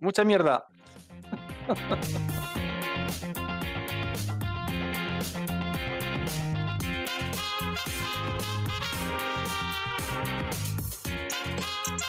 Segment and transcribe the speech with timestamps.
[0.00, 0.64] Mucha mierda.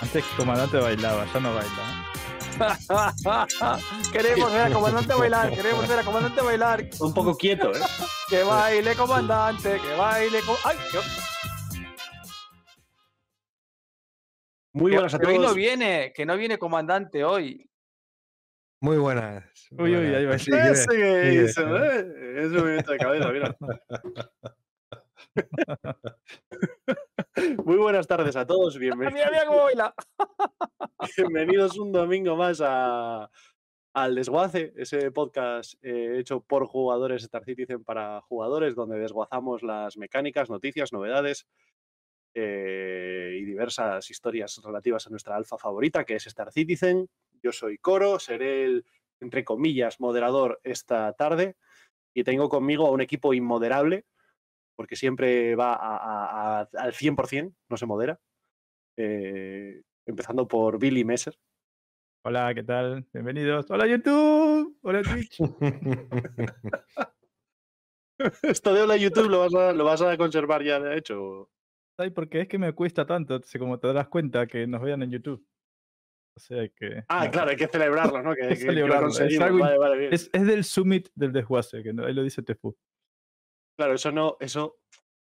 [0.02, 2.06] Antes comandante bailaba, ya no baila.
[4.14, 6.86] queremos ver a comandante bailar, queremos ver a comandante bailar.
[7.00, 7.82] Un poco quieto, ¿eh?
[8.30, 10.78] Que baile comandante, que baile com- ¡Ay!
[10.92, 11.00] Que,
[14.76, 15.50] Muy que- buenas a que hoy todos.
[15.52, 17.70] no viene, que no viene comandante hoy.
[18.82, 19.46] Muy buenas.
[19.72, 20.38] Uy, uy, ahí va.
[20.38, 21.44] Sí, sigue, Ese que sigue.
[21.46, 22.42] hizo, ¿eh?
[22.44, 23.56] Es un movimiento de cabeza, mira.
[27.66, 28.78] Muy buenas tardes a todos.
[28.78, 29.94] bienven- Mira, mira cómo baila.
[31.18, 33.30] Bienvenidos un domingo más a,
[33.94, 39.98] al Desguace, ese podcast eh, hecho por jugadores Star Citizen para jugadores, donde desguazamos las
[39.98, 41.48] mecánicas, noticias, novedades
[42.38, 47.08] eh, y diversas historias relativas a nuestra alfa favorita, que es Star Citizen.
[47.42, 48.86] Yo soy Coro, seré el,
[49.22, 51.56] entre comillas, moderador esta tarde
[52.14, 54.06] y tengo conmigo a un equipo inmoderable,
[54.76, 58.20] porque siempre va a- a- a- al 100%, no se modera.
[58.98, 61.38] Eh, empezando por Billy Messer.
[62.26, 63.06] Hola, ¿qué tal?
[63.14, 63.70] Bienvenidos.
[63.70, 64.78] Hola YouTube.
[64.82, 65.38] Hola Twitch.
[68.44, 71.50] Esto de hola YouTube lo vas a, lo vas a conservar ya de hecho.
[71.98, 75.12] Ay, porque es que me cuesta tanto, como te das cuenta, que nos vean en
[75.12, 75.46] YouTube.
[76.38, 77.04] O sea que.
[77.08, 78.34] Ah, no, claro, hay que celebrarlo, ¿no?
[78.36, 80.14] Que, que- que lo celebrarlo, es algo Vale, vale, bien.
[80.14, 82.76] Es, es del summit del desguace, que no- ahí lo dice Tefu.
[83.78, 84.78] Claro, eso no, eso,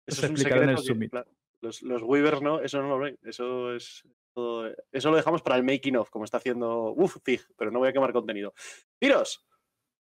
[0.05, 1.11] eso se es un explicará en el que, Summit.
[1.11, 1.29] claro,
[1.61, 3.17] los, los Weavers no, eso no lo ven.
[3.23, 4.03] Eso es
[4.35, 7.79] todo- eso lo dejamos para el making of, como está haciendo Uf, Fig, pero no
[7.79, 8.53] voy a quemar contenido.
[8.99, 9.45] Tiros,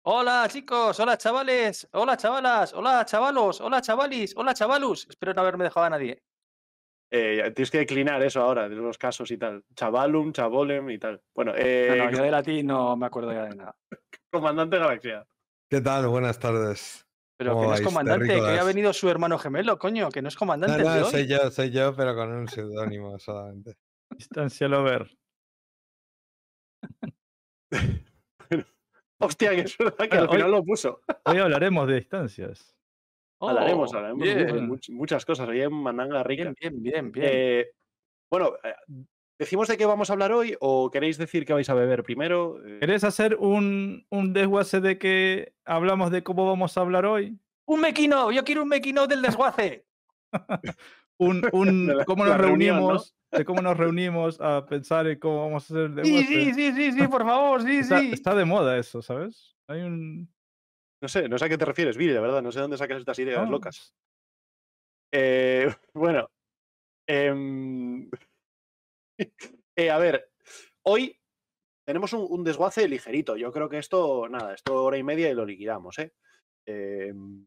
[0.06, 5.06] Hola chicos, hola chavales, hola chavalas, hola chavalos, hola chavalis, hola chavalus.
[5.08, 6.22] Espero no haberme dejado a nadie.
[7.16, 9.64] Eh, tienes que declinar eso ahora, de los casos y tal.
[9.74, 11.22] Chavalum, chavolem y tal.
[11.34, 13.76] Bueno, No, eh, no, yo de latín no me acuerdo ya de nada.
[14.30, 15.24] comandante Galaxia.
[15.70, 16.08] ¿Qué tal?
[16.08, 17.06] Buenas tardes.
[17.36, 20.22] Pero ¿Cómo que no es comandante, que hoy ha venido su hermano gemelo, coño, que
[20.22, 21.10] no es No, comandante de no, hoy.
[21.10, 23.74] soy yo, soy yo, pero con un seudónimo solamente.
[24.10, 25.10] Distancia Lover.
[29.18, 31.00] Hostia, que es verdad que al final lo puso.
[31.24, 32.76] Hoy hablaremos de distancias.
[33.40, 35.48] Hablaremos, Oh, hablaremos bien, muchas cosas.
[35.48, 36.44] Hoy en Mandanga Rica.
[36.44, 37.28] bien, bien, bien, bien.
[37.30, 37.66] Eh,
[38.30, 38.74] bueno, eh,
[39.38, 42.58] ¿decimos de qué vamos a hablar hoy o queréis decir que vais a beber primero?
[42.64, 47.38] Eh, ¿Querés hacer un, un desguace de que hablamos de cómo vamos a hablar hoy?
[47.66, 49.86] Un mequino, yo quiero un mequino del desguace.
[51.16, 52.82] Un, un De la- cómo nos reunión, ¿no?
[52.88, 56.26] reunimos, de cómo nos reunimos a pensar en cómo vamos a hacer el Sí, desguace.
[56.26, 58.10] sí, sí, sí, sí, por favor, sí, Está, sí.
[58.12, 59.54] está de moda eso, ¿sabes?
[59.68, 60.28] Hay un.
[61.04, 62.40] No sé, no sé a qué te refieres, Viri, de verdad.
[62.40, 63.94] No sé dónde sacas estas ideas no, locas.
[65.12, 66.30] Eh, bueno.
[67.06, 68.08] em,
[69.76, 70.32] eh, a ver,
[70.84, 71.20] hoy
[71.86, 73.36] tenemos un, un desguace ligerito.
[73.36, 76.14] Yo creo que esto, nada, esto hora y media y lo liquidamos, ¿eh?
[76.64, 77.46] Em,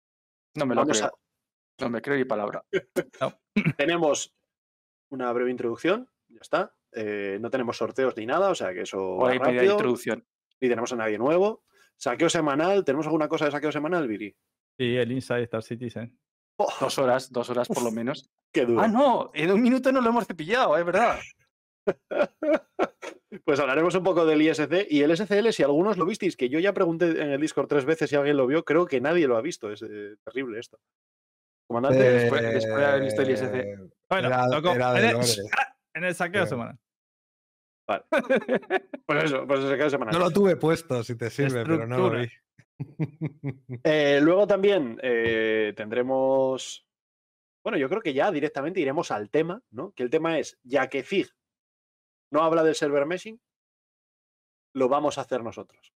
[0.53, 1.05] No me lo creo.
[1.05, 1.13] a-
[1.81, 2.63] No me creo ni palabra.
[3.75, 4.37] tenemos
[5.09, 6.75] una breve introducción, ya está.
[6.91, 10.27] Eh, no tenemos sorteos ni nada, o sea que eso Hora y media de introducción.
[10.61, 11.63] Ni tenemos a nadie nuevo.
[11.99, 14.35] Saqueo semanal, ¿tenemos alguna cosa de saqueo semanal, Viri?
[14.79, 16.17] Sí, el Inside Star Citizen.
[16.59, 18.29] Oh, Dos horas, dos horas por lo menos.
[18.53, 18.81] qué duro.
[18.81, 21.19] Ah, no, en un minuto no lo hemos cepillado, es verdad.
[23.43, 26.59] Pues hablaremos un poco del ISC y el SCL, si algunos lo visteis, que yo
[26.59, 29.35] ya pregunté en el Discord tres veces si alguien lo vio, creo que nadie lo
[29.37, 29.71] ha visto.
[29.71, 30.79] Es eh, terrible esto.
[31.69, 33.91] Comandante, después- después de haber visto el ISC.
[34.09, 35.27] Bueno, Era- tocó- era de en, el, Lore.
[35.95, 36.47] en el saqueo Creo.
[36.47, 36.79] semanal.
[37.87, 38.01] Pues
[39.23, 40.13] eso, pues se queda semanal.
[40.13, 42.27] No lo tuve puesto, si te sirve, pero no lo vi.
[43.83, 46.85] Eh, luego también eh, tendremos.
[47.63, 49.93] Bueno, yo creo que ya directamente iremos al tema, ¿no?
[49.93, 51.27] Que el tema es, ya que FIG
[52.29, 53.39] no habla del server meshing,
[54.73, 55.91] lo vamos a hacer nosotros.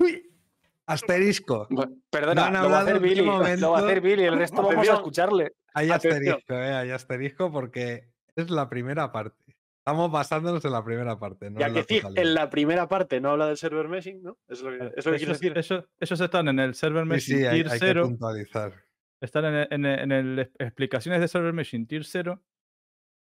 [0.86, 1.66] Asterisco.
[1.68, 3.24] Bueno, Perdona, No lo va a hacer Billy.
[3.24, 4.00] Lo va a hacer.
[4.00, 5.54] Billy, el resto vamos a escucharle.
[5.74, 6.14] Hay Atención.
[6.14, 9.47] asterisco, eh, hay asterisco porque es la primera parte.
[9.88, 11.50] Estamos basándonos en la primera parte.
[11.50, 12.22] No ya en que totalidad.
[12.22, 14.36] en la primera parte no habla del server meshing, ¿no?
[14.46, 15.84] Es lo que, es lo que Ellos, decir.
[16.00, 18.02] ellos están en el server Sí, machine sí, hay, tier hay que 0.
[18.04, 18.72] puntualizar.
[19.20, 22.40] Están en el, en el- en el es- explicaciones de server machine tier 0.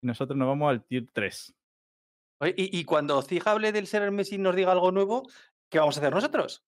[0.02, 1.54] Y nosotros nos vamos al tier 3.
[2.40, 5.28] Oye, y, y cuando Cija hable del server Messi y nos diga algo nuevo,
[5.70, 6.64] ¿qué vamos a hacer nosotros?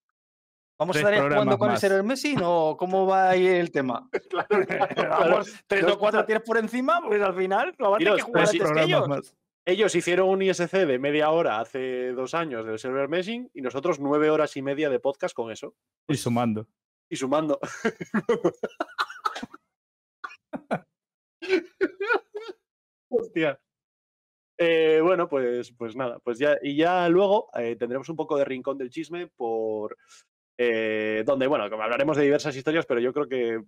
[0.79, 4.09] ¿Vamos Tres a estar jugando con el server Messi o cómo va ahí el tema?
[4.29, 5.09] Claro, claro, claro.
[5.19, 8.17] Vamos, tres o cuatro tiers por encima, pues al final lo van a tener que
[8.17, 9.07] Tiros, jugar antes que ellos.
[9.07, 9.35] más.
[9.69, 13.99] Ellos hicieron un ISC de media hora hace dos años del server meshing y nosotros
[13.99, 15.75] nueve horas y media de podcast con eso.
[16.07, 16.69] Y sumando.
[17.09, 17.59] Y sumando.
[23.09, 23.59] Hostia.
[24.57, 28.45] Eh, bueno, pues, pues nada, pues ya, y ya luego eh, tendremos un poco de
[28.45, 29.97] rincón del chisme por
[30.57, 33.61] eh, donde, bueno, hablaremos de diversas historias, pero yo creo que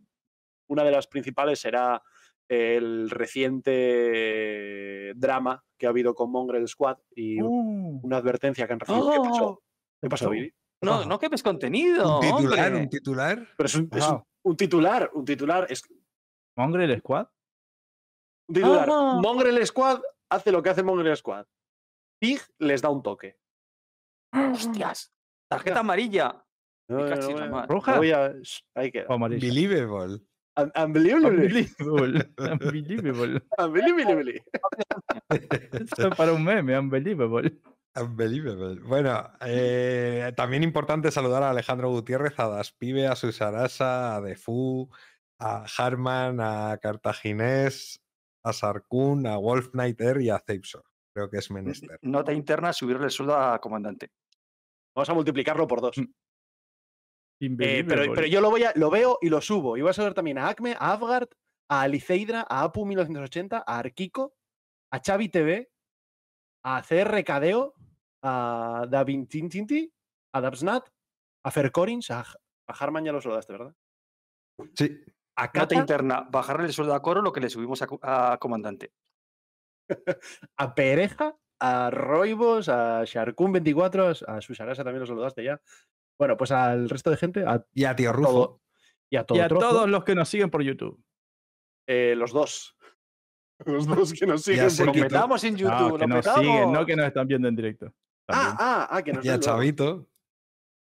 [0.70, 2.02] una de las principales será
[2.50, 8.80] el reciente drama que ha habido con Mongrel Squad y Uh, una advertencia que han
[8.80, 9.12] recibido.
[9.12, 9.46] ¿Qué pasó?
[9.46, 9.62] ¡Oh!
[10.02, 10.52] ¿Qué pasó, Billy?
[10.82, 12.20] No, no quemes contenido.
[12.20, 12.84] Un titular, hombre.
[12.84, 13.48] un titular.
[13.58, 14.24] Pero es un, es un- Wow.
[14.46, 15.84] un titular, un titular, es
[16.58, 17.28] Mongrel Squad.
[18.48, 18.90] un titular.
[18.92, 19.20] Ah.
[19.22, 20.02] Mongrel Squad
[20.32, 21.46] hace lo que hace Mongrel Squad.
[22.22, 23.38] Pig les da un toque.
[24.34, 25.14] Hostias.
[25.50, 26.44] Tarjeta amarilla.
[26.90, 27.98] No, ¿Roja?
[27.98, 28.34] voy a-.
[29.30, 30.22] Believable.
[30.58, 31.30] Un- Unbelievable.
[31.30, 32.32] Unbelievable.
[32.38, 33.42] Unbelievable.
[33.58, 34.44] Unbelievable.
[35.30, 37.60] Esto es para un meme, unbelievable.
[37.96, 38.80] Unbelievable.
[38.82, 44.90] Bueno, eh, también importante saludar a Alejandro Gutiérrez, a Daspibe, a Susarasa, a Defu,
[45.40, 48.02] a Harman, a Cartaginés,
[48.44, 50.84] a Sarkun, a Wolf Nighter y a Zeipso.
[51.14, 51.98] Creo que es menester.
[52.02, 54.12] Nota interna, subirle el sueldo a comandante.
[54.96, 55.96] Vamos a multiplicarlo por dos.
[57.40, 59.78] Eh, pero, yo lo, voy a, lo veo y lo subo.
[59.78, 61.30] Y voy a saludar también a Acme, a Avgard,
[61.70, 64.36] a Aliceidra, a Apu 1980, a Arquico,
[64.92, 65.72] a Xavi TV,
[66.66, 67.76] a CR Cadeo,
[68.24, 69.92] a Davin Tintinti,
[70.34, 70.90] a Dabsnat,
[71.46, 73.76] a Fercorins, a, a Harman ya lo saludaste, ¿verdad?
[74.76, 75.02] Sí,
[75.38, 78.00] A Nota Cata, interna, bajarle el sueldo a Coro lo que le subimos a, co-
[78.04, 78.92] a comandante.
[80.58, 85.62] a Pereja, a Roibos, a Sharkun24, a Susarasa también lo saludaste ya.
[86.20, 88.30] Bueno, pues al resto de gente, a y a Tío Rufo.
[88.32, 88.62] todo.
[89.10, 91.02] Y a, todo y a todos los que nos siguen por YouTube.
[91.88, 92.76] eh, los dos.
[93.66, 94.68] Los dos que nos a siguen.
[94.80, 96.40] Lo porque- petamos en No, YouTube, que lo nos petamos.
[96.46, 97.94] siguen, no que nos están viendo en directo.
[98.28, 98.56] Ah, También.
[98.60, 99.40] ah, ah, que nos Y a.
[99.40, 100.08] Chavito.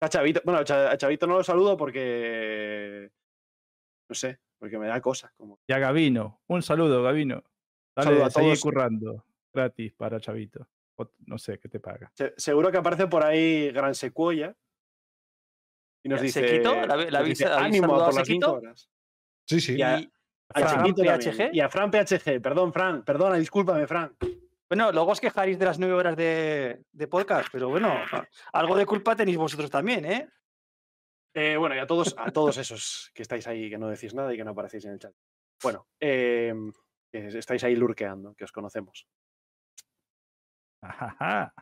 [0.02, 3.10] A Chavito, bueno, a Cha- a Chavito no lo saludo porque.
[4.08, 5.32] No sé, porque me da cosa.
[5.36, 5.58] Como...
[5.66, 6.40] Y a Gavino.
[6.48, 7.42] Un saludo, saludo
[7.96, 8.60] Dale, a seguí todos.
[8.60, 9.24] currando.
[9.52, 10.68] Gratis para Chavito.
[10.96, 12.12] O no sé qué te paga.
[12.14, 14.54] Se- seguro que aparece por ahí Gran Secuoya.
[16.02, 16.40] Y nos dice.
[16.46, 18.46] Sequito, ¿la la dice, ánimo por las Sequito?
[18.46, 18.90] cinco horas.
[19.46, 19.76] Sí, sí.
[19.76, 20.10] Y a, Y-
[20.54, 20.94] a Fran.
[20.94, 21.50] PHG.
[21.54, 22.40] Y a Fran PHG.
[22.42, 23.04] Perdón, Fran.
[23.04, 24.16] Perdona, discúlpame, Fran.
[24.68, 27.92] Bueno, luego os quejaréis de las nueve horas de, de podcast, pero bueno,
[28.52, 30.28] algo de culpa tenéis vosotros también, ¿eh?
[31.34, 34.32] Eh, bueno, y a todos, a todos esos que estáis ahí, que no decís nada
[34.32, 35.12] y que no aparecéis en el chat.
[35.62, 36.54] Bueno, eh,
[37.12, 39.06] que estáis ahí lurqueando, que os conocemos.
[40.82, 41.52] Ajaja.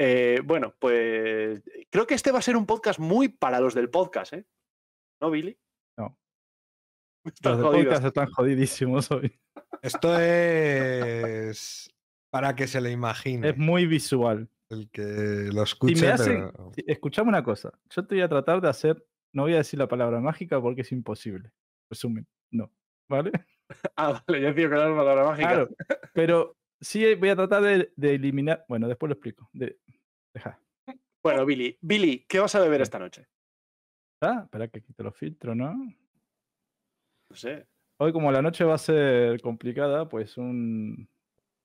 [0.00, 3.90] Eh, bueno, pues creo que este va a ser un podcast muy para los del
[3.90, 4.46] podcast, ¿eh?
[5.20, 5.58] ¿No, Billy?
[5.98, 6.16] No.
[7.24, 7.84] Están Los de jodidos.
[7.86, 9.38] podcast están jodidísimos hoy.
[9.82, 11.90] Esto es
[12.30, 14.48] para que se le imagine Es muy visual.
[14.70, 15.02] el que
[15.52, 16.00] lo Si escuche.
[16.06, 17.70] me hace, pero- si- escuchame una cosa.
[17.90, 19.04] Yo te voy a tratar de hacer,
[19.34, 21.50] no voy a decir la palabra mágica porque es imposible.
[21.90, 22.70] Resumen, no.
[23.10, 23.32] ¿Vale?
[23.96, 25.48] Ah, vale, yo decía que era una palabra mágica.
[25.48, 25.68] Claro.
[26.14, 28.64] Pero sí voy a tratar de, de eliminar.
[28.68, 29.48] Bueno, después lo explico.
[29.52, 29.78] De,
[30.34, 30.60] deja.
[31.22, 33.26] Bueno, Billy, Billy, ¿qué vas a beber esta noche?
[34.22, 35.74] Ah, espera que quite los filtros, ¿no?
[35.74, 37.66] No sé.
[38.00, 41.08] Hoy, como la noche va a ser complicada, pues un,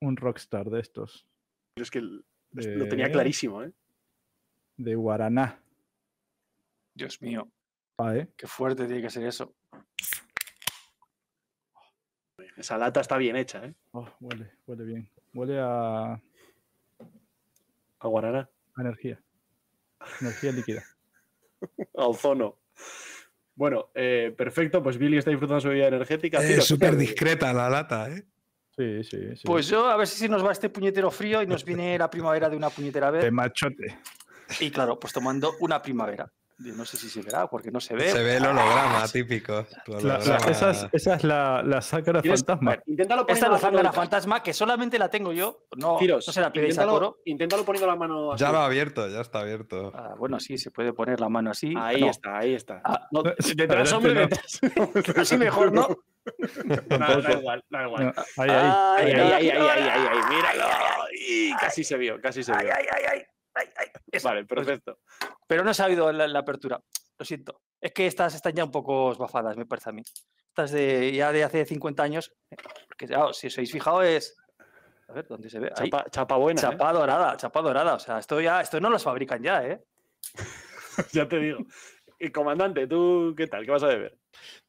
[0.02, 1.28] un rockstar de estos.
[1.76, 3.72] Pero es que el- lo tenía clarísimo, ¿eh?
[4.78, 5.60] De Guaraná.
[6.96, 7.50] Dios mío,
[7.98, 8.28] Ah, ¿eh?
[8.38, 9.56] qué fuerte tiene que ser eso.
[12.64, 13.74] Esa lata está bien hecha, ¿eh?
[13.92, 15.10] Oh, huele, huele bien.
[15.34, 16.22] Huele a, a
[18.00, 19.22] A guaraná, energía.
[20.22, 20.82] Energía líquida.
[21.98, 22.60] a ozono.
[23.54, 26.42] Bueno, eh, perfecto, pues Billy está disfrutando su bebida energética.
[26.42, 28.24] Es ¿qué súper discreta la lata, ¿eh?
[28.78, 29.44] Sí, sí, sí.
[29.44, 32.50] Pues yo, a ver si nos va este puñetero frío y nos viene la primavera
[32.50, 33.32] de una puñetera de vez.
[33.34, 34.00] machote.
[34.62, 36.32] Y claro, pues tomando una primavera.
[36.64, 38.10] No sé si se verá, porque no se ve.
[38.10, 39.66] Se ve el holograma típico.
[39.88, 40.36] la- holograma.
[40.52, 42.72] esa, es, esa es la, la sácara ¿Quieres- fantasma.
[42.72, 45.66] ver, inténtalo Esta es la al- fantasma que solamente la tengo yo.
[45.76, 47.18] No, no se la pedéis a inténtalo, coro.
[47.26, 48.44] inténtalo poniendo la mano así.
[48.44, 49.92] Ya lo ha abierto, ya está abierto.
[49.96, 51.74] Ah, bueno, sí, se puede poner la mano así.
[51.78, 52.10] Ahí No.
[52.10, 52.82] está, ahí está.
[52.84, 53.24] Ah, no,
[53.56, 54.20] detrás, adelante hombre, no.
[54.22, 54.60] detrás.
[55.18, 55.88] Así mejor, ¿no?
[56.90, 58.14] No, da igual, da igual.
[58.38, 58.72] Ahí, ahí.
[58.98, 60.66] Ahí, ahí, ahí, ahí, ay, ahí, ahí, ahí, míralo.
[61.28, 62.60] Y casi se vio, casi se vio.
[62.62, 63.22] ay, ay, ay, ay,
[63.56, 63.88] ay.
[64.12, 65.00] Eso, Vale, pues, perfecto.
[65.48, 66.80] pero no he sabido la, la apertura.
[67.18, 67.62] Lo siento.
[67.82, 70.04] Es que estas están ya un poco esbafadas, me parece a mí.
[70.50, 72.32] Estas de ya de hace 50 años.
[72.52, 72.56] eh,
[72.88, 74.36] Porque ya, si os habéis fijado, es.
[75.08, 75.72] A ver, ¿dónde se ve?
[75.76, 75.90] Ahí.
[75.90, 76.60] Chapa, chapa buena.
[76.60, 76.64] ¿eh?
[76.64, 77.96] Chapa dorada, chapa dorada.
[77.96, 79.84] O sea, esto ya, esto no los fabrican ya, ¿eh?
[81.12, 81.60] ya te digo.
[82.20, 83.66] Y comandante, ¿tú qué tal?
[83.66, 84.18] ¿Qué vas a beber?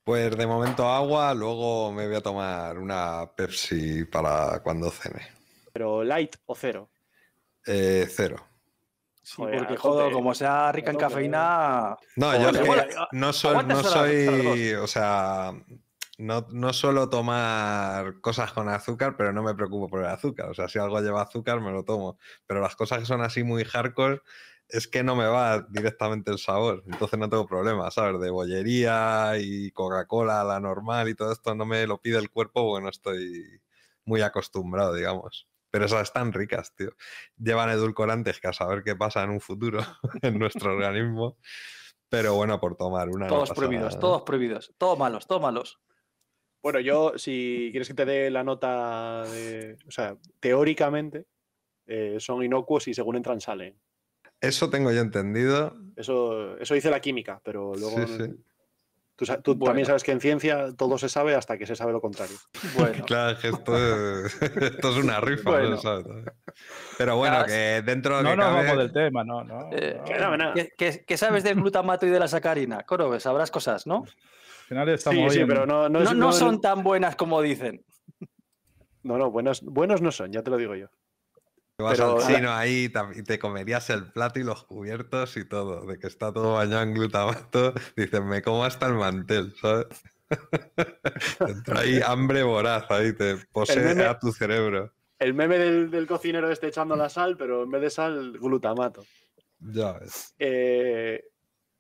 [0.03, 5.29] Pues de momento agua, luego me voy a tomar una Pepsi para cuando cene.
[5.73, 6.91] ¿Pero light o cero?
[7.67, 8.37] Eh, cero.
[9.25, 11.97] Sí, Joder, porque, joder, como sea rica en cafeína.
[12.17, 15.53] No, Joder, yo es que bueno, no soy, o sea,
[16.19, 20.51] no, no suelo tomar cosas con azúcar, pero no me preocupo por el azúcar.
[20.51, 22.19] O sea, si algo lleva azúcar, me lo tomo.
[22.47, 24.21] Pero las cosas que son así muy hardcore,
[24.69, 26.83] es que no me va directamente el sabor.
[26.87, 28.21] Entonces no tengo problema, ¿sabes?
[28.21, 32.63] De bollería y Coca-Cola, la normal y todo esto no me lo pide el cuerpo
[32.63, 33.61] porque no estoy
[34.05, 35.49] muy acostumbrado, digamos.
[35.75, 36.91] Pero esas están ricas, tío.
[37.37, 39.81] Llevan edulcorantes que a saber qué pasa en un futuro
[40.23, 41.37] en nuestro organismo.
[42.09, 43.27] Pero bueno, por tomar una.
[43.27, 44.73] Todos prohibidos, todos prohibidos.
[44.79, 45.81] Todos malos, todos malos.
[46.63, 49.77] Bueno, yo, si quieres que te dé la nota de.
[49.89, 51.27] O sea, teóricamente
[51.89, 53.77] eh, son inocuos y según entran salen.
[54.41, 55.77] Eso tengo yo entendido.
[55.97, 57.97] Eso, eso dice la química, pero luego.
[58.07, 58.45] Sí, sí.
[59.17, 62.37] Tú, también sabes que en ciencia todo se sabe hasta que se sabe lo contrario.
[62.77, 63.05] Bueno.
[63.07, 63.77] claro, que esto
[64.27, 65.79] es, esto es una rifa, bueno.
[66.99, 68.25] Pero bueno, que dentro de.
[68.25, 68.63] No que cabe...
[68.65, 69.45] vamos del tema, no.
[69.45, 70.01] no, Eh,
[70.37, 70.55] no.
[70.55, 72.83] ¿qué, qué, qué sabes del glutamato y de la sacarina?
[72.83, 74.05] Coro, sabrás cosas, ¿no?
[74.05, 77.15] Al final estamos Sí, sí, pero no, no, No, es- no no- son tan buenas
[77.15, 77.85] como dicen.
[79.05, 80.89] No, no, buenos, buenos no son, ya te lo digo yo.
[81.77, 85.45] Te vas Pero- al chino ahí y te- comerías el plato y los cubiertos y
[85.45, 87.75] todo, de que está todo bañado en glutamato.
[87.97, 89.87] Dices, me como hasta el mantel, ¿sabes?
[91.41, 94.93] entra ahí hambre voraz, ahí te posee meme- a tu cerebro.
[95.19, 99.05] El meme del, del cocinero este echando la sal, pero en vez de sal, glutamato.
[99.59, 100.35] Ya ves.
[100.39, 101.25] Eh,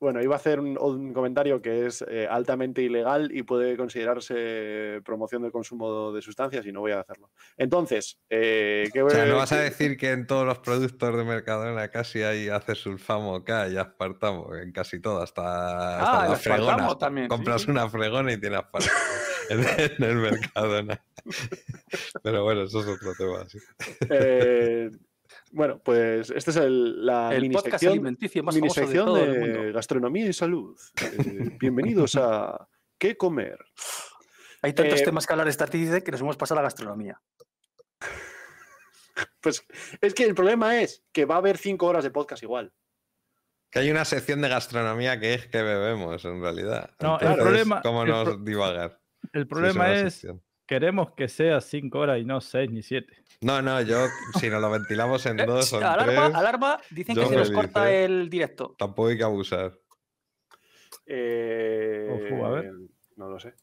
[0.04, 5.00] bueno, iba a hacer un, un comentario que es eh, altamente ilegal y puede considerarse
[5.04, 7.30] promoción del consumo de sustancias y no voy a hacerlo.
[7.56, 11.16] Entonces, eh, ¿qué O sea, voy- no vas a decir que en todos los productos
[11.16, 16.30] de Mercadona casi hay acesulfamo K y aspartamo, en casi todo, hasta, hasta Ah, el
[16.32, 16.62] la fregona.
[16.72, 17.70] aspartamo también, Compras sí.
[17.70, 18.98] una fregona y tiene aspartamo
[19.50, 21.04] en, en el Mercadona.
[22.22, 23.48] Pero bueno, eso es otro tema.
[23.48, 23.58] sí.
[24.10, 24.90] eh,
[25.54, 29.22] bueno, pues este es el, la El mini podcast sección, alimenticio más de sección todo
[29.24, 29.72] el de mundo.
[29.72, 30.78] gastronomía y salud.
[31.00, 32.68] Eh, bienvenidos a
[32.98, 33.58] ¿Qué comer?
[34.62, 36.66] Hay tantos Eh, temas que hablar de esta tarde que nos hemos pasado a la
[36.68, 37.20] gastronomía.
[39.40, 39.62] Pues
[40.00, 42.72] es que el problema es que va a haber cinco horas de podcast igual.
[43.70, 46.90] Que hay una sección de gastronomía que es que bebemos, en realidad.
[47.00, 49.00] No, el problema- ¿Cómo el no pro- divagar?
[49.32, 50.42] El problema es, sección.
[50.66, 53.14] Queremos que sea 5 horas y no 6 ni 7.
[53.42, 54.06] No, no, yo,
[54.40, 57.36] si nos lo ventilamos en Eh, dos o en alarma, tres, alarma, dicen que se
[57.36, 58.04] nos corta ¿eh?
[58.04, 58.74] el directo.
[58.78, 59.78] tampoco hay que abusar.
[61.06, 62.72] Eh, Ojo, a ver.
[63.16, 63.54] No lo sé.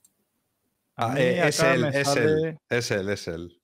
[0.96, 3.62] Ah, eh, es él, es sale- él, es él, es él.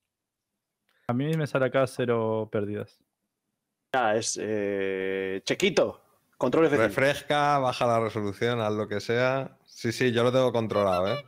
[1.07, 2.99] A mí me sale acá cero pérdidas.
[3.93, 6.01] Ah, es eh, Chequito.
[6.37, 6.77] Control F5.
[6.77, 9.56] Refresca, baja la resolución, haz lo que sea.
[9.77, 11.23] Sí, sí, yo lo tengo controlado, ¿eh?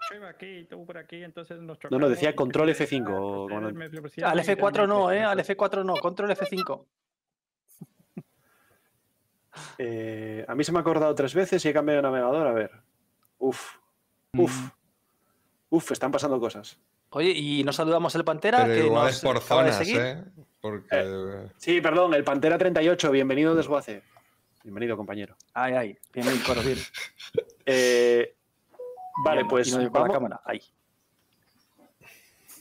[1.91, 4.23] No, no, decía control F5, comandante.
[4.23, 5.23] Al F4 no, ¿eh?
[5.23, 6.85] Al F4 no, control F5.
[9.77, 12.47] Eh, a mí se me ha acordado tres veces y he cambiado de navegador.
[12.47, 12.71] A ver.
[13.39, 13.75] Uf.
[14.37, 14.57] Uf.
[14.57, 14.71] Mm.
[15.69, 16.79] Uf, están pasando cosas.
[17.09, 19.81] Oye, y nos saludamos el Pantera, Pero que igual nos es por zonas.
[19.87, 20.23] ¿eh?
[20.61, 21.49] Porque...
[21.57, 23.11] Sí, perdón, el Pantera 38.
[23.11, 24.01] Bienvenido, Desguace.
[24.63, 25.35] Bienvenido, compañero.
[25.53, 26.77] Ay, ay, bien, bien, coro, bien.
[27.71, 28.38] Eh,
[29.23, 29.67] vale, pues.
[29.69, 30.41] y no la cámara.
[30.45, 30.61] Ahí.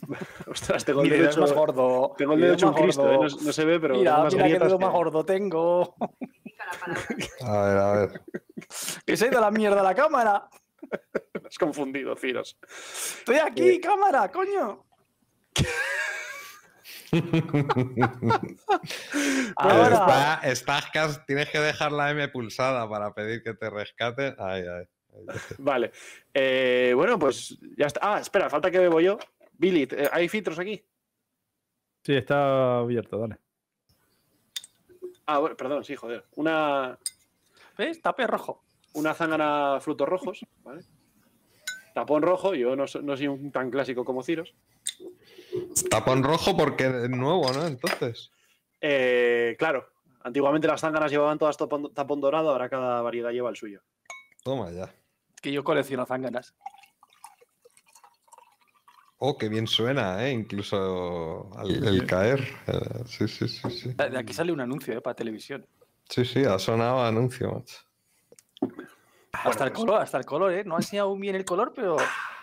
[0.46, 2.14] Ostras, tengo el dedo más gordo.
[2.16, 3.10] tengo el dedo hecho un más Cristo.
[3.10, 3.36] eh, gordo.
[3.36, 3.94] No, no se ve, pero.
[3.94, 5.94] tengo Mira, más mira qué dedo que- más gordo tengo.
[7.40, 8.22] A ver, a ver.
[9.06, 10.48] Que se ha ido a la mierda la cámara.
[11.46, 12.58] Has confundido, Ciros.
[13.18, 13.80] Estoy aquí, Eh.
[13.80, 14.84] cámara, coño.
[19.56, 20.40] Ahora, Está,
[20.84, 24.34] estás tienes que dejar la M pulsada para pedir que te rescaten.
[24.38, 24.84] Ay, ay.
[25.58, 25.92] Vale.
[26.32, 28.00] Eh, bueno, pues ya está.
[28.02, 29.18] Ah, espera, falta que bebo yo.
[29.58, 30.84] Billy, ¿hay filtros aquí?
[32.02, 33.38] Sí, está abierto, dale.
[35.26, 36.24] Ah, bueno, perdón, sí, joder.
[36.36, 36.98] Una,
[37.76, 38.00] ¿ves?
[38.00, 38.62] Tape rojo.
[38.94, 40.82] una zángana frutos rojos, ¿vale?
[41.94, 44.54] Tapón rojo, yo no, no soy un tan clásico como Ciros.
[45.90, 47.66] Tapón rojo porque es nuevo, ¿no?
[47.66, 48.30] Entonces.
[48.80, 49.88] Eh, claro,
[50.22, 53.82] antiguamente las zánganas llevaban todas tapón, tapón dorado, ahora cada variedad lleva el suyo.
[54.42, 54.94] Toma ya.
[55.40, 56.54] Que yo colecciono zánganas.
[59.18, 60.32] Oh, qué bien suena, ¿eh?
[60.32, 62.40] Incluso al- el caer.
[62.68, 63.92] Eh, Sí, sí, sí, sí.
[63.94, 65.00] De aquí sale un anuncio, ¿eh?
[65.00, 65.66] Para televisión.
[66.08, 67.78] Sí, sí, ha sonado anuncio, macho.
[69.32, 70.64] Hasta el color, hasta el color, ¿eh?
[70.64, 71.96] No ha enseñado bien el color, pero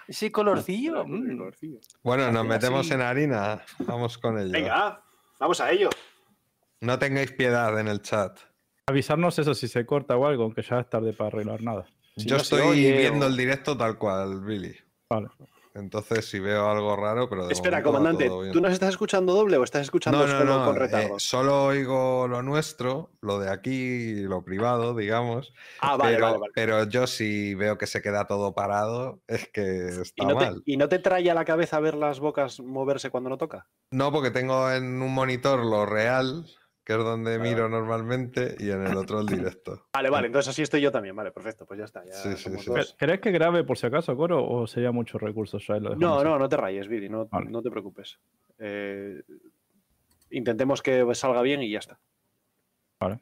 [0.08, 1.06] ese colorcillo.
[1.06, 1.52] mm.
[2.04, 3.64] Bueno, nos metemos en harina.
[3.80, 4.52] Vamos con ello.
[4.52, 5.02] Venga,
[5.40, 5.90] vamos a ello.
[6.82, 8.38] No tengáis piedad en el chat.
[8.88, 11.86] Avisarnos eso si se corta o algo, aunque ya es tarde para arreglar nada.
[12.18, 14.74] Si Yo no estoy oye viendo o- el directo tal cual, Billy.
[15.10, 15.28] Vale.
[15.74, 17.48] Entonces, si veo algo raro, pero.
[17.48, 18.54] de Espera, comandante, todo bien.
[18.54, 20.66] ¿tú nos estás escuchando doble o estás escuchando No, no, solo no.
[20.66, 21.20] con eh, retardo?
[21.20, 25.54] solo oigo lo nuestro, lo de aquí, lo privado, digamos.
[25.82, 26.52] ah, vale, pero, vale, vale.
[26.56, 30.46] pero yo si veo que se queda todo parado, es que está ¿Y no, te,
[30.46, 30.64] mal.
[30.66, 33.68] ¿Y no te trae a la cabeza ver las bocas moverse cuando no toca?
[33.92, 36.46] No, porque tengo en un monitor lo real,
[36.86, 39.88] que es donde miro normalmente, y en el otro el directo.
[39.94, 41.16] Vale, vale, entonces así estoy yo también.
[41.16, 42.06] Vale, perfecto, pues ya está.
[42.06, 42.72] Ya Sí, sí, somos sí.
[42.72, 42.96] dos.
[43.00, 45.80] ¿Querés que grabe por si acaso, Coro, o sería muchos recursos ya?
[45.80, 46.26] lo No, así?
[46.26, 47.50] no, no te rayes, Viri, no, Vale.
[47.50, 48.20] no te preocupes.
[48.60, 49.22] Eh,
[50.30, 52.00] intentemos que salga bien y ya está.
[53.00, 53.20] Vale.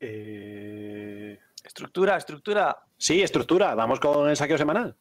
[0.00, 2.76] Eh, Estructura, estructura.
[2.96, 3.74] Sí, estructura.
[3.74, 4.96] Vamos con el saqueo semanal.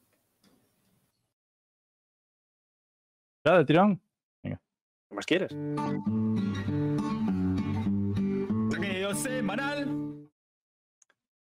[3.46, 4.02] ¿Ya de tirón?
[5.16, 5.54] ¿Qué más quieres?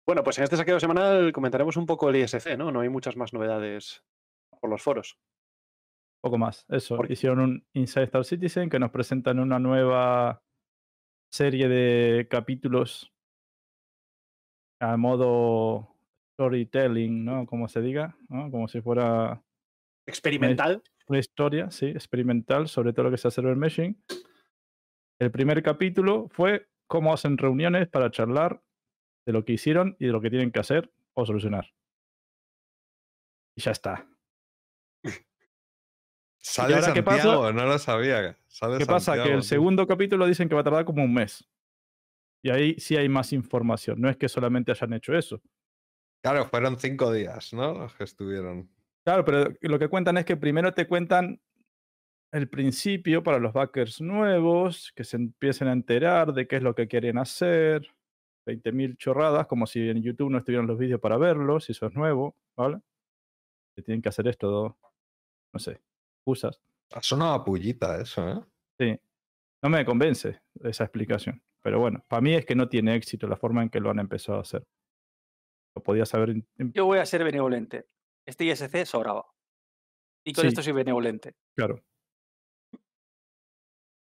[0.05, 2.71] Bueno, pues en este saqueo semanal comentaremos un poco el ISC, ¿no?
[2.71, 4.03] No hay muchas más novedades
[4.61, 5.17] por los foros.
[6.21, 6.65] Poco más.
[6.69, 6.99] Eso.
[7.09, 10.43] Hicieron un Inside Star Citizen que nos presentan una nueva
[11.33, 13.11] serie de capítulos
[14.79, 15.95] a modo
[16.35, 17.47] storytelling, ¿no?
[17.47, 18.51] Como se diga, ¿no?
[18.51, 19.43] Como si fuera
[20.05, 20.83] Experimental.
[21.07, 24.01] Una historia, sí, experimental sobre todo lo que es server meshing.
[25.19, 28.61] El primer capítulo fue cómo hacen reuniones para charlar
[29.25, 31.73] de lo que hicieron y de lo que tienen que hacer o solucionar.
[33.55, 34.07] Y ya está.
[36.39, 37.23] Sale ahora qué pasa?
[37.23, 38.37] Santiago, no lo sabía.
[38.47, 39.13] Sale ¿Qué pasa?
[39.13, 41.43] Que Santiago, el segundo capítulo dicen que va a tardar como un mes.
[42.43, 43.99] Y ahí sí hay más información.
[43.99, 45.41] No es que solamente hayan hecho eso.
[46.21, 47.73] Claro, fueron cinco días, ¿no?
[47.73, 48.69] Los que estuvieron.
[49.07, 51.39] Claro, pero lo que cuentan es que primero te cuentan
[52.33, 56.75] el principio para los backers nuevos, que se empiecen a enterar de qué es lo
[56.75, 57.87] que quieren hacer.
[58.45, 61.95] 20.000 chorradas, como si en YouTube no estuvieran los vídeos para verlos, si eso es
[61.95, 62.81] nuevo, ¿vale?
[63.77, 64.77] Que tienen que hacer esto,
[65.53, 65.79] no sé,
[66.25, 66.59] usas.
[66.91, 68.41] Ha sonado a pullita eso, ¿eh?
[68.77, 68.99] Sí.
[69.63, 71.41] No me convence esa explicación.
[71.61, 73.99] Pero bueno, para mí es que no tiene éxito la forma en que lo han
[73.99, 74.67] empezado a hacer.
[75.77, 76.43] Lo podías haber.
[76.57, 77.85] Yo voy a ser benevolente.
[78.27, 79.25] Este ISC sobraba.
[80.25, 80.49] Y con Sí.
[80.49, 81.35] esto soy benevolente.
[81.55, 81.81] Claro.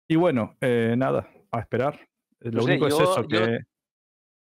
[0.09, 1.95] Y bueno, eh, nada, a esperar.
[2.41, 3.61] Eh, Lo único es yo- eso, que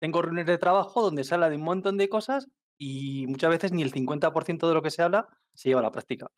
[0.02, 3.72] Tengo reuniones de trabajo donde se habla de un montón de cosas y muchas veces
[3.72, 6.30] ni el 50% de lo que se habla se lleva a la práctica.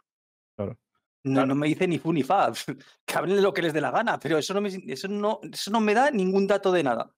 [0.57, 0.77] Claro.
[1.25, 2.51] No, no me dice ni fu ni fa.
[3.07, 5.39] Que hablen de lo que les dé la gana, pero eso no me, eso no,
[5.45, 7.15] eso no me da ningún dato de nada.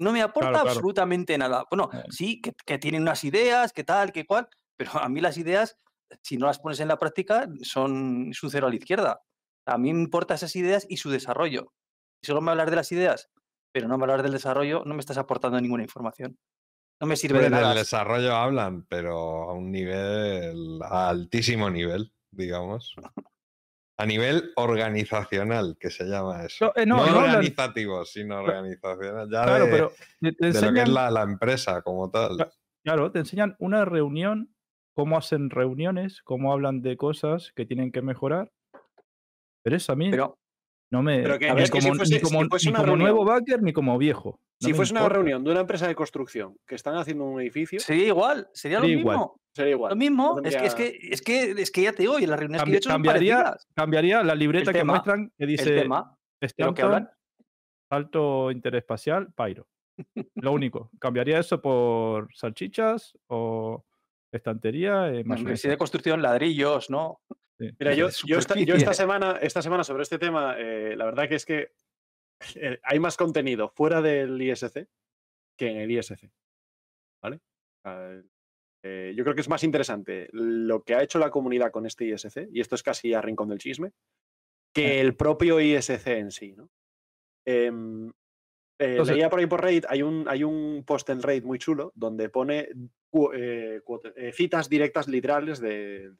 [0.00, 0.70] No me aporta claro.
[0.70, 1.66] absolutamente nada.
[1.70, 2.04] Bueno, Eh.
[2.08, 5.76] sí, que, que tienen unas ideas, que tal, que cual, pero a mí las ideas,
[6.22, 9.20] si no las pones en la práctica, son es un cero a la izquierda.
[9.66, 11.72] A mí me importan esas ideas y su desarrollo.
[12.22, 13.28] Si solo me hablas de las ideas,
[13.72, 16.38] pero no me hablas del desarrollo, no me estás aportando ninguna información.
[17.00, 17.68] No me sirve de nada.
[17.68, 22.94] del desarrollo hablan, pero a un nivel, a altísimo nivel, digamos.
[24.00, 26.66] A nivel organizacional, que se llama eso.
[26.66, 29.28] No, eh, no, no no hablan- organizativo, sino organizacional.
[29.30, 32.10] Ya Claro, de, pero te, te de lo que es enseñan, la, la empresa como
[32.10, 32.36] tal.
[32.36, 32.52] Cla-
[32.84, 34.54] claro, te enseñan una reunión,
[34.98, 38.50] cómo hacen reuniones, cómo hablan de cosas que tienen que mejorar.
[39.62, 40.36] Pero eso a mí Pero
[40.90, 41.22] no me.
[41.22, 42.86] Pero que- ni es que si como, fuese- ni si como- fuese ni una como
[42.96, 44.40] reunión- nuevo backer ni como viejo.
[44.60, 45.14] No si fuese una importa.
[45.14, 48.88] reunión de una empresa de construcción que están haciendo un edificio, sería igual, sería lo
[48.88, 49.16] igual.
[49.18, 49.36] mismo.
[49.54, 49.90] sería igual.
[49.90, 52.26] Lo mismo, No es, que, es, que, es, que, es que ya te digo, y
[52.26, 55.44] las reuniones que yo he Cambi- hecho cambiaría, cambiaría la libreta que tema, muestran que
[55.44, 57.10] El dice tema de lo que Stanton, hablan.
[57.88, 59.68] salto interespacial, Pyro.
[60.34, 60.90] Lo único.
[61.00, 63.84] Cambiaría eso por salchichas o
[64.32, 65.68] estantería, eh, si mayonesa.
[65.68, 67.20] de construcción, ladrillos, ¿no?
[67.58, 67.70] Sí.
[67.78, 71.04] Mira, yo, de yo esta, yo esta semana, esta semana sobre este tema, eh, la
[71.06, 71.72] verdad que es que
[72.54, 74.86] eh, hay más contenido fuera del ISC
[75.56, 76.30] que en el ISC.
[77.20, 77.40] ¿Vale?
[77.84, 78.20] Ah,
[78.84, 82.04] eh, yo creo que es más interesante lo que ha hecho la comunidad con este
[82.04, 83.92] ISC, y esto es casi a rincón del chisme,
[84.72, 86.70] que el propio ISC en sí, ¿no?
[87.44, 88.12] Em,
[88.78, 91.58] eh, Entonces- leía por ahí por Reddit, hay un, hay un post en Reddit muy
[91.58, 92.68] chulo donde pone
[93.10, 93.82] cu- eh,
[94.16, 96.12] eh, citas directas literales de-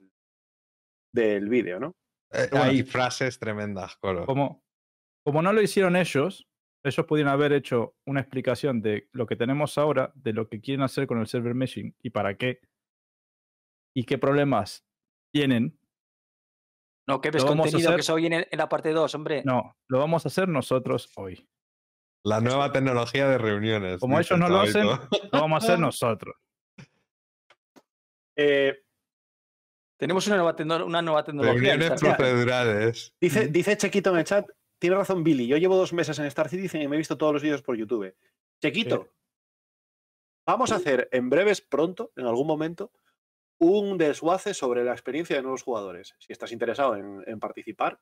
[1.14, 1.94] del vídeo, ¿no?
[2.32, 2.64] Eh, bueno.
[2.66, 4.26] hay frases tremendas, Coro.
[4.26, 4.62] Como,
[5.24, 6.46] como no lo hicieron ellos,
[6.84, 10.82] ellos pudieron haber hecho una explicación de lo que tenemos ahora, de lo que quieren
[10.82, 12.60] hacer con el server meshing y para qué,
[13.96, 14.84] y qué problemas
[15.32, 15.78] tienen.
[17.08, 19.14] No, que ves Lo vamos a contenido hacer- que eso viene en la parte 2,
[19.14, 19.42] hombre.
[19.44, 21.48] No, lo vamos a hacer nosotros hoy.
[22.24, 24.00] La nueva tecnología de reuniones.
[24.00, 24.86] Como ellos no lo hacen,
[25.32, 26.36] lo vamos a hacer nosotros.
[28.36, 28.82] Eh,
[29.96, 31.74] Tenemos una nueva, tecno- una nueva tecnología.
[31.76, 33.14] Reuniones procedurales.
[33.20, 34.46] Dice, dice Chequito en el chat,
[34.78, 37.32] tiene razón Billy, yo llevo dos meses en Star Citizen y me he visto todos
[37.32, 38.14] los vídeos por YouTube.
[38.62, 39.08] Chequito,
[40.46, 42.92] vamos a hacer en breves, pronto, en algún momento,
[43.58, 46.14] un desguace sobre la experiencia de nuevos jugadores.
[46.20, 48.00] Si estás interesado en, en participar,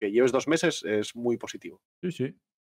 [0.00, 1.82] que lleves dos meses es muy positivo.
[2.02, 2.34] Sí, sí.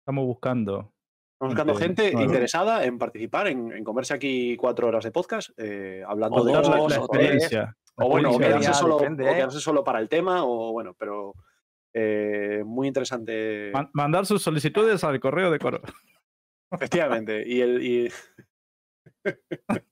[0.09, 0.91] Estamos buscando.
[1.35, 2.25] Estamos buscando Gente, gente claro.
[2.25, 6.51] interesada en participar, en, en comerse aquí cuatro horas de podcast, eh, hablando O de
[6.53, 7.77] dos, la, o experiencia.
[7.95, 9.35] la O bueno, o quedarse, solo, depende, o ¿eh?
[9.35, 11.35] quedarse solo para el tema, o bueno, pero
[11.93, 13.69] eh, muy interesante.
[13.71, 15.79] Man- mandar sus solicitudes al correo de coro.
[16.71, 17.43] Efectivamente.
[17.45, 17.83] Y el.
[17.83, 18.11] y-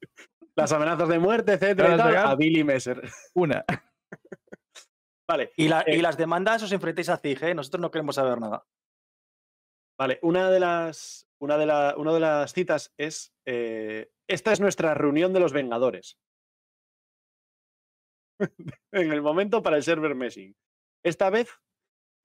[0.56, 3.08] Las amenazas de muerte, etcétera, tal, a Billy Messer.
[3.36, 3.64] Una.
[5.30, 7.54] Vale, Y, la- y las demandas os enfrentéis a CIG, ¿eh?
[7.54, 8.64] Nosotros no queremos saber nada.
[9.98, 10.20] Vale.
[10.22, 13.34] Una de las, una de la, una de las citas es.
[13.46, 16.18] eh, esta es nuestra reunión de los Vengadores.
[18.92, 20.56] en el momento para el server meshing.
[21.04, 21.50] Esta vez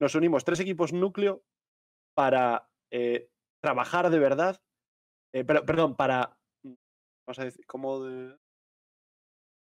[0.01, 1.43] nos unimos tres equipos núcleo
[2.15, 3.29] para eh,
[3.63, 4.61] trabajar de verdad.
[5.33, 6.37] eh, pero- perdón, para.
[6.63, 6.73] mm,
[7.25, 8.37] Vamos a decir, ¿cómo de-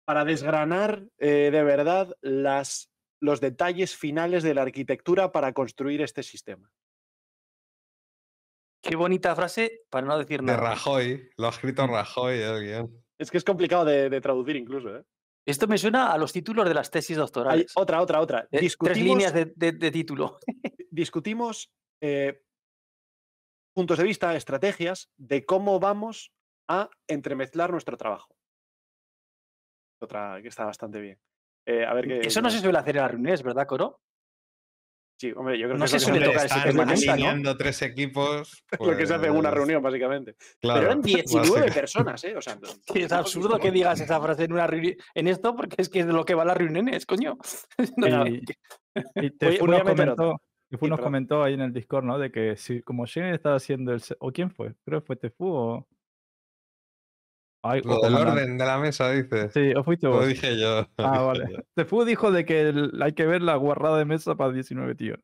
[0.07, 6.71] Para desgranar de verdad las, los detalles finales de la arquitectura para construir este sistema.
[8.89, 10.60] Qué bonita frase para no decir De nada.
[10.60, 11.91] Rajoy, lo ha escrito Mm.
[11.91, 13.04] Rajoy el guion.
[13.17, 14.95] Es que es complicado de, de traducir incluso.
[14.97, 15.04] ¿eh?
[15.45, 17.71] Esto me suena a los títulos de las tesis Hay doctorales.
[17.75, 18.47] otra, otra, otra.
[18.52, 20.39] Eh, Tres líneas de, de- de título.
[20.89, 21.71] discutimos
[22.02, 22.41] eh,
[23.75, 26.32] puntos de vista, estrategias de cómo vamos
[26.69, 28.36] a entremezclar nuestro trabajo.
[30.02, 31.19] Otra que está bastante bien.
[31.67, 32.19] Eh, a ver qué.
[32.21, 33.99] Eso no se suele hacer en las reuniones, ¿verdad, Coro?
[35.19, 37.12] Sí, hombre, yo creo no que se suele que, tocar ese Están tema nunca, ¿no?
[37.12, 38.63] alineando tres equipos.
[38.79, 40.36] lo que se hace en una pues, reunión, básicamente.
[40.62, 41.79] Claro, Pero eran 19 básicamente.
[41.79, 42.38] personas, ¿eh?
[42.38, 45.55] O sea, no- Sí, es absurdo que digas esa frase en una reuni- en esto
[45.58, 47.38] porque es que es de lo que van las reuniones, coño.
[48.29, 48.43] Y, y
[49.15, 51.03] Voy- Tefu voy a nos meter Tefu Sí, nos perdón.
[51.03, 52.17] comentó ahí en el Discord, ¿no?
[52.17, 54.01] De que si, como Jenny estaba haciendo el...
[54.19, 54.73] ¿O quién fue?
[54.86, 55.88] Creo que fue Tefu o...
[57.62, 59.52] Ay, Lo o del orden de la mesa, dices.
[59.54, 60.28] Sí, o fuiste Lo vos.
[60.28, 60.82] dije yo.
[60.98, 61.45] lo Ah, dije vale.
[61.52, 61.58] yo.
[61.76, 65.19] Tefu dijo de que el- hay que ver la guarrada de mesa para 19 tíos.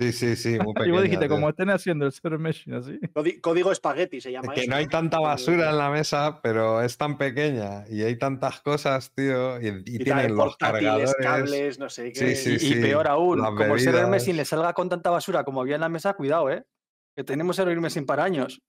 [0.00, 1.34] Sí, sí, sí, muy y vos pequeña, dijiste, tío.
[1.34, 3.00] como estén haciendo el server meshing así.
[3.42, 6.96] Código espagueti se llama Que eso, no hay tanta basura en la mesa, pero es
[6.96, 9.60] tan pequeña y hay tantas cosas, tío.
[9.60, 11.14] Y, y y tienen los cargadores.
[11.20, 12.36] cables, no sé qué.
[12.36, 15.42] Sí, sí, y, peor aún, las como el server meshing le salga con tanta basura
[15.44, 16.64] como había en la mesa, cuidado, ¿eh?
[17.16, 18.62] Que tenemos server meshing para años.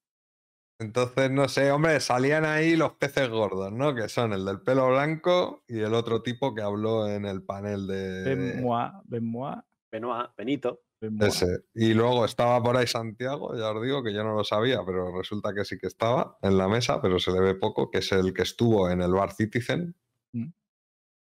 [0.80, 3.94] Entonces, no sé, hombre, salían ahí los peces gordos, ¿no?
[3.94, 7.86] Que son el del pelo blanco y el otro tipo que habló en el panel
[7.86, 9.56] de Ben moi, ben moi,
[9.92, 10.82] Benoit, Benito.
[11.02, 11.28] ben moi.
[11.28, 11.48] ese.
[11.74, 15.12] Y luego estaba por ahí Santiago, ya os digo que yo no lo sabía, pero
[15.18, 18.12] resulta que sí que estaba en la mesa, pero se le ve poco, que es
[18.14, 19.96] el que estuvo en el Bar Citizen.
[20.34, 20.48] Mm.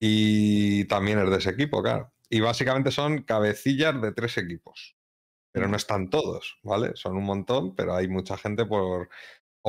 [0.01, 2.13] Y también es de ese equipo, claro.
[2.31, 4.95] Y básicamente son cabecillas de tres equipos.
[5.51, 5.71] Pero Mm.
[5.71, 6.93] no están todos, ¿vale?
[6.95, 9.09] Son un montón, pero hay mucha gente por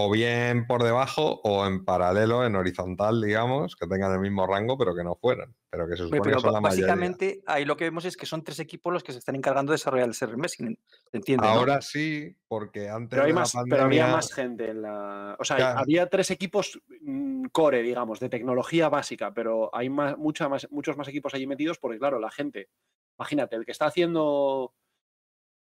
[0.02, 4.78] o bien por debajo o en paralelo, en horizontal, digamos, que tengan el mismo rango,
[4.78, 5.54] pero que no fueran.
[5.70, 6.86] Pero que se supone Pero que son la mayoría.
[6.86, 9.72] básicamente ahí lo que vemos es que son tres equipos los que se están encargando
[9.72, 10.80] de desarrollar el server meshing.
[11.12, 11.46] ¿Se entiende?
[11.46, 11.52] no?
[11.54, 15.36] Ahora sí, porque antes Pero, hay de la más, pero había más gente en la.
[15.38, 15.80] O sea, Claro.
[15.80, 20.98] había tres equipos mm, core, digamos, de tecnología básica, pero hay más, mucha más, muchos
[20.98, 22.70] más equipos allí metidos porque, claro, la gente.
[23.18, 24.74] Imagínate, el que está haciendo.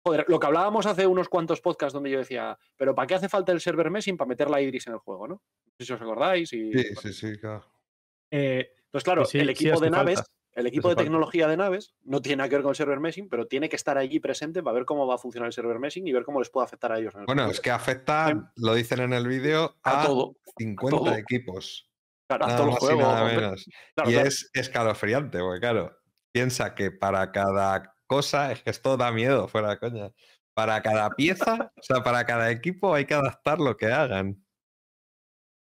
[0.06, 3.28] Joder, lo que hablábamos hace unos cuantos podcasts donde yo decía, pero ¿para qué hace
[3.28, 5.34] falta el server meshing para meter la Idris en el juego, no?
[5.34, 6.52] No sé si os acordáis.
[6.52, 7.64] Y, Sí, sí, sí, claro.
[8.30, 11.02] Eh, entonces, claro, Sí, el sí equipo de falta, naves, el equipo hace de falta.
[11.06, 13.74] tecnología de naves no tiene nada que ver con el server meshing, pero tiene que
[13.74, 16.38] estar allí presente para ver cómo va a funcionar el server meshing y ver cómo
[16.38, 17.12] les puede afectar a ellos.
[17.16, 20.36] en el Bueno, es que afecta, Em- lo dicen en el vídeo, a a, todo.
[20.56, 21.16] 50 todo.
[21.16, 21.90] equipos.
[22.28, 23.00] Claro, a Nada todo el más y juego.
[23.00, 23.36] nada hombre.
[23.40, 23.64] menos.
[23.96, 24.28] Claro, y claro.
[24.28, 25.96] es escalofriante, porque claro,
[26.32, 30.10] piensa que para cada cosa, es que esto da miedo, fuera de coña.
[30.54, 34.42] Para cada pieza, o sea, para cada equipo hay que adaptar lo que hagan.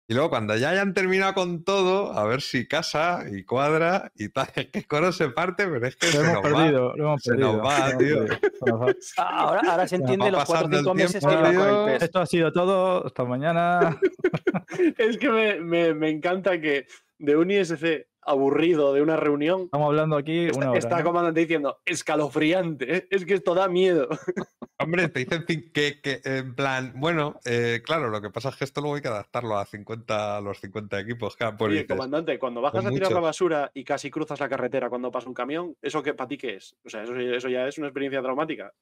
[0.08, 4.28] Y luego cuando ya hayan terminado con todo, a ver si casa y cuadra y
[4.30, 4.48] tal.
[4.56, 6.56] Es que Coro se parte, pero es que Lo se hemos nos va.
[6.56, 8.18] perdido, se nos va, lo hemos tío.
[8.26, 8.94] perdido, se nos va.
[9.18, 11.92] Ah, Ahora, ahora se entiende los cuatro o cinco meses que tiempo, iba con el.
[11.94, 12.02] PES.
[12.02, 13.06] Esto ha sido todo.
[13.06, 14.00] Hasta mañana.
[14.98, 16.86] Es que me, me- me encanta que
[17.20, 20.78] de un ISC aburrido de una reunión Estamos hablando aquí está, una hora.
[20.78, 21.04] está ¿no?
[21.04, 22.96] comandante diciendo escalofriante.
[22.96, 23.08] ¿eh?
[23.10, 24.08] Es que esto da miedo.
[24.78, 28.64] Hombre, te dicen que, que, en plan, bueno, eh, claro, lo que pasa es que
[28.64, 31.36] esto luego hay que adaptarlo a 50, a los 50 equipos.
[31.36, 34.48] Claro, pues Oye, dices, comandante, cuando bajas a tirar la basura y casi cruzas la
[34.48, 36.76] carretera cuando pasa un camión, ¿eso qué para ti qué es?
[36.84, 38.72] O sea, eso, eso ya es una experiencia traumática.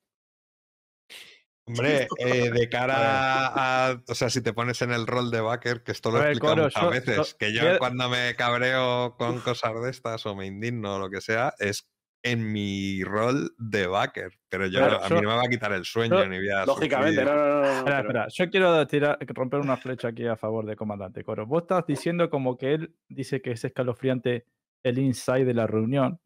[1.68, 5.82] Hombre, eh, de cara a, o sea, si te pones en el rol de backer,
[5.82, 9.14] que esto lo A he explicado muchas yo- veces, yo- que yo cuando me cabreo
[9.18, 11.88] con cosas de estas o me indigno o lo que sea, es
[12.24, 14.32] en mi rol de backer.
[14.48, 16.38] Pero yo, Claro, a yo- mí no me va a quitar el sueño yo- ni
[16.38, 17.26] voy a Lógicamente, sufrir.
[17.32, 20.26] no, no, no, no, no, Espera, pero- espera, Yo quiero tirar, romper una flecha aquí
[20.26, 21.46] a favor de comandante Coro.
[21.46, 24.46] Vos estás diciendo como que él dice que es escalofriante
[24.82, 26.20] el inside de la reunión,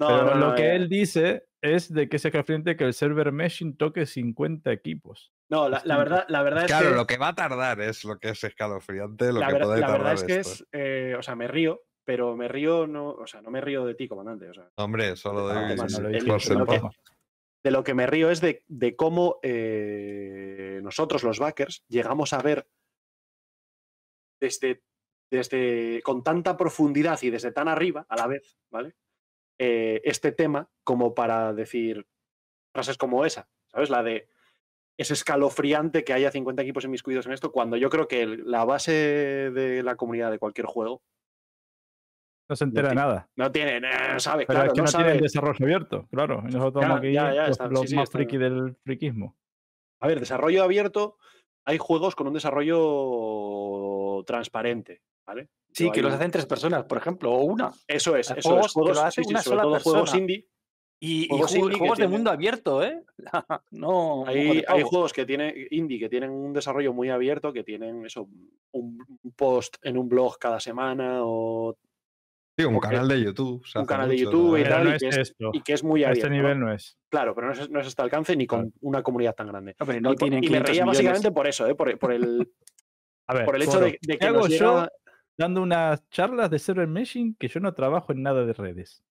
[0.00, 2.94] no, pero no, lo no, que él dice es de que es escalofriante que el
[2.94, 5.32] server meshing toque 50 equipos.
[5.48, 6.96] No, la, verdad, la verdad es Claro, que.
[6.96, 9.80] lo que va a tardar es lo que es escalofriante, lo la que ver- puede
[9.80, 10.52] la tardar verdad es que esto.
[10.64, 10.66] es.
[10.72, 13.94] eh, o sea, me río, pero me río, no, o sea, no me río de
[13.94, 14.48] ti, comandante.
[14.48, 16.66] O sea, Hombre, solo de temas, no lo he el- dicho por de esa lo
[16.66, 16.92] que- sentado.
[16.92, 17.12] forma.
[17.64, 22.42] de lo que me río es de, de cómo eh, nosotros, los backers, llegamos a
[22.42, 22.66] ver
[24.40, 24.82] desde,
[25.30, 28.94] desde con tanta profundidad y desde tan arriba a la vez, ¿vale?
[29.58, 32.06] Eh, este tema como para decir
[32.74, 33.90] frases como esa, ¿sabes?
[33.90, 34.28] La de
[34.98, 38.92] es escalofriante que haya 50 equipos inmiscuidos en esto, cuando yo creo que la base
[38.92, 41.02] de la comunidad de cualquier juego
[42.48, 43.28] No se entera de nada.
[43.36, 45.04] no tiene, no sabe, Pero claro, es que no, no, sabe.
[45.04, 46.42] tienen desarrollo abierto, claro.
[46.48, 49.36] Y nosotros estamos aquí ya, ya, los, los sí, sí, más está- friki del friquismo.
[50.00, 51.16] A ver, desarrollo abierto,
[51.64, 55.48] hay juegos con un desarrollo transparente, ¿vale?
[55.72, 57.70] Sí, Yo que los hacen tres personas, por ejemplo, o una.
[57.88, 58.72] Eso es, eso juegos es.
[58.74, 60.20] que lo Juegos, hace sí, una sobre sola todo juegos persona.
[60.20, 60.48] indie.
[61.04, 63.02] Y, y Juegos indie juegos de tienen- mundo abierto, ¿eh?
[63.72, 64.24] no.
[64.26, 68.28] Hay, hay juegos que tienen indie que tienen un desarrollo muy abierto, que tienen eso,
[68.72, 68.98] un,
[69.34, 71.76] post en un blog cada semana o
[72.56, 73.64] Sí, un porque- canal de YouTube.
[73.74, 75.50] un canal de YouTube y tal, no y es que es- esto.
[75.54, 76.26] y que es muy A abierto.
[76.26, 76.42] este ¿no?
[76.42, 76.98] nivel no es.
[77.10, 78.74] Claro, pero no es, no es hasta alcance ni con Claro.
[78.82, 79.74] una comunidad tan grande.
[79.80, 80.98] Y, por- tienen y me 500 reía millones.
[80.98, 81.74] básicamente por eso, ¿eh?
[81.74, 82.52] por, por el,
[83.26, 84.88] A ver, por el hecho de, de ¿qué que nos llega-
[85.42, 89.02] dando unas charlas de server meshing que yo no trabajo en nada de redes?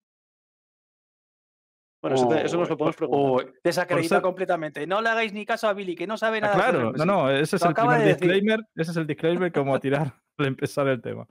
[2.02, 3.46] Bueno, eso, te- eso nos lo podemos preguntar.
[3.48, 4.88] O desacredita ser- completamente.
[4.88, 6.56] No le hagáis ni caso a Billy, que no sabe Ah, nada.
[6.56, 8.20] de claro, no, no, ese es Lo el primer de decir.
[8.22, 11.28] disclaimer, ese es el disclaimer vamos a tirar al empezar el tema.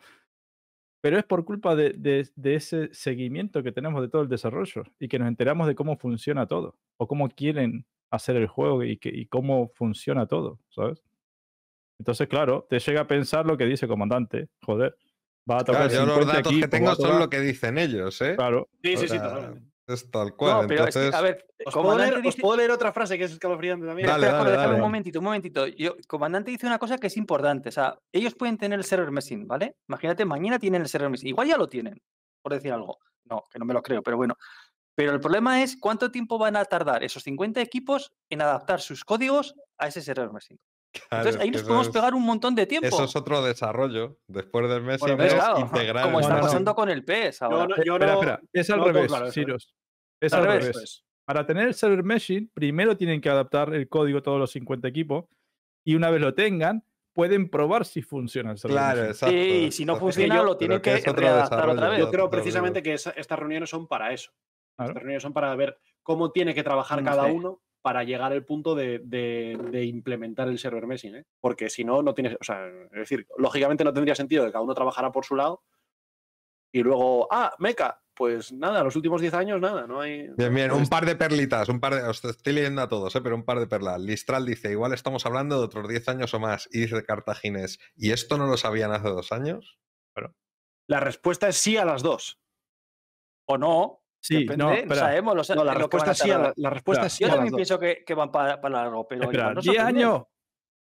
[1.02, 4.84] Pero es por culpa de, de- de ese seguimiento que tenemos de todo el desarrollo
[5.00, 8.96] y que nos enteramos de cómo funciona todo o cómo quieren hacer el juego y,
[8.98, 11.02] que, y cómo funciona todo, ¿sabes?
[12.00, 14.96] Entonces, claro, te llega a pensar lo que dice comandante, joder,
[15.48, 18.18] va a tocar Claro, yo los 50 datos que tengo son lo que dicen ellos,
[18.22, 18.36] ¿eh?
[18.36, 19.68] Claro, Sí, sí, sí, totalmente.
[19.86, 20.62] Es tal cual.
[20.62, 22.90] No, pero es que, a ver, ¿Os puedo, comandante leer, os dice- puedo leer otra
[22.94, 24.08] frase que es escalofriante también?
[24.08, 25.66] Dale, espera, dale, un momentito, un momentito.
[25.66, 27.68] Yo, comandante dice una cosa que es importante.
[27.68, 29.76] O sea, ellos pueden tener el server meshing, ¿vale?
[29.88, 31.28] Imagínate, mañana tienen el server meshing.
[31.28, 32.00] Igual ya lo tienen,
[32.40, 32.98] por decir algo.
[33.24, 34.36] No, que no me lo creo, pero bueno.
[34.94, 39.04] Pero el problema es cuánto tiempo van a tardar esos 50 equipos en adaptar sus
[39.04, 40.58] códigos a ese server meshing.
[40.92, 42.86] Claro, Entonces es ahí nos podemos es- pegar un montón de tiempo.
[42.88, 44.18] Eso es otro desarrollo.
[44.26, 46.46] Después del mes Bueno, y ves, mes, claro, integrar como está No, no, no.
[46.48, 47.56] pasando con el PES ahora.
[47.58, 49.26] Yo no- yo espera, no- espera, es al revés, claro.
[49.26, 50.76] Es Al al revés, revés.
[50.76, 51.04] Eso es.
[51.24, 55.26] Para tener el server meshing, primero tienen que adaptar el código todos los 50 equipos
[55.84, 59.10] y una vez lo tengan, pueden probar si funciona el server Claro, meshing.
[59.12, 59.34] exacto.
[59.34, 61.98] Sí, y si no funciona, yo- lo tienen que que, readaptar otra vez.
[62.00, 64.30] Yo creo precisamente que esa- estas reuniones son para eso.
[64.76, 64.90] Claro.
[64.92, 67.32] Estas reuniones son para ver cómo tiene que trabajar No cada sé.
[67.32, 71.14] uno para llegar al punto de, de- de implementar el server meshing.
[71.16, 71.24] ¿eh?
[71.40, 72.36] Porque si no, no tiene.
[72.40, 75.62] O sea, es decir, lógicamente no tendría sentido que cada uno trabajara por su lado
[76.72, 80.28] y luego, ah, meca, pues nada, los últimos 10 años nada, no hay.
[80.36, 82.02] Bien, bien, un par de perlitas, un par de.
[82.02, 83.20] Os estoy leyendo a todos, ¿eh?
[83.22, 84.00] pero un par de perlas.
[84.00, 86.68] Listral dice: igual estamos hablando de otros 10 años o más.
[86.70, 89.78] Y dice Cartaginés: ¿y esto no lo sabían hace dos años?
[90.86, 92.40] La respuesta es sí a las dos.
[93.48, 93.99] O no.
[94.20, 94.96] Sí, depende, no, no, espera.
[95.00, 95.48] sabemos.
[95.48, 97.56] Lo, No, la respuesta sí la, la respuesta es sí Yo también dos.
[97.58, 100.04] pienso que, que van para, para largo, pero Espera, nos 10 sorprende.
[100.04, 100.22] años.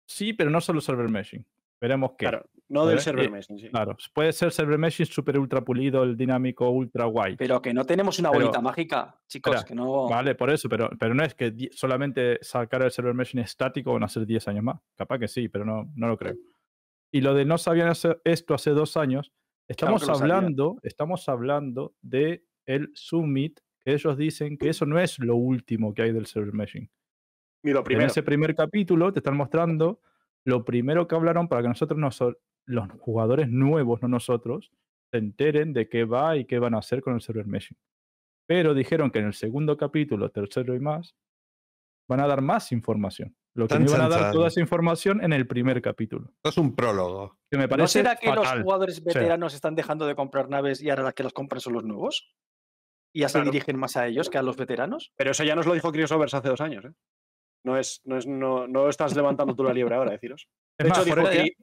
[0.06, 1.46] Sí, pero no solo server meshing.
[1.80, 2.26] Veremos qué.
[2.28, 3.70] Claro, no del server Eh, meshing, sí.
[3.70, 7.36] Claro, puede ser server meshing super ultra pulido, el dinámico ultra guay.
[7.36, 10.08] Pero que no tenemos una Pero- bolita mágica, chicos, Espera, que no.
[10.08, 14.04] Vale, por eso, pero, pero no es que solamente sacar el server meshing estático van
[14.04, 14.80] a ser 10 años más.
[14.96, 16.36] Capaz que sí, pero no, no lo creo.
[17.12, 19.32] Y lo de no sabían hacer esto hace dos años,
[19.68, 25.36] estamos hablando, estamos hablando de el Summit, que ellos dicen que eso no es lo
[25.36, 26.90] último que hay del server meshing.
[27.64, 30.02] Ni lo En ese primer capítulo te están mostrando
[30.46, 34.72] lo primero que hablaron para que nosotros, nos- los jugadores nuevos, no nosotros,
[35.12, 37.78] se enteren de qué va y qué van a hacer con el server meshing.
[38.46, 41.16] Pero dijeron que en el segundo capítulo, tercero y más,
[42.10, 43.36] van a dar más información.
[43.54, 46.28] Lo que Chan, no iban a dar toda esa información en el primer capítulo.
[46.36, 47.40] Esto es un prólogo.
[47.50, 50.90] Que me ¿No parece será que los jugadores veteranos están dejando de comprar naves y
[50.90, 52.34] ahora las que las compran son los nuevos?
[53.14, 53.52] ¿Y ya se Claro.
[53.52, 55.12] dirigen más a ellos que a los veteranos?
[55.16, 56.92] Pero eso ya nos lo dijo Criosovers hace dos años, ¿eh?
[57.66, 60.48] No es, no es, no, no estás levantando tú la liebre ahora, deciros.
[60.80, 61.04] De hecho,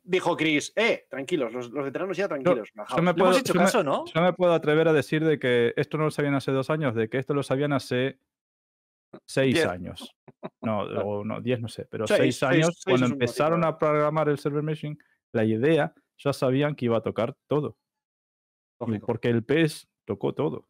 [0.02, 2.68] dijo, Chris, eh, tranquilos, los, los veteranos ya tranquilos.
[2.74, 3.00] yo bajaos".
[3.00, 4.04] me Le hemos puedo- hecho yo me- caso, ¿no?
[4.06, 6.94] Yo me puedo atrever a decir de que esto no lo sabían hace dos años,
[6.96, 8.18] de que esto lo sabían hace
[9.26, 9.66] seis Diez.
[9.66, 10.14] años.
[10.60, 13.76] No, o no, diez no sé, pero Seis, años, seis cuando empezaron tiempo.
[13.76, 14.98] a programar el server meshing,
[15.32, 17.78] la idea ya sabían que iba a tocar todo.
[18.80, 19.06] Lógico.
[19.06, 20.66] Porque el PES tocó todo.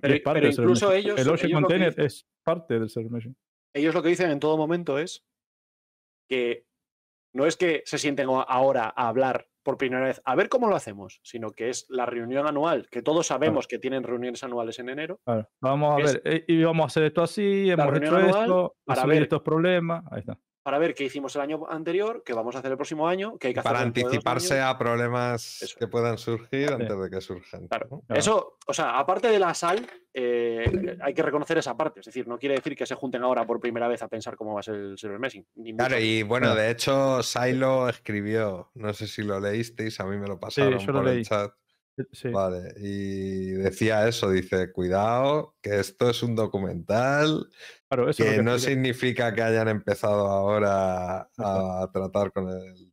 [0.00, 2.88] Pero- es parte pero del incluso ellos- el Ocean ellos Container dicen- es parte del
[2.90, 3.36] server meshing.
[3.74, 5.24] Ellos lo que dicen en todo momento es
[6.28, 6.66] que
[7.34, 10.76] no es que se sienten ahora a hablar por primera vez, a ver cómo lo
[10.76, 14.88] hacemos, sino que es la reunión anual, que todos sabemos que tienen reuniones anuales en
[14.88, 18.76] enero, Claro, Vamos a ver, eh, y vamos a hacer esto así, hemos hecho esto,
[18.86, 20.04] para ver- estos problemas.
[20.10, 20.38] Ahí está.
[20.68, 23.46] Para ver qué hicimos el año anterior, qué vamos a hacer el próximo año, qué
[23.46, 25.78] hay que hacer Para de dos anticiparse a problemas Eso.
[25.78, 27.66] que puedan surgir antes de que surjan.
[27.68, 27.88] Claro.
[27.90, 28.00] ¿no?
[28.02, 28.20] Claro.
[28.20, 32.00] Eso, o sea, aparte de la sal, eh, hay que reconocer esa parte.
[32.00, 34.52] Es decir, no quiere decir que se junten ahora por primera vez a pensar cómo
[34.52, 35.46] va a ser el server meshing.
[35.54, 40.18] Mucho Claro, y bueno, de hecho, Silo escribió, no sé si lo leísteis, a mí
[40.18, 41.24] me lo pasaron yo lo por el leí.
[41.24, 41.50] chat.
[42.12, 42.28] Sí.
[42.30, 47.48] Vale, y decía eso, dice, cuidado, que esto es un documental,
[47.88, 52.92] Claro, eso que que no significa que hayan empezado ahora a tratar con el-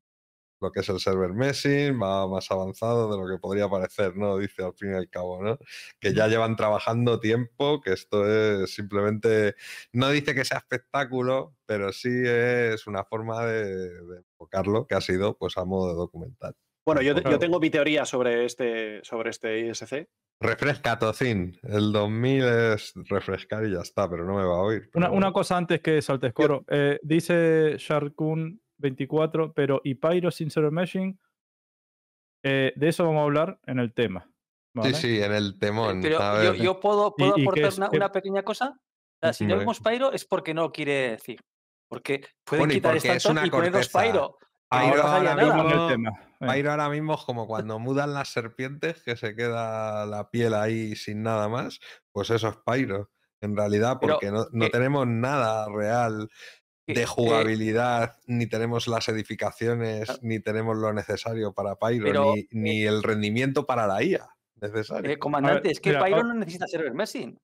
[0.61, 4.37] lo que es el server meshing, va más avanzado de lo que podría parecer, ¿no?
[4.37, 5.59] Dice al fin y al cabo, ¿no?
[5.99, 8.25] Que ya llevan trabajando tiempo, que esto
[8.63, 9.55] es simplemente,
[9.93, 13.65] no dice que sea espectáculo, pero sí es una forma de,
[14.05, 16.55] de enfocarlo, que ha sido pues a modo de documental.
[16.85, 20.07] Bueno, yo, tengo mi teoría sobre este, sobre este ISC.
[20.39, 21.57] Refresca, Tocín.
[21.63, 24.81] El 2000 es refrescar y ya está, pero no me va a oír.
[24.81, 25.33] Una, pero una bueno.
[25.33, 26.63] cosa antes que saltes coro.
[26.69, 31.17] Eh, dice Sharkun 24, pero ¿y Pyro sin server meshing?
[32.43, 34.29] Eh, de eso vamos a hablar en el tema.
[34.75, 34.93] ¿vale?
[34.93, 36.01] Sí, sí, en el temón.
[36.03, 36.61] Pero a yo, ver.
[36.61, 37.77] yo puedo, ¿Y- puedo y aportar es?
[37.77, 38.77] una, ¿Qué- una pequeña cosa.
[38.77, 41.39] O sea, si no vemos Pyro es porque no quiere decir.
[41.89, 44.11] Porque pueden Bueno, quitar porque es una y ponernos corteza.
[44.13, 44.37] Pyro.
[44.81, 46.11] Pyro Ahora mismo- el tema.
[46.39, 51.23] Ahora mismo es como cuando mudan las serpientes, que se queda la piel ahí sin
[51.23, 51.79] nada más,
[52.11, 53.09] pues eso es Pyro.
[53.41, 56.29] En realidad, Pero porque no, tenemos nada real
[56.87, 62.47] de eh, jugabilidad, ni tenemos las edificaciones, ni tenemos lo necesario para Pyro, Pero, ni,
[62.51, 64.27] ni el rendimiento para la IA
[64.61, 65.09] necesario.
[65.09, 67.39] Eh, comandante, es que mira, Pyro no necesita server meshing.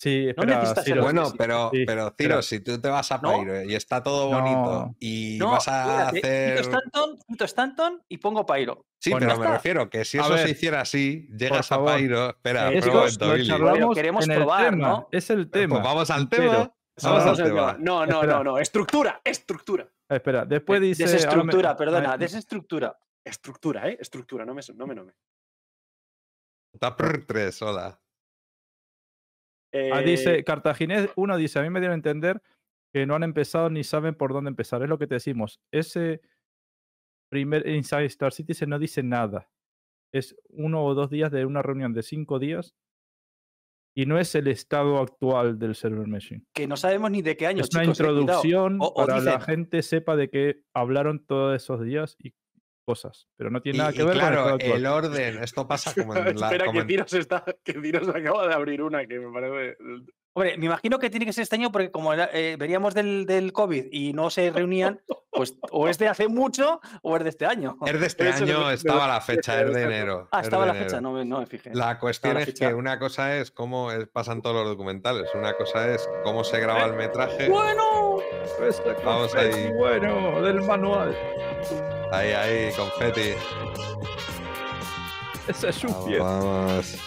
[0.00, 1.02] Sí, espera, necesitas Ciro.
[1.02, 3.36] Bueno, pero, Sí, pero Ciro, pero- si tú te vas a ¿No?
[3.40, 4.56] Pyro y está todo bonito
[4.86, 4.96] No.
[5.00, 6.56] y No, vas a hacer.
[6.58, 8.86] Quito Stanton, quito Stanton y pongo Pyro.
[9.00, 11.84] Sí, Bueno, pero me refiero que si A eso se hiciera así, llegas a.
[11.84, 12.30] Pyro.
[12.30, 13.94] Espera, Eh, espera un momento, Billy.
[13.94, 14.88] queremos probar, tema.
[14.88, 15.08] ¿no?
[15.10, 15.78] Es el Pues tema.
[15.80, 16.52] vamos al tema.
[16.52, 17.46] Vamos Vamos al al tema.
[17.72, 17.76] tema.
[17.80, 18.32] No, no, Espera.
[18.38, 18.58] no, no.
[18.58, 19.88] Estructura, estructura.
[20.08, 21.02] Espera, después dice.
[21.04, 22.98] ahora me- Desestructura, perdona, Ay, desestructura.
[23.24, 23.98] Estructura, ¿eh?
[24.00, 25.12] Estructura, no me, no me nome.
[26.78, 28.00] Tapr 3, hola.
[29.72, 32.42] Ah, Eh, dice, Cartaginés, uno dice, a mí me dieron a entender
[32.92, 34.82] que no han empezado ni saben por dónde empezar.
[34.82, 35.60] Es lo que te decimos.
[35.72, 36.20] Ese
[37.30, 39.50] primer Inside Star Citizen no dice nada.
[40.12, 42.74] Es uno o dos días de una reunión de cinco días
[43.94, 46.46] y no es el estado actual del server meshing.
[46.54, 49.20] Que no sabemos ni de qué año, Es una chicos, eh, introducción O- o para
[49.20, 52.32] la dicen- gente sepa de qué hablaron todos esos días y
[52.88, 54.78] cosas, pero no tiene Y, nada que y ver con el claro, estado actual.
[54.78, 56.46] el orden, esto pasa como en la.
[56.46, 57.44] Espera, como que en- Tiros está.
[57.62, 59.76] Que Tiros acaba de abrir una que me parece.
[60.34, 63.26] Hombre, me imagino que tiene que ser este año porque como era- eh, veníamos del,
[63.26, 65.00] del COVID y no se reunían,
[65.32, 67.76] pues o es de hace mucho o es de este año.
[67.84, 70.28] Es de este Eso año, estaba la fecha, es de enero.
[70.30, 71.70] Ah, es estaba la fecha, no me, no me fijé.
[71.74, 72.68] La cuestión la es fecha.
[72.68, 76.60] que una cosa es cómo es- pasan todos los documentales, una cosa es cómo se
[76.60, 77.48] graba el metraje.
[77.48, 78.20] Bueno,
[78.62, 79.72] Este Vamos confeti, ahí.
[79.72, 81.16] Bueno, del manual.
[82.12, 83.34] Ahí, ahí, confeti.
[85.48, 86.20] Ese es Vamos, Shufier.
[86.20, 86.98] vamos.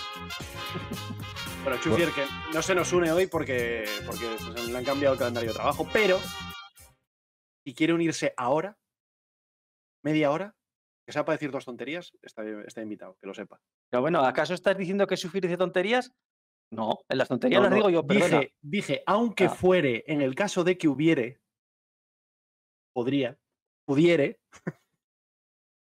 [1.63, 5.19] Bueno, Chufier, que no se nos une hoy porque, porque pues, le han cambiado el
[5.19, 6.19] calendario de trabajo, pero
[7.65, 8.77] si quiere unirse ahora,
[10.03, 10.55] media hora,
[11.05, 13.59] que sepa decir dos tonterías, está, está invitado, que lo sepa.
[13.89, 16.11] pero bueno, ¿acaso estás diciendo que Sufir dice tonterías?
[16.71, 18.39] No, en las tonterías No, las no, digo yo, perdona.
[18.39, 19.49] dije, dije, aunque Ah.
[19.49, 21.41] fuere, en el caso de que hubiere,
[22.95, 23.37] podría,
[23.85, 24.39] pudiere.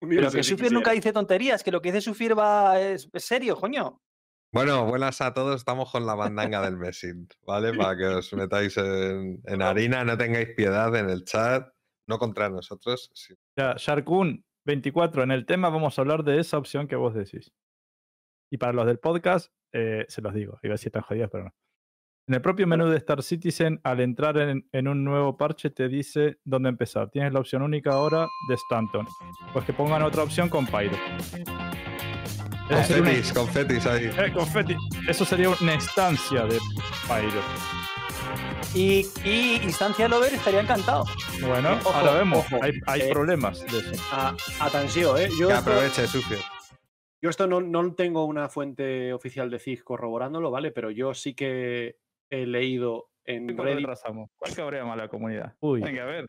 [0.01, 3.57] Pero que Sufir nunca dice tonterías, que lo que dice Sufir va es, es serio,
[3.57, 4.01] coño.
[4.53, 7.73] Bueno, buenas a todos, estamos con la bandanga del Messin, ¿vale?
[7.95, 11.69] Para que os metáis en, en harina, no tengáis piedad en el chat,
[12.09, 13.11] no contra nosotros.
[13.15, 13.35] sí.
[13.57, 17.53] Ya, Sharkun 24, en el tema vamos a hablar de esa opción que vos decís.
[18.51, 21.45] Y para los del podcast, eh, se los digo, iba a decir están jodidas, pero
[21.45, 21.55] no.
[22.31, 25.89] En el propio menú de Star Citizen, al entrar en, en un nuevo parche, te
[25.89, 27.11] dice dónde empezar.
[27.11, 29.05] Tienes la opción única ahora de Stanton.
[29.53, 30.97] Pues que pongan otra opción con Pyro.
[31.27, 34.05] Sería una- Confetis, confetis ahí.
[34.17, 34.77] eh, confeti.
[35.09, 36.59] Eso sería una instancia de
[37.09, 37.43] Pyro.
[38.77, 41.07] Y, y Instancia Lover estaría encantado.
[41.41, 42.47] Bueno, Ojo, ahora vemos.
[42.47, 42.63] ojo.
[42.63, 44.03] Hay, hay Eh, problemas de eso.
[44.13, 45.31] A, atención, ¿eh?
[45.37, 46.39] Yo Que esto, aproveche, Sufier.
[47.21, 50.71] yo esto no, no tengo una fuente oficial de CIG corroborándolo, ¿vale?
[50.71, 51.97] Pero yo sí que
[52.31, 53.81] he leído en ¿Cuál Reddit.
[53.81, 54.31] retrasamos?
[54.37, 55.55] ¿Cuál cabrea más la comunidad?
[55.61, 55.81] Uy.
[55.83, 56.27] Venga, a ver.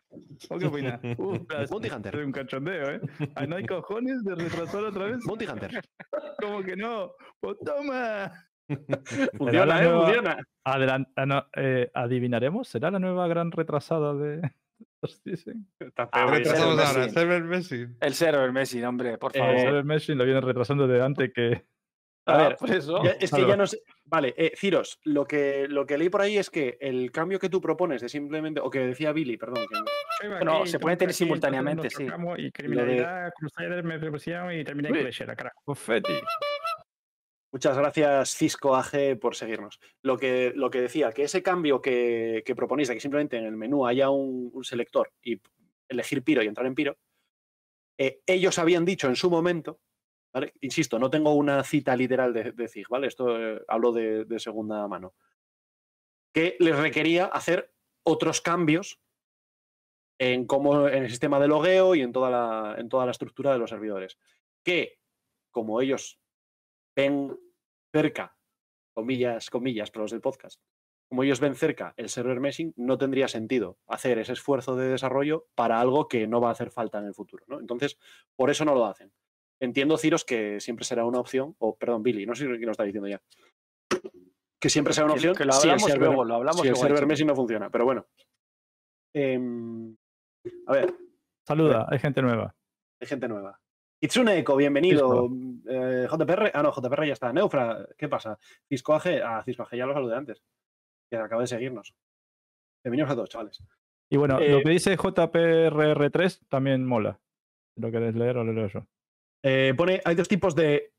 [0.50, 1.00] ¿Vos qué opinas?
[1.18, 1.38] Uh,
[1.70, 2.14] Bounty Hunter.
[2.16, 3.00] Es un cachondeo, ¿eh?
[3.34, 5.18] Ah, ¿No hay cojones de retrasar otra vez?
[5.26, 5.70] Bounty Hunter.
[6.40, 7.12] ¿Cómo que no?
[7.40, 8.32] Pues toma.
[9.38, 9.88] funciona, la ¿eh?
[9.90, 10.38] Funciona.
[10.64, 12.68] Ah, no, eh, ¿Adivinaremos?
[12.68, 14.40] ¿Será la nueva gran retrasada de
[15.04, 15.66] Citizen?
[15.80, 17.76] Está Ah, feo, ahora, Messi.
[17.76, 17.86] Messi.
[18.00, 19.58] El server Messi, hombre, por Eh, favor.
[19.58, 21.64] Server Meshing lo vienen retrasando desde antes que.
[22.26, 23.02] A ver, por eso.
[23.02, 23.82] Ya- es que ya no sé.
[24.04, 27.48] Vale, eh, Ciros, lo que, lo que leí por ahí es que el cambio que
[27.48, 29.66] tú propones de simplemente, o que decía Billy, perdón,
[30.20, 32.06] que Bueno, se pueden tener simultáneamente, sí.
[32.38, 35.60] Y criminalidad, Crusader, me pusieron y terminé en carajo.
[35.64, 36.12] Confetti.
[37.52, 39.78] Muchas gracias, Cisco AG, por seguirnos.
[40.00, 43.44] Lo que, lo que decía, que ese cambio que, que proponéis de que simplemente en
[43.44, 45.38] el menú haya un, un selector y
[45.86, 46.96] elegir Piro y entrar en Piro,
[47.98, 49.80] eh, ellos habían dicho en su momento,
[50.60, 53.06] insisto, no tengo una cita literal de, de Zig, ¿vale?
[53.06, 55.14] Esto eh, hablo de, de segunda mano,
[56.32, 57.74] que les requería hacer
[58.04, 59.00] otros cambios
[60.18, 63.52] en cómo en el sistema de logueo y en toda la, en toda la estructura
[63.52, 64.18] de los servidores.
[64.64, 65.00] Que,
[65.50, 66.20] como ellos
[66.94, 67.36] ven
[67.92, 68.36] cerca,
[68.94, 70.62] comillas, comillas, para los del podcast,
[71.08, 75.48] como ellos ven cerca el server meshing, no tendría sentido hacer ese esfuerzo de desarrollo
[75.54, 77.44] para algo que no va a hacer falta en el futuro.
[77.60, 77.98] Entonces,
[78.34, 79.12] por eso no lo hacen.
[79.62, 82.82] Entiendo, Ciros, que siempre será una opción, o perdón, Billy, no sé quién lo está
[82.82, 83.22] diciendo ya.
[84.60, 85.34] Que siempre será una opción.
[85.36, 87.36] que lo si el hablamos server- luego, lo hablamos si el luego, server meshing no
[87.36, 88.06] funciona, pero bueno.
[89.14, 89.96] Em,
[90.66, 90.94] a ver,
[91.46, 92.54] Saluda, hay gente nueva.
[93.00, 93.60] hay gente nueva.
[94.02, 95.28] Itsune Eco, bienvenido.
[95.68, 97.32] Eh, JPR, ah, no, JPR ya está.
[97.32, 98.36] Neufra, ¿qué pasa?
[98.68, 100.42] Cisco AG, ah, Cisco AG ya lo saludé antes.
[101.08, 101.94] Que acaba de seguirnos.
[102.84, 103.62] Bienvenidos a todos, chavales.
[104.10, 107.20] Y bueno, Eh, lo que dice JPRR3 también mola.
[107.76, 108.86] Si lo querés leer o lo leo yo.
[109.42, 110.92] Eh, pone, hay dos tipos de.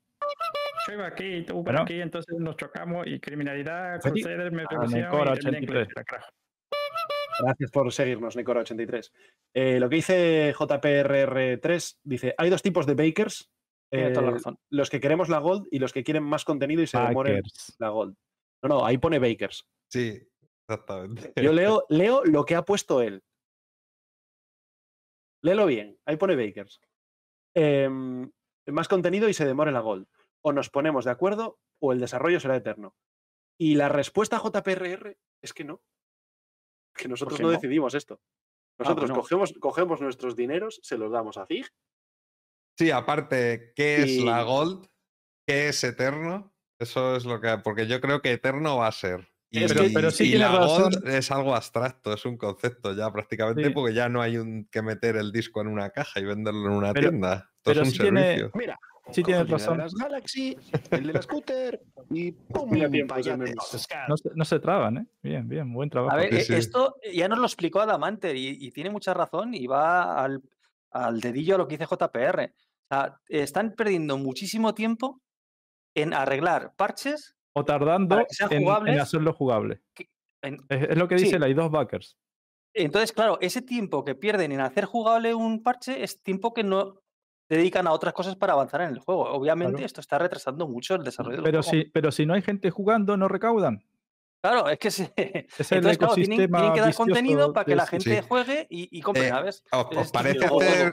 [0.86, 1.80] Yo iba aquí, tú Bueno.
[1.82, 4.00] aquí, entonces nos chocamos y criminalidad.
[4.00, 5.86] Crusader, me Ah, pusieron Necora y terminé en 83.
[5.86, 6.28] Cleshera, carajo.
[7.40, 9.10] Gracias por seguirnos, Necora83.
[9.54, 13.50] Eh, lo que dice JPRR3 dice: hay dos tipos de bakers.
[13.90, 14.58] Tiene toda la eh, razón.
[14.70, 17.76] los que queremos la gold y los que quieren más contenido y se demoren Hackers.
[17.78, 18.16] la gold.
[18.62, 19.66] No, no, ahí pone bakers.
[19.90, 20.20] Sí,
[20.68, 21.32] exactamente.
[21.40, 23.22] Yo leo, leo lo que ha puesto él.
[25.42, 25.98] Léelo bien.
[26.06, 26.80] Ahí pone Bakers.
[27.54, 28.30] Em,
[28.66, 30.08] más contenido y se demore la Gold.
[30.42, 32.96] O nos ponemos de acuerdo o el desarrollo será eterno.
[33.58, 35.82] Y la respuesta a JPRR es que no.
[36.94, 37.52] Que nosotros no, no?
[37.52, 38.20] decidimos esto.
[38.78, 39.22] Nosotros bueno.
[39.22, 41.68] cogemos, cogemos nuestros dineros, se los damos a Zig.
[42.76, 44.88] Sí, aparte, ¿qué es la Gold?
[45.46, 46.52] ¿Qué es Eterno?
[46.80, 47.58] Eso es lo que.
[47.62, 49.33] Porque yo creo que Eterno va a ser.
[49.54, 50.92] Y, pero sí y la razón.
[51.06, 53.70] es algo abstracto, es un concepto ya prácticamente, Sí.
[53.70, 56.72] porque ya no hay un, que meter el disco en una caja y venderlo en
[56.76, 57.34] una Pero- tienda.
[57.34, 58.50] Esto pero es un sí tiene-.
[58.54, 58.78] Mira,
[59.12, 59.76] Sí tienes razón.
[59.78, 60.56] las Galaxy,
[60.90, 61.78] el scooter
[62.10, 62.70] y ¡pum!
[62.70, 63.36] Mira Payate.
[63.36, 63.54] memes.
[64.08, 65.06] No se, no se traban, ¿eh?
[65.22, 66.14] Bien, bien, buen trabajo.
[66.14, 66.54] A ver, Sí, eh, sí.
[66.54, 70.42] esto ya nos lo explicó Adamanter y, y tiene mucha razón y va al,
[70.90, 72.50] al dedillo a lo que dice JPR.
[72.54, 75.20] O sea, están perdiendo muchísimo tiempo
[75.94, 77.33] en arreglar parches.
[77.54, 79.80] O tardando en, hacerlo jugable.
[80.42, 81.24] en- Es, es lo que Sí.
[81.26, 82.16] dice la dos backers.
[82.74, 87.00] Entonces, claro, ese tiempo que pierden en hacer jugable un parche es tiempo que no
[87.48, 89.24] dedican a otras cosas para avanzar en el juego.
[89.30, 89.86] Obviamente, Claro.
[89.86, 91.84] esto está retrasando mucho el desarrollo del Pero juego.
[91.84, 93.84] si, pero si no hay gente jugando, no recaudan.
[94.42, 95.04] Claro, es que se...
[95.16, 95.16] Es
[95.72, 96.38] el Entonces, claro, tienen,
[96.74, 98.28] que dar contenido para que de la este- gente Sí.
[98.28, 99.62] juegue y, y compre Eh, naves.
[99.70, 100.44] ¿Os, Es os este parece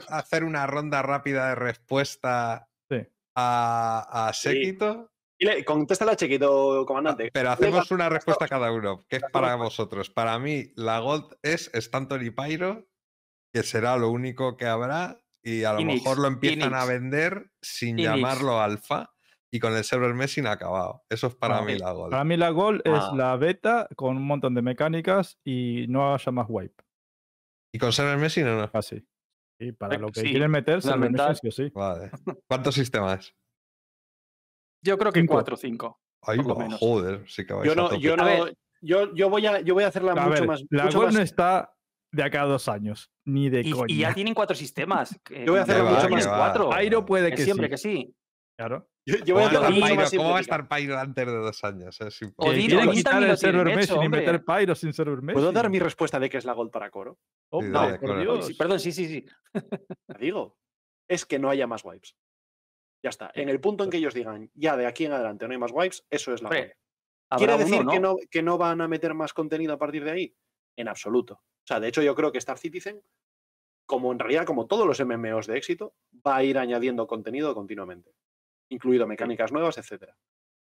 [0.08, 2.98] hacer, una ronda rápida de respuesta Sí.
[3.34, 5.10] a, a Séquito?
[5.42, 7.30] Dile, contéstale a Chequito, Ah, comandante.
[7.32, 9.04] Pero hacemos una respuesta cada uno.
[9.08, 10.08] ¿Qué es para vosotros?
[10.08, 12.86] Para mí, la Gold es Stanton y Pyro,
[13.52, 17.96] que será lo único que habrá, y a lo mejor lo empiezan a vender sin
[17.98, 19.12] llamarlo alfa
[19.50, 21.02] y con el server Messi acabado.
[21.10, 22.10] Eso es para Ah, mí la Gold.
[22.12, 23.08] Para mí la Gold Ah.
[23.10, 26.84] es la beta con un montón de mecánicas y no haya más wipe.
[27.74, 28.56] ¿Y con server Messi no?
[28.56, 28.70] no?
[28.72, 29.04] Así.
[29.58, 31.28] Y para lo que sí, quieren meterse, lo fundamental.
[31.30, 31.72] meten sí o sí.
[31.74, 32.10] Vale.
[32.48, 33.34] ¿Cuántos sistemas?
[34.82, 35.34] Yo creo que Cinco.
[35.34, 36.00] 4 o 5.
[36.22, 36.78] Ahí va, menos.
[36.78, 38.00] joder, sí que vais Yo a no, tope.
[38.00, 38.56] yo A no, ver.
[38.80, 40.64] yo, yo voy a, yo voy a hacerla A mucho ver, más.
[40.70, 41.74] la mucho más- no está
[42.12, 43.10] de acá a dos años.
[43.24, 43.86] Ni de Y, coña.
[43.88, 45.18] y ya tienen cuatro sistemas.
[45.30, 46.36] Yo voy a va, mucho más va.
[46.36, 46.70] cuatro.
[46.70, 47.70] Pyro puede Que que siempre sí.
[47.70, 48.14] que sí.
[48.56, 48.86] Claro.
[49.06, 50.22] yo, yo voy a ¿Cómo, hacerla a mucho más Pyro?
[50.22, 51.98] ¿Cómo va a estar Pyro antes de dos años?
[52.36, 53.68] O Odin quitar también el server
[54.04, 55.32] y meter Pyro sin server.
[55.32, 57.18] ¿Puedo dar mi respuesta de que es la Gold para Coro?
[57.50, 58.52] Oh, Sí, no, por Dios.
[58.56, 59.26] Perdón, sí, sí, sí.
[60.08, 60.56] La digo.
[61.08, 62.14] Es que no haya más wipes.
[63.02, 63.30] Ya está.
[63.34, 65.72] En el punto en que ellos digan, ya de aquí en adelante no hay más
[65.72, 66.48] wipes, eso es la.
[67.28, 67.90] Habrá ¿Quiere uno, decir ¿no?
[67.92, 70.36] que, no, que no van a meter más contenido a partir de ahí?
[70.76, 71.34] En absoluto.
[71.34, 73.02] O sea, de hecho, yo creo que Star Citizen,
[73.86, 75.94] como en realidad, como todos los MMOs de éxito,
[76.26, 78.12] va a ir añadiendo contenido continuamente,
[78.68, 80.16] incluido mecánicas nuevas, etcétera.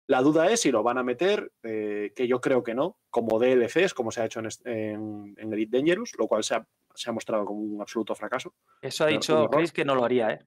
[0.08, 3.38] La duda es si lo van a meter, eh, que yo creo que no, como
[3.38, 7.08] DLCs, como se ha hecho en, en- en Elite Dangerous, lo cual se ha, se
[7.10, 8.54] ha mostrado como un absoluto fracaso.
[8.80, 9.48] Eso ha dicho.
[9.50, 10.46] Chris que no lo haría, ¿eh?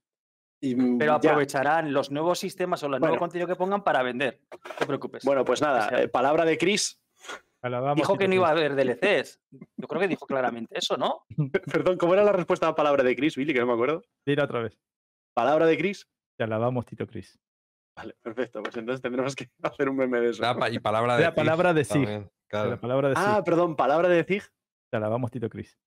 [0.61, 1.29] Y, mm, Pero ya.
[1.31, 3.19] aprovecharán los nuevos sistemas o el nuevo Bueno.
[3.19, 4.41] contenido que pongan para vender.
[4.51, 5.23] No te preocupes.
[5.25, 7.01] Bueno, pues nada, eh, palabra de Chris.
[7.95, 9.41] Dijo que no iba a haber DLCs.
[9.77, 11.25] Yo creo que dijo claramente eso, ¿no?
[11.73, 13.53] Perdón, ¿cómo era la respuesta a la palabra de Chris, Billy?
[13.53, 14.03] Que no me acuerdo.
[14.25, 14.77] Dila otra vez.
[15.33, 16.07] Palabra de Chris.
[16.37, 17.39] Te alabamos, Tito Chris.
[17.97, 18.61] Vale, perfecto.
[18.61, 20.43] Pues entonces tendremos que hacer un meme de eso.
[20.45, 21.85] Ah, y palabra de La palabra de
[22.47, 22.69] claro.
[22.69, 24.43] La palabra Ah, perdón, palabra de Zig.
[24.91, 25.77] Te alabamos, Tito Chris.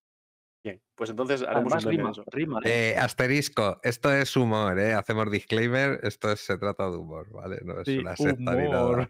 [0.64, 2.12] Bien, pues entonces haremos Además, un rima.
[2.32, 2.90] rima ¿eh?
[2.90, 4.92] Eh, asterisco, esto es humor, ¿eh?
[4.92, 7.60] Hacemos disclaimer, esto es- se trata de humor, ¿vale?
[7.64, 9.08] No es Sí, una secta ni nada.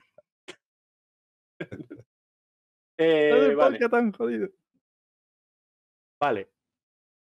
[3.01, 4.49] Eh, vale, tan jodido.
[6.21, 6.51] vale.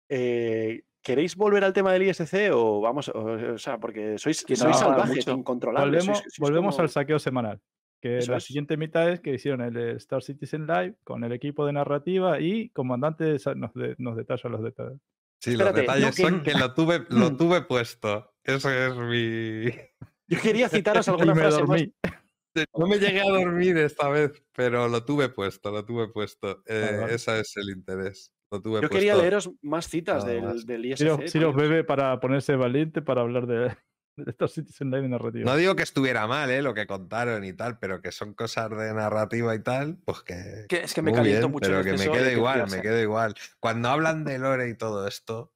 [0.08, 3.08] Eh, ¿Queréis volver al tema del ISC o vamos?
[3.08, 6.06] O, o sea, porque sois, Que sois no, salvajes, incontrolables.
[6.06, 7.60] Volvemos, sois- sois volvemos como- al saqueo semanal.
[8.04, 8.44] Que Eso la es.
[8.44, 12.38] siguiente mitad es que hicieron el eh, Star Citizen Live con el equipo de narrativa
[12.38, 14.98] y Comandante nos, de- nos detalla los detalles.
[15.40, 18.34] Sí, Espérate, los detalles no, que- son que lo tuve, lo tuve puesto.
[18.44, 19.70] Eso es mi.
[20.28, 21.82] Yo quería citaros alguna me frase más.
[22.78, 26.62] No me llegué a dormir esta vez, pero lo tuve puesto, lo tuve puesto.
[26.66, 27.14] Eh, vale.
[27.14, 28.32] Ese es el interés.
[28.50, 30.66] Lo tuve Yo quería leeros más citas Nada del, más.
[30.66, 30.98] del ISC.
[30.98, 33.74] Siros, Siros bebe para ponerse valiente para hablar de,
[34.16, 35.44] de narrativa.
[35.44, 36.62] No digo que estuviera mal, ¿eh?
[36.62, 40.66] Lo que contaron y tal, pero que son cosas de narrativa y tal, pues que.
[40.68, 41.66] Que es que me caliento bien, mucho.
[41.66, 43.34] Pero en que me exceso queda igual, me queda igual.
[43.60, 45.52] Cuando hablan de lore y todo esto,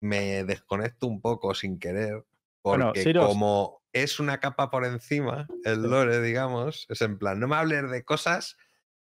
[0.00, 2.24] me desconecto un poco sin querer.
[2.62, 7.40] Porque Bueno, Siros- como es una capa por encima, el lore, digamos, es en plan,
[7.40, 8.56] no me hables de cosas,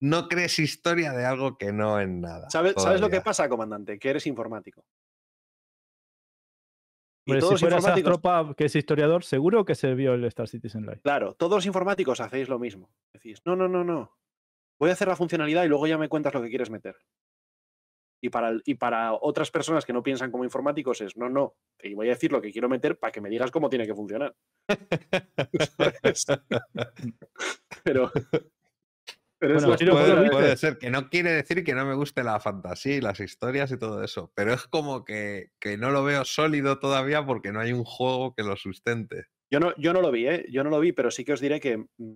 [0.01, 2.51] no crees historia de algo que no es nada.
[2.51, 3.99] ¿Sabes, ¿Sabes lo que pasa, comandante?
[3.99, 4.85] Que eres informático.
[7.27, 9.95] Y Hombre, todos si los fuera esa informáticos, tropa que es historiador, seguro que se
[9.95, 11.01] vio el Star Citizen Live.
[11.03, 12.91] claro, todos los informáticos hacéis lo mismo.
[13.13, 14.13] Decís, no, no, no, no.
[14.79, 16.97] Voy a hacer la funcionalidad y luego ya me cuentas lo que quieres meter.
[18.21, 21.55] Y para, el- y para otras personas que no piensan como informáticos es, no, no,
[21.79, 23.95] te voy a decir lo que quiero meter para que me digas cómo tiene que
[23.95, 24.35] funcionar.
[27.85, 28.11] Pero
[29.47, 29.59] pero
[29.93, 33.21] Bueno, puede, ser, que no quiere decir que no me guste la fantasía y las
[33.21, 37.53] historias y todo eso, pero es como que, que no lo veo sólido todavía porque
[37.53, 39.27] no hay un juego que lo sustente.
[39.51, 40.47] Yo no, yo no lo vi, ¿eh?
[40.51, 42.15] Yo no lo vi, pero sí que os diré que mm,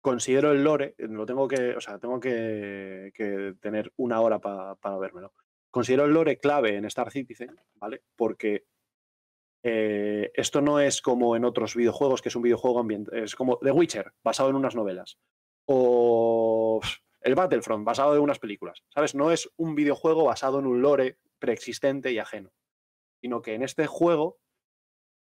[0.00, 4.38] considero el lore, eh, lo tengo que, o sea, tengo que, que tener una hora
[4.38, 5.32] pa- para vérmelo.
[5.70, 8.02] Considero el lore clave en Star Citizen, ¿vale?
[8.16, 8.64] Porque
[9.64, 13.58] eh, esto no es como en otros videojuegos, que es un videojuego ambiente, es como
[13.62, 15.18] The Witcher, basado en unas novelas.
[15.66, 16.80] O
[17.20, 18.82] el Battlefront, basado en unas películas.
[18.92, 19.14] ¿Sabes?
[19.14, 22.52] No es un videojuego basado en un lore preexistente y ajeno.
[23.20, 24.38] Sino que en este juego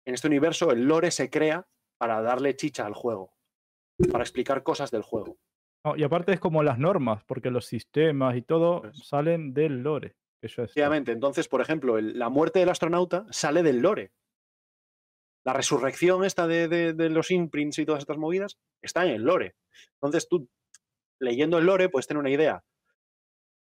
[0.06, 1.68] en este universo el lore se crea
[1.98, 3.34] para darle chicha al juego,
[4.12, 5.38] para explicar cosas del juego.
[5.98, 10.16] Y aparte es como las normas, porque los sistemas y todo Pues- salen del lore.
[10.42, 10.64] Está.
[10.64, 14.12] Efectivamente, entonces, por ejemplo, el- la muerte del astronauta sale del lore.
[15.44, 19.24] La resurrección esta de, de- de los imprints y todas estas movidas está en el
[19.24, 19.56] lore.
[19.94, 20.50] Entonces tú,
[21.20, 22.64] leyendo el lore, puedes tener una idea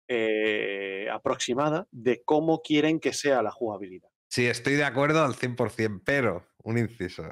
[0.08, 4.08] eh, aproximada de cómo quieren que sea la jugabilidad.
[4.30, 7.22] Sí, estoy de acuerdo al 100%, pero un inciso.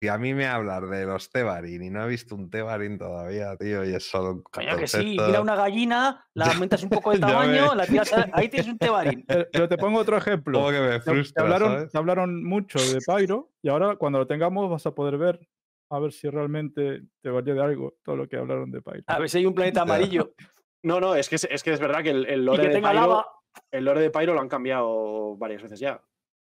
[0.00, 3.56] Si a mí me hablar de los Tebarin y no he visto un Tebarin todavía,
[3.56, 7.10] tío, y es solo un Coño, que sí, mira una gallina, la aumentas un poco
[7.12, 9.24] de tamaño, la tiras a- ahí tienes un tebarín.
[9.28, 10.58] Eh, Pero te pongo otro ejemplo.
[10.58, 11.92] Como que me Te, te frustra, hablaron, ¿sabes?
[11.92, 15.48] te hablaron mucho de Pyro y ahora cuando lo tengamos vas a poder ver
[15.92, 19.04] a ver si realmente te valió de algo todo lo que hablaron de Pyro.
[19.06, 20.34] A ver si hay un planeta amarillo
[20.82, 22.92] No, no, es que es, es que es verdad que el, lore que de Pyro,
[22.92, 23.26] lava.
[23.70, 26.02] el lore de Pyro lo han cambiado varias veces ya.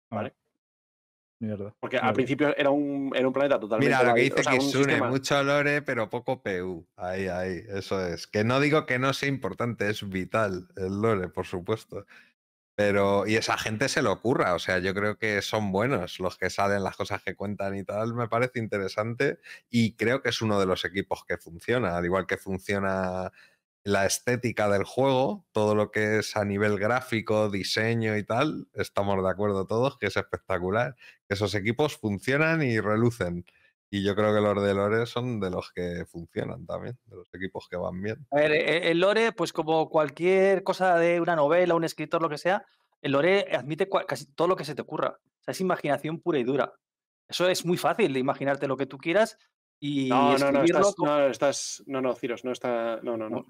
[0.10, 0.34] vale.
[1.38, 1.76] Mierda.
[1.82, 3.94] Porque al principio era un, era un planeta totalmente.
[3.94, 6.88] Mira lo que dice o sea, sistema- mucho lore, pero poco PU.
[6.96, 8.26] Ahí, ahí, eso es.
[8.26, 12.06] Que no digo que no sea importante, es vital el lore, por supuesto.
[12.76, 16.38] Pero, y esa gente se lo ocurra, o sea, yo creo que son buenos los
[16.38, 20.42] que salen, las cosas que cuentan y tal, me parece interesante y creo que es
[20.42, 23.32] uno de los equipos que funciona, al igual que funciona
[23.86, 29.24] la estética del juego, todo lo que es a nivel gráfico, diseño y tal, estamos
[29.24, 30.96] de acuerdo todos que es espectacular,
[31.30, 33.46] esos equipos funcionan y relucen.
[33.96, 37.34] Y yo creo que los de Lore son de los que funcionan también, de los
[37.34, 38.28] equipos que van bien.
[38.30, 42.28] A ver, eh, el lore, pues como cualquier cosa de una novela, un escritor, lo
[42.28, 42.66] que sea,
[43.02, 45.18] el lore admite casi todo lo que se te ocurra.
[45.18, 46.74] O sea, es imaginación pura y dura.
[47.26, 49.38] Eso es muy fácil de imaginarte lo que tú quieras
[49.80, 51.84] y No, no, no, estás, no, estás.
[51.88, 53.00] No, no, Ciros, no está.
[53.02, 53.46] No, no, no.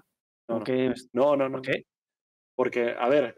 [0.48, 1.52] No, No, no, no, no, no.
[1.56, 1.86] ¿Por qué?
[2.54, 3.36] Porque, a ver,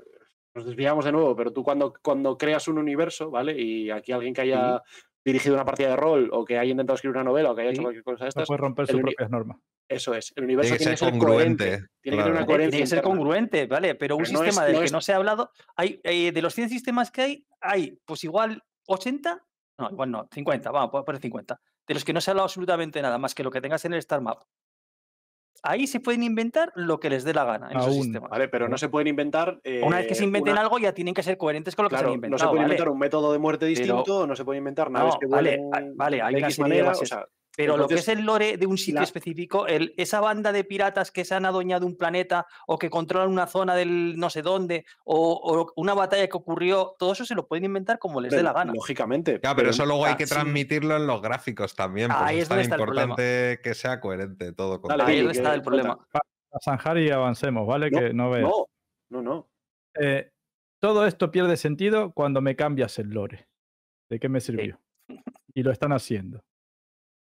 [0.54, 3.58] nos desviamos de nuevo, pero tú cuando, cuando creas un universo, ¿vale?
[3.58, 4.82] Y aquí alguien que haya
[5.24, 7.70] dirigido una partida de rol o que haya intentado escribir una novela o que haya
[7.70, 7.82] hecho Sí.
[7.84, 9.58] cualquier cosa de No estas, puede romper sus propias normas.
[9.88, 10.32] eso es.
[10.36, 11.64] El universo Tiene que ser congruente,
[12.00, 12.70] Tiene que tener una coherencia.
[12.70, 13.94] Tiene que ser congruente, ¿vale?
[13.94, 16.00] Pero un Pero no es- sistema del no que es- no se ha hablado, hay,
[16.04, 19.44] eh, de los 100 sistemas que hay, hay pues igual 80
[19.80, 21.60] No, igual no, 50, vamos, puedo poner 50.
[21.86, 23.92] De los que no se ha hablado absolutamente nada más que lo que tengas en
[23.92, 24.40] el Star Map.
[25.62, 27.92] Ahí se pueden inventar lo que les dé la gana en Aún.
[27.92, 28.30] sistemas.
[28.30, 29.60] Vale, pero no se pueden inventar.
[29.82, 31.90] Una vez que se eh, inventen una- algo, ya tienen que ser coherentes con lo
[31.90, 32.50] que se han no se inventado.
[32.50, 32.74] puede ¿vale?
[32.74, 35.58] inventar un método de muerte Pero- distinto, no se puede inventar naves No, que vale,
[35.96, 37.08] vale, hay de una X serie de manera, o bases.
[37.08, 37.26] sea,
[37.58, 40.62] Pero lo que es el lore de un sitio la- específico, el- esa banda de
[40.62, 44.42] piratas que se han adueñado un planeta o que controlan una zona del no sé
[44.42, 48.30] dónde o, o una batalla que ocurrió, todo eso se lo pueden inventar como les
[48.30, 48.72] dé la gana.
[48.72, 49.40] Lógicamente.
[49.42, 52.12] Ya, pero eso luego hay que sí, transmitirlo en los gráficos también.
[52.12, 53.04] Ahí eso es es tan donde está el problema.
[53.14, 54.80] importante que sea coherente todo.
[54.80, 55.02] con Dale.
[55.02, 55.98] Ahí está el problema.
[56.12, 57.90] A zanjar y avancemos, ¿vale?
[57.90, 58.48] No, que no veas.
[58.48, 58.66] No,
[59.10, 59.48] no, no.
[60.00, 60.30] Eh,
[60.80, 63.48] todo esto pierde sentido cuando me cambias el lore.
[64.08, 64.80] ¿De qué me sirvió?
[65.54, 66.44] Y lo están haciendo.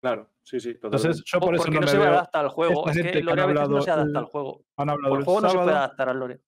[0.07, 0.71] Claro, sí, sí.
[0.71, 2.09] Entonces, yo por eso porque no, no, me se veo.
[2.09, 2.89] adapta al juego.
[2.89, 4.65] Es que lore a veces no hablado se adapta el- al juego.
[4.77, 6.41] Han hablado el juego no se puede sábado, adaptar al lore.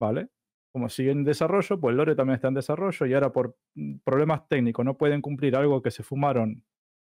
[0.00, 0.28] ¿vale?
[0.72, 3.98] Como sigue en desarrollo, pues el lore también está en desarrollo y ahora por mm,
[4.04, 6.64] problemas técnicos no pueden cumplir algo que se fumaron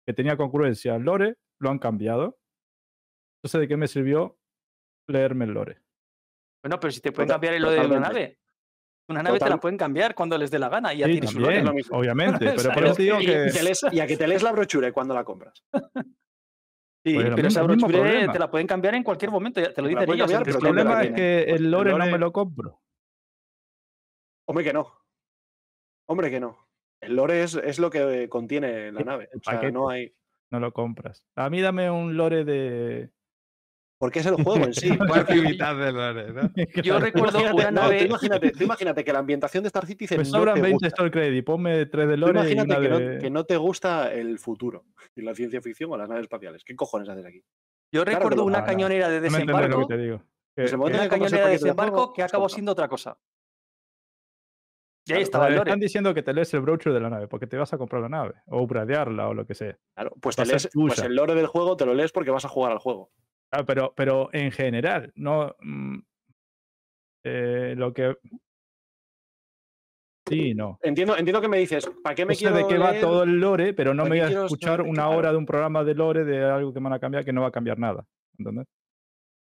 [0.06, 2.38] que tenía concurrencia al lore, lo han cambiado.
[3.38, 4.38] Entonces, ¿de qué me sirvió
[5.08, 5.80] leerme el lore?
[6.62, 8.39] Bueno, pero si te pueden cambiar el lore de una nave.
[9.10, 11.56] Una nave te la pueden cambiar cuando les dé la gana y Sí, su lore,
[11.56, 11.98] también, es lo mismo.
[11.98, 12.84] obviamente, pero por ¿Sabes?
[12.84, 15.62] eso te digo y, que y a que te lees la brochure cuando la compras.
[17.02, 20.02] Sí, Pues pero esa brochure te la pueden cambiar en cualquier momento, te lo dicen
[20.04, 20.18] ellos.
[20.30, 22.82] cambiar, pero el ¿dónde la problema es que el lore no lore- me lo compro.
[24.46, 24.92] Hombre, que no.
[26.08, 26.68] Hombre, que no.
[27.00, 29.30] El lore es, es lo que contiene la nave.
[29.34, 30.12] O sea, no hay.
[30.52, 31.24] No lo compras.
[31.36, 33.10] A mí dame un lore de.
[34.00, 34.88] Porque es el juego en sí.
[34.96, 36.40] Cuarto y mitad de lore, ¿no?
[36.82, 37.98] Yo recuerdo Imagínate, una no, nave.
[37.98, 40.86] tú imagínate, tú imagínate que la ambientación de Star Citizen no sobran te 20 gusta.
[40.88, 41.44] Store Credit.
[41.44, 43.18] Ponme 3 de lore y imagínate una que no, de.
[43.18, 46.64] que no te gusta el futuro y la ciencia ficción o las naves espaciales.
[46.64, 47.44] ¿Qué cojones haces aquí?
[47.92, 48.66] Yo recuerdo una no, no.
[48.66, 49.86] cañonera de No me entendés lo desembarco.
[49.88, 50.22] que te digo.
[50.56, 53.18] Que- Una cañonera de desembarco que acabó siendo otra cosa.
[55.06, 55.70] Y ahí Claro, estaba el lore.
[55.70, 58.00] Están diciendo que te lees el brochure de la nave porque te vas a comprar
[58.02, 59.76] la nave o upgradearla o lo que sea.
[59.94, 62.48] Claro, pues, te lees, pues el lore del juego te lo lees porque vas a
[62.48, 63.10] jugar al juego.
[63.52, 65.54] Ah, pero, pero en general, no.
[65.60, 65.98] mm,
[67.24, 68.16] eh, lo que.
[70.28, 70.78] Sí, no.
[70.82, 73.24] Entiendo, entiendo que me dices, ¿para qué me No sé quiero de qué va todo
[73.24, 75.18] el lore, pero no ¿Para me voy a escuchar una Claro.
[75.18, 77.40] hora de un programa de lore de algo que me van a cambiar que no
[77.42, 78.06] va a cambiar nada.
[78.38, 78.66] ¿Entendés?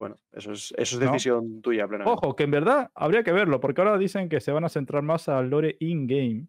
[0.00, 1.12] Bueno, eso es, eso es ¿No?
[1.12, 2.10] decisión tuya plenamente.
[2.18, 5.02] Ojo, que en verdad habría que verlo, porque ahora dicen que se van a centrar
[5.02, 6.46] más al lore in-game.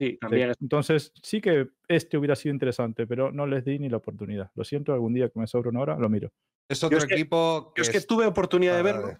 [0.00, 3.78] Sí, de- también es- Entonces, sí que este hubiera sido interesante, pero no les di
[3.78, 4.50] ni la oportunidad.
[4.54, 6.32] Lo siento, algún día que me sobra una hora, lo miro.
[6.70, 9.18] Es otro es que- equipo Yo es que tuve oportunidad de verlo.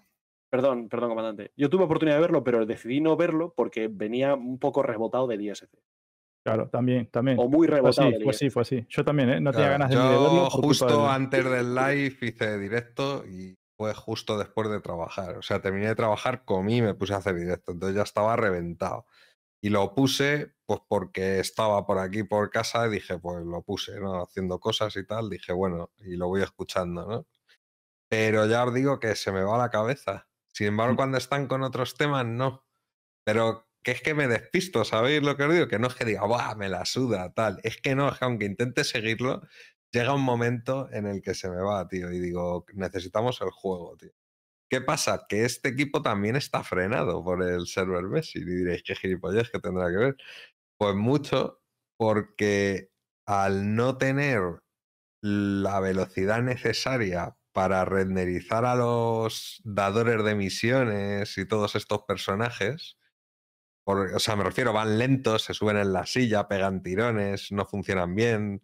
[0.49, 1.51] Perdón, perdón, comandante.
[1.55, 5.41] Yo tuve oportunidad de verlo, pero decidí no verlo porque venía un poco rebotado del
[5.41, 5.69] ISC.
[6.43, 7.37] Claro, también, también.
[7.39, 8.85] O muy Fue rebotado así, fue así, fue así.
[8.89, 9.39] Yo también, ¿eh?
[9.39, 10.49] No tenía ganas de yo de verlo.
[10.49, 15.37] justo antes del live hice directo y fue justo después de trabajar.
[15.37, 17.71] O sea, terminé de trabajar, comí y me puse a hacer directo.
[17.73, 19.05] Entonces ya estaba reventado.
[19.61, 23.99] Y lo puse, pues porque estaba por aquí por casa, y dije, pues lo puse,
[23.99, 24.21] ¿no?
[24.23, 25.29] Haciendo cosas y tal.
[25.29, 27.27] Dije, bueno, y lo voy escuchando, ¿no?
[28.09, 30.29] Pero ya os digo que se me va la cabeza.
[30.53, 30.97] Sin embargo, Mm.
[30.97, 32.65] cuando están con otros temas, no.
[33.25, 35.67] Pero que es que me despisto, ¿sabéis lo que os digo?
[35.69, 36.55] Que no es que diga, ¡buah!
[36.55, 37.59] Me la suda, tal.
[37.63, 39.41] Es que no, es que aunque intente seguirlo,
[39.91, 42.11] llega un momento en el que se me va, tío.
[42.11, 44.11] Y digo, necesitamos el juego, tío.
[44.71, 45.25] ¿Qué pasa?
[45.27, 48.39] Que este equipo también está frenado por el server Messi.
[48.39, 50.17] Y diréis, ¿qué gilipollez que tendrá que ver?
[50.77, 51.61] Pues mucho,
[51.97, 52.91] porque
[53.27, 54.61] al no tener
[55.21, 62.97] la velocidad necesaria para renderizar a los dadores de misiones y todos estos personajes,
[63.85, 67.65] por- o sea, me refiero, van lentos, se suben en la silla, pegan tirones, no
[67.65, 68.61] funcionan bien,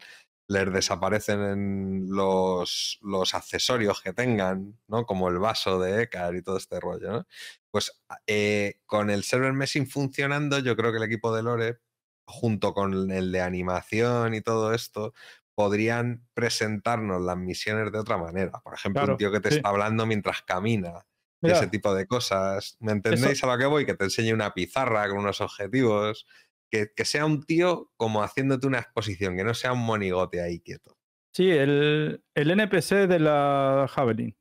[0.48, 5.06] les desaparecen en los, los accesorios que tengan, ¿no?
[5.06, 7.28] Como el vaso de Ekar y todo este rollo, ¿no?
[7.72, 11.80] Pues eh, con el server messing funcionando, yo creo que el equipo de Lore,
[12.26, 15.14] junto con el de animación y todo esto,
[15.54, 18.60] podrían presentarnos las misiones de otra manera.
[18.64, 19.56] Por ejemplo, Claro, un tío que te sí.
[19.58, 21.06] está hablando mientras camina,
[21.42, 22.78] Mira, ese tipo de cosas.
[22.80, 23.86] ¿Me entendéis a lo que voy?
[23.86, 26.26] Que te enseñe una pizarra con unos objetivos.
[26.72, 30.60] Que, que sea un tío como haciéndote una exposición, que no sea un monigote ahí
[30.60, 30.98] quieto.
[31.34, 34.36] sí, el, el NPC de la Javelin,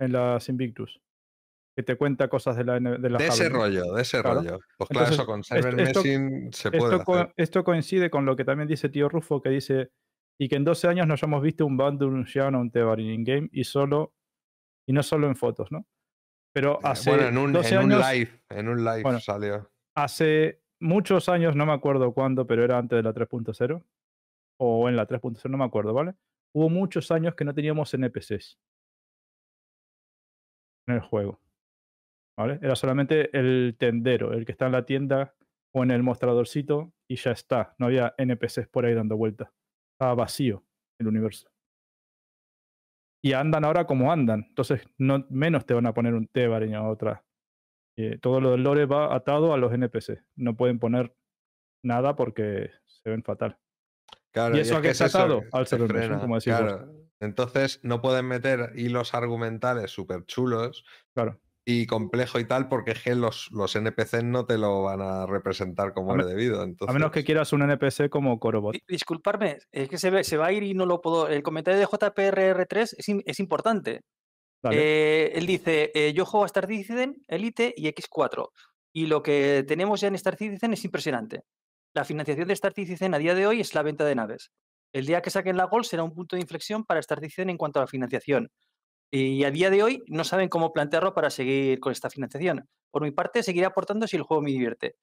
[0.00, 1.00] en las Invictus,
[1.76, 4.40] que te cuenta cosas de la, de la De ese rollo, de ese Claro.
[4.40, 4.58] rollo.
[4.76, 8.24] Pues claro, Entonces, eso con server esto- messing se puede Esto, co- esto coincide con
[8.24, 9.90] lo que también dice tío Rufo, que dice,
[10.40, 13.62] y que en 12 años no hayamos visto un Bandung Shiano un Tebarin in-game y
[13.64, 14.14] solo,
[14.88, 15.86] y no solo en fotos, ¿no?
[16.52, 19.70] Pero Eh, hace bueno, en un, 12 en un live, en un live Bueno, salió.
[19.96, 23.82] hace muchos años, no me acuerdo cuándo, pero era antes de la 3.0,
[24.58, 26.14] o en la 3.0, no me acuerdo, ¿vale?
[26.54, 28.58] Hubo muchos años que no teníamos NPCs
[30.88, 31.40] en el juego,
[32.36, 32.58] ¿vale?
[32.60, 35.34] Era solamente el tendero, el que está en la tienda
[35.74, 37.74] o en el mostradorcito y ya está.
[37.78, 39.50] No había NPCs por ahí dando vueltas.
[39.94, 40.64] Estaba vacío
[40.98, 41.48] el universo.
[43.24, 44.46] Y andan ahora como andan.
[44.48, 47.24] Entonces, no, menos te van a poner un Tevarin a otra.
[47.96, 50.22] Eh, todo lo del lore va atado a los NPC.
[50.36, 51.14] No pueden poner
[51.84, 53.58] nada porque se ven fatal.
[54.32, 55.42] Claro, ¿Y eso es a que es atado?
[55.42, 56.62] que Al se server meshing, frena, como decís vos.
[56.62, 56.92] claro.
[57.20, 60.84] Entonces no pueden meter hilos argumentales súper chulos
[61.14, 61.38] Claro.
[61.64, 65.26] y complejo y tal, porque es que los, los NPCs no te lo van a
[65.26, 66.62] representar como A me- es debido.
[66.62, 68.72] A menos que quieras un NPC como Corobot.
[68.72, 71.28] Di- Disculparme, es que se, ve- se va a ir y no lo puedo.
[71.28, 74.00] El comentario de JPRR3 es, im- es importante.
[74.70, 78.48] Eh, él dice: eh, Yo juego a Star Citizen, Elite y X4.
[78.92, 81.42] Y lo que tenemos ya en Star Citizen es impresionante.
[81.94, 84.50] La financiación de Star Citizen a día de hoy es la venta de naves.
[84.92, 87.56] El día que saquen la Gold será un punto de inflexión para Star Citizen en
[87.56, 88.50] cuanto a la financiación.
[89.10, 92.66] Y a día de hoy no saben cómo plantearlo para seguir con esta financiación.
[92.90, 94.96] Por mi parte, seguiré aportando si el juego me divierte.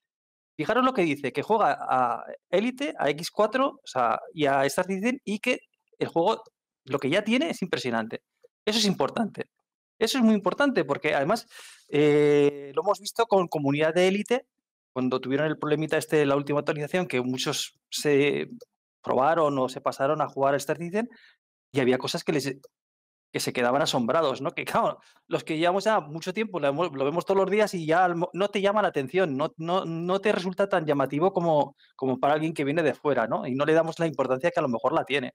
[0.58, 4.86] Fijaros lo que dice, que juega a Elite, a X4 o sea, y a Star
[4.86, 5.60] Citizen y que
[6.00, 6.44] el juego,
[6.86, 8.22] lo que ya tiene es impresionante.
[8.70, 9.48] Eso es importante.
[9.98, 11.48] Eso es muy importante porque además
[11.90, 14.46] eh, lo hemos visto con comunidad de Elite,
[14.94, 18.48] cuando tuvieron el problemita este de la última actualización, que muchos se
[19.04, 21.10] probaron o se pasaron a jugar a Star Citizen
[21.72, 22.58] y había cosas que les
[23.32, 24.52] que se quedaban asombrados, ¿no?
[24.52, 27.86] Que claro, los que llevamos ya mucho tiempo, lo, lo vemos todos los días y
[27.86, 32.20] ya no te llama la atención, no, no, no te resulta tan llamativo como, como
[32.20, 33.46] para alguien que viene de fuera, ¿no?
[33.46, 35.34] Y no le damos la importancia que a lo mejor la tiene.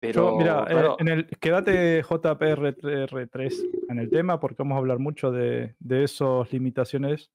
[0.00, 4.98] Pero, Yo, mira, eh, en el, quédate JPR3 en el tema porque vamos a hablar
[4.98, 7.30] mucho de, de esas limitaciones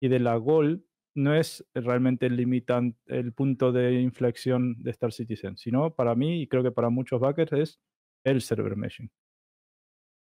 [0.00, 5.12] y de la Goal no es realmente el limitan, el punto de inflexión de Star
[5.12, 7.80] Citizen, sino para mí y creo que para muchos backers es
[8.24, 9.10] el server meshing.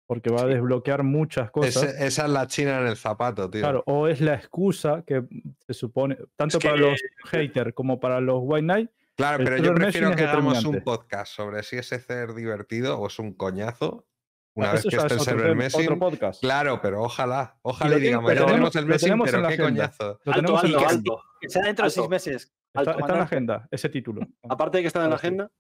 [0.07, 1.85] Porque va a desbloquear muchas cosas.
[1.85, 3.61] ese- esa es la china en el zapato, tío.
[3.61, 5.25] Claro, o es la excusa que
[5.67, 8.91] se supone, tanto que- para los haters como para los white knight,
[9.21, 13.19] Claro, pero yo prefiero que hagamos un podcast sobre si ese ser divertido o es
[13.19, 14.07] un coñazo.
[14.55, 16.41] Una Ah, vez que esté el server podcast.
[16.41, 19.65] Claro, pero ojalá, ojalá y digamos, ya tenemos el en pero qué agenda.
[19.65, 20.21] coñazo.
[20.25, 21.13] Lo Alto, tenemos en la alto, agenda.
[21.13, 21.23] alto.
[21.41, 22.11] que sea dentro de seis alto.
[22.11, 22.53] meses.
[22.75, 24.23] Está, está en la agenda, ese título.
[24.49, 25.51] Aparte de que está en la agenda,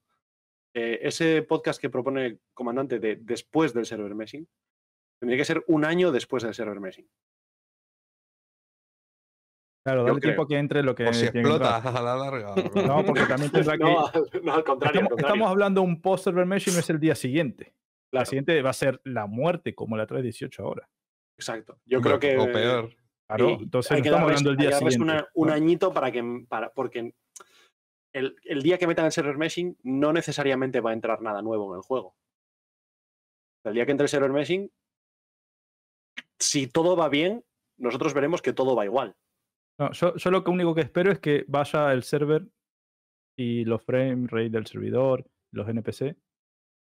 [0.75, 4.49] eh, ese podcast que propone el comandante de después del server meshing
[5.21, 7.07] tendría que ser un año después del server meshing.
[9.85, 12.55] Claro, dale tiempo que entre lo que si explota a la larga.
[12.87, 13.85] No, porque también tendrá que.
[13.85, 14.11] No,
[14.43, 15.01] no, al contrario.
[15.01, 15.16] al estamos, contrario.
[15.18, 17.72] estamos hablando de un post server meshing, no es el día siguiente.
[18.11, 20.89] Claro, El siguiente va a ser la muerte, como la 318 ahora.
[21.39, 21.78] exacto.
[21.87, 22.37] Yo creo que.
[22.37, 22.95] O peor.
[23.26, 25.03] Claro, y entonces hay no que estamos darles- hablando del hay día siguiente.
[25.05, 26.45] una- un añito para que.
[26.49, 27.14] Para, porque
[28.12, 31.72] el, el día que metan el server meshing no necesariamente va a entrar nada nuevo
[31.72, 32.16] en el juego.
[33.64, 34.70] El día que entre el server meshing,
[36.39, 37.45] si todo va bien,
[37.78, 39.14] nosotros veremos que todo va igual.
[39.81, 42.47] No, yo, yo lo único que espero es que vaya el server
[43.35, 46.18] y los frame rate del servidor, los NPC,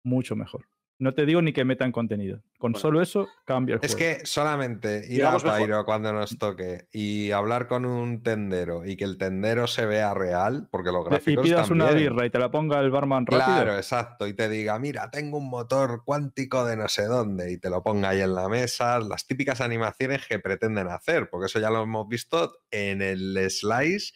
[0.06, 0.70] mucho mejor.
[1.00, 2.42] No te digo ni que metan contenido.
[2.58, 2.82] Con Bueno.
[2.82, 4.20] solo eso cambia el Es juego.
[4.20, 5.48] que solamente ir a mejor.
[5.52, 10.16] Pairo cuando nos toque y hablar con un tendero y que el tendero se vea
[10.16, 13.28] real, porque los De- y gráficos pidas una birra y te la ponga el barman
[13.28, 13.46] rápido.
[13.46, 14.26] Claro, exacto.
[14.28, 17.84] Y te diga, mira, tengo un motor cuántico de no sé dónde y te lo
[17.84, 19.00] ponga ahí en la mesa.
[19.00, 24.14] Las típicas animaciones que pretenden hacer, porque eso ya lo hemos visto en el Slice,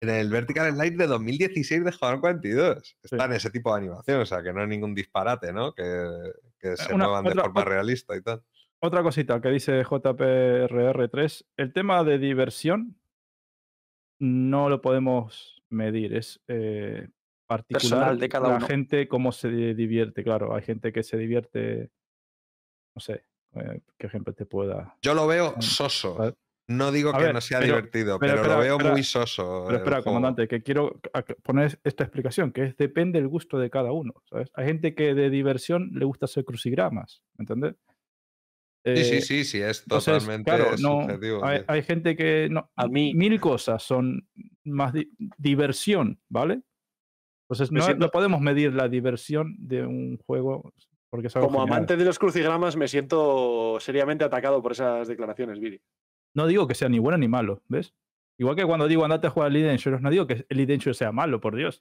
[0.00, 2.96] en el Vertical Slice de 2016 de Jugador 42.
[3.02, 5.72] Está en ese tipo de animación, o sea, que no es ningún disparate, ¿no?
[5.74, 5.82] Que,
[6.58, 8.42] que se una- muevan de forma otra- realista y tal.
[8.78, 12.94] Otra cosita que dice JPRR3, el tema de diversión
[14.20, 17.08] no lo podemos medir, es eh,
[17.46, 18.66] particular Personal de cada la uno.
[18.66, 21.90] gente cómo se divierte, claro, hay gente que se divierte,
[22.94, 23.24] no sé,
[23.54, 24.96] eh, qué ejemplo te pueda...
[25.02, 26.36] Yo lo veo soso.
[26.68, 29.64] No digo A que ver, no sea pero- divertido, pero lo veo espera, muy soso.
[29.68, 31.00] Pero espera, comandante, que quiero
[31.44, 34.50] poner esta explicación, que es depende del gusto de cada uno, ¿sabes?
[34.54, 37.76] Hay gente que de diversión le gusta hacer crucigramas, ¿me entiendes?
[38.84, 41.40] Sí, sí, Eh, sí, sí, es Entonces, totalmente claro, no, subjetivo.
[41.44, 44.28] hay, gente que no, A mí- mil cosas son
[44.64, 46.62] más di- diversión, ¿vale?
[47.48, 50.72] Entonces no, siento- no podemos medir la diversión de un juego
[51.10, 51.76] porque es algo Como genial.
[51.78, 55.80] amante de los crucigramas, me siento seriamente atacado por esas declaraciones, Viri.
[56.36, 57.94] No digo que sea ni bueno ni malo, ¿ves?
[58.38, 60.72] Igual que cuando digo andate a jugar al Elite Dangerous, no digo que el Elite
[60.74, 61.80] Dangerous sea malo, por Dios.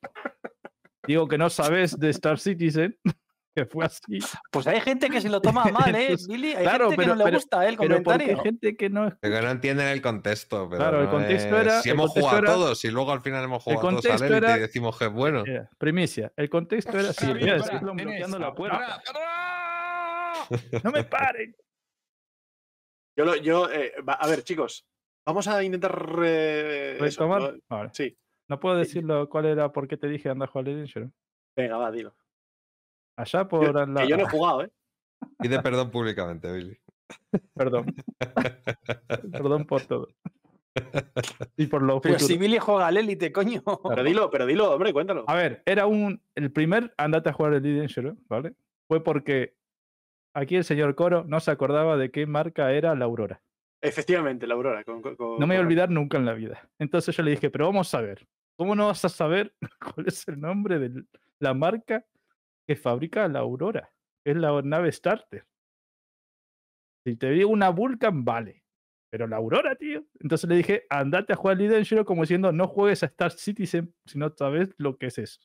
[1.06, 2.97] digo que no sabes de Star Citizen,
[3.56, 4.20] que fue así.
[4.51, 6.53] Pues hay gente que se lo toma mal, ¿eh, Entonces, Billy?
[6.56, 8.38] Hay claro, gente que pero- no le gusta ¿eh, el Pero porque comentario.
[8.38, 10.68] hay gente que no que no entienden el contexto.
[10.70, 13.43] Pero Claro, el contexto es- era- Si hemos jugado era- todos y luego al final
[13.43, 15.43] hemos el jugado todos Elite era- y decimos que es bueno.
[15.45, 16.32] Eh, primicia.
[16.38, 17.26] El contexto era así.
[17.28, 19.01] Voy a decirlo bloqueando la puerta.
[20.84, 21.56] ¡No me paren!
[23.18, 24.86] Yo, lo- yo eh, va- a ver, chicos,
[25.28, 26.20] Vamos a intentar.
[26.24, 27.53] eh, eso, ¿Retomar?
[27.53, 27.59] ¿no?
[27.70, 27.89] Vale.
[27.93, 28.16] Sí,
[28.47, 31.11] No puedo decirlo cuál era, por qué te dije anda a jugar al Dangerous.
[31.57, 32.16] venga, va, dilo.
[33.18, 34.01] Allá Yo- por la...
[34.03, 34.72] que yo no he jugado, ¿eh?
[35.39, 36.78] Pide perdón públicamente, Billy.
[37.55, 37.95] Perdón.
[39.32, 40.07] Perdón por todo.
[41.57, 42.28] Y por lo Pero futuro.
[42.28, 43.63] si Billy juega al élite, coño.
[43.88, 45.24] Pero dilo, pero dilo, hombre, cuéntalo.
[45.28, 46.22] A ver, era un.
[46.36, 48.53] El primer andate a jugar el Dangerous, ¿vale?
[48.88, 49.55] Fue porque
[50.36, 53.41] aquí el señor Coro no se acordaba de qué marca era la Aurora.
[53.81, 54.83] Efectivamente, la Aurora.
[54.83, 56.69] con- con- con- No me voy a olvidar nunca en la vida.
[56.79, 58.27] Entonces yo le dije, pero vamos a ver,
[58.57, 59.53] ¿cómo no vas a saber
[59.95, 61.03] cuál es el nombre de
[61.39, 62.05] la marca
[62.67, 63.91] que fabrica la Aurora?
[64.25, 65.45] Es la nave Starter.
[67.05, 68.63] Si te digo una Vulcan, vale.
[69.11, 70.03] Pero la Aurora, tío.
[70.19, 73.93] Entonces le dije, andate a jugar Elite Dangerous como diciendo, no juegues a Star Citizen
[74.05, 75.39] si no sabes lo que es eso.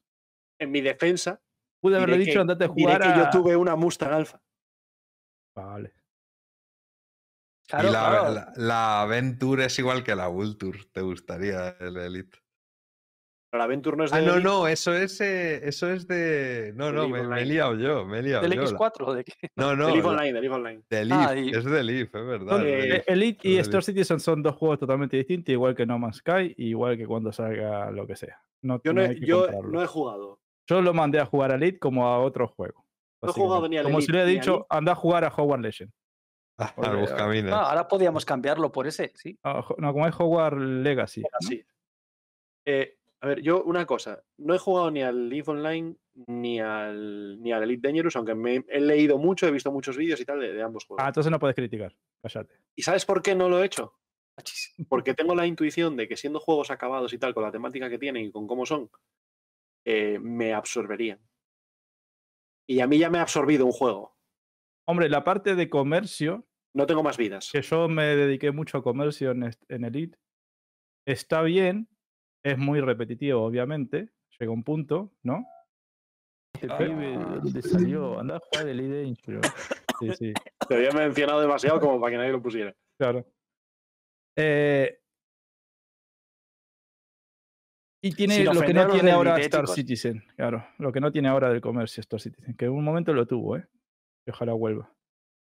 [0.59, 1.41] En mi defensa,
[1.83, 3.17] Pude haberle dicho, que- andate a diré jugar que a...
[3.25, 4.43] yo tuve una Mustang Alpha.
[5.55, 5.93] Vale.
[7.69, 8.33] Claro, y la, claro.
[8.35, 10.81] la, la Venture es igual que la Vulture.
[10.93, 12.39] ¿Te gustaría el Elite?
[13.53, 14.17] Pero la Venture no es de.
[14.19, 14.45] Ah, no, Elite.
[14.49, 16.73] no, eso es, eh, eso es de.
[16.75, 18.63] No, no, me, me he liado yo, me he liado ¿Del yo.
[18.63, 19.33] la- X4 o de qué?
[19.57, 20.83] No, no, Del Online, del Online.
[20.89, 22.61] de Ah, y- es de Leaf, es verdad.
[22.67, 23.05] Eh.
[23.07, 23.59] Elite y.
[23.59, 27.33] Star Citizen son dos juegos totalmente distintos, igual que No Man's Sky, igual que cuando
[27.33, 28.41] salga lo que sea.
[28.63, 30.41] No, Yo, no he, yo no he jugado.
[30.69, 32.85] Yo lo mandé a jugar a Elite como a otro juego.
[33.23, 35.63] No he jugado ni al Como si le he dicho, anda a jugar a Hogwarts
[35.63, 35.93] Legend.
[36.59, 37.51] Ah, porque-.
[37.51, 39.39] Ah, ahora podíamos cambiarlo por ese, sí.
[39.43, 41.23] Ah, no, como es Hogwarts Legacy.
[42.67, 44.23] Eh, a ver, yo una cosa.
[44.39, 45.97] No he jugado ni al League Online
[46.27, 50.21] ni al, ni al Elite Dangerous, aunque me he leído mucho, he visto muchos vídeos
[50.21, 51.05] y tal de, de ambos juegos.
[51.05, 51.95] Ah, entonces no puedes criticar.
[52.23, 52.55] Cállate.
[52.75, 53.95] ¿Y sabes por qué no lo he hecho?
[54.89, 57.99] Porque tengo la intuición de que siendo juegos acabados y tal, con la temática que
[57.99, 58.91] tienen y con cómo son,
[59.85, 61.21] eh, me absorberían.
[62.71, 64.17] Y a mí ya me ha absorbido un juego.
[64.87, 67.51] Hombre, la parte de comercio, No tengo más vidas.
[67.53, 70.17] que yo me dediqué mucho a comercio en, en Elite,
[71.05, 71.89] está bien,
[72.45, 74.11] es muy repetitivo, obviamente.
[74.39, 75.45] Llega un punto, ¿no?
[76.61, 78.21] El pibe, ¿de dónde salió?
[78.21, 79.47] Anda a jugar el Elite Dangerous.
[79.99, 80.33] Sí, sí.
[80.69, 82.73] Te había mencionado demasiado como para que nadie lo pusiera.
[82.97, 83.27] Claro.
[84.37, 85.01] Eh,
[88.03, 89.69] y tiene Sin lo que no tiene ahora Star.
[89.69, 90.67] Citizen, claro.
[90.79, 93.57] Lo que no tiene ahora del comercio Star Citizen, que en un momento lo tuvo,
[93.57, 93.67] ¿eh?
[94.27, 94.93] Y ojalá vuelva.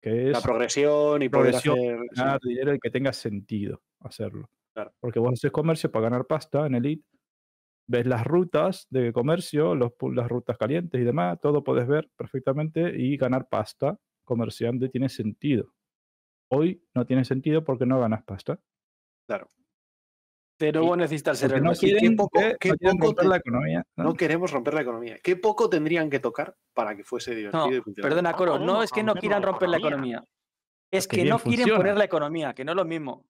[0.02, 2.00] Que es La progresión y poder progresión, hacer.
[2.12, 2.22] sí.
[2.22, 4.50] ganar dinero y que tenga sentido hacerlo.
[4.74, 4.94] Claro.
[5.00, 7.06] Porque vos haces comercio para ganar pasta en Elite,
[7.88, 12.94] ves las rutas de comercio, los, las rutas calientes y demás, todo puedes ver perfectamente
[13.00, 15.74] y ganar pasta comerciante tiene sentido.
[16.50, 18.60] Hoy no tiene sentido porque no ganas pasta.
[20.60, 23.84] De nuevo necesitas ser no quieren, poco- qué no poco romper te- la economía.
[23.98, 24.04] ¿no?
[24.06, 25.18] No queremos romper la economía.
[25.22, 28.10] ¿Qué poco tendrían que tocar para que fuese divertido No, y funcionara?
[28.10, 30.18] perdona, Coro, no es que no quieran romper la economía.
[30.18, 30.30] economía.
[30.92, 31.78] Es que no quieren funciona.
[31.80, 33.26] poner la economía, que no es lo mismo.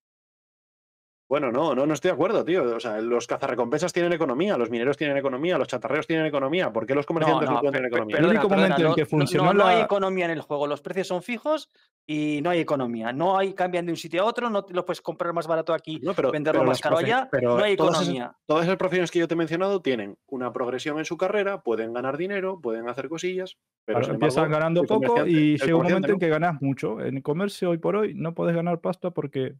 [1.34, 2.76] Bueno, no, no, no estoy de acuerdo, tío.
[2.76, 6.72] O sea, los cazarrecompensas tienen economía, los mineros tienen economía, los chatarreros tienen economía.
[6.72, 8.18] ¿Por qué los comerciantes no, no, pueden pe- tener pe- economía?
[8.20, 10.32] El único perdona, momento en no- que no- funcionó no, no hay la- economía en
[10.32, 11.70] el juego, los precios son fijos
[12.06, 13.12] y no hay economía.
[13.14, 15.74] No hay cambian de un sitio a otro, no te lo puedes comprar más barato
[15.74, 18.36] aquí, No, pero, venderlo pero más caro allá, pero no hay todas esas- economía.
[18.46, 21.94] Todas esas profesiones que yo te he mencionado tienen una progresión en su carrera, pueden
[21.94, 26.10] ganar dinero, pueden hacer cosillas, pero Claro, empiezan embargo, ganando poco y llega un momento
[26.10, 26.20] en no.
[26.20, 27.02] que ganas mucho.
[27.02, 29.56] En el comercio hoy por hoy no puedes ganar pasta porque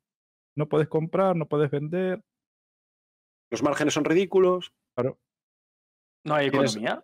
[0.56, 2.22] no puedes comprar, no puedes vender.
[3.52, 4.72] Los márgenes son ridículos.
[4.96, 5.18] Claro.
[6.26, 7.04] No hay economía.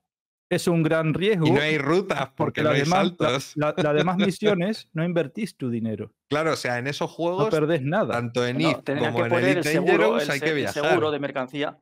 [0.52, 1.45] Es un gran riesgo.
[1.45, 3.54] Y no hay rutas porque no las hay demás, la- saltos.
[3.56, 4.18] la- las demás
[4.58, 6.12] misiones no invertís tu dinero.
[6.28, 8.14] Claro, o sea, en esos No juegos, perdés nada.
[8.16, 10.39] tanto en No, IF tendrían como que en poner el Elite seguro, Dangerous el, hay
[10.39, 10.84] que el viajar.
[10.84, 11.80] seguro de mercancía.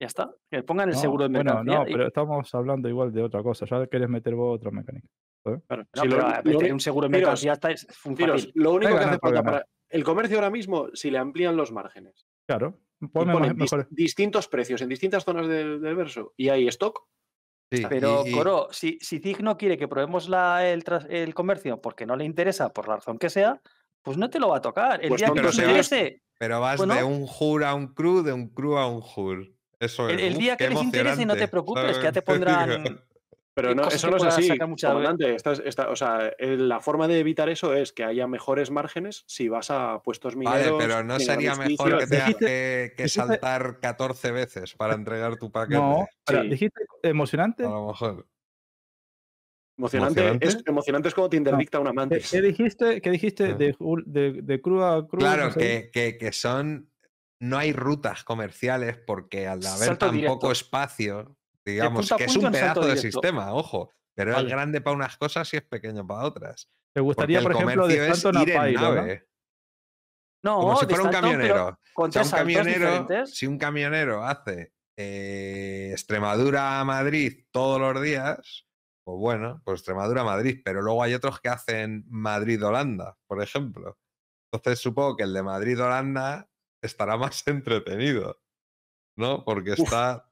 [0.00, 0.34] Ya está.
[0.50, 1.74] Que pongan el No, seguro de bueno, mercancía.
[1.78, 3.64] no, y- pero estamos hablando igual de otra cosa.
[3.64, 5.06] Ya querés meter vos otra mecánica.
[5.44, 7.86] Claro, no, si lo- pero, lo a meter un seguro de Tiros, mercancía está, es
[8.54, 11.70] lo único que hace por falta para el comercio ahora mismo, si le amplían los
[11.72, 12.78] márgenes, Claro.
[13.12, 13.86] ponen más- dis- mejor.
[13.90, 17.00] distintos precios en distintas zonas del, del verso y hay stock,
[17.74, 20.84] Sí, Pero, y- y- Coro, si, si Zig no quiere que probemos la, el,
[21.32, 23.62] comercio porque no le interesa, por la razón que sea,
[24.02, 25.02] pues no te lo va a tocar.
[25.02, 26.94] El Pues día no, que pero nos interese, pero vas bueno.
[26.94, 29.54] de un jur a un crew, de un crew a un jur.
[29.80, 30.20] Eso es.
[30.20, 32.20] el, día que les interese, no te preocupes, que ya te
[32.76, 33.00] pondrán.
[33.54, 34.48] Pero no, eso no es así.
[34.58, 35.34] comandante.
[35.34, 38.70] Esta es- esta- o sea, eh, la forma de evitar eso es que haya mejores
[38.70, 40.72] márgenes si vas a puestos mineros.
[40.72, 45.50] Vale, pero no sería mejor que tengas que, que saltar 14 veces para entregar tu
[45.52, 45.80] paquete.
[45.80, 46.36] No, Sí.
[46.48, 47.64] dijiste emocionante.
[47.64, 48.26] A lo mejor.
[49.78, 50.70] Emocionante, Es, ¿Emocionante?
[50.70, 52.30] emocionante es como te interdicta una ¿Qué, mantis.
[52.30, 53.00] qué dijiste?
[53.00, 53.54] ¿Qué dijiste Ah.
[53.54, 53.74] de,
[54.06, 55.20] de, de cruz a cruz?
[55.22, 55.58] Claro, no sé?
[55.58, 56.90] que, que- que son.
[57.40, 60.34] No hay rutas comerciales porque al haber Salto tan directo.
[60.34, 63.02] poco espacio, digamos, que es un pedazo de directo.
[63.20, 63.90] sistema, ojo.
[64.14, 64.46] Pero Vale.
[64.46, 66.66] es grande para unas cosas y es pequeño para otras.
[66.94, 68.80] ¿Te Porque gustaría, el por ejemplo, de ir en ¿no?
[68.80, 69.28] nave.
[70.44, 71.78] No, Como si fuera un camionero.
[71.94, 73.34] Con O sea, tres un saltos camionero, diferentes.
[73.36, 78.66] si un camionero hace eh, Extremadura a Madrid todos los días,
[79.04, 83.98] pues bueno, pues Extremadura a Madrid, pero luego hay otros que hacen Madrid-Holanda, por ejemplo.
[84.52, 86.50] Entonces supongo que el de Madrid-Holanda
[86.82, 88.42] estará más entretenido,
[89.16, 89.44] ¿no?
[89.44, 90.28] Porque está,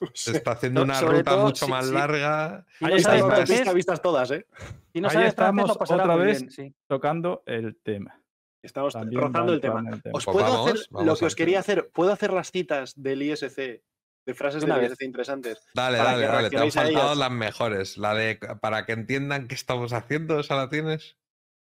[0.14, 2.66] está haciendo una sobre ruta todo mucho más larga.
[2.80, 4.46] Ahí no está, sabes francés, vistas, vistas todas, ¿eh?
[4.92, 6.38] si no Ahí sabes francés, estamos lo pasará otra vez.
[6.40, 6.74] bien, sí.
[6.86, 8.20] Tocando el tema.
[8.62, 9.80] Estamos También rozando el tema.
[9.80, 11.60] el Os Pues puedo vamos, hacer lo que os quería tema.
[11.60, 11.90] hacer.
[11.92, 13.82] ¿Puedo hacer las citas del ISC?
[14.26, 14.92] De frases del vez.
[14.92, 15.58] ISC interesantes.
[15.74, 16.48] Dale, dale, dale.
[16.48, 17.18] Te han faltado ellas.
[17.18, 17.98] las mejores.
[17.98, 21.18] La de para que entiendan qué estamos haciendo, ¿esa la tienes?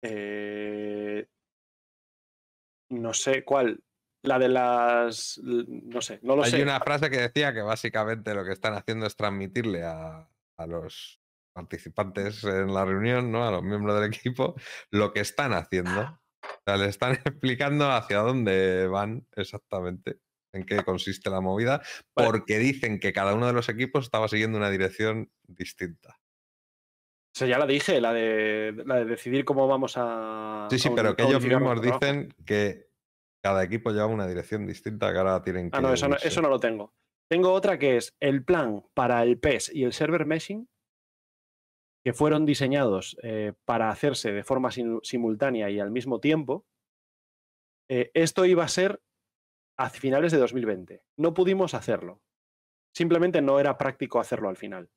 [0.02, 1.26] Eh,
[2.90, 3.82] no sé cuál.
[4.24, 5.38] La de las.
[5.42, 6.62] No sé, no lo Hay sé.
[6.62, 11.20] una frase que decía que básicamente lo que están haciendo es transmitirle a, a los
[11.54, 13.46] participantes en la reunión, ¿no?
[13.46, 14.54] A los miembros del equipo,
[14.90, 16.00] lo que están haciendo.
[16.42, 20.18] O sea, le están explicando hacia dónde van exactamente,
[20.54, 21.82] en qué consiste la movida,
[22.16, 22.30] Vale.
[22.30, 26.18] porque dicen que cada uno de los equipos estaba siguiendo una dirección distinta.
[27.36, 30.66] O sea, ya la dije, la de, la de decidir cómo vamos a.
[30.70, 31.98] Sí, sí, a pero que ellos mismos trabajo.
[32.00, 32.93] dicen que
[33.44, 35.76] cada equipo lleva una dirección distinta que ahora tienen que.
[35.76, 36.28] Ah, no eso, no, unirse.
[36.28, 36.94] eso no lo tengo.
[37.28, 40.66] Tengo otra que es el plan para el PES y el server meshing,
[42.02, 46.66] que fueron diseñados eh, para hacerse de forma sim- simultánea y al mismo tiempo.
[47.90, 49.02] Eh, esto iba a ser
[49.76, 51.04] a finales de 2020.
[51.18, 52.22] No pudimos hacerlo.
[52.94, 54.88] Simplemente no era práctico hacerlo al final.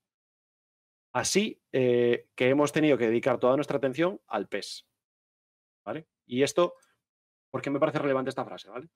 [1.13, 4.87] Así eh, que hemos tenido que dedicar toda nuestra atención al PES.
[5.85, 6.07] ¿Vale?
[6.25, 6.75] Y esto,
[7.57, 8.69] ¿por qué me parece relevante esta frase?
[8.69, 8.87] ¿Vale?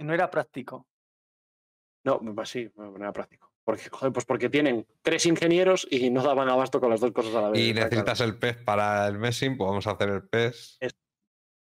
[0.00, 0.88] No era práctico.
[2.04, 3.52] No, pues sí, no era práctico.
[3.62, 7.32] Porque, joder, pues porque tienen tres ingenieros y no daban abasto con las dos cosas
[7.36, 7.60] a la vez.
[7.60, 7.86] Y claro.
[7.88, 10.78] necesitas el PES para el messing, pues vamos a hacer el PES.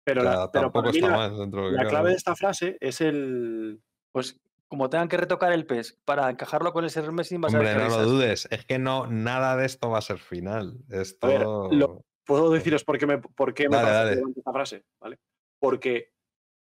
[0.04, 2.10] Pero, O la, sea, pero tampoco para mí está la, de lo que la clave
[2.10, 3.82] de esta frase es el.
[4.12, 7.58] Pues como tengan que retocar el PES para encajarlo con el server messing, vas a
[7.58, 8.46] ver Hombre, no lo dudes.
[8.52, 10.78] Es que no, nada de esto va a ser final.
[10.90, 11.26] Esto.
[11.26, 14.10] ver, lo- Puedo deciros por qué me, por qué me parece dale.
[14.10, 15.18] relevante esta frase, ¿vale?
[15.58, 16.12] Porque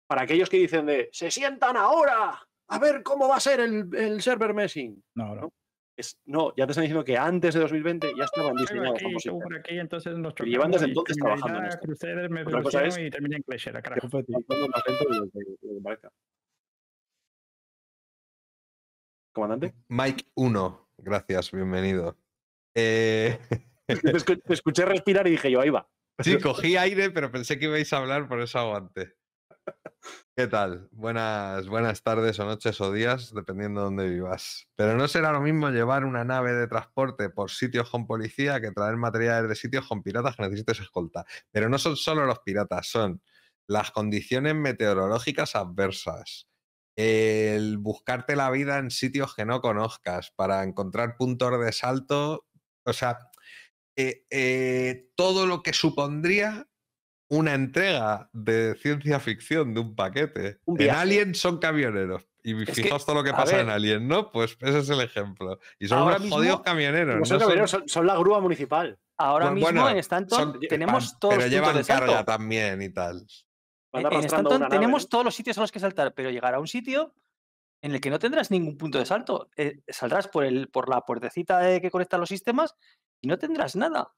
[0.07, 3.93] para aquellos que dicen de se sientan ahora a ver cómo va a ser el,
[3.95, 5.03] el server meshing.
[5.15, 5.53] No, no.
[5.97, 8.99] Es, no, ya te están diciendo que antes de 2020 ya estaban diseñados
[9.59, 11.85] aquí, entonces nos Y llevan desde entonces trabajando en criminalidad, esto.
[11.87, 14.01] Crusader, me Otra cosa revolución es- y termina en Glacier, carajo.
[14.01, 14.33] Confeti.
[14.33, 16.09] Avanzando más lento de lo que- de lo que parezca.
[19.33, 19.75] Comandante.
[19.89, 22.17] Mike 1, gracias, bienvenido.
[22.75, 23.39] Eh,
[23.87, 25.89] te escuché respirar y dije yo, ahí va.
[26.19, 29.15] sí, cogí aire, pero pensé que ibais a hablar, por eso aguanté.
[30.35, 30.87] ¿Qué tal?
[30.91, 34.67] Buenas, buenas tardes o noches o días, dependiendo de dónde vivas.
[34.75, 38.71] Pero no será lo mismo llevar una nave de transporte por sitios con policía que
[38.71, 41.25] traer materiales de sitios con piratas que necesites escolta.
[41.51, 43.21] Pero no son solo los piratas, son
[43.67, 46.47] las condiciones meteorológicas adversas,
[46.95, 52.45] el buscarte la vida en sitios que no conozcas para encontrar puntos de salto,
[52.85, 53.17] o sea,
[53.95, 56.67] eh, eh, todo lo que supondría
[57.29, 60.59] una entrega de ciencia ficción de un paquete.
[60.65, 60.89] Un en.
[60.91, 62.25] Alien son camioneros.
[62.43, 64.31] Y que, fijaos todo lo que pasa en Alien, ¿no?
[64.31, 65.59] Pues ese es el ejemplo.
[65.79, 67.17] Y son unos jodidos camioneros.
[67.19, 68.97] No son, son- camioneros, son- son la grúa municipal.
[69.17, 72.05] Ahora mismo en Stanton son- tenemos van- todos Pero los llevan de salto.
[72.05, 73.25] carga también y tal.
[73.93, 75.09] En- En Stanton nave, tenemos ¿no?
[75.09, 77.13] todos los sitios a los que saltar, pero llegará a un sitio
[77.81, 79.49] en el que no tendrás ningún punto de salto.
[79.57, 82.75] Eh, saldrás por, el, por la puertecita que conecta los sistemas
[83.21, 84.13] y no tendrás nada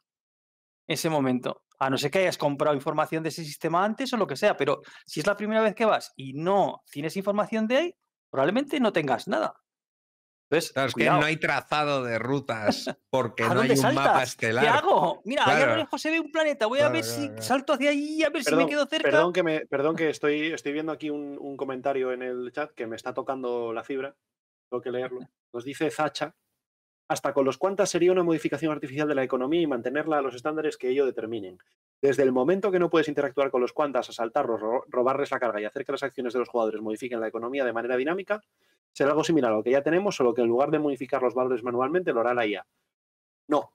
[0.89, 1.63] ese momento.
[1.79, 4.57] A no ser que hayas comprado información de ese sistema antes o lo que sea,
[4.57, 7.95] pero si es la primera vez que vas y no tienes información de ahí,
[8.29, 9.53] probablemente no tengas nada.
[10.51, 14.23] Entonces, Claro, es que no hay trazado de rutas porque ¿A no hay un mapa
[14.23, 14.63] estelar.
[14.63, 15.21] ¿Qué hago?
[15.23, 15.71] Mira, allá a Claro.
[15.73, 16.65] lo lejos se ve un planeta.
[16.65, 17.41] Voy a Claro, ver claro, si claro.
[17.43, 19.09] salto hacia allí, a ver si me quedo cerca.
[19.11, 22.71] perdón que, me, perdón que estoy, estoy viendo aquí un, un comentario en el chat
[22.73, 24.15] que me está tocando la fibra.
[24.71, 25.19] Tengo que leerlo.
[25.53, 26.35] Nos dice Zacha.
[27.09, 30.35] Hasta con los cuantas sería una modificación artificial de la economía y mantenerla a los
[30.35, 31.57] estándares que ello determinen.
[32.01, 35.59] Desde el momento que no puedes interactuar con los cuantas, asaltarlos, ro- robarles la carga
[35.59, 38.41] y hacer que las acciones de los jugadores modifiquen la economía de manera dinámica,
[38.93, 41.33] será algo similar a lo que ya tenemos, solo que en lugar de modificar los
[41.33, 42.65] valores manualmente, lo hará la IA.
[43.47, 43.73] No.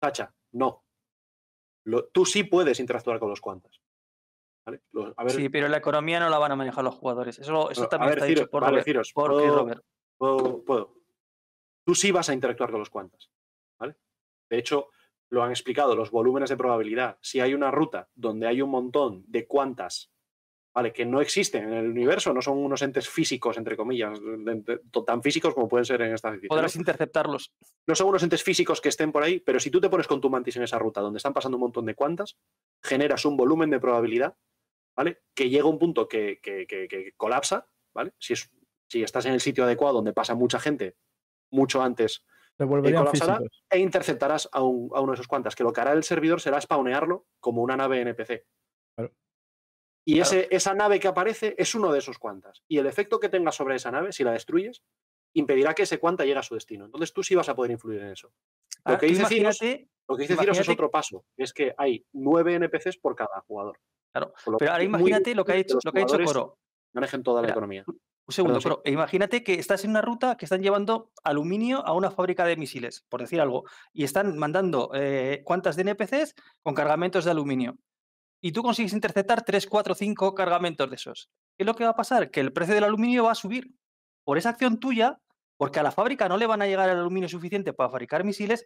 [0.00, 0.84] Sacha, no.
[1.84, 3.80] Lo- tú sí puedes interactuar con los cuantas.
[4.64, 4.80] ¿Vale?
[4.92, 7.38] Los- a ver, Sí, pero la economía no la van a manejar los jugadores.
[7.40, 8.84] Eso, eso a también ver, está Ciro, dicho por vale, Robert.
[8.86, 9.84] Ciros, porque puedo- Robert.
[10.16, 10.99] puedo, puedo.
[11.90, 13.30] Tú sí vas a interactuar con los cuantas.
[13.80, 13.96] ¿vale?
[14.48, 14.90] De hecho,
[15.30, 17.18] lo han explicado, los volúmenes de probabilidad.
[17.20, 20.12] Si hay una ruta donde hay un montón de cuantas
[20.72, 20.92] ¿vale?
[20.92, 24.20] que no existen en el universo, no son unos entes físicos, entre comillas,
[25.04, 26.30] tan físicos como pueden ser en esta.
[26.48, 27.52] Podrás interceptarlos.
[27.88, 30.20] no son unos entes físicos que estén por ahí, pero si tú te pones con
[30.20, 32.36] tu mantis en esa ruta donde están pasando un montón de cuantas,
[32.84, 34.36] generas un volumen de probabilidad
[34.96, 35.22] ¿vale?
[35.34, 38.12] Que llega un punto que, que- que- que colapsa, ¿vale?
[38.18, 38.50] Si, es,
[38.88, 40.96] si estás en el sitio adecuado donde pasa mucha gente,
[41.50, 42.24] mucho antes,
[42.56, 43.36] Se volverían colapsará.
[43.38, 43.64] físicos.
[43.70, 46.40] e interceptarás a, un- a uno de esos cuantas, que lo que hará el servidor
[46.40, 48.46] será spawnearlo como una nave NPC.
[48.96, 49.12] Claro.
[50.06, 52.62] Y ese, esa nave que aparece es uno de esos cuantas.
[52.68, 54.82] Y el efecto que tenga sobre esa nave, si la destruyes,
[55.34, 56.86] impedirá que ese cuanta llegue a su destino.
[56.86, 58.28] Entonces tú sí vas a poder influir en eso.
[58.28, 59.60] Lo Ahora, que dice Ciros,
[60.08, 63.78] lo que dice Ciros es otro paso, es que hay nueve NPCs por cada jugador.
[64.12, 66.58] Claro, pero ahora imagínate lo que ha hecho, lo que ha hecho Coro.
[66.94, 67.84] Manejen toda la Mira, economía.
[68.30, 68.80] Un segundo, Perdón, sí.
[68.84, 72.56] pero imagínate que estás en una ruta que están llevando aluminio a una fábrica de
[72.56, 77.76] misiles, por decir algo, y están mandando eh, cuantas de NPCs con cargamentos de aluminio.
[78.40, 81.28] Y tú consigues interceptar 3, 4, 5 cargamentos de esos.
[81.58, 82.30] ¿Qué es lo que va a pasar?
[82.30, 83.74] Que el precio del aluminio va a subir.
[84.22, 85.20] Por esa acción tuya,
[85.56, 88.64] porque a la fábrica no le van a llegar el aluminio suficiente para fabricar misiles,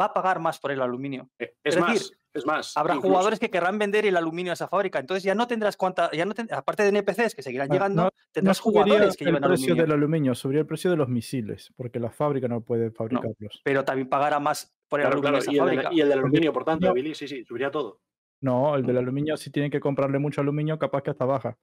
[0.00, 1.28] va a pagar más por el aluminio.
[1.38, 2.76] Eh, Es, es más, decir, es más.
[2.76, 4.98] Habrá incluso- jugadores que querrán vender el aluminio a esa fábrica.
[4.98, 8.02] Entonces ya no tendrás cuanta, ya no ten- aparte de NPCs que seguirán Ah, llegando,
[8.04, 9.82] no- tendrás jugadores que el lleven precio aluminio.
[9.82, 13.60] del aluminio, subiría el precio de los misiles, porque la fábrica no puede fabricarlos.
[13.64, 15.94] Pero también pagará más por el Claro, aluminio claro, esa y, el del, fábrica.
[15.94, 16.92] y el del aluminio, por tanto, No.
[16.94, 18.00] Billy, sí, sí, subiría todo.
[18.42, 21.56] No, el del aluminio, si tienen que comprarle mucho aluminio, capaz que hasta baja.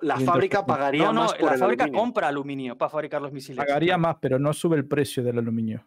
[0.00, 2.00] La fábrica pagaría No, no, más por la el fábrica aluminio.
[2.02, 3.56] compra aluminio para fabricar los misiles.
[3.56, 5.84] Pagaría más, pero no sube el precio del aluminio.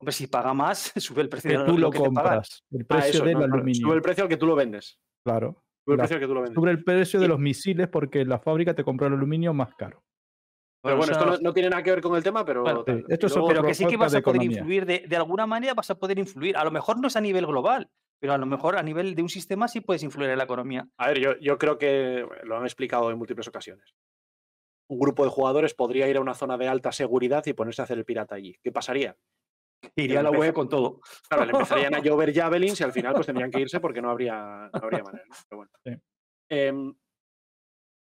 [0.00, 2.14] Hombre, si paga más, sube el precio Que de tú lo que te pagan.
[2.14, 2.64] compras.
[2.70, 3.80] El Ah, precio eso, del no, aluminio.
[3.86, 5.00] Sube el precio al que tú lo vendes.
[5.24, 5.62] Claro.
[5.84, 6.54] Sube el La- precio al que tú lo vendes.
[6.54, 10.02] Sube el precio de los misiles porque la fábrica te compró el aluminio más caro.
[10.80, 12.62] Pero bueno, esto no, no tiene nada que ver con el tema, pero.
[12.62, 12.98] Bueno, tal.
[12.98, 14.58] sí, esto es luego- pero que sí que vas a poder economía.
[14.58, 16.56] influir, de, de alguna manera vas a poder influir.
[16.56, 17.90] A lo mejor no es a nivel global,
[18.20, 20.86] pero a lo mejor a nivel de un sistema sí puedes influir en la economía.
[20.96, 23.92] A ver, yo, yo creo que lo han explicado en múltiples ocasiones.
[24.88, 27.84] Un grupo de jugadores podría ir a una zona de alta seguridad y ponerse a
[27.84, 28.56] hacer el pirata allí.
[28.62, 29.16] ¿Qué pasaría?
[29.96, 31.00] Iría a la web con todo.
[31.28, 34.10] Claro, le empezarían a llover javelins y al final pues tendrían que irse porque no
[34.10, 35.24] habría, no habría manera.
[35.28, 35.36] ¿no?
[35.48, 35.70] Pero bueno.
[35.84, 35.92] Sí.
[36.50, 36.94] Em,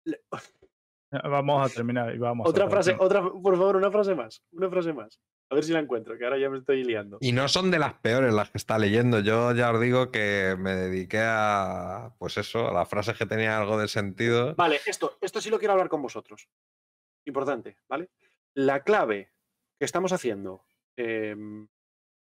[1.23, 2.49] Vamos a terminar y vamos.
[2.49, 4.41] otra frase, otra, por favor, una frase más.
[4.51, 5.19] Una frase más.
[5.51, 7.19] A ver si la encuentro, que ahora ya me estoy liando.
[7.21, 9.19] Y no son de las peores las que está leyendo.
[9.19, 13.61] Yo ya os digo que me dediqué a, pues eso, a las frases que tenían
[13.61, 14.55] algo de sentido.
[14.55, 16.49] Vale, esto, esto sí lo quiero hablar con vosotros.
[17.25, 18.09] Importante, ¿vale?
[18.55, 19.33] La clave
[19.77, 20.65] que estamos haciendo
[20.97, 21.67] em,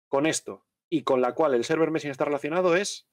[0.08, 3.08] con esto y con la cual el server meshing está relacionado es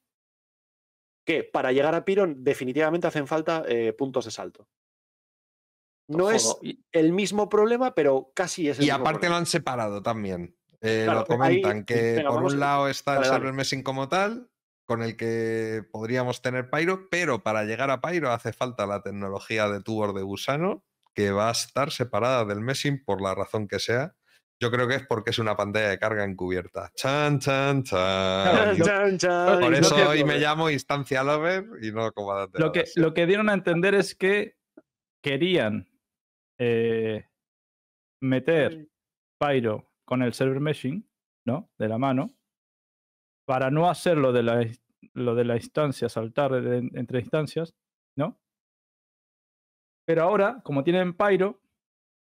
[1.26, 4.68] que para llegar a Piron definitivamente hacen falta eh, puntos de salto.
[6.08, 9.45] No es y- el mismo problema, pero casi es el Y mismo aparte lo han
[9.45, 10.58] separado también.
[10.82, 14.10] Eh, Claro, lo comentan ahí- que venga, por un lado está el server meshing como
[14.10, 14.50] tal,
[14.86, 19.68] con el que podríamos tener Pyro, pero para llegar a Pyro hace falta la tecnología
[19.70, 20.84] de tubos de gusano,
[21.14, 24.16] que va a estar separada del meshing por la razón que sea.
[24.62, 26.91] Yo creo que es porque es una pantalla de carga encubierta.
[26.95, 28.51] Chan, chan, chan.
[28.51, 30.39] Claro, Chan, chan, Por eso hoy me ocurre.
[30.39, 32.60] llamo Instancia Lover y no comandante.
[32.60, 34.57] Lo que, lo que dieron a entender es que
[35.24, 35.88] querían
[36.60, 37.26] eh,
[38.22, 38.89] meter
[39.39, 41.07] Pyro con el server meshing,
[41.45, 41.70] ¿no?
[41.78, 42.30] De la mano,
[43.45, 44.68] para no hacer lo de la,
[45.14, 47.74] lo de la instancia, saltar de- entre instancias,
[48.18, 48.38] ¿no?
[50.05, 51.62] Pero ahora, como tienen Pyro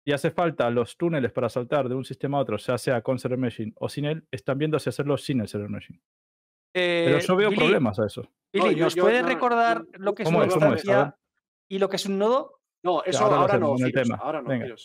[0.05, 3.17] y hace falta los túneles para saltar de un sistema a otro, ya sea con
[3.17, 5.99] server meshing o sin él, están viendo si hacerlo sin el server meshing.
[6.73, 8.21] Pero Eh, yo veo Billy, problemas a eso.
[8.53, 11.17] Billy, No, yo- ¿nos yo- puedes no, recordar lo que es ¿Cómo una instancia
[11.69, 12.59] y lo que es un nodo?
[12.83, 14.15] No, eso ahora lo ahora, hacemos no, tema.
[14.17, 14.75] ahora no, Venga.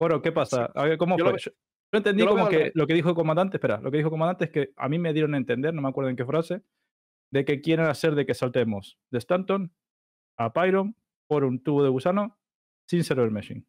[0.00, 0.70] Bueno, ¿qué pasa?
[0.74, 1.36] A ver, ¿cómo fue?
[1.38, 1.50] Yo,
[1.92, 4.46] entendí yo como que lo que dijo el comandante, espera, lo que dijo el comandante
[4.46, 6.62] es que a mí me dieron a entender, no me acuerdo en qué frase,
[7.30, 9.70] de que quieren hacer de que saltemos de Stanton
[10.38, 10.96] a Pyron
[11.28, 12.38] por un tubo de gusano
[12.88, 13.66] sin server meshing.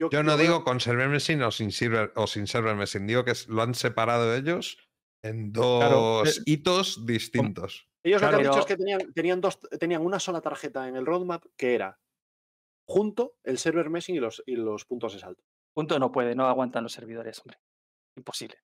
[0.00, 3.24] Yo yo no digo con server meshing o sin server, o sin server meshing, digo
[3.24, 4.78] que es- lo han separado ellos
[5.22, 7.86] en dos eh, hitos distintos.
[8.02, 10.88] Ellos lo que han dicho pero- es que tenían, tenían, dos, tenían una sola tarjeta
[10.88, 12.00] en el roadmap que era
[12.88, 15.44] junto el server meshing y los, y los puntos de salto.
[15.74, 17.58] Punto no puede, no aguantan los servidores, hombre.
[18.16, 18.56] Imposible.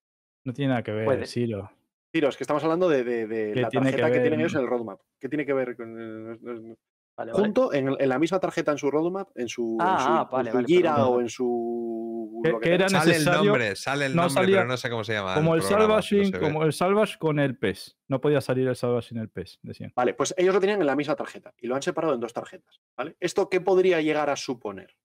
[0.43, 1.27] No tiene nada que ver, Puede.
[1.27, 1.71] Ciro.
[2.11, 4.55] Tiros, que estamos hablando de, de- de ¿Qué la tiene que tarjeta que, tienen ellos
[4.55, 4.99] en el roadmap.
[5.21, 6.75] ¿Qué tiene que ver con
[7.17, 10.07] el- Vale, junto en, en la misma tarjeta en su roadmap, en su, en su,
[10.09, 13.75] en vale, su vale, Gira perdón, o en su Que- era Sale el necesario- nombre,
[13.75, 15.33] sale el no nombre, salía pero no sé cómo se llama.
[15.33, 16.39] Como el programa, no salvaging, se ve.
[16.39, 17.97] como el salvage con el pez.
[18.07, 19.91] No podía salir el salvage sin el pez, decían.
[19.95, 22.33] Vale, pues ellos lo tenían en la misma tarjeta y lo han separado en dos
[22.33, 22.79] tarjetas.
[22.95, 23.17] ¿vale?
[23.19, 24.95] ¿Esto qué podría llegar a suponer?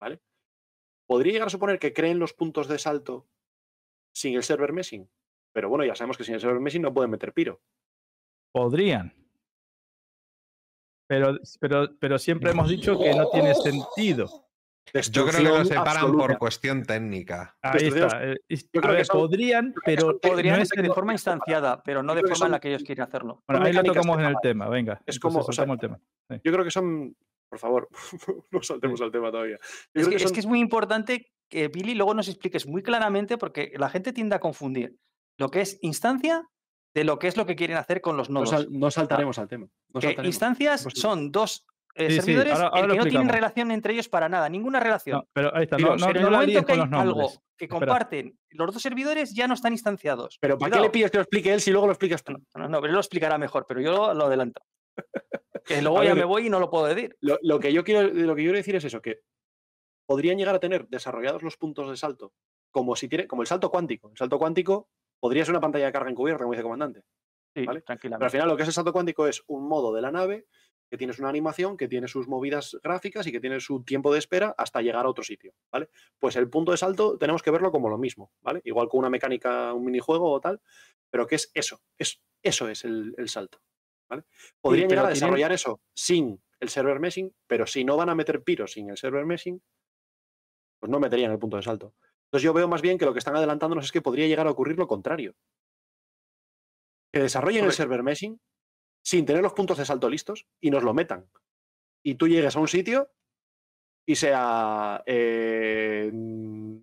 [0.00, 0.20] ¿Vale?
[1.06, 3.28] Podría llegar a suponer que creen los puntos de salto
[4.14, 5.06] sin el server meshing.
[5.52, 7.60] Pero bueno, ya sabemos que sin el server meshing no pueden meter piro.
[8.52, 9.14] Podrían.
[11.06, 14.28] Pero, pero, pero siempre hemos dicho que no tiene sentido.
[15.10, 16.26] Yo creo que lo separan absoluta.
[16.26, 17.56] por cuestión técnica.
[17.62, 18.32] Ahí está.
[18.32, 22.14] eh, yo que ver, son- podrían, pero Podrían no es de forma instanciada, pero no
[22.14, 23.42] de forma en la que ellos quieren hacerlo.
[23.48, 25.00] Bueno, ahí lo tocamos en el tema, venga.
[25.06, 25.98] Es como, o sea, el tema.
[26.30, 27.16] Yo creo que son.
[27.48, 27.88] Por favor,
[28.50, 29.58] no saltemos al tema todavía.
[29.94, 34.12] Es que es muy importante que Billy luego nos expliques muy claramente porque la gente
[34.12, 34.98] tiende a confundir
[35.38, 36.48] lo que es instancia
[36.94, 38.50] de lo que es lo que quieren hacer con los no, nodos.
[38.50, 39.66] sal- no saltaremos al tema.
[39.92, 40.26] no que saltaremos.
[40.34, 41.66] instancias son dos
[41.96, 44.28] eh, Sí, sí, servidores ahora- ahora el lo que no tienen relación entre ellos para
[44.28, 45.18] nada, ninguna relación.
[45.18, 47.68] No, pero ahí está, Pero- no, en no el momento que hay algo que Espera.
[47.86, 50.36] comparten los dos servidores ya no están instanciados.
[50.40, 52.32] Pero ¿para qué le pides que lo explique él si luego lo explicas tú?
[52.32, 54.60] No, no, no, pero él lo explicará mejor, pero yo lo, lo adelanto.
[55.64, 57.16] Que luego A ya ver, me voy y no lo puedo decir.
[57.20, 59.20] Lo, lo que yo quiero, lo que yo quiero decir es eso, que
[60.06, 62.32] podrían llegar a tener desarrollados los puntos de salto
[62.70, 64.10] como si tiene, como el salto cuántico.
[64.10, 64.88] El salto cuántico
[65.24, 67.00] podría ser una pantalla de carga encubierta, como dice el comandante.
[67.54, 67.66] Sí, Vale.
[67.66, 68.30] Pero al tranquilamente.
[68.30, 70.44] final lo que es el salto cuántico es un modo de la nave
[70.90, 74.18] que tienes una animación, que tiene sus movidas gráficas y que tiene su tiempo de
[74.18, 75.88] espera hasta llegar a otro sitio, ¿vale?
[76.18, 78.60] Pues el punto de salto tenemos que verlo como lo mismo, ¿vale?
[78.64, 80.60] Igual con una mecánica, un minijuego o tal,
[81.10, 83.60] pero que es eso, es, eso es el, el salto,
[84.10, 84.24] ¿vale?
[84.60, 88.14] Podrían llegar a tienen- desarrollar eso sin el server meshing, pero si no van a
[88.14, 89.60] meter piros sin el server meshing,
[90.78, 91.94] pues no meterían el punto de salto.
[92.34, 94.50] Entonces yo veo más bien que lo que están adelantándonos es que podría llegar a
[94.50, 95.36] ocurrir lo contrario.
[97.12, 98.40] Que desarrollen el server meshing
[99.04, 101.30] sin tener los puntos de salto listos y nos lo metan.
[102.04, 103.08] Y tú llegues a un sitio
[104.04, 106.10] y sea eh,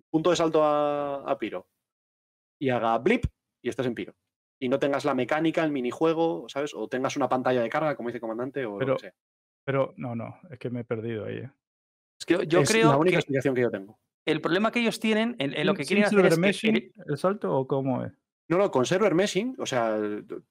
[0.08, 1.68] punto de salto a, a Piro
[2.58, 3.26] y haga blip
[3.62, 4.14] y estés en Piro.
[4.58, 6.72] Y no tengas la mecánica, el minijuego, ¿sabes?
[6.74, 9.14] O tengas una pantalla de carga, como dice el comandante, o Pero- lo que sea.
[9.66, 11.36] Pero no, no, es que me he perdido ahí.
[11.40, 11.50] eh.
[12.18, 13.98] Es que yo es creo la única que explicación que yo tengo.
[14.26, 17.16] El problema que ellos tienen, en, en lo ¿Sin- que quieren hacer es que el
[17.18, 18.12] salto o cómo es?
[18.52, 19.98] No, no, con server meshing, o sea,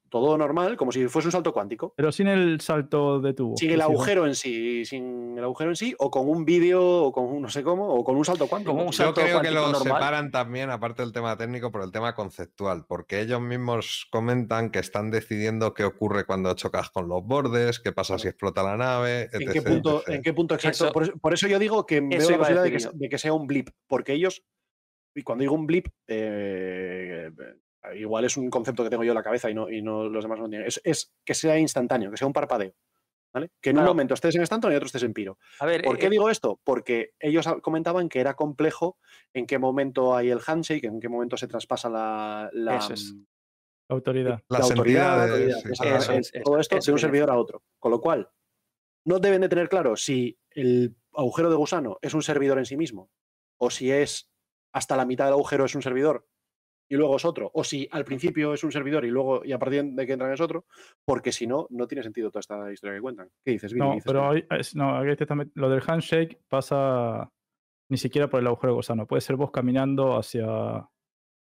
[0.08, 1.94] todo normal, como si fuese un salto cuántico.
[1.96, 3.56] Pero sin el salto de tubo.
[3.56, 7.12] Sin el agujero en sí, sin el agujero en sí, o con un vídeo, o
[7.12, 8.72] con un no sé cómo, o con un salto cuántico.
[8.72, 9.82] Un Yo salto creo que lo normal.
[9.84, 14.80] separan también, aparte del tema técnico, por el tema conceptual, porque ellos mismos comentan que
[14.80, 19.28] están decidiendo qué ocurre cuando chocas con los bordes, qué pasa si explota la nave,
[19.32, 20.08] ¿En etc, qué, punto, etc.
[20.16, 20.86] ¿En qué punto exacto?
[20.86, 23.18] Eso- por, eso, por eso yo digo que veo la posibilidad de que, de que
[23.18, 24.42] sea un blip, porque ellos,
[25.14, 27.30] y cuando digo un blip, eh,
[27.94, 30.24] igual es un concepto que tengo yo en la cabeza y no, y no los
[30.24, 30.66] demás no tienen.
[30.66, 32.74] Es, es que sea instantáneo, que sea un parpadeo.
[33.32, 33.50] ¿vale?
[33.60, 35.38] Que en un momento estés en instantáneo y en otro estés en piro.
[35.60, 36.60] A ver, ¿Por qué eh, digo esto?
[36.62, 38.98] Porque ellos comentaban que era complejo
[39.32, 43.14] en qué momento hay el handshake, en qué momento se traspasa la, la, es.
[43.88, 44.42] Autoridad.
[44.48, 47.62] la autoridad, sí, es, todo esto de un servidor a otro.
[47.78, 48.30] Con lo cual,
[49.04, 52.76] no deben de tener claro si el agujero de gusano es un servidor en sí
[52.76, 53.10] mismo,
[53.58, 54.30] o si es
[54.72, 56.26] hasta la mitad del agujero es un servidor
[56.92, 59.58] y luego es otro, o si al principio es un servidor y luego y a
[59.58, 60.66] partir de que entran es otro,
[61.06, 63.30] porque si no, no tiene sentido toda esta historia que cuentan.
[63.42, 63.80] ¿Qué dices, Billy?
[63.82, 65.02] No, ¿Qué dices, pero es- no,
[65.54, 67.30] lo del handshake pasa
[67.90, 69.06] ni siquiera por el agujero de gusano.
[69.06, 70.44] Puede ser vos caminando hacia.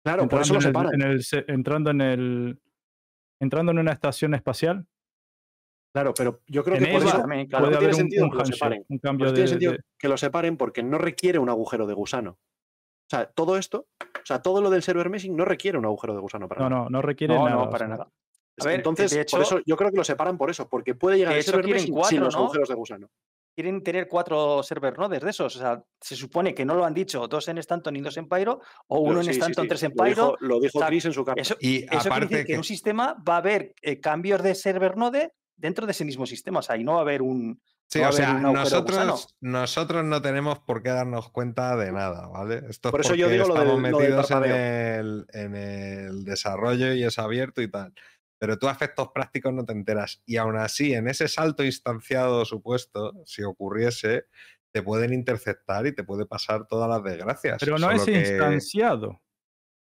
[0.04, 1.02] Claro, por eso lo entrando en el- separan.
[1.02, 2.62] en el se- entrando en el.
[3.40, 4.86] Entrando en una estación espacial.
[5.96, 7.66] Claro, pero yo creo En que por esa eso también, claro.
[7.66, 8.86] puede no tiene haber un, sentido un que lo separen.
[8.90, 11.94] un cambio eso tiene sentido de- que lo separen porque no requiere un agujero de
[11.94, 12.38] gusano.
[13.08, 16.14] O sea, todo esto, o sea, todo lo del server meshing no requiere un agujero
[16.14, 16.84] de gusano para No, nada.
[16.84, 17.64] no, no requiere no, nada.
[17.66, 18.12] no, para nada.
[18.60, 21.18] A ver, entonces, de por eso yo creo que lo separan por eso, porque puede
[21.18, 22.42] llegar el hecho, server meshing sin cuatro, los ¿no?
[22.44, 23.10] agujeros de gusano.
[23.56, 25.56] Quieren tener cuatro server nodes de esos.
[25.56, 28.28] O sea, se supone que no lo han dicho dos en Stanton y dos en
[28.28, 30.10] Pyro, o uno Lo- en sí, Stanton, sí, tres en Lo Pyro.
[30.10, 31.42] dijo, lo dijo o sea, Chris en su carta.
[31.42, 34.00] Eso, Y eso quiere decir aparte que en que un sistema va a haber eh,
[34.00, 36.60] cambios de server node dentro de ese mismo sistema.
[36.60, 37.60] O sea, y no va a haber un.
[37.90, 42.64] Sí, o sea, nosotros, nosotros no tenemos por qué darnos cuenta de nada, ¿vale?
[42.70, 45.56] Esto es Por eso yo digo lo del- estamos lo del metidos en el, en
[45.56, 47.94] el desarrollo y es abierto y tal.
[48.40, 50.22] Pero tú a efectos prácticos no te enteras.
[50.26, 54.26] Y aún así, en ese salto instanciado supuesto, si ocurriese,
[54.74, 57.58] te pueden interceptar y te puede pasar todas las desgracias.
[57.60, 59.22] Pero no Solo es que- instanciado.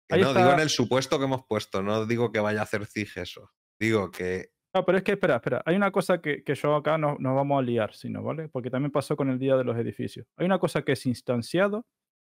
[0.10, 2.64] que Ahí no, digo en el supuesto que hemos puesto, no digo que vaya a
[2.64, 3.50] hacer CIG eso.
[3.80, 5.62] Digo que No, pero es que, espera, espera.
[5.66, 8.50] Hay una cosa que, que yo acá no nos vamos a liar, sino, ¿vale?
[8.50, 10.26] Porque también pasó con el día de los edificios.
[10.36, 11.86] Hay una cosa que es instanciado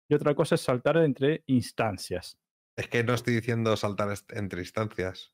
[0.09, 2.39] y otra cosa es saltar entre instancias.
[2.77, 5.33] es que no estoy diciendo saltar entre instancias.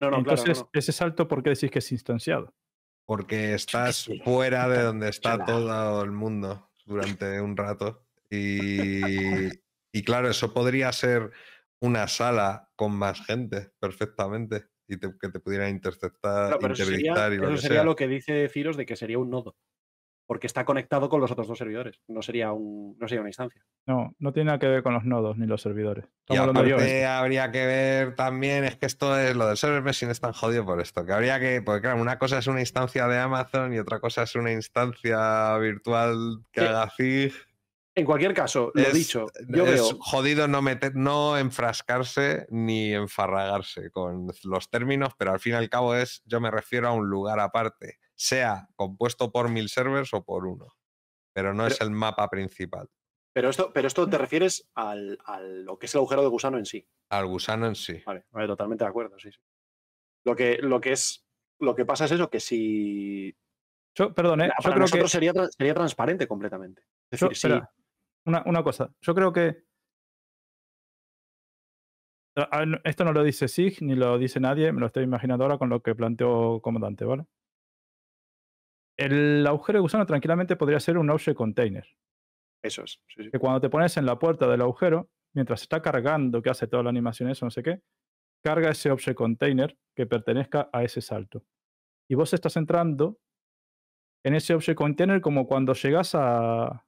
[0.00, 0.70] No, no, claro, Entonces, no, no.
[0.72, 2.54] ese salto, ¿por qué decís que es instanciado?
[3.10, 8.06] porque estás fuera de donde está todo el mundo durante un rato.
[8.30, 9.48] Y,
[9.92, 11.32] y claro, eso podría ser
[11.80, 16.84] una sala con más gente perfectamente y te- que te pudiera interceptar, Claro, pero eso
[16.84, 17.84] sería, interdictar y lo eso que sería sea.
[17.84, 19.56] lo que dice Ciros de que sería un nodo.
[20.26, 22.00] Porque está conectado con los otros dos servidores.
[22.06, 23.64] No sería, un, no sería una instancia.
[23.86, 26.04] No, no tiene nada que ver con los nodos ni los servidores.
[26.28, 30.20] Y aparte habría que ver también, es que esto es lo del server meshing es
[30.20, 33.18] tan jodido por esto, que habría que, porque claro, una cosa es una instancia de
[33.18, 36.66] Amazon y otra cosa es una instancia virtual que Sí.
[36.66, 37.32] haga CIG.
[38.00, 39.98] En cualquier caso, lo es- dicho, yo es veo.
[40.00, 45.68] jodido no, meter, no enfrascarse ni enfarragarse con los términos, pero al fin y al
[45.68, 50.24] cabo es, yo me refiero a un lugar aparte, sea compuesto por mil servers o
[50.24, 50.68] por uno,
[51.34, 52.88] pero no es el mapa principal,
[53.32, 56.58] Pero esto, pero esto te refieres al, a lo que es el agujero de gusano
[56.58, 56.86] en sí.
[57.10, 58.02] al gusano en sí.
[58.06, 59.38] Vale, vale, totalmente de acuerdo, sí, sí.
[60.24, 61.24] Lo que, lo que es.
[61.60, 63.36] Lo que pasa es eso, que si.
[63.94, 64.48] Yo, perdón, ¿eh?
[64.48, 64.80] Para yo creo que.
[64.80, 66.82] nosotros sería, sería transparente completamente.
[67.10, 67.70] Es yo- decir, si- espera,
[68.26, 68.92] una, una cosa.
[69.00, 69.64] Yo creo que.
[72.84, 75.68] Esto no lo dice SIG ni lo dice nadie, me lo estoy imaginando ahora con
[75.68, 77.26] lo que planteó Comandante, ¿vale?
[78.96, 81.86] El agujero de gusano tranquilamente podría ser un object container.
[82.62, 83.00] eso es.
[83.08, 83.30] sí, sí.
[83.30, 86.82] que cuando te pones en la puerta del agujero, mientras está cargando, que hace toda
[86.82, 87.80] la animación, eso no sé qué,
[88.42, 91.44] carga ese object container que pertenezca a ese salto.
[92.08, 93.18] Y vos estás entrando
[94.24, 96.84] en ese object container como cuando llegas a.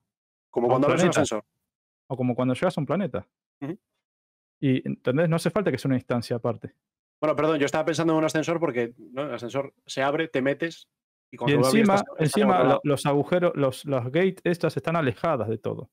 [0.53, 1.45] Como cuando abres un ascensor.
[2.09, 3.27] o como cuando llegas a un planeta.
[4.61, 5.29] Y ¿entendés?
[5.29, 6.75] No hace falta que sea una instancia aparte.
[7.21, 9.23] Bueno, perdón, yo estaba pensando en un ascensor porque ¿no?
[9.23, 10.89] el ascensor se abre, te metes
[11.33, 15.49] y Y encima, estás- estás en encima los agujeros, los, las gates estas están alejadas
[15.49, 15.91] de todo.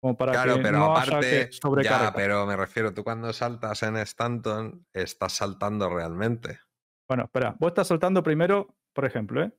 [0.00, 2.04] Como para Claro, que pero no haya aparte, que sobrecarga.
[2.06, 6.60] ya, pero me refiero, tú cuando saltas en Stanton, estás saltando realmente.
[7.08, 9.52] Bueno, espera, vos estás saltando primero, por ejemplo, ¿eh?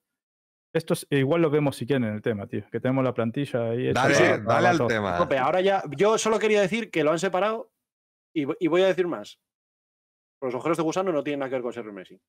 [0.77, 3.69] Esto es, igual lo vemos si quieren en el tema, tío, que tenemos la plantilla
[3.71, 3.91] ahí.
[3.93, 4.87] Dale, para- dale al todo.
[4.87, 5.17] tema.
[5.17, 7.71] Ahora ya, yo solo quería decir que lo han separado
[8.33, 9.39] y, vo- y voy a decir más.
[10.41, 12.19] Los agujeros de gusano no tienen nada que ver con ser Messi.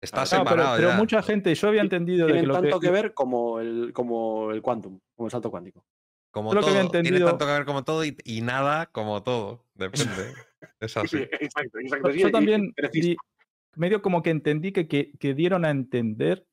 [0.00, 0.96] Está Ah, No, pero, separado pero ya.
[0.96, 3.92] mucha gente, yo había entendido de que Tienen lo tanto que, que, ver como el,
[3.92, 5.84] como el quantum, como el salto cuántico.
[6.30, 9.64] Como que todo, tiene tanto que ver como todo y, y nada como todo.
[9.74, 10.06] Depende.
[10.80, 11.16] Es así.
[11.18, 12.08] exacto, exacto.
[12.08, 12.72] yo, sí, yo también
[13.76, 16.46] medio como que entendí que, que, que dieron a entender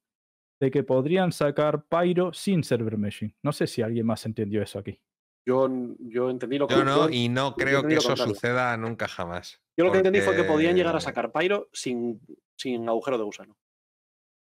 [0.59, 3.35] de que podrían sacar Pyro sin server meshing.
[3.43, 4.99] No sé si alguien más entendió eso aquí.
[5.47, 5.69] Yo,
[5.99, 8.33] yo entendí lo que Yo no, y no creo que eso contrario.
[8.33, 9.61] suceda nunca jamás.
[9.77, 12.19] yo lo que entendí fue que podían llegar a sacar Pyro sin,
[12.57, 13.57] sin agujero de gusano.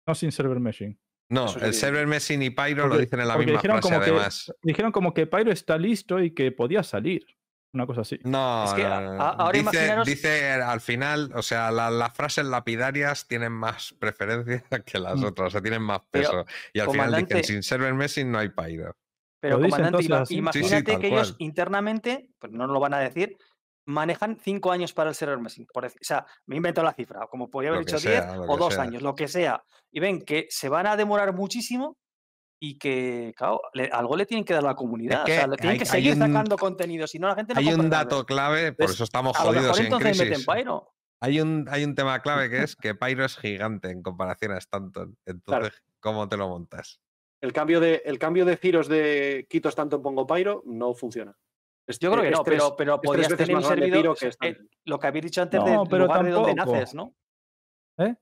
[0.08, 1.00] No sin server meshing.
[1.30, 4.04] No, Eso el server Messi y Pyro lo dicen en la misma dijeron frase, como
[4.04, 4.54] que- además.
[4.62, 7.26] Dijeron como que Pyro está listo y que podía salir.
[7.74, 8.20] Una cosa así.
[8.24, 9.24] No, Es que no, a- no, no.
[9.24, 13.94] a- ahora dice, imaginaros- dice al final, o sea, la- las frases lapidarias tienen más
[13.98, 15.26] preferencia que las Mm.
[15.26, 16.46] otras, o sea, tienen más Pero, peso.
[16.74, 18.96] y al final dicen, sin server Messi no hay Pyro.
[19.40, 20.60] Pero, dicen comandante, entonces ima- así.
[20.60, 23.38] Sí, sí, imagínate que ellos internamente, pues no lo van a decir,
[23.88, 25.66] manejan cinco años para el server meshing.
[25.74, 28.44] Por decir, o sea, me invento la cifra, como podría haber dicho 10 sea, lo
[28.44, 28.84] o dos sea.
[28.84, 29.64] años, lo que sea.
[29.92, 31.98] Y ven que se van a demorar muchísimo
[32.64, 35.24] y que, claro, le- algo le tienen que dar a la comunidad.
[35.24, 37.56] o que sea, le tienen hay- que seguir un- sacando contenido, si no la gente
[37.56, 38.04] no Hay un nada.
[38.04, 40.46] dato clave, por eso estamos A lo mejor jodidos en entonces meten crisis.
[40.48, 40.94] Pyro.
[41.22, 44.60] Hay un, hay un tema clave que es que Pyro es gigante en comparación a
[44.60, 45.18] Stanton.
[45.26, 47.02] Entonces, ¿cómo te lo montas?
[47.42, 51.36] El cambio de, el cambio de giros de quito Stanton pongo Pyro no funciona.
[52.00, 54.16] Yo creo que es no, tres- pero, pero podrías veces tener un servidor.
[54.18, 57.16] Que eh, lo que habéis dicho antes No, del pero lugar de donde naces, ¿no?
[57.98, 58.16] No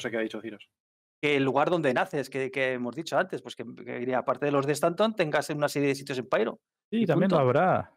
[0.00, 0.68] sé qué ha dicho Giros.
[1.22, 4.46] Que el lugar donde naces, que, que hemos dicho antes, pues que, que iría, aparte
[4.46, 6.60] de los de Stanton, tengas una serie de sitios en Pyro.
[6.90, 7.92] Sí, Y también lo habrá.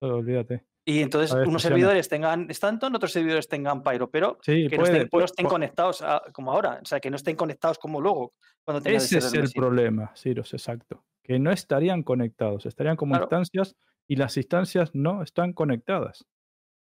[0.00, 0.64] Olvídate.
[0.86, 1.74] Y entonces ver, unos funciona.
[1.74, 4.92] servidores tengan Stanton, otros servidores tengan Pyro, pero Sí, que no puede.
[4.94, 8.00] estén, puede- no estén conectados a- como ahora, o sea, que no estén conectados como
[8.00, 8.32] luego
[8.64, 11.04] cuando Ese es el problema, Ciros, exacto.
[11.22, 13.24] Que no estarían conectados, estarían como Claro.
[13.24, 13.76] instancias
[14.08, 16.24] y las instancias no están conectadas.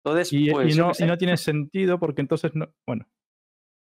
[0.04, 2.74] Entonces, Y, pues, y no, y no tiene sentido porque entonces no.
[2.86, 3.08] Bueno,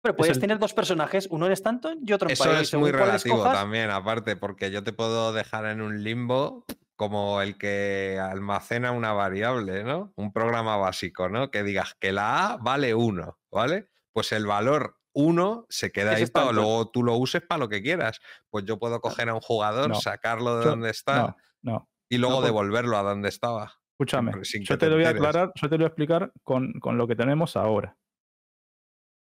[0.02, 2.90] Pero puedes el- tener dos personajes, uno en Stanton y otro en Eso es muy
[2.90, 6.64] relativo escojas, también, aparte, porque yo te puedo dejar en un limbo
[6.96, 10.12] como el que almacena una variable, ¿no?
[10.16, 11.50] Un programa básico, ¿no?
[11.50, 13.88] Que digas que la A vale 1, ¿vale?
[14.12, 17.82] Pues el valor 1 se queda ahí para luego tú lo uses para lo que
[17.82, 18.20] quieras.
[18.50, 19.94] Pues yo puedo coger a un jugador, No.
[19.96, 21.88] sacarlo de Yo- donde está no, no.
[22.08, 23.72] y luego porque- devolverlo a donde estaba.
[23.98, 26.72] Escúchame, yo te te lo voy a aclarar, yo te lo voy a explicar con,
[26.80, 27.96] con lo que tenemos ahora.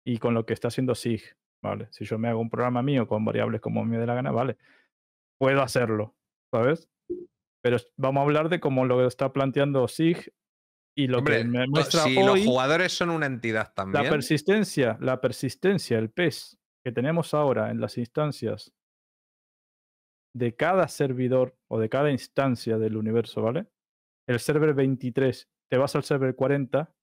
[0.07, 1.89] Y con lo que está haciendo SIG, ¿vale?
[1.91, 4.57] Si yo me hago un programa mío con variables como me dé la gana, vale.
[5.39, 6.15] Puedo hacerlo,
[6.55, 6.89] ¿sabes?
[7.63, 10.33] Pero vamos a hablar de cómo lo está planteando SIG
[10.97, 12.25] y lo Hombre, que me muestra si hoy.
[12.25, 17.71] los jugadores son una entidad La también, persistencia, la persistencia, el PES que tenemos ahora
[17.73, 18.73] en las instancias
[20.37, 23.67] de cada servidor o de cada instancia del universo, ¿vale?
[24.29, 26.95] El server 23, te vas al server 40,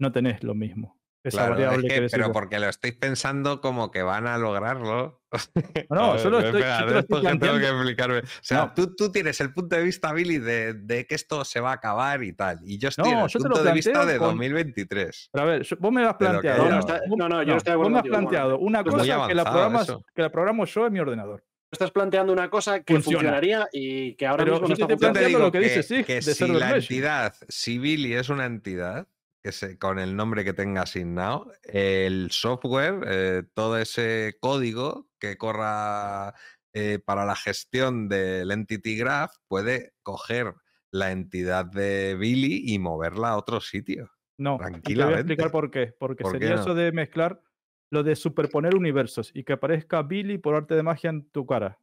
[0.00, 0.97] no tenés lo mismo.
[1.28, 4.26] Esa Claro, es variable que- que, decís pero porque lo estáis pensando como que van
[4.26, 5.22] a lograrlo.
[5.90, 7.78] No, ver, estoy- espera, yo te lo esto estoy que tengo que planteando.
[7.80, 8.18] explicarme.
[8.20, 8.72] O sea, No.
[8.74, 11.74] tú, tú tienes el punto de vista, Billy, de, de que esto se va a
[11.74, 12.58] acabar y tal.
[12.64, 15.28] Y yo estoy en No, el punto de vista de con- 2023.
[15.32, 16.58] Pero a ver, vos me has lo que planteado.
[16.58, 18.58] No, no, una- está- vos- no, no, yo no estoy de vos me has planteado
[18.58, 20.04] una cosa que la, programas, eso.
[20.14, 21.44] que la programo yo en mi ordenador.
[21.70, 23.18] Estás planteando una cosa que Funciona.
[23.18, 25.12] funcionaría y que ahora Pero mismo no está te estoy Yo te funcionando.
[25.20, 28.46] planteando digo lo que dice Sig que de si la entidad, si Billy es una
[28.46, 29.06] entidad,
[29.42, 35.36] que se, con el nombre que tenga asignado, el software, eh, todo ese código que
[35.36, 36.34] corra
[36.72, 40.54] eh, para la gestión del Entity Graph puede coger
[40.90, 44.10] la entidad de Billy y moverla a otro sitio.
[44.38, 45.20] No, y te voy a Tranquilamente.
[45.20, 45.94] explicar por qué.
[45.98, 46.62] Porque ¿Por qué sería no?
[46.62, 47.42] eso de mezclar
[47.90, 51.78] lo de superponer universos y que aparezca Billy por arte de magia en tu cara.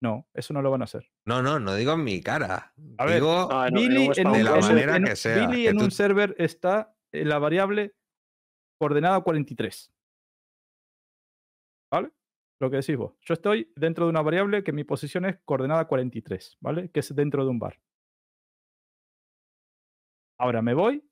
[0.00, 1.10] No, eso no lo van a hacer.
[1.26, 2.72] No, no, no digo en mi cara.
[2.98, 5.04] A ver, digo, no, en Billy un en un, de la en un- manera en
[5.04, 7.94] que sea, Billy que en tú- un server está en la variable
[8.80, 9.92] coordenada 43.
[11.92, 12.10] ¿Vale?
[12.60, 13.14] Lo que decís vos.
[13.22, 16.90] Yo estoy dentro de una variable que mi posición es coordenada 43, ¿vale?
[16.90, 17.80] Que es dentro de un bar.
[20.40, 21.04] Ahora me voy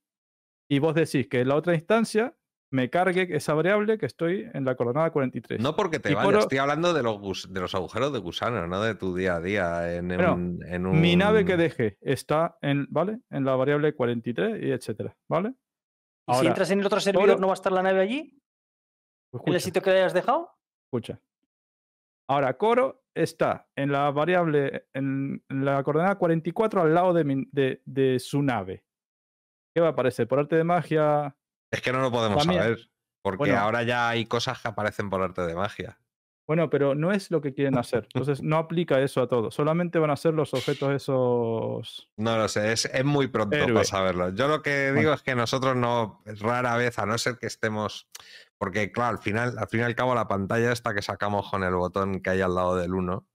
[0.71, 2.37] y vos decís que en la otra instancia
[2.77, 5.61] me cargue esa variable que estoy en la coordenada 43.
[5.61, 8.67] no porque te y vaya, coro- estoy hablando de los, de los agujeros de gusano,
[8.67, 11.01] no de tu día a día en, Bueno, un, en un...
[11.01, 13.21] Mi nave que dejé está en, ¿vale?
[13.31, 15.55] En la variable 43 y etcétera, ¿vale?
[16.29, 18.39] Y si entras en el otro servidor, ¿no va a estar la nave allí?
[19.31, 20.51] pues ¿En el sitio que le hayas dejado?
[20.87, 21.21] Escucha.
[22.29, 27.49] Ahora, coro está en la variable, en en la coordenada 44 al lado de, mi-
[27.53, 28.85] de, de su nave.
[29.75, 30.27] ¿Qué va a aparecer?
[30.29, 31.37] Por arte de magia.
[31.73, 32.91] Es que no lo podemos saber,
[33.23, 33.59] porque Bueno.
[33.59, 35.99] ahora ya hay cosas que aparecen por arte de magia.
[36.49, 38.05] Bueno, pero no es lo que quieren hacer.
[38.05, 39.51] Entonces, no aplica eso a todo.
[39.51, 42.09] Solamente van a ser los objetos esos.
[42.17, 43.73] No lo sé, es, es muy pronto Héroe.
[43.73, 44.29] para saberlo.
[44.29, 45.01] Yo lo que Bueno.
[45.01, 48.09] digo es que nosotros no, rara vez, a no ser que estemos,
[48.59, 51.65] porque claro, al final, al fin y al cabo la pantalla esta que sacamos con
[51.65, 53.27] el botón que hay al lado del 1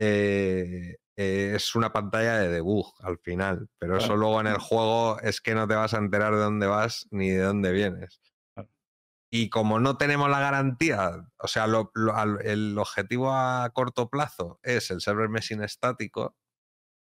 [0.00, 5.20] eh, eh, es una pantalla de debug al final, pero eso luego en el juego
[5.20, 8.20] es que no te vas a enterar de dónde vas ni de dónde vienes.
[8.54, 8.70] Claro.
[9.30, 14.08] Y como no tenemos la garantía, o sea, lo- lo- al- el objetivo a corto
[14.08, 16.36] plazo es el server meshing estático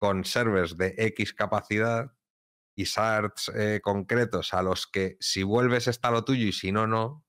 [0.01, 2.13] con servers de X capacidad
[2.77, 6.87] y shards eh, concretos a los que si vuelves está lo tuyo y si no,
[6.89, 7.25] no,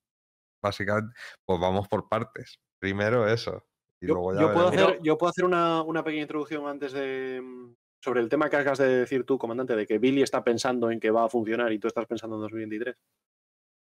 [0.62, 1.14] básicamente,
[1.46, 2.60] pues vamos por partes.
[2.80, 3.68] Primero eso.
[4.04, 6.92] Y Yo, luego ya yo puedo hacer, yo puedo hacer una, una pequeña introducción antes
[6.92, 7.42] de.
[7.42, 10.92] mm, sobre el tema que acabas de decir tú, comandante, de que Billy está pensando
[10.92, 12.96] en que va a funcionar y tú estás pensando en 2023.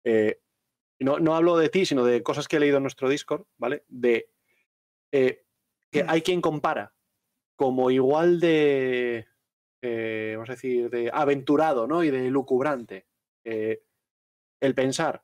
[0.03, 0.41] Eh,
[0.99, 3.85] no, no hablo de ti, sino de cosas que he leído en nuestro Discord, ¿vale?
[3.87, 4.29] De
[5.13, 5.45] eh,
[5.89, 6.93] que hay quien compara
[7.55, 9.27] como igual de.
[9.81, 12.03] eh, vamos a decir, de aventurado, ¿no?
[12.03, 13.07] Y de lucubrante.
[13.45, 13.81] eh,
[14.59, 15.23] el pensar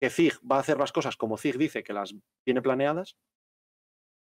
[0.00, 2.14] que Zig va a hacer las cosas como Zig dice que las
[2.44, 3.16] tiene planeadas,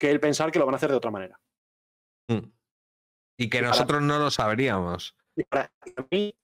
[0.03, 1.41] que el pensar que lo van a hacer de otra manera.
[2.27, 2.51] Mm.
[3.39, 5.17] Y que nosotros no lo sabríamos.
[5.49, 5.71] Para
[6.11, 6.35] mí,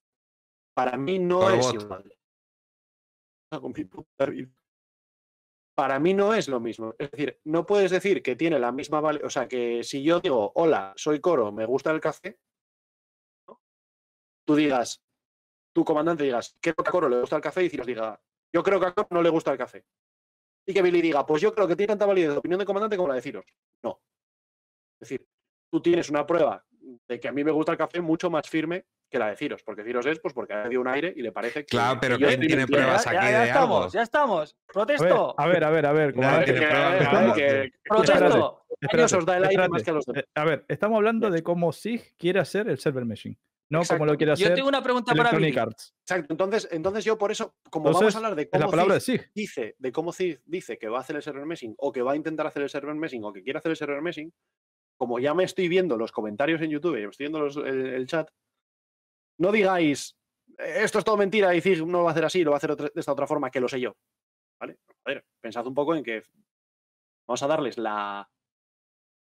[0.76, 1.82] para mí no Por es bot.
[1.82, 2.18] igual.
[5.74, 6.94] Para mí no es lo mismo.
[7.00, 9.00] Es decir, no puedes decir que tiene la misma.
[9.00, 12.38] O sea, que si yo digo, hola, soy Coro, me gusta el café,
[13.48, 13.60] ¿no?
[14.46, 15.02] tú digas,
[15.74, 18.22] tu comandante digas, creo que a Coro le gusta el café, y Ciros diga,
[18.54, 19.84] yo creo que a Coro no le gusta el café.
[20.68, 22.96] Y que Billy diga, pues yo creo que tiene tanta validez de opinión de comandante
[22.96, 23.46] como la de Ciros.
[23.82, 24.02] No.
[25.00, 25.26] Es decir,
[25.72, 26.62] tú tienes una prueba
[27.08, 29.62] de que a mí me gusta el café mucho más firme que la de Ciros,
[29.62, 31.68] porque Ciros es pues porque ha dio un aire y le parece que.
[31.70, 33.92] Claro, pero ¿quién tiene pruebas ya, aquí ya- ya de estamos, algo?
[33.94, 34.40] ya estamos.
[34.40, 35.34] A ver, Protesto.
[35.38, 36.14] a ver, a ver, a ver.
[37.84, 38.62] Protesto.
[38.92, 40.22] años os da el aire espérate, más que a los demás.
[40.22, 43.36] eh, A ver, estamos hablando de cómo SIG quiere hacer el server meshing,
[43.70, 43.98] no Exacto.
[44.00, 45.30] como lo quiere Yo hacer tengo una pregunta para.
[45.30, 45.94] Arts.
[46.02, 46.32] Exacto.
[46.32, 49.30] Entonces, entonces yo por eso, como vamos a hablar de la cómo de SIG.
[49.34, 50.12] dice, de cómo
[50.46, 52.70] dice que va a hacer el server meshing o que va a intentar hacer el
[52.70, 54.32] server meshing o que quiere hacer el server meshing,
[54.96, 57.86] como ya me estoy viendo los comentarios en YouTube y me estoy viendo los- el,
[57.86, 58.30] el chat,
[59.38, 60.16] no digáis
[60.58, 62.56] "Eh, esto es todo mentira y Zig no lo va a hacer así, lo va
[62.56, 63.96] a hacer otra- de esta otra forma, que lo sé yo.
[64.60, 64.78] ¿Vale?
[65.04, 66.22] A ver, pensad un poco en que
[67.28, 68.28] vamos a darles la.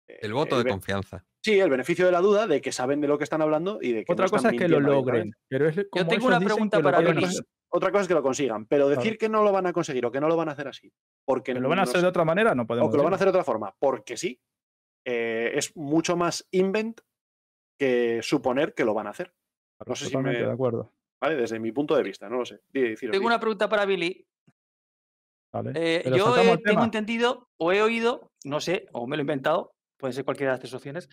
[0.06, 1.24] El voto de be- confianza.
[1.44, 3.92] Sí, el beneficio de la duda de que saben de lo que están hablando y
[3.92, 5.38] de que no Otra están cosa es que lo logren, abiertamente.
[5.48, 7.44] pero es como tengo una pregunta para hacer.
[7.68, 9.18] Otra cosa es que lo consigan, pero decir Claro.
[9.18, 10.90] que no lo van a conseguir o que no lo van a hacer así,
[11.26, 13.12] porque Que lo van a hacer de otra manera, no podemos o que lo van
[13.12, 14.40] a hacer de otra forma, porque sí,
[15.06, 17.00] eh, es mucho más invent
[17.78, 19.34] que suponer que lo van a hacer,
[19.86, 20.92] no sé si Totalmente me- de acuerdo.
[21.20, 21.34] ¿vale?
[21.36, 22.60] Desde mi punto de vista, no lo sé.
[22.72, 24.24] Deciros, Tengo una pregunta para Billy.
[25.52, 25.72] Vale.
[25.74, 29.73] Eh, yo al tengo entendido o he oído, no sé, o me lo he inventado,
[29.96, 31.08] puede ser cualquiera de las tres opciones,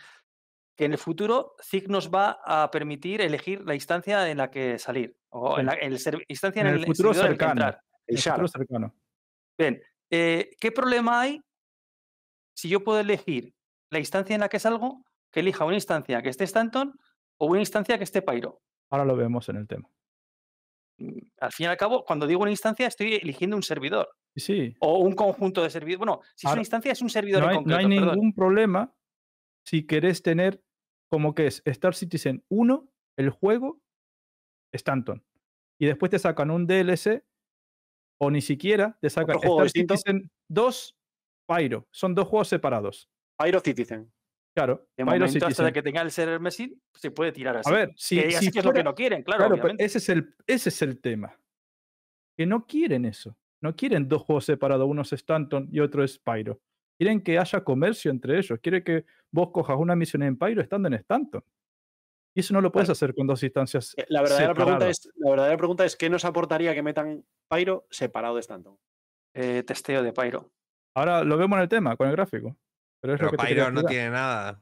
[0.76, 4.80] que en el futuro ZIG nos va a permitir elegir la instancia en la que
[4.80, 5.94] salir, o en la el
[6.28, 7.52] instancia En en, el el, futuro servidor en el que cercano.
[7.52, 7.84] entrar.
[8.08, 8.95] El el futuro cercano.
[9.58, 11.41] Bien, eh, ¿qué problema hay
[12.53, 13.53] si yo puedo elegir
[13.90, 16.94] la instancia en la que salgo, que elija una instancia que esté Stanton
[17.38, 18.62] o una instancia que esté Pyro?
[18.90, 19.90] Ahora lo vemos en el tema.
[20.97, 24.76] Mm, al fin y al cabo, cuando digo una instancia, estoy eligiendo un servidor Sí,
[24.80, 25.97] o un conjunto de servidores.
[25.99, 27.80] Bueno, si es una instancia, es un servidor No en hay, no concreto.
[27.89, 28.15] hay perdón.
[28.15, 28.95] ningún problema
[29.65, 30.63] si querés tener
[31.09, 33.81] como que es Star Citizen 1, el juego,
[34.72, 35.23] Stanton.
[35.77, 37.26] Y después te sacan un DLC
[38.19, 39.97] o ni siquiera te sacan Star distinto?
[39.97, 40.95] Citizen 2,
[41.47, 41.88] Pyro.
[41.91, 43.09] Son dos juegos separados.
[43.38, 44.11] Pyro Citizen.
[44.53, 45.73] Claro, De momento, hasta Citizen.
[45.73, 47.69] que tenga el server message, se puede tirar así.
[47.69, 49.86] A ver, si, que si es lo que no quieren, claro, Claro, pero obviamente.
[49.86, 51.40] ese es, el, ese es el tema.
[52.38, 53.38] Que no quieren eso.
[53.61, 54.88] No quieren dos juegos separados.
[54.90, 56.60] Uno es Stanton y otro es Pyro.
[56.99, 58.60] Quieren que haya comercio entre ellos.
[58.61, 61.44] Quieren que vos cojas una misión en Pyro estando en Stanton.
[62.36, 63.94] Y eso no lo puedes hacer con dos instancias.
[63.98, 67.86] Eh, La verdadera, pregunta es, la verdadera pregunta es: ¿qué nos aportaría que metan Pyro
[67.90, 68.78] separado de Stanton?
[69.36, 70.52] Eh, testeo de Pyro.
[70.95, 72.57] Ahora lo vemos en el tema, con el gráfico.
[73.02, 74.61] Pero es Pero lo que te quería Pyro no tiene nada.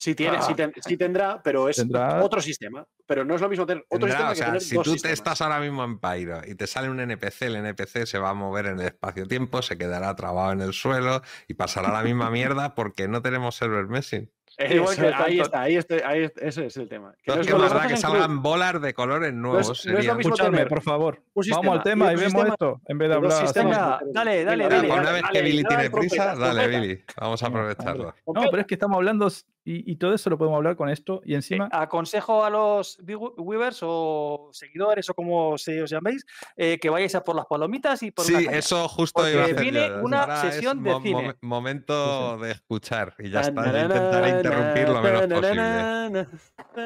[0.00, 0.56] Sí, tiene, sí, Ah.
[0.56, 2.86] ten- sí tendrá, pero es Tendrá- otro sistema.
[3.04, 4.84] Pero no es lo mismo tener otro Tendrá, sistema o que sea, tener si dos
[4.84, 5.18] tú te sistemas.
[5.18, 8.34] estás ahora mismo en Pyro y te sale un NPC, el NPC se va a
[8.34, 12.76] mover en el espacio-tiempo, se quedará trabado en el suelo y pasará la misma mierda
[12.76, 14.30] porque no tenemos server messing.
[14.58, 15.44] Igual Eso, que ahí Stanton.
[15.44, 17.12] está, ahí está, ahí está, ese es el tema.
[17.22, 19.32] Que no Entonces, es ¿qué lo más mismo da que en salgan bolas de colores
[19.32, 19.66] nuevos?
[19.68, 20.14] no es sería.
[20.14, 21.22] mismo Escuchadme, por favor.
[21.34, 23.54] un Vamos al sistema tema y vemos sistema- esto en vez de hablar.
[23.54, 24.88] Venga, dale, dale, dale.
[24.88, 26.66] pues una vez dale, que Billy dale, tiene prisa, dale.
[26.68, 27.04] Billy.
[27.20, 28.14] Vamos a aprovecharlo.
[28.26, 29.28] No, pero es que estamos hablando
[29.64, 31.68] y, y todo eso lo podemos hablar con esto y Eh, encima.
[31.70, 36.24] aconsejo a los view- viewers o seguidores o como se os llaméis
[36.56, 38.58] eh, que vayáis a por las palomitas y por una Sí, caña.
[38.58, 40.00] eso justo Porque iba a hacer viene yo.
[40.02, 41.14] una Ahora es sesión de mo- cine.
[41.22, 43.70] momen- momento de escuchar y ya está.
[43.72, 46.26] Yo intentaré interrumpir lo menos posible.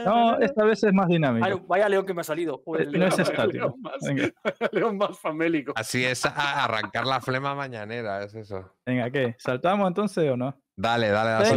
[0.04, 1.46] No, esta vez es más dinámico.
[1.46, 2.62] Ay, vaya león que me ha salido.
[2.66, 3.08] No es león.
[3.08, 3.52] estático.
[3.52, 3.94] León más.
[4.02, 4.30] Venga,
[4.72, 5.72] León más famélico.
[5.76, 8.72] Así es a- arrancar la flema mañanera, es eso.
[8.84, 9.34] venga, ¿qué?
[9.38, 10.56] ¿Saltamos entonces o no?
[10.76, 11.48] Dale, dale la Venga,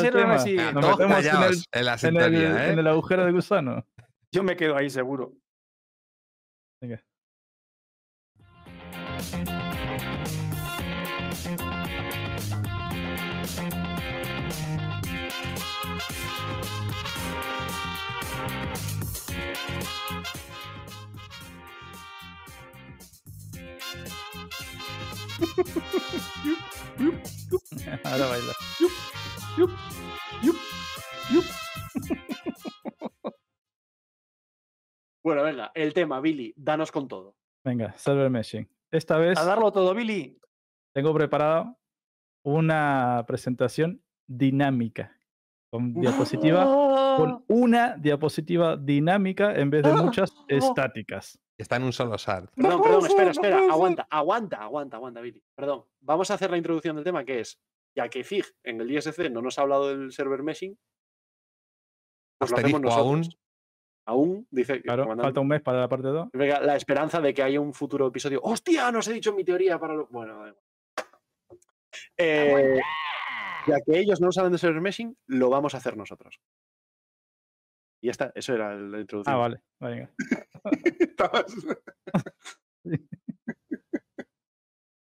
[0.00, 0.32] server tema.
[0.34, 0.58] Messi.
[0.58, 2.72] Ah, Nos todos metemos en el- en la En el, ¿eh?
[2.72, 3.86] en el agujero de gusano.
[4.32, 5.32] Yo me quedo ahí seguro.
[6.82, 7.02] Venga.
[28.04, 28.52] Ahora baila.
[35.22, 37.34] Bueno, venga, el tema, Billy, danos con todo.
[37.64, 38.68] Venga, server meshing.
[38.92, 40.38] Esta vez A darlo todo, Billy.
[40.94, 41.76] tengo preparado
[42.44, 45.18] una presentación dinámica
[45.70, 46.64] con diapositiva
[47.16, 51.38] con una diapositiva dinámica en vez de muchas estáticas.
[51.58, 52.50] Está en un solo SAR.
[52.54, 55.42] Perdón, perdón, espera, espera, aguanta, aguanta, aguanta, aguanta, Billy.
[55.54, 57.58] Perdón, vamos a hacer la introducción del tema que es,
[57.94, 60.78] ya que FIG en el ISC no nos ha hablado del server meshing,
[62.38, 63.18] pues lo hacemos Asterisco aún.
[63.20, 63.40] nosotros.
[64.08, 66.28] Aún, dice Claro, falta un mes para la parte 2.
[66.32, 68.40] Venga, la esperanza de que haya un futuro episodio.
[68.42, 68.92] ¡Hostia!
[68.92, 70.06] No os he dicho mi teoría para lo.
[70.08, 70.62] Bueno, da igual.
[72.16, 72.80] Eh,
[73.66, 76.40] ya que ellos no saben de server meshing, lo vamos a hacer nosotros.
[78.02, 79.34] Y ya está, eso era la introducción.
[79.34, 80.10] Ah, vale, venga.
[81.00, 81.54] Estabas-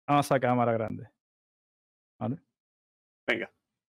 [0.08, 1.10] Vamos a cámara grande.
[2.20, 2.38] ¿Vale?
[3.28, 3.52] Venga.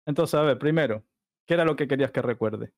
[0.06, 1.04] Entonces, a ver, primero,
[1.46, 2.72] ¿qué era lo que querías que recuerde?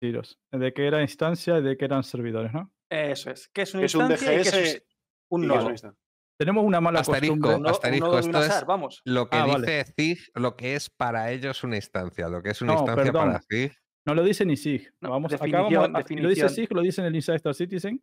[0.00, 0.38] Tiros.
[0.52, 2.70] De que era instancia y de que eran servidores, ¿no?
[2.90, 3.48] Eso es.
[3.48, 4.86] ¿Qué es una Es un instancia y qué DGS es
[5.30, 5.66] un que es nodo?
[5.68, 5.94] una
[6.38, 7.58] Tenemos una mala Asterisco, costumbre.
[7.62, 9.00] No- asterisco, nodo esto es- vamos.
[9.06, 10.16] Lo que Ah, dice vale.
[10.34, 13.28] Lo que es para ellos una instancia, lo que es una No, instancia perdón.
[13.28, 13.72] para ZIG.
[14.06, 14.92] No lo dice ni SIG.
[15.00, 16.48] No, vamos, acá vamos a- si lo dice.
[16.48, 18.00] SIG, lo dice en el Inside Star Citizen.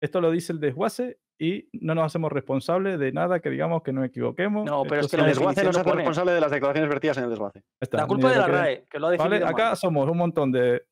[0.00, 3.92] Esto lo dice el desguace y no nos hacemos responsables de nada que digamos que
[3.92, 4.66] nos equivoquemos.
[4.66, 7.24] No, pero es que El desguace no se hace responsable de las declaraciones vertidas en
[7.24, 7.62] el desguace.
[7.80, 9.76] está, La culpa de la que- RAE, que lo ha Vale, definido acá mal.
[9.76, 10.84] somos un montón de.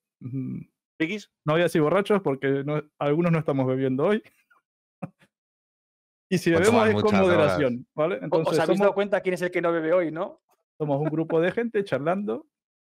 [0.98, 1.30] ¿Frikis?
[1.44, 4.22] No voy a decir borrachos porque no- algunos no estamos bebiendo hoy.
[6.30, 8.14] y si Pues bebemos es con moderación, ¿vale?
[8.14, 10.40] O- Entonces ¿Os habéis somos, dado cuenta quién es el que no bebe hoy, no?
[10.78, 12.46] somos un grupo de gente charlando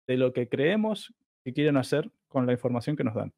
[0.07, 1.13] de lo que creemos
[1.43, 3.34] que quieren hacer con la información que nos dan.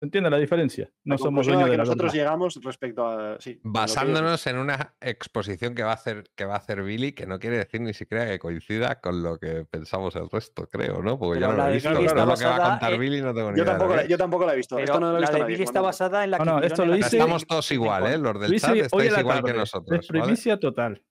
[0.00, 0.92] ¿Se entiende la diferencia?
[1.04, 3.40] No La somos a dueños la de que la nosotros llegamos respecto a.
[3.40, 7.26] Sí, Basándonos en una exposición que va a hacer que va a hacer Billy, que
[7.26, 11.18] no quiere decir ni siquiera que coincida con lo que pensamos el resto, creo, ¿no?
[11.18, 11.90] Porque Pero yo no lo he visto.
[11.90, 13.72] Billy está lo que va a contar en- Billy no tengo ni Yo idea.
[13.78, 14.74] tampoco, la, qué yo tampoco la he visto.
[14.76, 16.44] Pero Esto no lo he la visto de nadie, Billy está basada en la No,
[16.44, 17.06] no, que esto lo tele.
[17.06, 18.18] Estamos todos igual, ¿eh?
[18.18, 20.00] Los del chat estáis igual que nosotros.
[20.00, 20.22] Es ¿vale?
[20.24, 21.02] primicia total.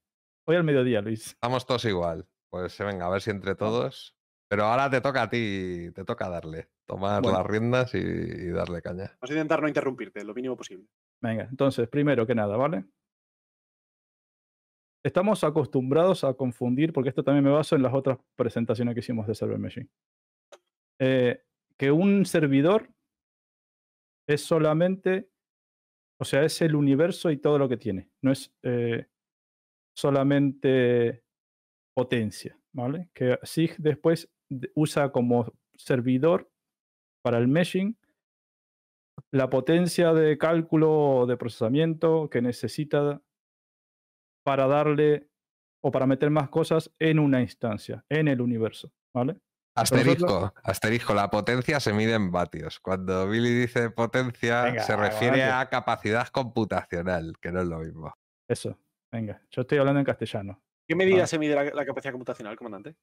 [0.45, 1.27] Hoy al mediodía, Luis.
[1.27, 2.27] Estamos todos igual.
[2.51, 4.13] Pues eh, venga, a ver si entre todos.
[4.49, 6.69] Pero ahora te toca a ti, te toca darle.
[6.85, 7.37] Tomar Bueno.
[7.39, 9.15] las riendas y, y darle caña.
[9.21, 10.85] Vamos a intentar no interrumpirte lo mínimo posible.
[11.21, 12.85] Venga, entonces, primero que nada, ¿vale?
[15.05, 19.27] Estamos acostumbrados a confundir, porque esto también me baso en las otras presentaciones que hicimos
[19.27, 19.89] de Server Machine.
[20.99, 21.41] Eh,
[21.77, 22.89] que un servidor
[24.27, 25.29] es solamente
[26.21, 28.09] O sea, es el universo y todo lo que tiene.
[28.21, 29.07] No es eh,
[29.97, 31.23] solamente
[31.93, 33.09] potencia, ¿vale?
[33.13, 34.32] Que SIG después de-
[34.75, 36.49] usa como servidor
[37.21, 37.97] para el meshing
[39.31, 43.21] la potencia de cálculo o de procesamiento que necesita
[44.43, 45.29] para darle
[45.81, 49.39] o para meter más cosas en una instancia, en el universo, ¿vale?
[49.75, 52.79] Asterisco, asterisco, la potencia se mide en vatios.
[52.79, 55.51] Cuando Billy dice potencia, Venga, se refiere vale.
[55.51, 58.13] a capacidad computacional, que no es lo mismo.
[58.47, 58.77] Eso,
[59.11, 60.61] venga, yo estoy hablando en castellano.
[60.87, 62.95] ¿Qué medida se mide la, la capacidad computacional, comandante?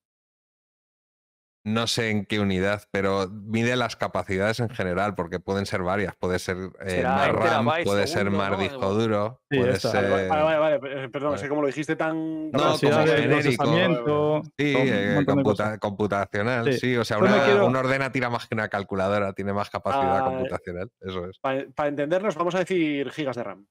[1.63, 6.15] No sé en qué unidad, pero mide las capacidades en general, porque pueden ser varias.
[6.17, 8.57] Puede ser eh, más RAM, puede ser más ¿no?
[8.57, 10.11] disco duro, Sí, puede ser...
[10.11, 11.49] Vale, vale, vale, vale, perdón, vale.
[11.51, 12.51] como lo dijiste tan...
[12.51, 14.43] No, como genérico.
[14.59, 16.79] Sí, eh, computa- computacional, Sí.
[16.81, 16.97] sí.
[16.97, 20.19] O sea, me una, quiero- un ordena tira más que una calculadora, tiene más capacidad
[20.21, 20.91] Ah, computacional.
[21.01, 21.39] Eso es.
[21.41, 23.67] Para, entendernos, vamos a decir gigas de RAM.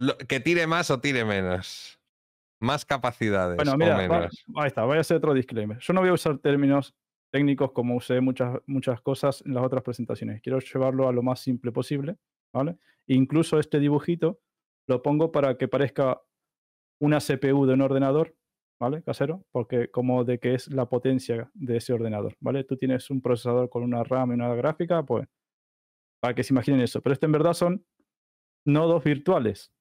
[0.00, 1.95] Lo- que tire más o tire menos.
[2.60, 4.44] Más capacidades Bueno, o mira, va- menos.
[4.56, 5.78] ahí está, voy a hacer otro disclaimer.
[5.78, 6.94] Yo no voy a usar términos
[7.32, 10.40] técnicos como usé muchas, muchas cosas en las otras presentaciones.
[10.40, 12.16] Quiero llevarlo a lo más simple posible,
[12.54, 12.78] ¿vale?
[13.08, 14.40] Incluso este dibujito
[14.88, 16.22] lo pongo para que parezca
[17.00, 18.34] una CPU de un ordenador,
[18.80, 19.02] ¿vale?
[19.02, 22.64] Casero, porque como de que es la potencia de ese ordenador, ¿vale?
[22.64, 25.26] Tú tienes un procesador con una RAM y una gráfica, pues
[26.22, 27.02] para que se imaginen eso.
[27.02, 27.84] Pero esto en verdad son
[28.64, 29.72] nodos virtuales,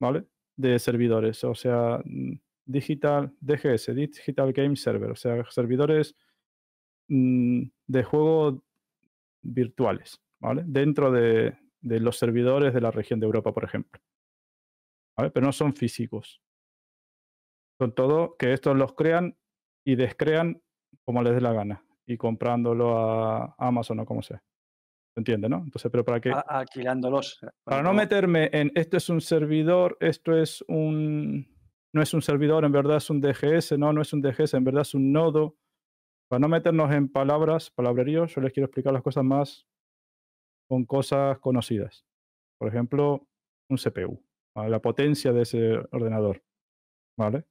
[0.00, 0.24] ¿vale?
[0.56, 2.34] De servidores, o sea, mm,
[2.64, 6.14] digital, DGS, Digital Game Server, o sea, servidores
[7.08, 8.64] mm, de juego
[9.42, 10.62] virtuales, ¿vale?
[10.66, 14.00] Dentro de, de los servidores de la región de Europa, por ejemplo.
[15.16, 15.30] ¿Vale?
[15.30, 16.40] Pero no son físicos.
[17.78, 19.36] Son todo que estos los crean
[19.84, 20.62] y descrean
[21.04, 24.42] como les dé la gana y comprándolo a Amazon o como sea.
[25.14, 25.58] ¿Se entiende, no?
[25.58, 27.38] Entonces, pero para que a- alquilándolos.
[27.64, 31.50] para no meterme en esto es un servidor, esto es un.
[31.94, 34.64] No es un servidor, en verdad es un DGS, no, no es un DGS, en
[34.64, 35.56] verdad es un nodo.
[36.30, 39.66] Para no meternos en palabras, palabreríos, yo les quiero explicar las cosas más
[40.66, 42.06] con cosas conocidas.
[42.58, 43.28] Por ejemplo,
[43.68, 44.24] un CPU,
[44.56, 44.70] ¿vale?
[44.70, 46.42] la potencia de ese ordenador,
[47.18, 47.44] ¿vale?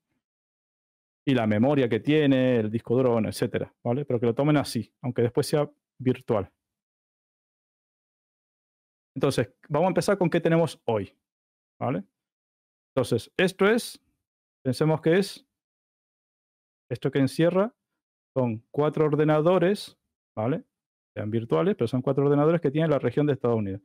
[1.23, 4.05] Y la memoria que tiene, el disco duro, bueno, etcétera, ¿vale?
[4.05, 5.69] Pero que lo tomen así, aunque después sea
[5.99, 6.51] virtual.
[9.15, 11.15] Entonces, vamos a empezar con qué tenemos hoy.
[11.79, 12.03] ¿Vale?
[12.93, 13.99] Entonces, esto es,
[14.63, 15.45] pensemos que es,
[16.89, 17.73] esto que encierra
[18.35, 19.97] son cuatro ordenadores,
[20.35, 20.63] ¿vale?
[21.15, 23.81] Sean virtuales, pero son cuatro ordenadores que tienen la región de Estados Unidos.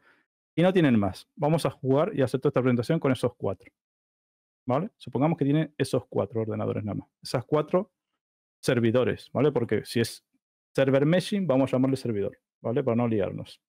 [0.56, 1.28] Y no tienen más.
[1.36, 3.72] Vamos a jugar y hacer toda esta presentación con esos cuatro.
[4.66, 4.90] ¿Vale?
[4.96, 7.08] Supongamos que tiene esos cuatro ordenadores nada más.
[7.22, 7.92] Esas cuatro
[8.60, 9.52] servidores, ¿vale?
[9.52, 10.24] Porque si es
[10.74, 12.82] server meshing, vamos a llamarle servidor, ¿vale?
[12.82, 13.60] Para no liarnos.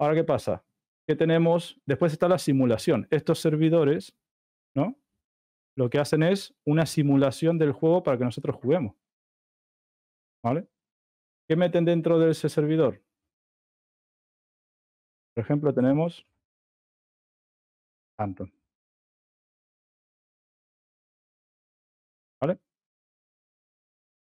[0.00, 0.64] Ahora, ¿qué pasa?
[1.06, 3.06] Que tenemos, después está la simulación.
[3.10, 4.16] Estos servidores,
[4.74, 4.98] ¿no?
[5.76, 8.96] Lo que hacen es una simulación del juego para que nosotros juguemos.
[10.42, 10.66] ¿Vale?
[11.46, 13.02] ¿Qué meten dentro de ese servidor?
[15.34, 16.26] Por ejemplo, tenemos
[18.18, 18.50] Anton.
[22.40, 22.58] ¿Vale?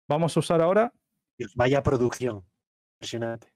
[0.10, 0.94] Vamos a usar ahora
[1.56, 2.46] vaya producción.
[2.98, 3.54] Impresionante.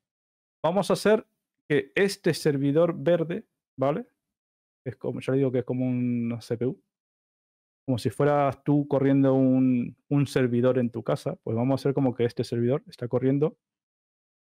[0.64, 1.28] vamos a hacer
[1.70, 3.46] que este servidor verde,
[3.78, 4.08] ¿vale?
[4.86, 6.82] Es como, ya le digo que es como una CPU.
[7.88, 11.94] Como si fueras tú corriendo un, un servidor en tu casa, pues vamos a hacer
[11.94, 13.58] como que este servidor está corriendo.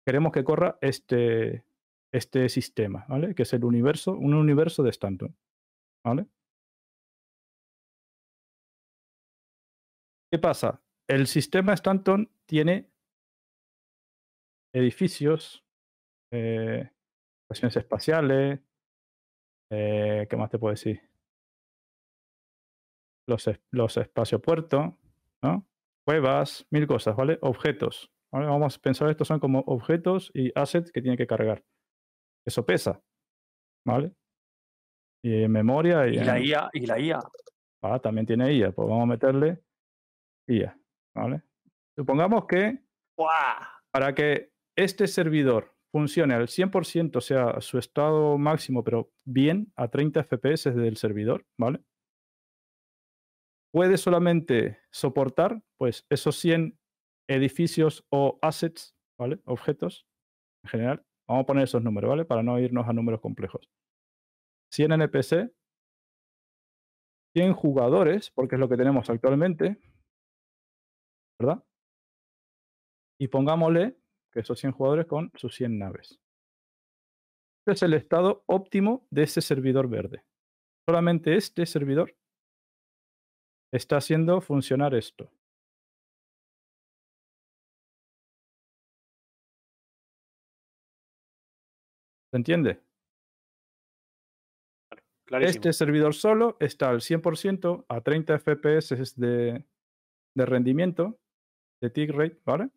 [0.07, 1.65] Queremos que corra este,
[2.13, 3.35] este sistema, ¿vale?
[3.35, 5.37] Que es el universo, un universo de Stanton,
[6.05, 6.27] ¿vale?
[10.33, 10.83] ¿Qué pasa?
[11.09, 12.91] El sistema Stanton tiene
[14.75, 15.63] edificios,
[16.33, 16.91] eh,
[17.53, 18.61] estaciones espaciales,
[19.71, 21.01] eh, ¿qué más te puedo decir?
[23.27, 24.95] Los, los espaciopuertos,
[25.43, 25.67] ¿no?
[26.05, 27.39] Cuevas, mil cosas, ¿vale?
[27.43, 28.11] Objetos.
[28.33, 28.47] ¿vale?
[28.47, 31.65] Vamos a pensar estos son como objetos y assets que tiene que cargar.
[32.45, 33.01] Eso pesa,
[33.87, 34.13] ¿vale?
[35.25, 37.21] Y en memoria y, Y la en- IA, y la IA.
[37.83, 39.63] Ah, también tiene IA, pues vamos a meterle
[40.49, 40.77] IA,
[41.15, 41.43] ¿vale?
[41.97, 42.83] Supongamos que
[43.17, 43.69] ¡Buah!
[43.93, 49.89] para que este servidor funcione al 100%, o sea, su estado máximo, pero bien, a
[49.89, 51.81] 30 FPS del servidor, ¿vale?
[53.73, 56.79] Puede solamente soportar, pues, esos 100
[57.29, 59.41] edificios o assets, ¿vale?
[59.45, 60.07] Objetos,
[60.65, 61.07] en general.
[61.29, 62.25] Vamos a poner esos números, ¿vale?
[62.25, 63.71] Para no irnos a números complejos.
[64.73, 65.53] 100 NPC,
[67.35, 69.79] 100 jugadores, porque es lo que tenemos actualmente,
[71.39, 71.65] ¿verdad?
[73.19, 74.02] Y pongámosle
[74.33, 76.19] que esos 100 jugadores con sus 100 naves.
[77.61, 80.25] Este es el estado óptimo de ese servidor verde.
[80.89, 82.17] Solamente este servidor
[83.73, 85.31] está haciendo funcionar esto.
[92.33, 92.81] ¿Se entiende?
[95.27, 95.51] Clarísimo.
[95.51, 99.65] Este servidor solo está al 100% a 30 FPS de,
[100.35, 101.21] de rendimiento,
[101.81, 102.71] de tick rate, ¿vale?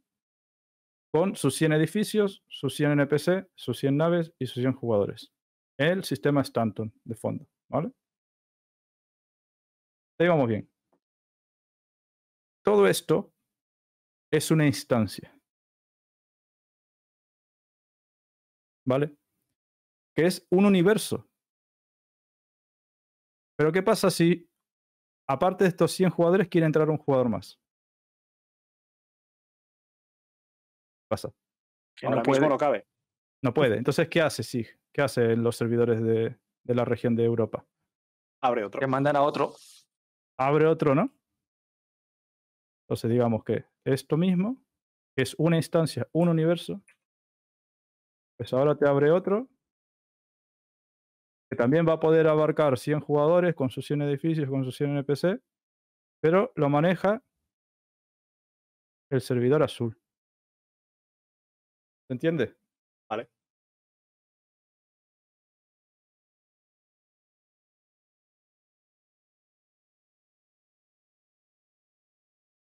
[1.15, 5.31] Con sus 100 edificios, sus 100 NPC, sus 100 naves y sus 100 jugadores.
[5.79, 7.93] El sistema Stanton de fondo, ¿vale?
[10.19, 10.69] Ahí vamos bien.
[12.65, 13.31] Todo esto
[14.29, 15.33] es una instancia.
[18.85, 19.15] ¿Vale?
[20.13, 21.29] Que es un universo.
[23.57, 24.49] Pero ¿qué pasa si,
[25.29, 27.57] aparte de estos 100 jugadores, quiere entrar un jugador más?
[31.15, 31.33] Pasa?
[31.95, 32.39] Que Ahora no puede.
[32.41, 32.87] mismo no cabe.
[33.41, 33.77] No puede.
[33.77, 34.67] Entonces, ¿qué hace SIG?
[34.93, 37.65] ¿Qué hacen los servidores de, de la región de Europa?
[38.41, 38.79] Abre otro.
[38.79, 39.53] Que mandan a otro.
[40.37, 41.13] Abre otro, ¿no?
[42.83, 44.61] Entonces, digamos que esto mismo,
[45.15, 46.81] que es una instancia, un universo,
[48.37, 49.47] pues ahora te abre otro,
[51.49, 54.97] que también va a poder abarcar 100 jugadores con sus 100 edificios, con sus 100
[54.97, 55.41] NPC,
[56.21, 57.23] pero lo maneja
[59.11, 59.97] el servidor azul.
[62.07, 62.55] ¿Se entiende?
[63.09, 63.29] Vale.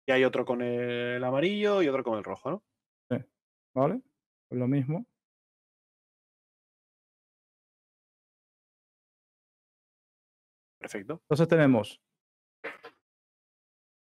[0.07, 2.64] Y hay otro con el amarillo y otro con el rojo, ¿no?
[3.73, 4.02] ¿Vale?
[4.47, 5.06] Pues lo mismo.
[10.80, 11.19] Perfecto.
[11.23, 11.99] Entonces tenemos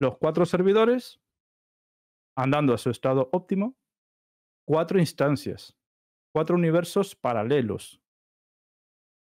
[0.01, 1.21] los cuatro servidores
[2.37, 3.77] andando a su estado óptimo,
[4.67, 5.77] cuatro instancias,
[6.35, 8.01] cuatro universos paralelos.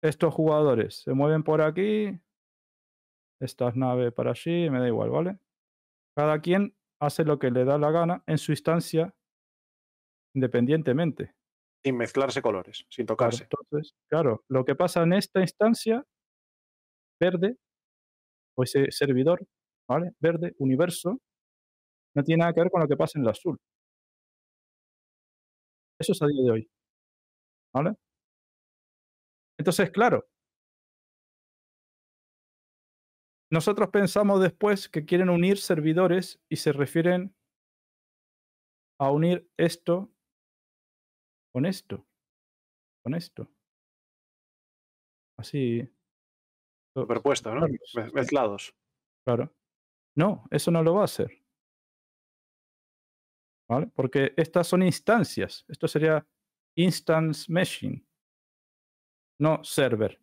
[0.01, 2.19] Estos jugadores se mueven por aquí,
[3.39, 5.39] estas naves para allí, me da igual, ¿vale?
[6.15, 9.15] Cada quien hace lo que le da la gana en su instancia
[10.35, 11.33] independientemente.
[11.83, 13.49] Sin mezclarse colores, sin Claro, tocarse.
[13.49, 16.05] entonces, claro, lo que pasa en esta instancia
[17.19, 17.57] verde,
[18.57, 19.45] o ese servidor,
[19.87, 20.11] ¿vale?
[20.19, 21.19] Verde, universo,
[22.15, 23.59] no tiene nada que ver con lo que pasa en el azul.
[25.99, 26.69] Eso es a día de hoy.
[27.73, 27.95] ¿Vale?
[29.57, 30.27] Entonces, claro.
[33.51, 37.35] Nosotros pensamos después que quieren unir servidores y se refieren
[38.99, 40.11] a unir esto
[41.53, 42.05] con esto,
[43.03, 43.49] con esto.
[45.37, 45.83] Así.
[46.93, 47.67] to- Superpuesto, ¿no?
[48.13, 48.73] Mezclados.
[49.25, 49.53] Claro.
[50.17, 51.44] No, eso no lo va a hacer.
[53.67, 53.87] ¿Vale?
[53.95, 55.65] Porque estas son instancias.
[55.67, 56.25] Esto sería
[56.75, 58.05] instance meshing,
[59.39, 60.19] no server.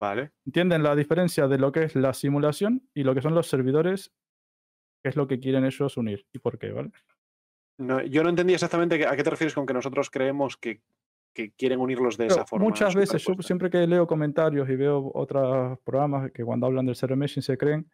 [0.00, 0.32] Vale.
[0.46, 4.12] ¿Entienden la diferencia de lo que es la simulación y lo que son los servidores?
[5.02, 6.70] ¿Qué es lo que quieren ellos unir y por qué?
[6.72, 6.90] ¿Vale?
[7.78, 10.82] No, yo no entendí exactamente a qué te refieres con que nosotros creemos que,
[11.34, 12.66] que quieren unirlos de Pero esa forma.
[12.66, 16.96] muchas veces, yo siempre que leo comentarios y veo otros programas que cuando hablan del
[16.96, 17.90] server meshing se creen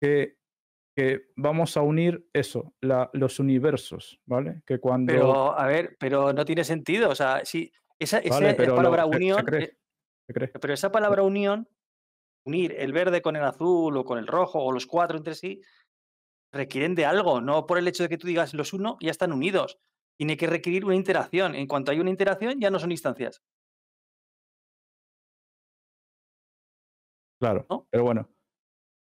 [0.00, 0.36] que,
[0.96, 4.62] que vamos a unir eso, la- los universos, ¿vale?
[4.64, 5.12] Que cuando...
[5.12, 7.10] Pero, a ver, pero no tiene sentido.
[7.10, 9.64] O sea, si esa, esa lo- palabra se- se unión, cree.
[9.64, 9.76] eh,
[10.26, 10.48] ¿se cree?
[10.48, 11.68] pero esa palabra unión,
[12.46, 15.60] unir el verde con el azul o con el rojo o los cuatro entre sí,
[16.50, 19.32] requieren de algo, no por el hecho de que tú digas los uno, ya están
[19.32, 19.78] unidos.
[20.18, 21.54] Tiene que requerir una interacción.
[21.54, 23.42] En cuanto hay una interacción, ya no son instancias.
[27.38, 27.86] Claro, ¿no?
[27.90, 28.30] pero bueno.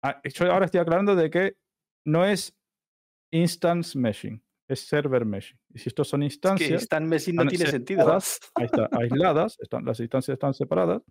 [0.01, 1.57] Ah, Yo ahora estoy aclarando de que
[2.05, 2.57] no es
[3.31, 5.59] instance meshing, es server meshing.
[5.73, 7.99] Y si estos son Que instancias, están Messi no están tiene sentido.
[8.01, 11.01] separadas, ahí está, aisladas, están, las instancias están separadas.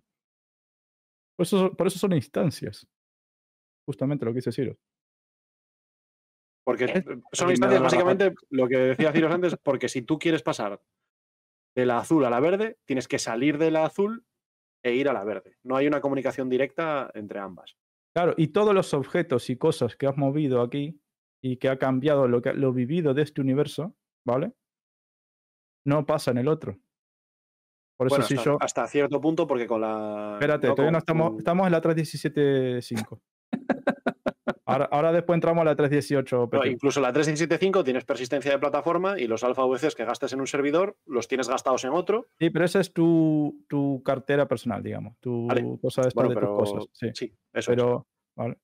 [1.35, 2.87] Por eso, son- por eso son instancias.
[3.87, 4.77] Justamente lo que dice Ciro.
[6.65, 7.03] Porque ¿Eh?
[7.33, 10.81] son instancias, básicamente, lo que decía Ciros antes, porque si tú quieres pasar
[11.75, 14.25] de la azul a la verde, tienes que salir de la azul
[14.85, 15.57] e ir a la verde.
[15.63, 17.75] No hay una comunicación directa entre ambas.
[18.15, 21.01] Claro, y todos los objetos y cosas que has movido aquí
[21.41, 23.95] y que ha cambiado lo, que, lo vivido de este universo,
[24.25, 24.53] ¿vale?
[25.85, 26.77] No pasa en el otro.
[27.97, 28.57] Por eso Bueno, si hasta, yo...
[28.61, 30.33] hasta cierto punto, porque con la.
[30.33, 33.19] Espérate, no, todavía no estamos, estamos en la 317.5.
[34.65, 36.37] ahora, ahora después entramos a la 318.
[36.37, 36.69] no, PT.
[36.69, 40.47] incluso la 3.175 tienes persistencia de plataforma y los alfa VCs que gastes en un
[40.47, 42.27] servidor los tienes gastados en otro.
[42.39, 45.17] Sí, pero esa es tu, tu cartera personal, digamos.
[45.19, 45.77] Tu Vale.
[45.81, 46.89] cosa esta Bueno, de pero tus cosas.
[46.93, 47.75] Sí, sí, eso es.
[47.77, 48.57] pero, vale.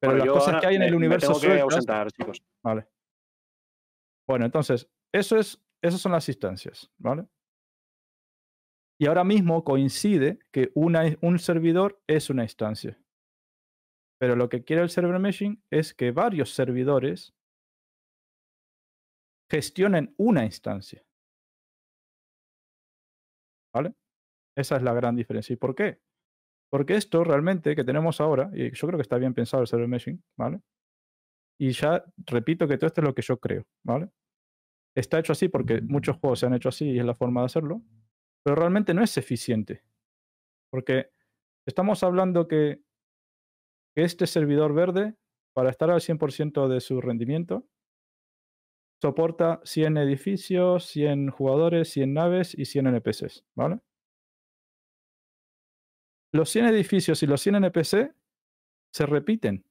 [0.00, 2.12] Pero Bueno, las cosas que hay en me- el me universo tengo que sueltas- ausentar,
[2.12, 2.42] chicos.
[2.62, 2.86] Vale.
[4.26, 7.26] Bueno, entonces, eso es, esas son las instancias, ¿vale?
[8.98, 12.98] Y ahora mismo coincide que una, un servidor es una instancia.
[14.18, 17.34] Pero lo que quiere el server meshing es que varios servidores
[19.50, 21.04] gestionen una instancia.
[23.74, 23.94] ¿Vale?
[24.56, 25.52] Esa es la gran diferencia.
[25.52, 26.00] ¿Y por qué?
[26.70, 29.88] Porque esto realmente que tenemos ahora, y yo creo que está bien pensado el server
[29.88, 30.60] meshing, ¿vale?
[31.58, 34.10] Y ya repito que todo esto es lo que yo creo, ¿vale?
[34.96, 37.46] Está hecho así porque muchos juegos se han hecho así y es la forma de
[37.46, 37.82] hacerlo,
[38.44, 39.84] pero realmente no es eficiente.
[40.70, 41.10] Porque
[41.66, 42.82] estamos hablando que,
[43.96, 45.14] este servidor verde,
[45.54, 47.66] para estar al 100% de su rendimiento,
[49.00, 53.80] soporta 100 edificios, 100 jugadores, 100 naves y 100 NPCs, ¿vale?
[56.32, 58.14] Los 100 edificios y los 100 NPC
[58.92, 59.64] se repiten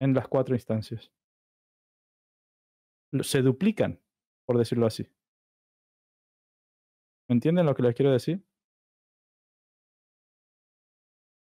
[0.00, 1.12] en las cuatro instancias.
[3.22, 4.00] Se duplican,
[4.46, 5.06] por decirlo así.
[7.28, 8.42] ¿Me entienden lo que les quiero decir?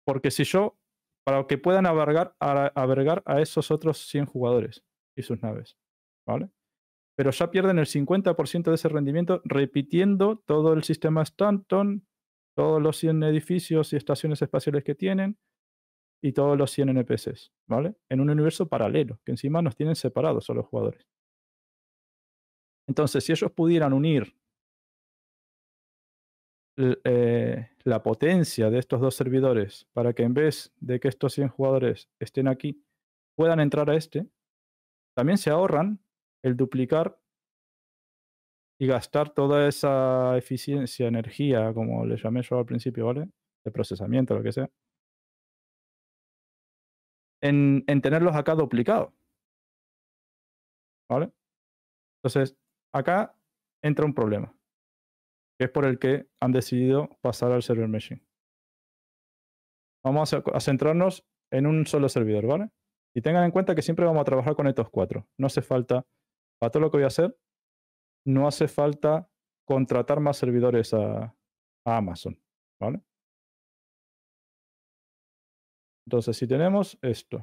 [0.05, 0.77] Porque si yo,
[1.25, 4.85] para que puedan albergar a, esos otros 100 jugadores
[5.17, 5.75] y sus naves,
[6.27, 6.51] ¿vale?
[7.17, 12.05] Pero ya pierden el 50% de ese rendimiento repitiendo todo el sistema Stanton,
[12.55, 15.39] todos los 100 edificios y estaciones espaciales que tienen
[16.23, 17.95] y todos los 100 NPCs, ¿vale?
[18.09, 21.07] En un universo paralelo, que encima nos tienen separados a los jugadores.
[22.87, 24.35] Entonces, si ellos pudieran unir
[26.77, 31.49] eh, la potencia de estos dos servidores para que en vez de que estos 100
[31.49, 32.83] jugadores estén aquí,
[33.35, 34.27] puedan entrar a este,
[35.15, 35.99] también se ahorran
[36.43, 37.17] el duplicar
[38.79, 43.29] y gastar toda esa eficiencia, energía, como le llamé yo al principio, ¿vale?
[43.63, 44.69] De procesamiento, lo que sea,
[47.41, 49.13] en, en tenerlos acá duplicados.
[51.09, 51.31] ¿Vale?
[52.23, 52.57] Entonces,
[52.93, 53.35] acá
[53.83, 54.53] entra un problema,
[55.57, 58.25] que es por el que han decidido pasar al server meshing.
[60.03, 62.69] Vamos a, centrarnos en un solo servidor, ¿vale?
[63.15, 65.27] Y tengan en cuenta que siempre vamos a trabajar con estos cuatro.
[65.37, 66.05] No hace falta,
[66.59, 67.35] para todo lo que voy a hacer,
[68.25, 69.29] no hace falta
[69.65, 71.35] contratar más servidores a,
[71.85, 72.39] a Amazon,
[72.79, 73.01] ¿vale?
[76.05, 77.37] Entonces, si tenemos esto,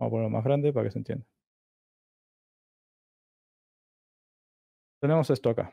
[0.00, 1.26] vamos a ponerlo más grande para que se entienda.
[5.00, 5.72] Tenemos esto acá.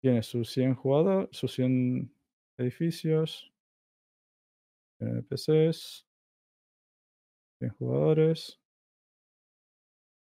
[0.00, 2.14] Tiene sus 100 jugadores, sus 100
[2.58, 3.52] edificios,
[5.00, 6.06] NPCs,
[7.58, 8.60] 100 jugadores,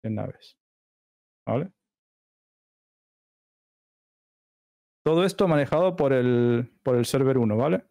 [0.01, 0.57] 100 naves.
[1.45, 1.71] ¿Vale?
[5.03, 7.85] Todo esto manejado por el, por el server 1, ¿vale?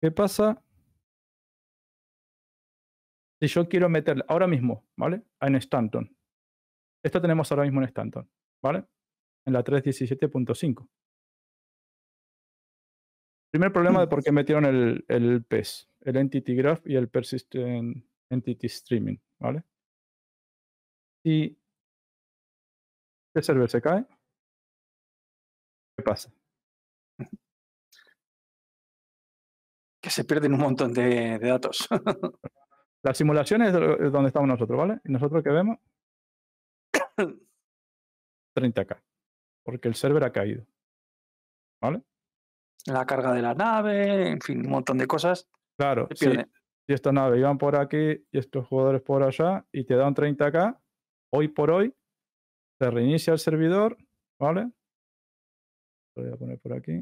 [0.00, 0.64] ¿Qué pasa
[3.40, 5.22] si yo quiero meter ahora mismo, ¿vale?
[5.40, 6.16] En Stanton.
[7.04, 8.30] Esto tenemos ahora mismo en Stanton,
[8.62, 8.84] ¿vale?
[9.46, 10.88] En la 3.17.5.
[13.52, 18.04] Primer problema de por qué metieron el, el PES, el Entity Graph y el Persistent
[18.30, 19.62] Entity Streaming, ¿vale?
[21.24, 21.58] Si
[23.34, 24.04] este server se cae,
[25.96, 26.32] ¿qué pasa?
[30.02, 31.88] Que se pierden un montón de, de datos.
[33.04, 35.00] La simulación es do- es donde estamos nosotros, ¿vale?
[35.04, 35.78] Y nosotros que vemos
[38.54, 39.00] 30k,
[39.64, 40.66] porque el server ha caído,
[41.80, 42.02] ¿vale?
[42.86, 46.26] la carga de la nave, en fin, un montón de cosas Claro, si,
[46.86, 50.78] esta nave iban por aquí y estos jugadores por allá y te dan 30k,
[51.32, 51.94] hoy por hoy
[52.78, 53.96] se reinicia el servidor,
[54.38, 54.70] ¿vale?
[56.14, 57.00] Lo voy a poner por aquí.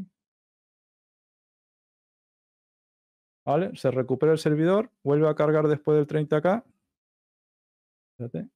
[3.45, 3.75] ¿Vale?
[3.75, 6.63] Se recupera el servidor, vuelve a cargar después del 30k.
[8.13, 8.49] Espérate.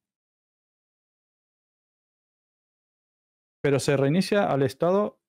[3.65, 5.19] Pero se reinicia al estado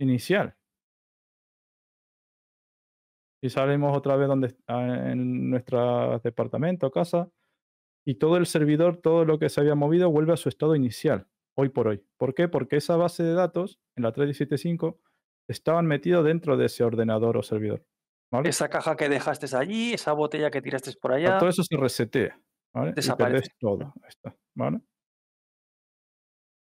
[0.00, 0.56] inicial.
[3.42, 7.30] Y salimos otra vez donde está en nuestro departamento, casa,
[8.06, 11.28] y todo el servidor, todo lo que se había movido, vuelve a su estado inicial,
[11.54, 12.02] hoy por hoy.
[12.16, 12.48] ¿Por qué?
[12.48, 14.98] Porque esa base de datos, en la 3.17.5,
[15.50, 17.84] estaban metidos dentro de ese ordenador o servidor.
[18.32, 18.48] ¿vale?
[18.48, 21.36] Esa caja que dejaste allí, esa botella que tiraste por allá.
[21.36, 22.40] todo eso se resetea.
[22.72, 22.94] ¿vale?
[22.94, 23.50] Desaparece.
[23.60, 23.92] todo.
[24.54, 24.80] ¿vale?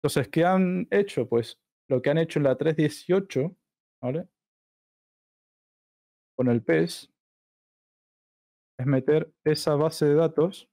[0.06, 1.28] Entonces, ¿qué han hecho?
[1.28, 1.58] Pues
[1.88, 3.56] lo que han hecho en la 3.18,
[4.00, 4.28] ¿vale?
[6.36, 7.12] Con el PES,
[8.78, 10.70] es meter esa base de datos,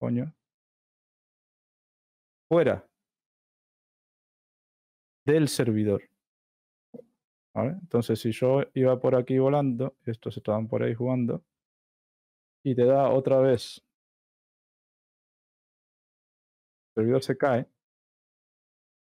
[0.00, 0.34] coño,
[2.50, 2.84] fuera
[5.24, 6.02] del servidor.
[7.54, 7.76] ¿Vale?
[7.80, 11.44] Entonces, si yo iba por aquí volando, estos estaban por ahí jugando,
[12.64, 13.80] y te da otra vez,
[16.94, 17.68] servidor se cae,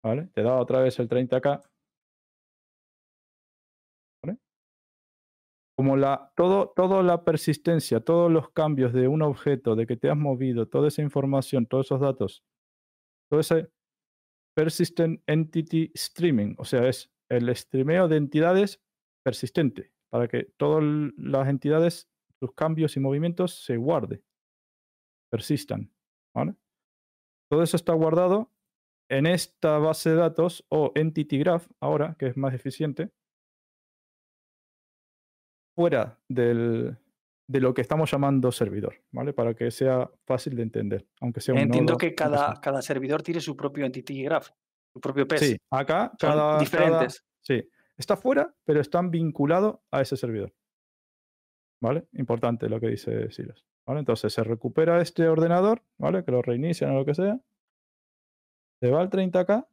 [0.04, 0.30] ¿Vale?
[0.34, 1.62] Te da otra vez el 30K.
[4.24, 4.38] ¿Vale?
[5.78, 10.10] Como la, todo, toda la persistencia, todos los cambios de un objeto, de que te
[10.10, 12.44] has movido, toda esa información, todos esos datos,
[13.30, 13.72] todo ese
[14.56, 18.82] persistent entity streaming, o sea, es el streameo de entidades
[19.24, 20.84] persistente, para que todas
[21.16, 22.10] las entidades,
[22.40, 24.24] sus cambios y movimientos se guarde,
[25.32, 25.92] persistan.
[26.36, 26.56] ¿vale?
[27.52, 28.50] Todo eso está guardado
[29.10, 33.12] en esta base de datos o entity graph, ahora, que es más eficiente,
[35.76, 36.98] fuera del,
[37.50, 39.34] de lo que estamos llamando servidor, ¿vale?
[39.34, 43.22] Para que sea fácil de entender, aunque sea un Entiendo nodo, que cada, cada servidor
[43.22, 44.48] tiene su propio entity graph,
[44.94, 45.40] su propio PES.
[45.42, 47.26] Sí, acá Son cada, cada- diferentes.
[47.42, 50.54] sí, está fuera, pero están vinculados a ese servidor.
[51.84, 52.08] ¿Vale?
[52.14, 53.66] Importante lo que dice Silas.
[53.88, 54.00] ¿Vale?
[54.02, 56.24] Entonces se recupera este ordenador, ¿vale?
[56.24, 57.40] Que lo reinician o lo que sea.
[58.80, 59.68] Se va al 30K.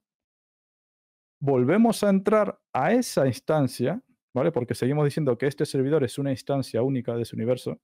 [1.40, 4.02] Volvemos a entrar a esa instancia,
[4.35, 4.51] ¿vale?
[4.51, 7.78] Porque seguimos diciendo que este servidor es una instancia única de ese universo,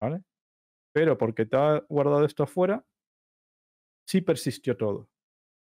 [0.00, 0.22] ¿vale?
[0.92, 2.84] Pero porque ha guardado esto afuera,
[4.06, 5.08] sí persistió todo.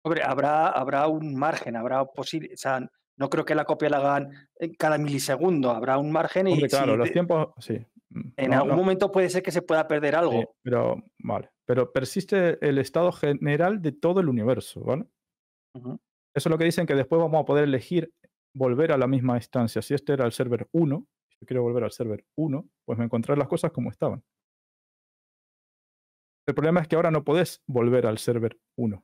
[0.04, 2.50] Hombre, habrá, habrá un margen, habrá posible.
[2.54, 2.80] O sea,
[3.18, 4.32] no creo que la copia la hagan
[4.78, 7.86] cada milisegundo, habrá un margen y Hombre, claro, si los de- tiempos, sí.
[8.38, 10.34] En no- algún no- momento puede ser que se pueda perder algo.
[10.42, 11.50] Sí, pero vale.
[11.66, 15.06] Pero persiste el estado general de todo el universo, ¿vale?
[15.76, 16.00] Eso
[16.34, 18.12] es lo que dicen que después vamos a poder elegir
[18.54, 19.82] volver a la misma instancia.
[19.82, 23.06] Si este era el server 1, si yo quiero volver al server 1, pues me
[23.06, 24.22] encontré las cosas como estaban.
[26.48, 29.02] El problema es que ahora no podés volver al server 1.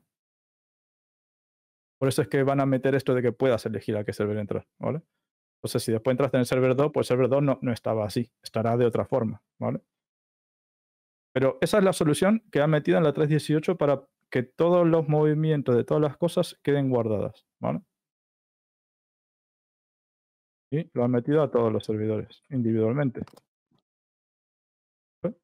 [1.99, 4.37] Por eso es que van a meter esto de que puedas elegir a qué server
[4.37, 5.01] entrar, ¿vale?
[5.57, 8.05] Entonces, si después entraste en el server 2, pues el server 2 no, no estaba
[8.05, 9.81] así, estará de otra forma, ¿vale?
[11.33, 15.07] Pero esa es la solución que han metido en la 3.18 para que todos los
[15.07, 17.81] movimientos de todas las cosas queden guardadas, ¿vale?
[20.71, 23.21] Y lo han metido a todos los servidores individualmente.
[25.23, 25.35] ¿Ve?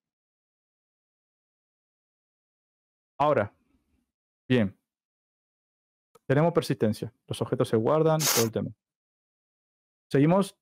[3.18, 3.54] Ahora,
[4.48, 4.78] bien,
[6.28, 8.72] tenemos persistencia, los objetos se guardan, todo el tema.
[10.14, 10.56] Seguimos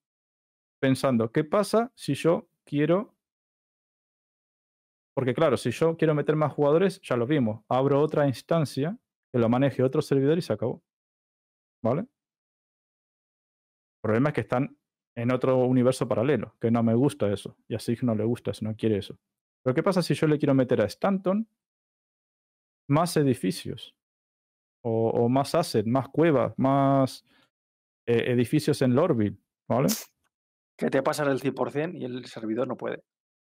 [0.82, 3.18] pensando, ¿qué pasa si yo quiero
[5.14, 7.66] porque claro, si yo quiero meter más jugadores, ya lo vimos.
[7.68, 8.98] Abro otra instancia
[9.30, 10.82] que lo maneje otro servidor y se acabó.
[11.84, 12.04] ¿Vale?
[12.04, 12.08] El
[14.02, 14.78] problema es que están
[15.18, 17.58] en otro universo paralelo, que no me gusta eso.
[17.68, 19.20] Y a Sig no le gusta eso, no quiere eso.
[19.62, 21.46] Pero ¿qué pasa si yo le quiero meter a Stanton
[22.88, 23.94] más edificios?
[24.82, 27.26] O, más assets, más cuevas, más
[28.08, 29.38] eh, edificios en Lorville,
[29.72, 29.88] ¿vale?
[30.78, 33.04] Que te pasas del 100% y el servidor no puede.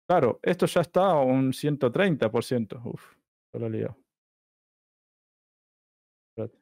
[0.08, 2.80] Claro, esto ya está a un 130%.
[2.84, 3.16] Uf,
[3.52, 3.96] se lo he liado.
[6.30, 6.58] Espérate.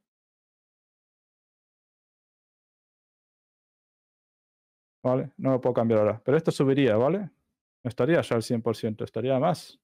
[5.03, 6.23] Vale, no lo puedo cambiar ahora.
[6.25, 7.19] Pero esto subiría, ¿vale?
[7.83, 9.81] No estaría ya al 100%, estaría más.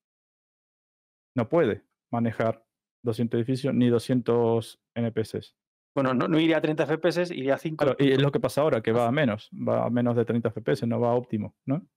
[1.34, 2.64] No puede manejar
[3.02, 5.54] 200 edificios ni 200 NPCs.
[5.96, 7.82] Bueno, no, no iría a 30 FPS, iría a 5.
[7.82, 10.26] Claro, y es lo que pasa ahora, que va a menos, va a menos de
[10.26, 11.88] 30 FPS, no va a óptimo, ¿no?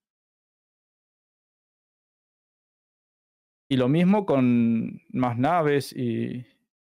[3.70, 6.48] Y lo mismo con más naves y,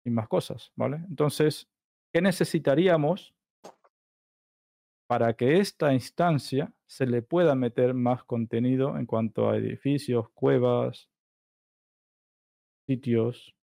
[0.02, 0.96] y más cosas, ¿vale?
[1.06, 1.68] Entonces,
[2.10, 3.34] ¿qué necesitaríamos
[5.06, 11.10] para que esta instancia se le pueda meter más contenido en cuanto a edificios, cuevas,
[12.86, 13.54] sitios?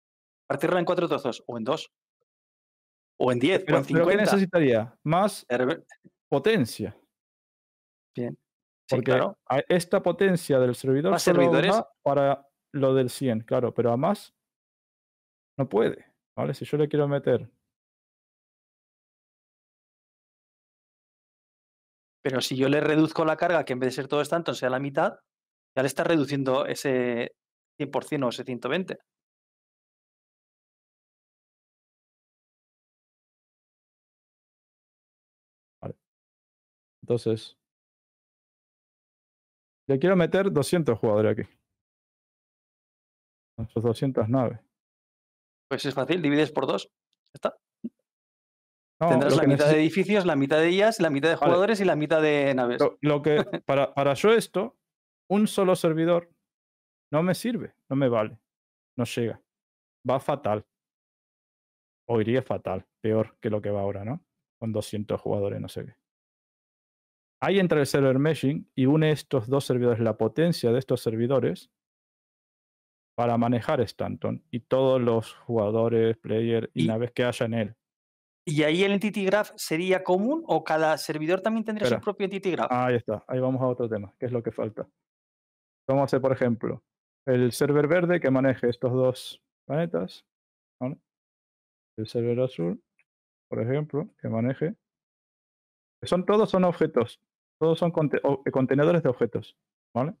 [0.46, 1.92] Partirla en cuatro trozos, o en dos,
[3.24, 4.24] o en 10, o Pero, en pero ¿qué 50.
[4.24, 4.98] necesitaría?
[5.04, 5.46] Más
[6.28, 6.96] potencia.
[8.16, 8.36] Bien.
[8.88, 9.38] Sí, Porque claro.
[9.48, 11.72] a esta potencia del servidor Más solo servidores.
[11.72, 14.34] va para lo del 100, claro, pero a más
[15.56, 16.52] no puede, ¿vale?
[16.54, 17.48] Si yo le quiero meter,
[22.24, 24.70] Pero si yo le reduzco la carga, que en vez de ser todo Stanton sea
[24.70, 25.18] la mitad,
[25.76, 27.34] ya le está reduciendo ese
[27.80, 28.98] 100% o ese 120.
[37.12, 37.58] Entonces
[39.86, 41.50] le quiero meter 200 jugadores aquí.
[43.58, 44.58] Esos 200 naves.
[45.68, 46.86] Pues es fácil, divides por dos.
[46.86, 47.56] Ya está.
[49.00, 51.46] No, Tendrás la mitad de edificios, la mitad de ellas, la mitad de Vale.
[51.46, 52.80] jugadores y la mitad de naves.
[52.80, 53.36] lo, lo que
[53.66, 54.78] para, para yo esto,
[55.28, 56.30] un solo servidor
[57.12, 58.38] no me sirve, no me vale,
[58.96, 59.42] no llega.
[60.08, 60.64] Va fatal.
[62.08, 64.24] O iría fatal, peor que lo que va ahora, ¿no?
[64.58, 66.01] Con 200 jugadores, no sé qué.
[67.44, 71.70] Ahí entra el server meshing y une estos dos servidores, la potencia de estos servidores,
[73.16, 77.76] para manejar Stanton y todos los jugadores, player y, Y- naves que haya en él.
[78.44, 82.00] ¿Y ahí el Entity Graph sería común o cada servidor también tendría Espera.
[82.00, 82.70] su propio Entity Graph?
[82.72, 84.88] Ahí está, ahí vamos a otro tema, que es lo que falta.
[85.88, 86.82] Vamos a hacer, por ejemplo,
[87.26, 90.24] el server verde que maneje estos dos planetas.
[90.80, 90.96] ¿vale?
[91.96, 92.82] El server azul,
[93.48, 94.74] por ejemplo, que maneje.
[96.04, 97.20] Son, todos son objetos,
[97.62, 99.56] todos son conte- o- contenedores de objetos.
[99.94, 100.14] ¿vale?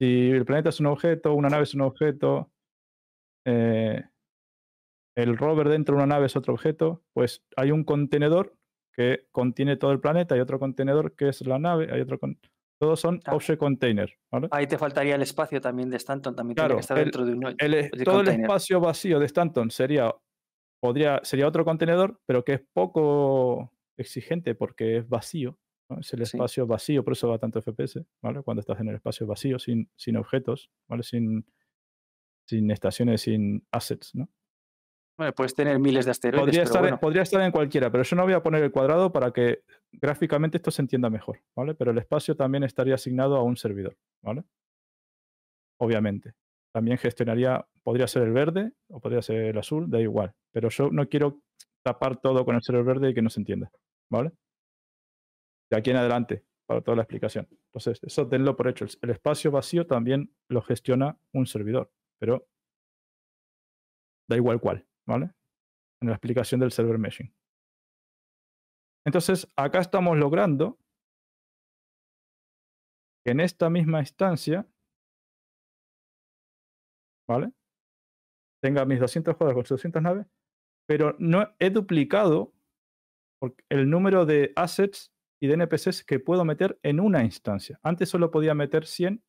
[0.00, 2.52] Si el planeta es un objeto, una nave es un objeto,
[3.44, 4.04] eh,
[5.16, 8.54] el rover dentro de una nave es otro objeto, pues hay un contenedor
[8.94, 12.38] que contiene todo el planeta, hay otro contenedor que es la nave, hay otro con...
[12.80, 14.46] Todos son object container, ¿vale?
[14.52, 17.24] Ahí te faltaría el espacio también de Stanton, también Claro, tiene que estar el- dentro
[17.24, 20.14] de un El de todo el espacio vacío de Stanton sería,
[20.80, 25.58] podría, sería otro contenedor, pero que es poco exigente porque es vacío.
[25.98, 26.36] Es el Sí.
[26.36, 28.42] espacio vacío, por eso va tanto FPS, ¿vale?
[28.42, 31.02] Cuando estás en el espacio vacío, sin, sin objetos, ¿vale?
[31.02, 31.46] Sin,
[32.46, 34.28] sin estaciones, sin assets, ¿no?
[35.16, 38.04] Bueno, puedes tener miles de asteroides, Podría pero estar, bueno, podría estar en cualquiera, pero
[38.04, 39.62] yo no voy a poner el cuadrado para que
[39.92, 41.74] gráficamente esto se entienda mejor, ¿vale?
[41.74, 44.44] Pero el espacio también estaría asignado a un servidor, ¿vale?
[45.80, 46.34] Obviamente.
[46.72, 50.34] También gestionaría, podría ser el verde o podría ser el azul, da igual.
[50.52, 51.40] Pero yo no quiero
[51.82, 53.70] tapar todo con el server verde y que no se entienda,
[54.10, 54.32] ¿vale?
[55.70, 57.48] De aquí en adelante, para toda la explicación.
[57.72, 58.86] Entonces, eso tenlo por hecho.
[59.02, 61.90] El- espacio vacío también lo gestiona un servidor,
[62.20, 62.46] pero
[64.28, 65.30] da igual cuál, ¿vale?
[66.02, 67.32] En la explicación del server meshing.
[69.06, 70.78] Entonces, acá estamos logrando
[73.24, 74.66] que en esta misma instancia,
[77.28, 77.52] ¿vale?
[78.62, 80.26] Tenga mis 200 jugadores con sus 200 naves,
[80.88, 82.54] pero no he duplicado
[83.68, 87.78] el número de assets y de NPCs que puedo meter en una instancia.
[87.82, 89.22] Antes solo podía meter 100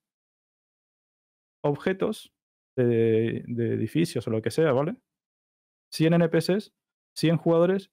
[1.64, 2.34] objetos
[2.76, 4.95] de, edificios o lo que sea, ¿vale?
[5.94, 6.73] 100 NPCs,
[7.15, 7.91] 100 jugadores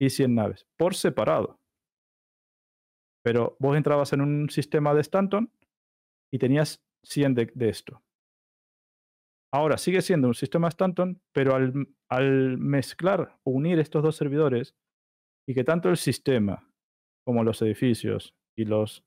[0.00, 1.60] y 100 naves, por separado.
[3.22, 5.52] Pero vos entrabas en un sistema de Stanton
[6.32, 8.02] y tenías 100 de, de esto.
[9.52, 14.74] Ahora sigue siendo un sistema Stanton, pero al, al mezclar o unir estos dos servidores
[15.46, 16.73] y que tanto el sistema
[17.24, 19.04] como los edificios y los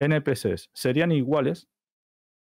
[0.00, 1.68] NPCs serían iguales,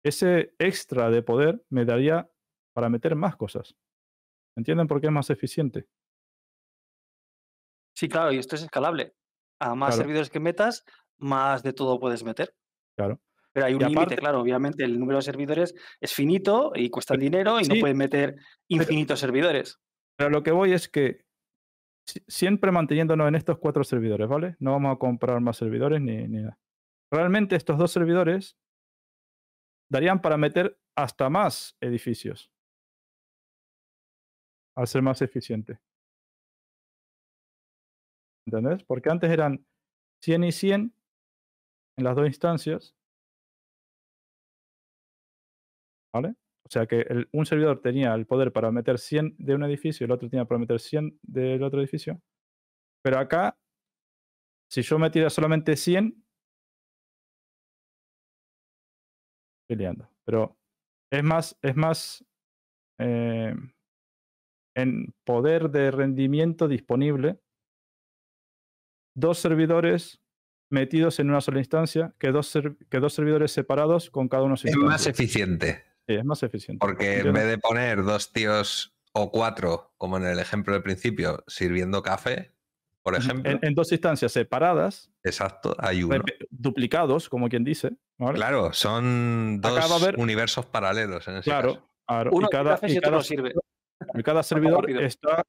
[0.04, 2.30] ese extra de poder me daría
[2.74, 3.76] para meter más cosas.
[4.56, 5.86] ¿Entienden por qué es más eficiente?
[7.94, 9.14] sí, claro, y esto es escalable.
[9.60, 10.02] A más Claro.
[10.02, 10.84] servidores que metas,
[11.18, 12.54] más de todo puedes meter.
[12.96, 13.20] Claro.
[13.52, 17.60] Pero hay un límite, claro, obviamente el número de servidores es finito y cuestan dinero
[17.60, 18.34] y no sí, pueden meter
[18.68, 19.78] infinitos servidores.
[20.16, 21.26] Pero lo que voy es que
[22.04, 24.56] siempre manteniéndonos en estos cuatro servidores, ¿vale?
[24.58, 26.58] No vamos a comprar más servidores ni, nada.
[27.10, 28.56] Realmente estos dos servidores
[29.90, 32.50] darían para meter hasta más edificios.
[34.74, 35.78] Al ser más eficiente.
[38.46, 38.82] ¿Entendés?
[38.84, 39.64] Porque antes eran
[40.22, 40.94] 100 y 100
[41.98, 42.94] en las dos instancias.
[46.12, 46.34] ¿Vale?
[46.64, 50.04] O sea que el- un servidor tenía el poder para meter 100 de un edificio
[50.04, 52.20] y el otro tenía para meter 100 del otro edificio.
[53.04, 53.58] Pero acá,
[54.70, 56.24] si yo metiera solamente 100,
[59.64, 60.08] estoy liando.
[60.24, 60.56] Pero
[61.10, 62.24] es más, es más
[62.98, 63.54] eh,
[64.76, 67.40] en poder de rendimiento disponible
[69.14, 70.20] dos servidores
[70.70, 74.56] metidos en una sola instancia que dos, ser- que dos servidores separados con cada uno
[74.56, 75.84] su Es más eficiente.
[76.06, 76.84] Sí, es más eficiente.
[76.84, 81.44] Porque en vez de poner dos tíos o cuatro, como en el ejemplo del principio,
[81.46, 82.52] sirviendo café,
[83.02, 86.22] por ejemplo, en, en dos instancias separadas, exacto, hay uno.
[86.50, 87.92] duplicados, como quien dice.
[88.18, 88.36] ¿vale?
[88.36, 91.88] Claro, son dos haber- universos paralelos en ese Claro, caso.
[92.06, 93.52] claro, Uno y cada, cafés y y otro cada no sirve.
[94.14, 95.42] y cada servidor está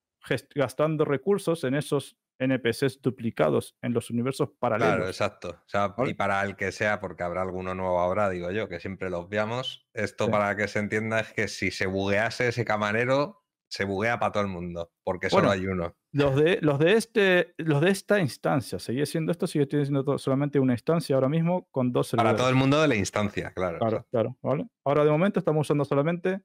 [0.56, 4.96] gastando recursos en esos NPCs duplicados en los universos paralelos.
[4.96, 5.50] Claro, exacto.
[5.50, 6.12] O sea, ¿Vale?
[6.12, 9.30] y para el que sea, porque habrá alguno nuevo ahora, digo yo, que siempre los
[9.30, 10.32] veamos, esto Sí.
[10.32, 14.44] para que se entienda es que si se buguease ese camarero, se buguea para todo
[14.44, 15.96] el mundo, porque solo hay uno.
[16.12, 20.60] Los de, los de este, los de esta instancia, sigue siendo esto, sigue siendo solamente
[20.60, 22.38] una instancia ahora mismo con dos Para servidores.
[22.42, 23.80] todo el mundo de la instancia, claro.
[23.80, 24.10] Claro, exacto.
[24.12, 24.68] claro, ¿vale?
[24.86, 26.42] Ahora de momento estamos usando solamente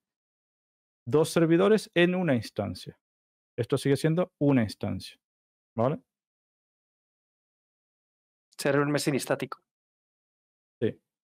[1.07, 2.99] dos servidores en una instancia.
[3.59, 5.19] Esto sigue siendo una instancia,
[5.77, 6.01] ¿vale?
[8.57, 9.59] Server meshing estático.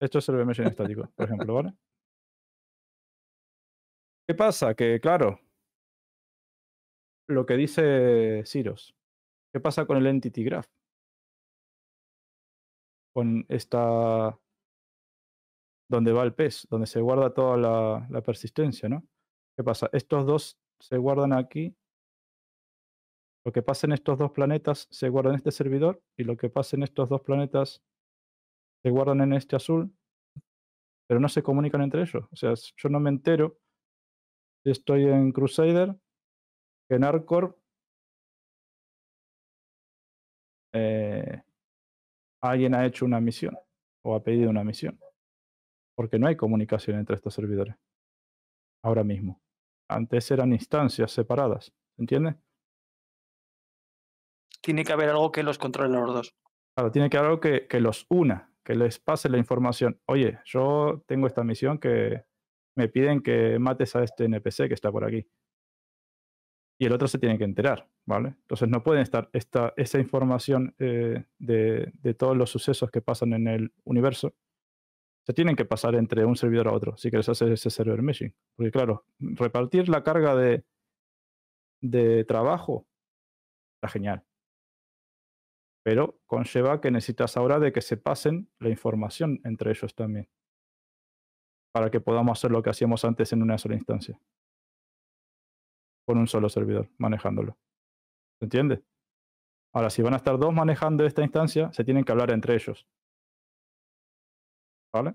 [0.01, 1.73] Esto es server meshing estático, por ejemplo, ¿vale?
[4.29, 4.75] ¿Qué pasa?
[4.75, 5.41] Que, claro,
[7.29, 8.95] lo que dice Ciros,
[9.53, 10.69] ¿qué pasa con el Entity Graph?
[13.13, 14.39] Con esta...
[15.91, 19.03] donde va el pez, donde se guarda toda la, la persistencia, ¿no?
[19.57, 19.89] ¿Qué pasa?
[19.93, 21.75] Estos dos se guardan aquí.
[23.49, 26.51] Lo que pasa en estos dos planetas se guarda en este servidor y lo que
[26.51, 27.83] pasa en estos dos planetas
[28.83, 29.91] se guardan en este azul,
[31.09, 32.27] pero no se comunican entre ellos.
[32.31, 33.59] O sea, yo no me entero
[34.63, 35.97] si estoy en Crusader,
[36.91, 37.59] en Arcor
[40.75, 41.41] eh,
[42.43, 43.57] alguien ha hecho una misión
[44.05, 45.01] o ha pedido una misión,
[45.97, 47.77] porque no hay comunicación entre estos servidores
[48.85, 49.41] ahora mismo.
[49.89, 52.37] Antes eran instancias separadas, ¿se entiende?
[54.69, 56.35] Tiene que haber algo que los controle a los dos.
[56.77, 59.99] Claro, tiene que haber algo que, los una, que les pase la información.
[60.05, 62.25] Oye, yo tengo esta misión que
[62.77, 65.27] me piden que mates a este NPC que está por aquí.
[66.79, 68.35] Y el otro se tiene que enterar, ¿vale?
[68.43, 73.33] Entonces no pueden estar esta, esa información eh, de, de todos los sucesos que pasan
[73.33, 74.35] en el universo.
[75.27, 78.35] Se tienen que pasar entre un servidor a otro si quieres hacer ese server meshing.
[78.55, 80.67] Porque claro, repartir la carga de,
[81.81, 82.87] de trabajo
[83.81, 84.28] está genial
[85.89, 90.29] pero conlleva que necesitas ahora de que se pasen la información entre ellos también,
[91.73, 94.21] para que podamos hacer lo que hacíamos antes en una sola instancia,
[96.07, 97.57] con un solo servidor manejándolo.
[98.39, 98.85] ¿Se entiende?
[99.73, 102.87] Ahora, si van a estar dos manejando esta instancia, se tienen que hablar entre ellos.
[104.93, 105.15] ¿Vale?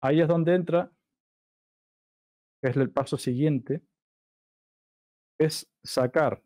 [0.00, 0.92] Ahí es donde entra,
[2.62, 3.82] que es el paso siguiente,
[5.40, 6.40] es sacar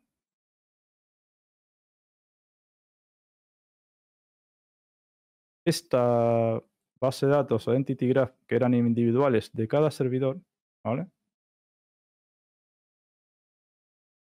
[5.65, 6.63] esta
[7.01, 10.41] base de datos o entity graph que eran individuales de cada servidor,
[10.85, 11.07] ¿vale?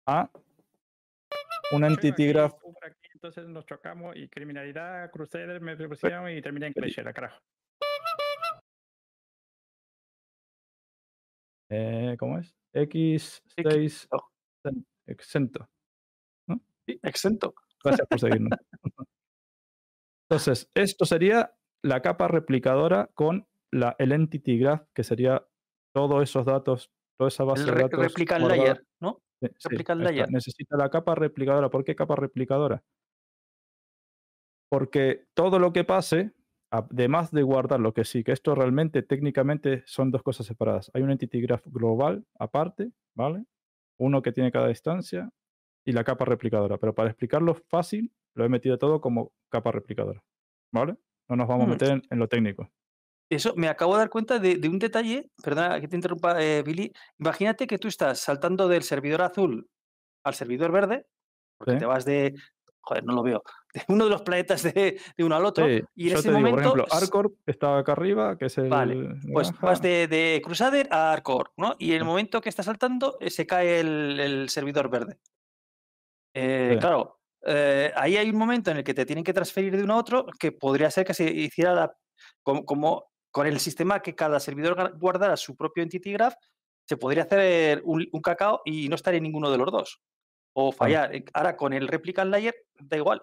[0.06, 0.30] A
[1.72, 2.54] una Soy entity graph,
[3.14, 7.38] entonces nos chocamos y criminalidad, Crusader, me propusieron y terminé en Crashera, carajo.
[11.70, 12.54] eh, ¿cómo es?
[12.72, 14.30] X6 oh.
[15.06, 15.68] exento.
[16.86, 17.54] Sí, Exento.
[17.84, 18.58] Gracias por seguirnos.
[20.30, 21.52] Entonces, esto sería
[21.82, 25.44] la capa replicadora con la, el entity graph, que sería
[25.92, 28.00] todos esos datos, toda esa base El de datos.
[28.00, 28.62] replica guardada.
[28.62, 29.22] layer, ¿no?
[29.42, 30.04] Sí, replica está.
[30.04, 30.30] layer.
[30.30, 31.68] Necesita la capa replicadora.
[31.68, 32.84] ¿Por qué capa replicadora?
[34.70, 36.32] Porque todo lo que pase,
[36.70, 40.92] además de guardar lo que sí, que esto realmente técnicamente son dos cosas separadas.
[40.94, 43.46] Hay un entity graph global aparte, ¿vale?
[43.98, 45.30] Uno que tiene cada instancia
[45.84, 46.78] y la capa replicadora.
[46.78, 50.22] Pero para explicarlo fácil, lo he metido todo como capa replicadora,
[50.72, 50.96] ¿vale?
[51.28, 51.70] No nos vamos a Mm.
[51.70, 52.70] meter en, en lo técnico.
[53.30, 56.62] Eso me acabo de dar cuenta de, de un detalle, perdona que te interrumpa, eh,
[56.64, 56.92] Billy.
[57.18, 59.68] Imagínate que tú estás saltando del servidor azul
[60.24, 61.06] al servidor verde,
[61.58, 61.78] porque Sí.
[61.78, 62.34] te vas de,
[62.80, 63.42] joder, no lo veo,
[63.74, 66.28] de uno de los planetas de, de uno al otro, Sí, y en yo ese
[66.30, 68.68] te digo, momento, por ejemplo, Arcor está acá arriba, que es el.
[68.68, 71.76] Vale, pues vas de, de Crusader a Arcor, ¿no?
[71.78, 72.06] Y en el Sí.
[72.06, 75.18] momento que estás saltando, eh, se cae el, el servidor verde.
[76.34, 76.76] Eh.
[76.80, 79.94] Claro, eh, ahí hay un momento en el que te tienen que transferir de uno
[79.94, 81.96] a otro que podría ser que se hiciera la-
[82.42, 86.34] como, como con el sistema que cada servidor guardara su propio entity graph,
[86.86, 90.00] se podría hacer un, un cacao y no estar en ninguno de los dos.
[90.52, 91.14] O fallar.
[91.14, 93.22] Eh, Ahora con el replicant layer da igual.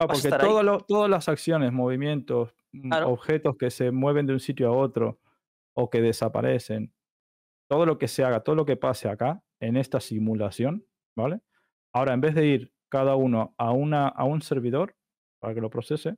[0.00, 3.10] Ah, porque todo lo- todas las acciones, movimientos, mm, Claro.
[3.10, 5.20] objetos que se mueven de un sitio a otro
[5.76, 6.92] o que desaparecen,
[7.68, 10.84] todo lo que se haga, todo lo que pase acá en esta simulación,
[11.16, 11.40] ¿vale?
[11.94, 14.94] Ahora, en vez de ir cada uno a, una, a un servidor
[15.40, 16.16] para que lo procese,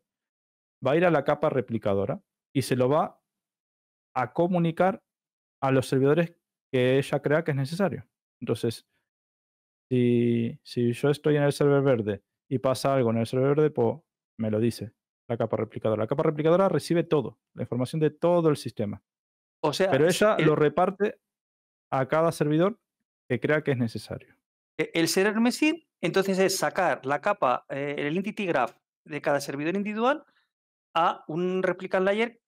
[0.85, 2.21] va a ir a la capa replicadora
[2.55, 3.21] y se lo va
[4.15, 5.03] a comunicar
[5.63, 6.35] a los servidores
[6.73, 8.09] que ella crea que es necesario.
[8.41, 8.87] Entonces,
[9.91, 13.71] si, si yo estoy en el server verde y pasa algo en el server verde,
[13.71, 13.99] pues
[14.39, 14.93] me lo dice
[15.29, 16.03] la capa replicadora.
[16.03, 19.03] La capa replicadora recibe todo, la información de todo el sistema.
[19.63, 21.21] O sea, Pero ella el, lo reparte
[21.91, 22.81] a cada servidor
[23.29, 24.35] que crea que es necesario.
[24.79, 29.41] e- el server machine, entonces es sacar la capa, eh, el entity graph de cada
[29.41, 30.25] servidor individual
[30.95, 32.41] a un replicant layer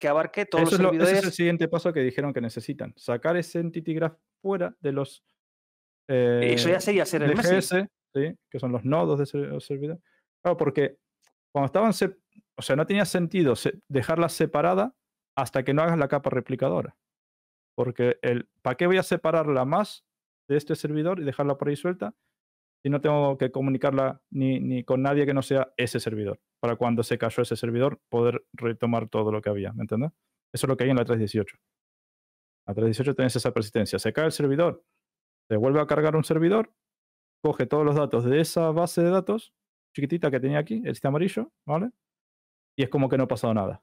[0.00, 1.18] que abarque todos Eso los es lo- ese servidores.
[1.20, 2.92] es el siguiente paso que dijeron que necesitan.
[2.96, 5.24] Sacar ese entity graph fuera de los
[6.08, 7.60] eh, Eso ya sería server meshing.
[7.60, 8.36] DGS, ¿sí?
[8.50, 10.00] que son los nodos de ese servidor.
[10.42, 10.98] Claro, porque
[11.52, 14.94] cuando estaban, o sea, no tenía sentido se- dejarla separada
[15.36, 16.96] hasta que no hagas la capa replicadora.
[17.76, 20.04] Porque el, ¿para qué voy a separarla más
[20.48, 22.14] de este servidor y dejarla por ahí suelta
[22.82, 26.40] si no tengo que comunicarla ni, ni con nadie que no sea ese servidor?
[26.60, 30.12] Para cuando se cayó ese servidor, poder retomar todo lo que había, ¿me entiendes?
[30.52, 31.56] Eso es lo que hay en la 318.
[32.66, 33.98] La 318 tenés esa persistencia.
[33.98, 34.84] Se cae el servidor,
[35.48, 36.72] se vuelve a cargar un servidor,
[37.42, 39.52] coge todos los datos de esa base de datos
[39.94, 41.90] chiquitita que tenía aquí, este amarillo, ¿vale?
[42.76, 43.82] Y es como que no ha pasado nada.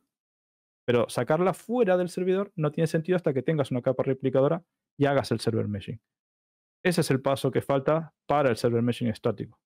[0.86, 4.64] Pero sacarla fuera del servidor no tiene sentido hasta que tengas una capa replicadora
[4.98, 6.02] y hagas el server meshing.
[6.84, 9.60] Ese es el paso que falta para el server meshing estático.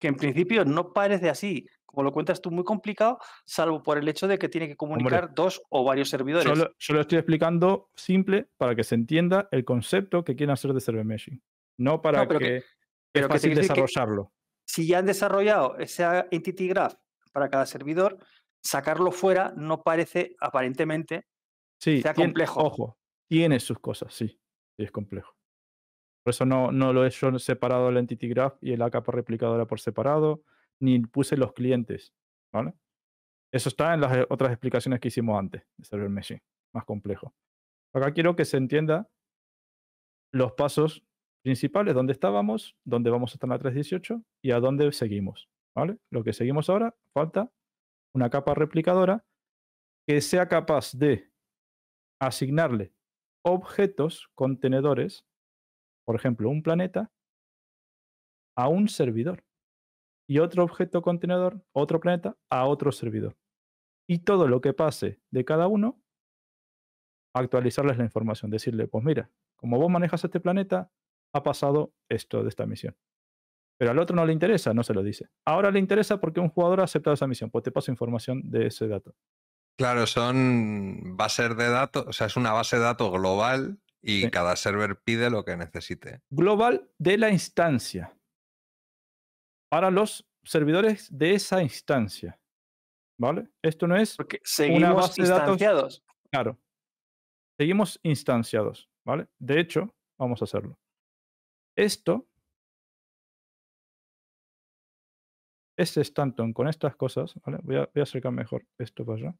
[0.00, 4.06] Que en principio no parece así, como lo cuentas tú, muy complicado, salvo por el
[4.08, 6.44] hecho de que tiene que comunicar dos o varios servidores.
[6.46, 10.52] Yo lo, yo lo estoy explicando simple para que se entienda el concepto que quieren
[10.52, 11.42] hacer de server meshing.
[11.78, 12.64] No para No, que, que- es
[13.12, 14.32] pero fácil que- desarrollarlo.
[14.66, 16.94] si ya han desarrollado ese entity graph
[17.32, 18.18] para cada servidor,
[18.62, 21.26] sacarlo fuera no parece aparentemente
[21.80, 22.60] Sí, sea complejo.
[22.62, 22.98] Ojo,
[23.28, 24.38] tiene sus cosas, sí.
[24.76, 25.36] Sí, es complejo.
[26.24, 29.66] Por eso no, no lo he yo separado el Entity Graph y el capa replicadora
[29.66, 30.42] por separado,
[30.80, 32.14] ni puse los clientes.
[32.52, 32.74] ¿Vale?
[33.52, 36.40] Eso está en las eh, otras explicaciones que hicimos antes de Server Meshing,
[36.72, 37.34] más complejo.
[37.94, 39.08] Acá quiero que se entienda
[40.32, 41.04] los pasos
[41.44, 45.48] principales, dónde estábamos, dónde vamos a estar en la 318 y a dónde seguimos.
[45.76, 45.98] ¿Vale?
[46.10, 47.52] Lo que seguimos ahora, falta
[48.14, 49.24] una capa replicadora
[50.08, 51.30] que sea capaz de
[52.20, 52.92] asignarle
[53.44, 55.26] objetos, contenedores,
[56.04, 57.12] por ejemplo, un planeta,
[58.56, 59.44] a un servidor
[60.28, 63.36] y otro objeto contenedor, otro planeta, a otro servidor.
[64.08, 66.02] Y todo lo que pase de cada uno,
[67.34, 70.90] actualizarles la información, decirle, pues mira, como vos manejas este planeta,
[71.34, 72.96] ha pasado esto de esta misión.
[73.78, 75.28] Pero al otro no le interesa, no se lo dice.
[75.44, 78.68] Ahora le interesa porque un jugador ha aceptado esa misión, pues te paso información de
[78.68, 79.14] ese dato.
[79.76, 84.30] Claro, son bases de datos, o sea, es una base de datos global y Sí.
[84.30, 86.20] cada server pide lo que necesite.
[86.30, 88.16] global de la instancia.
[89.72, 92.38] Ahora los servidores de esa instancia.
[93.18, 93.48] ¿Vale?
[93.62, 96.04] Esto no es, porque seguimos base de datos- instanciados.
[96.30, 96.58] claro.
[97.58, 98.88] Seguimos instanciados.
[99.06, 99.28] ¿Vale?
[99.38, 100.78] De hecho, vamos a hacerlo.
[101.76, 102.26] Esto
[105.76, 107.34] es Stanton con estas cosas.
[107.44, 107.58] ¿vale?
[107.62, 109.34] Voy, a, voy a acercar mejor esto para allá.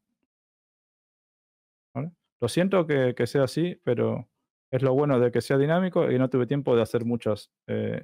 [2.45, 4.29] Lo siento que, que sea así, pero
[4.71, 8.03] es lo bueno de que sea dinámico y no tuve tiempo de hacer muchas eh,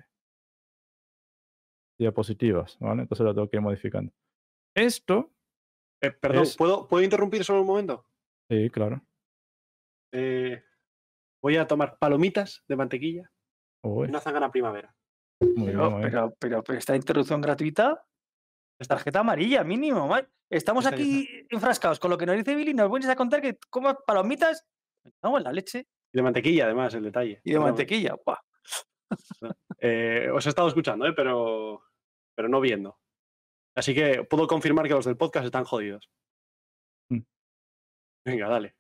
[2.00, 3.04] diapositivas, ¿vale?
[3.04, 4.12] Entonces lo tengo que ir modificando.
[4.76, 5.30] Esto,
[6.02, 8.04] Eh, perdón, Es- ¿puedo, ¿puedo interrumpir solo un momento?
[8.50, 9.06] sí, claro.
[10.12, 10.64] Eh,
[11.44, 13.32] voy a tomar palomitas de mantequilla
[13.84, 14.96] Uy, una zangana primavera.
[15.40, 16.12] muy bien, Pero, muy bien.
[16.12, 18.04] pero, pero, pero esta interrupción gratuita,
[18.88, 20.10] tarjeta amarilla mínimo.
[20.50, 23.58] Estamos está, aquí enfrascados con lo que nos dice Billy nos vienes a contar que
[23.70, 24.66] comas palomitas
[25.22, 27.42] cago en la leche Y de mantequilla, además, el detalle.
[27.44, 28.16] y de mantequilla.
[28.26, 28.38] Buah.
[29.80, 31.14] Eh, os he estado escuchando, ¿eh?
[31.14, 31.82] pero,
[32.36, 33.00] pero no viendo.
[33.76, 36.10] Así que puedo confirmar que los del podcast están jodidos.
[37.10, 37.22] Mm.
[38.26, 38.76] Venga, dale.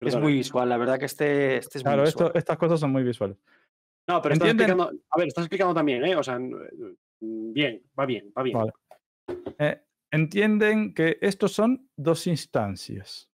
[0.00, 2.38] Es muy visual, la verdad que este, este es Claro, muy esto- visual.
[2.38, 3.38] estas cosas son muy visuales.
[4.08, 4.90] No, pero estás explicando.
[5.10, 6.16] A ver, estás explicando también, ¿eh?
[6.16, 6.38] O sea,
[7.20, 8.58] bien, va bien, va bien.
[8.58, 8.72] Vale.
[9.58, 9.82] Eh,
[10.12, 13.30] entienden que estos son dos instancias,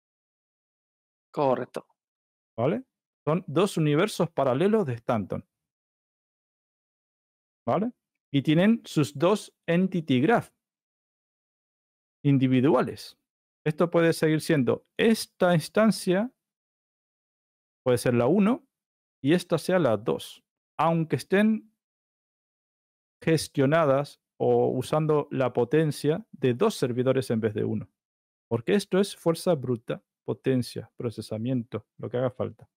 [1.31, 1.85] Correcto.
[2.57, 2.83] ¿vale?
[3.25, 5.45] Son dos universos paralelos de Stanton.
[7.67, 7.91] ¿Vale?
[8.33, 10.49] Y tienen sus dos entity graph
[12.23, 13.17] individuales.
[13.65, 16.31] Esto puede seguir siendo esta instancia,
[17.83, 18.65] puede ser la 1
[19.21, 20.43] y esta sea la 2,
[20.79, 21.73] aunque estén
[23.21, 27.89] gestionadas o usando la potencia de dos servidores en vez de uno.
[28.49, 32.69] Porque esto es fuerza bruta, potencia, procesamiento, lo que haga falta.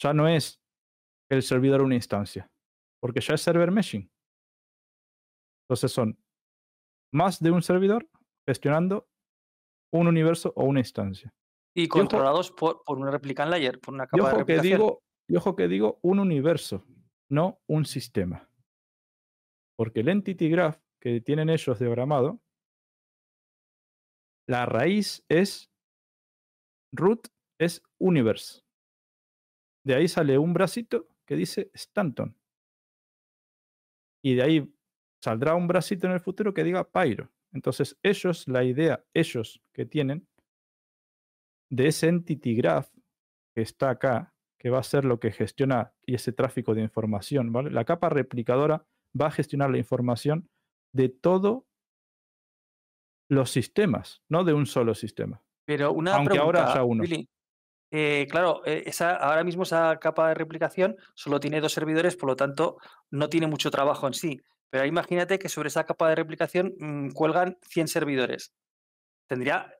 [0.00, 0.60] Ya no es
[1.30, 2.50] el servidor una instancia,
[3.00, 4.10] porque ya es server meshing.
[5.64, 6.18] Entonces son
[7.12, 8.08] más de un servidor
[8.46, 9.08] gestionando
[9.92, 11.32] un universo o una instancia.
[11.76, 14.54] Y ojo- controlados por, por una replicant layer, por una Y capa de ojo, que
[14.56, 14.78] replicación.
[14.80, 16.84] digo, y ojo que digo un universo,
[17.30, 18.47] no un sistema.
[19.78, 22.40] Porque el entity graph que tienen ellos diagramado,
[24.48, 25.70] la raíz es
[26.92, 27.28] root
[27.60, 28.62] es universe.
[29.84, 32.36] De ahí sale un bracito que dice Stanton.
[34.24, 34.74] Y de ahí
[35.22, 37.30] saldrá un bracito en el futuro que diga Pyro.
[37.52, 40.26] Entonces, ellos, la idea, ellos que tienen
[41.70, 42.90] de ese entity graph
[43.54, 47.52] que está acá, que va a ser lo que gestiona y ese tráfico de información,
[47.52, 47.70] ¿vale?
[47.70, 48.84] La capa replicadora
[49.20, 50.48] va a gestionar la información
[50.92, 51.64] de todos
[53.30, 55.42] los sistemas, no de un solo sistema.
[55.66, 57.02] Pero una Aunque ahora haya uno.
[57.02, 57.28] Billy.
[57.90, 62.28] Eh, claro, eh, esa, ahora mismo esa capa de replicación solo tiene dos servidores, por
[62.28, 62.78] lo tanto
[63.10, 64.40] no tiene mucho trabajo en sí.
[64.70, 68.54] Pero imagínate que sobre esa capa de replicación mm, cuelgan 100 servidores.
[69.26, 69.72] Tendría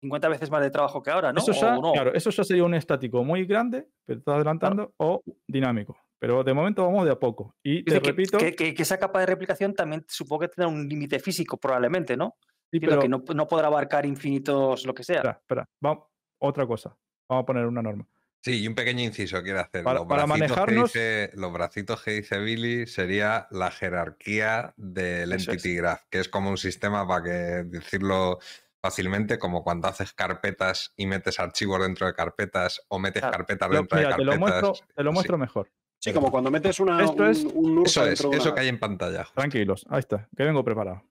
[0.00, 1.40] 50 veces más de trabajo que ahora, ¿no?
[1.40, 1.92] Eso ya, no.
[1.92, 5.96] claro, eso ya sería un estático muy grande, pero está adelantando, o dinámico.
[6.18, 7.54] Pero de momento vamos de a poco.
[7.62, 10.48] Y te Dice que, repito, que- que- que esa capa de replicación también supongo que
[10.48, 12.36] tendrá un límite físico, probablemente, ¿no?
[12.72, 15.16] sí, pero- que no, no podrá abarcar infinitos lo que sea.
[15.18, 16.04] espera, espera, vamos,
[16.38, 16.96] otra cosa.
[17.28, 18.06] Vamos a poner una norma.
[18.42, 19.82] Sí, y un pequeño inciso quiero hacer.
[19.82, 24.72] Para- los, para bracitos que manejarnos- dice- los bracitos que dice Billy sería la jerarquía
[24.76, 25.56] del Eso es.
[25.58, 27.30] Entity Graph, que es como un sistema, para que
[27.68, 28.38] decirlo
[28.80, 33.36] fácilmente, como cuando haces carpetas y metes archivos dentro de carpetas o metes Claro.
[33.38, 34.62] carpetas dentro mira, de te lo carpetas.
[34.62, 35.14] muestro, te lo Sí.
[35.14, 35.70] muestro mejor.
[36.06, 38.60] Sí, como cuando metes una, Esto un, es- un Eso es, de eso una- que
[38.60, 39.24] hay en pantalla.
[39.24, 39.40] justo.
[39.40, 41.02] Tranquilos, ahí está, que vengo preparado.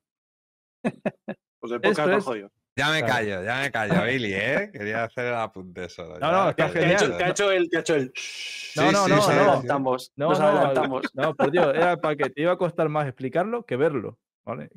[1.59, 2.51] Pues el podcast Esto va es- jodido.
[2.77, 3.13] Ya me Claro.
[3.13, 4.69] callo, ya me callo, Billy, ¿eh?
[4.71, 6.19] Quería hacer el apunte solo.
[6.19, 6.93] No, no, está me Te ha callo.
[6.93, 7.17] hecho, genial.
[7.17, 7.69] te ha hecho el.
[7.69, 8.05] Te ha hecho el...
[8.05, 9.31] No, Sí, no, sí, no, sí, nos no.
[9.41, 10.11] adelantamos.
[10.17, 11.01] No, nos no, adelantamos.
[11.13, 14.19] No, por Dios, era para que te iba a costar más explicarlo que verlo.
[14.43, 14.69] ¿vale?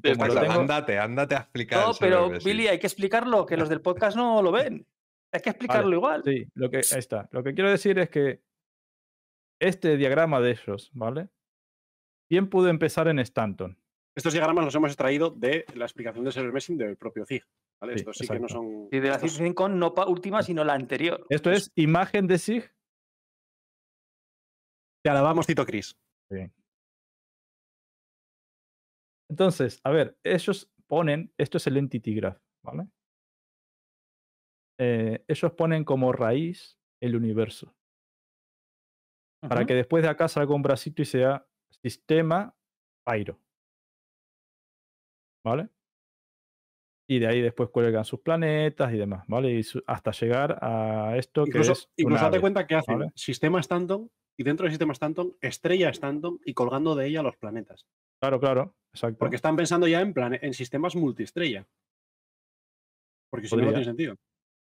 [0.49, 1.87] Ándate, ándate a explicar.
[1.89, 4.87] No, pero Billy, hay que explicarlo, que los del podcast no lo ven.
[5.33, 6.23] Hay que explicarlo igual.
[6.25, 7.29] Sí, lo que, ahí está.
[7.33, 8.41] Lo que quiero decir es que
[9.61, 11.29] este diagrama de ellos, ¿vale?
[12.31, 13.79] Bien pudo empezar en Stanton.
[14.17, 17.45] Estos diagramas los hemos extraído de la explicación del server meshing del propio ZIG.
[17.81, 17.93] ¿vale?
[17.95, 18.89] Sí, Estos sí que no son.
[18.91, 21.25] Y de la estos- CICINCON no pa- última, sino la anterior.
[21.31, 22.65] Esto es imagen de SIG.
[25.05, 25.97] Te alabamos, Tito Cris.
[29.31, 32.89] Entonces, a ver, ellos ponen, esto es el Entity Graph, ¿vale?
[34.81, 37.75] Eh, ellos ponen como raíz el universo.
[39.41, 41.47] Para que después de acá salga un bracito y sea
[41.83, 42.55] sistema
[43.07, 43.39] Pyro.
[45.45, 45.69] ¿Vale?
[47.11, 49.53] Y de ahí después cuelgan sus planetas y demás, ¿vale?
[49.53, 51.89] Y su- hasta llegar a esto Incluso, que es.
[51.97, 53.13] incluso date ave, cuenta que hacen ¿vale?
[53.15, 57.87] sistema Stanton y dentro del sistema Stanton, estrella Stanton y colgando de ella los planetas.
[58.21, 59.19] Claro, claro, exacto.
[59.19, 61.67] Porque están pensando ya en, en sistemas multiestrella.
[63.31, 64.17] Porque si no, no tiene sentido.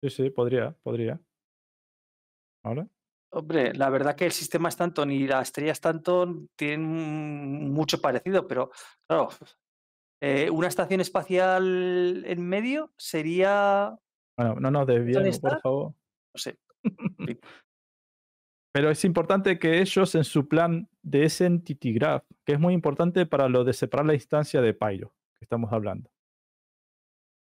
[0.03, 1.21] Sí, sí, podría, podría.
[2.65, 2.89] ¿Vale?
[3.37, 8.71] Hombre, la verdad que el sistema Stanton y la estrella Stanton tienen mucho parecido, pero
[9.09, 9.29] claro,
[10.23, 13.99] eh, una estación espacial en medio sería,
[14.39, 15.95] Bueno, no nos desviemos, por favor.
[16.33, 16.59] no sé,
[18.73, 22.73] Pero es importante que ellos en su plan de ese entity graph, que es muy
[22.73, 26.11] importante para lo de separar la instancia de Pyro, que estamos hablando.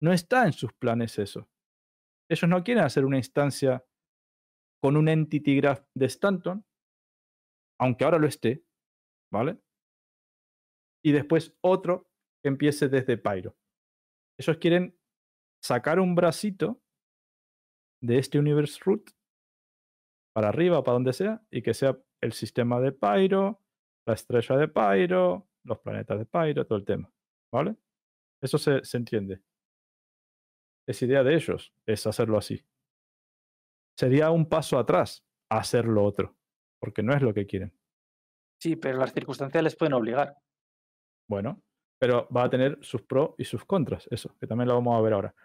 [0.01, 1.47] No está en sus planes eso.
[2.29, 3.83] Ellos no quieren hacer una instancia
[4.81, 6.65] con un entity graph de Stanton,
[7.79, 8.63] aunque ahora lo esté,
[9.31, 9.59] ¿vale?
[11.03, 12.09] Y después otro
[12.41, 13.57] que empiece desde Pyro.
[14.37, 14.97] Ellos quieren
[15.61, 16.81] sacar un bracito
[18.01, 19.11] de este universe root
[20.33, 23.61] para arriba, para donde sea, y que sea el sistema de Pyro,
[24.05, 27.11] la estrella de Pyro, los planetas de Pyro, todo el tema.
[27.51, 27.75] ¿Vale?
[28.41, 29.41] Eso se, se entiende.
[30.87, 32.65] Es idea de ellos, es hacerlo así.
[33.99, 36.37] Sería un paso atrás a hacer lo otro,
[36.79, 37.77] porque no es lo que quieren.
[38.57, 40.37] sí, pero las circunstancias les pueden obligar.
[41.29, 41.61] Bueno,
[41.99, 45.01] pero va a tener sus pros y sus contras, eso, que también lo vamos a
[45.01, 45.35] ver ahora.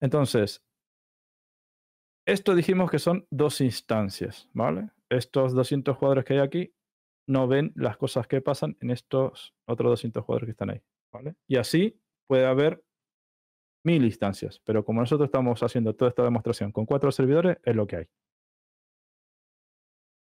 [0.00, 0.64] Entonces,
[2.24, 4.90] esto dijimos que son dos instancias, ¿vale?
[5.10, 6.72] Estos 200 jugadores que hay aquí
[7.26, 10.82] no ven las cosas que pasan en estos otros 200 jugadores que están ahí,
[11.12, 11.34] ¿vale?
[11.48, 12.84] Y así puede haber
[13.84, 17.86] mil instancias, pero como nosotros estamos haciendo toda esta demostración con cuatro servidores, es lo
[17.86, 18.06] que hay.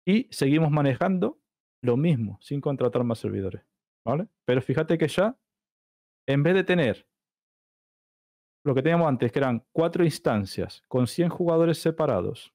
[0.06, 1.40] Y seguimos manejando
[1.82, 3.62] lo mismo, sin contratar más servidores.
[4.04, 4.28] ¿Vale?
[4.46, 5.38] Pero fíjate que ya,
[6.26, 7.06] en vez de tener
[8.64, 12.54] lo que teníamos antes, que eran cuatro instancias con 100 jugadores separados,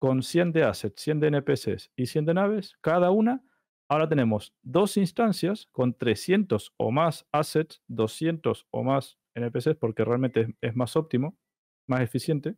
[0.00, 3.44] con 100 de assets, 100 de NPCs y 100 de naves, cada una,
[3.90, 10.40] ahora tenemos dos instancias con 300 o más assets, 200 o más NPCs, porque realmente
[10.42, 11.36] es, es más óptimo,
[11.88, 12.56] más eficiente,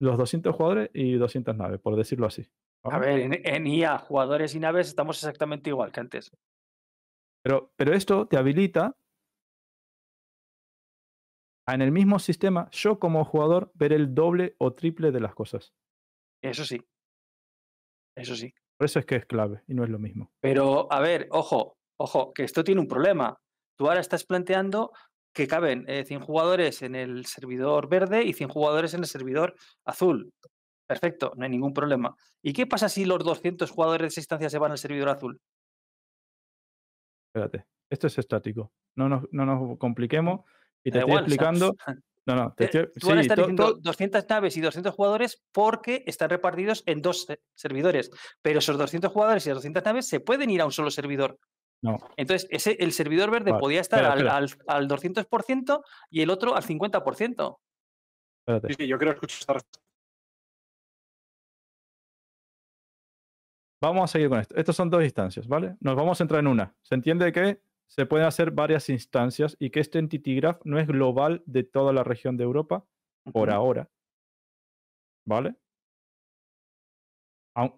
[0.00, 2.44] los 200 jugadores y 200 naves, por decirlo así.
[2.82, 6.32] A ver, en, en IA, jugadores y naves, estamos exactamente igual que antes.
[7.44, 8.96] Pero, pero esto te habilita
[11.66, 15.34] a en el mismo sistema, yo como jugador, ver el doble o triple de las
[15.34, 15.72] cosas.
[16.42, 16.80] Eso sí.
[18.16, 18.52] Eso sí.
[18.82, 20.32] Por eso es que es clave y no es lo mismo.
[20.40, 23.38] Pero, a ver, ojo, ojo, que esto tiene un problema.
[23.78, 24.90] Tú ahora estás planteando
[25.32, 29.54] que caben eh, 100 jugadores en el servidor verde y 100 jugadores en el servidor
[29.84, 30.32] azul.
[30.88, 32.16] Perfecto, no hay ningún problema.
[32.42, 35.40] ¿Y qué pasa si los 200 jugadores de esa instancia se van al servidor azul?
[37.32, 38.72] Espérate, esto es estático.
[38.96, 40.40] No nos, no nos compliquemos
[40.82, 41.76] y te Da estoy igual, explicando.
[42.26, 44.60] No, no, te Eh, estoy- Tú ahora sí, estás to- diciendo to- 200 naves y
[44.60, 48.10] 200 jugadores porque están repartidos en dos se- servidores.
[48.42, 51.38] Pero esos 200 jugadores y las 200 naves se pueden ir a un solo servidor.
[51.82, 51.96] No.
[52.16, 54.74] Entonces, ese, el servidor verde Vale, podía estar espera, al, espera.
[54.76, 57.58] al, al 200% y el otro al 50%.
[58.46, 58.68] espérate.
[58.68, 59.80] Sí, sí, yo creo que escucho esta respuesta.
[63.82, 64.54] Vamos a seguir con esto.
[64.54, 65.74] Estas son dos instancias, ¿vale?
[65.80, 66.72] Nos vamos a entrar en una.
[66.82, 67.60] Se entiende que
[67.94, 71.92] se pueden hacer varias instancias y que este Entity Graph no es global de toda
[71.92, 72.86] la región de Europa
[73.32, 73.90] por ahora.
[75.26, 75.54] ¿vale?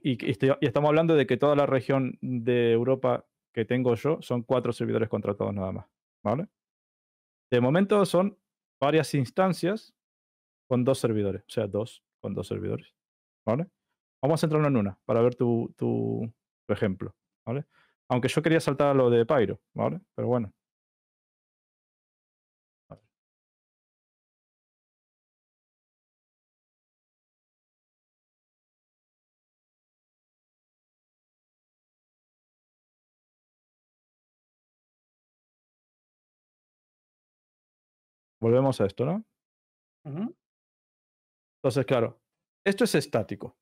[0.03, 4.19] Y, estoy- y estamos hablando de que toda la región de Europa que tengo yo
[4.23, 5.86] son cuatro servidores contratados nada más,
[6.24, 6.47] ¿vale?
[7.51, 8.39] De momento son
[8.81, 9.95] varias instancias
[10.69, 12.95] con dos servidores, o sea, dos con dos servidores,
[13.45, 13.66] ¿vale?
[14.23, 16.32] Vamos a centrarnos en una para ver tu, tu-
[16.66, 17.15] tu ejemplo,
[17.45, 17.66] ¿vale?
[18.10, 20.01] Aunque yo quería saltar a lo de Pyro, ¿vale?
[20.14, 20.52] Pero bueno.
[38.40, 39.24] Volvemos a esto, ¿no?
[41.62, 42.20] Entonces, claro,
[42.64, 43.56] esto es estático,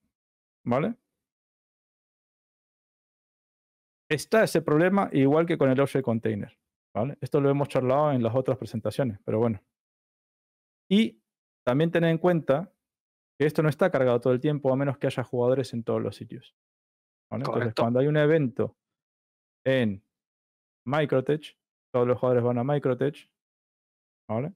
[0.64, 0.97] ¿vale?
[4.12, 6.59] Está ese problema igual que con el Object Container,
[6.94, 7.16] ¿vale?
[7.22, 9.62] Esto lo hemos charlado en las otras presentaciones, pero bueno.
[10.90, 11.22] Y
[11.64, 12.70] también tener en cuenta
[13.39, 16.02] que esto no está cargado todo el tiempo a menos que haya jugadores en todos
[16.02, 16.55] los sitios.
[17.30, 17.44] ¿vale?
[17.47, 18.76] Entonces, cuando hay un evento
[19.64, 20.05] en
[20.86, 21.56] Microtech,
[21.90, 23.30] todos los jugadores van a Microtech,
[24.28, 24.52] ¿vale?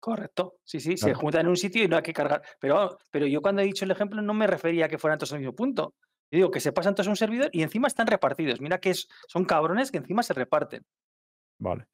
[0.00, 0.60] Correcto.
[0.64, 2.40] Sí, sí, se juntan en un sitio y no hay que cargar.
[2.58, 5.32] Pero, pero yo cuando he dicho el ejemplo no me refería a que fueran todos
[5.34, 5.94] al mismo punto.
[6.32, 8.60] Yo digo que se pasan todos a un servidor y encima están repartidos.
[8.60, 10.84] Mira que es- son cabrones que encima se reparten.
[11.60, 11.86] Vale.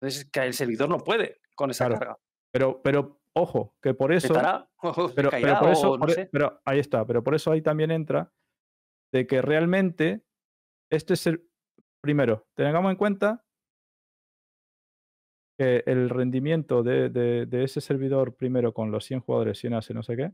[0.00, 1.98] Entonces, que el servidor no puede con esa Claro.
[1.98, 2.18] carga.
[2.52, 4.32] Pero, pero ojo, que por eso.
[4.82, 6.28] O pero, pero por eso, o no por e- sé.
[6.32, 8.32] pero ahí está, pero por eso ahí también entra
[9.12, 10.24] de que realmente
[10.90, 11.46] este es el
[12.02, 13.44] primero, tengamos en cuenta
[15.58, 19.92] que el rendimiento de, de- de ese servidor primero con los 100 jugadores, 100 hace
[19.92, 20.32] no sé qué,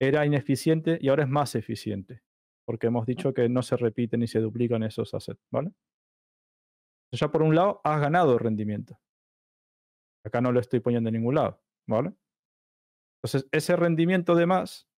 [0.00, 2.22] era ineficiente y ahora es más eficiente,
[2.70, 5.72] porque hemos dicho que no se repiten ni se duplican esos assets, ¿vale?
[7.08, 9.00] Entonces ya por un lado has ganado rendimiento.
[10.24, 12.12] Acá no lo estoy poniendo en ningún lado, ¿vale?
[13.18, 14.88] Entonces, ese rendimiento de más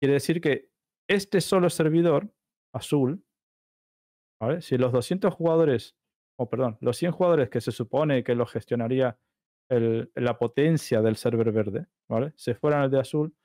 [0.00, 0.70] quiere decir que
[1.06, 2.34] este solo servidor
[2.74, 3.22] azul,
[4.40, 4.62] ¿vale?
[4.62, 5.98] Si los 200 jugadores,
[6.40, 9.18] o perdón, los 100 jugadores que se supone que lo gestionaría
[9.70, 12.32] el- la potencia del server verde, ¿vale?
[12.36, 13.36] Se fueran al de azul,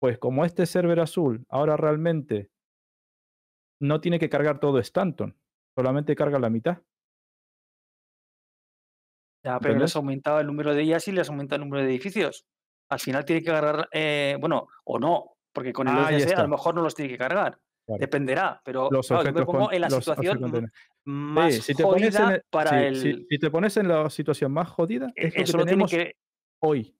[0.00, 2.50] pues como este server azul ahora realmente
[3.80, 5.36] no tiene que cargar todo Stanton,
[5.76, 6.78] solamente carga la mitad.
[9.42, 9.92] Ya, pero le ¿Entiendes?
[9.92, 12.46] has aumentado el número de ellas y le has aumentado el número de edificios.
[12.90, 16.48] Al final tiene que cargar, eh, bueno, o no, porque con el OCC a lo
[16.48, 17.58] mejor no los tiene que cargar.
[17.86, 20.70] Dependerá, pero Los claro, yo me pongo con- en la situación
[21.04, 22.96] más Sí, si te pones en jodida el- para sí, el.
[22.96, 26.14] si- si te pones en la situación más jodida, eh, es lo que tenemos que.
[26.62, 26.94] hoy.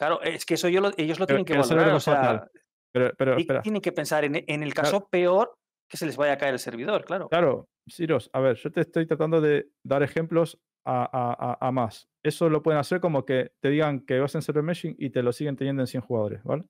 [0.00, 1.94] Claro, es que eso yo lo- ellos lo Pero- tienen que valorar.
[1.94, 2.48] O sea,
[2.92, 5.54] Pero, pero y espera, tienen que pensar en, en el caso peor
[5.90, 7.28] que se les vaya a caer el servidor, claro.
[7.28, 11.70] claro, Siros, a ver, yo te estoy tratando de dar ejemplos a, a- a- a
[11.70, 12.08] más.
[12.24, 15.22] Eso lo pueden hacer como que te digan que vas en server meshing y te
[15.22, 16.64] lo siguen teniendo en 100 jugadores, ¿vale?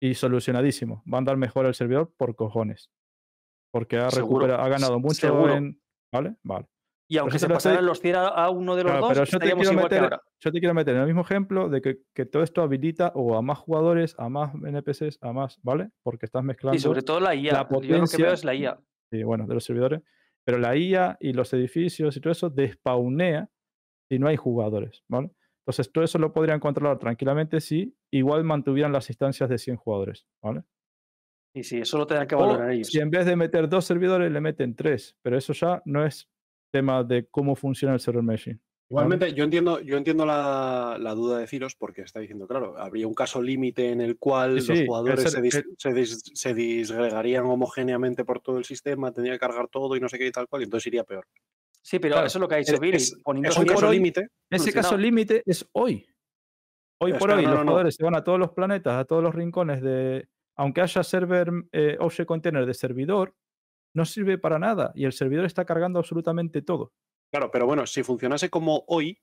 [0.00, 1.02] Y solucionadísimo.
[1.12, 2.88] Va a andar mejor el servidor por cojones.
[3.72, 5.54] Porque ha, recupera- ha ganado mucho seguro.
[5.54, 5.80] en.
[6.12, 6.36] ¿Vale?
[6.44, 6.66] Vale.
[7.12, 9.38] Y aunque se estoy- pasaran los 100 a, uno de los Claro, dos, pero yo
[9.40, 10.22] te, quiero igual que meter, ahora.
[10.38, 13.36] yo te quiero meter en el mismo ejemplo de que, que todo esto habilita o
[13.36, 15.88] a más jugadores, a más NPCs, a más, ¿vale?
[16.04, 16.76] Porque estás mezclando.
[16.76, 17.52] Y sobre todo la IA.
[17.52, 18.78] la Yo lo que potencia- veo es la IA.
[19.10, 20.02] Sí, bueno, de los servidores.
[20.44, 23.48] Pero la IA y los edificios y todo eso despawnea
[24.08, 25.32] si no hay jugadores, ¿vale?
[25.66, 30.28] Entonces, todo eso lo podrían controlar tranquilamente si igual mantuvieran las instancias de 100 jugadores,
[30.40, 30.62] ¿vale?
[31.56, 32.86] Y sí, eso lo tendrán que O valorar ellos.
[32.86, 36.28] si en vez de meter dos servidores le meten tres, pero eso ya no es
[36.70, 38.60] tema de cómo funciona el server meshing.
[38.88, 43.06] Igualmente, yo entiendo, yo entiendo la, la duda de Ciros porque está diciendo, claro, habría
[43.06, 45.90] un caso límite en el cual Sí, los jugadores el se, ser- dis- el- se
[45.90, 50.18] dis- se disgregarían homogéneamente por todo el sistema, tendría que cargar todo y no sé
[50.18, 51.24] qué y tal cual, y entonces iría peor.
[51.82, 52.96] Sí, pero Claro, eso es lo que ha dicho Billy.
[52.96, 54.26] es- poniendo Es un caso límite.
[54.50, 56.04] Ese caso límite es hoy.
[57.00, 57.70] Hoy por hoy no, los no, no.
[57.70, 60.28] jugadores se van a todos los planetas, a todos los rincones de...
[60.56, 63.34] Aunque haya server eh, object container de servidor,
[63.94, 66.92] no sirve para nada y el servidor está cargando absolutamente todo.
[67.32, 69.20] Claro, pero bueno, si funcionase como hoy,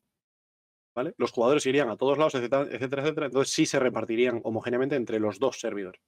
[0.96, 1.14] ¿vale?
[1.18, 5.20] Los jugadores irían a todos lados, etcétera, etcétera, etcétera, entonces sí se repartirían homogéneamente entre
[5.20, 6.02] los dos servidores.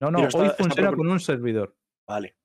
[0.00, 1.76] No, no, está- hoy funciona con un servidor.
[2.06, 2.36] Vale.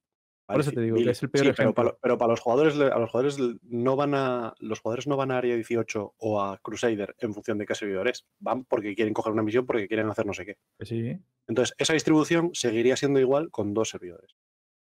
[0.47, 1.99] Por eso te digo que es el peor sí, pero para, ejemplo.
[2.01, 4.53] pero para los jugadores, a los jugadores no van a.
[4.59, 8.07] Los jugadores no van a Área 18 o a Crusader en función de qué servidor
[8.07, 8.27] es.
[8.39, 10.57] Van porque quieren coger una misión, porque quieren hacer no sé qué.
[10.77, 11.17] Que sí.
[11.47, 14.35] Entonces, esa distribución seguiría siendo igual con dos servidores.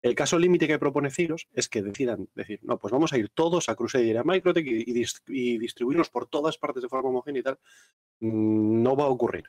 [0.01, 3.29] El caso límite que propone Ciros es que decidan decir, no, pues vamos a ir
[3.29, 5.67] todos a Crusader y a Microtech y, y
[6.11, 7.59] por todas partes de forma homogénea y tal.
[8.19, 9.45] Mm, No va a ocurrir.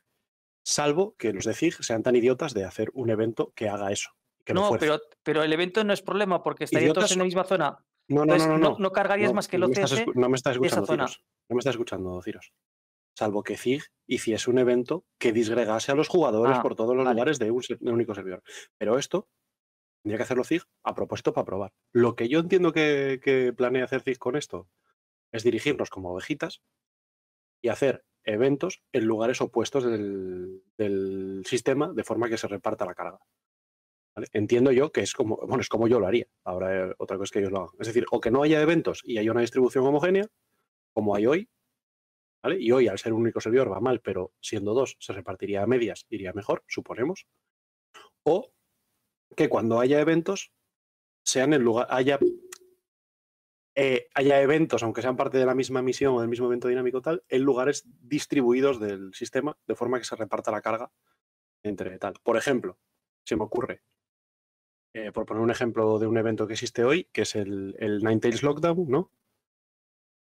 [0.63, 4.11] Salvo que los de sean tan idiotas de hacer un evento que haga eso.
[4.45, 7.45] Que No, pero, pero el evento no es problema porque estarían todos en la misma
[7.45, 7.79] zona.
[8.09, 8.91] no, no, Entonces, no, no, no.
[8.93, 11.07] cargarías más que el OCS no me estás escuchando, zona.
[11.09, 11.25] Ciros.
[11.49, 12.53] No me estás escuchando, Ciros.
[13.17, 17.05] salvo que Zig hiciese un evento que disgregase a los jugadores Ah, por todos los
[17.05, 17.15] vale.
[17.15, 18.43] lugares de un, ser- de un único servidor.
[18.79, 19.29] Pero esto
[20.03, 21.73] tendría que hacerlo Zig a propósito para probar.
[21.93, 24.69] Lo que yo entiendo que, que planea hacer Zig con esto
[25.31, 26.63] es dirigirnos como ovejitas
[27.63, 32.95] y hacer eventos en lugares opuestos del, del sistema de forma que se reparta la
[32.95, 33.19] carga.
[34.33, 36.27] Entiendo yo que es como, bueno, es como yo lo haría.
[36.45, 37.75] Ahora eh, otra cosa es que ellos lo hagan.
[37.81, 40.27] Es decir, o que no haya eventos y haya una distribución homogénea,
[40.93, 41.49] como hay hoy,
[42.43, 42.61] ¿vale?
[42.61, 45.67] Y hoy, al ser un único servidor, va mal, pero siendo dos, se repartiría a
[45.67, 47.27] medias, iría mejor, suponemos.
[48.25, 48.53] O
[49.35, 50.53] que cuando haya eventos,
[51.25, 52.19] sean en lugar, haya,
[53.75, 57.01] eh, haya eventos, aunque sean parte de la misma misión o del mismo evento dinámico
[57.01, 60.93] tal, en lugares distribuidos del sistema, de forma que se reparta la carga
[61.63, 62.15] entre tal.
[62.23, 62.79] Por ejemplo,
[63.25, 63.83] se me ocurre,
[64.95, 67.99] eh, por poner un ejemplo de un evento que existe hoy, que es el, el
[67.99, 69.11] Ninetales Lockdown, ¿no?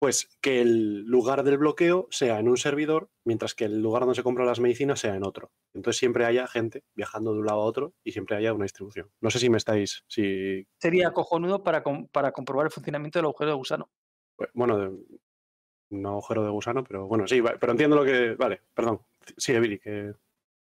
[0.01, 4.15] Pues que el lugar del bloqueo sea en un servidor, mientras que el lugar donde
[4.15, 5.51] se compran las medicinas sea en otro.
[5.73, 9.11] Entonces siempre haya gente viajando de un lado a otro y siempre haya una distribución.
[9.19, 13.25] No sé si me estáis, si Sería cojonudo para, com- para comprobar el funcionamiento del
[13.25, 13.89] agujero de gusano.
[14.37, 14.97] Pues, Bueno, de-
[15.91, 18.35] no agujero de gusano, pero bueno, sí, va- pero entiendo lo que.
[18.35, 19.01] Vale, perdón.
[19.35, 20.13] Sigue, Billy, que.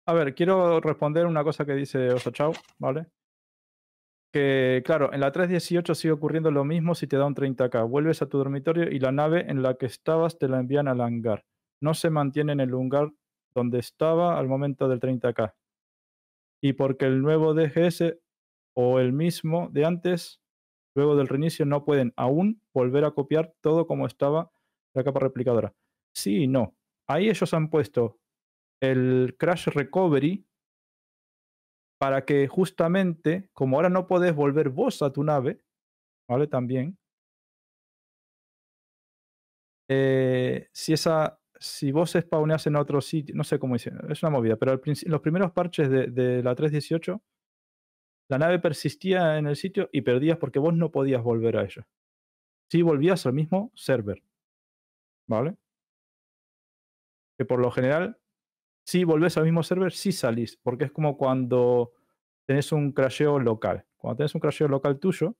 [0.08, 3.06] A ver, quiero responder una cosa que dice Oso Chau, ¿vale?
[4.34, 7.88] Que, claro, en la 318 sigue ocurriendo lo mismo si te da un 30k.
[7.90, 11.02] Vuelves a tu dormitorio y la nave en la que estabas te la envían al
[11.02, 11.46] hangar.
[11.82, 13.12] No se mantiene en el lugar
[13.54, 15.54] donde estaba al momento del 30k.
[16.62, 18.18] Y porque el nuevo DGS
[18.74, 20.42] o el mismo de antes,
[20.96, 24.52] luego del reinicio, no pueden aún volver a copiar todo como estaba
[24.94, 25.74] la capa replicadora.
[26.14, 26.76] Sí y no.
[27.08, 28.20] Ahí ellos han puesto
[28.82, 30.46] el Crash Recovery
[32.02, 35.62] para que justamente, como ahora no podés volver vos a tu nave,
[36.28, 36.48] ¿vale?
[36.48, 36.98] También,
[39.88, 44.32] eh, si esa, si vos spawneás en otro sitio, no sé cómo dice, es una
[44.32, 47.22] movida, pero los primeros parches de, de la 3.18,
[48.32, 51.88] la nave persistía en el sitio y perdías porque vos no podías volver a ella.
[52.72, 54.24] Si volvías al mismo server,
[55.28, 55.56] ¿vale?
[57.38, 58.21] Que por lo general
[58.86, 61.94] si volvés al mismo server, sí salís, porque es como cuando
[62.48, 63.86] tenés un crasheo local.
[63.98, 65.36] Cuando tenés un crasheo local tuyo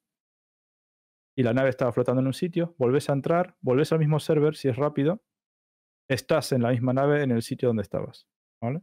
[1.36, 4.56] y la nave estaba flotando en un sitio, volvés a entrar, volvés al mismo server,
[4.56, 5.22] si es rápido,
[6.08, 8.28] estás en la misma nave en el sitio donde estabas.
[8.62, 8.82] ¿vale?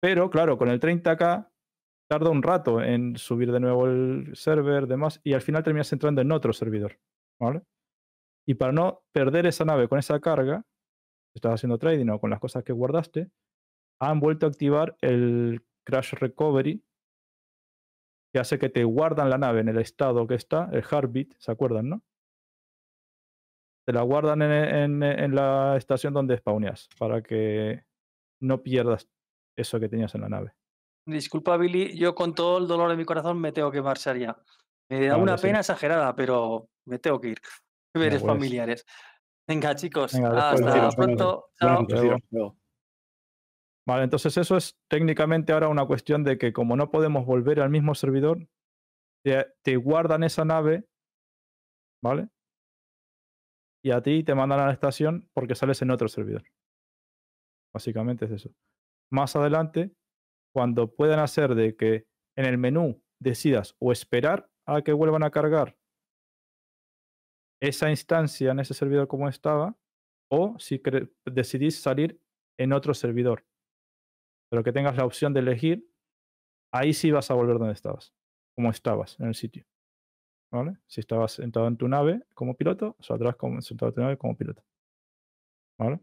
[0.00, 1.48] Pero claro, con el 30k
[2.08, 6.20] tarda un rato en subir de nuevo el server, demás, y al final terminas entrando
[6.20, 6.98] en otro servidor.
[7.38, 7.62] ¿vale?
[8.46, 10.64] Y para no perder esa nave con esa carga,
[11.34, 13.30] estás haciendo trading o con las cosas que guardaste,
[14.00, 16.84] han vuelto a activar el Crash Recovery,
[18.32, 21.52] que hace que te guardan la nave en el estado que está, el heartbeat, ¿se
[21.52, 22.02] acuerdan, no?
[23.86, 27.84] Te la guardan en, en- en la estación donde spawneas, para que
[28.40, 29.08] no pierdas
[29.56, 30.54] eso que tenías en la nave.
[31.06, 34.36] Disculpa, Billy, yo con todo el dolor de mi corazón me tengo que marchar ya.
[34.88, 35.42] Me da Vale, una sí.
[35.48, 37.38] pena exagerada, pero me tengo que ir.
[37.92, 38.32] Deberes pues.
[38.32, 38.86] familiares.
[39.48, 41.50] Venga, chicos, Venga, después hasta deciros, pronto.
[41.58, 42.56] Chao.
[43.86, 47.70] Vale, entonces eso es técnicamente ahora una cuestión de que como no podemos volver al
[47.70, 48.48] mismo servidor,
[49.24, 50.86] te, te guardan esa nave,
[52.02, 52.28] ¿vale?
[53.84, 56.44] Y a ti te mandan a la estación porque sales en otro servidor.
[57.74, 58.50] Básicamente es eso.
[59.10, 59.92] Más adelante,
[60.54, 62.06] cuando puedan hacer de que
[62.36, 65.76] en el menú decidas o esperar a que vuelvan a cargar
[67.62, 69.76] esa instancia en ese servidor como estaba,
[70.28, 70.80] o si
[71.24, 72.20] decidís salir
[72.58, 73.44] en otro servidor
[74.52, 75.88] pero que tengas la opción de elegir,
[76.74, 78.12] ahí sí vas a volver donde estabas,
[78.54, 79.64] como estabas en el sitio.
[80.52, 80.76] ¿Vale?
[80.86, 84.36] Si estabas sentado en tu nave como piloto, saldrás como sentado en tu nave como
[84.36, 84.62] piloto.
[85.78, 86.00] ¿Vale?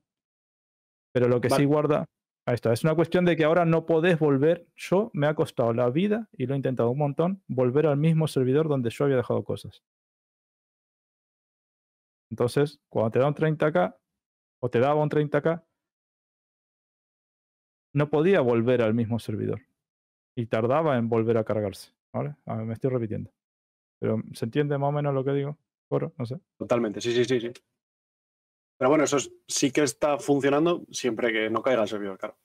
[1.13, 2.05] Pero lo que sí guarda,
[2.47, 4.65] ahí está, es una cuestión de que ahora no podés volver.
[4.75, 8.27] Yo me ha costado la vida y lo he intentado un montón, volver al mismo
[8.27, 9.83] servidor donde yo había dejado cosas.
[12.30, 13.95] Entonces, cuando te da un 30k,
[14.61, 15.64] o te daba un 30k,
[17.93, 19.61] no podía volver al mismo servidor.
[20.35, 21.93] Y tardaba en volver a cargarse.
[22.14, 22.35] ¿Vale?
[22.45, 23.32] A ver, me estoy repitiendo.
[23.99, 25.58] Pero ¿se entiende más o menos lo que digo?
[25.90, 26.40] Coro, no sé.
[26.58, 27.51] Totalmente, sí, sí, sí, sí.
[28.77, 32.38] Pero bueno, eso es- sí que está funcionando siempre que no caiga el servidor, claro.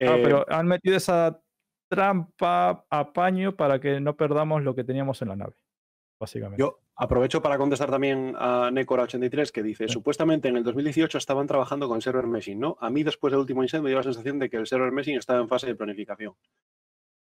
[0.00, 1.40] Ah, pero han metido esa
[1.88, 5.54] trampa, apaño, para que no perdamos lo que teníamos en la nave.
[6.22, 6.60] Básicamente.
[6.60, 9.92] Yo aprovecho para contestar también a Necora83 que dice, Sí.
[9.92, 12.76] supuestamente en el 2018 estaban trabajando con server meshing, ¿no?
[12.80, 15.18] A mí después del último incendio me dio la sensación de que el server meshing
[15.18, 16.34] estaba en fase de planificación.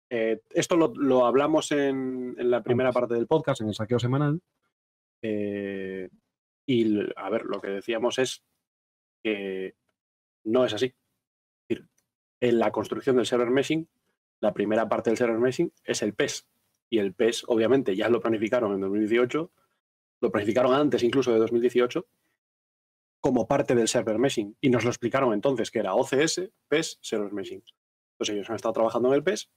[0.09, 3.99] Eh, esto lo, lo hablamos en, en la primera parte del podcast, en el saqueo
[3.99, 4.41] semanal.
[5.21, 6.09] Eh,
[6.65, 8.43] y, a ver, lo que decíamos es
[9.23, 9.75] que
[10.43, 10.87] No es así.
[10.87, 11.87] Es decir,
[12.41, 13.87] en la construcción del server meshing,
[14.41, 16.47] la primera parte del server meshing es el PES.
[16.89, 19.51] Y el PES, obviamente, ya lo planificaron en 2018,
[20.21, 22.07] lo planificaron antes incluso de 2018,
[23.21, 24.57] como parte del server meshing.
[24.61, 27.63] Y nos lo explicaron entonces, que era OCS, PES, server meshing.
[28.13, 29.51] Entonces ellos han estado trabajando en el PES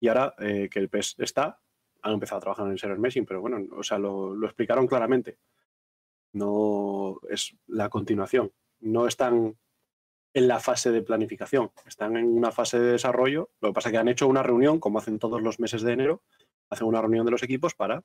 [0.00, 1.60] y ahora eh, que el PES está,
[2.02, 4.86] han empezado a trabajar en el server meshing, pero bueno, o sea, lo, lo explicaron
[4.86, 5.38] claramente.
[6.32, 8.52] No es la continuación.
[8.80, 9.56] No están
[10.34, 13.50] en la fase de planificación, están en una fase de desarrollo.
[13.60, 15.92] Lo que pasa es que han hecho una reunión, como hacen todos los meses de
[15.92, 16.22] enero,
[16.72, 18.02] hacen una reunión de los equipos para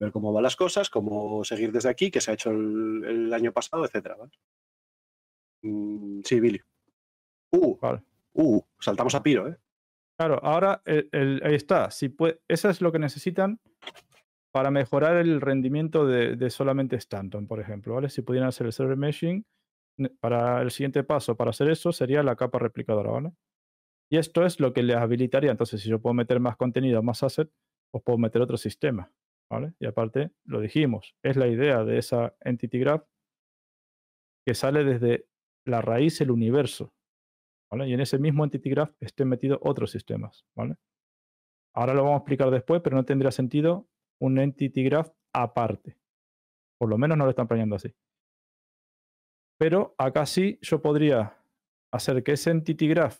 [0.00, 3.34] ver cómo van las cosas, cómo seguir desde aquí, que se ha hecho el, el
[3.34, 4.16] año pasado, etcétera.
[4.16, 4.30] ¿vale?
[5.62, 6.60] Mm, sí, Billy.
[7.52, 8.02] Uh, Vale.
[8.34, 9.56] uh, saltamos a Piro, ¿eh?
[10.18, 11.90] Claro, ahora el- el- ahí está.
[11.90, 13.60] Si puede, eso es lo que necesitan
[14.52, 17.94] para mejorar el rendimiento de, de solamente Stanton, por ejemplo.
[17.94, 18.08] ¿vale?
[18.10, 19.44] Si pudieran hacer el server meshing,
[20.20, 23.10] para el siguiente paso para hacer eso sería la capa replicadora.
[23.10, 23.32] ¿vale?
[24.10, 25.50] Y esto es lo que les habilitaría.
[25.50, 27.50] Entonces, si yo puedo meter más contenido, más asset,
[27.90, 29.12] pues puedo meter otro sistema.
[29.50, 29.74] ¿vale?
[29.78, 33.06] Y aparte, lo dijimos, es la idea de esa Entity Graph
[34.46, 35.26] que sale desde
[35.66, 36.92] la raíz del universo.
[37.70, 37.88] ¿vale?
[37.88, 40.46] Y en ese mismo Entity Graph estén metidos otros sistemas.
[40.56, 40.76] ¿vale?
[41.74, 43.88] Ahora lo vamos a explicar después, pero no tendría sentido
[44.20, 45.98] un Entity Graph aparte.
[46.78, 47.94] Por lo menos no lo están planeando así.
[49.58, 51.36] Pero acá sí yo podría
[51.92, 53.18] hacer que ese Entity Graph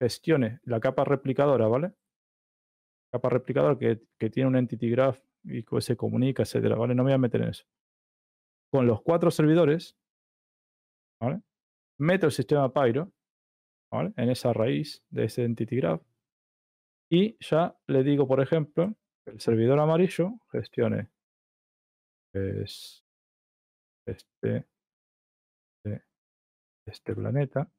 [0.00, 1.92] gestione la capa replicadora, ¿vale?
[3.12, 6.94] Capa replicadora que, tiene un Entity Graph y que se comunica, etcétera, ¿vale?
[6.94, 7.64] No me voy a meter en eso.
[8.70, 9.96] Con los cuatro servidores.
[11.98, 13.12] Meto el sistema Pyro,
[13.92, 14.12] ¿vale?
[14.16, 16.02] En esa raíz de ese Entity Graph.
[17.10, 21.10] Y ya le digo, por ejemplo, que el servidor amarillo gestione
[24.06, 24.66] este,
[25.84, 26.02] de
[26.86, 27.70] este planeta.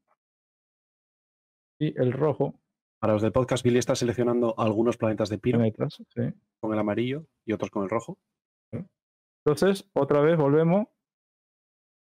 [1.80, 2.63] Y el rojo,
[3.04, 6.22] Para los del podcast, Billy está seleccionando algunos planetas de Piro planetas, sí.
[6.62, 8.18] con el amarillo y otros con el rojo.
[9.46, 10.88] Entonces, otra vez volvemos.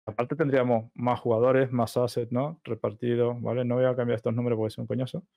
[0.07, 2.61] Aparte tendríamos más jugadores, más assets, ¿no?
[2.63, 3.65] Repartidos, ¿vale?
[3.65, 5.27] No voy a cambiar estos números porque es un coñazo.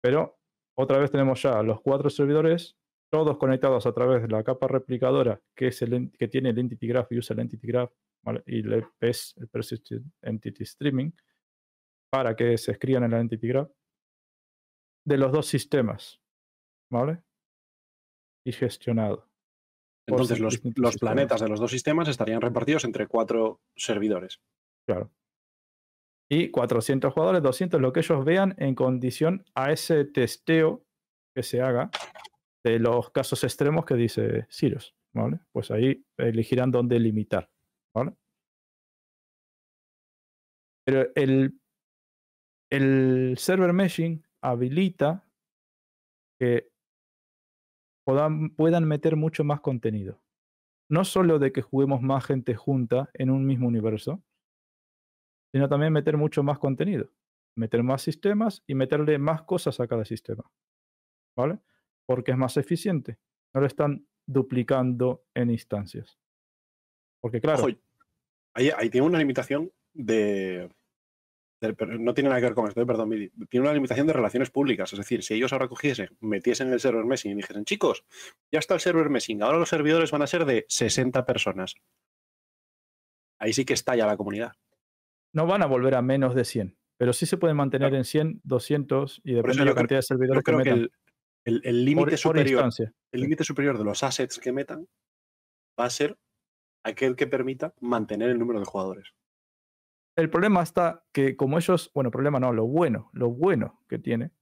[0.00, 0.38] Pero
[0.78, 2.76] otra vez tenemos ya los cuatro servidores,
[3.10, 6.86] todos conectados a través de la capa replicadora que, es el, que tiene el Entity
[6.86, 7.90] Graph y usa el Entity Graph,
[8.22, 8.44] ¿vale?
[8.46, 11.10] Y el PES, el Persistent Entity Streaming,
[12.12, 13.70] para que se escriban en el Entity Graph,
[15.10, 16.22] de los dos sistemas,
[16.88, 17.22] ¿vale?
[18.46, 19.28] Y gestionado.
[20.08, 20.98] Entonces, los, los sistemas.
[20.98, 24.40] planetas de los dos sistemas estarían repartidos entre cuatro servidores.
[24.88, 25.10] Claro.
[26.30, 30.84] Y 400 jugadores, 200, lo que ellos vean en condición a ese testeo
[31.34, 31.90] que se haga
[32.64, 35.40] de los casos extremos que dice Sirius, ¿vale?
[35.52, 37.50] Pues ahí elegirán dónde limitar,
[37.92, 38.14] ¿vale?
[40.86, 41.60] Pero el,
[42.70, 45.24] el server meshing habilita
[46.38, 46.70] que
[48.04, 50.22] puedan, meter mucho más contenido.
[50.88, 54.22] No solo de que juguemos más gente junta en un mismo universo,
[55.52, 57.12] sino también meter mucho más contenido,
[57.56, 60.44] meter más sistemas y meterle más cosas a cada sistema.
[61.36, 61.60] ¿Vale?
[62.06, 63.18] Porque es más eficiente.
[63.54, 66.18] No lo están duplicando en instancias.
[67.20, 67.68] Porque claro, Ojo,
[68.54, 70.70] ahí, ahí tiene una limitación de-
[71.60, 73.10] pero no tiene nada que ver con esto, eh, perdón.
[73.50, 74.92] Tiene una limitación de relaciones públicas.
[74.92, 78.04] Es decir, si ellos ahora cogiesen, metiesen el server meshing y dijesen, chicos,
[78.50, 81.74] ya está el server meshing, ahora los servidores van a ser de 60 personas.
[83.38, 84.52] Ahí sí que estalla la comunidad.
[85.32, 88.40] no van a volver a menos de 100, pero sí se pueden mantener en 100,
[88.42, 90.90] 200 y depende de la creo- cantidad de servidores que creo que metan
[91.44, 92.68] el- límite superior,
[93.12, 94.88] el límite superior de los assets que metan
[95.78, 96.18] va a ser
[96.84, 99.14] aquel que permita mantener el número de jugadores.
[100.16, 104.32] El problema está que como ellos, bueno, problema no, lo bueno, lo bueno que tiene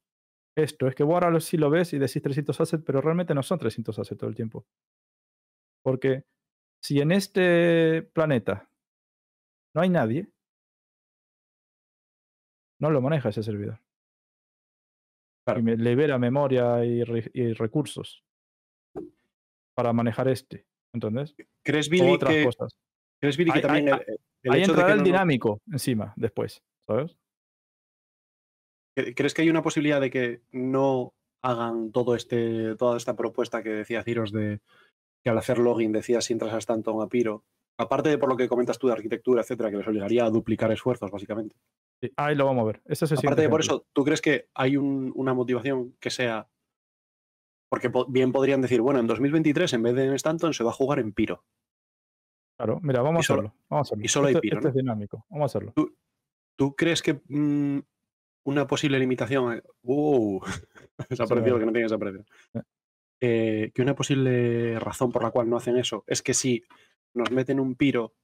[0.57, 3.33] esto es que vos ahora lo- sí lo ves y decís 300 assets, pero realmente
[3.35, 4.67] no son 300 assets todo el tiempo.
[5.85, 6.25] Porque
[6.83, 8.69] si en este planeta
[9.77, 10.33] no hay nadie,
[12.81, 13.81] no lo maneja ese servidor.
[15.47, 15.61] Claro.
[15.61, 18.25] Y me libera memoria y, re- y recursos
[19.77, 20.67] para manejar este.
[20.93, 21.35] ¿Entendés?
[21.65, 22.73] ¿Crees, Billy, Otras que, cosas.
[23.21, 27.17] ¿crees, Billy, que también el, el Ahí entrará que el no- dinámico encima después, ¿sabes?
[28.97, 33.63] ¿Cre- ¿Crees que hay una posibilidad de que no hagan todo este, toda esta propuesta
[33.63, 34.61] que decía Ciros de
[35.25, 37.45] que al hacer login decías si entras a Stanton a Piro?
[37.81, 40.73] Aparte de por lo que comentas tú de arquitectura, etcétera, que les obligaría a duplicar
[40.73, 41.55] esfuerzos, básicamente.
[42.03, 42.83] Sí, ahí lo vamos a ver.
[42.87, 43.77] Es el Aparte de por ejemplo.
[43.79, 46.49] eso, ¿tú crees que hay un- una motivación que sea...
[47.71, 50.71] Porque po- bien podrían decir, bueno, en 2023 en vez de en Stanton se va
[50.71, 51.45] a jugar en Piro.
[52.59, 53.57] Claro, mira, vamos Y a solo- hacerlo.
[53.71, 54.05] Vamos a hacerlo.
[54.05, 54.71] y solo hay Piro, esto ¿no?
[54.71, 55.25] es dinámico.
[55.31, 55.75] Vamos a hacerlo.
[56.57, 57.79] ¿Tú crees que mm,
[58.47, 59.63] una posible limitación...
[59.83, 60.41] ¡Uh!
[61.09, 61.59] Se ha Sí, vale.
[61.61, 62.25] que no tiene precio.
[62.55, 62.63] Eh.
[63.21, 66.65] Eh, que una posible razón por la cual no hacen eso es que si
[67.15, 68.15] nos meten un piro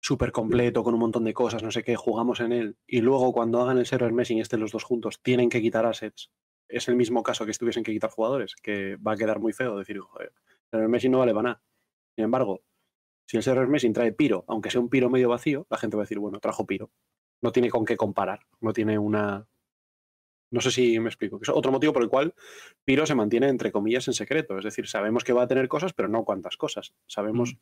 [0.00, 3.32] súper completo, con un montón de cosas, no sé qué, jugamos en él, y luego
[3.32, 6.30] cuando hagan el server meshing y estén los dos juntos, tienen que quitar assets,
[6.68, 9.78] es el mismo caso que estuviesen que quitar jugadores, que va a quedar muy feo
[9.78, 11.62] decir, joder, el server meshing no vale para nada.
[12.16, 12.62] Sin embargo,
[13.26, 16.02] si el server meshing trae piro, aunque sea un piro medio vacío, la gente va
[16.02, 16.90] a decir, bueno, trajo piro.
[17.42, 19.46] No tiene con qué comparar, no tiene una...
[20.50, 21.40] No sé si me explico.
[21.42, 22.32] Es otro motivo por el cual
[22.84, 24.56] Piro se mantiene, entre comillas, en secreto.
[24.56, 26.94] Es decir, sabemos que va a tener cosas, pero no cuántas cosas.
[27.08, 27.56] Sabemos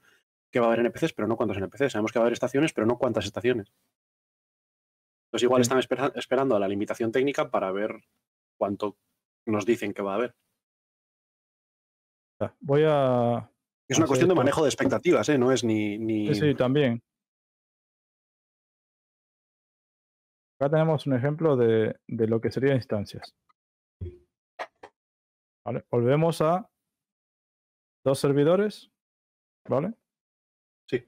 [0.51, 1.93] que va a haber NPCs, pero no cuántos NPCs.
[1.93, 3.73] Sabemos que va a haber estaciones, pero no cuántas estaciones.
[5.29, 5.69] Entonces igual Sí.
[5.69, 8.05] están espera- esperando a la limitación técnica para ver
[8.59, 8.99] cuánto
[9.47, 10.35] nos dicen que va a haber.
[12.61, 13.49] Voy a.
[13.93, 15.39] Es una cuestión de manejo de expectativas, ¿eh?
[15.39, 15.99] No es ni...
[15.99, 16.35] ni...
[16.35, 17.03] Sí, sí, también.
[20.59, 23.35] Acá tenemos un ejemplo de, de lo que serían instancias.
[25.65, 25.85] ¿Vale?
[25.91, 26.69] Volvemos a
[28.05, 28.91] dos servidores,
[29.69, 29.95] ¿vale?
[30.89, 31.05] Sí.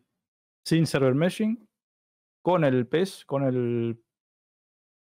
[0.66, 1.68] Sin server meshing,
[2.44, 4.04] con el PES, con el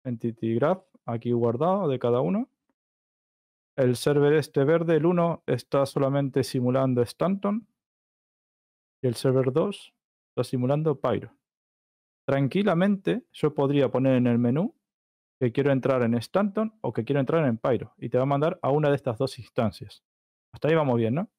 [0.05, 2.49] Entity Graph aquí guardado de cada uno.
[3.77, 7.67] El server este verde, el 1, está solamente simulando Stanton.
[9.03, 9.93] Y el server 2
[10.29, 11.35] está simulando Pyro.
[12.25, 14.75] Tranquilamente yo podría poner en el menú
[15.39, 17.93] que quiero entrar en Stanton o que quiero entrar en Pyro.
[17.97, 20.03] Y te va a mandar a una de estas dos instancias.
[20.53, 21.29] Hasta ahí vamos bien, ¿no?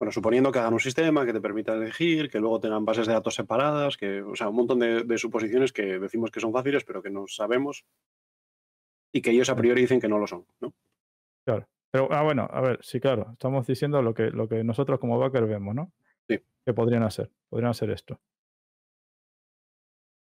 [0.00, 3.12] Bueno, suponiendo que hagan un sistema que te permita elegir, que luego tengan bases de
[3.12, 6.84] datos separadas, que, o sea, un montón de, de suposiciones que decimos que son fáciles,
[6.84, 7.84] pero que no sabemos
[9.12, 10.74] y que ellos a priori dicen que no lo son, ¿no?
[11.46, 11.66] Claro.
[11.92, 13.30] Pero, ah, bueno, a ver, sí, claro.
[13.32, 15.92] Estamos diciendo lo que, lo que nosotros como backer vemos, ¿no?
[16.28, 16.38] Sí.
[16.66, 17.30] Que podrían hacer.
[17.48, 18.20] Podrían hacer esto.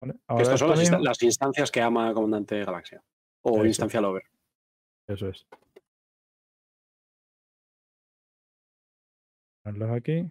[0.00, 0.14] ¿Vale?
[0.14, 3.02] Que Ahora estas son las, insta- las instancias que ama Comandante Galaxia.
[3.44, 3.66] O Eso.
[3.66, 4.22] Instancia Lover.
[5.08, 5.46] Eso es.
[9.64, 10.30] Ponerlos aquí.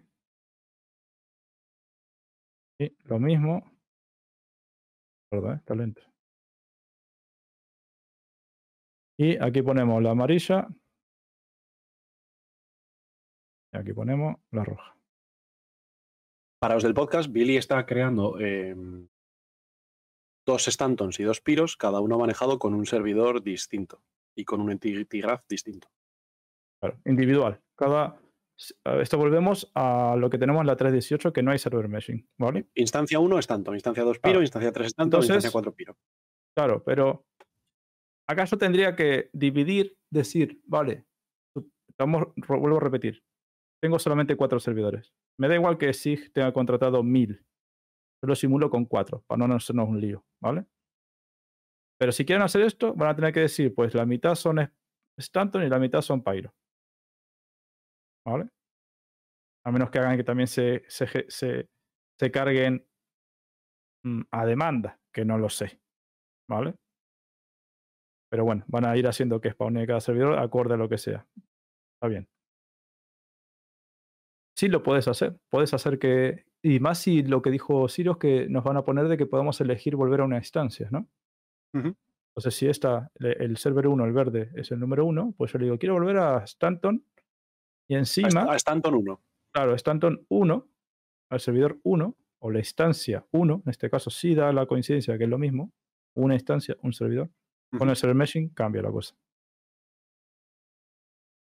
[2.80, 3.62] Y lo mismo.
[5.30, 6.02] Perdón, está lento.
[9.18, 10.68] Y aquí ponemos la amarilla.
[13.74, 14.96] Y aquí ponemos la roja.
[16.60, 18.74] Para los del podcast, Billy está creando eh,
[20.46, 24.02] dos Stantons y dos Piros, cada uno manejado con un servidor distinto
[24.36, 25.88] y con un entity graph distinto.
[26.80, 27.60] Claro, individual.
[27.76, 28.20] Cada.
[28.84, 32.68] Esto volvemos a lo que tenemos en la 318, que no hay server meshing, ¿vale?
[32.74, 35.96] Instancia 1 Stanton, instancia 2 Piro, instancia 3 Stanton, Entonces- instancia 4 Piro.
[36.56, 37.24] Claro, pero
[38.28, 41.06] ¿acaso tendría que dividir, decir, vale,
[41.98, 43.24] vamos, vuelvo a repetir,
[43.82, 45.12] tengo solamente cuatro servidores.
[45.38, 47.44] Me da igual que SIG tenga contratado mil.
[48.22, 50.66] Lo simulo con cuatro, para no hacernos un lío, ¿vale?
[51.98, 54.72] Pero si quieren hacer esto, van a tener que decir, pues la mitad son
[55.16, 56.52] Stanton y la mitad son Pyro.
[58.26, 58.48] ¿Vale?
[59.64, 62.86] A menos que hagan que también se, se, se carguen
[64.04, 65.80] mm, a demanda, que no lo sé.
[66.48, 66.74] ¿Vale?
[68.30, 71.26] Pero bueno, van a ir haciendo que spawne cada servidor acorde a lo que sea.
[71.94, 72.28] Está bien.
[74.56, 75.38] Sí lo puedes hacer.
[75.50, 76.44] Puedes hacer que.
[76.62, 79.26] Y más si lo que dijo Ciro es que nos van a poner de que
[79.26, 81.08] podamos elegir volver a una instancia, ¿no?
[81.74, 81.94] Ujú.
[82.30, 85.66] Entonces, si esta, el server 1, el verde, es el número 1, pues yo le
[85.66, 87.04] digo, quiero volver a Stanton.
[87.88, 89.20] Y encima, A Stanton 1.
[89.52, 90.68] claro, Stanton 1,
[91.30, 95.24] al servidor 1, o la instancia 1, en este caso sí da la coincidencia que
[95.24, 95.72] es lo mismo,
[96.14, 97.30] una instancia, un servidor.
[97.76, 99.14] Con el server meshing cambia la cosa.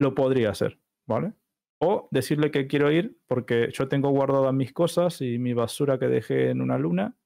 [0.00, 1.34] Lo podría hacer, ¿vale?
[1.80, 6.08] O decirle que quiero ir porque yo tengo guardadas mis cosas y mi basura que
[6.08, 7.16] dejé en una luna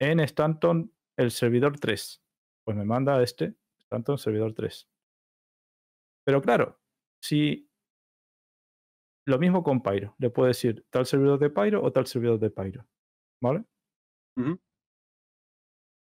[0.00, 2.22] en Stanton, el servidor 3.
[2.64, 4.88] Pues me manda a este, Stanton, servidor 3.
[6.24, 6.80] Pero claro,
[7.22, 7.70] si
[9.26, 12.50] lo mismo con Pyro, le puedo decir tal servidor de Pyro o tal servidor de
[12.50, 12.86] Pyro,
[13.40, 13.64] ¿vale?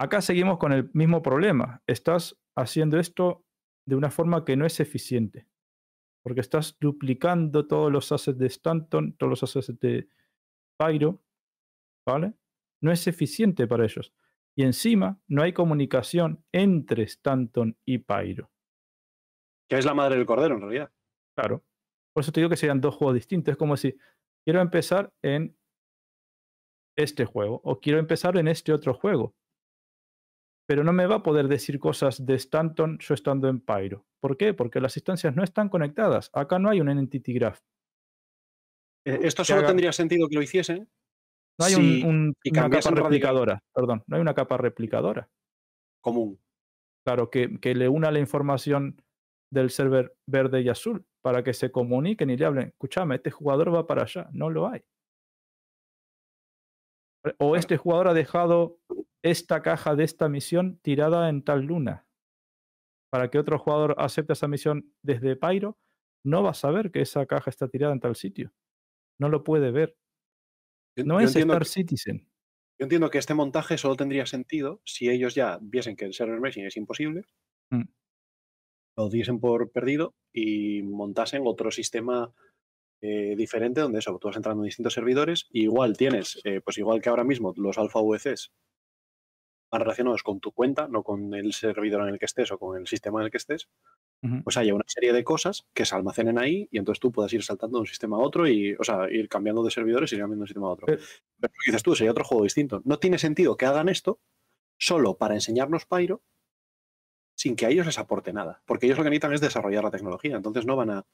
[0.03, 1.81] Acá seguimos con el mismo problema.
[1.87, 3.47] Estás haciendo esto
[3.87, 5.47] de una forma que no es eficiente.
[6.25, 10.09] Porque estás duplicando todos los assets de Stanton, todos los assets de
[10.77, 11.23] Pyro,
[12.05, 12.35] ¿vale?
[12.81, 14.13] No es eficiente para ellos.
[14.57, 18.51] Y encima no hay comunicación entre Stanton y Pyro.
[19.71, 20.93] Que es la madre del cordero, en realidad.
[21.37, 21.63] Claro.
[22.13, 23.53] Por eso te digo que serían dos juegos distintos.
[23.53, 23.97] Es como si
[24.45, 25.57] quiero empezar en
[26.99, 29.37] este juego o quiero empezar en este otro juego.
[30.73, 34.07] Pero no me va a poder decir cosas de Stanton yo estando en Pyro.
[34.23, 34.55] ¿Por qué?
[34.55, 36.31] Porque las instancias no están conectadas.
[36.33, 37.61] Acá no hay un entity graph.
[39.05, 40.89] Eh, Esto solo haga- tendría sentido que lo hiciesen
[41.61, 45.29] No hay un- un- una capa radical- replicadora, perdón, no hay una capa replicadora.
[46.01, 46.41] común.
[47.07, 48.97] Claro, que, que le una la información
[49.53, 53.75] del server verde y azul para que se comuniquen y le hablen, escúchame, este jugador
[53.75, 54.27] va para allá.
[54.33, 54.81] No lo hay.
[57.39, 58.79] O este jugador ha dejado
[59.23, 62.07] esta caja de esta misión tirada en tal luna.
[63.11, 65.79] Para que otro jugador acepte esa misión desde Pyro,
[66.25, 68.53] no va a saber que esa caja está tirada en tal sitio.
[69.21, 69.97] No lo puede ver.
[70.97, 72.29] No yo es Star que- Citizen.
[72.81, 76.41] Yo entiendo que este montaje solo tendría sentido si ellos ya viesen que el server
[76.41, 77.23] meshing es imposible,
[77.71, 77.85] Mm.
[78.99, 82.35] lo diesen por perdido y montasen otro sistema
[83.05, 86.79] eh, diferente donde eso, tú vas entrando en distintos servidores, y igual tienes, eh, pues
[86.79, 88.53] igual que ahora mismo los alfa VCs
[89.73, 92.79] van relacionados con tu cuenta, no con el servidor en el que estés o con
[92.79, 93.69] el sistema en el que estés,
[94.45, 97.43] pues haya una serie de cosas que se almacenen ahí y entonces tú puedas ir
[97.43, 100.21] saltando de un sistema a otro y, o sea, ir cambiando de servidores y ir
[100.21, 100.87] cambiando de un sistema a otro.
[100.87, 101.01] Pero
[101.41, 102.83] lo que dices tú, sería otro juego distinto.
[102.85, 104.21] No tiene sentido que hagan esto
[104.79, 106.23] solo para enseñarnos Pyro
[107.35, 109.91] sin que a ellos les aporte nada, porque ellos lo que necesitan es desarrollar la
[109.91, 111.07] tecnología, entonces no van a,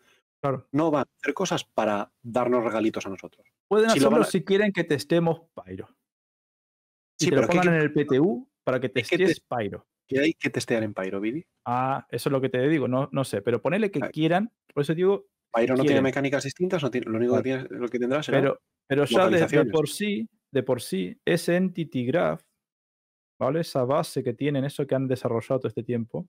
[0.43, 0.67] Claro.
[0.73, 3.47] no van a hacer cosas para darnos regalitos a nosotros.
[3.69, 5.89] Pueden Si hacerlo a- si quieren que testemos Pyro.
[7.21, 9.87] Y Sí, te lo pero ¿qué- pongan en el PTU para que que testes Pyro.
[10.07, 11.45] ¿Qué hay que testear en Pyro, Billy?
[11.67, 14.83] Ah, eso es lo que te digo, no, no sé, pero ponele que quieran, por
[14.83, 17.99] eso digo, Pyro no tiene mecánicas distintas, no tiene- lo único que, tiene, lo que
[17.99, 22.43] tendrá será pero, pero ya de- por sí, de por sí, ese entity graph,
[23.39, 23.61] ¿vale?
[23.61, 26.29] Esa base que tienen, eso que han desarrollado todo este tiempo,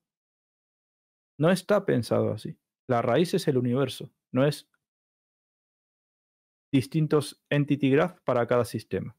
[1.38, 2.58] no está pensado así.
[2.86, 4.68] La raíz es el universo, no es
[6.72, 9.16] distintos entity graph para cada sistema.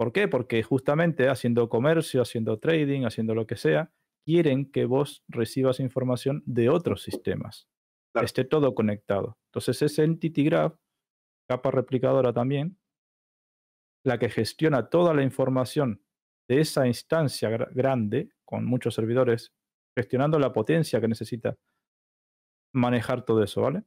[0.00, 0.28] ¿Por qué?
[0.28, 3.92] Porque justamente haciendo comercio, haciendo trading, haciendo lo que sea,
[4.24, 7.68] quieren que vos recibas información de otros sistemas.
[8.14, 8.24] Claro.
[8.24, 9.36] Esté todo conectado.
[9.50, 10.74] Entonces ese entity graph,
[11.46, 12.78] capa replicadora también,
[14.04, 16.02] la que gestiona toda la información
[16.48, 19.52] de esa instancia gra- grande, con muchos servidores,
[19.94, 21.58] gestionando la potencia que necesita
[22.72, 23.84] manejar todo eso, ¿vale?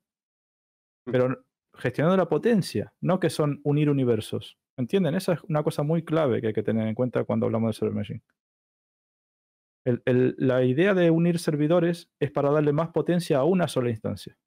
[1.06, 4.58] Pero gestionando la potencia, no que son unir universos.
[4.77, 5.16] ¿Entienden?
[5.16, 7.80] Esa es una cosa muy clave que hay que tener en cuenta cuando hablamos de
[7.80, 8.22] server meshing.
[9.85, 13.90] El- el- la idea de unir servidores es para darle más potencia a una sola
[13.92, 14.38] instancia.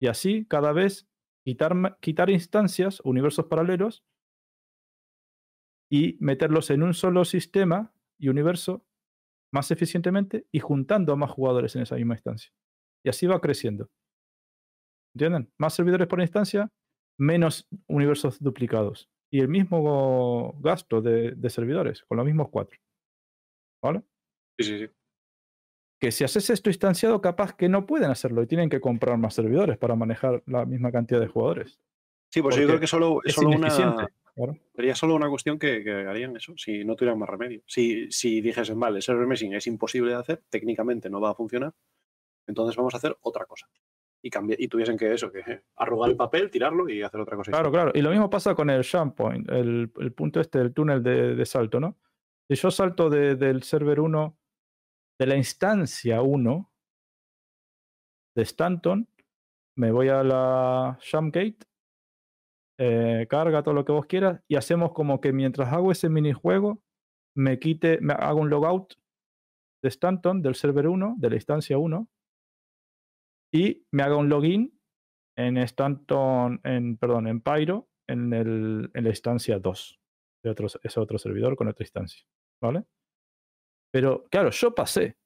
[0.00, 1.06] Y así, cada vez,
[1.44, 4.04] quitar, quitar instancias, universos paralelos,
[5.90, 8.86] y meterlos en un solo sistema y universo
[9.52, 12.52] más eficientemente y juntando a más jugadores en esa misma instancia.
[13.04, 13.90] Y así va creciendo.
[15.14, 15.50] ¿Entienden?
[15.58, 16.70] Más servidores por instancia,
[17.18, 19.08] menos universos duplicados.
[19.32, 22.78] Y el mismo gasto de, de servidores, con los mismos cuatro.
[23.82, 24.02] ¿Vale?
[24.58, 24.90] Sí, sí, sí.
[25.98, 29.34] Que si haces esto instanciado, capaz que no pueden hacerlo y tienen que comprar más
[29.34, 31.80] servidores para manejar la misma cantidad de jugadores.
[32.30, 33.68] Sí, pues yo Porque creo que solo, Es solo una,
[34.34, 34.58] claro.
[34.74, 37.62] sería solo una cuestión que, que harían eso, si no tuvieran más remedio.
[37.66, 41.72] Si, si dijesen, vale, server meshing es imposible de hacer, técnicamente no va a funcionar,
[42.46, 43.68] entonces vamos a hacer otra cosa.
[44.22, 44.30] Y,
[44.64, 47.50] y tuviesen que eso, que eh, arrugar el papel, tirarlo y hacer otra cosa.
[47.50, 47.90] Claro, claro.
[47.94, 51.34] Y lo mismo pasa con el jump point, el, el punto este del túnel de,
[51.34, 51.98] de salto, ¿no?
[52.48, 54.38] Si yo salto de- del server 1,
[55.18, 56.72] de la instancia 1
[58.36, 59.08] de Stanton,
[59.76, 61.58] me voy a la jump gate,
[62.78, 66.82] eh, carga todo lo que vos quieras y hacemos como que mientras hago ese minijuego,
[67.36, 68.94] me quite, me hago un logout
[69.82, 72.08] de Stanton, del server 1, de la instancia 1,
[73.54, 74.78] y me haga un login
[75.36, 80.00] en Stanton, en, perdón, en Pyro, en, el, en la instancia 2
[80.44, 82.24] de otro, ese otro servidor con otra instancia.
[82.62, 82.84] ¿Vale?
[83.92, 85.16] Pero claro, yo pasé,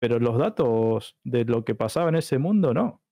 [0.00, 3.02] pero los datos de lo que pasaba en ese mundo no.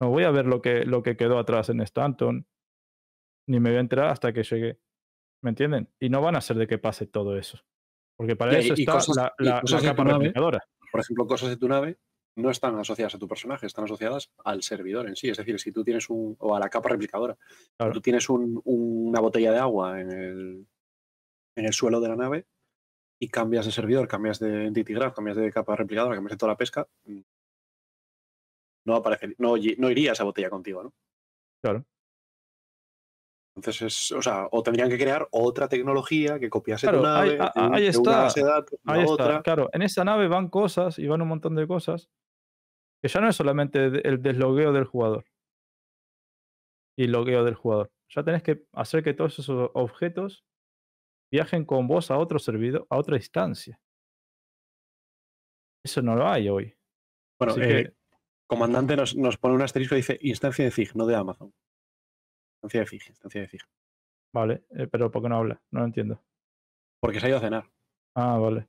[0.00, 2.46] No voy a ver lo que, lo que quedó atrás en Stanton,
[3.48, 4.80] ni me voy a enterar hasta que llegue.
[5.42, 5.88] ¿Me entienden?
[6.00, 7.58] Y no van a hacer de que pase todo eso.
[8.16, 10.18] Porque para Y- eso y está cosas- la, la- la capa tu nave.
[10.24, 10.60] replicadora.
[10.90, 11.98] Por ejemplo, cosas de tu nave
[12.38, 15.28] no están asociadas a tu personaje, están asociadas al servidor en sí.
[15.28, 16.36] Es decir, si tú tienes un.
[16.38, 17.36] o a la capa replicadora.
[17.76, 17.92] Claro.
[17.92, 20.66] Tú tienes un- una botella de agua en el,
[21.56, 22.46] en el suelo de la nave
[23.20, 26.52] y cambias de servidor, cambias de entity graph, cambias de capa replicadora, cambias de toda
[26.52, 26.86] la pesca.
[27.04, 27.20] mm,
[28.86, 30.94] No aparece, no, no iría esa botella contigo, ¿no?
[31.62, 31.84] Claro.
[33.56, 37.36] Entonces, es, o sea, o tendrían que crear otra tecnología que copiase Claro, tu ahí-
[37.36, 39.42] nave, a- de un- ahí de una está, base de datos, a Ahí está, otra.
[39.42, 39.68] claro.
[39.72, 42.08] En esa nave van cosas y van un montón de cosas
[43.02, 45.24] que ya no es solamente el deslogueo del jugador
[46.98, 47.92] y logueo del jugador.
[48.08, 50.44] Ya tenés que hacer que todos esos objetos
[51.32, 53.80] viajen con vos a otro servidor, a otra instancia.
[55.84, 56.76] Eso no lo hay hoy.
[57.38, 57.94] Bueno, eh, que,
[58.48, 61.54] comandante nos, nos pone un asterisco y dice instancia de Zig, no de Amazon.
[62.56, 63.68] Instancia de fija, instancia de fija.
[64.34, 65.62] Vale, eh, pero ¿por qué no habla?
[65.70, 66.22] No lo entiendo.
[67.00, 67.70] Porque se ha ido a cenar.
[68.16, 68.68] Ah, vale.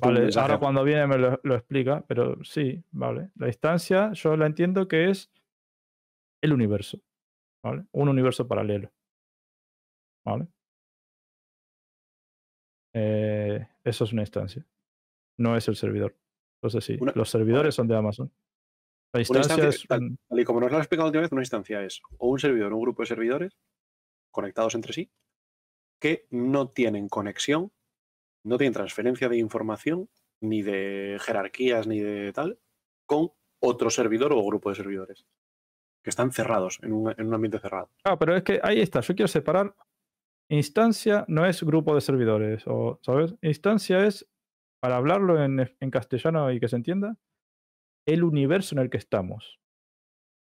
[0.00, 3.30] Vale, ahora cuando viene me lo, lo explica, pero sí, vale.
[3.36, 5.30] La instancia yo la entiendo que es
[6.42, 7.00] el universo,
[7.62, 7.84] ¿vale?
[7.92, 8.90] Un universo paralelo,
[10.24, 10.48] ¿vale?
[12.94, 14.66] Eh, eso es una instancia,
[15.38, 16.16] no es el servidor.
[16.60, 18.32] Entonces sí, Una- los servidores son de Amazon.
[19.12, 21.42] La Una instancia es tal, y como nos lo has explicado la última vez, una
[21.42, 23.56] instancia es o un servidor o un grupo de servidores
[24.30, 25.10] conectados entre sí
[25.98, 27.72] que no tienen conexión,
[28.46, 30.08] no tienen transferencia de información,
[30.40, 32.58] ni de jerarquías, ni de tal,
[33.06, 35.26] con otro servidor o grupo de servidores.
[36.04, 37.90] Que están cerrados, en un, en un ambiente cerrado.
[38.04, 39.74] Ah, pero es que ahí está, yo quiero separar.
[40.48, 43.34] Instancia no es grupo de servidores, o, ¿sabes?
[43.42, 44.28] Instancia es,
[44.80, 47.16] para hablarlo en, en castellano y que se entienda,
[48.06, 49.58] el universo en el que estamos.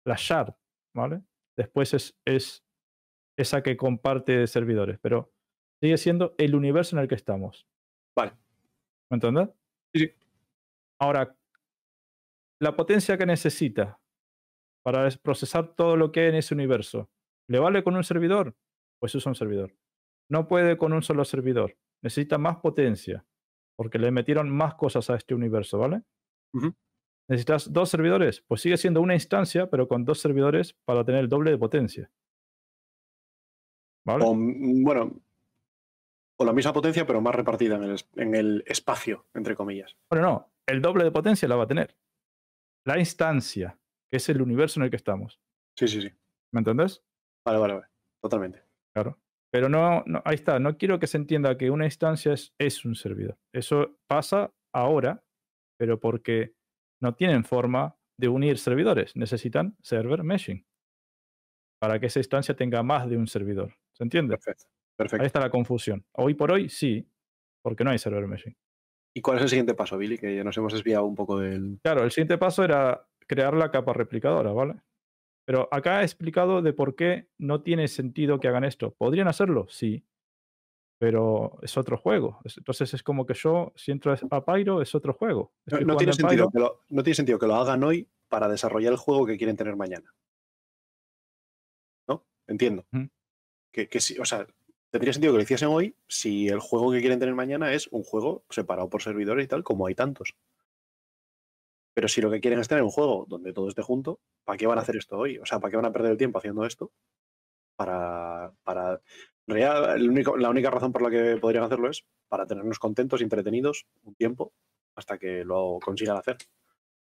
[0.05, 0.53] La shard,
[0.95, 1.23] ¿vale?
[1.57, 2.63] Después es, es
[3.37, 5.33] esa que comparte servidores, pero
[5.81, 7.67] sigue siendo el universo en el que estamos.
[8.15, 8.33] Vale.
[9.09, 9.49] ¿Me entiendes?
[9.93, 10.11] Sí, sí.
[10.99, 11.35] Ahora,
[12.61, 13.99] la potencia que necesita
[14.83, 17.09] para es- procesar todo lo que hay en ese universo,
[17.49, 18.55] ¿le vale con un servidor?
[18.99, 19.75] Pues usa un servidor.
[20.29, 21.77] No puede con un solo servidor.
[22.03, 23.25] Necesita más potencia,
[23.75, 26.03] porque le metieron más cosas a este universo, ¿vale?
[27.29, 28.41] ¿Necesitas dos servidores?
[28.47, 32.11] Pues sigue siendo una instancia, pero con dos servidores para tener el doble de potencia.
[34.05, 34.25] ¿Vale?
[34.25, 35.21] O, mm, bueno,
[36.41, 39.95] o la misma potencia, pero más repartida en el, en el espacio, entre comillas.
[40.09, 41.95] Bueno, no, el doble de potencia la va a tener.
[42.83, 43.79] La instancia,
[44.09, 45.39] que es el universo en el que estamos.
[45.77, 46.09] Sí, sí, sí.
[46.51, 47.03] ¿Me entendés?
[47.45, 47.87] Vale, vale, vale.
[48.23, 48.63] Totalmente.
[48.95, 49.19] Claro.
[49.53, 52.85] Pero no, no, ahí está, no quiero que se entienda que una instancia es, es
[52.85, 53.37] un servidor.
[53.53, 55.23] Eso pasa ahora,
[55.77, 56.55] pero porque
[57.01, 59.15] no tienen forma de unir servidores.
[59.15, 60.65] Necesitan server meshing
[61.79, 63.75] para que esa instancia tenga más de un servidor.
[63.93, 64.37] ¿Se entiende?
[64.37, 64.70] Perfecto.
[65.19, 66.05] Ahí está la confusión.
[66.13, 67.07] Hoy por hoy sí,
[67.63, 68.55] porque no hay server meshing.
[69.15, 70.17] ¿Y cuál es el siguiente paso, Billy?
[70.17, 71.79] Que ya nos hemos desviado un poco del.
[71.83, 74.75] Claro, el siguiente paso era crear la capa replicadora, ¿vale?
[75.45, 78.93] Pero acá he explicado de por qué no tiene sentido que hagan esto.
[78.93, 79.67] ¿Podrían hacerlo?
[79.69, 80.05] Sí.
[80.99, 82.39] Pero es otro juego.
[82.45, 85.51] Es- Entonces es como que yo, si entro a Pyro, es otro juego.
[85.65, 86.49] No, tiene sentido Pyro.
[86.51, 89.57] que lo, no tiene sentido que lo hagan hoy para desarrollar el juego que quieren
[89.57, 90.13] tener mañana.
[92.07, 92.25] ¿No?
[92.47, 92.85] Entiendo.
[93.73, 94.45] Que sí, o sea,
[94.91, 98.03] tendría sentido que lo hiciesen hoy si el juego que quieren tener mañana es un
[98.03, 100.35] juego separado por servidores y tal, como hay tantos.
[101.93, 104.67] Pero si lo que quieren es tener un juego donde todo esté junto, ¿para qué
[104.67, 105.37] van a hacer esto hoy?
[105.39, 106.91] O sea, ¿para qué van a perder el tiempo haciendo esto?
[107.75, 108.53] Para.
[108.63, 109.01] para
[109.47, 113.87] el único- la única razón por la que podrían hacerlo es para tenernos contentos entretenidos
[114.03, 114.53] un tiempo
[114.95, 116.37] hasta que lo consigan hacer.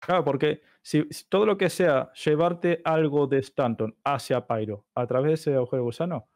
[0.01, 5.29] Claro, porque si, todo lo que sea llevarte algo de Stanton hacia Pyro a través
[5.29, 6.29] de ese agujero gusano,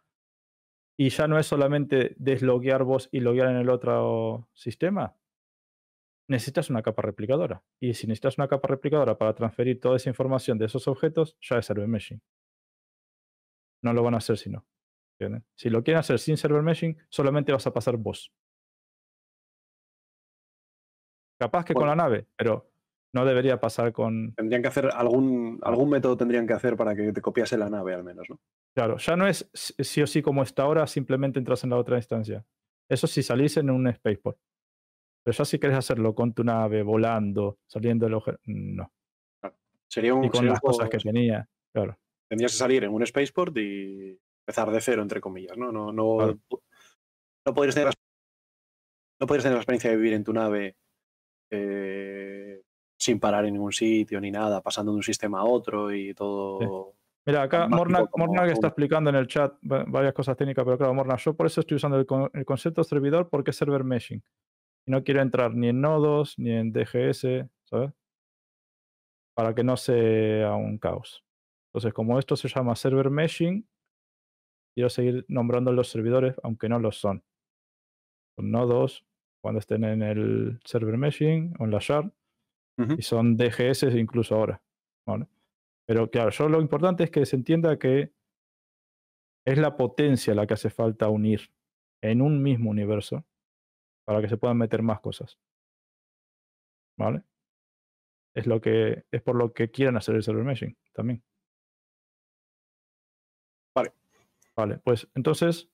[0.96, 5.16] y ya no es solamente desloguear vos y loguear en el otro sistema,
[6.28, 7.62] necesitas una capa replicadora.
[7.80, 11.58] Y si necesitas una capa replicadora para transferir toda esa información de esos objetos, ya
[11.58, 12.20] es server meshing.
[13.82, 14.66] No lo van a hacer si no.
[15.18, 15.44] ¿entienden?
[15.54, 18.32] Si lo quieren hacer sin server meshing, solamente vas a pasar vos.
[21.38, 22.70] Capaz que con la nave, pero
[23.12, 27.12] no debería pasar con, Tendrían que hacer algún, algún método tendrían que hacer para que
[27.12, 28.38] te copiase la nave al menos, ¿no?
[28.74, 31.96] Claro, ya no es sí o sí como está ahora, simplemente entras en la otra
[31.96, 32.44] instancia.
[32.88, 34.38] Eso si salís en un spaceport.
[35.24, 38.92] Pero ya si querés hacerlo con tu nave, volando, saliendo del agujero, no.
[39.88, 41.98] Sería un, Y con las cosas que tenía, claro.
[42.28, 45.72] tendrías que salir en un spaceport y empezar de cero, entre comillas, ¿no?
[45.72, 46.38] No, no, Claro.
[47.46, 47.94] no podrías tener la,
[49.20, 50.76] no podrías tener la experiencia de vivir en tu nave
[51.50, 52.62] eh,
[52.98, 56.94] sin parar en ningún sitio ni nada, pasando de un sistema a otro y todo.
[57.26, 60.36] Mira, acá Mágico Morna, como Morna que está explicando en el chat va- varias cosas
[60.36, 63.50] técnicas, pero claro, Morna, yo por eso estoy usando el, con- el concepto servidor porque
[63.50, 64.22] es server meshing.
[64.86, 67.90] Y no quiero entrar ni en nodos, ni en DGS, ¿sabes?
[69.34, 71.24] Para que no sea un caos.
[71.70, 73.68] Entonces, como esto se llama server meshing,
[74.74, 77.22] quiero seguir nombrando los servidores, aunque no lo son.
[78.36, 79.04] Son nodos
[79.42, 82.10] cuando estén en el server meshing o en la shard,
[82.98, 84.62] Y son DGS incluso ahora.
[85.06, 85.26] ¿vale?
[85.86, 88.12] Pero claro, yo lo importante es que se entienda que
[89.46, 91.50] es la potencia la que hace falta unir
[92.02, 93.24] en un mismo universo
[94.04, 95.38] para que se puedan meter más cosas.
[96.98, 97.22] ¿Vale?
[98.34, 101.22] Es lo que es por lo que quieren hacer el server meshing también.
[103.74, 103.92] Vale.
[104.54, 105.68] Vale, pues entonces,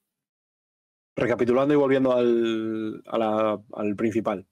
[1.14, 4.46] Recapitulando y volviendo al, a la- al principal.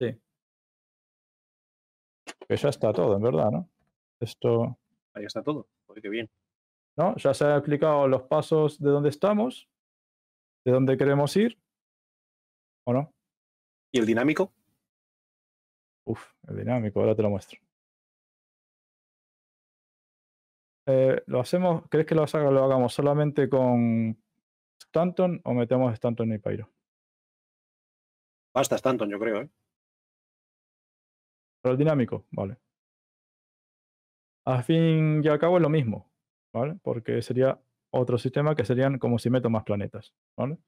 [0.00, 0.18] ¿No?
[2.48, 3.68] que ya está todo, en verdad, ¿no?
[4.20, 4.78] Esto,
[5.14, 5.68] Ahí está todo.
[5.86, 6.30] Joder, qué bien.
[6.96, 7.14] ¿no?
[7.16, 9.68] Ya se han explicado los pasos de dónde estamos,
[10.64, 11.58] de dónde queremos ir,
[12.86, 13.12] ¿o no?
[13.92, 14.52] ¿Y el dinámico?
[16.06, 17.60] Uf, el dinámico, ahora te lo muestro.
[20.86, 21.84] Eh, ¿Lo hacemos?
[21.88, 24.22] ¿Crees que lo, haga- lo hagamos solamente con
[24.78, 26.68] Stanton o metemos Stanton y Pyro?
[28.54, 29.50] Basta, Stanton, yo creo, ¿eh?
[31.64, 32.58] Pero el dinámico, vale.
[34.44, 36.12] Al fin y al cabo es lo mismo,
[36.52, 36.78] ¿vale?
[36.82, 37.58] Porque sería
[37.90, 40.58] otro sistema que serían como si meto más planetas, ¿vale?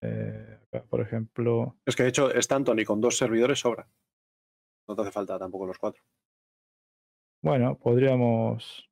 [0.00, 3.86] Eh, acá, por ejemplo, Es que de hecho, Stanton y con dos servidores sobra.
[4.88, 6.02] No te hace falta tampoco los cuatro.
[7.42, 8.88] bueno, podríamos,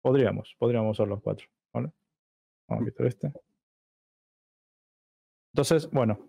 [0.00, 1.90] podríamos, podríamos usar los cuatro, ¿vale?
[2.68, 3.32] Vamos a quitar este.
[5.52, 6.20] Entonces, bueno,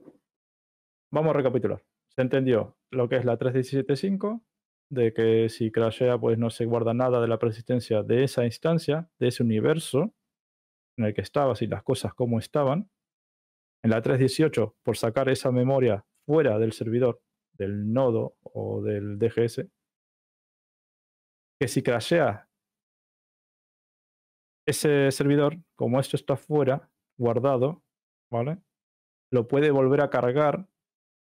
[1.11, 1.83] vamos a recapitular.
[2.17, 4.43] Se entendió lo que es la 3.17.5,
[4.89, 9.07] de que si crashea, pues no se guarda nada de la persistencia de esa instancia,
[9.19, 10.15] de ese universo
[10.97, 12.89] en el que estabas y las cosas como estaban.
[13.83, 17.21] En la 3.18, por sacar esa memoria fuera del servidor,
[17.53, 19.67] del nodo o del DGS,
[21.59, 22.49] que si crashea
[24.67, 27.83] ese servidor, como esto está fuera, guardado,
[28.31, 28.57] ¿vale?
[29.31, 30.67] Lo puede volver a cargar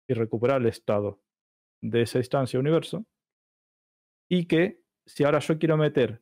[0.10, 1.22] y recuperar el estado
[1.82, 3.06] de esa instancia universo.
[4.28, 6.22] Y que si ahora yo quiero meter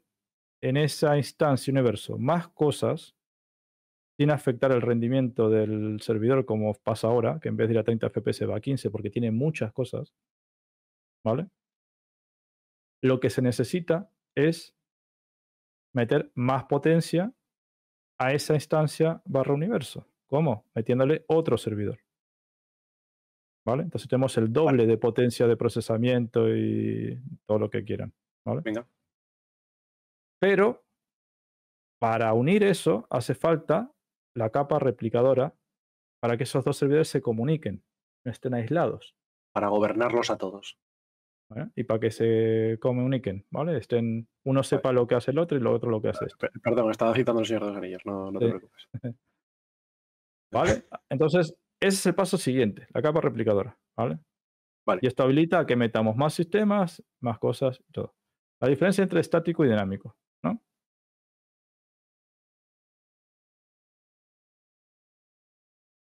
[0.62, 3.16] en esa instancia universo más cosas,
[4.20, 7.84] sin afectar el rendimiento del servidor, como pasa ahora, que en vez de ir a
[7.84, 10.14] 30 FPS va a 15 porque tiene muchas cosas,
[11.24, 11.48] ¿vale?
[13.02, 14.76] Lo que se necesita es
[15.94, 17.32] meter más potencia
[18.20, 20.08] a esa instancia barra universo.
[20.26, 20.66] ¿Cómo?
[20.74, 22.07] Metiéndole otro servidor.
[23.68, 23.84] ¿Vale?
[23.84, 28.14] Entonces tenemos el doble de potencia de procesamiento y todo lo que quieran.
[28.46, 28.62] ¿vale?
[28.64, 28.88] Venga.
[30.40, 30.86] Pero
[32.00, 33.92] para unir eso hace falta
[34.36, 35.54] la capa replicadora
[36.22, 37.84] para que esos dos servidores se comuniquen,
[38.26, 39.16] no estén aislados.
[39.54, 40.78] Para gobernarlos a todos.
[41.50, 41.72] ¿vale?
[41.76, 43.78] Y para que se comuniquen, ¿vale?
[43.78, 46.48] Estén, uno sepa lo que hace el otro y lo otro lo que hace este.
[46.48, 48.52] Pe- Perdón, estaba citando al Señor de los Anillos, no, no te Sí.
[48.52, 48.88] preocupes.
[50.54, 50.84] ¿Vale?
[51.10, 54.20] Entonces, ese es el paso siguiente, la capa replicadora, ¿vale?
[54.86, 55.00] Vale.
[55.04, 58.16] Y esto habilita a que metamos más sistemas, más cosas y todo.
[58.62, 60.62] La diferencia entre estático y dinámico, ¿no?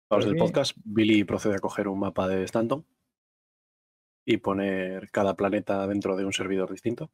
[0.09, 2.85] Vamos del mí- podcast, Billy procede a coger un mapa de Stanton
[4.25, 7.11] y poner cada planeta dentro de un servidor distinto.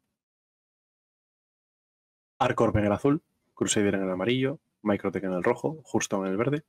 [2.39, 6.37] Arcorp en el azul, Crusader en el amarillo, Microtech en el rojo, Houston en el
[6.37, 6.63] verde.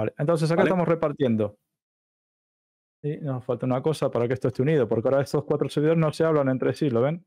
[0.00, 0.68] Vale, entonces acá Vale.
[0.68, 1.58] estamos repartiendo.
[3.02, 6.00] Y nos falta una cosa para que esto esté unido, porque ahora estos cuatro servidores
[6.00, 7.22] no se hablan entre sí, ¿lo ven?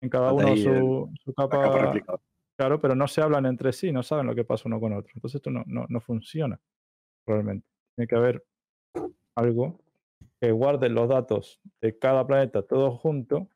[0.00, 1.92] En cada uno ahí su, capa
[2.56, 5.10] claro, pero no se hablan entre sí, no saben lo que pasa uno con otro.
[5.16, 6.60] Entonces esto no, no, no funciona
[7.26, 7.66] realmente.
[7.96, 8.46] Tiene que haber
[9.34, 9.80] algo
[10.40, 13.48] que guarde los datos de cada planeta todo junto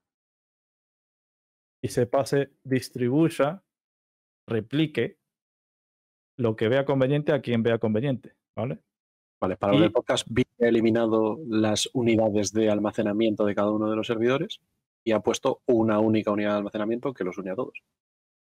[1.83, 3.63] y se pase, distribuya,
[4.49, 5.20] replique
[6.41, 8.79] lo que vea conveniente a quien vea conveniente, ¿vale?
[9.43, 13.97] Vale, para Y- el podcast, ha eliminado las unidades de almacenamiento de cada uno de
[13.97, 14.61] los servidores
[15.05, 17.83] y ha puesto una única unidad de almacenamiento que los une a todos.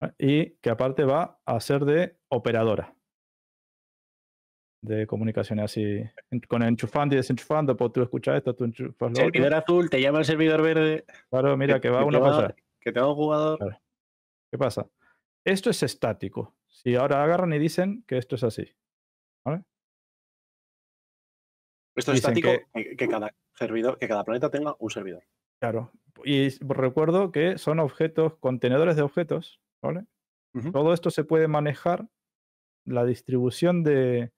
[0.01, 0.13] ¿vale?
[0.17, 2.95] Y que aparte va a ser de operadora
[4.81, 6.01] de comunicaciones así,
[6.47, 9.23] con enchufando y desenchufando, pues tú escuchas esto, tú enchufas lo otro.
[9.25, 11.05] Servidor azul, te llama el servidor verde.
[11.29, 12.55] Claro, mira, que va para va- allá.
[12.79, 13.57] Que te va un jugador.
[13.57, 13.77] Claro.
[14.51, 14.87] ¿Qué pasa?
[15.45, 16.55] Esto es estático.
[16.69, 18.73] Si ahora agarran y dicen que esto es así.
[21.95, 22.95] Esto es estático, que...
[22.95, 25.23] que cada servidor, que cada planeta tenga un servidor.
[25.59, 25.91] Claro.
[26.23, 30.05] Y recuerdo que son objetos, contenedores de objetos, ¿vale?
[30.71, 32.07] Todo esto se puede manejar,
[32.85, 34.31] la distribución de,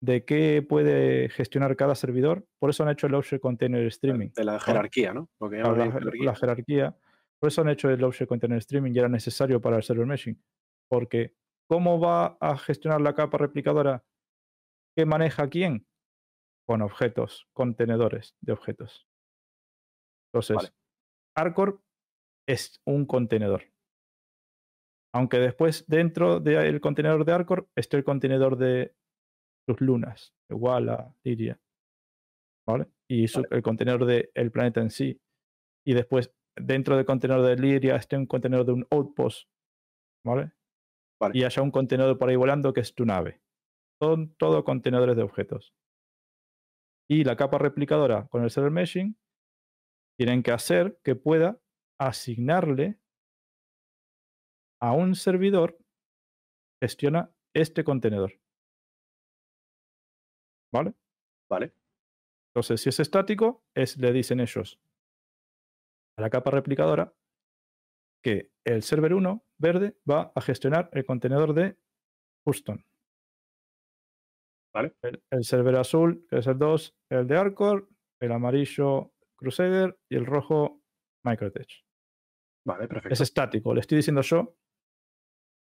[0.00, 2.46] de qué puede gestionar cada servidor.
[2.58, 4.30] Por eso han hecho el Object Container Streaming.
[4.34, 5.28] De la jerarquía, ¿no?
[5.40, 6.24] Lo que la, jerarquía.
[6.24, 6.96] la jerarquía.
[7.38, 10.40] Por eso han hecho el Object Container Streaming y era necesario para el server meshing.
[10.90, 11.34] Porque,
[11.68, 14.04] ¿cómo va a gestionar la capa replicadora?
[14.96, 15.86] ¿Qué maneja quién?
[16.66, 19.06] Con objetos, contenedores de objetos.
[20.32, 20.68] Entonces, Vale.
[21.36, 21.82] Arcor
[22.48, 23.64] es un contenedor.
[25.14, 28.94] Aunque después dentro del contenedor de Arcor esté el contenedor de
[29.66, 31.60] sus lunas, de Wala, Liria.
[32.66, 32.88] ¿Vale?
[33.10, 35.18] Y su- el contenedor del planeta en sí.
[35.86, 39.48] Y después dentro del contenedor de Liria esté un contenedor de un outpost.
[40.26, 40.52] ¿Vale?
[41.20, 41.38] Vale.
[41.38, 43.40] Y haya un contenedor por ahí volando que es tu nave.
[44.00, 45.74] Son todo contenedores de objetos.
[47.10, 49.16] Y la capa replicadora con el server meshing
[50.18, 51.60] tienen que hacer que pueda
[51.98, 53.00] asignarle
[54.80, 55.78] a un servidor
[56.80, 58.38] gestiona este contenedor.
[60.72, 60.94] ¿Vale?
[61.50, 61.72] Vale.
[62.50, 64.78] Entonces, si es estático, es, le dicen ellos
[66.18, 67.14] a la capa replicadora
[68.22, 71.76] que el server 1 verde va a gestionar el contenedor de
[72.44, 72.84] Houston.
[74.74, 74.94] Vale.
[75.02, 77.88] El, el server azul, que es el 2, el de Arcor,
[78.20, 80.82] el amarillo Crusader y el rojo
[81.24, 81.84] Microtech.
[82.66, 83.14] Vale, perfecto.
[83.14, 83.72] Es estático.
[83.72, 84.56] Le estoy diciendo yo,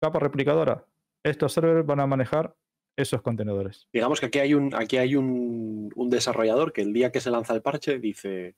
[0.01, 0.85] capa replicadora,
[1.23, 2.55] estos servers van a manejar
[2.97, 3.87] esos contenedores.
[3.93, 7.31] Digamos que aquí hay un, aquí hay un, un desarrollador que el día que se
[7.31, 8.55] lanza el parche dice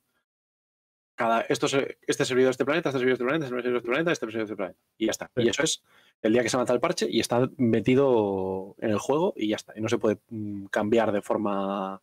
[1.22, 3.72] cada, esto se- este servidor de este planeta, este servidor de este planeta, este servidor
[3.74, 4.80] de este planeta, este servidor de este planeta.
[4.98, 5.32] Y ya está.
[5.35, 5.41] Sí.
[5.43, 5.83] Y eso es
[6.22, 9.56] el día que se lanza el parche y está metido en el juego y ya
[9.56, 9.74] está.
[9.77, 12.01] Y no se puede mm, cambiar de forma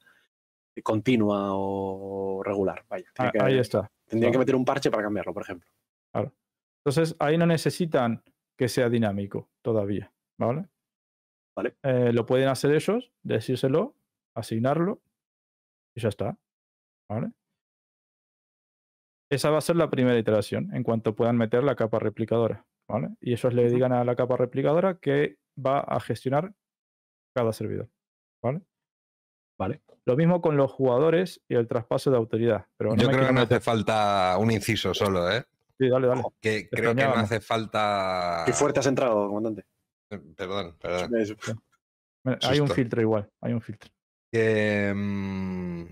[0.82, 2.84] continua o regular.
[2.88, 3.06] Vaya.
[3.18, 3.90] Ah, que- ahí está.
[4.06, 5.68] Tendrían que meter un parche para cambiarlo, por ejemplo.
[6.84, 8.22] Entonces, ahí no necesitan
[8.56, 10.66] que sea dinámico todavía, ¿vale?
[11.54, 11.74] Vale.
[11.82, 13.94] Eh, lo pueden hacer ellos, decírselo,
[14.34, 15.00] asignarlo
[15.94, 16.38] y ya está,
[17.10, 17.32] ¿vale?
[19.30, 23.10] Esa va a ser la primera iteración en cuanto puedan meter la capa replicadora, ¿vale?
[23.20, 26.54] Y ellos le digan a la capa replicadora que va a gestionar
[27.34, 27.90] cada servidor,
[28.42, 28.62] ¿vale?
[29.58, 29.82] Vale.
[30.06, 32.66] Lo mismo con los jugadores y el traspaso de autoridad.
[32.76, 35.44] Pero no Yo creo que no hace falta un inciso solo, ¿eh?
[35.78, 36.22] Sí, dale, dale.
[36.40, 38.44] Que creo que no hace falta.
[38.46, 39.66] Qué fuerte has entrado, comandante.
[40.10, 41.10] Eh, Perdón, perdón.
[42.42, 43.90] Hay un filtro igual, hay un filtro.
[44.32, 45.84] Que, mm,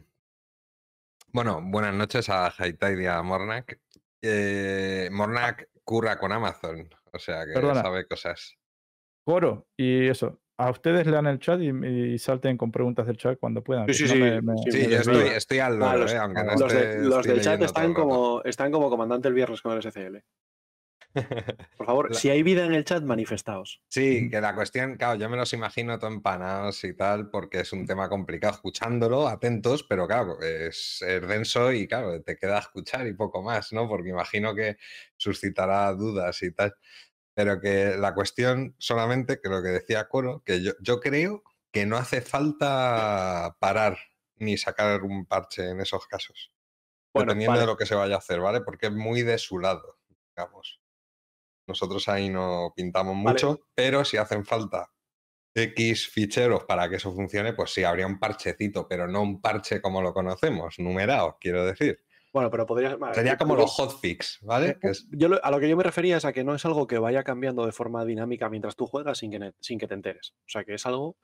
[1.32, 3.78] bueno, buenas noches a Haitai y a Mornak.
[4.22, 7.82] Eh, Mornak curra con Amazon, o sea que Perdona.
[7.82, 8.56] sabe cosas.
[9.24, 10.40] Coro, y eso.
[10.58, 11.68] A ustedes lean el chat y,
[12.14, 13.86] y salten con preguntas del chat cuando puedan.
[13.88, 16.16] Sí, sí, sí, me- me- sí, me yo estoy, estoy al loro, Ah, los- eh,
[16.16, 19.60] aunque no los, esté- de- los del chat están como, están como comandante el viernes
[19.60, 20.22] con el SCL.
[21.76, 23.82] Por favor, La- si hay vida en el chat, manifestaos.
[23.88, 27.72] Sí, que la cuestión, claro, yo me los imagino todo empanados y tal, porque es
[27.72, 33.06] un tema complicado escuchándolo, atentos, pero claro, es, es denso y claro, te queda escuchar
[33.06, 33.88] y poco más, ¿no?
[33.88, 34.76] Porque imagino que
[35.16, 36.74] suscitará dudas y tal.
[37.34, 41.86] Pero que la cuestión solamente, que lo que decía Coro, que yo, yo creo que
[41.86, 43.98] no hace falta parar
[44.36, 46.52] ni sacar un parche en esos casos,
[47.12, 48.62] Bueno, dependiendo de lo que se vaya a hacer, ¿vale?
[48.62, 49.98] Porque es muy de su lado,
[50.36, 50.80] digamos.
[51.66, 53.32] Nosotros ahí no pintamos Vale.
[53.32, 54.90] mucho, pero si hacen falta
[55.54, 59.80] X ficheros para que eso funcione, pues sí, habría un parchecito, pero no un parche
[59.80, 61.98] como lo conocemos, numerado, quiero decir.
[62.32, 62.96] Bueno, pero podría.
[62.96, 64.78] vale, Sería yo- como los hotfix, ¿vale?
[64.78, 66.64] Que es- yo lo- a lo que yo me refería es a que no es
[66.66, 69.94] algo que vaya cambiando de forma dinámica mientras tú juegas sin que, sin que te
[69.94, 70.34] enteres.
[70.40, 71.16] O sea, que es algo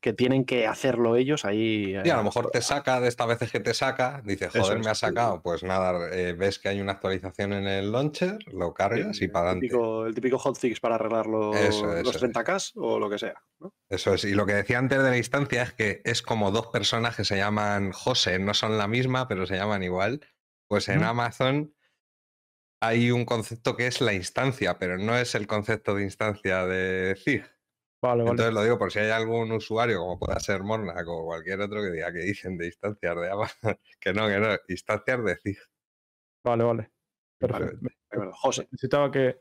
[0.00, 1.86] que tienen que hacerlo ellos ahí.
[1.86, 4.78] Sí, a eh, lo mejor te saca de estas veces que te saca, dices, joder,
[4.78, 5.42] es, me ha sacado.
[5.42, 9.50] Pues nada, eh, ves que hay una actualización en el launcher, lo cargas y para
[9.50, 9.76] adelante.
[10.06, 12.32] el típico hotfix para arreglar los, Eso, los eso es.
[12.34, 13.42] 30K o lo que sea.
[13.60, 13.74] ¿no?
[13.88, 14.24] Eso es.
[14.24, 17.24] Y lo que decía antes de la instancia es que es como dos personas que
[17.24, 20.20] se llaman José, no son la misma, pero se llaman igual.
[20.68, 21.02] Pues en.
[21.04, 21.72] Amazon
[22.80, 27.16] hay un concepto que es la instancia, pero no es el concepto de instancia de
[27.16, 27.44] ZIG.
[28.02, 28.30] Vale, vale.
[28.30, 31.82] Entonces lo digo por si hay algún usuario, como pueda ser Mornac o cualquier otro,
[31.82, 33.76] que diga que dicen de instancias de Amazon.
[34.00, 35.58] Que no, que no, instancias de ZIG.
[36.44, 36.90] Vale, vale.
[37.38, 37.88] Perfecto.
[38.34, 38.68] José.
[38.70, 39.40] Necesitaba que,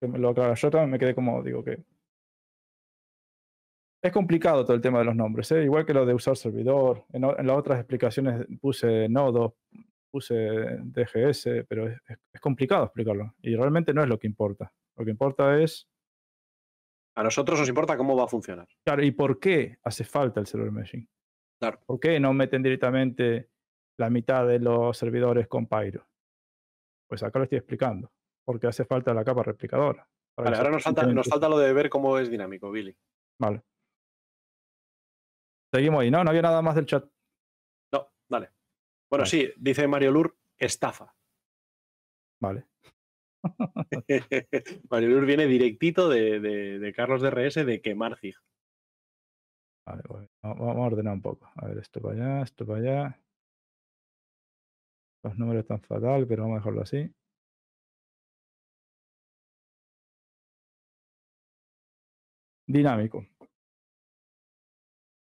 [0.00, 0.54] que me lo aclarara.
[0.54, 1.82] Yo también me quedé como, digo que.
[4.04, 5.62] Es complicado todo el tema de los nombres, ¿eh?
[5.62, 7.04] igual que lo de usar servidor.
[7.12, 9.52] En, las otras explicaciones puse nodos,
[10.10, 10.34] puse
[10.82, 13.34] DGS, pero es, es- es complicado explicarlo.
[13.42, 14.72] Y realmente no es lo que importa.
[14.96, 15.88] Lo que importa es,
[17.14, 18.66] A nosotros nos importa cómo va a funcionar.
[18.84, 21.06] claro, ¿y por qué hace falta el server meshing?
[21.60, 21.78] Claro.
[21.86, 23.50] ¿Por qué no meten directamente
[23.98, 26.08] la mitad de los servidores con Pyro?
[27.08, 28.10] Pues acá lo estoy explicando.
[28.44, 30.08] Porque hace falta la capa replicadora.
[30.36, 32.96] Vale, ahora nos falta, nos suficientemente falta lo de ver cómo es dinámico, Billy.
[33.38, 33.62] Vale.
[35.72, 36.10] Seguimos ahí.
[36.10, 37.04] No, no había nada más del chat.
[37.92, 38.50] No, dale.
[39.10, 39.26] Bueno, Vale.
[39.26, 41.14] sí, dice Mario Lur, estafa.
[42.40, 42.66] Vale.
[44.90, 48.18] Mario Lur viene directito de, de- de Carlos DRS de quemar.
[49.86, 50.02] Vale,
[50.42, 51.48] Vamos a ordenar un poco.
[51.56, 53.20] A ver, esto para allá, esto para allá.
[55.24, 57.12] Los números están fatal, pero vamos a dejarlo así.
[62.66, 63.24] Dinámico.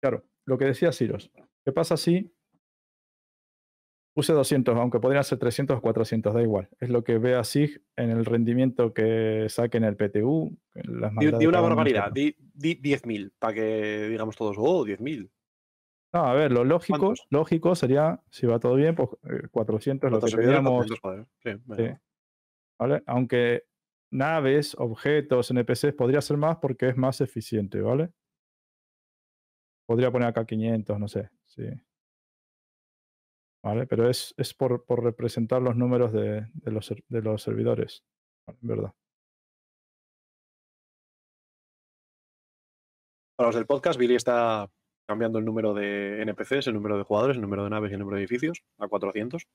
[0.00, 1.30] Claro, lo que decía Ciros.
[1.64, 2.32] ¿Qué pasa si
[4.16, 6.70] puse 200, aunque podrían ser 300 o 400, da igual.
[6.80, 10.56] Es lo que ve así en el rendimiento que saque en el PTU.
[10.74, 14.56] en las Di, maldades di de una barbaridad, di, di 10.000, para que digamos todos,
[14.58, 15.30] oh, 10.000.
[16.14, 17.26] No, a ver, lo lógico, ¿Cuántos?
[17.28, 20.64] lógico sería, si va todo bien, pues eh, 400 lo que ¿Cuántos servidores?
[20.64, 21.26] teníamos, 400 joder.
[21.42, 21.92] Sí, venga.
[21.94, 22.00] sí,
[22.78, 23.02] ¿vale?
[23.06, 23.64] Aunque
[24.10, 28.10] naves, objetos, NPCs podría ser más porque es más eficiente, ¿vale?
[29.86, 31.62] Podría poner acá 500, no sé, sí.
[33.66, 33.84] ¿Vale?
[33.88, 38.04] Pero es, es por, por representar los números de, de los, de los servidores,
[38.60, 38.92] verdad.
[43.36, 44.70] Para los del podcast, Billy está
[45.08, 47.98] cambiando el número de NPCs, el número de jugadores, el número de naves y el
[47.98, 49.42] número de edificios a 400.
[49.42, 49.48] Sí,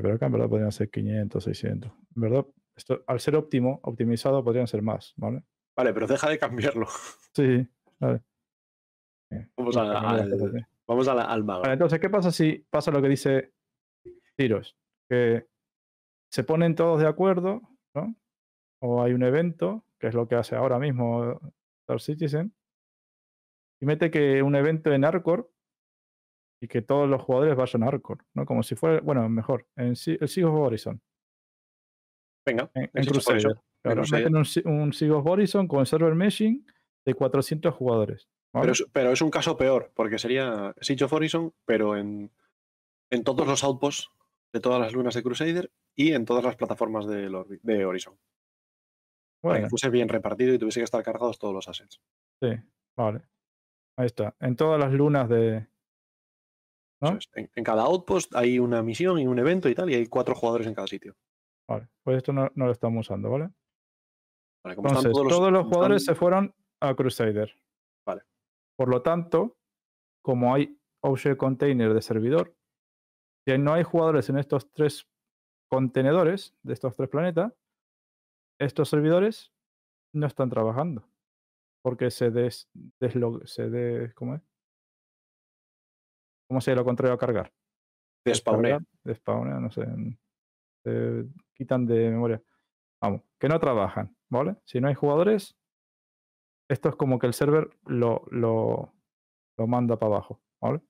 [0.00, 1.92] pero acá en verdad podrían ser 500, 600.
[2.16, 5.42] En verdad, esto, al ser óptimo, optimizado, podrían ser más, ¿vale?
[5.76, 6.86] Vale, pero deja de cambiarlo.
[7.36, 7.68] Sí,
[8.00, 8.22] vale.
[9.58, 11.60] Vamos, a- al, vamos a la- al mago.
[11.60, 13.52] Vale, entonces, ¿qué pasa si pasa lo que dice
[14.38, 14.76] Tiros?
[15.10, 15.46] Que
[16.30, 17.62] se ponen todos de acuerdo,
[17.94, 18.14] ¿no?
[18.80, 21.40] O hay un evento, que es lo que hace ahora mismo
[21.82, 22.54] Star Citizen,
[23.80, 25.50] y mete que un evento en Arcor
[26.60, 28.46] y que todos los jugadores vayan a Arcor, ¿no?
[28.46, 31.00] Como si fuera, bueno, mejor, en el Siege of Horizon,
[32.46, 33.60] Venga, en, en Crusader.
[33.82, 36.64] Claro, meten un, un Siege of Horizon con server meshing
[37.04, 38.28] de 400 jugadores.
[38.52, 38.62] ¿vale?
[38.62, 42.30] Pero es, pero es un caso peor, porque sería Siege of Horizon, pero en,
[43.10, 44.10] en todos los outposts
[44.58, 48.16] de todas las lunas de Crusader y en todas las plataformas de Horizon.
[49.40, 49.66] Para Bueno.
[49.66, 52.00] que fuese bien repartido y tuviese que estar cargados todos los assets.
[52.42, 52.50] Sí,
[52.96, 53.22] vale.
[53.96, 54.34] Ahí está.
[54.40, 55.66] En todas las lunas de.
[57.00, 57.18] ¿No?
[57.34, 60.34] En, en cada outpost hay una misión y un evento y tal, y hay cuatro
[60.34, 61.16] jugadores en cada sitio.
[61.68, 61.88] Vale.
[62.04, 63.50] Pues esto no, no lo estamos usando, ¿vale?
[64.64, 67.54] Vale, como Entonces, están todos todos los, como jugadores están- se fueron a Crusader.
[68.06, 68.22] Vale.
[68.76, 69.56] Por lo tanto,
[70.24, 72.56] como hay Object Container de servidor,
[73.52, 75.08] si no hay jugadores en estos tres
[75.70, 77.52] contenedores de estos tres planetas,
[78.60, 79.52] estos servidores
[80.12, 81.08] no están trabajando.
[81.82, 82.68] Porque se des,
[83.00, 84.42] deslo- se de, ¿cómo es?
[86.48, 87.52] ¿Cómo se lo contrario a cargar?
[88.24, 88.80] Despawnea.
[89.04, 89.86] despawnea, no sé.
[90.84, 92.42] Se quitan de memoria.
[93.00, 94.56] Vamos, que no trabajan, ¿vale?
[94.64, 95.56] Si no hay jugadores,
[96.68, 98.92] esto es como que el server lo, lo,
[99.56, 100.80] lo manda para abajo, ¿vale?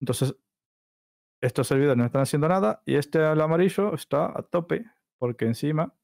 [0.00, 0.36] Entonces,
[1.40, 4.84] estos servidores no están haciendo nada y este al amarillo está a tope
[5.18, 5.94] porque encima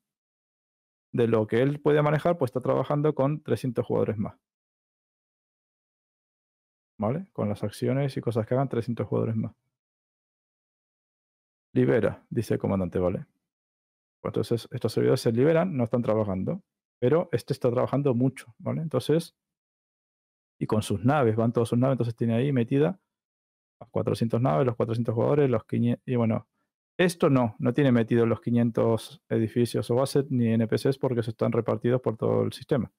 [1.13, 4.37] de lo que él puede manejar, pues está trabajando con 300 jugadores más.
[6.99, 7.29] ¿Vale?
[7.33, 9.55] Con las acciones y cosas que hagan 300 jugadores más.
[11.73, 13.27] Libera, dice el comandante, ¿vale?
[14.21, 16.63] Pues entonces estos servidores se liberan, no están trabajando,
[17.01, 18.81] pero este está trabajando mucho, ¿vale?
[18.81, 19.37] Entonces,
[20.59, 23.01] y con sus naves, van todas sus naves, entonces tiene ahí metida
[23.85, 26.49] las 400 naves, los 400 jugadores, los 500, y bueno,
[26.99, 31.53] esto no, no tiene metido los 500 edificios o assets ni NPCs porque se están
[31.53, 32.93] repartidos por todo el sistema.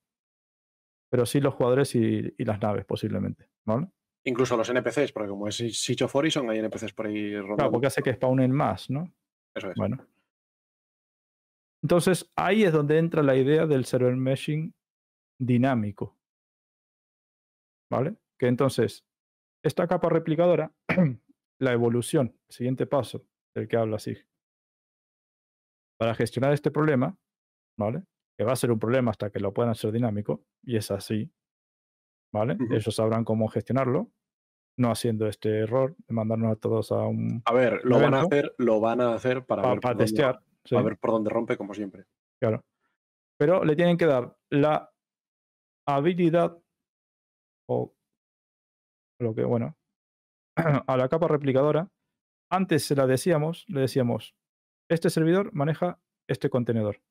[1.10, 3.88] Pero sí los jugadores y, y las naves posiblemente, ¿vale?
[4.26, 7.56] Incluso los NPCs, porque como es of Horizon, hay NPCs por ahí rondando.
[7.58, 9.14] Claro, porque hace que spawnen más, ¿no?
[9.56, 9.76] Eso es.
[9.76, 10.06] Bueno.
[11.84, 14.74] Entonces, ahí es donde entra la idea del server meshing
[15.40, 16.18] dinámico.
[17.92, 18.16] ¿Vale?
[18.40, 19.05] Que entonces,
[19.66, 20.72] esta capa replicadora,
[21.60, 24.28] la evolución, el siguiente paso del que habla SIG,
[26.00, 27.18] para gestionar este problema,
[27.80, 28.04] ¿vale?
[28.38, 31.32] Que va a ser un problema hasta que lo puedan hacer dinámico, y es así,
[32.34, 32.58] ¿vale?
[32.70, 34.12] Ellos sabrán cómo gestionarlo,
[34.78, 37.42] no haciendo este error de mandarnos a todos a un...
[37.46, 40.44] A ver, lo van a hacer, lo van a hacer para, para ver, dónde- testear.
[40.66, 40.76] sí.
[40.76, 42.06] para ver por dónde rompe, como siempre.
[42.40, 42.64] Claro.
[43.40, 44.92] Pero le tienen que dar la
[45.88, 46.62] habilidad
[47.70, 47.95] o
[49.20, 49.78] lo que, bueno,
[50.88, 51.90] a la capa replicadora.
[52.52, 54.36] Antes se la decíamos, le decíamos,
[54.90, 57.02] este servidor maneja este contenedor.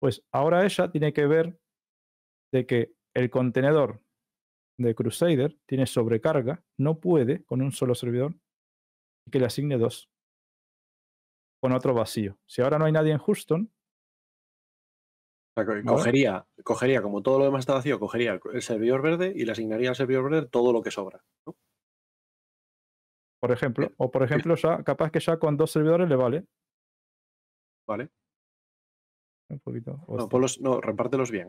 [0.00, 1.58] Pues ahora ella tiene que ver
[2.52, 4.02] de que el contenedor
[4.78, 8.34] de Crusader tiene sobrecarga, no puede con un solo servidor
[9.26, 10.10] y que le asigne dos
[11.62, 12.38] con otro vacío.
[12.48, 13.72] Si ahora no hay nadie en Houston,
[15.54, 19.52] sea, cogería, cogería, como todo lo demás está vacío, cogería el, servidor verde y le
[19.52, 21.22] asignaría al servidor verde todo lo que sobra.
[21.46, 21.56] ¿no?
[23.40, 26.46] por ejemplo, Bien, o por ejemplo, ya capaz que ya con dos servidores le vale.
[27.88, 28.08] ¿Vale?
[29.50, 30.04] Un poquito.
[30.08, 31.48] No, ponlos- no, repártelos bien.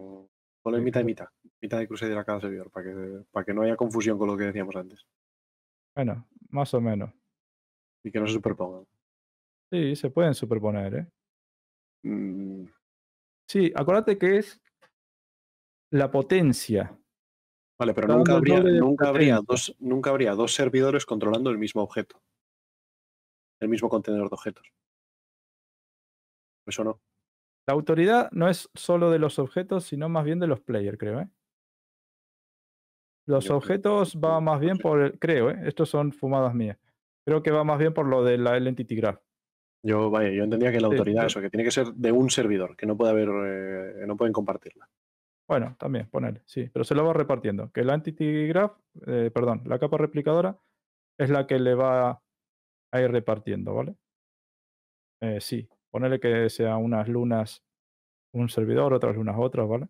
[0.63, 1.27] Ponle Sí, mitad y mitad.
[1.61, 4.35] Mitad de Crusader a cada servidor, para que, para que no haya confusión con lo
[4.35, 5.05] que decíamos antes.
[5.95, 7.13] Bueno, más o menos.
[8.03, 8.85] Y que no se superpongan.
[9.71, 11.07] Sí, se pueden superponer, ¿eh?
[12.03, 12.65] Mm,
[13.47, 14.61] Sí, acuérdate que es
[15.91, 16.97] la potencia.
[17.79, 21.81] Vale, pero nunca habría, de nunca, habría dos, nunca habría dos servidores controlando el mismo
[21.81, 22.21] objeto.
[23.59, 24.67] El mismo contenedor de objetos.
[26.65, 27.01] Eso no.
[27.67, 31.21] La autoridad no es solo de los objetos, sino más bien de los players, creo,
[31.21, 31.29] ¿eh?
[33.25, 35.61] Los Yo- objetos va más bien por, el- creo, ¿eh?
[35.65, 36.77] estos son fumadas mías.
[37.25, 39.21] Creo que va más bien por lo de la el Entity Graph.
[39.83, 42.29] Yo, vaya, yo entendía que la Sí, autoridad, eso, que tiene que ser de un
[42.29, 44.89] servidor, que no puede haber, eh, no pueden compartirla.
[45.47, 47.71] Bueno, también, ponele, sí, pero se lo va repartiendo.
[47.71, 50.57] Que la Entity Graph, eh, perdón, la capa replicadora
[51.17, 52.21] es la que le va
[52.91, 53.95] a ir repartiendo, ¿vale?
[55.21, 57.63] Eh, sí, ponele que sean unas lunas
[58.33, 59.87] un servidor, otras lunas otras, ¿vale?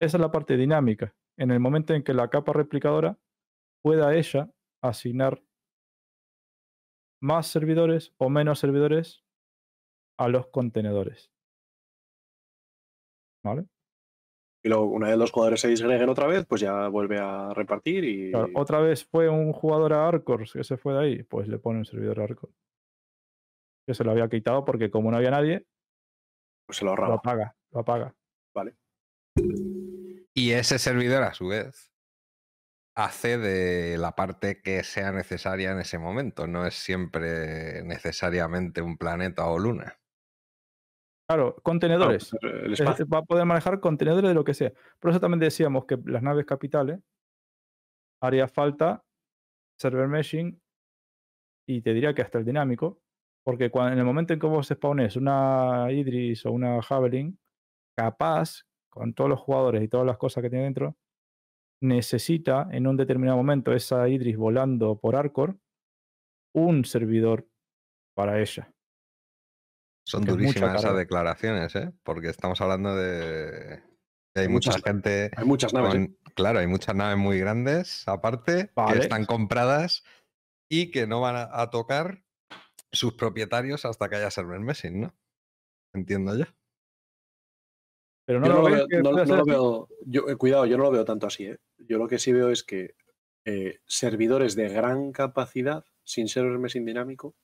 [0.00, 1.14] Esa es la parte dinámica.
[1.38, 3.18] En el momento en que la capa replicadora
[3.82, 4.50] pueda ella
[4.82, 5.42] asignar
[7.20, 9.24] más servidores o menos servidores
[10.18, 11.30] a los contenedores.
[13.44, 13.66] ¿Vale?
[14.64, 18.04] Y luego, una vez los jugadores se disgreguen otra vez, pues ya vuelve a repartir
[18.04, 21.46] y Claro, otra vez fue un jugador a Arcor que se fue de ahí, pues
[21.46, 22.50] le pone un servidor a Arcor.
[23.86, 25.64] Que se lo había quitado porque como no había nadie,
[26.66, 27.14] pues se lo lo ahorraba.
[27.14, 28.14] apaga, lo apaga.
[30.34, 31.87] Y ese servidor, a su vez,
[32.98, 36.46] hace de la parte que sea necesaria en ese momento.
[36.48, 39.98] No es siempre necesariamente un planeta o luna.
[41.28, 42.32] Claro, contenedores.
[42.42, 43.06] el Es- espacio.
[43.06, 44.72] va a poder manejar contenedores de lo que sea.
[44.98, 47.00] Por eso también decíamos que las naves capitales
[48.20, 49.04] haría falta
[49.78, 50.60] server meshing
[51.68, 53.00] y te diría que hasta el dinámico,
[53.44, 57.38] porque cuando, en el momento en que vos spawnes una Idris o una Javelin,
[57.96, 60.96] capaz, con todos los jugadores y todas las cosas que tiene dentro,
[61.82, 65.58] necesita en un determinado momento esa Idris volando por Arcor
[66.54, 67.48] un servidor
[68.16, 68.72] para ella.
[70.06, 71.92] Son Que es mucha durísimas esas declaraciones, ¿eh?
[72.02, 73.82] Porque estamos hablando de
[74.34, 75.94] que hay Hay mucha muchas- gente Hay muchas naves.
[75.94, 76.16] ¿eh?
[76.34, 78.94] claro, hay muchas naves muy grandes aparte Vale.
[78.94, 80.04] que están compradas
[80.70, 82.24] y que no van a, a tocar
[82.90, 85.14] sus propietarios hasta que haya server meshing, ¿no?
[85.94, 86.44] Entiendo yo.
[88.28, 89.50] Pero no Yo lo no veo, que no- puede no ser lo así?
[89.50, 91.46] veo- yo, eh, cuidado, yo no lo veo tanto así.
[91.46, 91.56] ¿eh?
[91.78, 92.94] Yo lo que sí veo es que
[93.46, 97.34] eh, servidores de gran capacidad, sin server meshing dinámico,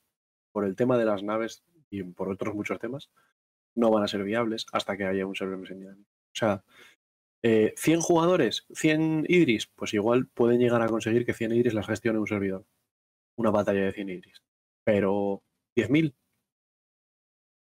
[0.53, 3.09] por el tema de las naves y por otros muchos temas,
[3.75, 6.11] no van a ser viables hasta que haya un server meshing dinámico.
[6.11, 6.63] O sea,
[7.43, 11.87] eh, 100 jugadores, 100 Idris, pues igual pueden llegar a conseguir que 100 Idris las
[11.87, 12.67] gestione un servidor.
[13.37, 14.43] Una batalla de 100 Idris.
[14.85, 15.43] Pero
[15.75, 16.15] 10.000,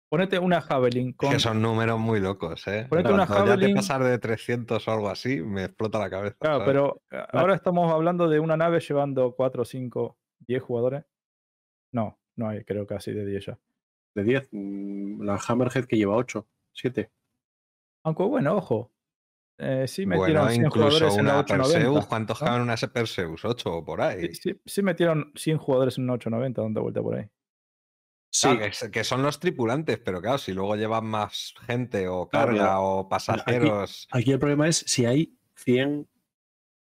[0.09, 2.85] Ponete una Javelin con que son números muy locos, ¿eh?
[2.90, 6.09] Ponete una Cuando ya te Javelin- pasar de 300 o algo así, me explota la
[6.09, 6.35] cabeza.
[6.40, 6.67] Claro, ¿sabes?
[6.67, 11.06] pero eh, ahora estamos hablando de una nave llevando 4, 5, 10 jugadores.
[11.93, 13.59] No, no hay, creo casi de 10 ya.
[14.16, 14.50] de 10.
[14.51, 17.11] mm, La Hammerhead que lleva 8, 7.
[18.06, 18.92] Aunque bueno, ojo.
[19.58, 22.08] eh, sí metieron Bueno, 100 incluso jugadores en la una Perseus, 890.
[22.09, 22.45] ¿cuántos ¿no?
[22.45, 23.43] caben en una Perseus?
[23.45, 24.22] ¿8 o por ahí?
[24.27, 27.25] Sí, sí, sí metieron 100 jugadores en una 890, dando vuelta por ahí.
[28.38, 32.81] Sí, Claro, que, son los tripulantes, pero claro, si luego llevan más gente o carga
[32.81, 34.09] o pasajeros.
[34.11, 36.05] Aquí el problema es si hay 100.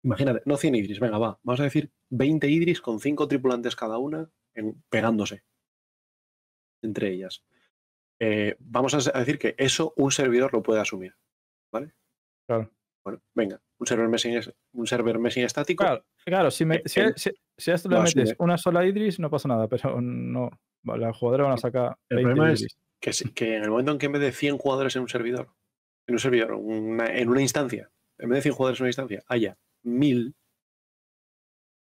[0.03, 1.41] Imagínate, no 100 Idris, venga, va.
[1.43, 5.43] Vamos a decir 20 Idris con 5 tripulantes cada una en- pegándose
[6.83, 7.43] entre ellas.
[8.19, 11.15] Eh, vamos a decir que eso un servidor lo puede asumir.
[12.47, 12.71] Claro.
[13.03, 15.85] Bueno, venga, un server meshing, es- un server estático.
[15.85, 17.31] Claro, claro si, me- Eh, si, el- si-
[17.61, 20.51] si a esto le lo metes una sola Idris, no pasa nada, pero no.
[20.89, 23.31] va, Las jugadoras van a sacar El 20 problema es-.
[23.35, 25.49] Que, en el momento en que en vez de 100 jugadores en un servidor,
[26.07, 29.23] en un servidor, una- en una instancia, en vez de 100 jugadores en una instancia,
[29.27, 30.35] haya 1000,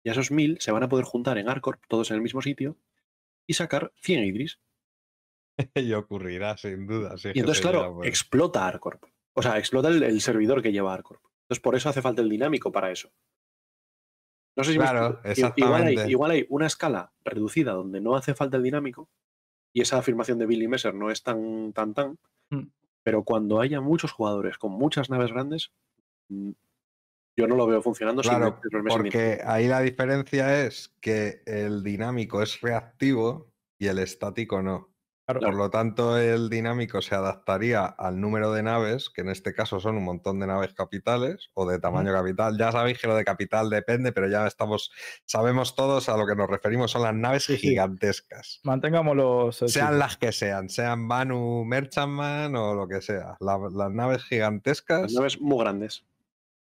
[0.05, 2.40] y a esos 1000 se van a poder juntar en Arcor, todos en el mismo
[2.42, 2.76] sitio,
[3.47, 4.60] y sacar 100 Idris.
[5.74, 7.16] y ocurrirá, sin duda.
[7.18, 9.02] si Y entonces, claro, por- explota Arcorp.
[9.34, 11.23] O sea, explota el, el servidor que lleva Arcorp.
[11.42, 13.10] Entonces, por eso hace falta el dinámico para eso.
[14.58, 15.54] No sé si me Claro, explico.
[15.56, 19.08] I- Igual hay, igual hay una escala reducida donde no hace falta el dinámico
[19.72, 22.18] y esa afirmación de Billy Messer no es tan, tan, tan.
[22.50, 22.64] Mm.
[23.04, 25.70] Pero cuando haya muchos jugadores con muchas naves grandes,
[26.28, 26.50] mm,
[27.36, 32.60] yo no lo veo funcionando Claro, porque ahí la diferencia es que el dinámico es
[32.60, 34.88] reactivo y el estático no.
[35.28, 35.40] Claro.
[35.40, 39.78] Por lo tanto, el dinámico se adaptaría al número de naves, que en este caso
[39.78, 42.57] son un montón de naves capitales o de tamaño capital.
[42.58, 44.90] Ya sabéis que lo de capital depende, pero ya estamos,
[45.26, 47.68] sabemos todos a lo que nos referimos, son las naves Sí, sí.
[47.68, 48.60] gigantescas.
[48.62, 49.52] Mantengámoslo.
[49.52, 53.36] Sean las que sean, sean Banu Merchantman o lo que sea.
[53.40, 56.07] La- las naves gigantescas Las naves muy grandes.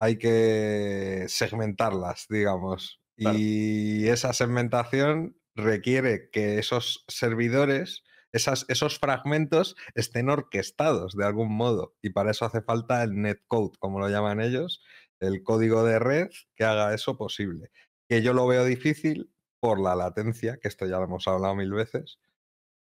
[0.01, 2.99] hay que segmentarlas, digamos.
[3.19, 3.37] Claro.
[3.39, 8.05] Y esa segmentación requiere que esos servidores,
[8.35, 11.95] esas, esos fragmentos estén orquestados de algún modo.
[12.03, 14.83] Y para eso hace falta el netcode, como lo llaman ellos,
[15.21, 17.71] el código de red que haga eso posible.
[18.09, 21.73] Que yo lo veo difícil por la latencia, que esto ya lo hemos hablado mil
[21.73, 22.19] veces,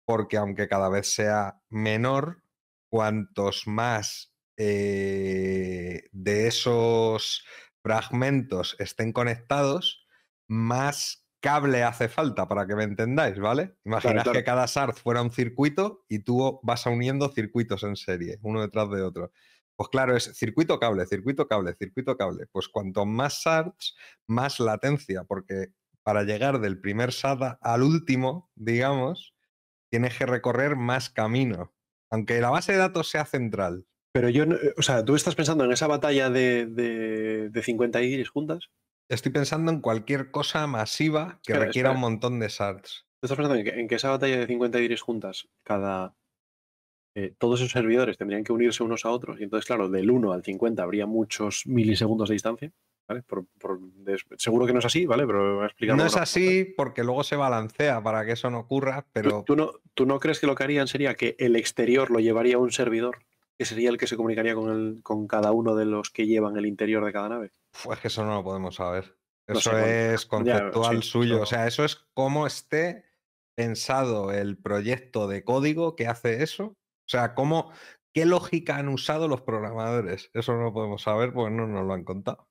[0.06, 2.42] porque aunque cada vez sea menor,
[2.88, 7.44] cuantos más eh, de esos
[7.82, 10.06] fragmentos estén conectados,
[10.48, 13.76] más cable hace falta para que me entendáis, ¿vale?
[13.84, 14.32] Imaginad claro.
[14.32, 18.88] que cada SART fuera un circuito y tú vas uniendo circuitos en serie, uno detrás
[18.90, 19.32] de otro.
[19.76, 22.46] Pues claro, es circuito cable, circuito cable, circuito cable.
[22.52, 23.96] Pues cuanto más SARTs,
[24.26, 25.72] más latencia, porque
[26.02, 29.34] para llegar del primer SAT al último, digamos,
[29.90, 31.74] tienes que recorrer más camino.
[32.10, 33.86] Aunque la base de datos sea central.
[34.12, 34.44] Pero yo,
[34.76, 38.70] o sea, ¿tú estás pensando en esa batalla de, de, de 50 iris juntas?
[39.12, 41.94] Estoy pensando en cualquier cosa masiva que Espera, requiera espera.
[41.94, 42.48] un montón de.
[42.48, 46.14] ¿Tú estás pensando en que, en que esa batalla de 50 iris juntas, cada.
[47.14, 49.38] eh, todos esos servidores tendrían que unirse unos a otros?
[49.38, 52.72] Y entonces, claro, del 1 al 50 habría muchos milisegundos de distancia.
[53.06, 53.22] ¿vale?
[53.22, 55.26] Por- por- des- seguro que no es así, ¿vale?
[55.26, 58.60] Pero voy a explicarlo No es así porque luego se balancea para que eso no
[58.60, 61.56] ocurra, ¿Tú, pero tú no, ¿Tú no crees que lo que harían sería que el
[61.56, 63.18] exterior lo llevaría a un servidor?
[63.58, 66.56] Que sería el que se comunicaría con, el, con cada uno de los que llevan
[66.56, 67.52] el interior de cada nave.
[67.74, 69.16] Uf, es que eso no lo podemos saber.
[69.48, 71.34] No Eso sé, es ya, conceptual sí, suyo.
[71.34, 73.04] eso- O sea, eso es cómo esté
[73.56, 76.64] pensado el proyecto de código que hace eso.
[76.66, 77.70] O sea, cómo,
[78.14, 80.30] qué lógica han usado los programadores.
[80.32, 82.48] Eso no lo podemos saber porque no nos lo han contado.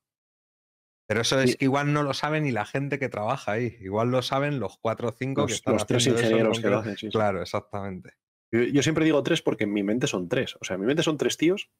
[1.08, 3.76] Pero eso es que igual no lo sabe ni la gente que trabaja ahí.
[3.80, 6.76] Igual lo saben los cuatro o cinco que Los, están los tres ingenieros que lo
[6.76, 6.78] concreto.
[6.78, 6.96] hacen.
[6.96, 7.10] sí, sí.
[7.12, 8.14] Claro, exactamente.
[8.52, 10.56] Yo, yo siempre digo tres porque en mi mente son tres.
[10.60, 11.70] O sea, en mi mente son tres tíos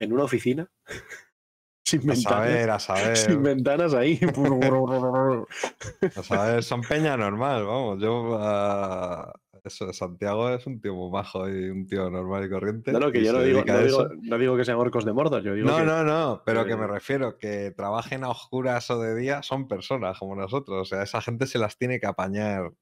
[0.00, 0.70] en una oficina
[1.84, 2.90] sin A saber, ventanas.
[2.90, 3.38] a Sin saber.
[3.38, 4.18] ventanas ahí.
[6.16, 8.02] A saber, son peña normal, vamos.
[8.02, 12.92] Yo, ah, eso, Santiago es un tío muy majo y un tío normal y corriente.
[12.92, 14.10] No, no, que yo no digo, no, digo, eso.
[14.20, 15.42] no digo que sean orcos de Mordor.
[15.42, 19.00] Yo digo No, que, no, no, pero que me refiero que trabajen a oscuras o
[19.00, 20.82] de día son personas como nosotros.
[20.82, 22.72] O sea, esa gente se las tiene que apañar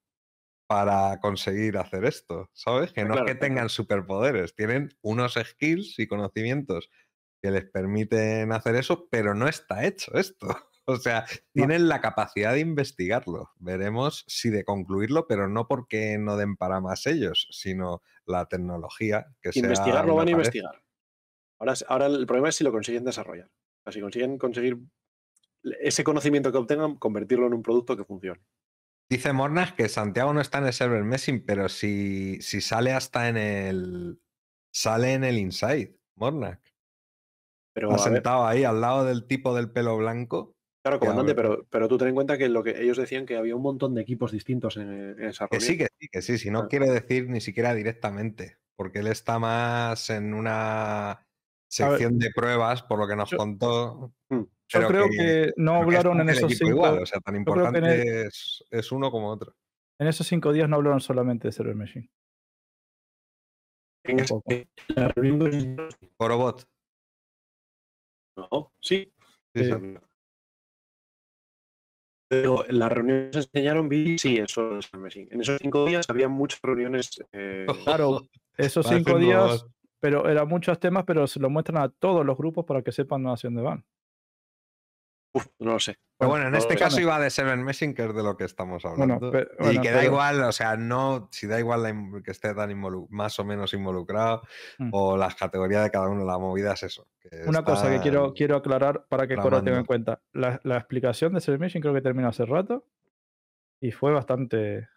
[0.66, 2.92] para conseguir hacer esto, ¿sabes?
[2.92, 6.90] Que no Claro, es que tengan superpoderes, tienen unos skills y conocimientos
[7.42, 10.48] que les permiten hacer eso, pero no está hecho esto.
[10.86, 13.50] O sea, tienen la capacidad de investigarlo.
[13.58, 19.26] Veremos si de concluirlo, pero no porque no den para más ellos, sino la tecnología
[19.40, 20.82] que sea investigar lo van a investigar.
[21.58, 23.46] Ahora, ahora el problema es si lo consiguen desarrollar.
[23.46, 24.78] O sea, si consiguen conseguir
[25.80, 28.42] ese conocimiento que obtengan, convertirlo en un producto que funcione.
[29.10, 33.28] Dice Mornas que Santiago no está en el server messing, pero si, si sale hasta
[33.28, 34.20] en el.
[34.72, 36.60] Sale en el inside, Mornak.
[37.74, 40.56] Pero, sentado ahí al lado del tipo del pelo blanco.
[40.82, 43.54] claro, comandante, pero, pero tú ten en cuenta que lo que ellos decían que había
[43.56, 46.38] un montón de equipos distintos en, en esa Que sí, que sí, que sí.
[46.38, 46.68] Si no Ah.
[46.68, 51.26] quiere decir ni siquiera directamente, porque él está más en una
[51.68, 54.12] sección de pruebas, por lo que nos yo- contó.
[54.68, 56.70] Yo pero creo que, no que hablaron en esos cinco.
[56.70, 59.54] igual, o sea, tan importante el- es, es uno como otro.
[59.98, 62.08] En esos cinco días no hablaron solamente de Server Machine.
[66.16, 66.64] Corobot.
[68.36, 69.12] No, sí.
[69.54, 69.70] Sí, Sí.
[69.70, 69.94] sí.
[72.28, 74.78] Pero en las reuniones que enseñaron, vi, sí, eso.
[74.92, 77.10] En esos cinco días había muchas reuniones.
[77.32, 77.66] eh,
[78.00, 78.22] Claro,
[78.56, 79.64] esos cinco días,
[80.00, 83.24] pero eran muchos temas, pero se lo muestran a todos los grupos para que sepan
[83.26, 83.84] hacia dónde van.
[85.34, 85.98] Uf, no lo sé.
[86.16, 88.82] Pero bueno, en este caso iba de Seven Messing, que es de lo que estamos
[88.96, 89.28] Bueno, hablando.
[89.72, 92.70] y que da pero- igual, o sea, no, si da igual la que esté tan
[93.10, 94.42] más o menos involucrado,
[94.78, 94.90] Mm.
[94.92, 97.08] o las categorías de cada uno, la movida es eso.
[97.20, 100.22] que Una cosa que quiero, quiero aclarar para que Coro tenga en cuenta.
[100.32, 102.86] La, la explicación de Server Machine creo que terminó hace rato
[103.80, 104.88] y fue bastante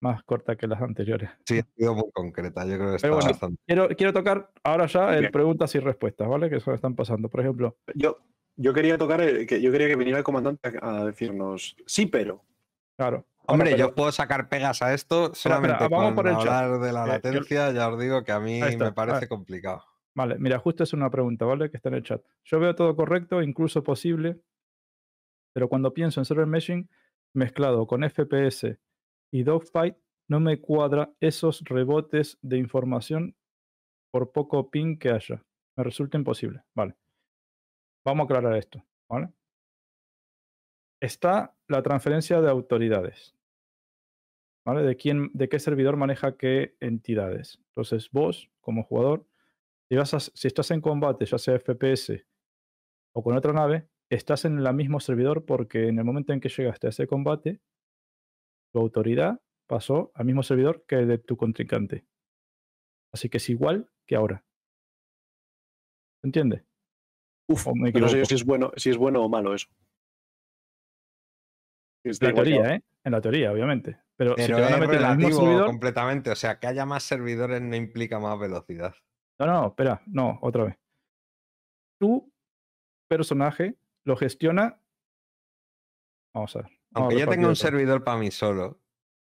[0.00, 1.30] más corta que las anteriores.
[1.46, 3.62] Sí, ha sido muy concreta, yo creo que está Pero bueno, bastante.
[3.66, 5.32] Quiero, quiero tocar ahora ya el Bien.
[5.32, 6.50] preguntas y respuestas, ¿vale?
[6.50, 7.28] Que eso están pasando.
[7.28, 8.18] Por ejemplo, Yo,
[8.56, 12.06] yo quería tocar, el- que yo quería que viniera el comandante a, a decirnos, sí,
[12.06, 12.44] pero.
[12.96, 13.26] claro.
[13.46, 16.46] Hombre, yo puedo sacar pegas a esto solamente espera, vamos con por el chat.
[16.46, 19.26] hablar de la Eh, yo- latencia, ya os digo que a mí está, me parece
[19.28, 19.84] complicado.
[20.14, 21.68] Vale, mira, justo es una pregunta, ¿vale?
[21.68, 22.22] Que está en el chat.
[22.44, 24.40] Yo veo todo correcto, incluso posible,
[25.54, 26.88] pero cuando pienso en server meshing
[27.34, 28.78] mezclado con FPS
[29.32, 29.96] y dogfight,
[30.28, 33.34] no me cuadra esos rebotes de información
[34.12, 35.42] por poco ping que haya.
[35.76, 36.62] Me resulta imposible.
[36.74, 36.94] Vale.
[38.04, 39.32] Vamos a aclarar esto, ¿vale?
[41.00, 43.34] Está la transferencia de autoridades.
[44.64, 44.82] ¿Vale?
[44.82, 47.58] De quién, de qué servidor maneja qué entidades.
[47.68, 49.26] Entonces, vos, como jugador,
[50.34, 52.24] si, estás en combate, ya sea FPS
[53.14, 56.48] o con otra nave, estás en el mismo servidor porque en el momento en que
[56.48, 57.60] llegaste a ese combate,
[58.72, 62.06] tu autoridad pasó al mismo servidor que el de tu contrincante.
[63.12, 64.44] Así que es igual que ahora.
[66.22, 66.64] ¿Se entiende?
[67.48, 69.68] Uf, O me yo no sé si es bueno, si es bueno o malo eso.
[72.04, 72.82] Está En la teoría, ¿eh?
[73.04, 74.00] En la teoría, obviamente.
[74.16, 75.66] Pero, si Pero te van a es meter en el mismo relativo servidor.
[75.66, 78.94] completamente, o sea, que haya más servidores no implica más velocidad.
[79.38, 80.78] No, no, espera, no, otra vez.
[82.00, 82.32] Tu
[83.08, 84.80] personaje lo gestiona.
[86.34, 86.70] Vamos a ver.
[86.94, 88.81] vamos a Aunque yo tenga un servidor para mí solo,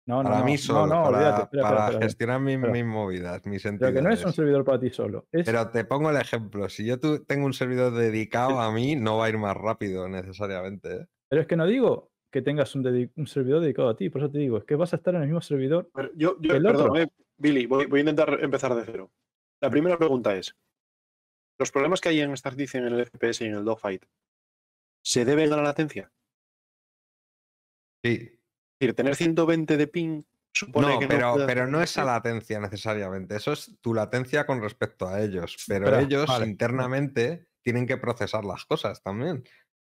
[0.06, 2.06] No, para no, mí solo, no, para, olvídate, espera, para espera, espera.
[2.06, 2.72] gestionar mis, espera.
[2.74, 4.34] mis movidas, mis Pero que no es un entidades.
[4.34, 5.26] servidor para ti solo.
[5.32, 8.96] Es, Pero te pongo el ejemplo, si yo tu- tengo un servidor dedicado a mí,
[8.96, 10.94] no va a ir más rápido necesariamente.
[10.96, 11.06] ¿eh?
[11.28, 12.82] pero es que no digo que tengas un,
[13.26, 15.26] servidor dedicado a ti, por eso te digo, es que vas a estar en el
[15.28, 15.90] mismo servidor.
[16.14, 16.96] Yo, El perdón, otro.
[16.96, 17.08] eh,
[17.38, 19.10] Billy, voy, voy a intentar empezar de cero.
[19.62, 20.54] La primera pregunta es:
[21.58, 24.04] ¿los problemas que hay en Star Citizen, en el FPS y en el Dogfight
[25.02, 26.12] se deben a la latencia?
[28.04, 28.38] Sí.
[28.86, 30.22] Decir, tener 120 de ping
[30.52, 33.36] supone No, que pero, puedas pero no es a latencia necesariamente.
[33.36, 35.56] Eso es tu latencia con respecto a ellos.
[35.66, 36.46] Pero ellos vale.
[36.46, 39.42] internamente tienen que procesar las cosas también.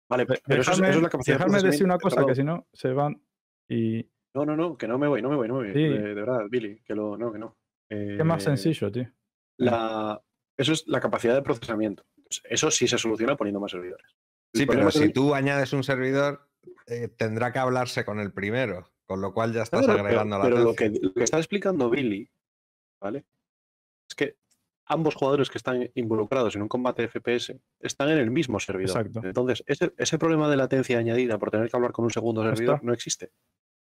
[0.10, 2.16] Vale, De- pero eso es, eso es la capacidad de dejadme decir una procesamiento- cosa,
[2.16, 2.30] perdón.
[2.30, 3.22] que si no se van
[3.70, 4.10] y...
[4.36, 5.74] No, no, no, que no me voy, no me voy, no me voy.
[5.74, 5.84] Sí.
[5.90, 7.56] De, de verdad, Billy, que lo, no, que no.
[7.90, 9.12] Es más Eh, sencillo, tío.
[9.60, 10.20] La,
[10.58, 12.04] eso es la capacidad de procesamiento.
[12.46, 14.08] Eso sí se soluciona poniendo más servidores.
[14.54, 16.48] Sí, pero si tú añades un servidor,
[16.88, 20.42] eh, tendrá que hablarse con el primero, con lo cual ya estás Claro, pero- agregando
[20.42, 21.00] pero, lo, latencia.
[21.02, 22.30] que, lo que está explicando Billy,
[23.02, 23.26] ¿vale?
[24.08, 24.36] Es que
[24.86, 28.98] ambos jugadores que están involucrados en un combate FPS están en el mismo servidor.
[29.08, 29.26] Exacto.
[29.28, 32.76] Entonces, ese, ese problema de latencia añadida por tener que hablar con un segundo servidor
[32.76, 32.86] está.
[32.86, 33.32] no existe.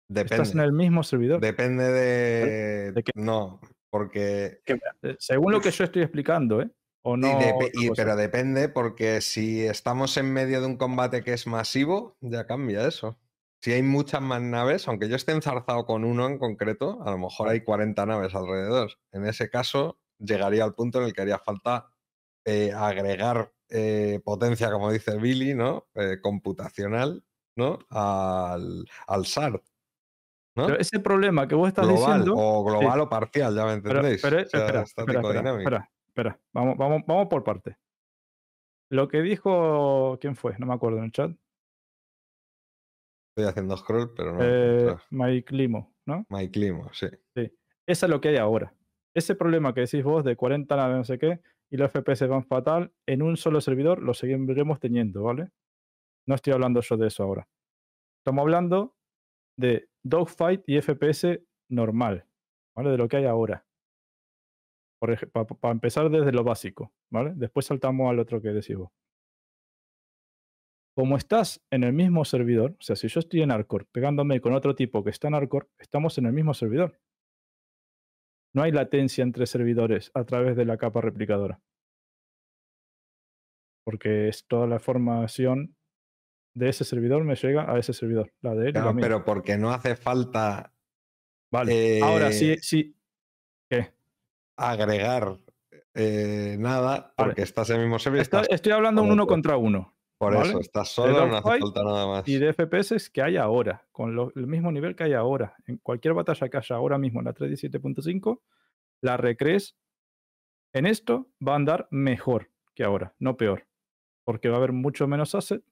[0.08, 0.36] Depende.
[0.44, 1.40] Estás en el mismo servidor.
[1.40, 2.92] Depende de...
[2.94, 3.12] ¿De qué?
[3.14, 3.62] No,
[3.92, 4.62] porque...
[4.66, 6.70] Eh, Según lo que yo estoy explicando, ¿eh?
[7.04, 7.30] O no.
[7.74, 12.46] y- pero depende porque si estamos en medio de un combate que es masivo, ya
[12.46, 13.18] cambia eso.
[13.62, 17.18] Si hay muchas más naves, aunque yo esté enzarzado con uno en concreto, a lo
[17.18, 18.92] mejor hay 40 naves alrededor.
[19.12, 21.90] En ese caso, llegaría al punto en el que haría falta
[22.46, 25.90] eh, agregar eh, potencia, como dice Billy, ¿no?
[25.96, 27.24] Eh, computacional,
[27.58, 27.80] ¿no?
[27.90, 29.62] Al, al SAR.
[30.56, 30.66] ¿no?
[30.68, 32.34] Pero ese problema que vos estás global diciendo.
[32.38, 34.22] o global o parcial, ya me Pero, entendéis.
[34.22, 35.60] pero, O sea, espera, estático espera, espera, dinámico.
[35.70, 36.40] espera, espera.
[36.54, 37.78] Vamos, vamos, vamos por parte.
[38.92, 40.18] Lo que dijo.
[40.20, 40.58] ¿Quién fue?
[40.58, 41.32] No me acuerdo en el chat.
[43.32, 44.40] Estoy haciendo scroll, pero no.
[44.42, 44.98] Eh.
[45.12, 46.26] Mike Limo, ¿no?
[46.30, 47.08] Mike Limo, sí.
[47.86, 48.74] Eso es lo que hay ahora.
[49.14, 51.40] Ese problema que decís vos de 40 naves, no sé qué,
[51.70, 55.52] y los FPS van fatal, en un solo servidor lo seguiremos teniendo, ¿vale?
[56.28, 57.48] No estoy hablando yo de eso ahora.
[58.20, 58.96] Estamos hablando
[59.58, 62.26] de dogfight y FPS normal,
[62.76, 62.92] ¿vale?
[62.92, 63.66] De lo que hay ahora.
[65.00, 67.34] Para empezar desde lo básico, ¿vale?
[67.36, 68.92] Después saltamos al otro que decís vos.
[70.96, 74.54] Como estás en el mismo servidor, o sea, si yo estoy en Arcor pegándome con
[74.54, 77.00] otro tipo que está en Arcor, estamos en el mismo servidor.
[78.54, 81.62] No hay latencia entre servidores a través de la capa replicadora.
[83.86, 85.78] Porque es toda la información
[86.56, 89.04] de ese servidor me llega a ese servidor, la de él y la Claro, mía.
[89.04, 90.74] pero porque no hace falta
[91.52, 92.02] Vale.
[92.02, 92.84] Ahora sí, eh, sí.
[92.84, 92.99] ¿Qué?
[94.60, 95.38] Agregar
[95.94, 97.30] eh, nada Vale.
[97.30, 98.46] porque estás en el mismo servidor.
[98.50, 99.96] Estoy hablando un uno contra uno.
[100.18, 100.50] por ¿vale?
[100.50, 102.28] eso, estás solo, no hace falta nada más.
[102.28, 105.56] Y de FPS que hay ahora, con lo- el mismo nivel que hay ahora.
[105.66, 108.42] En cualquier batalla que haya ahora mismo en la 317.5,
[109.02, 109.78] la recrees
[110.74, 113.68] en esto va a andar mejor que ahora, no peor.
[114.26, 115.66] Porque va a haber mucho menos assets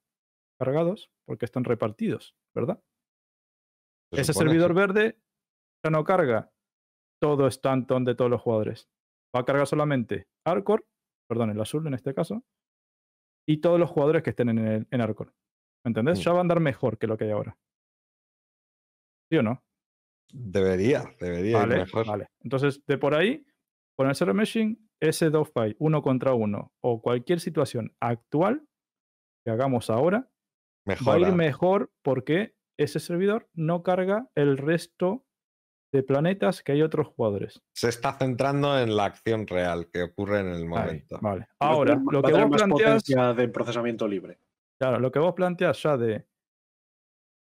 [0.60, 2.82] cargados porque están repartidos, ¿verdad?
[4.14, 4.76] Se Ese supone, servidor sí.
[4.76, 5.20] verde
[5.84, 6.52] ya no carga
[7.22, 8.90] todo Stanton de todos los jugadores.
[9.36, 10.86] Va a cargar solamente Arcor,
[11.30, 12.44] perdón, el azul en este caso,
[13.48, 15.34] y todos los jugadores que estén en, el, en Arcor.
[15.86, 16.20] ¿Me entendés?
[16.20, 16.22] Mm.
[16.22, 17.58] Ya va a andar mejor que lo que hay ahora.
[19.32, 19.64] ¿Sí o no?
[20.32, 22.06] Debería, debería ir mejor.
[22.06, 22.28] vale.
[22.42, 23.46] Entonces, de por ahí,
[23.98, 28.68] con el Zero Meshing, ese dogfight uno contra uno o cualquier situación actual
[29.46, 30.30] que hagamos ahora,
[31.08, 35.27] va a ir mejor porque ese servidor no carga el resto
[35.94, 37.62] de planetas que hay otros jugadores.
[37.76, 41.20] Se está centrando en la acción real que ocurre en el Ahí, momento.
[41.22, 41.48] vale.
[41.60, 44.40] Ahora, lo que vos planteas, de procesamiento libre.
[44.80, 46.28] claro, lo que vos planteas ya de,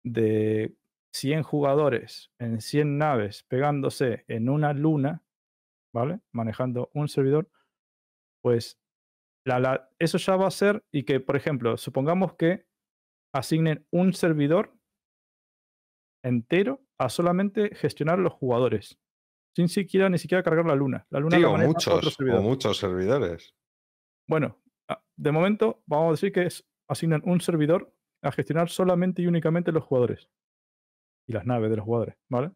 [0.04, 0.76] de
[1.14, 5.22] 100 jugadores en 100 naves pegándose en una luna,
[5.94, 6.20] ¿vale?
[6.32, 7.48] Manejando un servidor,
[8.42, 8.80] pues
[9.46, 12.66] la- la- eso ya va a ser y que, por ejemplo, supongamos que
[13.34, 14.74] asignen un servidor
[16.24, 18.98] entero a solamente gestionar los jugadores,
[19.56, 21.06] sin siquiera ni siquiera cargar la luna.
[21.10, 23.54] La luna Sí, la o muchos, o muchos servidores.
[24.28, 29.22] Bueno, ah, de momento vamos a decir que es, asignan un servidor a gestionar solamente
[29.22, 30.28] y únicamente los jugadores
[31.26, 32.52] y las naves de los jugadores, ¿vale?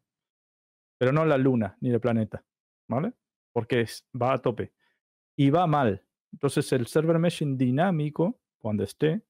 [0.99, 2.45] Pero no la luna ni el planeta,
[2.89, 3.13] ¿vale?
[3.53, 4.73] Porque es- va a tope
[5.37, 6.05] y va mal.
[6.33, 9.23] Entonces el server meshing dinámico, cuando esté,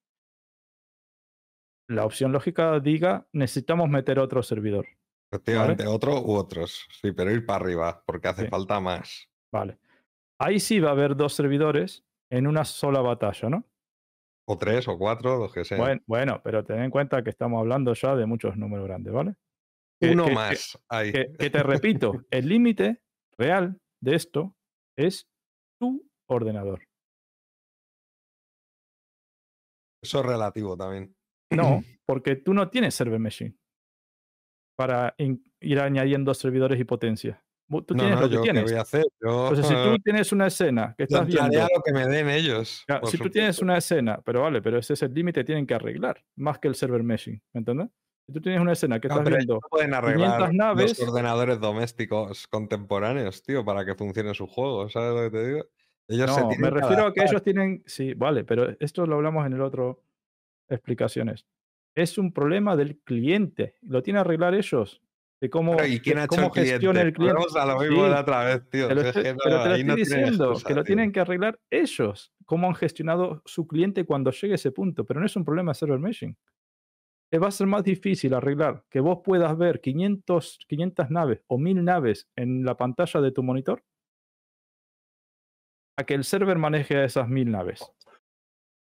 [1.89, 4.87] la opción lógica diga necesitamos meter otro servidor.
[5.33, 6.87] Efectivamente, otro u otros.
[7.01, 8.49] Sí, pero ir para arriba, porque hace Sí.
[8.49, 9.29] falta más.
[9.53, 9.79] Vale.
[10.41, 13.65] Ahí sí va a haber dos servidores en una sola batalla, ¿no?
[14.49, 15.81] O tres o cuatro, los que sean.
[15.81, 19.35] Bueno, bueno, pero ten en cuenta que estamos hablando ya de muchos números grandes, ¿vale?
[20.01, 20.79] que- Uno que- que- más.
[20.91, 21.13] ahí.
[21.13, 23.03] Que te repito, el límite
[23.39, 24.55] real de esto
[24.97, 25.27] es
[25.81, 26.83] tu ordenador.
[30.03, 31.16] Eso es relativo también.
[31.51, 33.55] No, porque tú no tienes server machine
[34.77, 37.43] para ir añadiendo servidores y potencia.
[37.69, 38.65] Tú no, tienes no, lo que tienes.
[38.65, 39.05] voy a hacer.
[39.21, 42.85] Yo, Entonces, si tú tienes una escena que estás viendo, lo que me den ellos.
[42.87, 43.65] Por si tú tienes supuesto.
[43.65, 46.75] una escena, pero vale, pero ese es el límite, tienen que arreglar, más que el
[46.77, 47.89] server meshing, ¿me entiendes?
[48.27, 51.09] Si tú tienes una escena que No, estás viendo, no pueden arreglar 500 naves- los
[51.09, 54.93] ordenadores domésticos contemporáneos, tío, para que funcionen sus juegos.
[54.93, 55.65] ¿Sabes lo que te digo?
[56.09, 59.17] Ellos se no, tienen me refiero a que ellos tienen, sí, vale, pero esto lo
[59.17, 60.05] hablamos en el otro
[60.69, 61.47] explicaciones.
[61.95, 65.03] Es un problema del cliente, lo tienen que arreglar ellos,
[65.41, 66.71] de cómo, ¿Y quién de ha hecho cómo el cliente?
[66.73, 67.35] gestiona el cliente.
[67.35, 68.89] Volvemos a lo mismo de Sí, otra vez, tío.
[68.89, 70.75] Te lo estoy- que no, pero te lo ahí no estoy tienen diciendo, excusa, que
[70.75, 70.87] lo tío.
[70.87, 75.21] tienen que arreglar ellos, cómo han gestionado su cliente cuando llegue a ese punto, pero
[75.21, 76.37] no es un problema de server meshing.
[77.31, 81.59] Te va a ser más difícil arreglar que vos puedas ver 500, 500 naves o
[81.59, 83.83] 1000 naves en la pantalla de tu monitor
[85.99, 87.81] a que el server maneje a esas 1000 naves.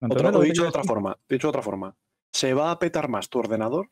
[0.01, 1.95] ¿Me Otra- o dicho de otra forma, dicho de otra forma,
[2.33, 3.89] se va a petar más tu ordenador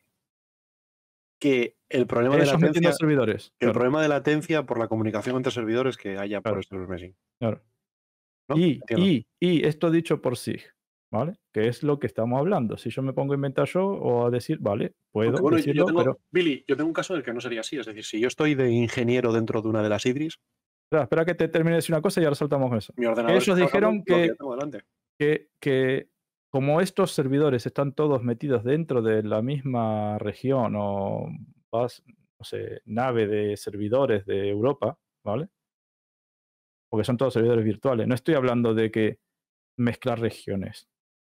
[1.40, 3.52] que el problema de latencia, servidores.
[3.52, 6.62] el claro, problema de latencia por la comunicación entre servidores que haya por Claro.
[6.62, 7.16] server meshing.
[7.40, 7.62] claro.
[8.48, 8.56] ¿no?
[8.56, 9.06] Y, Entiendo.
[9.06, 10.62] y, y esto dicho por SIG,
[11.12, 11.38] ¿vale?
[11.52, 12.78] Que es lo que estamos hablando.
[12.78, 15.62] Si yo me pongo a inventar yo o a decir, vale, puedo Aunque, bueno, yo-
[15.62, 17.76] decirlo, yo tengo, pero Billy, yo tengo un caso en el que no sería así.
[17.76, 20.38] Es decir, si yo estoy de ingeniero dentro de una de las IDRIS,
[20.86, 22.92] espera, espera que te termine de decir una cosa y ahora saltamos con eso.
[22.96, 23.36] mi ordenador.
[23.36, 24.32] Ellos dijeron que
[25.18, 26.10] que-
[26.50, 31.28] como estos servidores están todos metidos dentro de la misma región o
[31.72, 35.48] no sé, nave de servidores de Europa, ¿vale?
[36.90, 38.06] Porque son todos servidores virtuales.
[38.06, 39.18] No estoy hablando de que
[39.78, 40.88] mezclar regiones,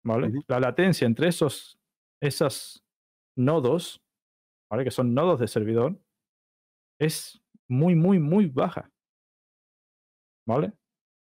[0.05, 0.33] ¿vale?
[0.49, 1.79] La latencia entre esos
[2.23, 2.85] esas
[3.37, 4.01] nodos,
[4.71, 4.85] ¿vale?
[4.85, 6.01] Que son nodos de servidor,
[7.01, 8.91] es muy, muy, muy baja.
[10.47, 10.73] ¿Vale?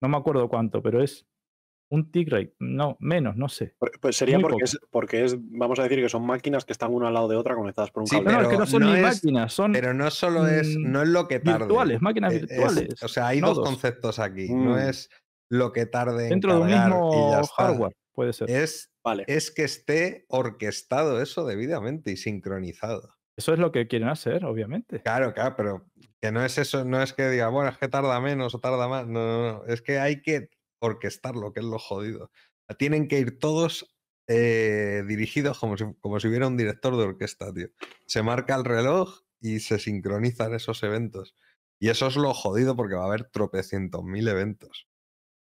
[0.02, 1.26] No me acuerdo cuánto, pero es
[1.90, 2.54] un tick rate.
[2.58, 3.74] No, menos, no sé.
[4.00, 6.92] Pues sería Muy porque es, porque es, vamos a decir que son máquinas que están
[6.92, 8.30] una al lado de otra conectadas por un Sí, cable.
[8.30, 10.46] No, no, es que pero no son no ni es- máquinas, son Pero no solo
[10.46, 11.58] es, mm, no es lo que tarde.
[11.66, 13.02] virtuales, máquinas eh, es- virtuales.
[13.02, 14.48] o sea, hay dos conceptos aquí.
[14.52, 14.64] Mm.
[14.64, 15.08] No es
[15.50, 17.54] lo que tarde en dentro de un mismo ya está.
[17.64, 18.50] hardware, puede ser.
[18.50, 19.24] Es, Vale.
[19.26, 23.14] es que esté orquestado eso debidamente y sincronizado.
[23.36, 25.00] Eso es lo que quieren hacer, obviamente.
[25.00, 25.86] Claro, claro, pero
[26.20, 28.88] que no es eso, no es que diga, bueno, es que tarda menos o tarda
[28.88, 29.06] más.
[29.06, 29.64] No, no, no.
[29.66, 30.48] Es que hay que
[30.80, 32.30] orquestarlo, que es lo jodido.
[32.78, 37.52] Tienen que ir todos eh, dirigidos como si, como si hubiera un director de orquesta,
[37.52, 37.68] tío.
[38.06, 41.34] Se marca el reloj y se sincronizan esos eventos.
[41.80, 44.88] Y eso es lo jodido porque va a haber tropecientos mil eventos.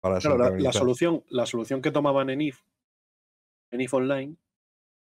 [0.01, 2.61] Para Claro, la, la solución, la solución que tomaban en IF,
[3.71, 4.37] en IF Online,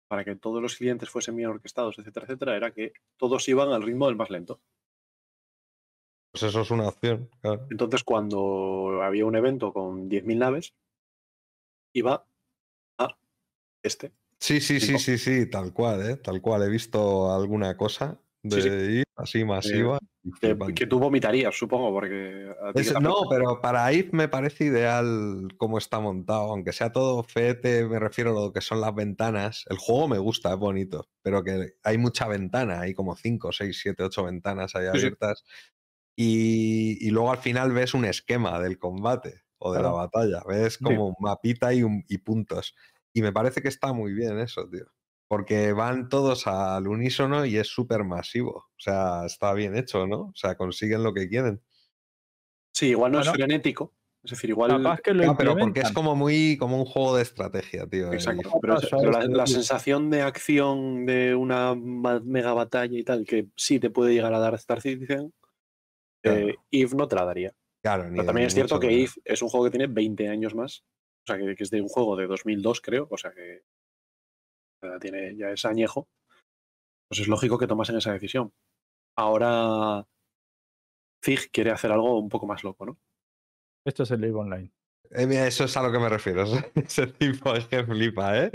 [0.08, 3.82] para que todos los clientes fuesen bien orquestados, etcétera, etcétera, era que todos iban al
[3.82, 4.60] ritmo del más lento.
[6.33, 7.28] Pues eso es una opción.
[7.41, 7.67] claro.
[7.70, 10.75] Entonces, cuando había un evento con 10.000 naves,
[11.92, 12.25] iba
[12.99, 13.17] a
[13.83, 14.12] este.
[14.39, 16.17] Sí, sí, sí, sí, sí, tal cual, ¿eh?
[16.17, 16.62] Tal cual.
[16.62, 18.68] He visto alguna cosa de Sí, sí.
[19.00, 19.99] ir así masiva.
[20.41, 22.50] Que, que tú vomitarías, supongo, porque...
[22.62, 26.52] a ti Es- que te no, pero para IF me parece ideal cómo está montado,
[26.52, 29.65] aunque sea todo fete, me refiero a lo que son las ventanas.
[29.68, 33.78] El juego me gusta, es bonito, pero que hay mucha ventana, hay como 5, 6,
[33.83, 34.89] 7, 8 ventanas ahí sí.
[34.99, 35.44] abiertas.
[36.23, 39.97] Y, y luego al final ves un esquema del combate o de la Claro.
[39.97, 42.74] batalla, ves como un mapita y, un- y puntos.
[43.15, 44.84] Y me parece que está muy bien eso, tío.
[45.28, 48.50] Porque van todos al unísono y es súper masivo.
[48.50, 50.20] O sea, está bien hecho, ¿no?
[50.24, 51.62] O sea, consiguen lo que quieren.
[52.74, 53.31] Sí, igual no Bueno.
[53.32, 53.94] es frenético.
[54.23, 54.70] Es decir, igual...
[54.73, 58.12] Capaz que lo Ah, pero porque es como muy como un juego de estrategia, tío.
[58.12, 63.47] Exacto, pero, pero la, la sensación de acción de una mega batalla y tal, que
[63.57, 65.32] sí te puede llegar a dar Star Citizen,
[66.23, 66.49] Claro.
[66.49, 67.55] eh, Eve no te la daría.
[67.82, 69.02] Claro, ni Pero también ni es cierto mucho que.
[69.02, 70.84] Eve es un juego que tiene 20 años más,
[71.24, 73.62] o sea, que, que es de un juego de 2002, creo, o sea que
[74.82, 76.08] ya tiene ya es añejo.
[77.08, 78.52] Pues es lógico que tomasen esa decisión.
[79.16, 80.07] Ahora
[81.24, 82.99] Zig quiere hacer algo un poco más loco, ¿no?
[83.84, 84.70] Esto es el Live Online.
[85.10, 86.44] Eh, mira, eso es a lo que me refiero.
[86.74, 88.50] Ese tipo es que flipa, ¿eh?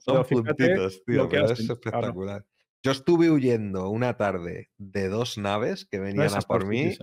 [0.00, 2.44] Son fíjate puntitos, tío, lo que pero es claro.
[2.82, 6.98] Yo estuve huyendo una tarde de dos naves que No venían a por mí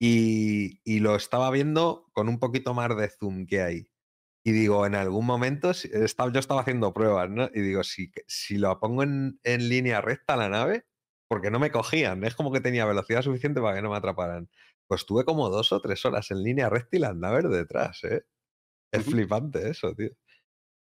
[0.00, 3.88] y, y lo estaba viendo con un poquito más de zoom que hay.
[4.44, 7.50] Y digo, en algún momento, si- estaba, yo estaba haciendo pruebas, ¿no?
[7.54, 10.86] Y digo, si, si lo pongo en, en línea recta la nave,
[11.28, 14.50] porque no me cogían, es como que tenía velocidad suficiente para que no me atraparan.
[14.88, 18.24] Pues tuve como dos o tres horas en línea recta y las naves detrás, ¿eh?
[18.92, 20.10] Es flipante eso, tío.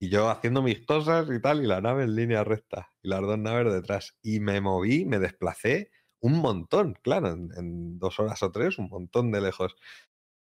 [0.03, 3.21] Y yo haciendo mis cosas y tal, y la nave en línea recta, y las
[3.21, 4.19] dos naves detrás.
[4.21, 5.91] Y me moví, me desplacé
[6.21, 9.77] un montón, claro, en, en dos horas o tres, un montón de lejos.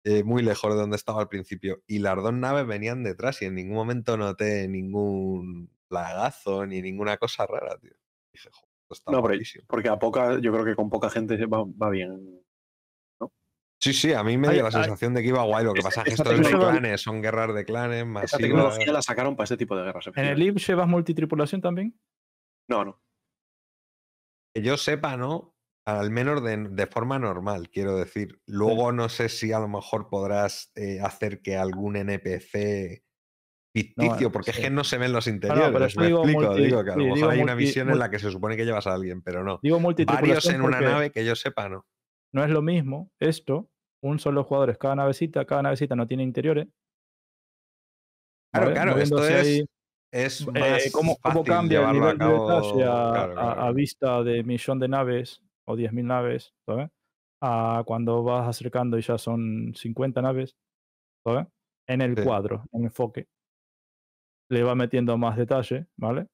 [0.04, 1.82] eh, muy lejos de donde estaba al principio.
[1.86, 7.18] Y las dos naves venían detrás y en ningún momento noté ningún plagazo ni ninguna
[7.18, 7.92] cosa rara, tío.
[8.32, 9.64] Dije, joder, está No, pero- guapísimo".
[9.68, 12.41] Porque a poca, yo creo que con poca gente va, va bien.
[13.82, 15.64] Sí, sí, a mí me dio la hay- sensación de que iba guay.
[15.64, 18.40] Lo que pasa es que esto es de clanes, son guerras de clanes Esa masivas.
[18.42, 20.06] tecnología la sacaron para este tipo de guerras.
[20.14, 20.38] ¿En el.
[20.38, 21.98] LIB llevas multitripulación también?
[22.70, 23.02] No, no.
[24.54, 25.56] Que yo sepa, ¿no?
[25.84, 28.40] Al menos de, de forma normal, quiero decir.
[28.46, 33.02] Luego no sé si a lo mejor podrás eh, hacer que algún NPC
[33.76, 34.60] ficticio, porque sí.
[34.60, 35.88] es que no se ven los pero interiores.
[35.92, 37.94] eso me digo explico, multi- digo que a lo mejor hay una multi- misión en
[37.96, 39.58] mul- la que se supone que llevas a alguien, pero no.
[39.60, 41.84] Digo Varios en una nave que yo sepa, no.
[42.32, 43.70] no es lo mismo esto,
[44.02, 46.66] un solo jugador es cada navecita, cada navecita no tiene interiores.
[48.52, 48.74] Claro, ¿vale?
[48.74, 49.64] claro, esto es, ahí,
[50.12, 52.32] es eh, más cómo, cómo fácil cambia el nivel cabo.
[52.32, 53.74] de detalle a, claro, a- claro, a claro.
[53.74, 56.90] vista de millón de naves o 10.000 naves, ¿sabes?
[57.40, 60.54] A cuando vas acercando y ya son 50 naves,
[61.24, 61.46] ¿sabes?
[61.88, 62.22] En el Sí.
[62.24, 63.26] cuadro, en enfoque.
[64.50, 66.26] Le va metiendo más detalle, ¿vale?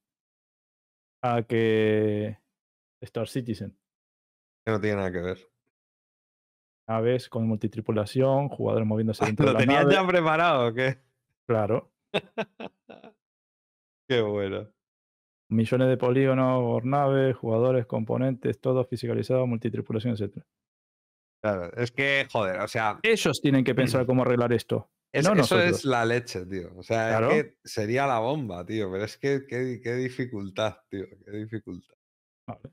[1.22, 2.38] A que
[3.02, 3.76] Star Citizen.
[4.64, 5.38] Que no tiene nada que ver.
[6.88, 9.94] Naves con multitripulación, jugadores moviéndose dentro ¿Lo de la tenías nave.
[9.94, 10.98] ya preparado o qué?
[11.46, 11.92] Claro.
[14.08, 14.68] Qué bueno.
[15.50, 20.42] Millones de polígonos por nave, jugadores, componentes, todo fiscalizado, multitripulación, etc.
[21.42, 24.90] Claro, es que, joder, o sea, Ellos tienen que pensar cómo arreglar esto.
[25.12, 25.70] es- no eso nosotros.
[25.70, 26.70] es la leche, tío.
[26.76, 27.30] O sea, Claro.
[27.30, 28.90] es que sería la bomba, tío.
[28.90, 31.04] Pero es que qué, qué dificultad, tío.
[31.24, 31.94] Qué dificultad.
[32.46, 32.70] Vale.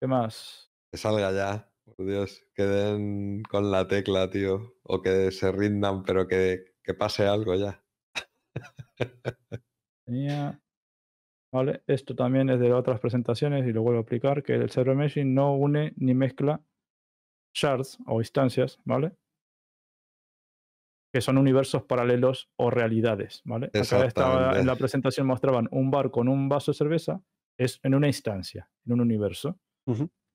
[0.00, 0.70] ¿Qué más?
[0.94, 2.46] Que salga ya, por Dios.
[2.54, 4.76] Que den con la tecla, tío.
[4.84, 7.84] O que se rindan, pero que, que pase algo ya.
[10.06, 10.62] Tenía.
[11.52, 14.94] Vale, esto también es de otras presentaciones y lo vuelvo a aplicar, que el server
[14.94, 16.64] meshing no une ni mezcla
[17.52, 19.16] shards o instancias, ¿vale?
[21.12, 23.66] Que son universos paralelos o realidades, ¿vale?
[23.74, 27.20] Acá estaba, en la presentación mostraban un bar con un vaso de cerveza,
[27.58, 29.58] es en una instancia, en un universo.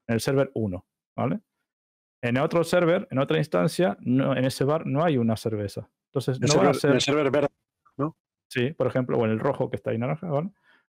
[0.10, 1.40] En el server 1, ¿vale?
[2.22, 5.90] En otro server, en otra instancia, no, en ese bar no hay una cerveza.
[6.08, 7.48] Entonces, El, no van a ser el server verde.
[8.52, 10.50] Sí, por ejemplo, o en el rojo que está ahí naranja, ¿vale?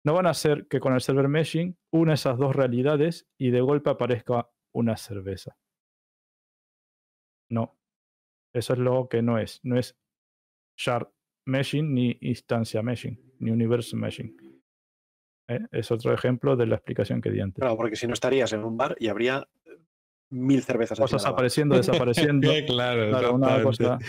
[0.04, 3.62] No van a hacer que con el server meshing una esas dos realidades y de
[3.62, 5.56] golpe aparezca una cerveza.
[7.52, 7.78] No.
[8.52, 9.60] Eso es lo que no es.
[9.62, 9.96] No es
[10.76, 11.10] shard
[11.46, 14.36] meshing ni instancia meshing, ni universe meshing.
[15.48, 15.60] ¿Eh?
[15.72, 17.62] Es otro ejemplo de la explicación que di antes.
[17.62, 19.48] Claro, porque si no estarías en un bar y habría
[20.30, 22.50] mil cervezas Cosas apareciendo, desapareciendo.
[22.68, 24.00] claro, Claro, una cosa,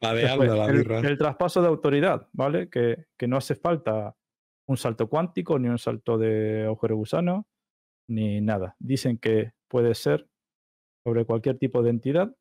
[0.00, 0.98] la el, birra.
[1.00, 2.68] el traspaso de autoridad, ¿vale?
[2.68, 4.16] Que, que no hace falta
[4.66, 7.46] un salto cuántico, ni un salto de agujero gusano,
[8.08, 8.74] ni nada.
[8.78, 10.28] Dicen que puede ser
[11.04, 12.34] sobre cualquier tipo de entidad,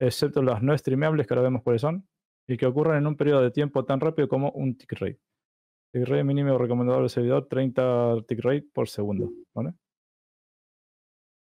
[0.00, 2.08] excepto las no streameables, que ahora vemos cuáles son,
[2.48, 5.20] y que ocurran en un periodo de tiempo tan rápido como un tick rate.
[5.96, 9.30] Tick rate mínimo recomendado del servidor, 30 tick rate por segundo.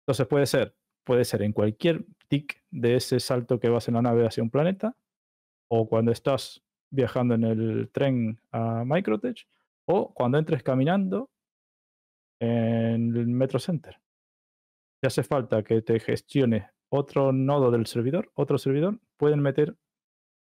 [0.01, 4.01] Entonces puede ser, puede ser en cualquier tick de ese salto que vas en la
[4.01, 4.97] nave hacia un planeta,
[5.67, 9.47] o cuando estás viajando en el tren a Microtech,
[9.85, 11.29] o cuando entres caminando
[12.41, 14.01] en el Metro Center.
[14.99, 19.75] Si hace falta que te gestione otro nodo del servidor, otro servidor, pueden meter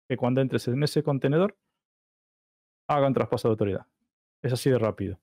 [0.07, 1.57] que cuando entres en ese contenedor
[2.95, 3.85] hagan traspaso de autoridad.
[4.43, 5.19] Es así de rápido.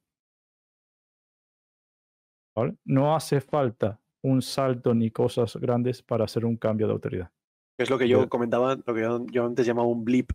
[2.57, 2.77] ¿Vale?
[2.85, 7.31] No hace falta un salto ni cosas grandes para hacer un cambio de autoridad.
[7.79, 10.31] Es lo que yo comentaba, lo que yo, yo antes llamaba un blip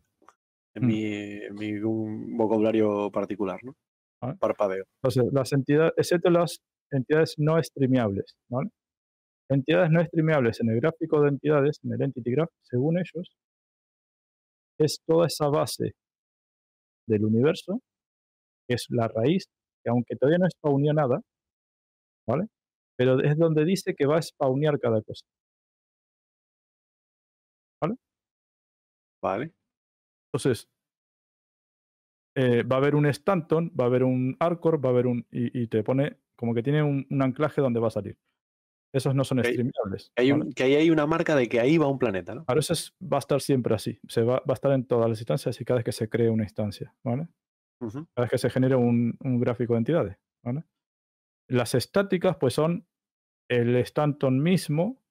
[0.76, 0.88] en Mm.
[0.88, 3.76] mi, en mi un vocabulario particular, ¿no?
[4.22, 4.34] Ah.
[4.40, 4.86] Parpadeo.
[5.02, 8.70] Entonces, las entidades, excepto las entidades no streameables, ¿vale?
[9.50, 13.36] Entidades no streameables en el gráfico de entidades, en el Entity Graph, según ellos,
[14.80, 15.94] es toda esa base
[17.08, 17.80] del universo,
[18.68, 19.46] que es la raíz,
[19.84, 21.22] que aunque todavía no spawneó nada,
[22.28, 22.48] ¿vale?
[22.98, 25.26] Pero es donde dice que va a spawnear cada cosa.
[29.22, 29.52] Vale.
[30.28, 30.68] Entonces,
[32.36, 35.26] eh, va a haber un Stanton, va a haber un Arcor, va a haber un.
[35.32, 38.18] Y, y te pone como que tiene un, un anclaje donde va a salir.
[38.94, 40.12] Esos no son streamables.
[40.16, 42.46] Hay que ahí hay una marca de que ahí va un planeta, ¿no?
[42.48, 44.00] Ahora eso es- va a estar siempre así.
[44.08, 46.30] Se va, va a estar en todas las instancias y cada vez que se cree
[46.30, 47.28] una instancia, ¿vale?
[47.82, 48.06] Ujú.
[48.14, 50.64] Cada vez que se genere un, un gráfico de entidades, ¿vale?
[51.48, 52.88] Las estáticas, pues son
[53.50, 55.02] el Stanton mismo,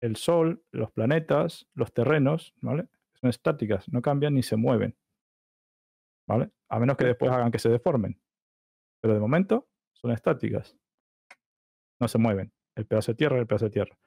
[0.00, 2.88] el Sol, los planetas, los terrenos, ¿vale?
[3.20, 4.94] son estáticas, no cambian ni se mueven.
[6.28, 6.50] ¿Vale?
[6.68, 8.20] A menos que después hagan que se deformen.
[9.00, 10.76] Pero de momento son estáticas.
[12.00, 12.52] No se mueven.
[12.76, 13.98] El pedazo de tierra, el pedazo de tierra.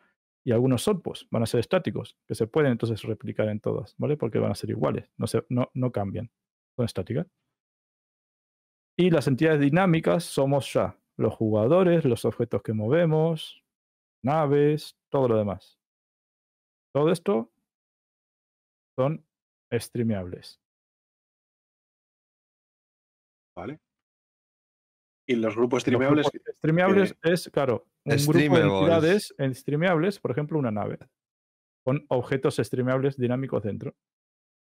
[0.45, 4.15] Y algunos solpos van a ser estáticos, que se pueden entonces replicar en todas, ¿vale?
[4.15, 6.31] Porque van a ser iguales, no, se, no, no cambian,
[6.75, 7.27] son estáticas.
[8.97, 13.63] Y las entidades dinámicas somos ya los jugadores, los objetos que movemos,
[14.23, 15.77] naves, todo lo demás.
[16.93, 17.51] Todo esto
[18.97, 19.25] son
[19.71, 20.59] streameables.
[23.55, 23.79] ¿Vale?
[25.27, 26.25] Y los grupos Los streameables.
[26.31, 27.85] grupos streameables es, claro,
[28.15, 28.79] un grupo de Streamables.
[28.81, 30.97] entidades en streameables, por ejemplo, una nave,
[31.83, 33.95] con objetos streameables dinámicos dentro.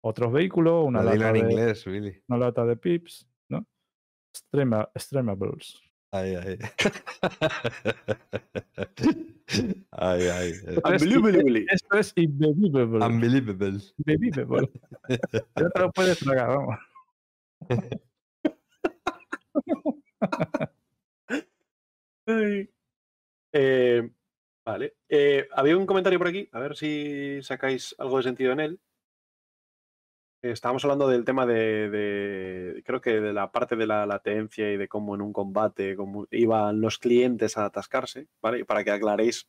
[0.04, 2.22] Otros vehículos, una lata, en de, inglés, Billy.
[2.28, 3.66] una lata de pips, ¿no?
[4.36, 5.82] Streama- streamables.
[6.12, 6.58] Ay, ay.
[9.92, 10.52] ay, ay.
[10.52, 11.66] eh, Esto es Unbelievably.
[11.70, 13.06] Esto es unbelievable.
[13.06, 13.80] Unbelievable.
[13.98, 14.70] Unbelievable.
[15.10, 16.78] Ya te lo puedes tragar, vamos.
[22.28, 22.70] Ay.
[23.58, 24.10] Eh,
[24.66, 24.98] vale.
[25.08, 28.80] Eh, había un comentario por aquí, a ver si sacáis algo de sentido en él.
[30.42, 34.76] Eh, Estábamos hablando del tema de, creo que de la parte de la latencia y
[34.76, 35.96] de cómo en un combate
[36.32, 38.60] iban los clientes a atascarse, ¿vale?
[38.60, 39.48] Y para que aclaréis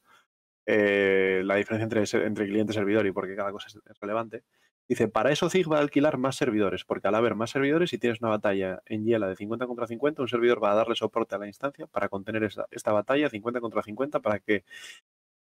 [0.66, 4.44] eh, la diferencia entre, entre cliente y servidor y por qué cada cosa es relevante.
[4.88, 7.98] Dice, para eso Zig va a alquilar más servidores, porque al haber más servidores, si
[7.98, 11.34] tienes una batalla en hiela de 50 contra 50, un servidor va a darle soporte
[11.34, 14.64] a la instancia para contener esta, esta batalla 50 contra 50 para que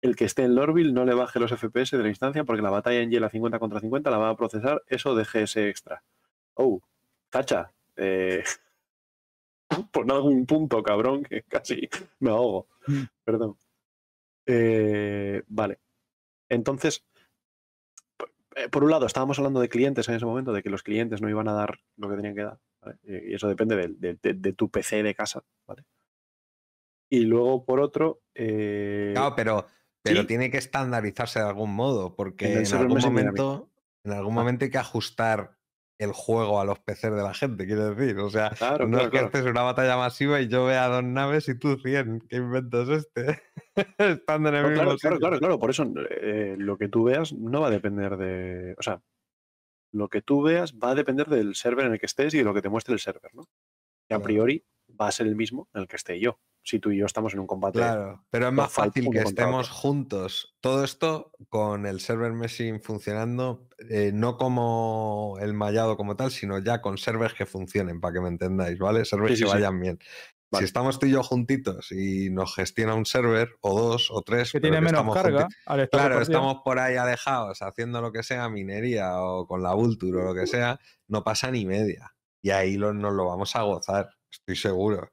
[0.02, 2.70] el que esté en Lorville no le baje los FPS de la instancia, porque la
[2.70, 6.04] batalla en hiela 50 contra 50 la va a procesar eso de GS extra.
[6.56, 6.82] Oh,
[7.30, 7.72] tacha.
[7.96, 8.44] Eh,
[9.92, 12.68] pon algún punto, cabrón, que casi me ahogo.
[12.88, 13.04] Mm.
[13.24, 13.58] Perdón.
[14.46, 15.80] Eh, vale.
[16.50, 17.04] Entonces,
[18.72, 21.30] por un lado, estábamos hablando de clientes en ese momento, de que los clientes no
[21.30, 22.60] iban a dar lo que tenían que dar.
[22.82, 22.98] ¿vale?
[23.04, 25.44] Y eso depende de, de- de tu PC de casa.
[25.68, 25.84] ¿vale?
[27.10, 29.66] Y luego, por otro, eh, Claro, pero,
[30.04, 30.28] pero sí.
[30.28, 33.72] tiene que estandarizarse de algún modo, porque en algún momento,
[34.04, 35.57] en algún momento hay que ajustar
[36.00, 38.18] el juego a los PCs de la gente, quiero decir.
[38.20, 39.28] O sea, claro, no claro, es que claro.
[39.28, 42.22] haces una batalla masiva y yo vea dos naves y tú 100.
[42.30, 43.42] ¿Qué invento es este?
[43.98, 45.20] Estando en el No, mismo claro, claro, sitio.
[45.20, 45.60] claro, claro.
[45.60, 48.76] Por eso eh, lo que tú veas no va a depender de.
[48.78, 49.02] O sea,
[49.92, 52.44] lo que tú veas va a depender del server en el que estés y de
[52.44, 53.48] lo que te muestre el server, ¿no?
[54.08, 54.66] Que a priori
[55.00, 56.40] va a ser el mismo en el que esté yo.
[56.70, 57.80] Si tú y yo estamos en un combate.
[57.80, 59.80] Claro, pero es más fácil que estemos otro.
[59.80, 60.54] juntos.
[60.60, 66.60] Todo esto con el server meshing funcionando, eh, no como el mallado como tal, sino
[66.60, 69.06] ya con servers que funcionen, para que me entendáis, ¿vale?
[69.06, 69.56] Servers Sí, sí, que sí.
[69.56, 69.98] vayan bien.
[70.52, 70.62] Vale.
[70.64, 74.52] Si estamos tú y yo juntitos y nos gestiona un server, o dos, o tres,
[74.52, 77.62] Que pero tiene que menos estamos carga junti- al estar Claro, estamos por ahí alejados
[77.62, 81.50] haciendo lo que sea, minería o con la Vulture o lo que sea, no pasa
[81.50, 82.14] ni media.
[82.42, 85.12] Y ahí lo- nos lo vamos a gozar, estoy seguro.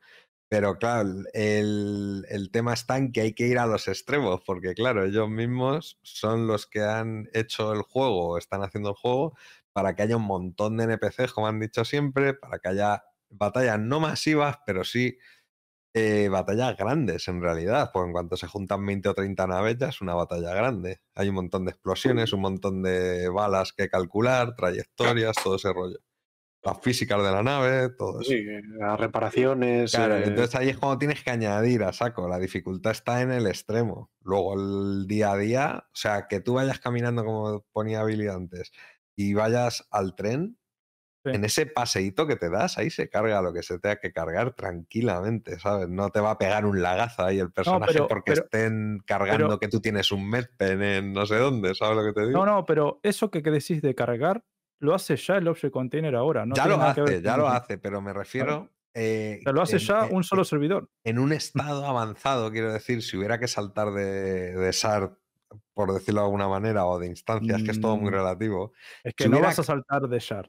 [0.55, 4.73] Pero claro, el, el tema está en que hay que ir a los extremos, porque
[4.74, 9.36] claro, ellos mismos son los que han hecho el juego, o están haciendo el juego,
[9.73, 13.81] para que haya un montón de NPCs, como han dicho siempre, para que haya batallas
[13.81, 15.18] no masivas, pero sí
[15.92, 19.89] eh, batallas grandes en realidad, pues en cuanto se juntan 20 o 30 naves ya
[19.89, 21.00] es una batalla grande.
[21.16, 25.99] Hay un montón de explosiones, un montón de balas que calcular, trayectorias, todo ese rollo.
[26.65, 28.31] Las físicas de la nave, todo eso.
[28.31, 28.43] Sí,
[28.78, 29.93] las reparaciones.
[29.93, 32.26] Claro, eh, entonces ahí es cuando tienes que añadir a saco.
[32.28, 34.10] La dificultad está en el extremo.
[34.23, 38.73] Luego el día a día, o sea, que tú vayas caminando como ponía Billy antes
[39.15, 40.59] y vayas al tren,
[41.26, 41.31] Sí.
[41.33, 44.52] en ese paseíto que te das, ahí se carga lo que se tenga que cargar
[44.55, 45.89] tranquilamente, ¿sabes?
[45.89, 49.47] No te va a pegar un lagazo ahí el personaje pero- porque pero- estén cargando
[49.47, 52.44] pero- que tú tienes un medpen en no sé dónde, ¿sabes lo que te digo?
[52.44, 54.44] No, no, pero eso que decís de cargar,
[54.84, 56.46] lo hace ya el Object Container ahora.
[56.46, 58.70] No ya lo hace, ya lo hace, pero me refiero...
[58.94, 60.88] eh, O sea, lo hace en- ya en- un solo en- servidor.
[61.04, 65.16] en un estado avanzado, quiero decir, si hubiera que saltar de, de SAR,
[65.72, 68.14] por decirlo de alguna manera, o de instancias, que es todo muy Mm.
[68.14, 68.72] relativo,
[69.02, 70.48] Es que si no hubiera vas a saltar de shard.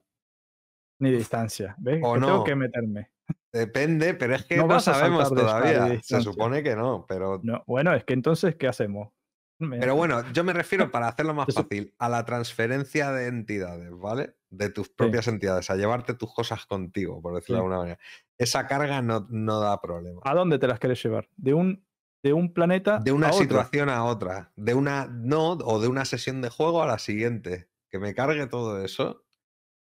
[0.99, 1.75] Ni de distancia.
[1.79, 1.99] ¿Ves?
[2.03, 2.27] O que no.
[2.27, 3.09] tengo que meterme.
[3.51, 6.01] depende, pero es que No no, vas a sabemos SAR todavía.
[6.03, 9.09] Se supone que no, pero, No, bueno, es que entonces, ¿qué hacemos?
[9.57, 14.35] Pero bueno, yo me refiero, para hacerlo más fácil, a la transferencia de entidades, ¿vale?
[14.49, 17.99] De tus propias entidades, a llevarte tus cosas contigo, por decirlo de alguna manera.
[18.37, 20.21] Esa carga no, no da problema.
[20.23, 21.29] ¿A dónde te las quieres llevar?
[21.37, 21.85] ¿De un,
[22.23, 26.05] de un planeta de una a situación a otra, de una no o de una
[26.05, 29.25] sesión de juego a la siguiente, que me cargue todo eso,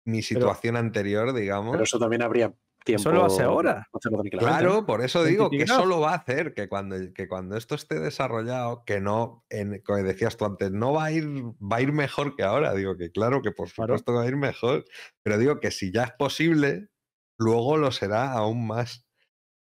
[0.04, 1.72] mi situación anterior, digamos.
[1.72, 2.54] Pero eso también habría
[2.84, 3.00] tiempo.
[3.00, 3.86] Eso lo hace ahora.
[4.38, 7.56] Claro, por eso 20 digo que eso lo va a hacer, que cuando, que cuando
[7.56, 11.76] esto esté desarrollado, que no, en, como decías tú antes, no va a ir, va
[11.76, 12.72] a ir mejor que ahora.
[12.74, 13.94] Digo que claro, que por Claro.
[13.98, 14.84] supuesto va a ir mejor,
[15.22, 16.88] pero digo que si ya es posible,
[17.38, 19.04] luego lo será aún más.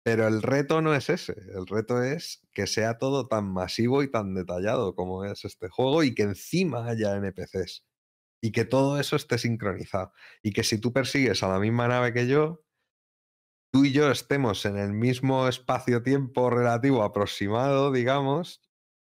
[0.05, 4.11] Pero el reto no es ese, el reto es que sea todo tan masivo y
[4.11, 7.85] tan detallado como es este juego y que encima haya NPCs
[8.41, 10.13] y que todo eso esté sincronizado
[10.45, 12.63] y que si tú persigues a la misma nave que yo,
[13.71, 18.61] tú y yo estemos en el mismo espacio-tiempo relativo aproximado, digamos,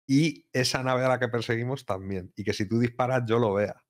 [0.06, 2.32] y esa nave a la que perseguimos también.
[2.36, 3.84] Y que si tú disparas, yo lo vea.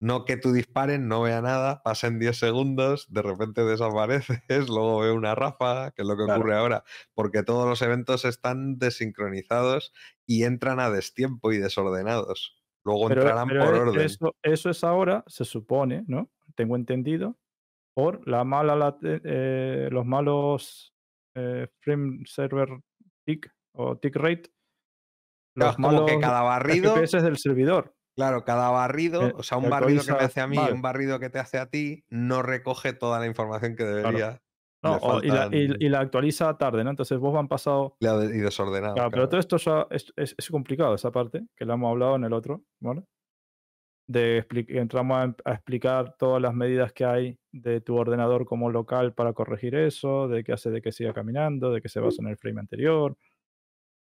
[0.00, 5.14] No que tú dispares, no vea nada, pasen 10 segundos, de repente desapareces, luego veo
[5.16, 6.38] una ráfaga, que es lo que Claro.
[6.38, 6.84] ocurre ahora,
[7.14, 9.92] porque todos los eventos están desincronizados
[10.26, 12.62] y entran a destiempo y desordenados.
[12.84, 14.04] Luego Pero, entrarán pero por e- orden.
[14.04, 16.30] Eso, eso es ahora, se supone, ¿no?
[16.54, 17.38] Tengo entendido,
[17.98, 20.94] por la mala late- eh, los malos
[21.34, 22.68] eh, frame server
[23.26, 24.44] tick o tick rate.
[25.56, 27.96] Los como que malos cada barrido, FPS del servidor.
[28.16, 30.80] claro, cada barrido, Eh, o sea, un barrido que me hace a mí y un
[30.80, 34.40] barrido que te hace a ti, no recoge toda la información que debería.
[34.80, 36.90] No, le o- y, la, y- faltan- y la actualiza tarde, ¿no?
[36.90, 37.96] Entonces vos han pasado.
[38.00, 38.94] y desordenado.
[38.94, 42.14] Claro, pero todo esto ya es, es- es complicado, esa parte, que la hemos hablado
[42.14, 43.02] en el otro, ¿vale?
[44.10, 49.12] De entramos a, a explicar todas las medidas que hay de tu ordenador como local
[49.12, 52.28] para corregir eso, de qué hace de que siga caminando, de que se basa en
[52.28, 53.16] el frame anterior,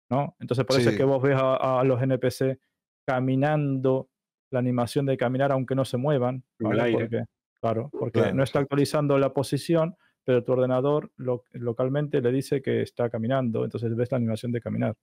[0.10, 0.36] ¿no?
[0.40, 0.98] Entonces por eso es Sí.
[0.98, 2.60] que vos ves a, a los NPC
[3.06, 4.10] caminando,
[4.52, 6.82] la animación de caminar aunque no se muevan, ¿vale?
[6.84, 6.98] aire.
[7.00, 7.24] Porque,
[7.62, 12.62] claro, porque Claro, no está actualizando la posición, pero tu ordenador lo- localmente le dice
[12.62, 14.96] que está caminando, entonces ves la animación de caminar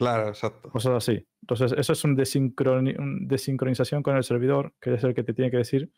[0.00, 0.68] Claro, exacto.
[0.70, 1.26] cosas así.
[1.42, 5.34] Entonces, eso es un, desincroni- un desincronización con el servidor, que es el que te
[5.34, 5.92] tiene que decir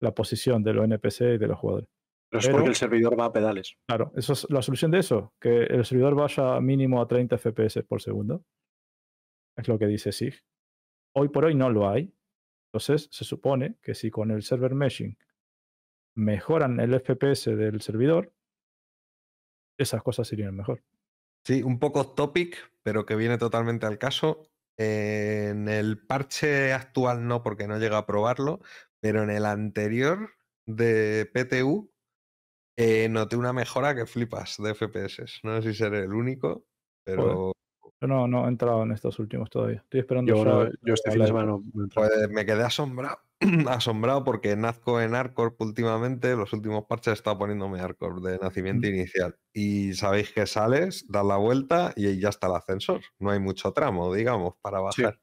[0.00, 1.88] la posición de los NPC y de los jugadores.
[2.30, 3.74] Pero es pero- porque el servidor va a pedales.
[3.88, 7.82] Claro, eso es la solución de eso, que el servidor vaya mínimo a 30 FPS
[7.84, 8.44] por segundo.
[9.56, 10.34] Es lo que dice SIG.
[11.16, 12.14] Hoy por hoy no lo hay.
[12.70, 15.16] Entonces, se supone que si con el server meshing
[16.16, 18.32] mejoran el FPS del servidor,
[19.78, 20.82] esas cosas irían mejor.
[21.48, 24.42] Sí, un poco topic, pero que viene totalmente al caso.
[24.76, 28.60] En el parche actual no, porque no llega a probarlo,
[29.00, 30.28] pero en el anterior
[30.66, 31.90] de PTU
[32.76, 35.40] eh, noté una mejora que flipas de FPS.
[35.42, 36.66] No sé si seré el único,
[37.02, 37.52] pero
[37.98, 39.78] Yo no, no he entrado en estos últimos todavía.
[39.78, 41.28] Estoy esperando Yo, no- yo este la fin de live.
[41.28, 42.08] semana no no he entrado.
[42.10, 43.20] pues, me quedé asombrado,
[43.68, 48.86] asombrado porque nazco en Hardcore últimamente, los últimos parches he estado poniéndome Hardcore de nacimiento
[48.88, 49.38] inicial.
[49.52, 53.00] Y sabéis que sales, das la vuelta y ahí ya está el ascensor.
[53.18, 55.02] No hay mucho tramo, digamos, para Sí.
[55.02, 55.20] bajar.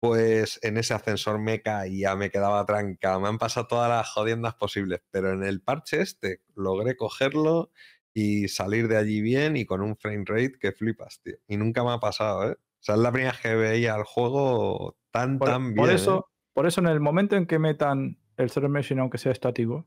[0.00, 4.54] Pues en ese ascensor me caía, me quedaba trancado, me han pasado todas las jodiendas
[4.54, 7.70] posibles, pero en el parche este logré cogerlo
[8.14, 11.36] y salir de allí bien y con un frame rate que flipas, tío.
[11.48, 12.52] Y nunca me ha pasado, ¿eh?
[12.52, 15.90] O sea, es la primera vez que veía el juego tan, Por, tan por bien.
[15.90, 15.94] ¿eh?
[15.96, 19.86] eso, por eso en el momento en que metan el server meshing, aunque sea estático,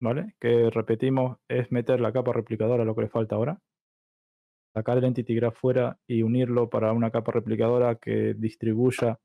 [0.00, 0.34] ¿vale?
[0.40, 3.58] Que repetimos, es meter la capa replicadora, lo que le falta ahora.
[4.74, 9.20] Sacar el entity graph fuera y unirlo para una capa replicadora que distribuya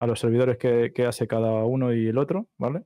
[0.00, 2.84] a los servidores que, que hace cada uno y el otro, ¿vale?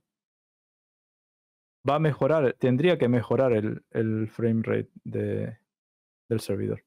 [1.88, 5.58] Va a mejorar, tendría que mejorar el, el frame rate de-
[6.28, 6.84] del servidor.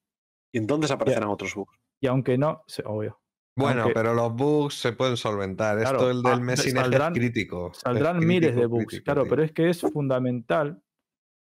[0.53, 1.77] Y entonces aparecerán otros bugs.
[2.01, 3.20] Y aunque no, se- obvio,
[3.57, 5.77] Bueno, aunque- pero los bugs se pueden solventar.
[5.79, 7.71] Claro, Esto el ah, del de- meshing es saldrán- crítico.
[7.71, 9.29] es Saldrán miles de bugs, crítico, claro, tío.
[9.29, 10.81] pero es que es fundamental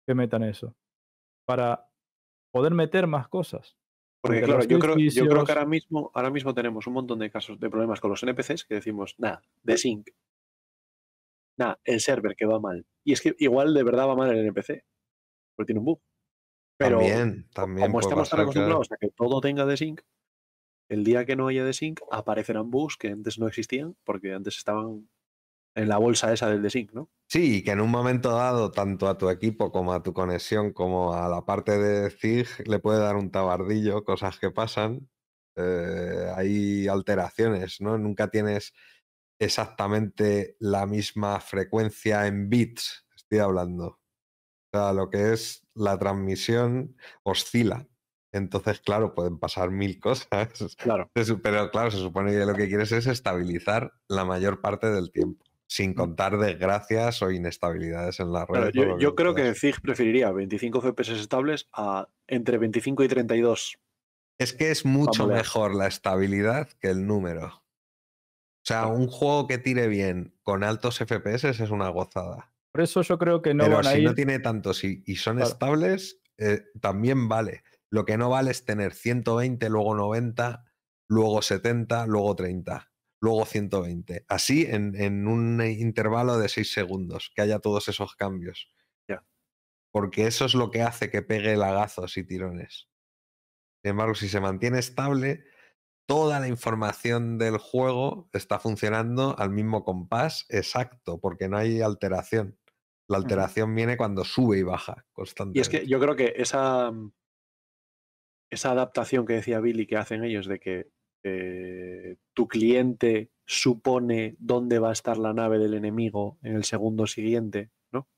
[0.06, 0.74] que metan eso
[1.46, 1.88] para
[2.52, 3.76] poder meter más cosas.
[4.22, 6.94] Porque Porque claro, yo creo, yo creo edificios- que ahora mismo, ahora mismo tenemos un
[6.94, 10.08] montón de casos de problemas con los NPCs que decimos, nada, de sync.
[11.58, 12.84] Nada, el server que va mal.
[13.04, 14.82] Y es que igual de verdad va mal el NPC.
[15.56, 16.00] Porque tiene un bug.
[16.78, 18.50] Pero también, también como estamos tan claro.
[18.50, 20.00] acostumbrados a que todo tenga de sync,
[20.94, 24.56] el día que no haya de sync aparecerán bugs que antes no existían porque antes
[24.56, 25.08] estaban
[25.76, 27.10] en la bolsa esa del de sync, ¿no?
[27.28, 31.14] Sí, que en un momento dado, tanto a tu equipo como a tu conexión, como
[31.14, 35.08] a la parte de ZIG, le puede dar un tabardillo, cosas que pasan.
[35.56, 37.98] eh, hay alteraciones, ¿no?
[37.98, 38.72] Nunca tienes
[39.40, 43.86] exactamente la misma frecuencia en bits, estoy hablando.
[44.72, 47.88] O sea, lo que es la transmisión oscila.
[48.34, 50.26] Entonces, claro, pueden pasar mil cosas.
[50.76, 51.08] Claro.
[51.14, 55.44] Pero claro, se supone que lo que quieres es estabilizar la mayor parte del tiempo,
[55.68, 58.72] sin contar desgracias o inestabilidades en la red.
[58.72, 59.54] Claro, yo, creo que.
[59.54, 63.78] ZIG preferiría 25 FPS estables a entre 25 y 32.
[64.38, 67.46] Es que es mucho mejor la estabilidad que el número.
[67.46, 72.50] O sea, un juego que tire bien con altos FPS es una gozada.
[72.72, 74.04] Por eso yo creo que no Pero van a si ir.
[74.04, 75.52] no tiene tantos y, y son Claro.
[75.52, 77.62] estables, eh, también vale.
[77.90, 80.64] Lo que no vale es tener 120, luego 90,
[81.08, 84.24] luego 70, luego 30, luego 120.
[84.28, 88.70] Así en, en un intervalo de 6 segundos, que haya todos esos cambios.
[89.92, 92.88] Porque eso es lo que hace que pegue lagazos y tirones.
[93.80, 95.44] Sin embargo, si se mantiene estable,
[96.06, 102.58] toda la información del juego está funcionando al mismo compás exacto, porque no hay alteración.
[103.08, 105.60] La alteración viene cuando sube y baja Y constantemente.
[105.60, 106.90] es que yo creo que esa,
[108.50, 110.90] esa adaptación que decía Billy que hacen ellos de que
[111.22, 117.06] eh, tu cliente supone dónde va a estar la nave del enemigo en el segundo
[117.06, 118.08] siguiente, ¿no?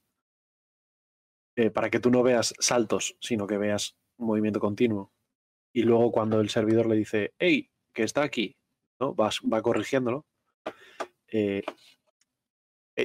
[1.57, 5.13] Eh, para que tú no veas saltos, sino que veas movimiento continuo.
[5.73, 8.57] Y luego cuando el servidor le dice, hey, que está aquí,
[9.01, 9.15] ¿no?
[9.15, 10.27] Vas, va corrigiéndolo.
[11.33, 11.63] Eh,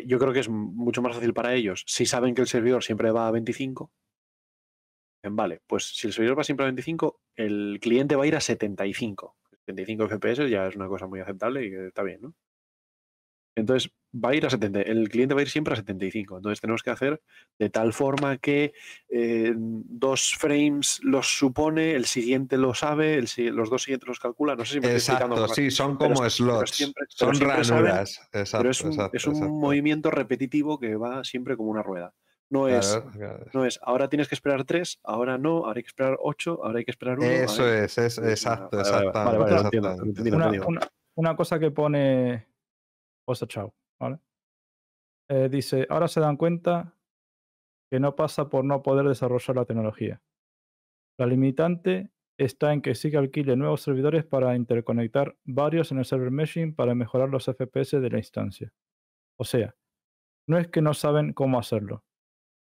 [0.06, 3.12] yo creo que es mucho más fácil para ellos si saben que el servidor siempre
[3.12, 3.92] va a 25 Dicen,
[5.24, 8.42] Vale, pues si el servidor va siempre a 25, el cliente va a ir a
[8.42, 9.36] 75.
[9.66, 12.34] 75 FPS ya es una cosa muy aceptable y está bien, ¿no?
[13.56, 16.38] Entonces va a ir a 70, el cliente va a ir siempre a 75.
[16.38, 17.22] Entonces tenemos que hacer
[17.60, 18.74] de tal forma que
[19.10, 24.56] eh, dos frames los supone, el siguiente lo sabe, el los dos siguientes los calcula.
[24.56, 27.36] No sé si me estoy explicando Exacto, mal, sí, son como pero slots, siempre- son
[27.36, 28.20] saben- ranuras.
[28.32, 32.14] Exacto, pero es un, exacto, es un movimiento repetitivo que va siempre como una rueda.
[32.52, 35.88] No es Claro, no es, ahora tienes que esperar tres, ahora no, ahora hay que
[35.88, 37.28] esperar ocho, ahora hay que esperar uno.
[37.28, 38.78] Eso es, es exacto,
[40.68, 40.82] una-
[41.16, 42.46] una cosa que pone
[43.26, 44.20] Osa Chao, ¿vale?
[45.30, 46.94] Eh, dice, ahora se dan cuenta
[47.90, 50.22] que no pasa por no poder desarrollar la tecnología.
[51.18, 56.06] La limitante está en que sí que alquile nuevos servidores para interconectar varios en el
[56.06, 58.74] server meshing para mejorar los FPS de la instancia.
[59.40, 59.76] O sea,
[60.50, 62.04] no es que no saben cómo hacerlo,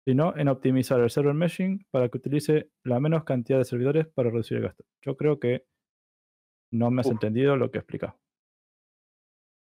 [0.07, 4.29] sino en optimizar el server meshing para que utilice la menos cantidad de servidores para
[4.29, 4.85] reducir el gasto.
[5.01, 5.65] Yo creo que
[6.71, 7.11] no me has Uf.
[7.11, 8.17] entendido lo que he explicado.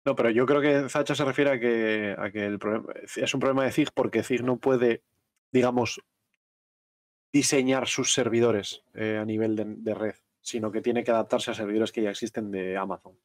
[0.05, 3.33] No, pero yo creo que Zacha se refiere a que, a que el problema, es
[3.33, 5.01] un problema de ZIG porque ZIG no puede,
[5.51, 6.01] digamos,
[7.33, 11.55] diseñar sus servidores eh, a nivel de, de red, sino que tiene que adaptarse a
[11.55, 13.17] servidores que ya existen de Amazon.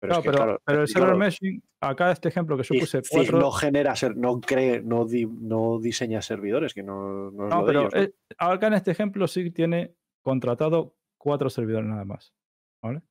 [0.00, 2.78] Pero, No, es que, pero, claro, pero el server meshing, acá este ejemplo que yo
[2.78, 3.38] puse cuatro.
[3.40, 7.60] no genera, ser, no cree, no, di- no diseña servidores, que no, no es no,
[7.60, 12.34] lo de pero eh, acá en este ejemplo sí tiene contratado cuatro servidores nada más.
[12.82, 13.02] ¿Vale?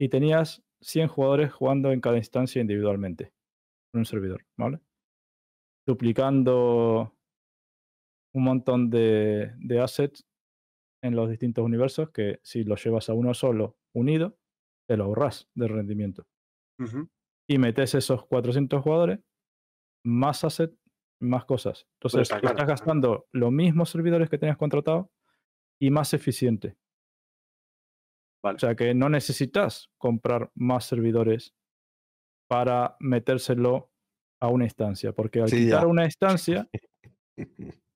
[0.00, 3.32] Y tenías 100 jugadores jugando en cada instancia individualmente.
[3.92, 4.80] En un servidor, ¿vale?
[5.86, 7.14] Duplicando
[8.34, 10.24] un montón de, de assets
[11.02, 14.38] en los distintos universos que si los llevas a uno solo unido,
[14.90, 16.26] te lo ahorras de rendimiento.
[17.48, 19.20] Y metes esos 400 jugadores,
[20.04, 20.74] más asset,
[21.22, 21.86] más cosas.
[22.00, 25.06] Entonces, está claro, estás gastando los mismos servidores que tenías contratados
[25.80, 26.76] y más eficiente.
[28.42, 28.56] Vale.
[28.56, 31.54] O sea que no necesitas comprar más servidores
[32.48, 33.92] para metérselo
[34.42, 35.86] a una instancia, porque al Sí, quitar ya.
[35.86, 36.68] una instancia,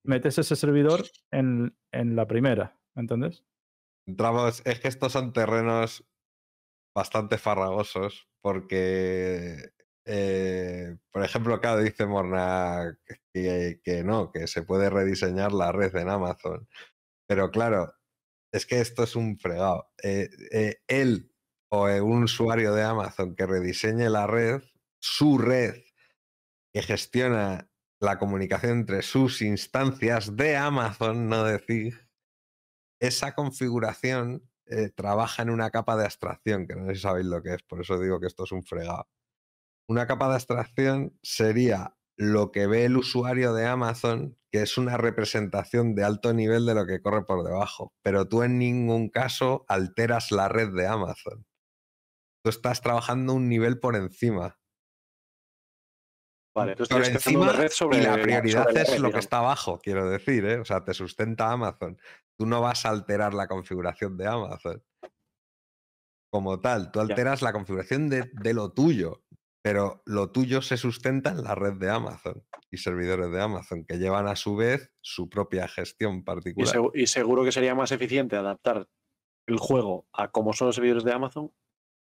[0.04, 3.44] metes ese servidor en, en la primera, ¿me entendés?
[4.06, 6.06] Entramos, es que estos son terrenos
[6.94, 9.72] bastante farragosos porque,
[10.06, 12.98] eh, por ejemplo, claro, dice Morna
[13.32, 16.68] que, no, que se puede rediseñar la red en Amazon.
[17.26, 17.94] Pero claro,
[18.52, 19.90] es que esto es un fregado.
[20.02, 21.32] Eh, eh, él
[21.70, 24.62] o un usuario de Amazon que rediseñe la red,
[25.00, 25.82] su red
[26.72, 32.08] que gestiona la comunicación entre sus instancias de Amazon, no decir,
[33.00, 37.42] esa configuración eh, trabaja en una capa de abstracción, que no sé si sabéis lo
[37.42, 39.08] que es, por eso digo que esto es un fregado.
[39.88, 44.96] Una capa de abstracción sería lo que ve el usuario de Amazon, que es una
[44.96, 49.64] representación de alto nivel de lo que corre por debajo, pero tú en ningún caso
[49.68, 51.44] alteras la red de Amazon.
[52.42, 54.58] Tú estás trabajando un nivel por encima.
[56.54, 60.44] Vale, encima red sobre y la sobre prioridad es lo que está abajo, quiero decir,
[60.44, 60.58] ¿eh?
[60.60, 61.98] O sea, te sustenta Amazon.
[62.38, 64.82] Tú no vas a alterar la configuración de Amazon.
[66.32, 69.24] Como tal, tú alteras la configuración de, de lo tuyo,
[69.62, 73.98] pero lo tuyo se sustenta en la red de Amazon y servidores de Amazon, que
[73.98, 76.74] llevan a su vez su propia gestión Y, particular.
[76.92, 78.88] y seguro que sería más eficiente adaptar
[79.46, 81.52] el juego a cómo son los servidores de Amazon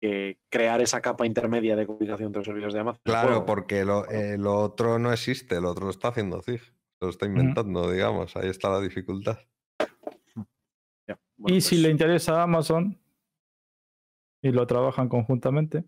[0.01, 3.01] que crear esa capa intermedia de comunicación entre los servidores de Amazon.
[3.03, 6.61] Claro, porque lo, eh, lo otro no existe, lo otro lo está haciendo ZIG,
[7.01, 9.37] lo está inventando, digamos, ahí está la dificultad.
[11.07, 12.99] Ya, bueno, y si pues, le interesa a Amazon
[14.41, 15.83] y lo trabajan conjuntamente,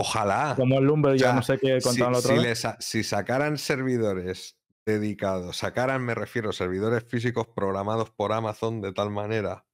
[0.00, 0.54] Ojalá.
[0.56, 2.60] Como el Lumber, ya no sé qué Si, contaban otra si vez.
[2.60, 4.56] sa- si sacaran servidores
[4.86, 9.66] dedicados, sacaran, me refiero, servidores físicos programados por Amazon de tal manera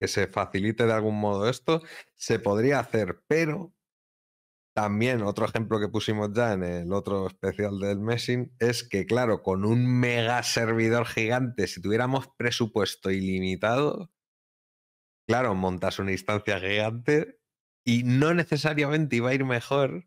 [0.00, 1.82] que se facilite de algún modo esto,
[2.16, 3.74] se podría hacer, pero
[4.74, 9.42] también otro ejemplo que pusimos ya en el otro especial del Messing es que, claro,
[9.42, 14.10] con un mega servidor gigante, si tuviéramos presupuesto ilimitado,
[15.28, 17.40] claro, montas una instancia gigante
[17.84, 20.04] y no necesariamente iba a ir mejor,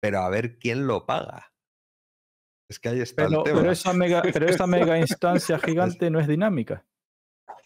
[0.00, 1.52] pero a ver quién lo paga.
[2.70, 3.60] Es que ahí está Pero, el tema.
[3.60, 6.86] pero esa mega, pero esa mega instancia gigante no es dinámica.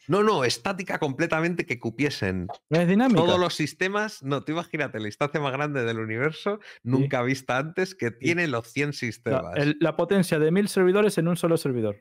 [0.09, 3.21] No, no, estática completamente que cupiesen No es dinámica.
[3.21, 4.23] todos los sistemas.
[4.23, 8.67] No, tú imagínate, la instancia más grande del universo, nunca vista antes, que tiene los
[8.73, 9.57] 100 La, sistemas.
[9.57, 11.97] el- la potencia de mil servidores en un solo servidor.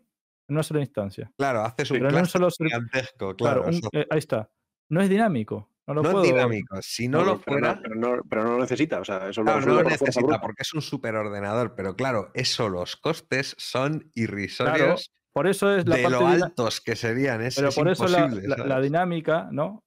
[0.50, 1.32] En una sola instancia.
[1.38, 3.68] Claro, haces un un solo gigantesco, Claro, claro.
[3.68, 4.50] un- eso eh, ahí está.
[4.90, 5.70] No es dinámico.
[5.86, 6.24] No lo no puedo.
[6.26, 6.82] es dinámico.
[6.82, 9.00] Si no lo fuera, pero no, pero no lo necesita.
[9.00, 11.96] O sea, eso lo Claro, no lo por fuerza necesita porque es un superordenador, pero
[11.96, 16.96] claro, eso, los costes son irrisorios por eso es la de parte lo altos que
[16.96, 17.42] serían.
[17.42, 19.84] Es, Pero es por eso la, dinámica, ¿no?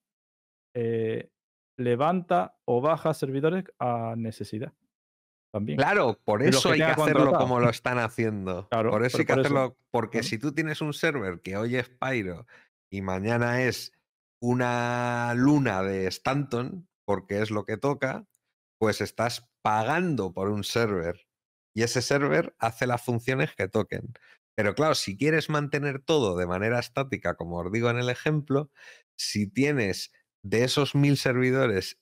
[0.74, 1.28] Eh,
[1.78, 4.72] levanta o baja servidores a necesidad.
[5.52, 5.78] También.
[5.78, 7.38] Claro, por eso hay que hacerlo contratado.
[7.38, 8.68] como lo están haciendo.
[8.68, 11.56] Claro, por eso hay que por eso- hacerlo, porque si tú tienes un server que
[11.56, 12.46] hoy es Pyro
[12.92, 13.92] y mañana es
[14.40, 18.26] una luna de Stanton, porque es lo que toca,
[18.78, 21.26] pues estás pagando por un server
[21.74, 24.14] y ese server hace las funciones que toquen.
[24.60, 28.70] Pero claro, si quieres mantener todo de manera estática, como os digo en el ejemplo,
[29.16, 30.12] si tienes
[30.44, 31.98] de esos mil servidores,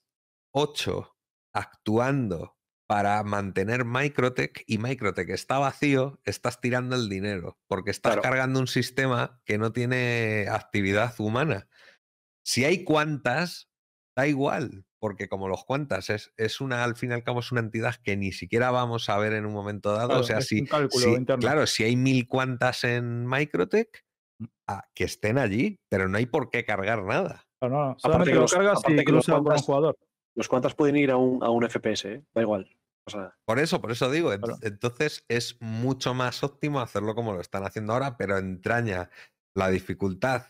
[0.52, 1.16] ocho
[1.54, 8.22] actuando para mantener Microtech y Microtech está vacío, estás tirando el dinero, porque estás Claro.
[8.22, 11.68] cargando un sistema que no tiene actividad humana.
[12.44, 13.70] Si hay cuantas,
[14.16, 17.52] da igual, porque como los cuantas es, es una, al fin y al cabo, es
[17.52, 20.08] una entidad que ni siquiera vamos a ver en un momento dado.
[20.08, 20.64] Claro, o sea, si,
[21.38, 24.04] claro, si hay mil cuantas en Microtech,
[24.66, 27.44] ah, que estén allí, pero no hay por qué cargar nada.
[27.60, 29.98] No, no, Aparte solamente que lo los- cargas y que los cruza con un jugador.
[30.34, 32.22] Los cuantas pueden ir a un, a un FPS, ¿eh?
[32.34, 32.68] da igual.
[33.06, 34.58] O sea, Por eso, por eso digo, Claro.
[34.62, 39.10] entonces es mucho más óptimo hacerlo como lo están haciendo ahora, pero entraña
[39.54, 40.42] la dificultad.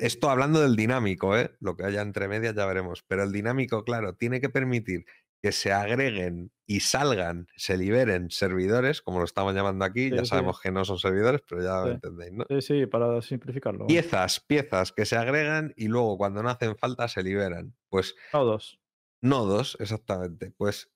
[0.00, 1.50] Esto hablando del dinámico, ¿eh?
[1.60, 5.04] lo que haya entre medias ya veremos, pero el dinámico, claro, tiene que permitir
[5.42, 10.22] que se agreguen y salgan, se liberen servidores, como lo estamos llamando aquí, Sí, ya
[10.22, 10.26] sí.
[10.30, 12.44] sabemos que no son servidores, pero ya lo entendéis, ¿no?
[12.48, 13.86] Sí, sí, para simplificarlo.
[13.86, 17.76] Piezas, piezas que se agregan y luego cuando no hacen falta se liberan.
[17.88, 18.80] Pues Nodos.
[19.22, 20.52] Nodos, exactamente.
[20.56, 20.90] Pues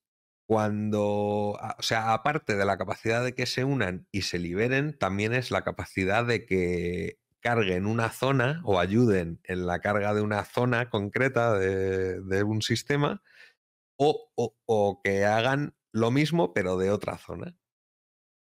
[0.47, 1.01] cuando,
[1.51, 5.49] o sea, aparte de la capacidad de que se unan y se liberen, también es
[5.49, 10.89] la capacidad de que carguen una zona o ayuden en la carga de una zona
[10.89, 13.23] concreta de, de un sistema
[13.97, 17.57] o, o- o que hagan lo mismo pero de otra zona.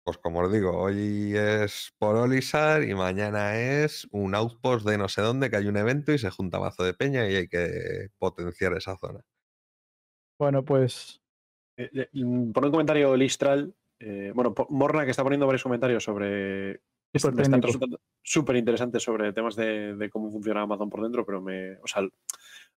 [0.05, 5.09] Pues como os digo, hoy es por Olisar y mañana es un outpost de no
[5.09, 8.09] sé dónde, que hay un evento y se junta mazo de peña y hay que
[8.19, 9.21] potenciar esa zona.
[10.39, 11.21] Bueno, pues
[11.79, 13.75] eh, eh, mm, pon un comentario Listral.
[14.01, 16.83] eh, bueno, Morna que está poniendo varios comentarios sobre.
[17.15, 17.67] Súper me están técnico.
[17.67, 21.79] resultando súper interesantes sobre temas de, de cómo funciona Amazon por dentro, pero me.
[21.79, 22.03] O sea,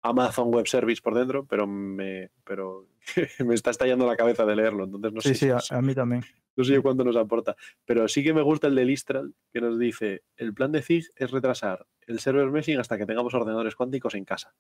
[0.03, 2.87] Amazon Web Service por dentro, pero me, pero
[3.45, 4.85] me está estallando la cabeza de leerlo.
[4.85, 6.23] Entonces no sí, sé, sí, si- a, a mí también.
[6.57, 7.57] no sé yo cuánto nos aporta.
[7.85, 11.07] Pero sí que me gusta el de Listral, que nos dice: el plan de ZIG
[11.17, 14.55] es retrasar el server meshing hasta que tengamos ordenadores cuánticos en casa.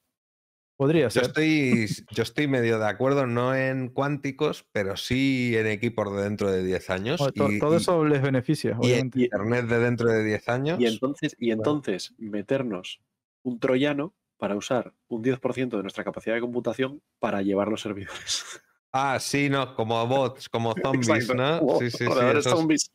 [0.80, 6.16] Podría Yo estoy, yo estoy medio de acuerdo, no en cuánticos, pero sí en equipos
[6.16, 7.18] de dentro de 10 años.
[7.18, 8.78] Bueno, to- y, todo y- eso les beneficia, y en
[9.10, 9.20] obviamente.
[9.24, 10.80] Internet de dentro de 10 años.
[10.80, 13.02] Y entonces, y entonces meternos
[13.42, 18.42] un troyano para usar un 10% de nuestra capacidad de computación para llevar los servidores.
[18.90, 21.34] Ah, sí, no, como bots, como zombies, Exacto.
[21.34, 21.60] ¿no?
[21.60, 22.04] Wow, Sí, sí, sí.
[22.06, 22.90] ordenadores esos- zombies.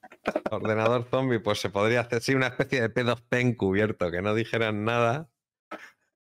[0.50, 4.86] Ordenador zombie, pues se podría hacer, sí, una especie de P2P encubierto, que no dijeran
[4.86, 5.30] nada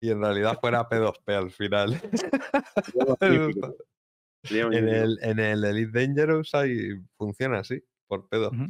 [0.00, 1.90] y en realidad fuera P2P al final.
[4.50, 8.54] En, el, en el Elite Dangerous ahí funciona así, por P2P.
[8.54, 8.66] Ujú.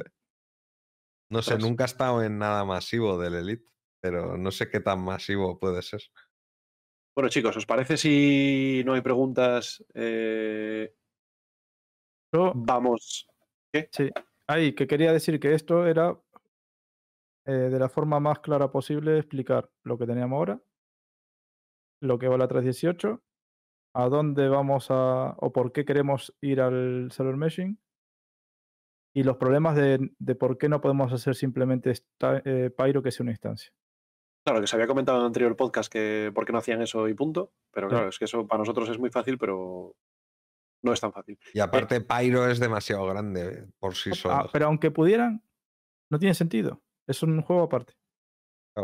[1.31, 1.63] No sé, Ostras.
[1.63, 5.81] nunca he estado en nada masivo del Elite, pero no sé qué tan masivo puede
[5.83, 6.01] ser.
[7.15, 9.85] Bueno, chicos, ¿os parece si no hay preguntas?
[9.93, 10.95] eh,
[12.33, 13.27] Yo, vamos.
[13.91, 14.09] sí,
[14.47, 16.19] ahí, que quería decir que esto era
[17.45, 20.61] eh, de la forma más clara posible explicar lo que teníamos ahora,
[22.01, 23.21] lo que va la 318,
[23.95, 27.79] a dónde vamos a, o por qué queremos ir al server meshing,
[29.15, 33.11] y los problemas de, de por qué no podemos hacer simplemente esta- eh, Pyro que
[33.11, 33.71] sea una instancia.
[34.45, 37.07] Claro, que se había comentado en el anterior podcast que por qué no hacían eso
[37.07, 37.51] y punto.
[37.73, 37.95] Pero Sí.
[37.95, 39.95] claro, es que eso para nosotros es muy fácil, pero
[40.81, 41.37] No es tan fácil.
[41.53, 44.49] Y aparte, Pyro es demasiado grande por sí Ah, solo.
[44.53, 45.43] pero aunque pudieran,
[46.09, 46.81] no tiene sentido.
[47.05, 47.95] Es un juego aparte.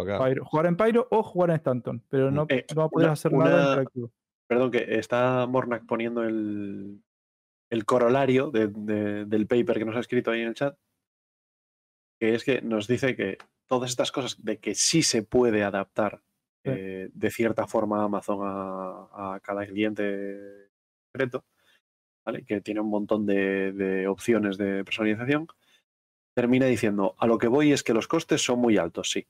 [0.03, 0.24] Claro, claro.
[0.25, 2.03] Pyro- jugar en Pyro o jugar en Stanton.
[2.09, 4.11] Pero no, Eh, no podrías una- hacer nada una- interactivo.
[4.48, 7.01] Perdón, que está Mornak poniendo el,
[7.72, 10.77] el corolario de- de- del paper que nos ha escrito ahí en el chat,
[12.19, 16.22] que es que nos dice que todas estas cosas de que sí se puede adaptar
[16.64, 16.72] Sí.
[16.74, 20.69] eh, de cierta forma Amazon a, a cada cliente
[21.11, 21.45] concreto,
[22.25, 22.43] ¿vale?
[22.43, 25.48] que tiene un montón de, de opciones de personalización,
[26.35, 29.27] termina diciendo, a lo que voy es que los costes son muy altos, sí.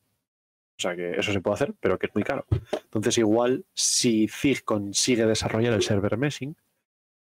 [0.78, 2.46] O sea que eso se puede hacer, pero que es muy caro.
[2.72, 6.56] Entonces, igual, si Zig consigue desarrollar el server meshing,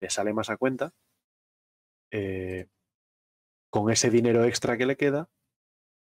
[0.01, 0.95] le sale más a cuenta,
[2.11, 2.69] eh,
[3.71, 5.29] con ese dinero extra que le queda,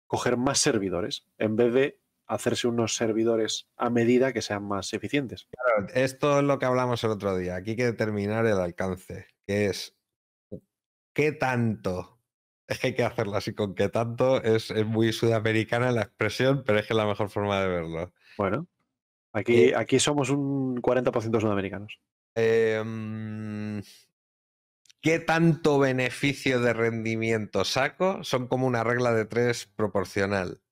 [0.07, 5.49] coger más servidores, en vez de hacerse unos servidores a medida que sean más eficientes.
[5.95, 7.57] Esto es lo que hablamos el otro día.
[7.57, 9.97] Aquí hay que determinar el alcance, que es
[11.13, 12.20] qué tanto.
[12.71, 14.41] Es que hay que hacerlo así con qué tanto.
[14.43, 18.13] Es, es muy sudamericana la expresión, pero es que es la mejor forma de verlo.
[18.39, 18.69] Bueno,
[19.33, 21.99] aquí, Eh, aquí somos un 40% sudamericanos.
[22.37, 23.83] Em,
[25.03, 28.23] ¿Qué tanto beneficio de rendimiento saco?
[28.23, 30.63] Son como una regla de tres proporcional.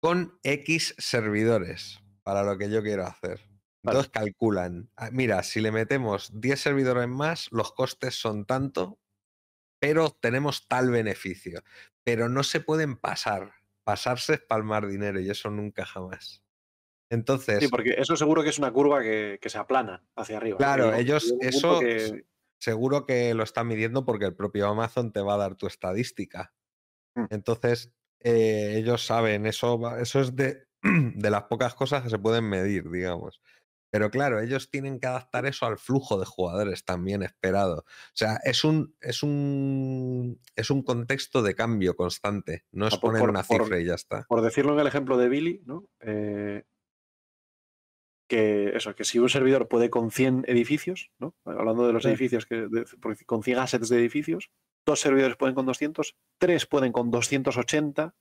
[0.00, 3.40] Con X servidores para lo que yo quiero hacer.
[3.82, 3.98] Vale.
[3.98, 9.00] Entonces calculan, ah, mira, si le metemos 10 servidores más, los costes son tanto,
[9.82, 11.60] pero tenemos tal beneficio.
[12.04, 13.52] Pero no se pueden pasar.
[13.84, 16.44] Pasarse es palmar dinero y eso nunca jamás.
[17.10, 20.56] Entonces, Sí, porque eso seguro que es una curva que, que se aplana hacia arriba.
[20.56, 22.24] Claro, ellos- eso que-
[22.60, 26.54] seguro que lo está midiendo porque el propio Amazon te va a dar tu estadística.
[27.16, 27.24] Mm.
[27.30, 32.48] Entonces, eh, ellos saben, eso, eso es de, de las pocas cosas que se pueden
[32.48, 33.42] medir, digamos.
[33.92, 37.80] Pero claro, ellos tienen que adaptar eso al flujo de jugadores también esperado.
[37.80, 42.64] O sea, es un, es un, es un contexto de cambio constante.
[42.72, 44.24] No es Ah, por- poner por- una por- cifra y ya está.
[44.30, 45.84] por decirlo en el ejemplo de Billy, ¿no?
[46.00, 46.64] Eh,
[48.28, 51.34] que eso, que si un servidor puede con 100 edificios, ¿no?
[51.44, 52.08] Hablando de los Sí.
[52.08, 52.86] edificios, que, de-
[53.26, 54.50] con 100 assets de edificios,
[54.86, 58.14] dos servidores pueden con 200, tres pueden con 280,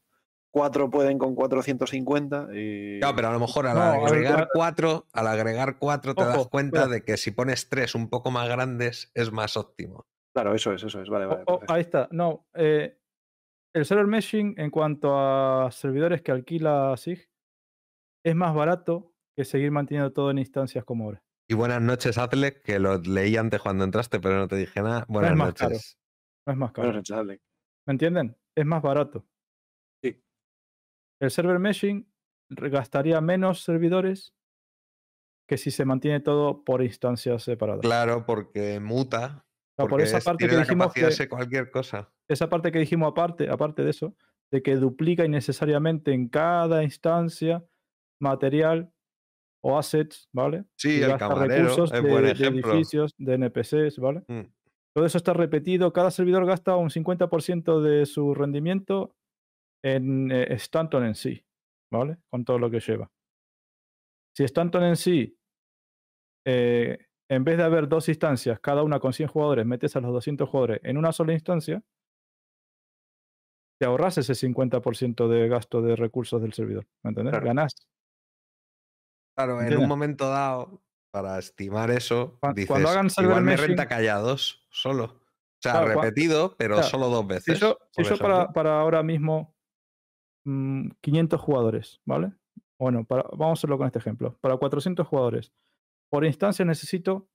[0.52, 3.00] cuatro pueden con 450 y...
[3.00, 4.50] Claro, pero a lo mejor al No, ver, agregar claro.
[4.54, 8.48] cuatro, al agregar cuatro te das cuenta de que si pones tres un poco más
[8.50, 10.06] grandes es más óptimo.
[10.36, 11.42] Claro, eso es, eso es, vale, vale.
[11.48, 11.74] O- o- perfecto.
[11.74, 12.08] ahí está.
[12.12, 12.98] No, eh,
[13.74, 17.30] el server meshing en cuanto a servidores que alquila SIG
[18.26, 21.24] es más barato que seguir manteniendo todo en instancias como ahora.
[21.50, 25.06] Y buenas noches, Atle, que lo leí antes cuando entraste, pero no te dije nada.
[25.10, 25.72] Buenas más caro.
[25.72, 25.98] noches.
[26.46, 26.88] No es más caro.
[26.88, 27.40] Bueno, rechazable.
[27.88, 28.38] ¿Me entienden?
[28.56, 29.26] Es más barato.
[31.22, 32.06] El server meshing
[32.50, 34.34] gastaría menos servidores
[35.48, 37.82] que si se mantiene todo por instancias separadas.
[37.82, 39.46] Claro, porque muta.
[39.76, 42.12] Por esa es- parte tiene que dijimos de que, cualquier cosa.
[42.28, 44.16] esa parte que dijimos aparte, aparte de eso,
[44.52, 47.64] de que duplica innecesariamente en cada instancia
[48.20, 48.92] material
[49.64, 50.66] o assets, ¿vale?
[50.76, 52.72] Sí, Y el camarero recursos es de, buen de ejemplo.
[52.74, 54.24] edificios, de NPCs, ¿vale?
[54.28, 54.42] Mm.
[54.94, 55.94] Todo eso está repetido.
[55.94, 59.16] Cada servidor gasta un 50% de su rendimiento
[59.84, 61.44] en eh, Stanton en sí,
[61.92, 62.18] ¿vale?
[62.30, 63.12] Con todo lo que lleva.
[64.36, 65.38] Si Stanton en sí,
[66.46, 66.98] eh,
[67.30, 70.50] en vez de haber dos instancias, cada una con 100 jugadores, metes a los 200
[70.50, 71.82] jugadores en una sola instancia,
[73.80, 76.86] te ahorras ese 50% de gasto de recursos del servidor.
[77.04, 77.32] ¿Me entendés?
[77.32, 77.46] Claro.
[77.46, 77.74] Ganás.
[79.36, 83.68] Claro, en un momento dado, para estimar eso, Cua- dices, cuando hagan igual me meshing-
[83.68, 85.04] renta que haya dos solo.
[85.06, 87.60] O sea, Claro, repetido, pero claro, solo dos Si veces.
[87.60, 88.18] yo, si yo
[88.54, 89.56] para ahora mismo
[90.46, 92.34] mm, 500 jugadores, ¿vale?
[92.80, 94.38] Bueno, para, vamos a hacerlo con este ejemplo.
[94.42, 95.54] Para 400 jugadores,
[96.10, 97.30] por instancia necesito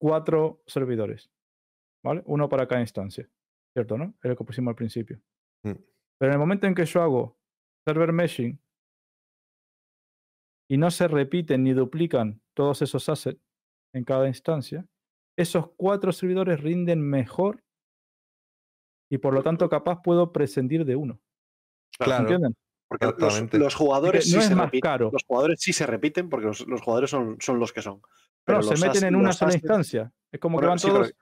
[0.00, 1.30] cuatro servidores,
[2.04, 2.22] ¿vale?
[2.26, 3.28] Uno para cada instancia,
[3.74, 3.98] ¿cierto?
[3.98, 4.14] ¿No?
[4.22, 5.20] Es lo que pusimos al principio.
[5.64, 5.72] Mm.
[6.18, 7.38] Pero en el momento en que yo hago
[7.86, 8.60] server meshing
[10.70, 13.40] y no se repiten ni duplican todos esos assets
[13.94, 14.86] en cada instancia,
[15.36, 17.64] esos cuatro servidores rinden mejor
[19.10, 21.20] y por lo tanto capaz puedo prescindir de uno.
[21.98, 22.22] Claro.
[22.22, 22.56] ¿Entienden?
[22.88, 24.80] Porque los, jugadores no sí es se más repiten.
[24.90, 25.10] caro.
[25.12, 28.00] Los jugadores sí se repiten porque los, los jugadores son, son los que son.
[28.44, 30.10] Pero Pero se meten en una sola instancia.
[30.32, 31.12] Es como que van sí, todos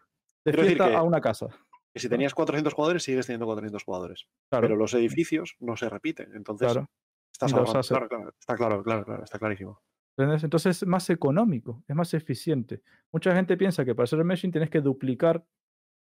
[0.45, 1.49] de fiesta que- a una casa.
[1.93, 4.29] Que si tenías 400 jugadores, sigues teniendo 400 jugadores.
[4.51, 6.31] Claro, Pero los edificios no se repiten.
[6.35, 6.91] Entonces, claro.
[7.33, 7.53] estás.
[7.53, 9.81] Claro, claro, está claro, claro, claro, está clarísimo.
[10.17, 10.45] ¿Entendés?
[10.45, 12.83] Entonces es más económico, es más eficiente.
[13.13, 15.45] Mucha gente piensa que para hacer meshing tienes que duplicar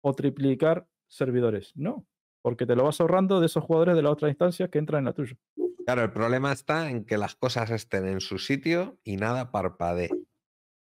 [0.02, 1.72] o triplicar servidores.
[1.74, 2.06] No,
[2.44, 5.04] porque te lo vas ahorrando de esos jugadores de la otra instancia que entran en
[5.06, 5.34] la tuya.
[5.86, 10.10] Claro, el problema está en que las cosas estén en su sitio y nada parpadee.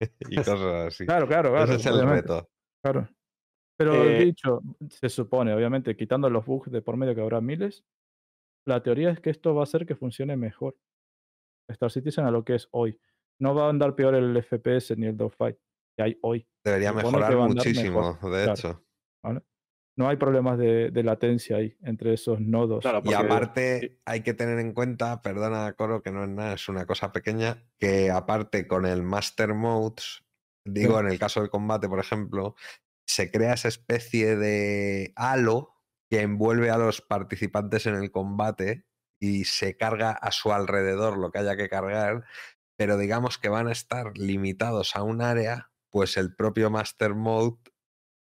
[0.20, 1.06] y cosas así.
[1.06, 1.64] Claro, claro, claro.
[1.64, 2.50] Ese es el reto.
[2.84, 3.10] Claro.
[3.78, 7.86] Pero Eh, dicho, se supone, obviamente, quitando los bugs de por medio que habrá miles,
[8.68, 10.76] la teoría es que esto va a hacer que funcione mejor.
[11.70, 13.00] Star Citizen a lo que es hoy.
[13.40, 15.58] No va a andar peor el FPS ni el dogfight
[15.96, 16.46] que hay hoy.
[16.66, 18.54] Debería mejorar muchísimo, mejor, de claro.
[18.54, 18.86] hecho.
[19.24, 19.42] ¿vale?
[19.98, 22.82] No hay problemas de, de latencia ahí entre esos nodos.
[22.82, 26.70] Claro, Y aparte hay que tener en cuenta, perdona Coro, que no es nada, es
[26.70, 30.24] una cosa pequeña, que aparte con el Master Modes,
[30.64, 31.00] digo Sí.
[31.00, 32.56] en el caso del combate, por ejemplo,
[33.08, 35.74] se crea esa especie de halo
[36.12, 38.86] que envuelve a los participantes en el combate
[39.20, 42.24] y se carga a su alrededor lo que haya que cargar,
[42.78, 47.58] pero digamos que van a estar limitados a un área, pues el propio Master Mode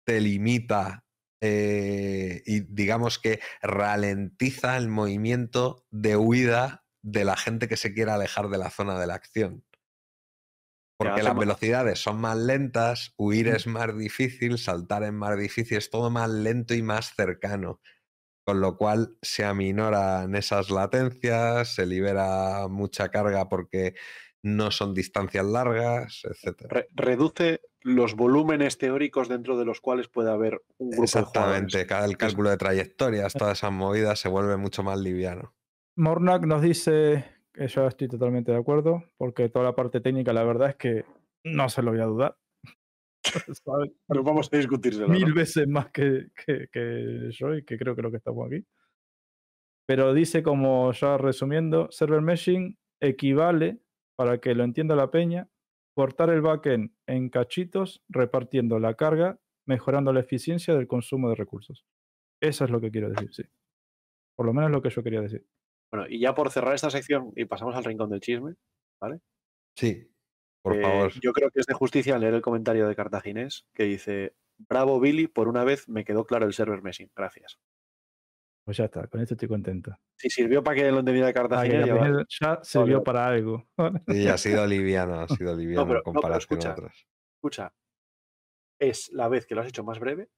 [0.06, 1.04] te limita
[1.40, 8.14] eh, y digamos que ralentiza el movimiento de huida de la gente que se quiera
[8.14, 9.64] alejar de la zona de la acción.
[10.98, 15.90] Porque las velocidades son más lentas, huir es más difícil, saltar es más difícil, es
[15.90, 17.80] todo más lento y más cercano.
[18.44, 23.94] Con lo cual se aminoran esas latencias, se libera mucha carga porque
[24.42, 26.66] no son distancias largas, etc.
[26.68, 31.86] re- reduce los volúmenes teóricos dentro de los cuales puede haber un grupo de Exactamente,
[31.86, 35.54] cada el cálculo de trayectorias, todas esas movidas se vuelve mucho más liviano.
[35.96, 40.44] Mornak nos dice que yo estoy totalmente de acuerdo, porque toda la parte técnica, la
[40.44, 41.04] verdad es que
[41.44, 42.36] no se lo voy a dudar.
[44.08, 45.08] No vamos a discutírselo.
[45.08, 45.34] Mil ¿no?
[45.34, 48.64] veces más que, que, que yo y que creo que lo que estamos aquí.
[49.86, 53.80] Pero dice, como ya resumiendo, server meshing equivale,
[54.18, 55.48] para que lo entienda la peña,
[55.94, 61.86] cortar el backend en cachitos, repartiendo la carga, mejorando la eficiencia del consumo de recursos.
[62.42, 63.44] Eso es lo que quiero decir, sí.
[64.36, 65.46] Por lo menos lo que yo quería decir.
[65.92, 68.54] Bueno, y ya por cerrar esta sección y pasamos al rincón del chisme,
[69.76, 70.10] Sí,
[70.60, 71.12] por eh, favor.
[71.22, 74.34] yo creo que es de justicia leer el comentario de Cartaginés que dice:
[74.68, 77.10] Bravo Billy, por una vez me quedó claro el server meshing.
[77.14, 77.60] Gracias.
[78.68, 79.96] Pues ya está, con esto estoy contento.
[80.14, 83.26] Si sirvió para que lo entendiera Ah, que Cartaginés, la ya primera ya sirvió para
[83.26, 83.66] algo.
[84.06, 87.06] Sí, ha sido liviano, ha sido liviano pero- no, pero escucha, a otras.
[87.38, 87.72] escucha,
[88.78, 90.28] es la vez que lo has hecho más breve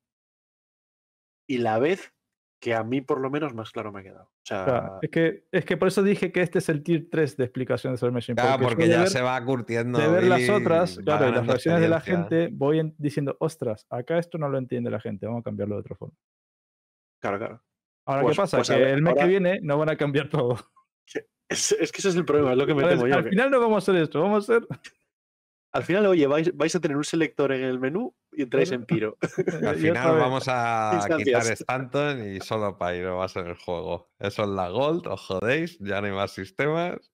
[1.49, 2.15] y la vez
[2.62, 4.26] que a mí por lo menos más claro me ha quedado.
[4.26, 7.36] O sea, es, que, es que por eso dije que este es el tier 3
[7.36, 8.36] de explicación de server meshing.
[8.36, 9.99] Claro, porque porque de ya ver- se va curtiendo.
[9.99, 13.89] de ver las otras, claro, y las reacciones de la gente, voy en- diciendo, ostras,
[13.91, 16.15] acá esto no lo entiende la gente, vamos a cambiarlo de otra forma.
[17.20, 17.62] claro, claro.
[18.06, 18.56] Ahora, Pues- ¿qué pasa?
[18.58, 20.56] pues que ver, el mes ahora- que viene no van a cambiar todo.
[21.50, 23.16] Es, es que ese es el problema, es lo que me temo yo.
[23.16, 24.68] al final no vamos a hacer esto, vamos a hacer.
[25.74, 28.84] al final, oye, vais, vais a tener un selector en el menú y entráis en
[28.86, 29.16] Piro.
[29.66, 31.42] Al final vamos a quitar.
[31.42, 34.12] Stanton y solo Pyro va a ser el juego.
[34.20, 37.12] Eso es la Gold, os jodéis, ya no hay más sistemas.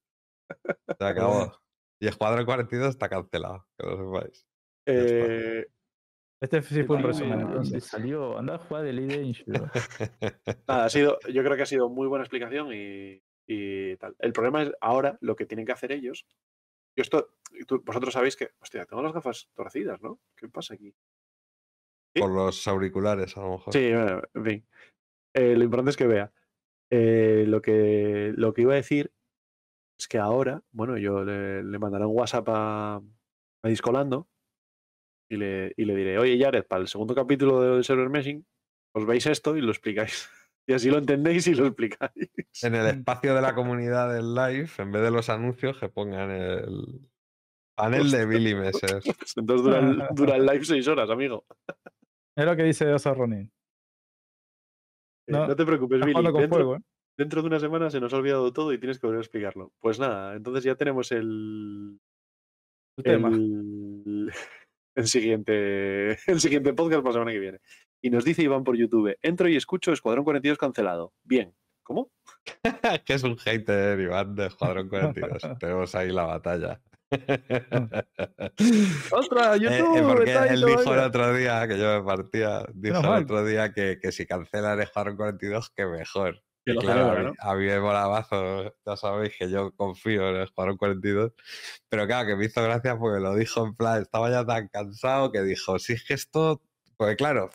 [0.98, 1.58] Se acabó.
[1.98, 4.46] Y Escuadrón 42 está cancelado, que lo sepáis.
[4.86, 5.66] Eh,
[6.40, 7.30] Este sí fue un resumen.
[7.30, 7.84] me- ¿Dónde entonces.
[7.84, 8.38] salió?
[8.38, 9.44] Anda a jugar de Angel.
[10.68, 14.14] nada, ha sido, yo creo que ha sido muy buena explicación y, y tal.
[14.18, 16.26] El problema es ahora lo que tienen que hacer ellos.
[16.96, 17.34] Yo esto,
[17.66, 20.20] tú- vosotros sabéis que, hostia, tengo las gafas torcidas, ¿no?
[20.36, 20.94] ¿Qué pasa aquí?
[22.14, 22.20] ¿Sí?
[22.20, 23.72] Por los auriculares, a lo mejor.
[23.72, 24.66] Sí, bueno, en fin.
[25.34, 26.32] Eh, lo importante es que vea.
[26.90, 29.12] Eh, lo, que, lo que iba a decir
[29.98, 34.28] es que ahora, bueno, yo le, le mandaré un WhatsApp a, a Discolando
[35.28, 38.44] y le, y le diré, oye, Jared, para el segundo capítulo del server meshing,
[38.94, 40.28] os veis esto y lo explicáis.
[40.68, 42.28] Y así lo entendéis y lo explicáis.
[42.64, 46.32] En el espacio de la comunidad del live, en vez de los anuncios, que pongan
[46.32, 47.08] el
[47.76, 49.00] panel de Billy Messer.
[49.36, 51.44] Entonces dura el, dura el live seis horas, amigo.
[52.36, 53.42] Es lo que dice Osa Ronin.
[55.28, 56.10] Eh, No, no, te preocupes, Billy.
[56.12, 56.80] jugando con Dentro, fuego, ¿eh?
[57.16, 59.72] dentro de una semana se nos ha olvidado todo y tienes que volver a explicarlo.
[59.78, 62.00] Pues nada, entonces ya tenemos el,
[62.96, 63.28] El tema.
[63.28, 64.32] el,
[64.96, 67.60] el siguiente, el siguiente podcast para la semana que viene.
[68.02, 71.12] Y nos dice Iván por YouTube, entro y escucho Escuadrón 42 cancelado.
[71.22, 71.54] Bien.
[71.82, 72.10] ¿Cómo?
[73.06, 75.42] que es un hater, Iván, de Escuadrón 42.
[75.60, 76.80] Tenemos ahí la batalla.
[79.12, 79.60] ¡Ostras!
[79.60, 80.02] Eh, eh, ¡YouTube!
[80.08, 83.44] porque está ahí él dijo el otro día, que yo me partía, dijo el otro
[83.44, 86.42] día que, que si cancelan Escuadrón 42, que mejor.
[86.66, 90.42] Que lo claro, celebra, mí, a mí me ya sabéis que yo confío en el
[90.42, 91.32] Escuadrón 42,
[91.88, 95.30] pero claro, que me hizo gracia porque lo dijo en plan, estaba ya tan cansado
[95.30, 96.60] que dijo, si es que esto,
[96.96, 97.50] porque claro,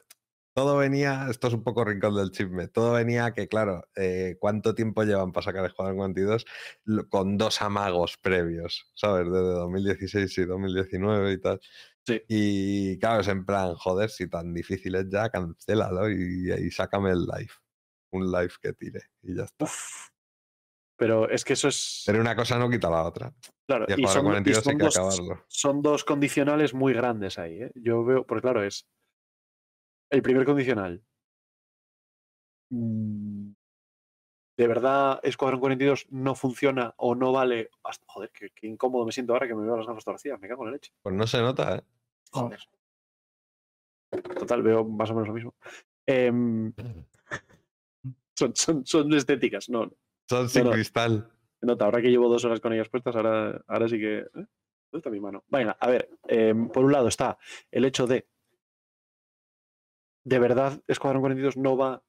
[0.53, 4.75] todo venía, esto es un poco rincón del chisme, todo venía que claro, eh, ¿cuánto
[4.75, 6.45] tiempo llevan para sacar Escuadrón 42?
[6.85, 9.25] Lo- Con dos amagos previos, ¿sabes?
[9.25, 11.59] Desde 2016 y 2019 y tal.
[12.05, 12.21] Sí.
[12.29, 17.11] Y claro, es en plan, joder, si tan difícil es ya, cancélalo y, y sácame
[17.11, 17.51] el live.
[18.11, 19.65] Un live que tire y ya está.
[20.97, 22.03] Pero es que eso es...
[22.05, 23.33] Pero una cosa no quita la otra.
[23.65, 25.43] claro, Y el y son, y 42 hay son que dos, acabarlo.
[25.47, 27.63] son dos condicionales muy grandes ahí.
[27.63, 27.71] ¿eh?
[27.75, 28.87] Yo veo, porque claro, es
[30.11, 31.03] el primer condicional.
[32.69, 33.51] Mm,
[34.57, 37.69] ¿De verdad Escuadrón 42 no funciona o no vale?
[37.83, 40.39] Hasta- joder, qué, qué incómodo me siento ahora que me veo las gafas torcidas.
[40.39, 40.93] Me cago en la leche.
[41.01, 41.81] Pues no se nota, ¿eh?
[42.31, 42.59] Joder.
[44.37, 45.55] Total, veo más o menos lo mismo.
[46.05, 46.73] Em,
[48.41, 49.91] son, son, son estéticas, no.
[50.27, 50.71] Son sin no.
[50.71, 51.29] cristal.
[51.61, 54.19] Nota, ahora que llevo dos horas con ellas puestas, ahora, ahora sí que.
[54.19, 54.25] ¿eh?
[54.33, 55.43] ¿Dónde está mi mano?
[55.47, 56.09] Venga, a ver.
[56.27, 57.37] em, por un lado está
[57.69, 58.27] el hecho de.
[60.23, 62.03] ¿De verdad Escuadrón 42 no va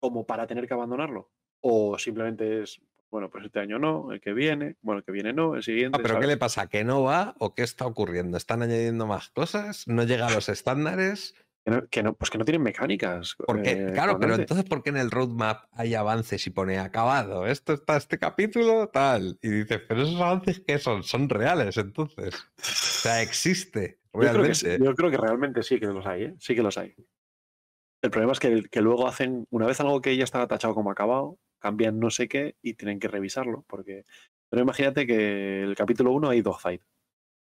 [0.00, 1.30] como para tener que abandonarlo?
[1.60, 2.80] ¿O simplemente es.
[3.10, 5.98] Bueno, pues este año no, el que viene, bueno, el que viene no, el siguiente.
[5.98, 6.68] Ah, pero ¿qué le pasa?
[6.68, 8.36] ¿Que no va o qué está ocurriendo?
[8.36, 9.88] ¿Están añadiendo más cosas?
[9.88, 11.34] ¿No llega a los estándares?
[11.64, 13.36] Que no, que no- pues que no tienen mecánicas.
[13.46, 17.46] Porque, eh, claro, pero entonces, ¿por qué en el roadmap hay avances y pone acabado?
[17.46, 19.38] Esto está este capítulo, tal.
[19.42, 21.02] Y dices, pero esos avances, ¿qué son?
[21.02, 22.34] Son reales, entonces.
[22.34, 24.78] O sea, existe Yo creo, que, realmente.
[24.84, 26.34] yo creo que realmente sí que los hay, ¿eh?
[26.38, 26.94] Sí que los hay.
[28.02, 30.90] El problema es que, que luego hacen, una vez algo que ya estaba tachado como
[30.90, 33.64] acabado, cambian no sé qué y tienen que revisarlo.
[33.68, 34.04] Porque.
[34.48, 36.82] Pero imagínate que el capítulo 1 hay dogfight.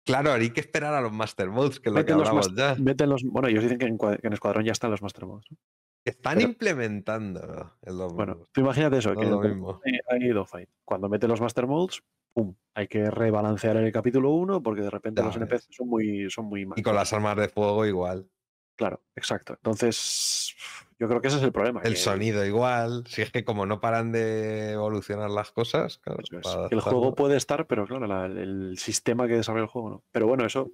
[0.05, 2.75] Claro, hay que esperar a los Master Modes, que es lo que hablamos ya.
[3.05, 5.45] los- bueno, ellos dicen que en, cua- que en Escuadrón ya están los Master Modes.
[5.49, 5.57] ¿no?
[6.05, 9.81] Están pero- implementando el Bueno, tú imagínate eso, No que es lo en el mismo.
[10.09, 10.67] hay, hay.
[10.83, 12.01] Cuando meten los Master Modes,
[12.33, 15.43] pum, hay que rebalancear en el capítulo 1 porque de repente Ya los ves.
[15.43, 16.83] NPC son muy, son muy Y malos.
[16.83, 18.27] con las armas de fuego igual.
[18.75, 19.53] Claro, exacto.
[19.53, 20.55] Entonces,
[20.99, 21.81] yo creo que ese es el problema.
[21.83, 23.03] El que- sonido igual.
[23.07, 27.13] Si es que como no paran de evolucionar las cosas, claro, Eso es, el juego
[27.15, 30.03] puede estar, pero claro, la- el sistema que desarrolla el juego no.
[30.11, 30.71] Pero bueno, eso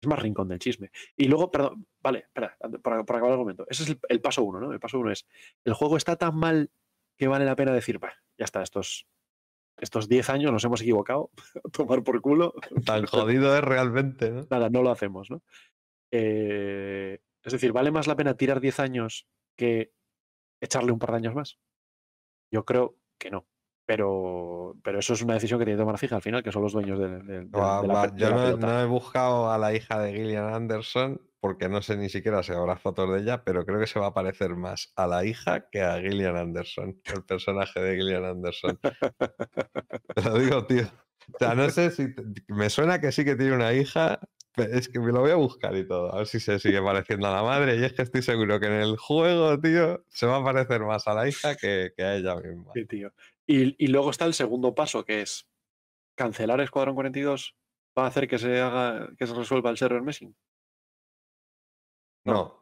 [0.00, 0.90] es más rincón del chisme.
[1.16, 3.66] Y luego, perdón, vale, espera, para, para acabar el argumento.
[3.68, 4.72] Ese es el, el paso uno, ¿no?
[4.72, 5.26] El paso uno es,
[5.64, 6.70] el juego está tan mal
[7.16, 9.06] que vale la pena decir, "Bah, ya está, estos,
[9.78, 11.30] estos 10 años nos hemos equivocado,
[11.72, 12.52] tomar por culo.
[12.84, 14.46] Tan jodido es realmente, ¿no?
[14.50, 15.42] Nada, no lo hacemos, ¿no?
[16.12, 19.26] Eh, es decir, ¿vale más la pena tirar 10 años
[19.56, 19.92] que
[20.60, 21.58] echarle un par de años más?
[22.52, 23.48] Yo creo que no.
[23.84, 26.62] Pero, pero eso es una decisión que tiene que tomar fija al final, que son
[26.62, 29.98] los dueños de, de- la, va, de Yo la no, he buscado a la hija
[30.00, 33.80] de Gillian Anderson porque no sé ni siquiera si habrá fotos de ella, pero creo
[33.80, 37.80] que se va a parecer más a la hija que a Gillian Anderson, el personaje
[37.80, 38.78] de Gillian Anderson.
[40.14, 40.84] Te lo digo, tío.
[41.34, 42.14] O sea, no sé si.
[42.14, 44.20] te- Me suena que sí que tiene una hija.
[44.56, 47.26] Es que me lo voy a buscar y todo, a ver si se sigue pareciendo
[47.26, 47.76] a la madre.
[47.76, 51.06] Y es que estoy seguro que en el juego, tío, se va a parecer más
[51.08, 52.70] a la hija que, que a ella misma.
[52.74, 53.12] Sí, tío.
[53.46, 55.48] Y, y luego está el segundo paso, que es
[56.14, 57.56] cancelar Escuadrón 42
[57.98, 60.34] va a hacer que se haga, que se resuelva el server meshing.
[62.24, 62.58] No,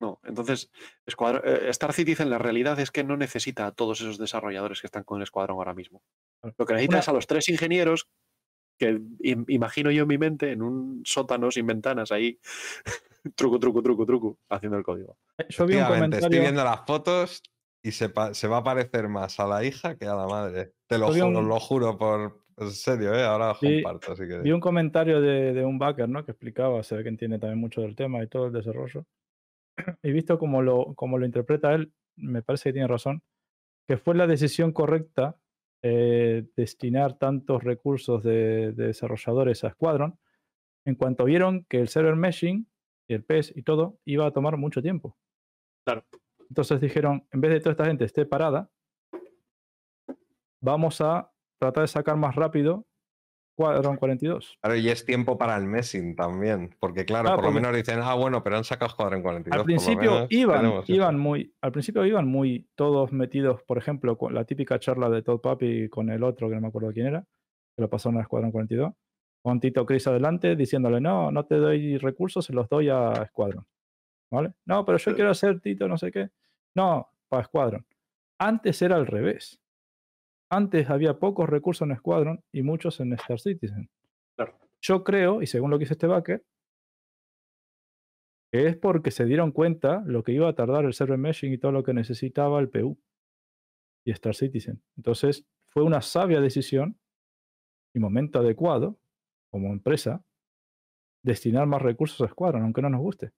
[0.00, 0.70] No, entonces
[1.06, 4.86] Escuadrón- eh, Star Citizen la realidad es que no necesita a todos esos desarrolladores que
[4.86, 6.02] están con el escuadrón ahora mismo.
[6.58, 8.08] Lo que necesita Una- es a los tres ingenieros
[8.86, 12.38] que im- imagino yo en mi mente en un sótano sin ventanas ahí,
[13.34, 15.16] truco, truco, truco, truco, haciendo el código.
[15.38, 16.40] Eh, Yo vi un Efectivamente, estoy comentario.
[16.42, 17.42] viendo las fotos
[17.82, 20.72] y se, va a parecer más a la hija que a la madre.
[20.86, 22.42] Te lo juro, un- lo juro por.
[22.56, 23.24] En serio, ¿eh?
[23.24, 24.14] Ahora os Sí, comparto.
[24.14, 24.44] Si queréis.
[24.44, 26.24] Vi un comentario de, de un backer, ¿no?
[26.24, 29.04] Que explicaba, se ve que entiende también mucho del tema y todo el desarrollo.
[30.04, 33.22] Y visto como lo, como lo interpreta él, me parece que tiene razón,
[33.88, 35.36] que fue la decisión correcta
[35.86, 40.18] eh, destinar tantos recursos de, de desarrolladores a Squadron,
[40.86, 42.66] en cuanto vieron que el server meshing
[43.06, 45.18] y el PES y todo iba a tomar mucho tiempo.
[45.84, 46.06] Claro.
[46.48, 48.70] Entonces dijeron, en vez de toda esta gente esté parada,
[50.62, 52.86] vamos a tratar de sacar más rápido
[53.56, 54.58] Squadron 42.
[54.60, 56.74] Claro, y es tiempo para el messing también.
[56.80, 59.58] Porque, claro, Ah, por lo menos dicen, ah, bueno, pero han sacado Escuadrón 42.
[59.60, 60.92] Al principio iban, tenemos eso".
[60.92, 65.22] iban muy, al principio iban muy todos metidos, por ejemplo, con la típica charla de
[65.22, 67.20] Todd Papi con el otro, que no me acuerdo quién era,
[67.76, 68.92] que lo pasaron a Escuadrón 42,
[69.40, 73.64] con Tito Chris adelante diciéndole, no, no te doy recursos, se los doy a Escuadrón.
[74.32, 74.52] ¿Vale?
[74.66, 76.30] No, pero yo quiero hacer Tito, no sé qué.
[76.74, 77.86] No, para Escuadrón.
[78.36, 79.60] Antes era al revés.
[80.54, 83.90] Antes había pocos recursos en Squadron y muchos en Star Citizen.
[84.36, 84.56] Claro.
[84.80, 86.44] Yo creo, y según lo que dice este backer,
[88.52, 91.58] que es porque se dieron cuenta lo que iba a tardar el server meshing y
[91.58, 92.96] todo lo que necesitaba el PU
[94.04, 94.80] y Star Citizen.
[94.96, 97.00] Entonces, fue una sabia decisión
[97.92, 98.96] y momento adecuado,
[99.50, 100.24] como empresa,
[101.24, 103.32] destinar más recursos a Squadron, aunque no nos guste.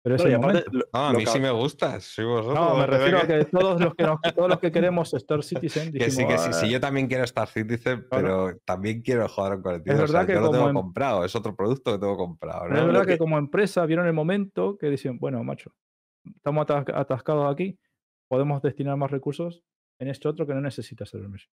[0.00, 0.70] Pero es No, el aparte, momento.
[0.72, 2.00] lo- No, a mí sí me gusta.
[2.00, 4.70] Sí, vosotros, No, me refiero a que- que todos los que, nos- todos los que
[4.72, 8.06] queremos Star Citizen Que sí, dijimos, que sí, sí, "Ah, yo también quiero Star Citizen,
[8.08, 9.94] pero también quiero jugar en 42.
[9.94, 12.16] Es verdad o sea, que yo lo tengo em- comprado, es otro producto que tengo
[12.16, 12.66] comprado.
[12.66, 13.12] Es verdad que...
[13.12, 15.72] que- como empresa vieron el momento que dicen, bueno, macho,
[16.36, 17.78] estamos atas- atascados aquí,
[18.30, 19.62] podemos destinar más recursos
[20.00, 21.48] en este otro que no necesita mesh.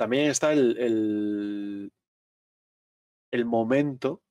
[0.00, 1.92] También está el, el,
[3.32, 4.22] el momento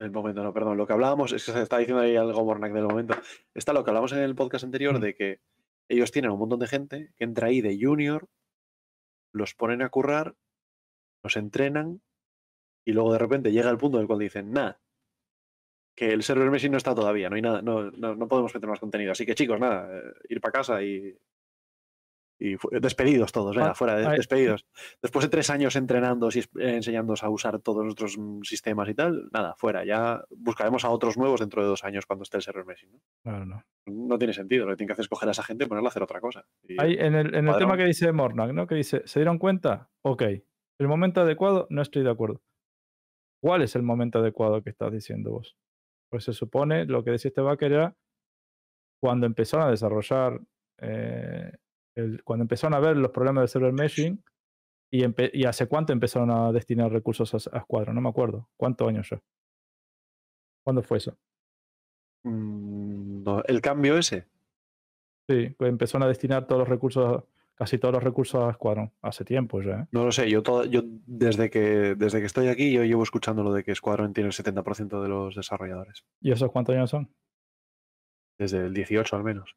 [0.00, 0.76] El momento, no, perdón.
[0.76, 3.14] Lo que hablábamos, es que se está diciendo ahí algo Mornak del momento.
[3.54, 5.02] Está lo que hablamos en el podcast anterior Mm.
[5.02, 5.40] de que
[5.88, 8.28] ellos tienen un montón de gente que entra ahí de junior,
[9.32, 10.36] los ponen a currar,
[11.22, 12.02] los entrenan
[12.84, 14.80] y luego de repente llega el punto en el cual dicen, nada,
[15.96, 18.68] que el server Messi no está todavía, no hay nada, no, no, no podemos meter
[18.68, 19.12] más contenido.
[19.12, 21.16] Así que chicos, nada, eh, ir para casa y,
[22.38, 24.66] y despedidos todos, venga, Ah, fuera, de- despedidos.
[25.00, 29.28] Después de tres años entrenando y enseñándoos a usar todos nuestros mm, sistemas y tal,
[29.32, 29.84] nada, fuera.
[29.84, 32.86] Ya buscaremos a otros nuevos dentro de dos años cuando esté el server Messi.
[32.88, 33.00] ¿no?
[33.22, 33.62] Claro, no.
[33.86, 35.88] No tiene sentido, lo que tienen que hacer es coger a esa gente y ponerla
[35.88, 36.44] a hacer otra cosa.
[36.62, 38.66] Y- Ahí en el, en el tema que dice Mornak, ¿no?
[38.66, 39.90] Que dice, ¿se dieron cuenta?
[40.02, 40.22] Ok.
[40.80, 42.42] El momento adecuado, no estoy de acuerdo.
[43.40, 45.56] ¿Cuál es el momento adecuado que estás diciendo vos?
[46.10, 47.96] Pues se supone, lo que decía este Baker era
[49.00, 50.40] cuando empezaron a desarrollar,
[50.80, 51.52] eh,
[51.94, 54.22] el- cuando empezaron a ver los problemas de server meshing
[54.90, 58.48] y, hace cuánto empezaron a destinar recursos a, a Squadron, no me acuerdo.
[58.56, 59.20] ¿Cuántos años ya?
[60.64, 61.16] ¿Cuándo fue eso?
[62.24, 64.26] Mm, no, el cambio ese.
[65.28, 67.24] Sí, empezaron a destinar todos los recursos,
[67.54, 68.92] casi todos los recursos a Squadron.
[69.02, 69.80] Hace tiempo ya.
[69.80, 69.86] ¿eh?
[69.90, 73.42] No lo sé, yo, todo, yo desde, que, desde que estoy aquí, yo llevo escuchando
[73.42, 76.04] lo de que Squadron tiene el 70% de los desarrolladores.
[76.20, 77.12] ¿Y esos cuántos años son?
[78.38, 79.56] Desde el 18 al menos.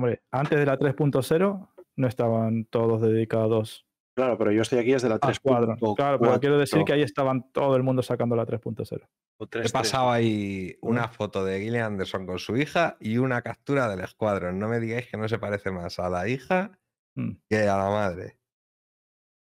[0.00, 5.08] Hombre, antes de la 3.0 no estaban todos dedicados Claro, pero yo estoy aquí desde
[5.10, 5.76] la a Squadron.
[5.94, 9.06] Claro, pero quiero decir 3.4 que ahí estaban todo el mundo sacando la 3.0.
[9.38, 9.72] o He 3.3.
[9.72, 14.58] pasado ahí una foto de Gillian Anderson con su hija y una captura del escuadrón.
[14.58, 16.78] No me digáis que no se parece más a la hija
[17.16, 17.32] Mm.
[17.50, 18.38] que a la madre.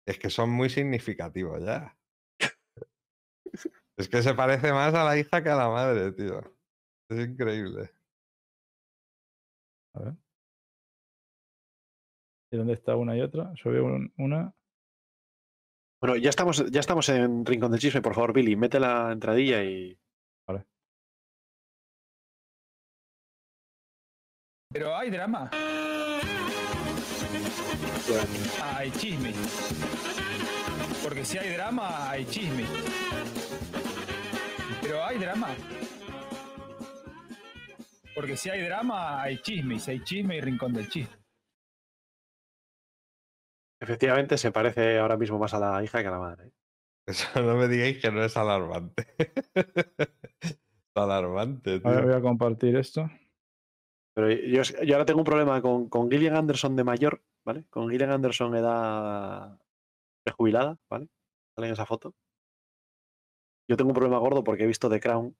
[0.06, 1.94] Es que son muy significativos ya.
[3.98, 6.40] Es que se parece más a la hija que a la madre, tío.
[7.10, 7.90] Es increíble.
[9.94, 10.14] A ver.
[12.50, 13.52] ¿Y dónde está una y otra?
[13.62, 14.52] Yo veo un- una.
[16.00, 19.62] Bueno, ya estamos, ya estamos en Rincón del Chisme, por favor, Billy, mete la entradilla
[19.64, 19.98] y.
[24.70, 25.50] Pero hay drama.
[28.74, 29.32] Hay chisme.
[31.02, 32.64] Porque si hay drama, hay chisme.
[34.82, 35.48] Pero hay drama.
[38.14, 39.76] Porque si hay drama, hay chisme.
[39.76, 41.17] Y si hay chisme, hay rincón del chisme.
[43.80, 46.46] Efectivamente, se parece ahora mismo más a la hija que a la madre.
[46.46, 46.52] ¿eh?
[47.06, 49.06] Eso no me digáis que no es alarmante.
[49.54, 50.58] es
[50.94, 52.02] alarmante, tío.
[52.02, 53.08] voy a compartir esto.
[54.14, 57.64] Pero yo, yo ahora tengo un problema con, con Gillian Anderson de mayor, ¿vale?
[57.70, 59.58] Con Gillian Anderson edad
[60.26, 61.08] de jubilada, ¿vale?
[61.54, 62.14] Sale en esa foto.
[63.70, 65.36] Yo tengo un problema gordo porque he visto The Crown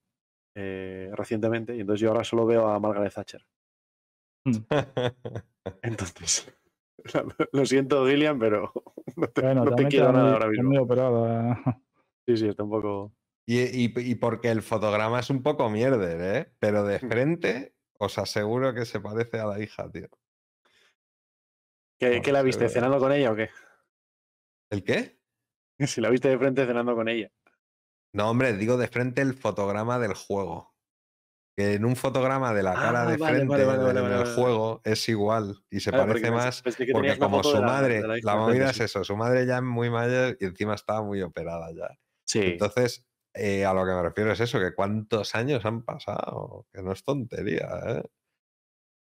[0.55, 3.45] eh, recientemente y entonces yo ahora solo veo a Margaret Thatcher.
[5.83, 6.58] Entonces,
[7.53, 8.73] lo siento, Gillian, pero
[9.17, 10.69] no te, Bueno, no te también quiero nada ahora está mismo.
[10.71, 11.63] muy operada.
[12.27, 13.15] Sí, sí, está un poco.
[13.47, 16.53] Y, y- y porque el fotograma es un poco mierder, ¿eh?
[16.59, 17.09] Pero de Hmm.
[17.09, 20.09] frente os aseguro que se parece a la hija, tío.
[21.99, 22.65] ¿Qué, No, qué la viste?
[22.65, 22.75] seguro.
[22.75, 23.49] ¿Cenando con ella o qué?
[24.71, 25.19] ¿El qué?
[25.87, 27.31] Si la viste de frente cenando con ella.
[28.13, 30.75] No, hombre, digo de frente el fotograma del juego.
[31.59, 34.35] Que en un fotograma de la cara Ah, de vale, frente vale, vale, en el
[34.37, 36.63] juego es igual y se porque parece más
[36.93, 39.57] porque como su de la- madre, de la de movida es eso, su madre ya
[39.57, 41.99] es muy mayor y encima estaba muy operada ya.
[42.25, 42.43] Sí.
[42.45, 46.81] Entonces, eh, a lo que me refiero es eso, que cuántos años han pasado, que
[46.81, 48.03] no es tontería, ¿eh?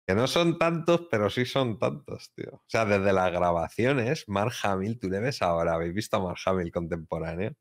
[0.07, 2.55] Que no son tantos, pero sí son tantos, tío.
[2.55, 6.39] O sea, desde las grabaciones, Mark Hamill, tú le ves ahora, ¿habéis visto a Mark
[6.47, 7.53] Hamill contemporáneo?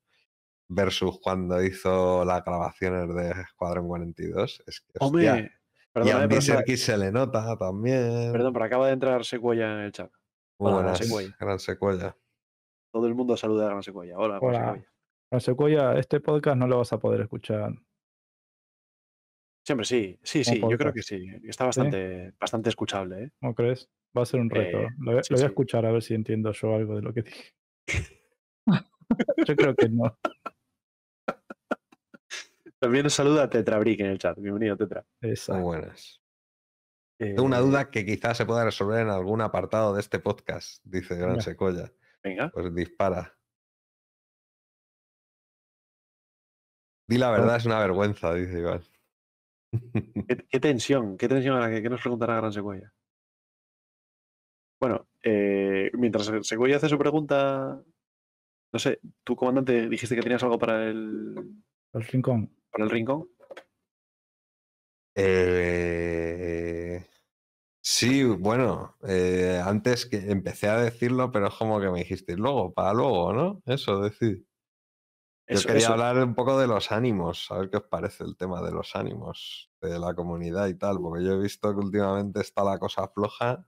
[0.71, 4.63] Versus cuando hizo las grabaciones de Escuadrón 42.
[4.67, 8.31] Es que, hostia, Hombre, y perdón, a eh, pero, Serkis se le nota también.
[8.31, 10.11] perdón, pero acaba de entrar Secuella en el chat.
[10.59, 11.35] Muy Hola, buenas, Secuella.
[11.39, 12.17] gran secuela.
[12.93, 14.17] Todo el mundo saluda a Gran Secuella.
[14.17, 14.59] Hola, Gran Hola.
[14.73, 14.89] Secuella.
[15.31, 17.71] Con Sequoia, este podcast no lo vas a poder escuchar.
[19.65, 21.27] Siempre sí, sí, sí, yo creo que sí.
[21.43, 23.31] Está bastante, bastante escuchable, ¿eh?
[23.41, 23.87] ¿No crees?
[24.17, 24.79] Va a ser un reto.
[24.79, 25.51] Eh, lo, voy- sí, lo voy a sí.
[25.51, 27.53] escuchar a ver si entiendo yo algo de lo que dije.
[29.47, 30.17] yo creo que no.
[32.79, 34.37] También nos saluda Tetrabrick en el chat.
[34.39, 35.05] Bienvenido, Tetra.
[35.21, 36.21] Muy buenas.
[37.19, 40.81] Tengo una Eh, duda que quizás se pueda resolver en algún apartado de este podcast,
[40.85, 41.41] dice Gran Venga.
[41.41, 41.91] Secuela.
[42.23, 42.49] Venga.
[42.53, 43.37] Pues dispara.
[47.09, 48.81] Di la verdad, es una vergüenza, dice Iván.
[50.27, 52.93] ¿Qué, qué tensión, qué tensión a la que, que nos preguntará Gran Secuella.
[54.79, 57.81] Bueno, eh, mientras Secuella hace su pregunta,
[58.71, 61.35] no sé, tú, comandante, dijiste que tenías algo para el,
[61.93, 62.55] El rincón.
[62.71, 63.27] Para el rincón.
[65.15, 67.05] Eh,
[67.81, 72.73] Sí, bueno, eh, antes que empecé a decirlo, pero es como que me dijiste luego,
[72.73, 73.61] para luego, ¿no?
[73.65, 74.45] Eso decir.
[75.47, 78.23] Yo Eso- quería eso- hablar un poco de los ánimos, a ver qué os parece
[78.25, 81.79] el tema de los ánimos de la comunidad y tal, porque yo he visto que
[81.83, 83.65] últimamente está la cosa floja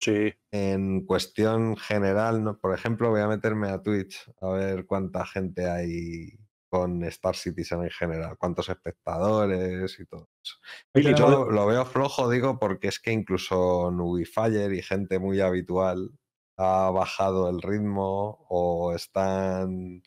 [0.00, 2.42] Sí, en cuestión general.
[2.42, 2.58] ¿no?
[2.58, 6.38] Por ejemplo, voy a meterme a Twitch a ver cuánta gente hay
[6.72, 10.56] con Star Citizen en general, cuántos espectadores y todo eso.
[10.94, 16.12] Y yo lo veo flojo, digo, porque es que incluso Nubifyer y gente muy habitual
[16.56, 20.02] ha bajado el ritmo o están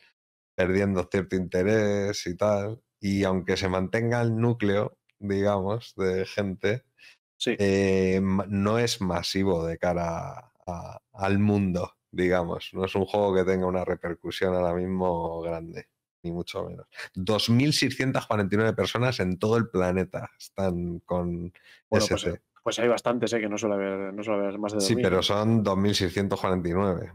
[0.56, 2.82] perdiendo cierto interés y tal.
[3.00, 6.84] Y aunque se mantenga el núcleo, digamos, de gente,
[7.38, 7.58] sí.
[7.58, 12.70] eh, no es masivo de cara a- al mundo, digamos.
[12.74, 15.88] No es un juego que tenga una repercusión ahora mismo grande,
[16.26, 16.86] ni mucho menos.
[17.14, 21.52] 2.649 personas en todo el planeta están con
[21.88, 22.42] Bueno, pues, SC.
[22.62, 23.40] pues hay bastantes, ¿eh?
[23.40, 25.02] Que no suele haber, no suele haber más de sí, 2000.
[25.08, 27.12] pero son 2.649.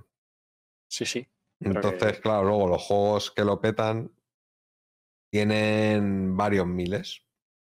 [0.89, 1.27] Sí, sí.
[1.59, 4.11] Entonces, que- claro, luego los juegos que lo petan
[5.31, 7.21] tienen varios miles,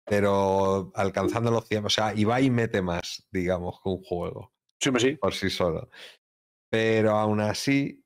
[0.06, 4.54] pero alcanzando los 100, o sea, Ibai mete más, digamos, que un juego.
[4.80, 5.12] Sí, sí.
[5.16, 5.90] por sí solo.
[6.72, 8.01] Pero aún así,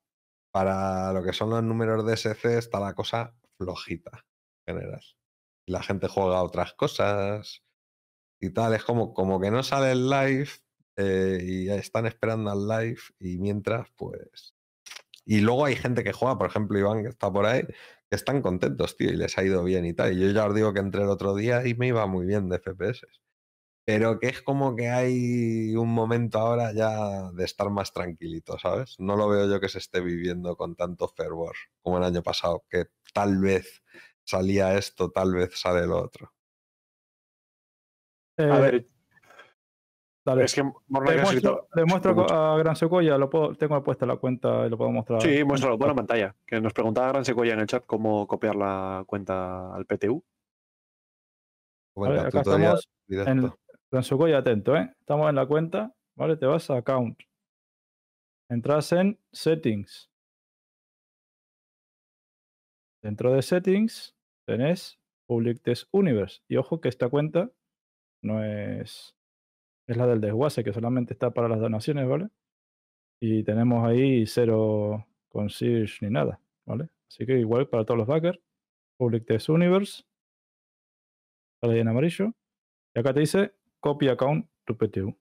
[0.55, 4.25] para lo que son los números de SC, está la cosa flojita
[4.65, 5.01] en general.
[5.67, 7.61] La gente juega otras cosas
[8.39, 8.73] y tal.
[8.73, 10.47] Es como, como que no sale el live
[10.95, 14.55] eh, y están esperando al live y mientras, pues...
[15.25, 18.41] Y luego hay gente que juega, por ejemplo, Iván, que está por ahí, que están
[18.41, 20.13] contentos, tío, y les ha ido bien y tal.
[20.13, 22.47] Y yo ya os digo que entré el otro día y me iba muy bien
[22.47, 23.05] de FPS
[23.85, 28.95] pero que es como que hay un momento ahora ya de estar más tranquilito, ¿sabes?
[28.99, 32.63] No lo veo yo que se esté viviendo con tanto fervor como el año pasado,
[32.69, 33.83] que tal vez
[34.23, 36.33] salía esto, tal vez sale lo otro.
[38.37, 38.87] A Eh, ver,
[40.25, 40.43] dale.
[40.45, 42.33] es que Le muestro, escrito- le muestro mucho.
[42.33, 45.21] a Gran Secuoya, lo puedo, tengo puesta la cuenta y lo puedo mostrar.
[45.21, 46.35] Sí, muéstralo, pon la pantalla.
[46.45, 50.23] Que nos preguntaba Gran Secuoya en el chat cómo copiar la cuenta al PTU.
[51.97, 53.51] Vale, Cuenta, acá estamos en
[53.91, 54.93] Gran Secuoya, atento, ¿eh?
[54.99, 56.37] Estamos en la cuenta, ¿vale?
[56.37, 57.19] Te vas a Account.
[58.49, 60.09] Entras en Settings.
[63.03, 64.15] Dentro de Settings
[64.47, 66.41] tenés Public Test Universe.
[66.47, 67.51] Y ojo que esta cuenta
[68.23, 69.15] no es...
[69.87, 72.29] Es la del desguace, que solamente está para las donaciones, ¿vale?
[73.21, 76.89] Y tenemos ahí cero concierge ni nada, ¿vale?
[77.07, 78.39] Así que igual para todos los backers,
[78.97, 80.03] Public Test Universe,
[81.61, 82.33] sale en amarillo,
[82.95, 83.53] y acá te dice
[83.85, 85.15] copy account to PTU.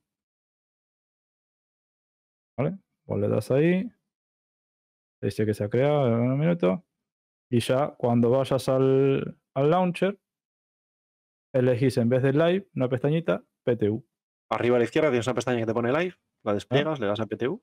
[2.58, 2.78] ¿Vale?
[3.06, 3.84] Vos le das ahí,
[5.20, 6.86] te dice que se ha creado en un minuto,
[7.50, 10.18] y ya cuando vayas al, al launcher,
[11.54, 14.02] elegís en vez de live una pestañita PTU.
[14.50, 17.20] Arriba a la izquierda tienes una pestaña que te pone live, la despliegas, le das
[17.20, 17.62] a PTU.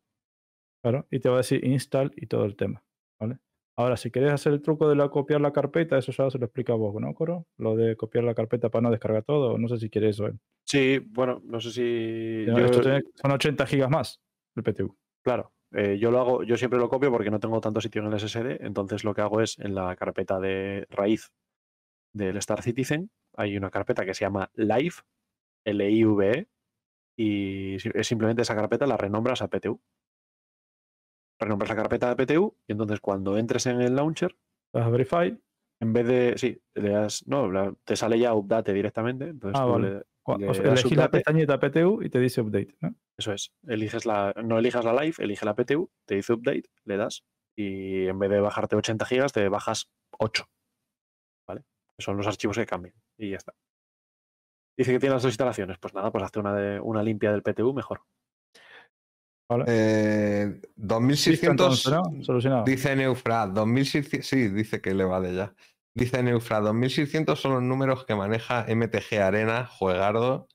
[0.83, 2.83] Claro, y te va a decir install y todo el tema,
[3.19, 3.39] ¿vale?
[3.77, 6.45] Ahora, si querés hacer el truco de la copiar la carpeta, eso ya se lo
[6.45, 7.47] explica vos, ¿no, Coro?
[7.57, 10.27] Lo de copiar la carpeta para no descargar todo, no sé si quieres eso.
[10.27, 10.33] ¿eh?
[10.65, 12.43] Sí, bueno, no sé si.
[12.45, 14.21] Pero yo- esto tiene- son 80 gigas más
[14.55, 14.95] el PTU.
[15.23, 18.07] Claro, eh, yo lo hago, yo siempre lo copio porque no tengo tanto sitio en
[18.07, 21.31] el SSD, entonces lo que hago es en la carpeta de raíz
[22.13, 24.95] del Star Citizen, hay una carpeta que se llama Live,
[25.65, 26.47] L-I-V-E,
[27.17, 29.79] y simplemente esa carpeta la renombras a PTU.
[31.41, 34.37] Renombras la carpeta de PTU y entonces cuando entres en el launcher,
[34.73, 35.37] Vas a Verify.
[35.81, 39.89] en vez de, sí, le das, no, te sale ya Update directamente, entonces Ah, vale.
[39.89, 42.75] le- o sea, das elegís la pestañita PTU y te dice update.
[42.79, 42.93] ¿no?
[43.17, 43.51] Eso es.
[43.67, 47.25] Eliges la, no elijas la live, elige la PTU, te dice update, le das
[47.57, 49.89] y en vez de bajarte 80 gigas, te bajas
[50.19, 50.45] 8.
[51.47, 51.63] ¿Vale?
[51.97, 53.53] Son los archivos que cambian y ya está.
[54.77, 55.77] Dice que tiene las dos instalaciones.
[55.79, 58.01] Pues nada, pues hazte una, de, una limpia del PTU mejor.
[59.51, 59.65] ¿Vale?
[59.67, 62.23] Eh, Listo, 2600 entonces, ¿no?
[62.23, 62.63] Solucionado.
[62.65, 65.53] dice Neufra, 2600, sí, dice que le vale ya.
[65.93, 70.47] Dice Neufra, 2600 son los números que maneja MTG Arena, juegardo.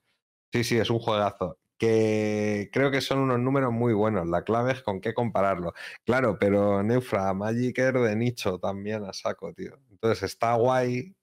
[0.53, 1.59] Sí, sí, es un juegazo.
[1.79, 4.27] Que creo que son unos números muy buenos.
[4.27, 5.75] La clave es con qué compararlo.
[6.07, 9.79] Claro, pero Neufra, Magiker de nicho también a saco, tío.
[9.91, 11.15] Entonces está guay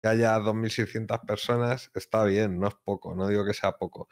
[0.00, 4.08] que haya 2.600 personas, está bien, no es poco, no digo que sea poco.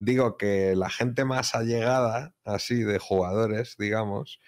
[0.00, 4.40] Digo que la gente más allegada, así, de jugadores, digamos,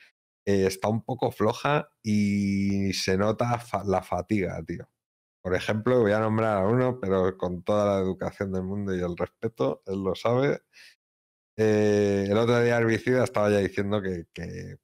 [0.47, 4.89] eh, está un poco floja y se nota la fatiga, tío.
[5.43, 9.01] Por ejemplo, voy a nombrar a uno, pero con toda la educación del mundo y
[9.01, 10.63] el respeto, él lo sabe.
[11.59, 14.27] Eh, el otro día Herbicida estaba ya diciendo que,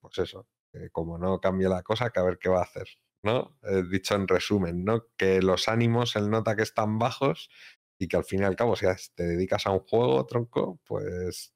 [0.00, 0.48] pues eso,
[0.92, 2.88] como no cambie la cosa, que a ver qué va a hacer,
[3.22, 3.56] ¿no?
[3.62, 5.06] Eh, dicho en resumen, ¿no?
[5.16, 7.48] Que los ánimos, él nota que están bajos
[7.98, 11.55] y que al fin y al cabo, si te dedicas a un juego, tronco, pues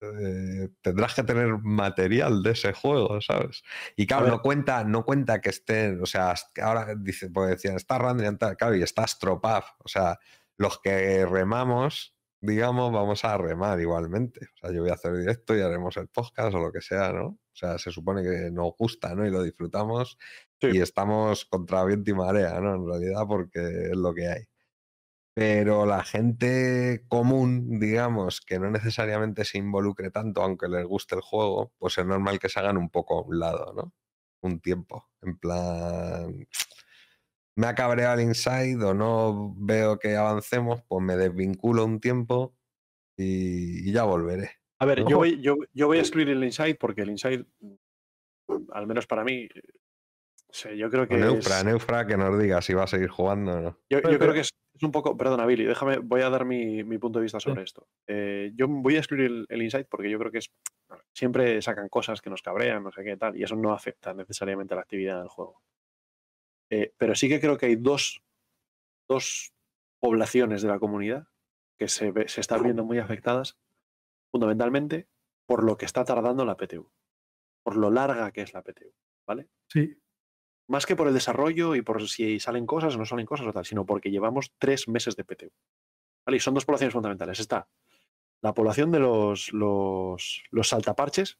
[0.00, 3.62] eh, tendrás que tener material de ese juego, ¿sabes?
[3.96, 7.98] Y claro, no cuenta, no cuenta que estén, o sea, ahora dice, porque decían, está
[7.98, 10.18] Randrian, tal, claro, y está Astropaf, o sea,
[10.56, 14.46] los que remamos, digamos, vamos a remar igualmente.
[14.54, 17.12] O sea, yo voy a hacer directo y haremos el podcast o lo que sea,
[17.12, 17.26] ¿no?
[17.26, 19.26] O sea, se supone que nos gusta, ¿no?
[19.26, 20.16] Y lo disfrutamos
[20.60, 20.68] Sí.
[20.72, 22.74] y estamos contra viento y marea, ¿no?
[22.74, 24.44] En realidad, porque es lo que hay.
[25.38, 31.20] Pero la gente común, digamos, que no necesariamente se involucre tanto, aunque les guste el
[31.20, 33.92] juego, pues es normal que se hagan un poco a un lado, ¿no?
[34.40, 35.08] Un tiempo.
[35.22, 36.48] En plan,
[37.54, 42.56] me ha cabreado el inside o no veo que avancemos, pues me desvinculo un tiempo
[43.16, 44.58] y, y ya volveré.
[44.80, 47.46] A ver, yo voy, yo, yo voy a excluir el Inside porque el Inside,
[48.72, 49.48] al menos para mí,
[50.50, 51.14] sé, yo creo que.
[51.14, 53.70] O Neufra, es- Neufra, que nos diga si va a seguir jugando o no.
[53.90, 55.16] Yo, yo Pero- creo que es, es un poco.
[55.16, 57.86] Perdona, Billy, déjame, voy a dar mi, mi punto de vista sobre esto.
[58.06, 60.50] Eh, yo voy a excluir el, el Insight porque yo creo que es.
[61.14, 64.72] Siempre sacan cosas que nos cabrean, no sé qué tal, y eso no afecta necesariamente
[64.74, 65.62] a la actividad del juego.
[66.70, 68.22] Eh, pero sí que creo que hay dos,
[69.08, 69.52] dos
[70.00, 71.26] poblaciones de la comunidad
[71.78, 73.58] que se, ve- se están viendo muy afectadas,
[74.30, 75.08] fundamentalmente
[75.46, 76.90] por lo que está tardando la PTU,
[77.64, 78.92] por lo larga que es la PTU,
[79.26, 79.48] ¿vale?
[79.70, 79.96] Sí.
[80.68, 83.52] Más que por el desarrollo y por si salen cosas o no salen cosas o
[83.52, 85.50] tal, sino porque llevamos tres meses de PTU.
[86.26, 86.36] ¿Vale?
[86.36, 87.40] Y son dos poblaciones fundamentales.
[87.40, 87.68] Está
[88.42, 91.38] la población de los, los, los saltaparches,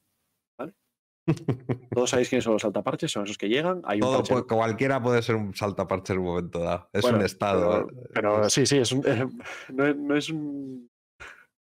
[0.57, 0.73] ¿vale?
[1.93, 5.01] Todos sabéis quiénes son los saltaparches, son esos que llegan, hay un Todo parche- cualquiera
[5.01, 6.89] puede ser un saltaparche en un momento dado.
[6.91, 7.87] Es Bueno, un estado.
[7.87, 9.01] Pero, pero sí, sí, es un-
[9.73, 10.89] no, es- no es un...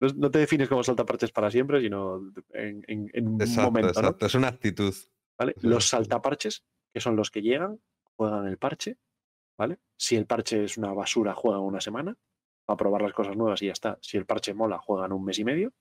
[0.00, 2.18] No, es- no te defines como saltaparches para siempre, sino
[2.52, 4.08] en, en- en un Exacto, momento, ¿no?
[4.08, 4.26] exacto.
[4.26, 4.94] Es una actitud.
[5.38, 5.54] ¿vale?
[5.62, 6.64] Los saltaparches,
[6.96, 7.78] que son los que llegan,
[8.16, 8.96] juegan el parche,
[9.58, 9.80] ¿vale?
[9.98, 12.16] Si el parche es una basura, juegan una semana
[12.64, 13.98] para probar las cosas nuevas y ya está.
[14.00, 15.74] Si el parche mola, juegan un mes y medio,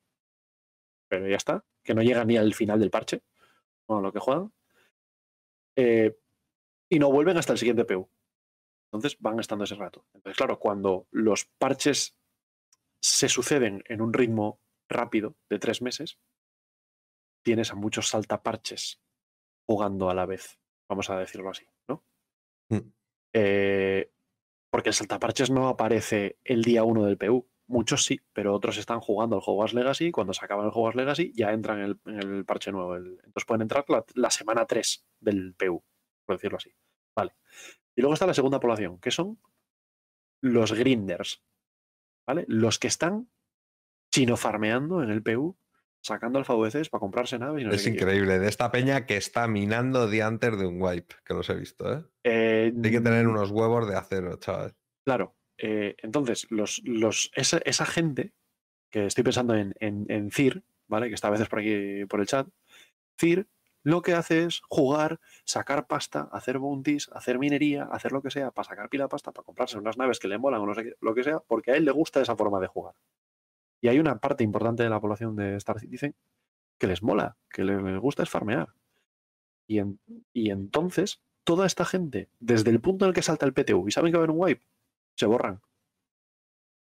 [1.07, 1.63] pero ya está.
[1.81, 3.23] Que no llegan ni al final del parche,
[3.85, 4.51] o lo que juegan.
[5.77, 6.19] Eh,
[6.89, 8.09] y no vuelven hasta el siguiente PU.
[8.91, 10.05] Entonces van estando ese rato.
[10.15, 12.17] Entonces, claro, cuando los parches
[12.99, 16.19] se suceden en un ritmo rápido de tres meses,
[17.41, 18.99] tienes a muchos saltaparches
[19.65, 22.03] jugando a la vez, vamos a decirlo así, ¿no?
[22.69, 22.79] Mm.
[23.33, 24.11] Eh,
[24.71, 27.47] porque el saltaparches no aparece el día 1 del PU.
[27.67, 30.05] Muchos sí, pero otros están jugando el Hogwarts Legacy.
[30.07, 32.95] y Cuando se acaba el Hogwarts Legacy, ya entran en el, en el parche nuevo.
[32.95, 35.83] el- entonces pueden entrar la, la semana 3 del PU,
[36.25, 36.71] por decirlo así.
[37.17, 37.35] Vale.
[37.95, 39.39] Y luego está la segunda población, que son
[40.43, 41.43] los grinders.
[42.27, 42.45] ¿Vale?
[42.47, 43.29] Los que están
[44.11, 45.57] chino farmeando en el PU,
[46.05, 47.97] sacando alfa-VCs para comprarse naves y no es sé qué.
[47.97, 48.37] increíble.
[48.37, 51.91] De esta peña que está minando día antes de un wipe, que los he visto,
[51.91, 52.03] ¿eh?
[52.23, 54.75] Eh, Hay que tener mm, unos huevos de acero, chaval.
[55.03, 55.35] Claro.
[55.57, 58.33] eh, entonces, los, los, esa, esa gente,
[58.91, 61.09] que estoy pensando en, en, en CIR, ¿vale?
[61.09, 62.47] Que está a veces por aquí por el chat,
[63.19, 63.47] CIR
[63.83, 68.49] lo que hace es jugar, sacar pasta, hacer bounties, hacer minería, hacer lo que sea,
[68.49, 70.83] para sacar pila de pasta, para comprarse unas naves que le molan o no sé
[70.83, 72.95] qué, lo que sea, porque a él le gusta esa forma de jugar.
[73.85, 76.15] Y hay una parte importante de la población de Star Citizen
[76.79, 78.69] que les mola, que le- les gusta es farmear.
[79.67, 79.99] Y, en-
[80.33, 83.91] y entonces, toda esta gente, desde el punto en el que salta el PTU y
[83.91, 84.65] saben que va a haber un wipe,
[85.15, 85.61] se borran.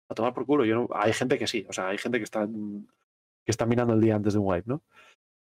[0.09, 0.65] A tomar por culo.
[0.65, 3.93] Yo no- hay gente que sí, o sea, hay gente que está, que está mirando
[3.93, 4.81] el día antes de un wipe, ¿no?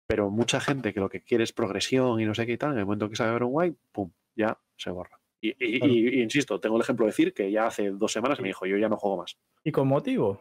[0.06, 2.74] Pero mucha gente que lo que quiere es progresión y no sé qué y tal,
[2.74, 5.18] en el momento que sabe haber un wipe, pum, ya se borra.
[5.40, 5.92] Y, y- Claro.
[5.92, 8.66] y- y insisto, tengo el ejemplo de decir que ya hace dos semanas me dijo,
[8.66, 9.36] yo ya no juego más.
[9.64, 10.40] Y con motivo.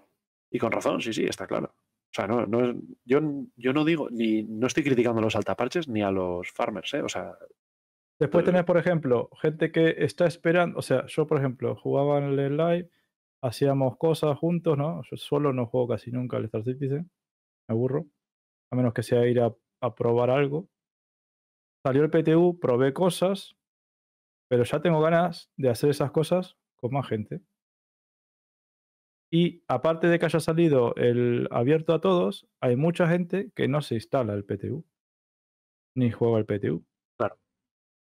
[0.52, 1.74] Y con razón, sí, sí, está claro.
[1.76, 3.20] O sea, no, no es- yo,
[3.56, 7.02] yo no digo, ni no estoy criticando a los altaparches ni a los farmers, ¿eh?
[7.02, 7.36] O sea,
[8.22, 12.18] Después Pero- tenés, por ejemplo, gente que está esperando, o sea, yo, por ejemplo, jugaba
[12.18, 12.90] en el live,
[13.42, 15.02] hacíamos cosas juntos, ¿no?
[15.10, 17.10] Yo solo no juego casi nunca al Star Citizen,
[17.70, 18.08] me aburro,
[18.74, 20.68] a menos que sea ir a, a probar algo.
[21.86, 23.56] Salió el PTU, probé cosas,
[24.50, 27.40] pero ya tengo ganas de hacer esas cosas con más gente.
[29.32, 33.82] Y aparte de que haya salido el abierto a todos, hay mucha gente que no
[33.82, 34.84] se instala el PTU,
[35.96, 36.84] ni juega el PTU.
[37.18, 37.38] Claro.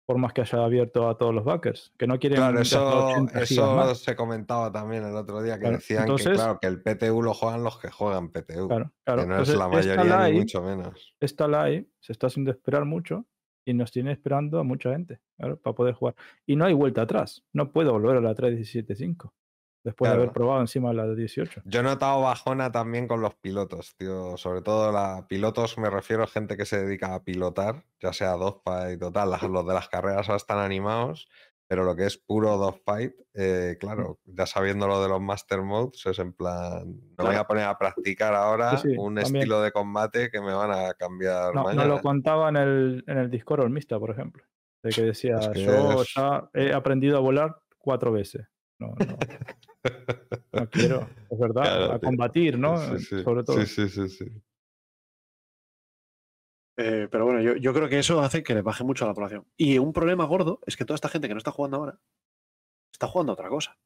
[0.06, 3.46] Por más que haya abierto a todos los backers, que no quieren Claro, eso, 80
[3.46, 6.66] gigas eso se comentaba también el otro día, que Claro, decían entonces- que, claro, que
[6.68, 8.68] el PTU lo juegan los que juegan PTU.
[8.68, 9.22] Claro, claro.
[9.22, 11.14] Que no Entonces, es la mayoría ni mucho menos.
[11.20, 13.26] esta live se está haciendo esperar mucho
[13.64, 16.14] y nos tiene esperando a mucha gente claro, para poder jugar.
[16.46, 17.42] Y no hay vuelta atrás.
[17.52, 19.32] No puedo volver a la 3.17.5
[19.86, 21.62] después de haber probado encima la de 18.
[21.64, 24.36] Yo he notado bajona también con los pilotos, tío.
[24.36, 28.32] Sobre todo la pilotos, me refiero a gente que se dedica a pilotar, ya sea
[28.32, 31.28] Dogpa y total, los de las carreras ahora están animados.
[31.68, 33.78] Pero lo que es puro dogfight, eh, Mm.
[33.80, 37.64] claro, ya sabiendo lo de los Master Modes, es en plan, no voy a poner
[37.64, 39.36] a practicar ahora Sí, sí, un también.
[39.42, 41.86] estilo de combate que me van a cambiar No, no mañana.
[41.86, 44.44] lo contaba en el, en el Discord Olmista, por ejemplo.
[44.84, 48.46] De que decía, Es que yo es- ya he aprendido a volar cuatro veces.
[48.78, 48.94] No, no,
[50.52, 52.76] no quiero, es verdad, Claro, a combatir, ¿no?
[52.98, 53.60] Sí, sí, Sobre todo.
[53.60, 54.24] Sí, sí, sí, sí.
[56.78, 59.14] Eh, pero bueno, yo, yo creo que eso hace que le baje mucho a la
[59.14, 59.46] población.
[59.56, 61.98] Y un problema gordo es que toda esta gente que no está jugando ahora
[62.92, 63.78] está jugando a otra cosa.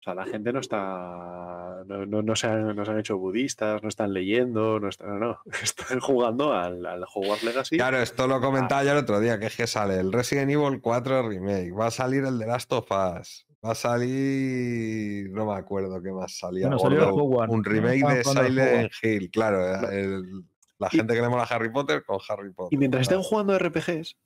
[0.00, 1.82] O sea, la gente no está.
[1.86, 5.18] No, no- no se, han, no se han hecho budistas, no están leyendo, no están.
[5.18, 7.76] No, están jugando al, al Hogwarts Legacy.
[7.76, 10.80] Claro, esto lo comentaba yo el otro día, que es que sale el Resident Evil
[10.80, 15.54] 4 Remake, va a salir el The Last of Us, va a salir, no me
[15.54, 20.44] acuerdo qué más salía, Bueno, salió Hogwarts, un remake de Silent Hill, claro, el-
[20.78, 22.74] la Y- gente que le mola Harry Potter con Harry Potter.
[22.74, 23.20] Y mientras claro.
[23.20, 24.16] estén jugando RPGs,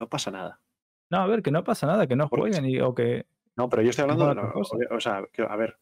[0.00, 0.60] no pasa nada.
[1.10, 3.82] No, a ver, que no pasa nada, que no jueguen y, o que No, pero
[3.82, 4.30] yo estoy hablando de.
[4.32, 4.76] Otra la- cosa.
[4.90, 5.78] O sea, que, a ver,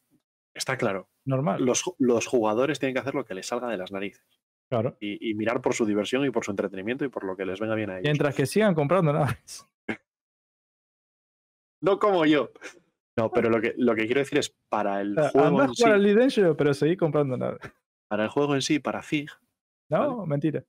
[0.53, 1.09] está claro.
[1.25, 1.65] normal.
[1.65, 4.25] Los, los jugadores tienen que hacer lo que les salga de las narices.
[4.69, 4.97] Claro.
[5.01, 7.59] Y, y mirar por su diversión y por su entretenimiento y por lo que les
[7.61, 8.05] venga bien a ellos.
[8.05, 9.67] Mientras que sigan comprando naves.
[11.83, 12.51] No como yo.
[13.21, 15.75] No, pero lo que, lo que quiero decir es para el O sea, juego en
[15.75, 17.61] sí, Lead Angel, pero seguí comprando naves.
[18.09, 19.29] para el juego en sí, para FIG,
[19.89, 20.65] No, mentira.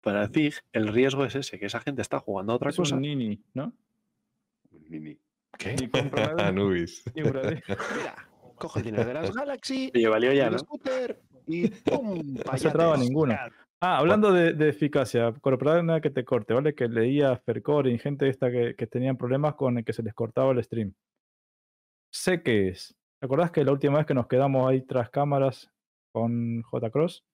[0.00, 2.94] para FIG, el riesgo es ese, que esa gente está jugando a otra Es cosa.
[2.96, 3.72] un nini, ¿no?
[4.88, 5.18] Mini.
[5.58, 5.74] ¿Qué?
[5.74, 5.88] Ni
[6.42, 7.02] Anubis.
[7.14, 7.60] ni ahí.
[7.96, 10.58] Mira, coge el dinero de las Galaxy, Oye, valió ya, el ¿no?
[10.58, 12.34] scooter y ¡pum!
[12.44, 13.36] No se traba ninguno.
[13.80, 16.74] Ah, hablando de, de eficacia, corporal nada que te corte, ¿vale?
[16.74, 20.14] Que leía Fercor y gente esta que, que tenían problemas con el que se les
[20.14, 20.94] cortaba el stream.
[22.10, 22.96] Sé que es.
[23.20, 25.70] ¿Te acordás que la última vez que nos quedamos ahí tras cámaras
[26.12, 27.24] con J-Cross?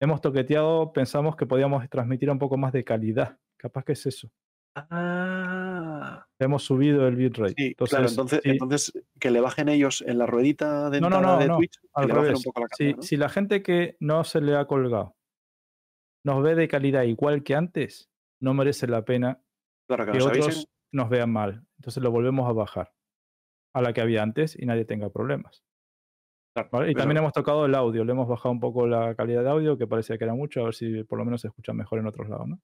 [0.00, 3.38] Hemos toqueteado, pensamos que podíamos transmitir un poco más de calidad.
[3.56, 4.28] Capaz que es eso.
[4.76, 7.54] Ah, Hemos subido el bitrate.
[7.56, 11.20] sí, claro, entonces, sí, entonces que le bajen ellos en la ruedita de No, no,
[11.20, 13.02] no, de no, Twitch, al le un poco la si, calidad, ¿no?
[13.02, 15.14] si la gente que no se le ha colgado
[16.24, 19.40] nos ve de calidad igual que antes, no merece la pena
[19.86, 20.64] Claro, que que nos otros avisen.
[20.92, 21.66] nos vean mal.
[21.78, 22.92] Entonces lo volvemos a bajar
[23.74, 25.62] a la que había antes y nadie tenga problemas.
[26.54, 26.90] Claro, ¿vale?
[26.90, 29.50] Y pero- también hemos tocado el audio, le hemos bajado un poco la calidad de
[29.50, 31.98] audio, que parecía que era mucho, a ver si por lo menos se escucha mejor
[31.98, 32.58] en otros lados, ¿no?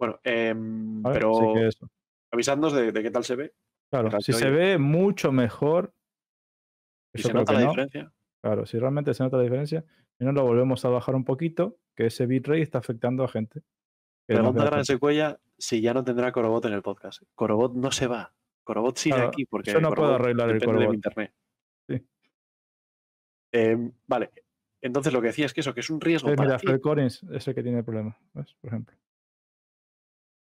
[0.00, 1.88] Bueno, em, pero que eso.
[2.32, 3.52] avisadnos de, de qué tal se ve.
[3.90, 5.92] Claro, si se ve mucho mejor,
[7.14, 7.66] Si yo se nota la no.
[7.68, 8.12] diferencia.
[8.42, 9.84] Claro, si realmente se nota la diferencia,
[10.18, 13.62] si no lo volvemos a bajar un poquito, que ese bitrate está afectando a gente.
[14.26, 14.84] Pregunta Gran.
[14.84, 17.22] Secuella si ya no tendrá Corobot en el podcast.
[17.34, 18.32] Corobot no se va.
[18.64, 20.94] Corobot sigue Claro, aquí porque yo no puedo Corobot arreglar el depende de mi Corobot.
[20.94, 21.34] internet.
[21.88, 22.06] Sí.
[23.52, 24.30] Em, vale.
[24.80, 26.58] Entonces lo que decía es que eso, que es un riesgo Eh, para mira.
[26.58, 28.54] Phil Collins es el que tiene el problema, ¿ves?
[28.60, 28.96] Por ejemplo.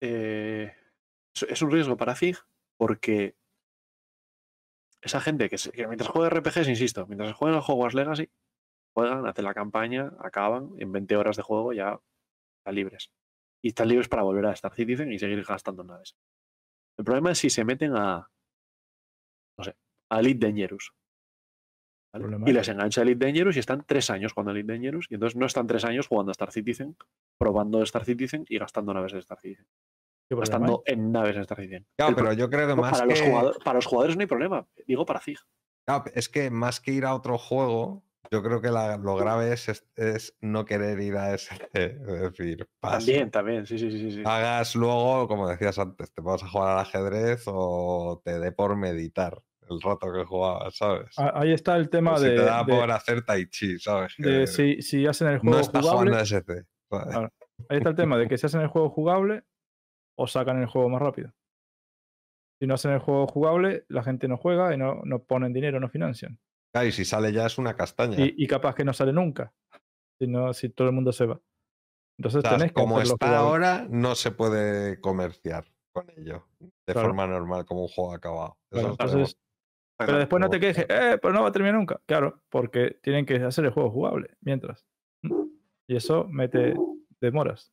[0.02, 0.74] Eh,
[1.34, 2.38] es- un riesgo para FIG
[2.78, 3.36] porque
[5.02, 8.30] esa gente que, se- que mientras juega RPGs, insisto, mientras juegan al Hogwarts Legacy,
[8.96, 12.00] juegan, hacen la campaña, acaban, en 20 horas de juego ya
[12.60, 13.12] están libres.
[13.64, 16.16] Y están libres para volver a Star Citizen y seguir gastando naves.
[16.98, 18.30] El problema es si se meten a,
[19.58, 19.76] no sé,
[20.12, 20.92] a Elite Dangerous.
[22.48, 25.14] Y es- les engancha Elite Dangerous y están tres años jugando a Elite Dangerous y
[25.16, 26.98] entonces no están tres años jugando a Star Citizen,
[27.38, 29.68] probando Star Citizen y gastando naves de Star Citizen.
[30.30, 30.94] ¿Qué problema Gastando hay?
[30.94, 31.86] en naves Star Citizen.
[31.98, 33.10] Claro, El pero yo creo que no, más para, que...
[33.12, 34.68] los jugadores, para los jugadores no hay problema.
[34.86, 35.38] Digo para FIG.
[35.86, 39.54] Claro, es que más que ir a otro juego, yo creo que la- lo grave
[39.54, 41.56] es, es, es no querer ir a ese.
[41.74, 42.98] Es decir, paso.
[42.98, 43.66] También, también.
[43.66, 44.12] Sí, sí, sí.
[44.12, 44.24] sí.
[44.26, 48.76] Hagas luego, como decías antes, te vas a jugar al ajedrez o te dé por
[48.76, 51.08] meditar el rato que jugabas, ¿sabes?
[51.18, 54.14] Ah, Ahí está el tema si de, te da de- por hacer tai chi, ¿sabes?
[54.18, 56.12] de Que si, si hacen el juego no está jugable.
[56.12, 56.66] jugando a SC.
[56.90, 57.08] ¿sabes?
[57.08, 57.34] Claro.
[57.70, 59.44] Ahí está el tema de que si hacen el juego jugable
[60.18, 61.34] o sacan el juego más rápido.
[62.60, 65.80] Si no hacen el juego jugable, la gente no juega y no, no ponen dinero,
[65.80, 66.40] no financian.
[66.74, 68.18] Claro, y si sale ya es una castaña.
[68.20, 69.54] Y, y capaz que no sale nunca.
[70.20, 71.40] Si, no, si todo el mundo se va.
[72.18, 73.38] Entonces O sea, tenés que como está jugable.
[73.38, 77.10] ahora, no se puede comerciar con ello de Claro.
[77.10, 78.58] forma normal, como un juego acabado.
[78.72, 79.38] Claro, entonces,
[80.00, 82.02] pero después no te quejes, eh, pero no va a terminar nunca.
[82.08, 84.88] Claro, porque tienen que hacer el juego jugable mientras.
[85.88, 86.74] Y eso mete
[87.22, 87.72] demoras.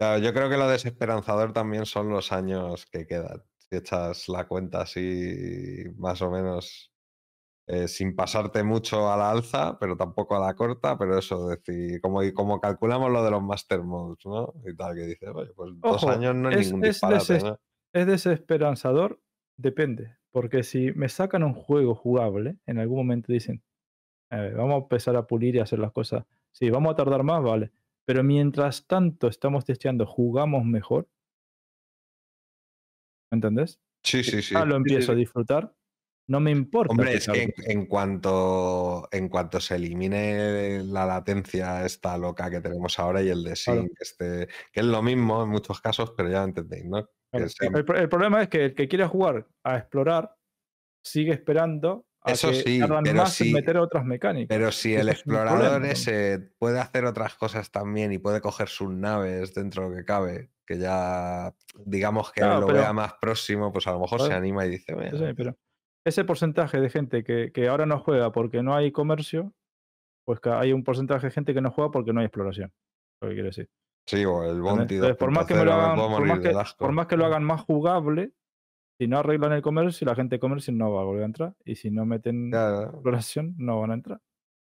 [0.00, 3.42] Claro, yo creo que lo desesperanzador también son los años que quedan.
[3.58, 6.90] Si echas la cuenta así, más o menos,
[7.66, 12.00] eh, sin pasarte mucho a la alza, pero tampoco a la corta, pero eso, decir,
[12.02, 14.54] como, y como calculamos lo de los Master Modes, ¿no?
[14.66, 17.46] Y tal, que dices, oye, pues dos años no es, es- ningún es disparate.
[17.92, 19.20] Es desesperanzador,
[19.56, 20.16] depende.
[20.30, 23.62] Porque si me sacan un juego jugable, en algún momento dicen,
[24.30, 26.24] "Eh, vamos a empezar a pulir y hacer las cosas.
[26.52, 27.72] Sí, vamos a tardar más, vale.
[28.06, 31.08] Pero mientras tanto estamos testeando, jugamos mejor.
[33.32, 33.80] ¿Me entendés?
[34.04, 34.54] Sí, sí, sí.
[34.56, 35.74] Ah, lo sí, empiezo a disfrutar.
[36.28, 36.92] No me importa.
[36.92, 42.98] Hombre, es que en, cuanto, en cuanto se elimine la latencia esta loca que tenemos
[43.00, 43.82] ahora y el de Claro.
[43.82, 47.04] sync, este, que es lo mismo en muchos casos, pero ya entendéis, ¿no?
[47.04, 47.48] Que Claro.
[47.48, 50.36] sea- El, el problema es que el que quiere jugar a explorar
[51.04, 54.48] sigue esperando a Eso que sí, tardan pero más sí- en meter otras mecánicas.
[54.48, 58.68] Pero si Eso el es explorador ese puede hacer otras cosas también y puede coger
[58.68, 62.92] sus naves dentro de lo que cabe, que ya digamos que Claro, lo pero- vea
[62.92, 65.56] más próximo, pues a lo mejor se anima y dice, Sí, "Mira, sí, pero
[66.06, 69.52] ese porcentaje de gente que, que ahora no juega porque no hay comercio,
[70.26, 72.70] pues que hay un porcentaje de gente que no juega porque no hay exploración.
[73.22, 73.68] Lo que quiero decir.
[74.06, 76.28] sí, o el Bounty Entonces, por más que me lo 2.0, hagan, puedo por morir
[76.32, 76.78] más que, del asco".
[76.84, 78.32] por más que lo hagan más jugable,
[79.00, 81.56] si no arreglan el comercio, la gente de comercio no va a volver a entrar.
[81.64, 82.82] Y si no meten Claro.
[82.90, 84.20] exploración, no van a entrar.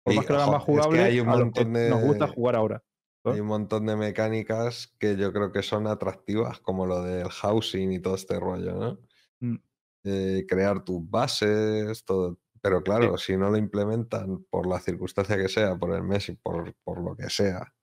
[0.05, 2.27] Por Y, más que hagan más ojo, es que jugable, hay un a nos gusta
[2.29, 2.81] jugar ahora.
[3.25, 3.33] ¿no?
[3.33, 7.91] Hay un montón de mecánicas que yo creo que son atractivas, como lo del housing
[7.91, 8.99] y todo este rollo, ¿no?
[9.41, 9.57] Mm.
[10.05, 12.39] Eh, crear tus bases, todo.
[12.61, 16.37] Pero claro, si no lo implementan por la circunstancia que sea, por el mes y
[16.37, 17.73] por, por lo que sea,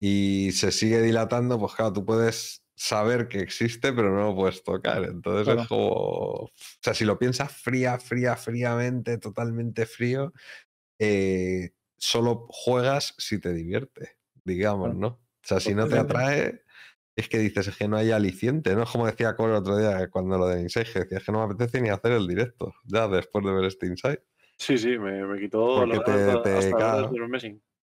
[0.00, 4.64] y se sigue dilatando, pues claro, tú puedes saber que existe, pero no lo puedes
[4.64, 5.04] tocar.
[5.04, 5.62] Entonces Claro.
[5.62, 5.88] es como.
[5.88, 6.50] O
[6.82, 10.32] sea, si lo piensas fría, fría, fríamente, totalmente frío,
[10.98, 14.12] eh, solo juegas si te divierte,
[14.44, 14.96] digamos.
[14.96, 15.08] ¿no?
[15.08, 16.62] O sea, si no te atrae,
[17.16, 18.84] es que dices, es que no hay aliciente, ¿no?
[18.84, 21.46] Es como decía Cole el otro día cuando lo de Inside, decía, es que no
[21.46, 24.24] me apetece ni hacer el directo, ya después de ver este Inside.
[24.58, 27.08] Sí, sí, me, me quitó la te- hasta, te- hasta claro.
[27.10, 27.20] de.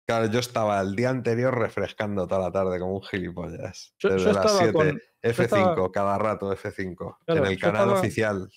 [0.08, 3.95] Claro, yo estaba el día anterior refrescando toda la tarde como un gilipollas.
[4.00, 5.01] Yo, yo desde las estaba 7, con.
[5.24, 8.50] F5, estaba- cada rato F5, Claro, en el canal estaba- oficial.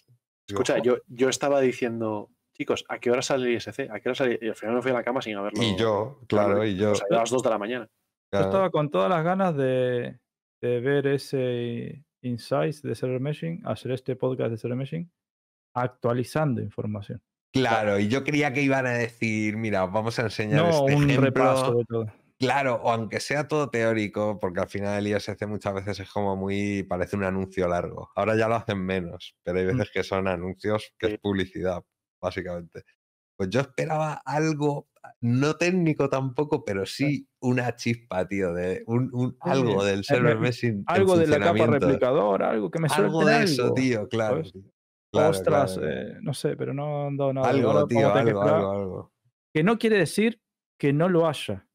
[0.46, 3.88] Escucha, yo, yo estaba diciendo, chicos, ¿a qué hora sale el ISC?
[3.90, 4.38] ¿A qué hora sale?
[4.42, 5.62] Y al final me fui a la cama sin haberlo.
[5.62, 6.92] Y yo, claro, y yo.
[6.92, 7.88] O sea, a las 2 de la mañana.
[8.32, 10.18] Yo estaba con todas las ganas de,
[10.62, 15.10] de ver ese Insights de Server Meshing, hacer este podcast de Server Meshing,
[15.74, 17.22] actualizando información.
[17.52, 20.94] Claro, y yo creía que iban a decir, mira, os vamos a enseñar No este
[20.96, 21.20] un ejemplo.
[21.44, 22.06] repaso de todo.
[22.38, 26.36] Claro, o aunque sea todo teórico, porque al final el ISC muchas veces es como
[26.36, 28.10] muy, parece un anuncio largo.
[28.14, 29.76] Ahora ya lo hacen menos, pero hay Mm.
[29.76, 31.82] veces que son anuncios que es publicidad,
[32.20, 32.84] básicamente.
[33.36, 34.88] Pues yo esperaba algo,
[35.20, 40.42] no técnico tampoco, pero sí una chispa, tío, de un, un- algo del server me-
[40.42, 40.84] meshing.
[40.86, 43.74] Algo de la capa replicadora, algo que me Algo suelten de eso, algo.
[43.74, 44.44] tío, claro.
[44.44, 44.52] ¿sabes?
[45.12, 45.88] Claro, Ostras, claro.
[45.90, 47.48] eh, no sé, pero no han dado nada.
[47.48, 49.12] Algo, ahora tío, algo, algo, algo.
[49.54, 50.40] Que no quiere decir
[50.78, 51.66] que no lo haya.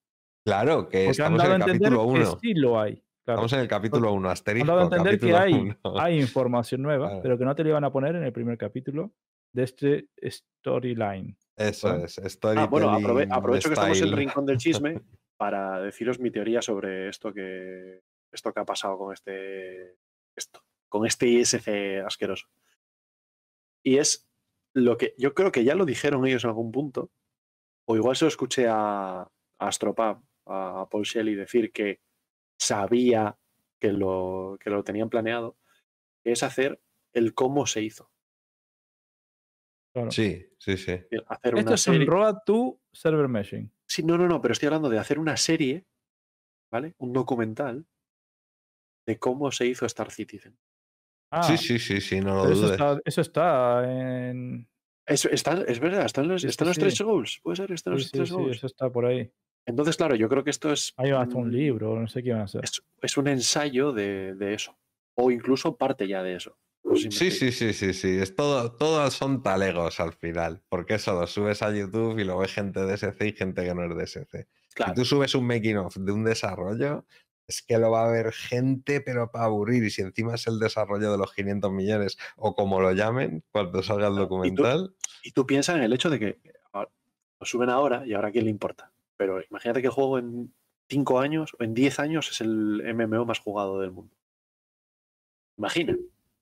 [0.45, 2.39] Claro, que Porque han estamos en dado a el entender capítulo que 1.
[2.39, 2.93] sí lo hay.
[3.25, 3.39] Claro.
[3.39, 5.77] Estamos en el capítulo 1, Han asterisco, dado a entender que capítulo hay, 1.
[6.01, 7.21] hay información nueva, Claro.
[7.23, 9.13] pero que no te lo iban a poner en el primer capítulo
[9.53, 11.35] de este storyline.
[11.55, 12.05] Eso ¿vale?
[12.05, 15.01] es, Ah, bueno, aprove- aprovecho que estamos en el rincón del chisme
[15.37, 19.95] para deciros mi teoría sobre esto que esto que ha pasado con este
[20.35, 21.67] esto, con este ISC
[22.05, 22.47] asqueroso.
[23.83, 24.29] Y es
[24.73, 27.11] lo que yo creo que ya lo dijeron ellos en algún punto,
[27.87, 29.27] o igual se lo escuché a, a
[29.59, 32.01] Astropab, a, a Paul Shelley decir que
[32.59, 33.37] sabía
[33.79, 35.57] que lo, que lo tenían planeado,
[36.23, 36.81] que es hacer
[37.13, 38.09] el cómo se hizo.
[39.93, 40.09] Claro.
[40.09, 40.93] Sí, sí, sí.
[41.27, 42.07] Hacer Esto una es un serie.
[42.07, 43.71] Road to Server Meshing.
[43.87, 45.85] Sí, no, no, no, pero estoy hablando de hacer una serie,
[46.71, 46.95] ¿vale?
[46.97, 47.85] Un documental
[49.05, 50.57] de cómo se hizo Star Citizen.
[51.35, 52.71] Ah, Sí, sí, sí, sí, no lo pero eso dudes.
[52.73, 54.69] está, eso está en.
[55.05, 56.81] Es, está- es verdad, están los, Sí, están sí, los sí.
[56.81, 57.39] tres goals.
[57.41, 58.57] Puede ser, están Sí, los sí, tres sí, goals.
[58.57, 59.31] eso está por ahí.
[59.65, 62.41] Entonces, claro, yo creo que esto es, Hay hasta un libro, no sé qué iban
[62.41, 62.63] a hacer.
[62.63, 64.77] es, es un ensayo de, de eso.
[65.15, 66.57] O incluso parte ya de eso.
[66.83, 68.17] No sé si me Sí, sí, sí, sí, sí.
[68.19, 70.61] Es todo, todos son talegos al final.
[70.69, 73.73] Porque eso lo subes a YouTube y lo ve gente de SC y gente que
[73.73, 74.47] no es de SC.
[74.67, 77.05] Si Claro, tú subes un making of de un desarrollo,
[77.53, 79.83] es que lo va a ver gente, pero para aburrir.
[79.83, 83.81] Y si encima es el desarrollo de los 500 millones, o como lo llamen, cuando
[83.83, 84.95] salga el Claro, y tú- documental.
[85.23, 86.39] y tú piensas en el hecho de que
[86.73, 88.91] lo suben ahora y ahora a quién le importa.
[89.17, 90.53] Pero imagínate que el juego en
[90.89, 94.15] 5 años o en 10 años es el MMO más jugado del mundo.
[95.57, 95.97] Imagina.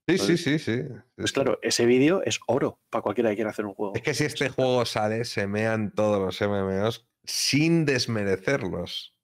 [0.07, 0.81] Sí, sí, sí, sí.
[1.15, 3.93] Pues claro, ese vídeo es oro para cualquiera que quiera hacer un juego.
[3.95, 9.15] Es que si este juego sale, se mean todos los MMOs sin desmerecerlos.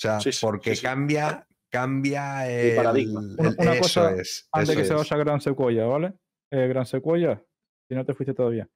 [0.00, 0.82] O sea, Sí, sí, porque sí, sí.
[0.82, 3.20] cambia, cambia El el, paradigma.
[3.20, 4.48] Una- el- una eso cosa es.
[4.52, 4.98] Antes eso que se es.
[5.10, 6.14] vaya Gran Secuoya, ¿vale?
[6.50, 7.44] Eh, Gran Secuoya,
[7.88, 8.68] si no te fuiste todavía.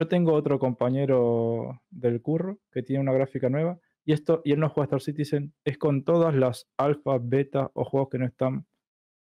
[0.00, 4.60] Yo tengo otro compañero del curro que tiene una gráfica nueva y esto y él
[4.60, 8.66] no juega Star Citizen, es con todas las alfa, beta o juegos que no están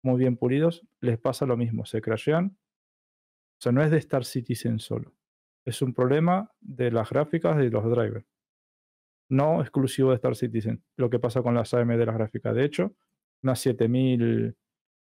[0.03, 2.57] muy bien pulidos, les pasa lo mismo, se crashean.
[3.59, 5.13] O sea, no es de Star Citizen solo.
[5.65, 8.25] Es un problema de las gráficas y de los drivers.
[9.31, 10.83] No exclusivo de Star Citizen.
[10.97, 12.53] Lo que pasa con las AM de las gráficas.
[12.53, 12.95] De hecho,
[13.41, 14.55] unas 7000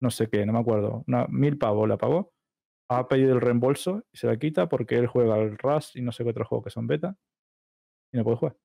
[0.02, 2.34] no sé qué, no me acuerdo, una, mil pavos la pagó,
[2.90, 6.12] ha pedido el reembolso y se la quita porque él juega al Rust y no
[6.12, 7.18] sé qué otros juegos que son beta
[8.12, 8.58] y no puede jugar.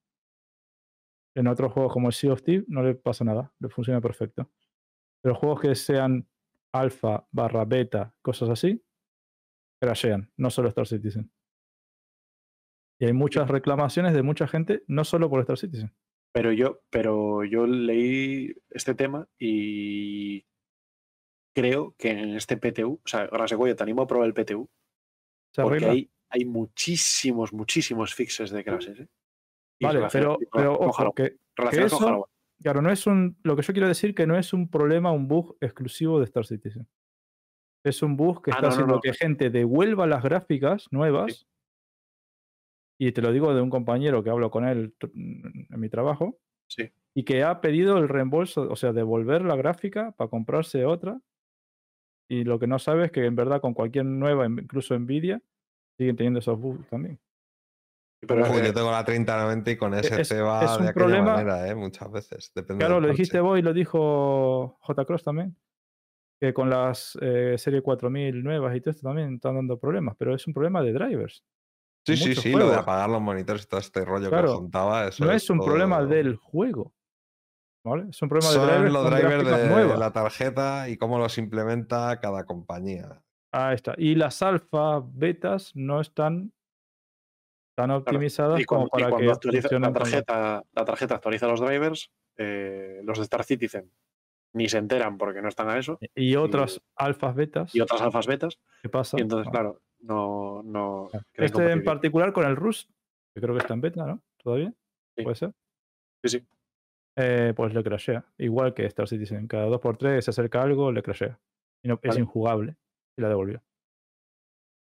[1.35, 4.51] En otros juegos como el Sea of Thieves no le pasa nada, le funciona perfecto.
[5.21, 6.27] Pero juegos que sean
[6.73, 8.83] alfa barra beta, cosas así,
[9.79, 11.31] crashean, no solo Star Citizen.
[13.01, 15.91] Y hay muchas reclamaciones de mucha gente, no solo por Star Citizen.
[16.31, 20.45] Pero yo, pero yo leí este tema y
[21.55, 24.69] creo que en este PTU, o sea, Rasegoyo, te animo a probar el PTU,
[25.51, 28.99] Se porque hay, hay muchísimos, muchísimos fixes de crashes.
[28.99, 29.07] ¿eh?
[29.81, 32.29] Vale, pero, pero ojo, que con eso-.
[32.61, 33.35] Claro, no es un.
[33.41, 36.45] Lo que yo quiero decir que no es un problema, un bug exclusivo de Star
[36.45, 36.87] Citizen.
[37.83, 39.01] Es un bug que Ah, está no, haciendo no.
[39.01, 41.47] que gente devuelva las gráficas nuevas.
[43.03, 46.37] Y te lo digo de un compañero que hablo con él en mi trabajo.
[46.67, 46.91] Sí.
[47.15, 51.19] Y que ha pedido el reembolso, o sea, devolver la gráfica para comprarse otra.
[52.29, 55.41] Y lo que no sabe es que en verdad con cualquier nueva, incluso Nvidia,
[55.97, 57.19] siguen teniendo esos bugs también.
[58.21, 60.83] Pero, Ojo, eh, yo tengo la 3090 y con ese es- te va es un
[60.83, 61.73] de aquella problema- manera, ¿eh?
[61.73, 62.51] muchas veces.
[62.53, 65.05] Depende Claro, lo dijiste vos y lo dijo J.
[65.05, 65.57] Cross también.
[66.39, 70.35] Que con las eh, serie 4000 nuevas y todo esto también están dando problemas, pero
[70.35, 71.43] es un problema de drivers.
[72.05, 74.59] Sí, sí, sí, lo de apagar los monitores y todo este rollo Claro, que os
[74.59, 75.07] contaba.
[75.07, 76.93] Eso no es un problema del juego.
[77.83, 78.09] ¿Vale?
[78.09, 82.19] Es un problema Son de drivers, los drivers de la tarjeta y cómo los implementa
[82.19, 83.21] cada compañía.
[83.51, 83.95] Ahí está.
[83.97, 86.53] Y las alfa betas no están
[87.75, 91.47] tan optimizadas y cuando, como y para cuando que actualiza, la, tarjeta, la tarjeta actualiza
[91.47, 93.91] los drivers, eh, los de Star Citizen
[94.53, 97.73] ni se enteran porque no están a eso, Y otras alfas betas.
[97.73, 99.17] y otras alfas betas, ¿Qué pasa?
[99.17, 100.61] y entonces, claro, no.
[100.63, 102.89] no crean Este en particular con el Rust,
[103.33, 104.21] que creo que está en beta, ¿no?
[104.37, 104.73] ¿Todavía?
[105.15, 105.23] Sí.
[105.23, 105.53] ¿Puede ser?
[106.23, 106.47] Sí, sí.
[107.17, 108.25] Eh, pues le crashea.
[108.37, 109.47] Igual que Star Citizen.
[109.47, 111.39] Cada 2x3 se acerca algo, le crashea.
[111.83, 112.75] Y no, es injugable.
[113.17, 113.61] Y la devolvió.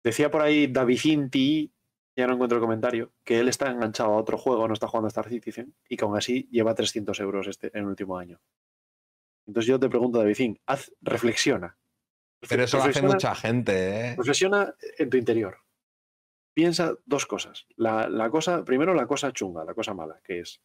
[0.04, 1.72] Decía por ahí Davicinti,
[2.16, 5.06] ya no encuentro el comentario, que él está enganchado a otro juego, no está jugando
[5.06, 8.40] a Star Citizen, y que aún así lleva 300 euros este, en el último año.
[9.46, 11.78] Entonces yo te pregunto, Davicín, haz, reflexiona.
[12.48, 14.16] Pero eso lo hace mucha gente, ¿eh?
[14.16, 15.58] Reflexiona en tu interior.
[16.54, 17.66] Piensa dos cosas.
[17.76, 20.60] La, la cosa, primero la cosa chunga, la cosa mala, que es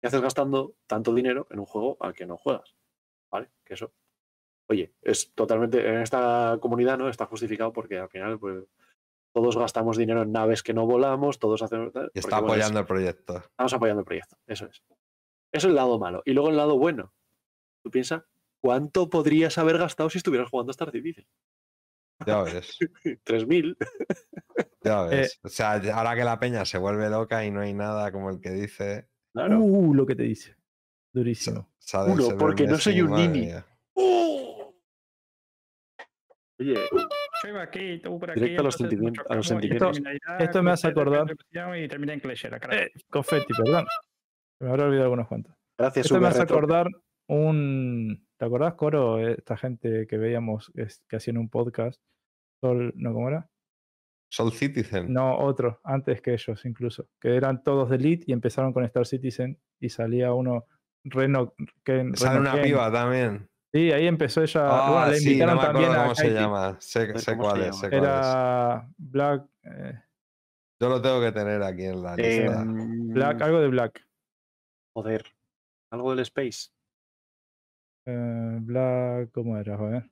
[0.00, 2.74] que haces gastando tanto dinero en un juego al que no juegas.
[3.30, 3.50] ¿Vale?
[3.64, 3.92] Que eso,
[4.68, 8.64] oye, es totalmente, en esta comunidad no está justificado porque al final, pues,
[9.34, 11.92] todos gastamos dinero en naves que no volamos, todos hacemos.
[11.92, 13.36] porque, está bueno, apoyando el proyecto.
[13.36, 14.36] estamos apoyando el proyecto.
[14.46, 14.76] Eso es.
[14.76, 14.88] Eso
[15.52, 16.22] es el lado malo.
[16.24, 17.12] Y luego el lado bueno.
[17.82, 18.24] Tú piensas,
[18.60, 21.26] ¿cuánto podrías haber gastado si estuvieras jugando a Star Citizen?
[22.26, 22.78] Ya ves,
[23.24, 23.76] 3.000.
[24.82, 25.38] ya Eh, ves.
[25.42, 28.40] O sea, ahora que la peña se vuelve loca y no hay nada como el
[28.40, 29.08] que dice.
[29.34, 29.58] Claro.
[29.60, 30.56] Uh, lo que te dice.
[31.12, 31.70] Durísimo.
[32.06, 33.40] Uno, porque no soy un nini.
[33.46, 33.66] mía.
[36.58, 36.74] Oye,
[37.42, 38.40] Yo iba aquí, tú por aquí.
[38.40, 39.90] Directo a los sentimientos- a los sentimientos.
[39.92, 41.26] criminalidad, Esto me hace acordar-
[41.76, 42.72] Y termina en carajo.
[42.72, 43.86] Eh, confetti, perdón.
[44.60, 45.54] Me habré olvidado algunos cuantos.
[45.78, 46.86] gracias, Esto me hace acordar
[47.28, 48.26] un.
[48.38, 49.18] ¿Te acordás, Coro?
[49.26, 52.00] Esta gente que veíamos es- que hacían un podcast.
[52.60, 53.48] Sol, ¿No cómo era?
[54.30, 55.12] Soul Citizen.
[55.12, 57.08] No, otro, antes que ellos incluso.
[57.20, 60.66] Que eran todos de Elite y empezaron con Star Citizen y salía uno.
[61.04, 62.62] Reno, Ken, Sale Reno una Ken.
[62.64, 63.48] piba también.
[63.72, 64.66] Sí, ahí empezó ella.
[64.68, 66.76] Ah, bueno, le sí, no invitaron me también a cómo se llama.
[66.80, 67.86] Sé, sé cuál es, sé.
[67.94, 69.46] Era Black.
[69.62, 70.00] eh,
[70.82, 72.64] Yo lo tengo que tener aquí en la Eh, lista.
[72.66, 74.06] Black, algo de Black.
[74.94, 75.24] Joder.
[75.92, 76.70] Algo del Space.
[78.06, 79.76] Eh, Black, ¿cómo era?
[79.76, 80.08] Joder.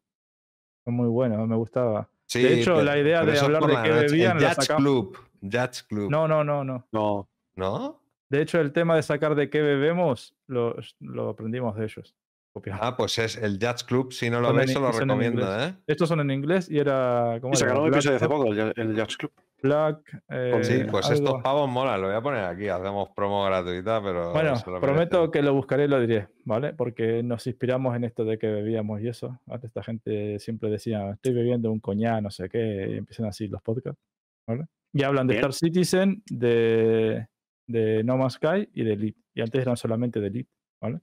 [0.85, 2.09] Fue muy bueno, me gustaba.
[2.27, 5.19] Sí, de hecho, pero- la idea de hablar de qué bebían El la sacamos- Club.
[5.43, 6.11] Judge Club.
[6.11, 6.87] No, no, no, no.
[6.93, 7.29] No.
[7.57, 8.01] ¿No?
[8.31, 12.15] De hecho, el tema de sacar de qué bebemos lo, lo aprendimos de ellos.
[12.53, 12.81] Copiamos.
[12.85, 14.13] Ah, pues es el Judge Club.
[14.13, 15.71] Si no lo Son en se lo recomiendo, inglés.
[15.71, 15.75] ¿eh?
[15.87, 17.39] Estos son en inglés y era.
[17.41, 17.59] ¿cómo Y era?
[17.59, 19.33] sacaron un episodio hace poco, el, el Judge Club.
[19.65, 21.43] Black, eh, Sí, pues estos algo.
[21.43, 22.01] pavos molan.
[22.01, 22.69] Lo voy a poner aquí.
[22.69, 24.31] Hacemos promo gratuita, pero.
[24.33, 26.75] Bueno, prometo que lo buscaré y lo diré, ¿vale?
[26.75, 29.41] Porque nos inspiramos en esto de que bebíamos y eso.
[29.49, 33.49] Antes esta gente siempre decía, estoy bebiendo un coñac, no sé qué, y empiezan así
[33.49, 34.01] los podcasts,
[34.47, 34.67] ¿vale?
[34.93, 35.41] Y hablan de Bien.
[35.41, 37.27] Star Citizen, de,
[37.67, 39.19] de No Man's Sky y de Elite.
[39.35, 41.01] Y antes eran solamente de Elite, ¿vale?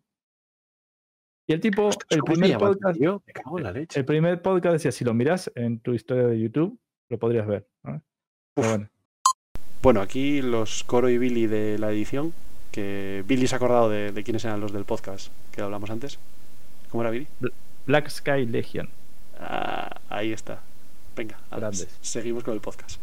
[1.49, 3.23] Y el tipo, el ¿cómo se primer, el podcast, tío?
[3.25, 3.99] Me cago en la leche.
[3.99, 7.67] el primer podcast decía, si lo miras en tu historia de YouTube, lo podrías ver,
[7.83, 8.01] ¿vale?
[8.55, 8.89] Bueno,
[9.81, 12.33] Bueno, aquí los Coro y Billy de la edición,
[12.71, 16.19] que Billy se ha acordado de, de quiénes eran los del podcast que hablamos antes.
[16.89, 17.27] ¿Cómo era Billy?
[17.85, 18.89] Black Sky Legion.
[19.39, 20.61] Ah, ahí está.
[21.15, 21.97] Venga, Grandes.
[22.01, 23.01] seguimos con el podcast.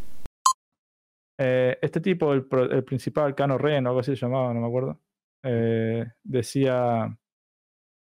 [1.40, 4.66] Eh, este tipo, el, el principal, Cano Ren o algo así se llamaba, no me
[4.66, 5.00] acuerdo,
[5.44, 7.16] eh, decía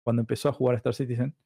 [0.02, 1.36] cuando empezó a jugar Star Citizen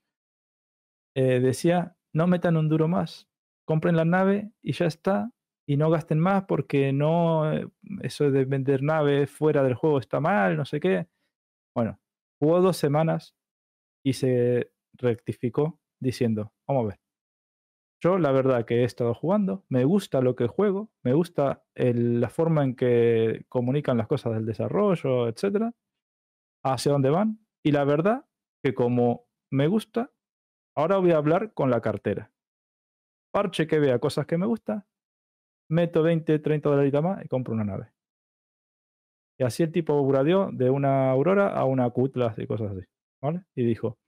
[1.17, 3.29] eh, decía, no metan un duro más,
[3.65, 5.33] compren la nave y ya está,
[5.67, 7.69] y no gasten más porque no, eh,
[8.03, 11.09] eso de vender naves fuera del juego está mal, no sé qué.
[11.75, 12.01] Bueno,
[12.41, 13.37] jugó dos semanas
[14.05, 17.01] y se rectificó diciendo, vamos a ver.
[18.03, 22.29] Yo la verdad que he estado jugando, me gusta lo que juego, me gusta la
[22.31, 25.73] forma en que comunican las cosas del desarrollo, etcétera,
[26.65, 27.47] hacia dónde van.
[27.65, 28.27] Y la verdad
[28.65, 30.11] que como me gusta,
[30.77, 32.33] ahora voy a hablar con la cartera.
[33.33, 34.85] Parche que vea cosas que me gustan,
[35.73, 37.93] meto 20, 30 dólares más y compro una nave.
[39.39, 42.87] Y así el tipo gradeó de una Aurora a una Cutlass y cosas así.
[43.23, 43.45] ¿Vale?
[43.55, 43.99] Y dijo,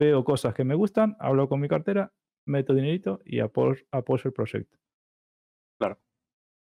[0.00, 2.12] veo cosas que me gustan, hablo con mi cartera,
[2.46, 4.78] meto dinerito y apo- apoyo el proyecto.
[5.78, 5.98] Claro.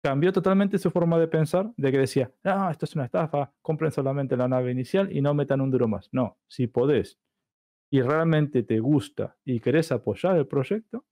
[0.02, 3.90] Cambió totalmente su forma de pensar, de que decía, no, esto es una estafa, compren
[3.90, 6.08] solamente la nave inicial y no metan un duro más.
[6.12, 7.18] No, si podés
[7.92, 11.04] y realmente te gusta y querés apoyar el proyecto,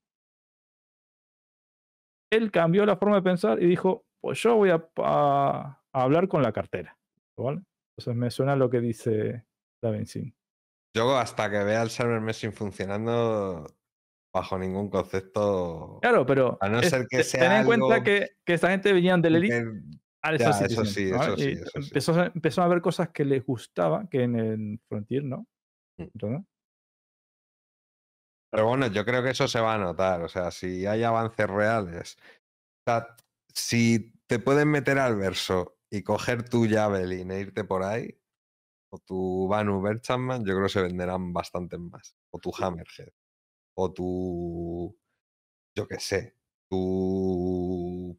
[2.35, 6.27] él cambió la forma de pensar y dijo, pues yo voy a, a- a hablar
[6.27, 6.97] con la cartera.
[7.37, 7.61] ¿vale?
[7.97, 9.45] Entonces me suena lo que dice
[9.83, 10.33] Davincin.
[10.95, 13.65] Yo hasta que vea el server meshing funcionando,
[14.33, 15.99] bajo ningún concepto.
[16.01, 18.93] Claro, pero A no es- ser que sea ten en cuenta que, que esta gente
[18.93, 21.71] venían del Elite que- Ya, eso sí, eso sí, eso.
[21.79, 25.45] Empezó, a- empezó a ver cosas que les gustaba que en el Frontier no.
[25.97, 26.37] Mm.
[28.55, 30.21] Pero bueno, yo creo que eso se va a notar.
[30.21, 32.17] O sea, si hay avances reales.
[32.87, 33.17] O sea,
[33.53, 38.17] si te pueden meter al verso y coger tu Javelin e irte por ahí,
[38.91, 42.15] o tu Banu Berchantman, yo creo que se venderán bastantes más.
[42.31, 43.09] O tu Hammerhead.
[43.75, 44.97] O tu.
[45.75, 46.37] Yo qué sé.
[46.69, 48.17] Tu.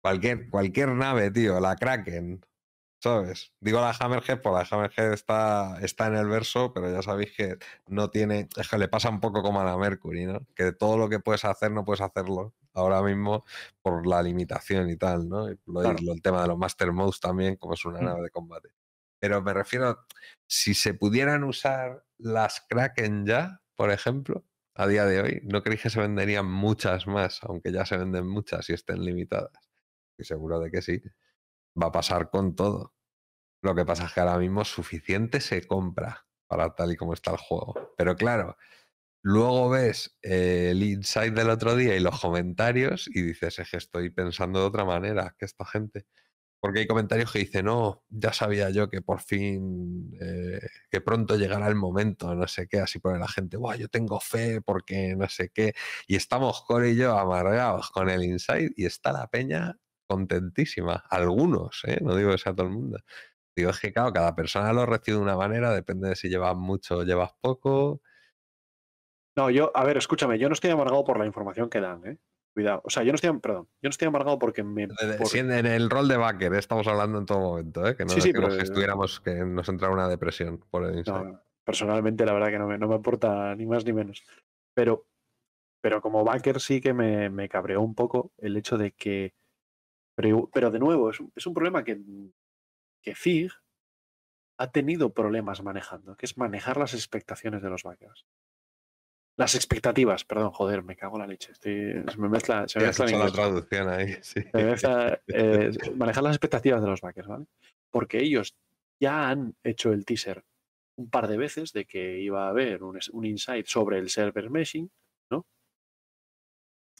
[0.00, 1.58] Cualquier, cualquier nave, tío.
[1.60, 2.40] La Kraken.
[3.02, 3.54] ¿Sabes?
[3.60, 7.56] Digo la Hammerhead, pues la Hammerhead está, está en el verso, pero ya sabéis que
[7.86, 8.48] no tiene.
[8.56, 10.46] Es que le pasa un poco como a la Mercury, ¿no?
[10.54, 13.44] Que todo lo que puedes hacer no puedes hacerlo ahora mismo
[13.80, 15.50] por la limitación y tal, ¿no?
[15.50, 15.98] Y lo, Claro.
[16.12, 18.04] el tema de los Master Modes también, como es una Mm.
[18.04, 18.68] nave de combate.
[19.18, 20.06] Pero me refiero,
[20.46, 25.82] si se pudieran usar las Kraken ya, por ejemplo, a día de hoy, ¿no creéis
[25.82, 29.52] que se venderían muchas más, aunque ya se venden muchas y estén limitadas?
[30.18, 31.02] Y seguro de que sí.
[31.80, 32.94] Va a pasar con todo.
[33.62, 37.30] Lo que pasa es que ahora mismo suficiente se compra para tal y como está
[37.32, 37.94] el juego.
[37.96, 38.56] Pero claro,
[39.22, 43.76] luego ves eh, el insight del otro día y los comentarios y dices, es que
[43.78, 46.06] estoy pensando de otra manera que esta gente.
[46.60, 51.36] Porque hay comentarios que dicen, no, ya sabía yo que por fin, eh, que pronto
[51.36, 55.16] llegará el momento, no sé qué, así pone la gente, Buah, yo tengo fe porque
[55.16, 55.74] no sé qué.
[56.06, 59.78] Y estamos Core y yo amargados con el insight y está la peña
[60.10, 61.04] contentísima.
[61.08, 61.98] Algunos, ¿eh?
[62.02, 62.98] no digo que sea todo el mundo.
[63.56, 66.56] Digo, es que claro, cada persona lo recibe de una manera, depende de si llevas
[66.56, 68.00] mucho o llevas poco.
[69.36, 72.18] No, yo, a ver, escúchame, yo no estoy amargado por la información que dan, ¿eh?
[72.52, 72.82] Cuidado.
[72.84, 74.88] O sea, yo no estoy, perdón, yo no estoy amargado porque me.
[74.88, 76.58] Por- si en, el rol de backer, ¿eh?
[76.58, 77.96] estamos hablando en todo momento, ¿eh?
[77.96, 81.04] que no Sí, sí, decimos pero- que estuviéramos, que nos entrara una depresión por el
[81.06, 84.24] no, personalmente, la verdad que no me, no me aporta ni más ni menos.
[84.74, 85.06] Pero,
[85.80, 89.32] pero como backer sí que me, me cabreó un poco el hecho de que.
[90.20, 91.98] Pero, pero de nuevo, es un, es un problema que,
[93.02, 93.50] que FIG
[94.58, 98.26] ha tenido problemas manejando, que es manejar las expectaciones de los backers.
[99.36, 101.52] Las expectativas, perdón, joder, me cago en la leche.
[101.52, 103.32] Estoy, se me mezcla, se me mezcla la inglés.
[103.32, 104.42] traducción ahí, sí.
[104.42, 107.46] Se me mezcla, eh, manejar las expectativas de los backers, ¿vale?
[107.90, 108.54] Porque ellos
[109.00, 110.44] ya han hecho el teaser
[110.96, 114.50] un par de veces de que iba a haber un, un insight sobre el server
[114.50, 114.90] meshing,
[115.30, 115.46] ¿no?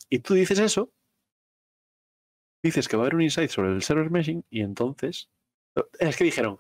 [0.09, 0.95] Y tú dices eso,
[2.63, 5.29] dices que va a haber un insight sobre el server meshing y entonces
[5.99, 6.59] es que dijeron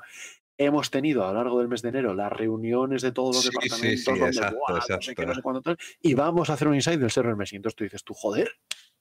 [0.56, 3.50] hemos tenido a lo largo del mes de enero las reuniones de todos los Sí,
[3.50, 5.26] sí, departamentos sí, donde, exacto, "Buah, no sé qué, exacto.
[5.26, 7.56] no sé cuánto tal", y vamos a hacer un insight del server meshing.
[7.56, 8.50] Entonces tú dices, tú joder,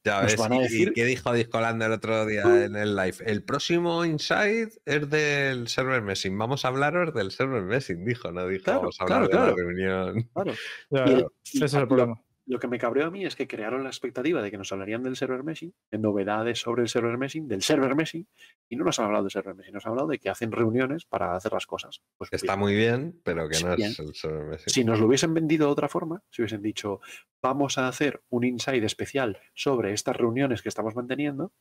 [0.06, 3.18] Ya ves, van a decir- qué dijo Discolando el otro día en el live.
[3.26, 6.38] El próximo Insight es del server meshing.
[6.38, 8.64] Vamos a hablaros del server meshing, dijo, no dijo.
[8.64, 10.30] Claro, vamos a hablar claro, de la reunión.
[10.34, 10.54] claro.
[10.90, 12.22] Ya, Y ese y es el lo- problema.
[12.50, 15.04] Lo que me cabreó a mí es que crearon la expectativa de que nos hablarían
[15.04, 18.28] del server meshing, de novedades sobre el server meshing, del server meshing,
[18.68, 21.06] y no nos han hablado del server meshing, nos han hablado de que hacen reuniones
[21.06, 22.02] para hacer las cosas.
[22.18, 23.92] Pues Está muy bien, pero que Sí, no bien.
[23.92, 24.70] es el server meshing.
[24.74, 27.02] Si nos lo hubiesen vendido de otra forma, si hubiesen dicho,
[27.40, 31.52] vamos a hacer un insight especial sobre estas reuniones que estamos manteniendo,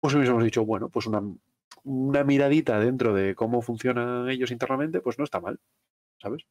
[0.00, 1.22] pues hubiésemos dicho, bueno, pues una,
[1.84, 5.60] una miradita dentro de cómo funcionan ellos internamente, pues no está mal,
[6.20, 6.46] ¿sabes?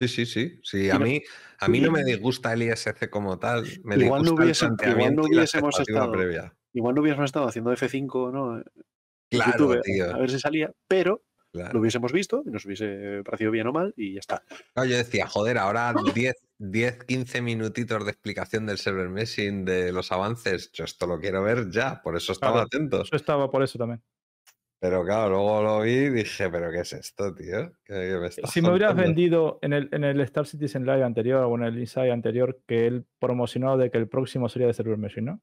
[0.00, 0.60] Sí, sí, sí.
[0.62, 1.22] sí a, mí,
[1.58, 3.64] a mí no me disgusta el ISC como tal.
[3.84, 6.54] Me Igual no hubiese- igual no hubiésemos estado- previa.
[6.74, 8.62] Igual no hubiésemos estado haciendo F5, ¿no?
[9.30, 10.14] Claro, YouTube, tío.
[10.14, 11.72] a ver si salía, pero Claro.
[11.72, 14.42] lo hubiésemos visto y nos hubiese parecido bien o mal y ya está.
[14.74, 19.90] Claro, yo decía, joder, ahora 10, 10, 15 minutitos de explicación del server meshing, de
[19.92, 20.70] los avances.
[20.72, 22.66] Yo esto lo quiero ver ya, por eso estaba Claro.
[22.66, 23.08] atentos.
[23.10, 24.02] Yo estaba por eso también.
[24.78, 27.72] Pero claro, luego lo vi y dije, ¿pero qué es esto, tío?
[27.84, 29.08] ¿Qué- qué me estás Si me hubieras contando?".
[29.08, 32.86] vendido en el, en el Star Citizen Live anterior o en el Inside anterior que
[32.86, 35.40] él promocionó de que el próximo sería de Server Meshing, ¿no?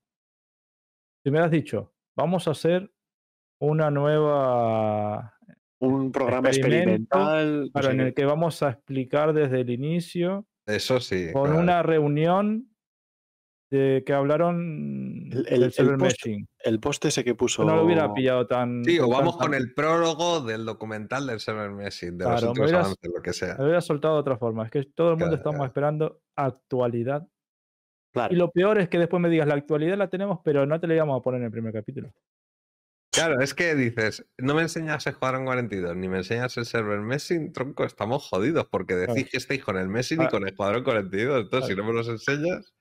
[1.23, 2.91] Si me hubieras dicho, vamos a hacer
[3.59, 5.33] una nueva.
[5.79, 7.65] Un programa experimental.
[7.65, 8.03] no Claro, sé en qué.
[8.07, 11.29] el que vamos a explicar desde el inicio Eso sí.
[11.33, 11.59] con claro.
[11.59, 12.69] una reunión
[13.73, 16.47] de que hablaron El- el- del el server post meshing.
[16.59, 17.65] El post ese que puso.
[17.65, 18.83] No lo hubiera pillado tan.
[18.85, 22.41] Sí, o vamos tan- con el prólogo del documental del server meshing, de los Claro,
[22.45, 23.55] me últimos hubieras- avances, lo que sea.
[23.57, 24.65] Lo hubiera soltado de otra forma.
[24.65, 25.67] Es que todo el mundo Claro, estamos claro.
[25.67, 27.27] esperando actualidad.
[28.13, 28.31] Claro.
[28.33, 30.85] Y lo peor es que después me digas, la actualidad la tenemos, pero no te
[30.87, 32.11] la íbamos a poner en el primer capítulo.
[33.11, 36.99] Claro, es que dices, no me enseñas el Escuadrón 42, ni me enseñas el server
[36.99, 40.29] meshing, tronco, estamos jodidos, porque decís que estáis con el meshing y Ah.
[40.29, 41.41] con el Escuadrón 42.
[41.43, 42.73] Entonces, si no me los enseñas,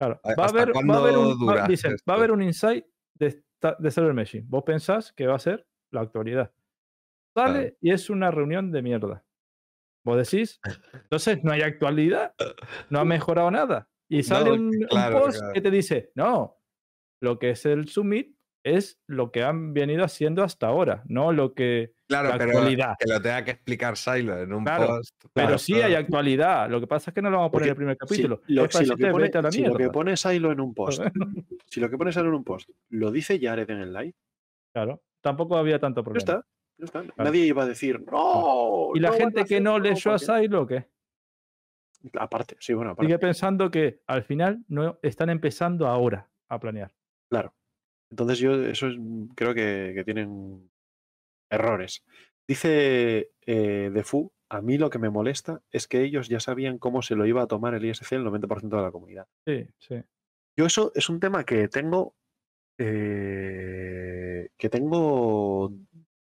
[0.00, 0.20] Claro.
[0.24, 2.84] ¿A- Va a haber, va a haber un, va- dicen, a haber un insight
[3.18, 4.48] de, esta- de server meshing.
[4.48, 6.52] Vos pensás que va a ser la actualidad.
[7.36, 7.76] Sale Claro.
[7.80, 9.24] y es una reunión de mierda.
[10.06, 10.60] Vos decís,
[10.92, 12.34] entonces no hay actualidad,
[12.90, 13.88] no ha mejorado nada.
[14.10, 14.70] Y sale No, un,
[15.12, 15.52] post claro.
[15.54, 16.58] que te dice, no,
[17.22, 21.54] lo que es el summit es lo que han venido haciendo hasta ahora, no lo
[21.54, 21.93] que...
[22.06, 22.94] claro, La pero actualidad.
[22.98, 25.14] que lo tenga que explicar Silo en un Claro, post.
[25.32, 26.68] Pero claro, sí hay actualidad.
[26.70, 28.40] Lo que pasa es que no lo vamos a poner en el primer Si- capítulo.
[28.46, 31.02] lo- si lo que pone- si lo que pone Silo en un post,
[31.66, 34.14] si lo que pone Silo en un post lo dice Jared en el live,
[34.72, 36.18] Claro, tampoco había tanto ya problema.
[36.20, 36.46] está.
[36.78, 37.22] ya está.
[37.22, 38.90] Nadie iba a decir, no.
[38.94, 40.42] ¿Y la no gente que no leyó a porque-".
[40.42, 40.86] Silo o qué?
[42.18, 43.06] Aparte, sí, bueno, aparte.
[43.06, 46.92] Sigue pensando que al final no están empezando ahora a planear.
[47.30, 47.54] Claro.
[48.10, 48.98] Entonces yo eso es-
[49.34, 50.70] creo que, que tienen
[51.54, 52.04] errores.
[52.46, 57.02] Dice eh, Defu, a mí lo que me molesta es que ellos ya sabían cómo
[57.02, 59.26] se lo iba a tomar el ISC el 90% de la comunidad.
[59.46, 60.02] Sí, sí.
[60.56, 62.14] Yo eso es un tema que tengo
[62.78, 65.72] eh, que tengo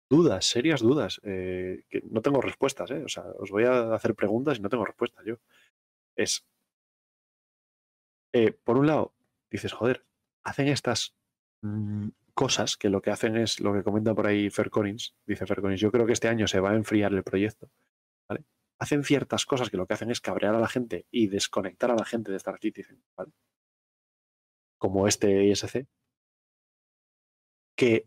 [0.08, 3.02] dudas, serias dudas, eh, que no tengo respuestas, ¿eh?
[3.04, 5.36] O sea, os voy a hacer preguntas y no tengo respuestas yo.
[6.16, 6.44] Es,
[8.64, 9.14] por un lado,
[9.50, 10.04] dices, joder,
[10.42, 11.14] hacen estas
[11.62, 12.08] mm,
[12.40, 15.60] cosas que lo que hacen es lo que comenta por ahí Fer Collins, dice Fer
[15.60, 17.70] Collins, yo creo que este año se va a enfriar el proyecto.
[18.78, 21.96] Hacen ciertas cosas que lo que hacen es cabrear a la gente y desconectar a
[21.96, 23.32] la gente de Star Citizen, ¿vale?
[24.78, 25.86] Como este ISC,
[27.76, 28.06] que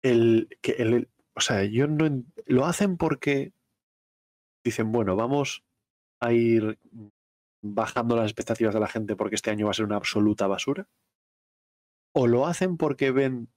[0.00, 3.52] el, que el, o sea, yo no, lo hacen porque
[4.64, 5.62] dicen, bueno, vamos
[6.20, 6.78] a ir
[7.60, 10.88] bajando las expectativas de la gente porque este año va a ser una absoluta basura,
[12.14, 13.48] o lo hacen porque ven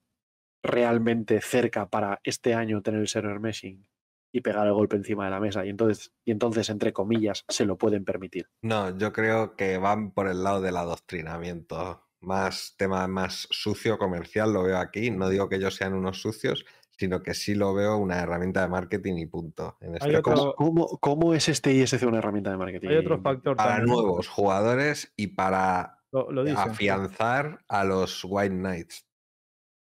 [0.63, 3.87] realmente cerca para este año tener el server meshing
[4.33, 7.65] y pegar el golpe encima de la mesa y entonces, y entonces entre comillas, se
[7.65, 8.49] lo pueden permitir.
[8.61, 12.03] No, yo creo que van por el lado del adoctrinamiento.
[12.19, 15.11] Más tema más sucio comercial lo veo aquí.
[15.11, 16.65] No digo que ellos sean unos sucios,
[16.97, 19.77] sino que sí lo veo una herramienta de marketing y punto.
[19.79, 22.87] En este otro- caso, ¿Cómo, cómo es este ISC una herramienta de marketing?
[22.89, 26.57] Hay otro factor para nuevos jugadores y para Lo, lo dicen.
[26.57, 29.05] afianzar a los White Knights.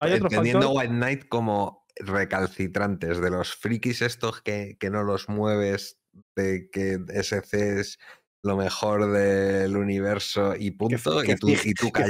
[0.00, 0.82] Hay otro Entendiendo factor.
[0.82, 5.98] White Knight como recalcitrantes, de los frikis estos que, que no los mueves,
[6.36, 7.98] de que SC es
[8.42, 12.04] lo mejor del universo y punto, y, tú, Zig- y tú que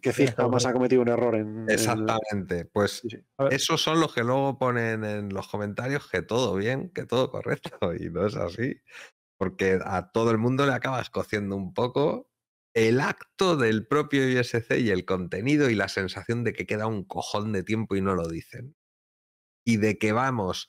[0.00, 1.60] que Zig jamás ha cometido un error en.
[1.64, 3.18] en- Exactamente, pues Sí, sí.
[3.50, 7.78] Esos son los que luego ponen en los comentarios que todo bien, que todo correcto,
[8.00, 8.76] y no es así,
[9.38, 12.29] porque a todo el mundo le acaba escociendo un poco
[12.74, 17.04] el acto del propio ISC y el contenido y la sensación de que queda un
[17.04, 18.76] cojón de tiempo y no lo dicen.
[19.64, 20.68] Y de que vamos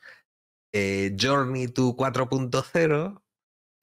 [0.74, 3.22] eh, Journey to 4.0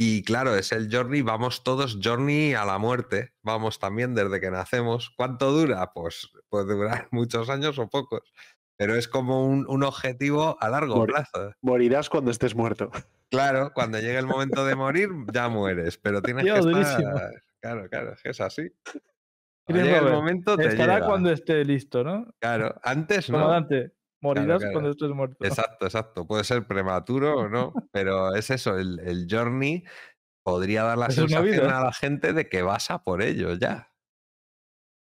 [0.00, 4.48] y claro, es el Journey, vamos todos Journey a la muerte, vamos también desde que
[4.48, 5.10] nacemos.
[5.16, 5.92] ¿Cuánto dura?
[5.92, 8.32] Pues puede durar muchos años o pocos,
[8.76, 11.52] pero es como un, un objetivo a largo plazo.
[11.62, 12.92] Morirás cuando estés muerto.
[13.28, 17.42] Claro, cuando llegue el momento de morir ya mueres, pero tienes que estar...
[17.62, 18.70] Claro, claro, es que es así.
[19.66, 21.06] Chris llegue el momento te Estará llega.
[21.06, 22.32] cuando esté listo, ¿no?
[22.40, 23.38] Claro, antes no.
[23.38, 24.72] Comandante, morirás claro.
[24.72, 25.36] cuando estés muerto.
[25.44, 26.26] Exacto, exacto.
[26.26, 29.84] Puede ser prematuro o no, pero es eso, el, el journey
[30.44, 33.92] podría dar la Es sensación a la gente de que vas a por ello ya.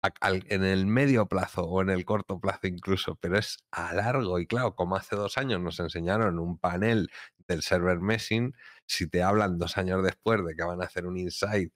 [0.04, 3.94] A- al- en el medio plazo o en el corto plazo incluso, pero es a
[3.94, 4.40] largo.
[4.40, 7.10] Y claro, como hace dos años nos enseñaron un panel
[7.48, 8.54] del server meshing,
[8.88, 11.72] si te hablan dos años después de que van a hacer un insight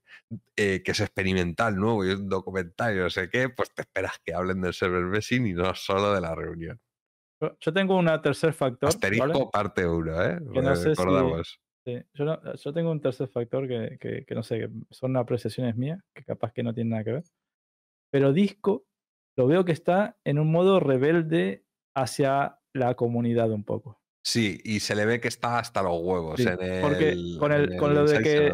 [0.56, 4.17] eh, que es experimental nuevo y un documental y no sé qué, pues te esperas
[4.23, 6.80] que hablen del server meshing y no solo de la reunión.
[7.59, 8.90] Yo, tengo una tercer factor.
[8.90, 9.49] Asterisco ¿vale?
[9.51, 10.40] parte 1, ¿eh?
[10.53, 11.59] Que no sé si- Recordamos.
[11.83, 15.17] Sí, yo, no- yo tengo un tercer factor que, que- que no sé, que son
[15.17, 17.23] apreciaciones mías, que capaz que no tienen nada que ver.
[18.11, 18.85] Pero Disco
[19.38, 24.01] lo veo que está en un modo rebelde hacia la comunidad un poco.
[24.24, 26.82] Sí, y se le ve que está hasta los huevos Sí, en el.
[26.82, 28.54] porque con el- en con lo de que-.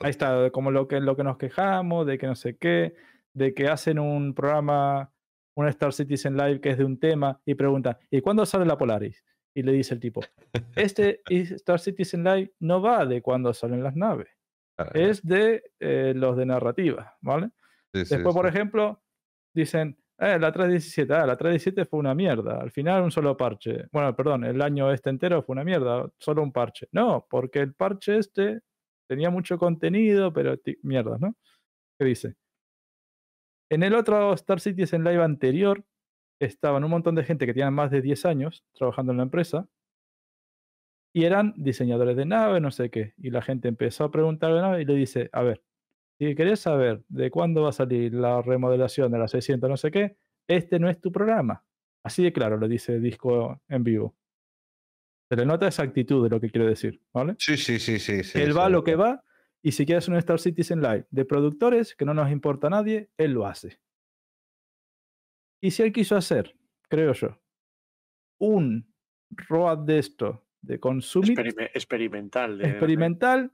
[0.00, 2.94] Ahí está, como lo que, lo que nos quejamos, de que no sé qué,
[3.32, 5.12] de que hacen un programa,
[5.56, 8.76] un Star Citizen Live que es de un tema y preguntan, ¿y cuándo sale la
[8.76, 9.24] Polaris?
[9.54, 10.20] Y le dice el tipo,
[10.74, 11.20] este
[11.60, 14.28] Star Citizen Live no va de cuándo salen las naves,
[14.94, 17.50] es de eh, los de narrativa, ¿vale?
[17.92, 19.00] sí, sí, Después, por ejemplo,
[19.54, 22.60] dicen, eh, la 317, ah, la 317 fue una mierda.
[22.60, 23.86] Al final un solo parche.
[23.92, 26.88] Bueno, perdón, el año este entero fue una mierda, solo un parche.
[26.92, 28.60] No, porque el parche este
[29.08, 31.36] tenía mucho contenido, pero mierdas, ¿no?
[31.98, 32.36] ¿Qué dice?
[33.70, 35.84] En el otro Star Citizen Live anterior
[36.40, 39.68] estaban un montón de gente que tenían más de 10 años trabajando en la empresa
[41.14, 43.14] y eran diseñadores de nave, no sé qué.
[43.18, 45.62] Y la gente empezó a preguntar de nave y le dice, a ver,
[46.18, 49.90] si querés saber de cuándo va a salir la remodelación de la 600, no sé
[49.90, 50.16] qué,
[50.48, 51.64] este no es tu programa.
[52.04, 54.14] Así de claro lo dice Disco en vivo.
[55.30, 57.34] Se le nota esa actitud de lo que quiero decir, ¿vale?
[57.38, 58.22] Sí, sí, sí, sí.
[58.22, 58.56] sí, él sí.
[58.58, 59.24] va a lo que va
[59.62, 63.08] y si quieres un Star Citizen Live de productores que no nos importa a nadie,
[63.16, 63.80] él lo hace.
[65.62, 66.54] Y si él quiso hacer,
[66.90, 67.40] creo yo,
[68.38, 68.92] un
[69.30, 72.58] ROAD de esto, de consumir Experime- experimental.
[72.58, 73.52] de- experimental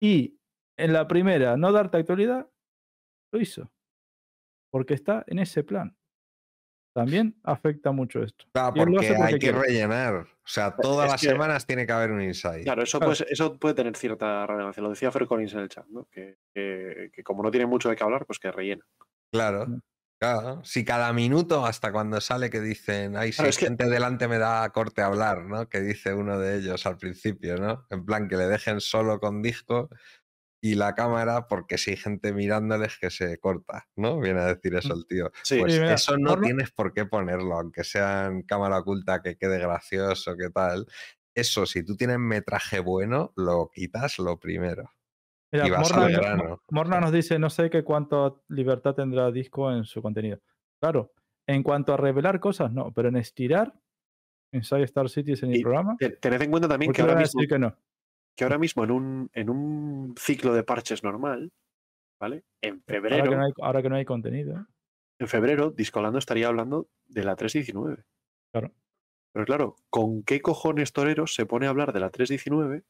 [0.00, 0.39] y
[0.84, 2.48] en la primera no darte actualidad,
[3.32, 3.70] lo hizo.
[4.72, 5.96] Porque está en ese plan.
[6.94, 8.46] También afecta mucho esto.
[8.52, 9.60] Claro, lo porque hay que quiere.
[9.60, 10.14] rellenar.
[10.16, 12.64] O sea, todas es las que- semanas tiene que haber un insight.
[12.64, 13.12] Claro, eso, Claro.
[13.14, 14.82] Puede, eso puede tener cierta relevancia.
[14.82, 16.06] Lo decía Fer Collins en el chat, ¿no?
[16.10, 18.84] que, que- que como no tiene mucho de qué hablar, pues que rellena.
[19.32, 19.66] Claro.
[19.68, 19.80] Mm.
[20.20, 23.88] Claro, si cada minuto hasta cuando sale que dicen, ay, si Claro, hay que- gente
[23.88, 25.66] delante me da corte a hablar, ¿no?
[25.68, 27.86] Que dice uno de ellos al principio, ¿no?
[27.88, 29.88] En plan, que le dejen solo con disco
[30.62, 34.20] y la cámara porque si hay gente mirándoles que se corta, ¿no?
[34.20, 35.30] Viene a decir eso el tío.
[35.42, 39.22] Sí, Pues mira, eso no por tienes por qué ponerlo, aunque sea en cámara oculta
[39.22, 40.86] que quede gracioso, que tal.
[41.34, 44.90] Eso, si tú tienes metraje bueno, lo quitas lo primero.
[45.52, 46.62] Mira, y vas Morna, al no- grano.
[46.70, 50.38] Morna nos dice, no sé qué cuánto libertad tendrá Disco en su contenido.
[50.80, 51.12] Claro,
[51.46, 53.72] en cuanto a revelar cosas, no, pero en estirar,
[54.52, 57.02] en Side Star Cities en el Y programa, Te- Tened en cuenta también ¿por que
[57.02, 57.74] ahora mismo, decir que no?
[58.36, 61.52] Que ahora mismo en un, en un ciclo de parches normal,
[62.20, 62.44] ¿vale?
[62.62, 64.56] En Ahora febrero, que no hay, ahora que no hay contenido.
[64.58, 64.64] ¿eh?
[65.20, 68.04] en febrero, Discolando estaría hablando de la 319.
[68.54, 68.72] Claro.
[69.34, 72.84] Pero claro, ¿con qué cojones toreros se pone a hablar de la 319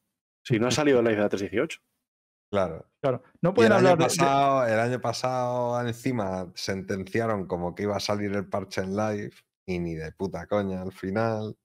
[0.45, 1.81] si no ha salido el live de la 318?
[2.51, 2.89] Claro.
[3.01, 7.75] Claro, no pueden el año, hablar de- de, pasado, el año pasado encima sentenciaron como
[7.75, 9.31] que iba a salir el parche en live
[9.67, 11.57] y ni de puta coña al final.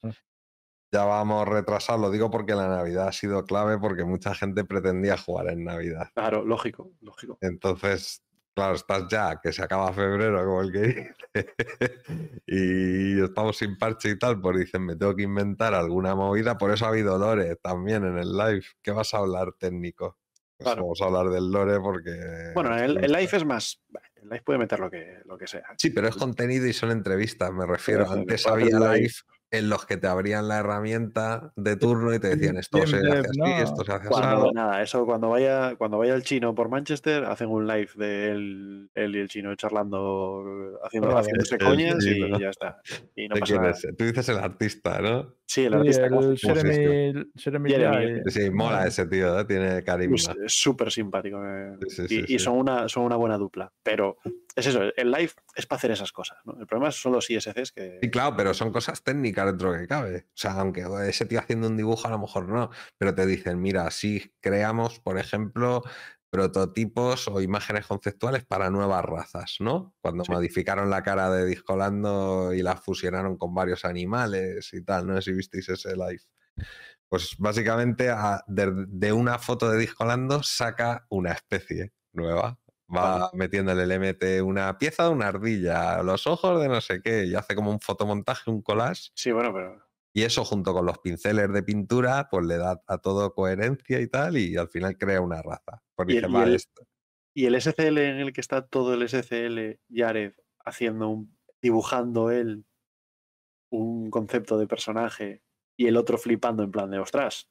[0.93, 5.17] Ya vamos retrasados, lo digo porque la Navidad ha sido clave porque mucha gente pretendía
[5.17, 6.09] jugar en Navidad.
[6.15, 7.39] Claro, lógico, lógico.
[7.41, 8.23] Entonces,
[8.55, 11.15] claro, estás ya, que se acaba febrero, como el que dice,
[12.47, 16.71] y estamos sin parche y tal, pues dicen, me tengo que inventar alguna movida, por
[16.71, 18.65] eso ha habido lore también en el live.
[18.83, 20.19] ¿Qué vas a hablar técnico?
[20.57, 20.83] Pues Claro.
[20.85, 22.53] vamos a hablar del lore porque...
[22.55, 23.83] Bueno, el, el live es más.
[24.15, 25.65] El live puede meter lo que, lo que sea.
[25.77, 28.11] Sí, pero es contenido y son entrevistas, me refiero.
[28.11, 29.13] Antes había live.
[29.59, 33.19] En los que te abrían la herramienta de turno y te decían esto se hace
[33.19, 33.47] así, no.
[33.47, 34.55] esto se hace Cuando, así.
[34.55, 38.91] nada, eso cuando vaya, cuando vaya el chino por Manchester, hacen un live de él,
[38.95, 42.81] él y el chino charlando, haciendo, Vale, haciéndose coñas y ya está.
[43.15, 43.71] Y no ¿De pasa nada.
[43.71, 43.87] es?
[43.97, 45.35] Tú dices el artista, ¿no?
[45.47, 49.45] Sí, el artista el gráfico Jeremy, Jeremy Jeremy, Jai, Sí, mola ese tío, ¿eh?
[49.45, 50.17] tiene carisma.
[50.17, 51.39] es es súper simpático.
[51.45, 52.39] eh, Sí, sí, y sí, y sí.
[52.41, 53.73] son, una, son una buena dupla.
[53.83, 54.19] Pero
[54.57, 56.39] es eso, el live es para hacer esas cosas.
[56.45, 56.59] ¿no?
[56.59, 57.99] El problema son los ISCs que.
[58.03, 60.27] Sí, claro, pero son cosas técnicas dentro que cabe.
[60.29, 63.61] O sea, aunque ese tío haciendo un dibujo a lo mejor no, pero te dicen,
[63.61, 65.83] mira, si creamos, por ejemplo,
[66.31, 69.95] prototipos o imágenes conceptuales para nuevas razas, ¿no?
[70.01, 70.33] Cuando Sí.
[70.33, 75.23] modificaron la cara de Discolando y la fusionaron con varios animales y tal, no sé
[75.23, 76.21] si visteis ese live.
[77.09, 82.59] Pues básicamente a- de, de una foto de Discolando saca una especie nueva.
[82.95, 87.25] Va metiéndole el MT una pieza de una ardilla, los ojos de no sé qué,
[87.25, 89.85] y hace como un fotomontaje, un collage, Sí, bueno, pero.
[90.15, 94.07] y eso junto con los pinceles de pintura, pues le da a todo coherencia y
[94.07, 95.83] tal, y al final crea una raza.
[95.97, 96.87] Pues Y el- y el- esto-
[97.35, 100.33] Y el SCL en el que está todo el SCL, Jared,
[100.65, 101.37] haciendo un.
[101.61, 102.65] dibujando él
[103.71, 105.43] un concepto de personaje
[105.77, 107.49] y el otro flipando en plan de ostras.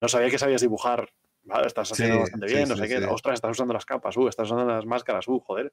[0.00, 1.10] No sabía que sabías dibujar.
[1.50, 3.04] Vale, estás haciendo Sí, bastante sí, bien, no sí, sé qué.
[3.06, 5.72] Ostras, estás usando las capas, uh, estás usando las máscaras, uh, joder.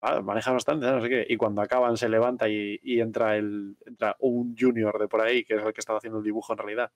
[0.00, 1.26] ah, maneja bastante, no sé qué.
[1.28, 5.44] Y cuando acaban se levanta y, y entra, el, entra un junior de por ahí,
[5.44, 6.92] que es el que estaba haciendo el dibujo en realidad.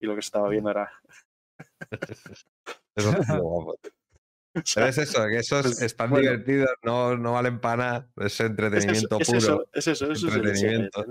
[0.00, 0.90] Y lo que se estaba viendo era...
[2.94, 3.78] Eso es guapo.
[4.74, 6.22] Pero es eso, que esos Pues, están bueno.
[6.30, 9.38] divertidos, no, no valen para nada, es Es eso, entretenimiento es puro.
[9.38, 11.04] eso, es eso, eso es el entretenimiento.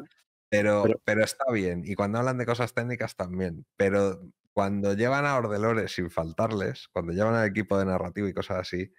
[0.50, 1.84] Pero, Pero- pero está bien.
[1.86, 3.66] Y cuando hablan de cosas técnicas también.
[3.78, 4.20] Pero
[4.56, 8.90] cuando llevan a Ordelores sin faltarles, cuando llevan al equipo de narrativo y cosas así,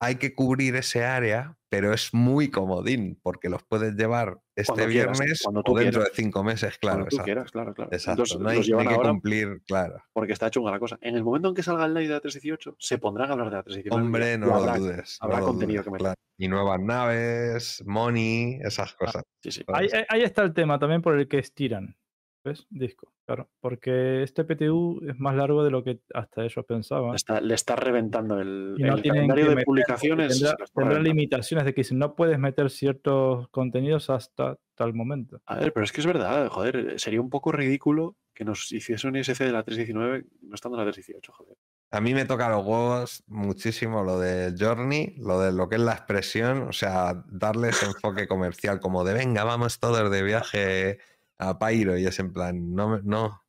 [0.00, 4.92] hay que cubrir ese área, pero es muy comodín, porque los puedes llevar este Cuando
[4.92, 6.16] quieras, viernes cuando tú o dentro quieras.
[6.16, 6.98] de cinco meses, claro.
[6.98, 7.90] Cuando tú exacto, quieras, claro, claro.
[7.92, 8.22] exacto.
[8.22, 10.04] Los, no hay, los que cumplir, claro.
[10.12, 10.98] porque está chunga la cosa.
[11.00, 13.50] En el momento en que salga el live de la 318, se pondrán a hablar
[13.50, 14.06] de la 319.
[14.06, 15.16] Hombre, no lo habrá- dudes.
[15.20, 16.14] habrá contenido dudes, que claro.
[16.38, 19.22] Y nuevas naves, money, esas cosas.
[19.42, 19.64] Sí, sí.
[20.08, 21.96] Ahí está el tema también por el que estiran.
[22.46, 22.64] ¿Ves?
[22.70, 23.50] Disco, claro.
[23.58, 27.10] Porque este PTU es más largo de lo que hasta ellos pensaban.
[27.10, 30.44] Le está, le está reventando el, no el calendario de meter, publicaciones.
[30.72, 35.40] Tendrá, limitaciones de que si no puedes meter ciertos contenidos hasta tal momento.
[35.46, 39.08] A ver, pero es que es verdad, joder, sería un poco ridículo que nos hiciese
[39.08, 41.56] un ISC de la 319 no estando en la 318, joder.
[41.90, 45.80] A mí me toca los huevos muchísimo lo del Journey, lo de lo que es
[45.80, 50.98] la expresión, o sea, darles enfoque comercial como de venga, vamos todos de viaje
[51.38, 53.42] a Pairo y es en plan, no, no.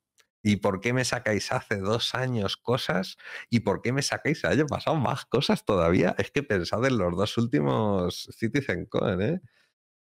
[0.44, 3.18] ¿Y por qué me sacáis hace dos años cosas?
[3.50, 6.16] ¿Y por qué me sacáis el año pasado más cosas todavía?
[6.18, 9.42] Es que pensad en los dos últimos CitizenCon, ¿eh?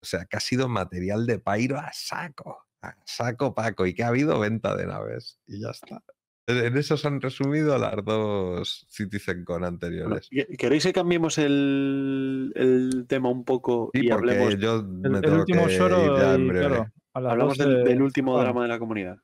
[0.01, 4.03] O sea, que ha sido material de Pairo a saco, a saco Paco, y que
[4.03, 5.39] ha habido venta de naves.
[5.47, 6.01] Y ya está.
[6.47, 10.27] En eso se han resumido las dos CitizenCon anteriores.
[10.29, 15.17] ¿que- ¿Queréis que cambiemos el, el tema un poco Sí, y porque hablemos, yo me
[15.17, 15.79] el tengo último que ir
[16.17, 16.67] ya en breve.
[16.67, 19.17] claro, hablamos 12 del, del último bueno, drama de la comunidad?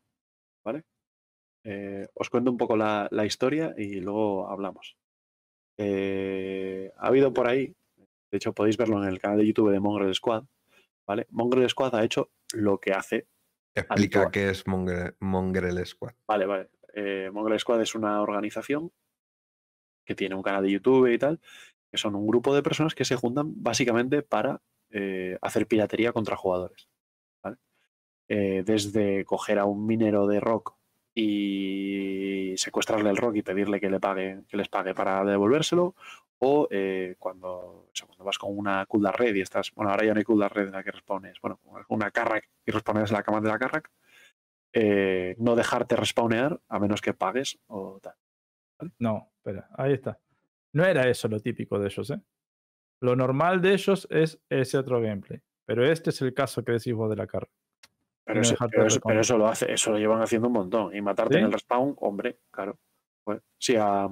[0.66, 0.84] ¿Vale?
[1.64, 4.98] Eh, os cuento un poco la, la historia y luego hablamos.
[5.78, 9.80] Eh, ha habido por ahí, de hecho podéis verlo en el canal de YouTube de
[9.80, 10.46] Mongrel Squad,
[11.06, 11.28] ¿vale?
[11.30, 13.28] Mongrel Squad ha hecho lo que hace
[13.76, 14.32] Explica habitual.
[14.32, 16.14] qué es Mongrel, Mongrel Squad.
[16.28, 16.70] Vale, vale.
[16.94, 18.92] Eh, Mongrel Squad es una organización
[20.04, 21.40] que tiene un canal de YouTube y tal,
[21.92, 26.38] que son un grupo de personas que se juntan básicamente para eh, hacer piratería contra
[26.38, 26.90] jugadores.
[28.30, 30.76] Eh, desde coger a un minero de rock
[31.16, 35.96] y secuestrarle el rock y pedirle que le pague, que les pague para devolvérselo,
[36.40, 40.20] o eh, cuando, cuando vas con una Kulda Red y estás, bueno, ahora ya no
[40.20, 43.42] hay Kulda Red en la que respones, bueno, una Carrack y respones en la cama
[43.42, 43.90] de la Carrack,
[44.74, 48.16] eh, no dejarte respawnear a menos que pagues o tal.
[49.00, 50.20] No, espera, ahí está.
[50.74, 52.22] No era eso lo típico de ellos, ¿eh?
[53.00, 55.42] Lo normal de ellos es ese otro gameplay.
[55.66, 57.52] Pero este es el caso que decís vos de la carga.
[58.28, 59.14] Pero, eso, dejarte pero eso- respawnear.
[59.16, 60.96] pero eso lo hace, eso lo llevan haciendo un montón.
[60.96, 62.78] Y matarte en el respawn, hombre, claro.
[63.24, 64.08] Pues, sí, a,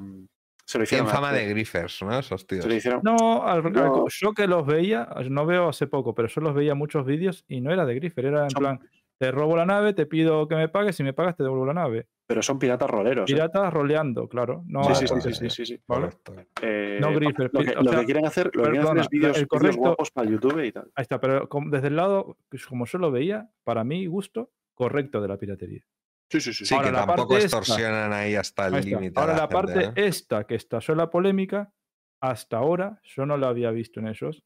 [0.65, 1.05] se lo hicieron.
[1.05, 2.17] Tienen a- fama de griffers, ¿no?
[2.17, 2.63] Esos tíos.
[2.63, 3.01] se lo hicieron.
[3.03, 4.05] No, al- al- No.
[4.09, 7.61] yo que los veía, no veo hace poco, pero yo los veía muchos vídeos y
[7.61, 8.79] no era de Griffer, era en Son- plan,
[9.17, 11.73] te robo la nave, te pido que me pagues, si me pagas te devuelvo la
[11.73, 12.07] nave.
[12.27, 13.29] Pero son piratas roleros.
[13.29, 13.33] ¿eh?
[13.33, 14.63] Piratas roleando, claro.
[14.67, 15.81] No, Sí, sí, sí, sí, sí, sí.
[15.87, 16.09] ¿vale?
[16.23, 16.33] Correcto.
[16.61, 19.01] Eh, No Griffer, Lo que, o lo que quieren hacer, lo que quieren hacer perdona,
[19.01, 20.91] es vídeos, correcto- guapos para YouTube y tal.
[20.95, 25.21] Ahí está, pero desde el lado, pues, como yo lo veía, para mi gusto, correcto
[25.21, 25.85] de la piratería.
[26.31, 26.65] Sí, sí, sí.
[26.65, 29.19] Sí, Ahora, que la tampoco parte esta- extorsionan ahí hasta el límite.
[29.19, 29.91] Ahora la, gente, parte ¿eh?
[30.07, 31.71] esta que estalló la polémica,
[32.21, 34.43] hasta ahora yo no la había visto en ellos.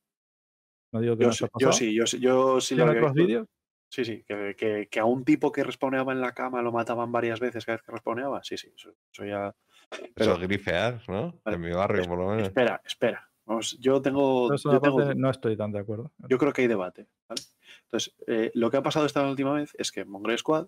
[0.92, 3.02] No digo que Yo, no sí, yo sí, yo sí, yo sí ¿Sí lo había
[3.02, 3.14] visto.
[3.14, 3.48] vídeos?
[3.90, 7.12] Sí, sí, que, que- que a un tipo que respawneaba en la cama lo mataban
[7.12, 8.44] varias veces cada vez que respawneaba.
[8.44, 9.56] Sí, sí, eso, eso ya.
[9.92, 11.40] Eso Pero es grifear, ¿no?
[11.44, 12.44] Vale, En mi barrio, por lo menos.
[12.48, 13.28] espera, espera.
[13.46, 14.48] Vamos, yo tengo.
[14.56, 16.12] Yo no estoy tan de acuerdo.
[16.28, 17.08] yo creo que hay debate.
[17.28, 17.42] ¿vale?
[17.86, 20.68] Entonces, eh, lo que ha pasado esta última vez es que Mongrel Squad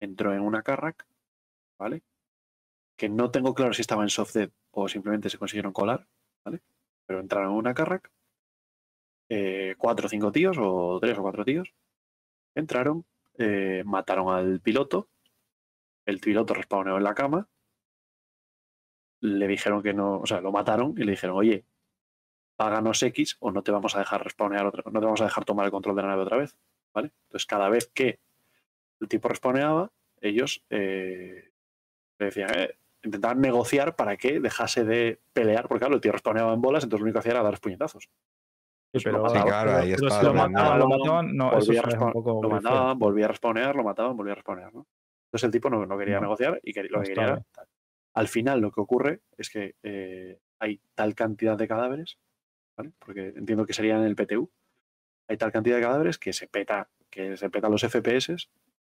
[0.00, 1.06] entró en una Carrack,
[1.78, 2.02] ¿vale?
[2.96, 6.06] Que no tengo claro si estaba en soft dead o simplemente se consiguieron colar,
[6.46, 6.62] ¿vale?
[7.04, 8.10] Pero entraron en una Carrack,
[9.28, 11.74] eh, cuatro o cinco tíos, o tres o cuatro tíos,
[12.54, 13.04] entraron,
[13.38, 15.08] eh, mataron al piloto,
[16.06, 17.48] el piloto respawneó en la cama,
[19.20, 21.64] le dijeron que no, o sea, lo mataron y le dijeron, oye,
[22.56, 25.44] páganos X o no te vamos a dejar respawnear otra, no te vamos a dejar
[25.44, 26.56] tomar el control de la nave otra vez,
[26.92, 27.12] ¿vale?
[27.24, 28.20] Entonces, cada vez que
[29.00, 31.50] el tipo respawneaba, ellos eh,
[32.18, 36.52] le decían, eh, intentaban negociar para que dejase de pelear, porque claro, el tío respawneaba
[36.54, 38.08] en bolas, entonces lo único que hacía era dar puñetazos.
[38.92, 39.42] Pues pero, mataban.
[39.42, 41.82] Sí, claro, pero- ahí pero está si lo mataban, lo mataban, no, eso volvía a
[41.88, 42.50] es un respawn- poco lo grifeo.
[42.50, 44.86] mataban, volvía a respawnear, lo mataban, volvía a respawnear, ¿no?
[45.26, 46.20] Entonces el tipo no, no quería No.
[46.22, 47.66] negociar y que- lo que quería era tal.
[48.14, 52.18] Al final lo que ocurre es que eh, hay tal cantidad de cadáveres,
[52.76, 52.92] ¿vale?
[52.98, 54.50] Porque entiendo que serían en el PTU,
[55.28, 58.36] hay tal cantidad de cadáveres que se peta, que se peta los FPS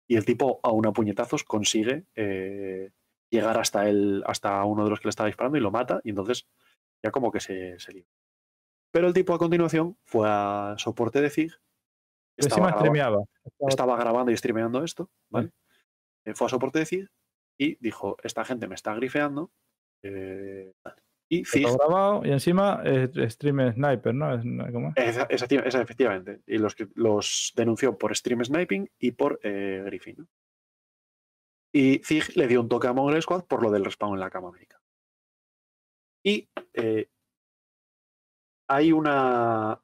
[0.08, 2.92] y el tipo a una puñetazos consigue eh,
[3.30, 6.12] llegar hasta el, hasta uno de los que le estaba disparando y lo mata y
[6.12, 6.48] entonces
[7.04, 8.10] ya como que se, se libra.
[8.98, 11.54] Pero el tipo a continuación fue a soporte de ZIG.
[12.36, 13.24] Encima graba- streameaba.
[13.46, 15.52] Estaba- estaba grabando y streameando esto, ¿vale?
[16.26, 17.08] Eh, Fue a soporte de ZIG
[17.60, 19.52] y dijo, esta gente me está grifeando.
[20.04, 20.74] eh,
[21.30, 22.82] y grabado y encima
[23.30, 24.72] stream sniper, ¿no?
[24.72, 25.16] ¿cómo es?
[25.16, 30.16] esa- esa- esa, efectivamente, y los, los denunció por stream sniping y por eh, griefing.
[30.18, 30.28] ¿no?
[31.72, 34.30] Y ZIG le dio un toque a Mongol Squad por lo del respawn en la
[34.32, 34.82] cama americana.
[36.24, 37.10] Y eh,
[38.70, 39.82] hay una...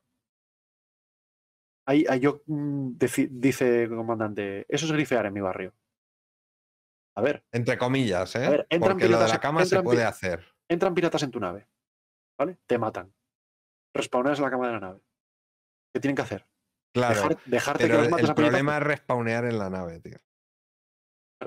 [1.86, 2.94] Hay, hay- yo, mm,
[3.30, 5.74] dice el comandante, eso es grifear en mi barrio.
[7.16, 8.50] A ver, Entre comillas, ¿eh?
[8.50, 10.44] ver, entran Porque lo de piratas- la cama se puede hacer.
[10.70, 11.68] entran piratas en tu nave,
[12.40, 12.58] ¿vale?
[12.66, 13.14] Te matan.
[13.94, 15.02] Respawneas en la cama de la nave.
[15.94, 16.48] ¿Qué tienen que hacer?
[16.96, 17.16] Claro.
[17.30, 20.18] Dejar- dejarte pero que los mates el a problema es respawnear en la nave, tío.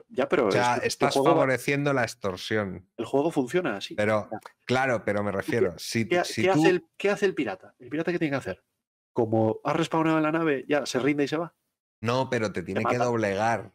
[0.08, 2.88] Ya, pero O sea, es que el estás va- favoreciendo la extorsión.
[2.96, 3.94] el juego funciona así.
[3.94, 4.28] Pero,
[4.64, 6.60] claro, pero me refiero, si, ¿Qué, si qué tú...
[6.60, 7.74] hace el, qué hace el pirata?
[7.78, 8.64] ¿El pirata qué tiene que hacer?
[9.12, 11.54] Como has respawneado en la nave, ya se rinde y se va.
[12.02, 13.72] No, pero te tiene que doblegar.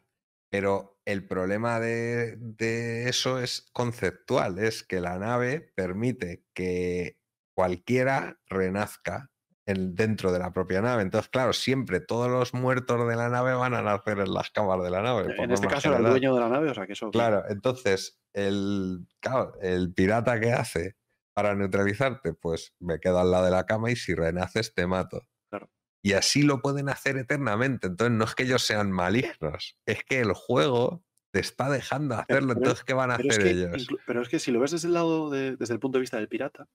[0.50, 7.18] Pero el problema de, de eso es conceptual, es que la nave permite que
[7.56, 9.31] cualquiera renazca
[9.66, 11.02] en- dentro de la propia nave.
[11.02, 14.84] Entonces, claro, siempre todos los muertos de la nave van a nacer en las cámaras
[14.84, 15.34] de la nave.
[15.38, 17.10] en este caso era el dueño de la nave, o sea que eso.
[17.10, 20.96] Claro, entonces, el, claro, el pirata que hace
[21.34, 25.26] para neutralizarte, pues me quedo al lado de la cama y si renaces te mato.
[25.50, 25.70] Claro.
[26.04, 27.86] Y así lo pueden hacer eternamente.
[27.86, 32.48] Entonces, no es que ellos sean malignos, es que el juego te está dejando hacerlo.
[32.48, 33.86] pero- Entonces, ¿qué van a es, hacer que, ellos?
[34.06, 36.16] pero es que si lo ves desde el lado de- desde el punto de vista
[36.18, 36.68] del pirata,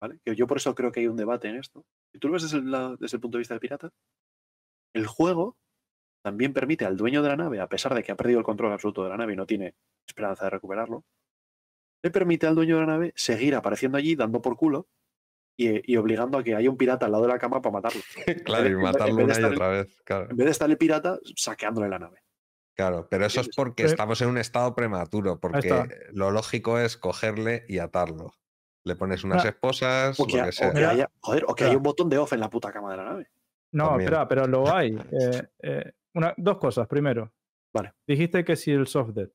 [0.00, 0.18] ¿vale?
[0.24, 1.84] Que yo por eso creo que hay un debate en esto.
[2.12, 3.90] Si tú lo ves desde el, lado- desde el punto de vista del pirata,
[4.94, 5.56] el juego
[6.24, 8.72] también permite al dueño de la nave, a pesar de que ha perdido el control
[8.72, 9.74] absoluto de la nave y no tiene
[10.06, 11.04] esperanza de recuperarlo,
[12.02, 14.88] le permite al dueño de la nave seguir apareciendo allí, dando por culo
[15.58, 18.00] y, y obligando a que haya un pirata al lado de la cama para matarlo.
[18.44, 20.00] Claro, y matarlo una y otra vez.
[20.04, 22.22] Claro, En vez de estar el pirata saqueándole la nave.
[22.76, 23.08] claro.
[23.10, 23.90] Pero eso es porque Sí.
[23.90, 28.34] estamos en un estado prematuro, porque lo lógico es cogerle y atarlo.
[28.84, 32.08] Le pones unas Ah, esposas, O que, o haya, joder, o que haya un botón
[32.08, 33.28] de off en la puta cama de la nave.
[33.72, 34.06] No, También.
[34.08, 34.96] espera, pero lo hay.
[35.12, 36.86] Eh, eh, una, dos cosas.
[36.86, 37.32] Primero,
[37.72, 37.92] Vale.
[38.06, 39.28] dijiste que si el soft dead.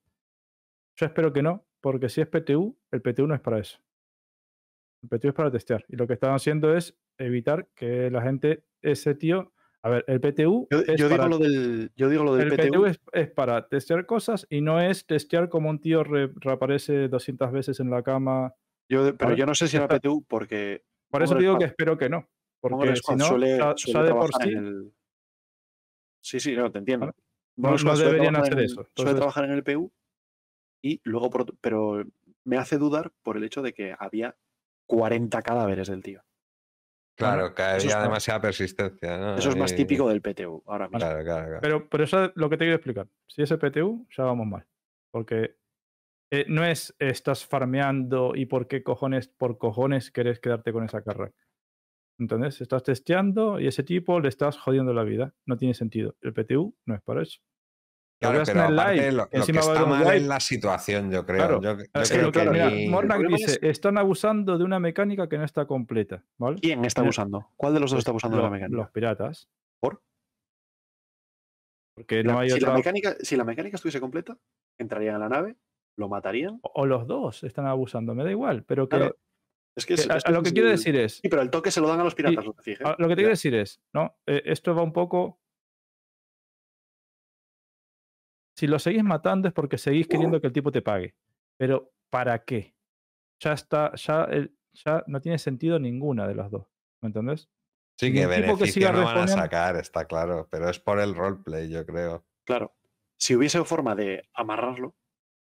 [0.96, 3.80] Yo espero que no, porque si es PTU, el PTU no es para eso.
[5.04, 5.86] El PTU es para testear.
[5.88, 9.52] Y lo que están haciendo es evitar que la gente, ese tío.
[9.84, 10.68] A ver, el PTU.
[10.72, 12.70] Yo, es yo digo lo del, yo digo lo del el PTU.
[12.72, 17.10] PTU es, es para testear cosas y no es testear como un tío re- reaparece
[17.10, 18.54] 200 veces en la cama.
[18.94, 21.98] Yo pero yo no sé si era Está- PTU porque Por eso digo que espero
[21.98, 22.28] que no.
[22.62, 24.94] Porque si no, suele, ya, suele ya de por trabajar sí, en el.
[26.22, 27.14] Sí, sí, no, te entiendo.
[27.58, 28.76] No, suele deberían trabajar hacer en- eso.
[28.76, 29.92] Suele Entonces, trabajar en el PU
[30.82, 32.04] y luego, por pero
[32.46, 34.36] me hace dudar por el hecho de que había
[34.88, 36.24] 40 cadáveres del tío.
[37.16, 39.18] Claro, que eso había es más- demasiada persistencia.
[39.18, 39.36] ¿no?
[39.38, 41.00] Eso es más Y- típico del PTU ahora mismo.
[41.00, 41.60] Claro, claro, claro.
[41.62, 43.08] Pero, pero eso es lo que te quiero explicar.
[43.28, 44.66] Si es el PTU, ya vamos mal.
[45.12, 45.58] Porque
[46.34, 51.04] eh, no es estás farmeando y por qué cojones, por cojones querés quedarte con esa
[51.04, 51.32] carga.
[52.20, 52.60] ¿Entendés?
[52.60, 55.34] Estás testeando y ese tipo le estás jodiendo la vida.
[55.46, 56.16] No tiene sentido.
[56.22, 57.40] El PTU no es para eso.
[58.20, 60.20] Claro, en pero el aparte live, lo, lo que está mal es wipe.
[60.28, 61.38] la situación, yo creo.
[61.38, 63.60] Claro, Yo, yo Es que creo lo que que- mira, ni- Mornak problema dice, es-
[63.64, 66.24] están abusando de una mecánica que no está completa.
[66.40, 66.58] ¿vale?
[66.62, 67.50] ¿Quién está Eh, abusando?
[67.58, 68.78] ¿Cuál de los dos está abusando de la Los- mecánica?
[68.78, 69.50] Los piratas.
[69.82, 70.02] ¿Por?
[71.96, 72.78] Porque La- no hay si, la otra.
[72.78, 74.38] mecánica, si la mecánica estuviese completa,
[74.80, 75.56] entrarían a la nave,
[75.98, 76.60] lo matarían.
[76.64, 78.64] O o los dos están abusando, me da igual.
[78.66, 79.16] Pero que, Claro,
[79.76, 81.30] Es que, que es- a, es a lo que es quiero el- decir es, Sí,
[81.30, 82.84] pero el toque se lo dan a los piratas, lo que fije.
[82.84, 84.18] a lo que te quiero decir es, ¿no?
[84.26, 85.40] Eh, esto va un poco.
[88.58, 91.16] Si lo seguís matando es porque seguís queriendo que el tipo te pague.
[91.58, 92.76] Pero ¿para qué?
[93.42, 96.68] Ya está, ya, el- ya no tiene sentido ninguna de las dos.
[97.02, 97.50] ¿Me entendés?
[98.00, 100.48] Sí, que que beneficio siga no van a sacar, está claro.
[100.52, 102.26] Pero es por el roleplay, yo creo.
[102.46, 102.76] Claro.
[103.18, 104.96] Si hubiese forma de amarrarlo,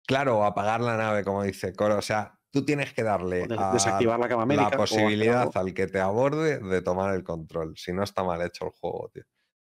[0.08, 1.98] Claro, o apagar la nave, como dice Coro.
[1.98, 4.70] O sea, tú tienes que darle o de- a desactivar la cama médica.
[4.72, 7.76] la posibilidad al que te aborde de tomar el control.
[7.78, 9.24] Si no está mal hecho el juego, tío.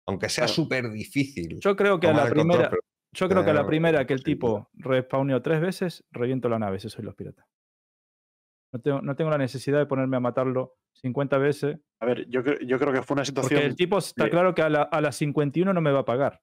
[0.06, 0.54] Aunque sea Claro.
[0.54, 1.58] súper difícil.
[1.60, 2.82] Yo creo que a la control, primera, pero-
[3.14, 6.78] yo creo que a la primera que el tipo respawneó tres veces, reviento la nave
[6.78, 7.46] si soy los piratas.
[8.72, 11.78] No tengo, no tengo la necesidad de ponerme a matarlo 50 veces.
[12.00, 13.48] A ver, yo, creo- yo creo que fue una situación.
[13.58, 16.00] Porque el tipo está de- claro que a la, a las 51 no me va
[16.00, 16.42] a pagar.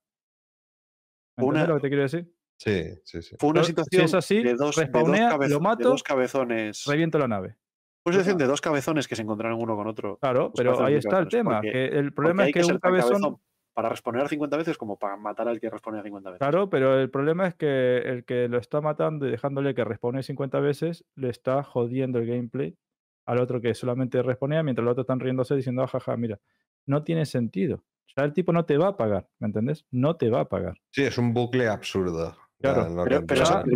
[1.37, 2.33] ¿Me Una- ¿Entendés lo que te quiero decir?
[2.57, 3.35] Sí, sí, sí.
[3.39, 5.61] Fue una Pero si situación es así, de, dos, de, dos respawnea, cabez- lo de
[5.61, 6.83] mato, dos cabezones.
[6.85, 7.57] Reviento la nave.
[8.05, 10.17] Una situación de dos cabezones que se encontraron uno con otro.
[10.21, 11.59] Claro, pero ahí está el tema.
[11.61, 13.09] porque- que el problema es que que un cabezón.
[13.11, 13.37] cabezón
[13.73, 16.39] para responder 50 veces como para matar al que responde 50 veces.
[16.39, 20.23] Claro, pero el problema es que el que lo está matando y dejándole que respawne
[20.23, 22.77] 50 veces le está jodiendo el gameplay
[23.25, 26.39] al otro que solamente responía mientras el otro están riéndose diciendo, "Ah, jaja, mira,
[26.85, 27.83] no tiene sentido.
[28.15, 29.85] Ya el tipo no te va a pagar, ¿me entendés?
[29.91, 30.75] No te va a pagar.
[30.91, 32.37] Sí, es un bucle absurdo.
[32.73, 33.21] Claro, lo pero-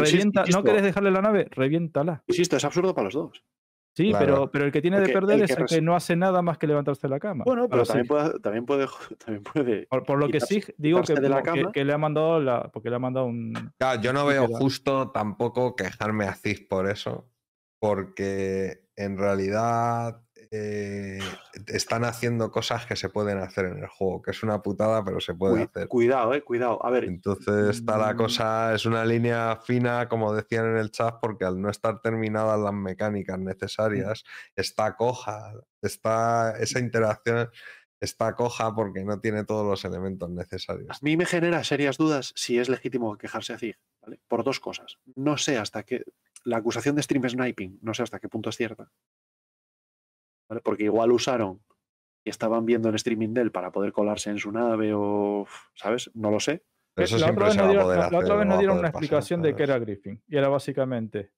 [0.05, 1.47] insisto- ¿No querés dejarle la nave?
[1.51, 2.23] Reviéntala.
[2.27, 3.43] Insisto, es absurdo para los dos.
[3.97, 4.25] Sí, Claro.
[4.25, 6.41] pero, pero el que tiene de perder el es que el que no hace nada
[6.41, 7.43] más que levantarse de la cama.
[7.45, 8.85] Bueno, pero también puede, también puede,
[9.25, 9.87] también puede.
[9.87, 11.71] por, por lo que sí, digo que, quitarse de la no, que- cama.
[11.73, 13.53] que le ha mandado la, porque le ha mandado un...
[13.77, 17.29] Claro, yo no veo justo tampoco quejarme a CIF por eso,
[17.81, 21.19] porque en realidad eh,
[21.67, 25.19] están haciendo cosas que se pueden hacer en el juego, que es una putada, pero
[25.19, 25.87] se puede hacer.
[25.87, 26.83] Cuidado, eh, cuidado.
[26.83, 28.17] A ver, Entonces está la Mm.
[28.17, 32.59] cosa, es una línea fina, como decían en el chat, porque al no estar terminadas
[32.59, 34.23] las mecánicas necesarias,
[34.55, 37.49] está coja, está esa interacción
[38.01, 41.03] está coja porque no tiene todos los elementos a necesarios.
[41.03, 44.21] mí me genera serias dudas si es legítimo quejarse así, ¿vale?
[44.29, 44.99] Por dos cosas.
[45.15, 46.05] No sé hasta qué.
[46.45, 48.89] La acusación de stream sniping, no sé hasta qué punto es cierta.
[50.49, 50.61] ¿Vale?
[50.61, 51.61] Porque igual usaron
[52.25, 55.47] y estaban viendo el streaming de él para poder colarse en su nave o.
[55.75, 56.11] ¿Sabes?
[56.15, 56.65] No lo sé.
[56.97, 58.87] Eso la siempre otra vez se va dieron, la- otra vez no nos dieron una
[58.91, 60.21] pasar, explicación de que era Griffin.
[60.27, 61.31] Y era básicamente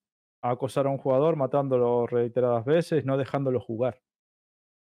[0.44, 4.02] acosar a un jugador matándolo reiteradas veces, no dejándolo jugar.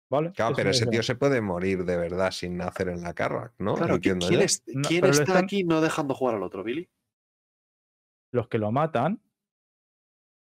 [0.09, 0.31] ¿Vale?
[0.33, 3.15] Claro, Eso pero es ese tío se puede morir de verdad sin nacer en la
[3.15, 3.75] Carrack, ¿no?
[3.75, 6.89] Claro, ¿qui- Entiendo ¿quién, es- está están- aquí no dejando jugar al otro, Billy?
[8.31, 9.21] Los que lo matan,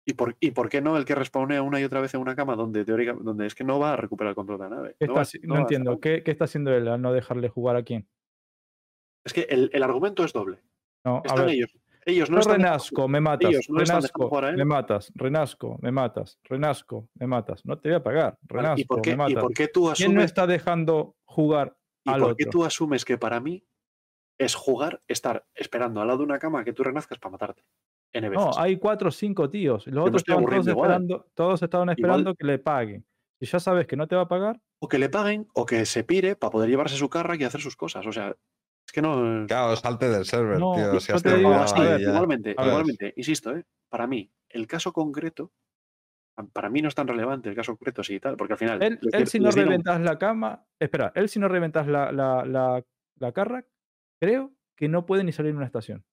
[0.05, 2.35] ¿Y por, ¿Y por qué no el que respawnea una y otra vez en una
[2.35, 4.97] cama donde teóricamente donde es que no va a recuperar el control de la nave?
[4.99, 6.01] ¿qué No está va- haci- no no va a entiendo.
[6.01, 8.09] ¿Qué, qué está haciendo él al no dejarle jugar a quién?
[9.25, 10.59] Es que el, el argumento es doble.
[11.05, 11.55] No, a Están ver.
[11.55, 11.71] ellos.
[12.05, 13.49] Ellos no No están renazco, me matas.
[13.49, 14.57] ellos no renazco, jugar a él.
[14.57, 15.13] me matas.
[15.15, 16.41] Renazco, me matas.
[16.43, 17.65] Renazco, me matas.
[17.65, 18.39] No te voy a pagar.
[18.43, 19.43] Vale, Renazco, ¿Y por, qué, me ¿Y matas.
[19.45, 23.05] por qué tú ¿Quién no asumes, está dejando jugar y al por qué tú asumes
[23.05, 23.65] que para mí
[24.37, 27.63] es jugar, estar esperando al lado de una cama que tú renazcas para matarte?
[28.15, 29.87] No, hay cuatro o cinco tíos.
[29.87, 30.91] Los otros estaban todos igual.
[30.91, 33.07] esperando, todos estaban esperando que le paguen.
[33.41, 35.85] Si ya sabes que no te va a pagar, O que le paguen o que
[35.87, 38.07] se pire para poder llevarse su carra y hacer sus cosas.
[38.07, 38.28] O sea,
[38.87, 39.47] es que no.
[39.47, 40.93] Claro, salte del server, No, tío.
[40.95, 42.11] yo Si has te digo, terminado a Sí, ver, ahí ya.
[42.11, 43.65] igualmente, a igualmente, insisto, ¿eh?
[43.89, 45.53] para mí, el caso concreto,
[46.53, 48.83] para mí no es tan relevante el caso concreto, sí y tal, porque al final.
[48.83, 52.85] él, si no reventas la cama, espera, él si no reventas la, la, la,
[53.19, 53.67] la carrack,
[54.21, 56.05] creo que no puede ni salir en una estación.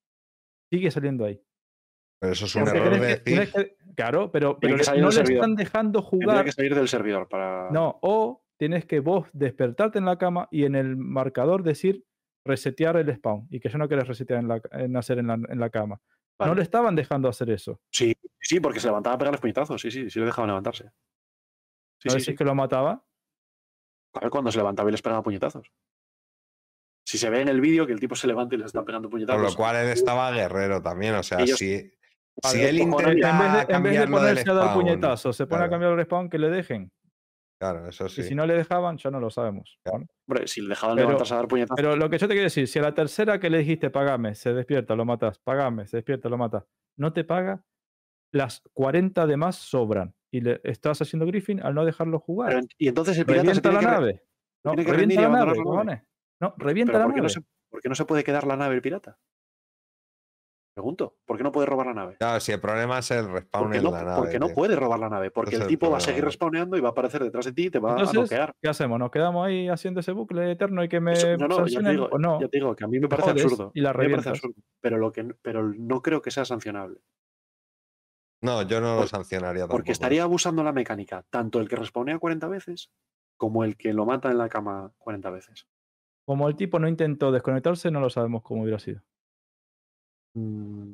[0.72, 1.42] Sigue saliendo ahí.
[2.19, 5.44] Pero eso es un error de que- que- claro, pero, Tiene que no le servidor.
[5.44, 6.44] están dejando jugar.
[6.46, 7.69] que salir del servidor para.
[7.72, 12.06] No, o tienes que vos despertarte en la cama y en el marcador decir
[12.46, 15.34] resetear el spawn y que yo no quieres resetear en, la, en hacer en la,
[15.35, 16.02] en la cama.
[16.38, 16.52] Vale.
[16.52, 17.82] No le estaban dejando hacer eso.
[17.92, 19.82] Sí, sí, porque se levantaba a pegarles puñetazos.
[19.82, 20.85] Sí, sí, sí le dejaban levantarse.
[22.02, 22.32] Sí, a sí, ver si sí.
[22.32, 23.06] es que lo mataba.
[24.14, 25.72] A ver cuando se levantaba y les pegaba puñetazos.
[27.06, 29.10] Si se ve en el vídeo que el tipo se levanta y les está pegando
[29.10, 29.42] Por puñetazos.
[29.42, 31.16] lo cual él estaba guerrero también.
[31.16, 31.92] O sea, Ellos- si,
[32.44, 34.82] si él intenta en vez de, en vez de cambiarlo del ponerse a dar spawn,
[34.84, 36.92] puñetazos, se pone a cambiar el spawn que le dejen.
[37.62, 38.22] Claro, eso sí.
[38.22, 39.78] Y si no le dejaban, ya no lo sabemos.
[39.84, 40.00] Claro.
[40.00, 40.08] ¿vale?
[40.30, 41.76] Hombre, si le dejaban Pero- levantarse a dar puñetazos.
[41.76, 44.34] Pero lo que yo te quiero decir, si a la tercera que le dijiste pagame,
[44.36, 46.64] se despierta, lo matas, pagame, se despierta, lo matas,
[46.98, 47.64] no te paga,
[48.34, 50.14] las 40 demás sobran.
[50.32, 52.50] Y le estás haciendo Griffin al no dejarlo jugar.
[52.52, 54.24] Pero y entonces el pirata se revienta tiene la que re- nave.
[54.64, 55.64] No, tiene que revienta la nave, la nave.
[55.64, 56.02] cojones.
[56.42, 57.24] No, revienta pero la ¿por qué, nave.
[57.24, 59.18] no se, por qué no se puede quedar la nave el pirata?
[60.79, 62.15] Pregunto, ¿por qué no puede robar la nave?
[62.17, 64.15] Claro, si el problema es el respawn Porque en no, la nave.
[64.17, 66.88] porque no puede robar la nave, porque el tipo va a seguir respawneando y va
[66.88, 68.53] a aparecer detrás de ti y te va Entonces, a noquear.
[68.62, 68.97] ¿qué hacemos?
[68.97, 71.72] ¿Nos quedamos ahí haciendo ese bucle eterno y que me Eso- no, no, ya te,
[71.74, 71.92] sancionen?
[71.92, 72.40] digo, ¿O no?
[72.40, 73.72] ya te digo que a mí me parece jodes absurdo.
[73.76, 74.33] y la me parece revientas.
[74.35, 74.56] absurdo.
[74.79, 77.01] Pero, lo que, pero no creo que sea sancionable.
[78.42, 79.79] No, yo no lo sancionaría tampoco.
[79.79, 82.90] Porque estaría abusando la mecánica, tanto el que respawnea 40 veces
[83.35, 85.67] como el que lo mata en la cama 40 veces.
[86.26, 89.01] Como el tipo no intentó desconectarse, no lo sabemos cómo hubiera sido.
[90.33, 90.94] Mm,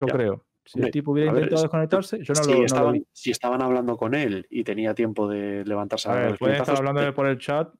[0.00, 0.12] Yo Ya.
[0.12, 0.44] creo.
[0.66, 3.06] Si el tipo hubiera a intentado es- desconectarse, yo no, si, lo, no lo estaban,
[3.12, 7.02] si estaban hablando con él y tenía tiempo de levantarse A ver, pueden estar hablando
[7.02, 7.72] te- por el chat.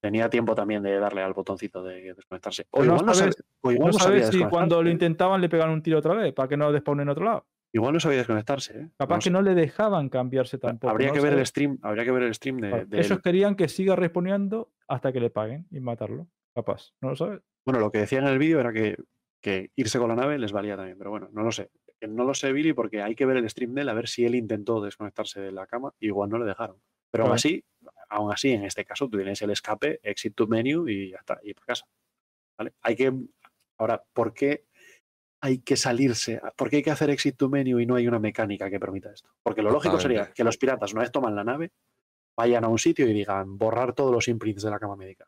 [0.00, 2.66] tenía tiempo también de darle al botoncito de desconectarse.
[2.70, 4.92] O igual no, sabes- sabe- o igual No sabes si cuando lo ¿eh?
[4.92, 7.46] intentaban le pegaban un tiro otra vez para que no despawnen en otro lado.
[7.72, 8.80] Igual no sabía desconectarse.
[8.80, 8.90] ¿eh?
[8.98, 10.90] Capaz No que no le dejaban cambiarse tampoco.
[10.90, 13.22] habría que ver el stream, habría que ver el stream de, Ellos él.
[13.22, 16.26] querían que siga respondiendo hasta que le paguen y matarlo.
[16.54, 17.40] Capaz, ¿no lo sabes?
[17.64, 18.96] Bueno, lo que decía en el vídeo era que,
[19.40, 21.70] que irse con la nave les valía también, pero bueno, no lo sé.
[22.02, 24.24] No lo sé, Billy, porque hay que ver el stream de él a ver si
[24.24, 26.80] él intentó desconectarse de la cama, igual no le dejaron.
[27.10, 27.62] Pero aún así,
[28.08, 31.38] aún así, en este caso, tú tienes el escape, exit to menu y ya está,
[31.42, 31.86] y para casa.
[32.56, 32.72] ¿vale?
[32.82, 33.12] Hay que.
[33.78, 34.66] Ahora, ¿por qué
[35.42, 36.40] hay que salirse?
[36.56, 39.12] ¿Por qué hay que hacer exit to menu y no hay una mecánica que permita
[39.12, 39.30] esto?
[39.42, 41.72] Porque lo lógico sería que los piratas, una vez toman la nave,
[42.36, 45.26] vayan a un sitio y digan borrar todos los imprints de la cama médica.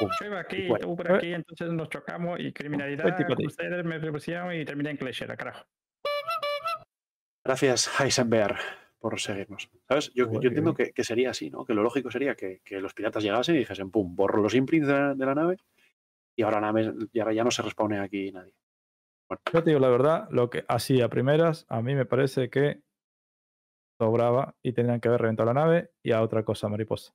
[0.00, 0.10] Pum.
[0.20, 0.86] Yo iba aquí, Bueno.
[0.86, 5.36] tú por aquí, entonces nos chocamos y criminalidad, ustedes me propusieron y terminé en Clechera,
[5.36, 5.64] carajo.
[7.44, 8.56] Gracias, Heisenberg.
[8.98, 9.70] por seguirnos.
[9.88, 10.10] ¿Sabes?
[10.14, 11.64] Yo, yo entiendo que, que sería así, ¿no?
[11.64, 14.86] Que lo lógico sería que, que los piratas llegasen y dijesen, pum, borro los imprints
[14.88, 15.56] de la, de la nave
[16.36, 18.52] y ahora, nave- y ahora ya no se responde aquí nadie.
[19.52, 22.82] Yo te digo la verdad, lo que así a primeras, a mí me parece que
[23.98, 27.12] sobraba y tendrían que haber reventado la nave y a otra cosa, mariposa.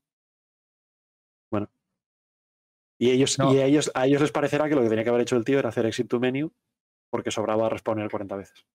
[2.98, 3.54] Y, ellos, No.
[3.54, 5.44] y a, ellos, a ellos les parecerá que lo que tenía que haber hecho el
[5.44, 6.52] tío era hacer exit to menu
[7.12, 8.66] porque sobraba responder 40 veces.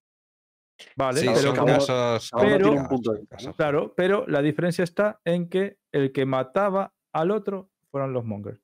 [0.95, 6.11] Vale, Sí, pero casos un punto de Claro, pero la diferencia está en que el
[6.11, 8.59] que mataba al otro fueron los mongers.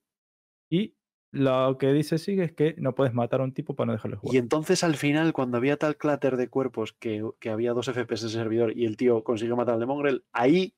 [0.69, 0.95] Y
[1.31, 4.17] lo que dice sigue es que no puedes matar a un tipo para no dejarle
[4.17, 4.33] jugar.
[4.33, 8.23] Y entonces al final, cuando había tal cláter de cuerpos que, que había dos FPS
[8.23, 10.73] de servidor y el tío consiguió matar al de Mongrel, ahí,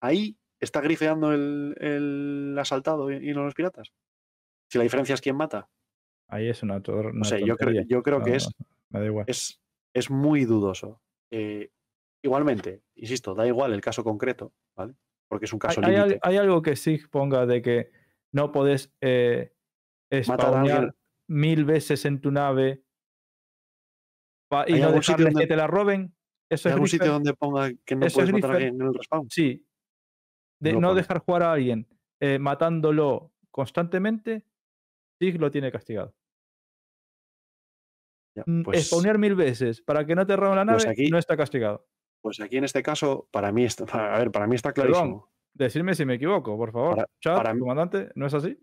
[0.00, 3.92] ahí está grifeando el, el asaltado y, y no los piratas.
[4.68, 5.68] Si la diferencia es quién mata.
[6.28, 8.48] Ahí es una, tor- No sé, yo, creo yo creo que es,
[8.88, 9.24] me da igual.
[9.28, 9.60] es,
[9.92, 11.00] es muy dudoso.
[11.30, 11.70] Eh,
[12.22, 14.94] igualmente, insisto, da igual el caso concreto, ¿vale?
[15.28, 17.90] Porque es un caso hay hay algo que sí ponga de que
[18.32, 19.52] no podés eh,
[20.22, 20.94] spawnear
[21.28, 22.82] mil veces en tu nave
[24.68, 26.14] y ¿Hay no dejarles donde- que te la roben.
[26.48, 28.86] Eso ¿Hay es algún sitio donde ponga que no eso puedes matar a alguien en
[28.86, 29.26] el respawn?
[29.30, 29.64] Sí.
[30.64, 31.86] De No dejar jugar a alguien
[32.20, 34.44] eh, matándolo constantemente,
[35.20, 36.14] sí lo tiene castigado.
[38.36, 41.08] Ya, Mm, pues, Spawnear mil veces para que no te roben la nave pues aquí-
[41.10, 41.86] no está castigado.
[42.20, 44.92] pues aquí en este caso, para mí está, a ver, para mí está Perdón.
[44.92, 45.30] clarísimo.
[45.52, 46.96] Decirme si me equivoco, por favor.
[46.96, 48.58] Para- Chat, para comandante, ¿no es así?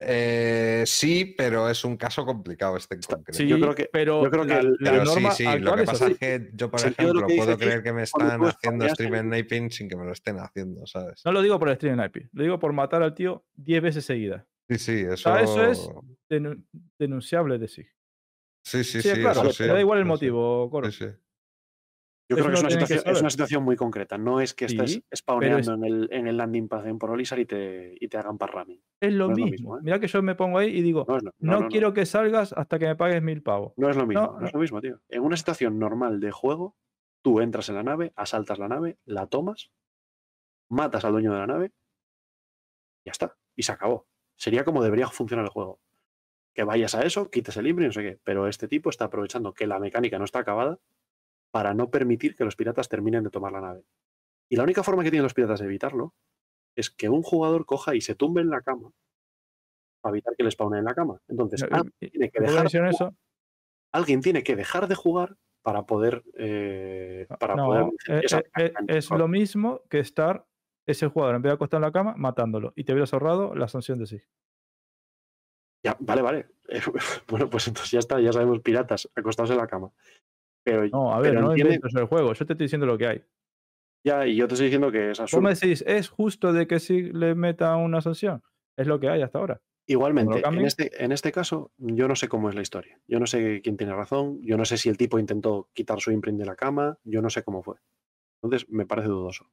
[0.00, 3.38] Eh, sí, pero es un caso complicado este en concreto.
[3.38, 5.58] Sí, Yo creo que- pero yo creo que la, el- la Pero norma sí, sí,
[5.60, 6.12] lo que es pasa así.
[6.14, 9.88] es que yo, por ejemplo, dice puedo creer que me están haciendo stream Naping sin
[9.88, 11.22] que me lo estén haciendo, ¿sabes?
[11.24, 13.82] No lo digo por el stream en IP, lo digo por matar al tío 10
[13.82, 14.44] veces seguidas.
[14.68, 15.16] Sí, sí, eso.
[15.16, 15.88] sea, eso es-
[16.28, 16.64] Denu-
[16.98, 17.82] denunciable de sí.
[18.64, 19.20] Sí, sí, Sí, sí.
[19.20, 20.08] claro, eso sí, me da igual el sí, sí.
[20.08, 20.90] motivo, Coro.
[20.90, 21.10] Sí, sí.
[22.28, 23.30] Yo Eso creo que es una, que situación, es una saber.
[23.32, 24.16] situación muy concreta.
[24.16, 27.94] No es que estés spawneando en, el, en el landing pad en Prolizar y te,
[28.00, 28.80] y te hagan parramming.
[29.00, 29.50] Es lo No es lo mismo.
[29.50, 29.80] mismo, ¿eh?
[29.82, 31.04] Mira que yo me pongo ahí y digo,
[31.38, 33.74] No, no, quiero que salgas hasta que me pagues mil pavos.
[33.76, 35.00] No es lo mismo, No, es lo mismo, tío.
[35.10, 36.76] En una situación normal de juego,
[37.20, 39.70] tú entras en la nave, asaltas la nave, la tomas,
[40.70, 41.72] matas al dueño de la nave,
[43.02, 43.36] y ya está.
[43.54, 44.06] Y se acabó.
[44.36, 45.78] Sería como debería funcionar el juego.
[46.54, 48.18] Que vayas a eso, quites el libre y no sé qué.
[48.24, 50.78] Pero este tipo está aprovechando que la mecánica no está acabada
[51.54, 53.84] para no permitir que los piratas terminen de tomar la nave.
[54.50, 56.12] Y la única forma que tienen los piratas de evitarlo
[56.74, 58.90] es que un jugador coja y se tumbe en la cama
[60.00, 61.20] para evitar que le spawnen en la cama.
[61.28, 63.16] Entonces, No, alguien y- tiene que ¿por qué dejar de eso?
[63.92, 69.10] alguien tiene que dejar de jugar para poder eh, para No, poder eh, eh, es
[69.12, 70.44] lo mismo que estar
[70.88, 73.68] ese jugador en vez de acostado en la cama matándolo y te hubieras ahorrado la
[73.68, 74.20] sanción de sí.
[75.84, 76.46] Ya, vale, vale.
[77.28, 79.92] bueno, pues entonces ya está, ya sabemos piratas acostados en la cama.
[80.64, 82.32] Pero No, a ver, Pero no entiende- inventes el juego.
[82.32, 83.22] Yo te estoy diciendo lo que hay.
[84.06, 85.42] ya, y yo te estoy diciendo que es absurdo.
[85.42, 88.42] me decís, ¿es justo de que sí le meta una sanción?
[88.76, 89.60] Es lo que hay hasta ahora.
[89.86, 92.98] Igualmente, en este, en este caso, yo no sé cómo es la historia.
[93.06, 94.40] Yo no sé quién tiene razón.
[94.42, 96.98] Yo no sé si el tipo intentó quitar su imprint de la cama.
[97.04, 97.76] Yo no sé cómo fue.
[98.42, 99.50] Entonces, me parece dudoso.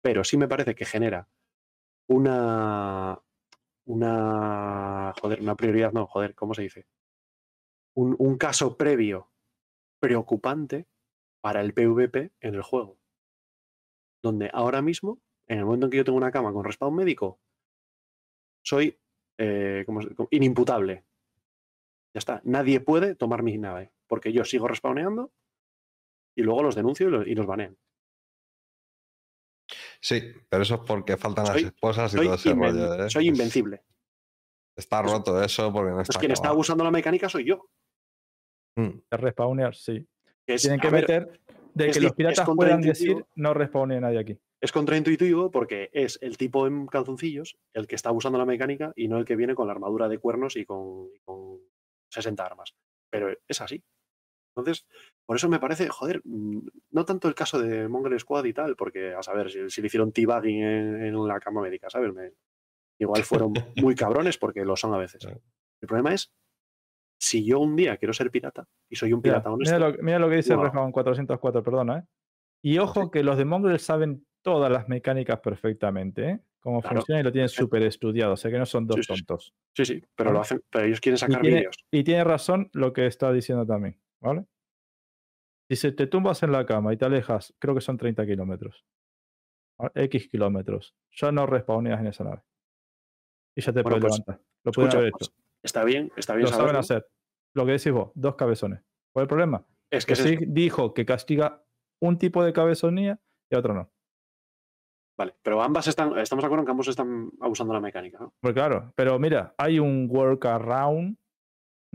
[0.00, 1.28] Pero sí me parece que genera
[2.08, 3.20] una.
[3.86, 5.12] Una.
[5.20, 6.86] Joder, una prioridad, no, joder, ¿cómo se dice?
[7.94, 9.28] Un, un caso previo
[10.08, 10.86] preocupante
[11.40, 12.98] para el PvP en el juego.
[14.22, 17.40] Donde ahora mismo, en el momento en que yo tengo una cama con respawn médico,
[18.62, 18.98] soy
[19.38, 21.04] eh, ¿cómo se- cómo- inimputable.
[22.14, 22.40] Ya está.
[22.44, 23.92] Nadie puede tomar mi nave.
[24.06, 25.32] Porque yo sigo respawneando
[26.36, 27.76] y luego los denuncio y los, y los banean.
[30.00, 33.06] Sí, pero eso es porque faltan Soy- las esposas y todo ese rollo.
[33.06, 33.10] ¿eh?
[33.10, 33.82] soy invencible.
[34.76, 37.68] Está roto eso porque no Pues está quien está abusando la mecánica soy yo.
[38.76, 38.88] Mm.
[39.10, 40.06] De respawnear, sí.
[40.46, 41.40] Es, Tienen que ver, meter
[41.74, 43.16] de que los piratas puedan contraintuitivo.
[43.18, 44.38] decir no respawne nadie aquí.
[44.60, 49.08] es contraintuitivo porque es el tipo en calzoncillos el que está abusando la mecánica y
[49.08, 51.58] no el que viene con la armadura de cuernos y con, y con
[52.10, 52.74] 60 armas.
[53.10, 53.82] Pero es así.
[54.56, 54.86] Entonces,
[55.26, 56.60] por eso me parece, joder, mm,
[56.92, 59.86] no tanto el caso de Mongol Squad y tal, porque a saber si, si le
[59.88, 62.12] hicieron teabagging en, en la cama médica, ¿sabes?
[62.12, 62.32] Me-
[63.00, 65.24] igual fueron muy cabrones porque lo son a veces.
[65.24, 66.32] El problema es
[67.18, 70.02] si yo un día quiero ser pirata y soy un Mira, pirata honesto, mira lo,
[70.02, 70.64] mira lo que dice Wow.
[70.64, 72.02] Respawn 404, perdona, ¿eh?
[72.62, 76.40] Y ojo que los de Mongrel saben todas las mecánicas perfectamente, ¿eh?
[76.60, 79.06] Cómo Claro, funciona y lo tienen súper estudiado, o sea que no son dos Sí,
[79.06, 79.54] tontos.
[79.76, 81.76] sí, sí, pero lo hacen, pero ellos quieren sacar vídeos.
[81.90, 84.46] Y tiene razón lo que está diciendo también, ¿vale?
[85.68, 88.86] Si se te tumbas en la cama y te alejas, creo que son 30 kilómetros.
[89.94, 90.94] X kilómetros.
[91.12, 92.42] Ya no respawneas en esa nave.
[93.56, 94.46] Y ya te Bueno, puedes pues, levantar.
[94.62, 95.43] Lo Escucha, haber pues, hecho.
[95.64, 97.08] Está bien, está bien Lo saben hacer.
[97.54, 98.80] Lo que decís vos, dos cabezones.
[99.12, 99.66] ¿Cuál es el problema?
[99.90, 101.64] Es Que sí dijo que castiga
[102.00, 103.90] un tipo de cabezonía y otro no.
[105.16, 108.18] Vale, pero ambas están, estamos de acuerdo en que ambos están abusando de la mecánica,
[108.18, 108.34] ¿no?
[108.40, 111.16] Pues claro, pero mira, hay un workaround,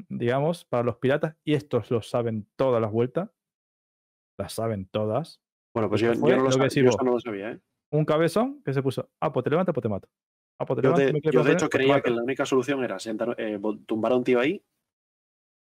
[0.07, 3.29] digamos, para los piratas y estos lo saben todas las vueltas.
[4.37, 5.41] Las saben todas.
[5.73, 7.59] Bueno, pues yo, no, lo lo que sab- yo decís eso no lo sabía, ¿eh?
[7.91, 10.07] Un cabezón que se puso, ah, pues te levantas, pues te mato.
[10.59, 14.11] Ah, pues Yo de, yo hecho creía que la única solución era sentar, eh, tumbar
[14.11, 14.61] a un tío ahí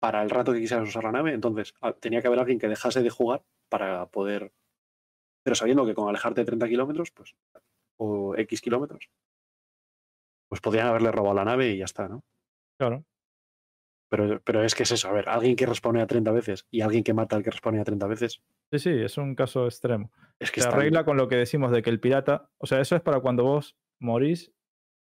[0.00, 1.34] para el rato que quisieras usar la nave.
[1.34, 4.52] Entonces tenía que haber alguien que dejase de jugar para poder.
[5.44, 7.34] Pero sabiendo que con alejarte de 30 kilómetros, pues.
[7.98, 9.10] O X kilómetros,
[10.48, 12.24] pues podían haberle robado la nave y ya está, ¿no?
[12.78, 13.04] Claro.
[14.08, 16.80] Pero, pero es que es eso, a ver, alguien que responde a 30 veces y
[16.80, 20.12] alguien que mata al que responde a 30 veces, Sí, sí, es un caso extremo.
[20.38, 22.96] es que Se arregla con lo que decimos de que el pirata, o sea, eso
[22.96, 24.52] es para cuando vos morís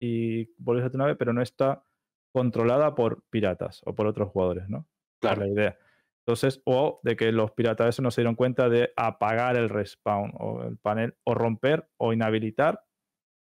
[0.02, 1.84] y volvés a tu nave, pero no está
[2.32, 4.78] controlada por piratas o por otros jugadores, ¿no?
[4.78, 5.42] Es claro.
[5.42, 5.78] la idea.
[6.26, 10.32] Entonces, o de que los piratas eso no se dieron cuenta de apagar el respawn
[10.38, 12.84] o el panel, o romper o inhabilitar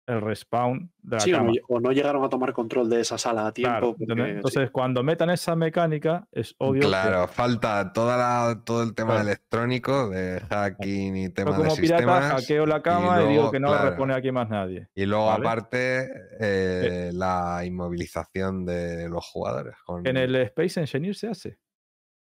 [0.06, 1.50] el respawn de la Sí, o cama.
[1.52, 3.70] no, o no llegaron a tomar control de esa sala a tiempo.
[3.70, 4.26] Claro, porque- ¿entendés?
[4.28, 4.36] sí.
[4.36, 9.12] Entonces, cuando metan esa mecánica, es obvio que Claro, falta toda la- todo el tema
[9.14, 9.28] Claro.
[9.28, 12.32] electrónico de hacking y yo tema de como pirata sistemas.
[12.32, 14.88] hackeo la cama y, digo luego, que no claro, responde aquí más nadie.
[14.94, 15.46] Y luego, ¿vale?
[15.46, 16.08] aparte,
[16.40, 19.76] eh, la inmovilización de los jugadores.
[19.86, 21.58] con- En el Space Engineer se hace.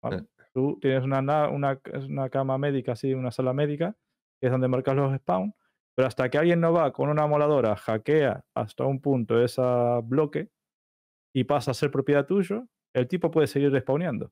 [0.02, 0.18] ¿vale?
[0.18, 0.24] Eh.
[0.54, 3.96] Tú tienes una, na- una, una cama médica, así, una sala médica,
[4.40, 5.54] que es donde marcas los spawn,
[5.98, 9.64] pero hasta que alguien no va con una moladora, hackea hasta un punto ese
[10.04, 10.52] bloque
[11.36, 14.32] y pasa a ser propiedad tuyo, el tipo puede seguir respawneando.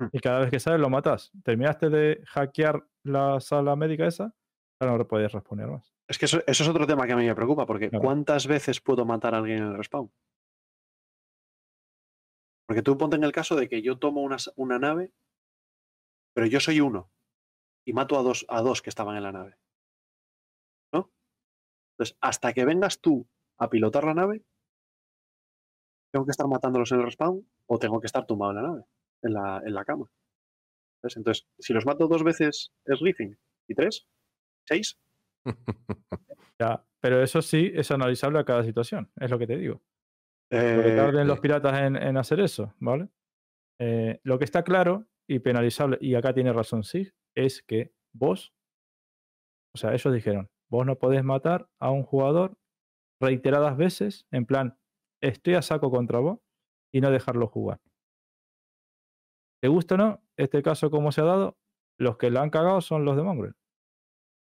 [0.00, 0.06] Hmm.
[0.12, 1.32] Y cada vez que sale lo matas.
[1.42, 4.32] Terminaste de hackear la sala médica esa,
[4.80, 5.92] ya no puedes respawnear más.
[6.08, 8.04] Es que eso, eso es otro tema que a mí me preocupa, porque Claro.
[8.04, 10.12] ¿cuántas veces puedo matar a alguien en el respawn?
[12.68, 15.12] Porque tú ponte en el caso de que yo tomo una, una nave,
[16.36, 17.10] pero yo soy uno
[17.84, 19.58] y mato a dos, a dos que estaban en la nave.
[21.98, 23.26] Entonces, hasta que vengas tú
[23.58, 24.44] a pilotar la nave,
[26.12, 28.84] ¿tengo que estar matándolos en el respawn o tengo que estar tumbado en la nave,
[29.22, 30.08] en la, en la cama?
[31.02, 31.16] ¿Ves?
[31.16, 34.06] Entonces, si los mato dos veces es riffing y tres,
[34.64, 34.96] seis,
[36.60, 39.82] Ya, pero eso sí es analizable a cada situación, es lo que te digo.
[40.50, 41.42] Lo que eh, tarden los sí.
[41.42, 43.08] piratas en, en hacer eso, ¿vale?
[43.80, 48.52] Eh, lo que está claro y penalizable, y acá tiene razón sí, es que vos,
[49.74, 52.58] o sea, ellos dijeron, vos no podés matar a un jugador
[53.20, 54.78] reiteradas veces, en plan,
[55.20, 56.38] estoy a saco contra vos,
[56.92, 57.80] y no dejarlo jugar.
[59.60, 60.22] ¿Te gusta o no?
[60.36, 61.58] Este caso, como se ha dado,
[61.98, 63.54] los que la han cagado son los de Mongrel.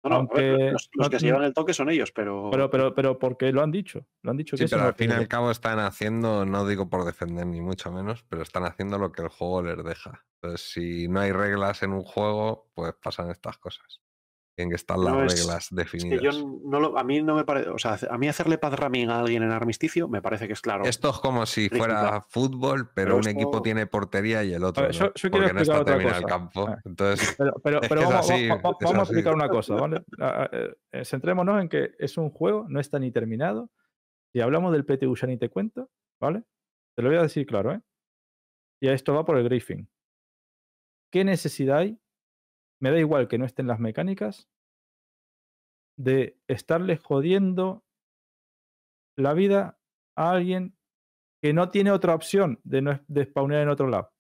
[0.03, 2.49] No, no, ver, los, no- que se llevan el toque son ellos, pero.
[2.51, 4.93] Pero, pero, pero porque lo han dicho, lo han dicho que Sí, eso pero al
[4.93, 8.43] fin y al que- cabo están haciendo, no digo por defender ni mucho menos, pero
[8.43, 10.23] están haciendo lo que el juego les deja.
[10.41, 14.01] Entonces, si no hay reglas en un juego, pues pasan estas cosas.
[14.55, 16.21] Tienen que estar las No, es- reglas es que definidas.
[16.37, 17.69] yo no lo, a mí no me parece.
[17.69, 20.61] O sea, a mí hacerle path ramming a alguien en armisticio me parece que es
[20.61, 20.85] claro.
[20.85, 24.83] Esto es como si fuera fútbol, pero, Pero un equipo tiene portería y el otro
[24.83, 26.35] ver, no, yo- yo quiero porque no explicar está terminado el cosa.
[26.35, 26.75] campo.
[26.85, 29.35] Entonces, Pero, pero, Es pero que es vamos, así, a explicar así.
[29.41, 30.03] una cosa, ¿vale?
[30.19, 33.69] Eh, eh, centrémonos en que es un juego, no está ni terminado.
[34.33, 35.89] Si hablamos del PTU ya ni te cuento,
[36.21, 36.43] ¿vale?
[36.95, 37.81] Te lo voy a decir claro, ¿eh?
[38.81, 39.87] Y esto va por el griefing.
[41.11, 41.97] ¿Qué necesidad hay?
[42.81, 44.49] Me da igual que no estén las mecánicas
[45.97, 47.83] de estarle jodiendo
[49.17, 49.79] la vida
[50.17, 50.75] a alguien
[51.41, 54.11] que no tiene otra opción de, no, de spawnear en otro lado.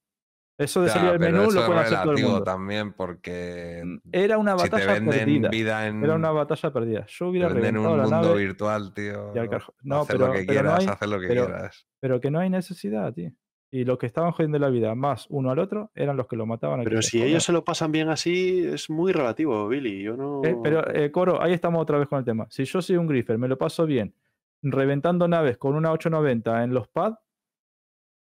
[0.57, 2.43] Eso de ya, salir al pero menú lo puede hacer todo el mundo.
[2.45, 5.49] también porque Mm, Era una si te batalla venden perdida.
[5.49, 7.05] vida en, Era una batalla perdida.
[7.07, 9.33] Yo te hubiera venden un la mundo nave, virtual, tío.
[9.35, 9.49] y al.
[9.83, 11.87] No, hacer pero- lo que pero no quieras, hay- hacer lo que pero- quieras.
[11.99, 13.31] pero que no hay necesidad, tío.
[13.75, 16.45] Y los que estaban jodiendo la vida más uno al otro eran los que lo
[16.45, 16.81] mataban.
[16.85, 20.01] Pero si ellos se lo pasan bien así, es muy relativo, Billy.
[20.01, 20.41] Yo no.
[20.45, 22.47] Eh, pero, eh, Coro, ahí estamos otra vez con el tema.
[22.49, 24.13] Si yo soy un griffer, me lo paso bien,
[24.61, 27.17] reventando naves con una 890 en los pads,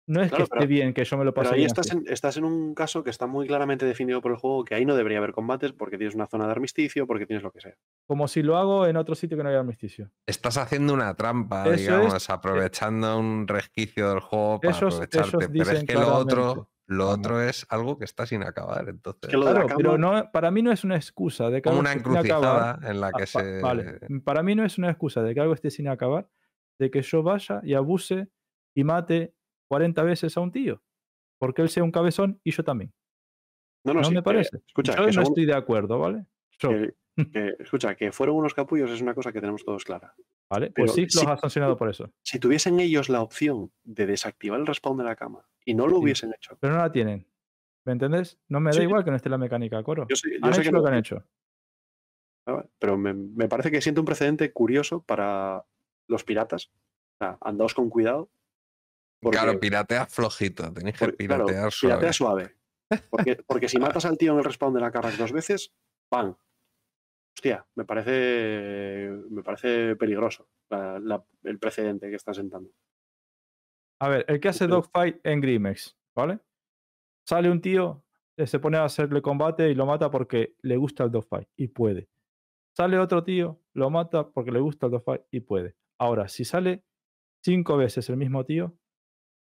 [0.06, 1.66] no es Claro, que esté pero- bien que yo me lo Pero pase ahí bien.
[1.68, 4.74] estás en, estás en un caso que está muy claramente definido por el juego, que
[4.74, 7.60] ahí no debería haber combates porque tienes una zona de armisticio, porque tienes lo que
[7.60, 7.74] sea.
[8.06, 10.10] Como si lo hago en otro sitio que no haya armisticio.
[10.26, 15.28] Estás haciendo una trampa, Eso es- digamos, aprovechando un resquicio del juego para Ellos- aprovecharte.
[15.28, 18.88] ellos pero es que lo otro, lo otro es algo que está sin acabar.
[18.88, 21.80] Entonces, que lo Claro, pero no, para mí no es una excusa de que como
[21.80, 22.76] algo una esté sin acabar.
[22.76, 23.60] encrucijada en la Ah, que se.
[23.60, 26.28] Vale, para mí no es una excusa de que algo esté sin acabar,
[26.78, 28.28] de que yo vaya y abuse
[28.74, 29.32] y mate
[29.72, 30.82] 40 veces a un tío,
[31.38, 32.92] porque él sea un cabezón y yo también.
[33.86, 34.58] No, no, No sí, me parece.
[34.66, 36.26] escucha, yo que no estoy de acuerdo, ¿vale?
[36.58, 36.94] Yo, que-
[37.32, 40.14] que- escucha, que fueron unos capullos es una cosa que tenemos todos clara.
[40.50, 40.70] ¿vale?
[40.70, 44.04] pero Pues sí, sí- los ha sancionado por eso, Si tuviesen ellos la opción de
[44.04, 46.02] desactivar el respawn de la cama y no lo Sí.
[46.02, 47.26] hubiesen hecho, pero no la tienen.
[47.86, 48.38] ¿Me entendés?
[48.48, 48.82] No me da Sí.
[48.82, 50.06] igual que no esté la mecánica, coro.
[50.10, 51.24] Yo sé, yo Han sé hecho que lo no- que han hecho.
[52.46, 55.64] Ah, Pero me, me parece que siente un precedente curioso para
[56.08, 56.66] los piratas.
[56.66, 58.30] O sea, andaos con cuidado.
[59.22, 60.72] Porque- Claro, piratea flojito.
[60.72, 61.94] Tenéis que porque, claro, piratear suave.
[61.94, 62.56] piratea suave.
[63.08, 65.72] Porque, porque si matas al tío en el respawn de la Carrack dos veces,
[66.10, 66.36] ¡pam!
[67.34, 72.70] Hostia, me parece, me parece peligroso la- la- el precedente que están sentando.
[74.00, 76.40] A ver, el que hace dogfight en Grimex, ¿vale?
[77.26, 78.04] Sale un tío,
[78.36, 81.68] eh, se pone a hacerle combate y lo mata porque le gusta el dogfight y
[81.68, 82.08] puede.
[82.76, 85.76] Sale otro tío, lo mata porque le gusta el dogfight y puede.
[85.98, 86.84] Ahora, si sale
[87.44, 88.76] cinco veces el mismo tío,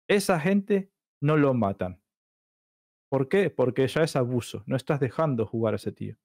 [0.08, 0.92] esa gente
[1.22, 2.02] no lo matan.
[3.10, 3.50] ¿Por qué?
[3.50, 4.64] Porque ya es abuso.
[4.66, 6.18] No estás dejando jugar a ese tío.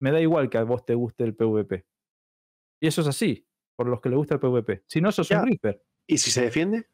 [0.00, 1.86] Me da igual que a vos te guste el PvP.
[2.80, 4.84] Y eso es así, por los que le gusta el PvP.
[4.88, 5.40] Si no, sos Ya.
[5.42, 5.84] un Reaper.
[6.08, 6.88] ¿Y si se defiende?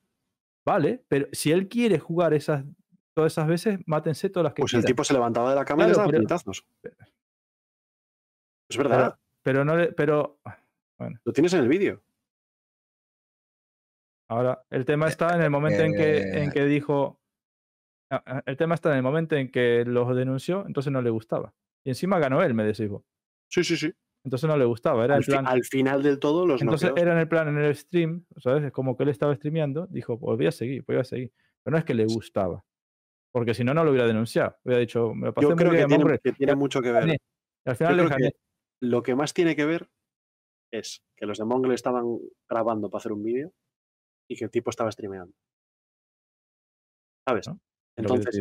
[0.66, 2.64] Vale, pero si él quiere jugar esas
[3.14, 5.88] todas esas veces, mátense todas las que Pues el tipo se levantaba de la cama
[5.88, 6.52] y daba pero-.
[8.70, 10.40] Es verdad, Pero no le, pero
[11.24, 12.02] lo tienes en el vídeo.
[14.28, 17.20] Ahora el tema está en el momento en que en eh, que dijo
[18.10, 21.10] ah, ah, el tema está en el momento en que los denunció, entonces no le
[21.10, 21.54] gustaba.
[21.84, 23.02] Y encima ganó él, me decís vos.
[23.50, 23.92] Sí, sí, sí.
[24.24, 25.46] Entonces no le gustaba, era Al, el fi- plan.
[25.46, 28.64] al final del todo, los Entonces noqueos- era en el plan, en el stream, ¿sabes?
[28.64, 31.32] Es como que él estaba streameando, dijo, pues voy a seguir, voy a seguir.
[31.62, 32.64] Pero no es que le gustaba.
[33.32, 34.56] Porque si no, no lo hubiera denunciado.
[34.64, 36.20] Hubiera dicho, me lo pasé yo muy creo que bien, tiene, hombre.
[36.22, 37.18] que tiene mucho que ver.
[37.64, 38.30] al final le que
[38.80, 39.88] lo que más tiene que ver
[40.72, 43.52] es que los de Mongle estaban grabando para hacer un vídeo
[44.28, 45.34] y que el tipo estaba streameando.
[47.26, 47.46] ¿Sabes?
[47.96, 48.38] Entonces,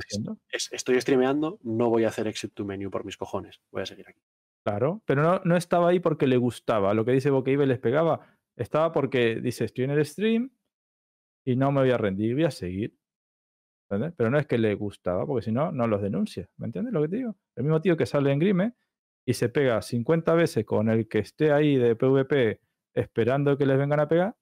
[0.51, 3.59] es- estoy streameando, no voy a hacer exit to menu por mis cojones.
[3.71, 4.21] Voy a seguir aquí.
[4.63, 6.93] Claro, pero no, no estaba ahí porque le gustaba.
[6.93, 8.37] Lo que dice Bokeibe les pegaba.
[8.55, 10.51] Estaba porque dice, estoy en el stream
[11.45, 12.95] y no me voy a rendir, voy a seguir.
[13.89, 14.15] ¿Entiendes?
[14.17, 16.49] Pero no es que le gustaba, porque si no, no los denuncia.
[16.57, 17.37] ¿Me entiendes lo que te digo?
[17.55, 18.73] El mismo tío que sale en Grime
[19.25, 22.59] y se pega 50 veces con el que esté ahí de PvP
[22.93, 24.35] esperando que les vengan a pegar,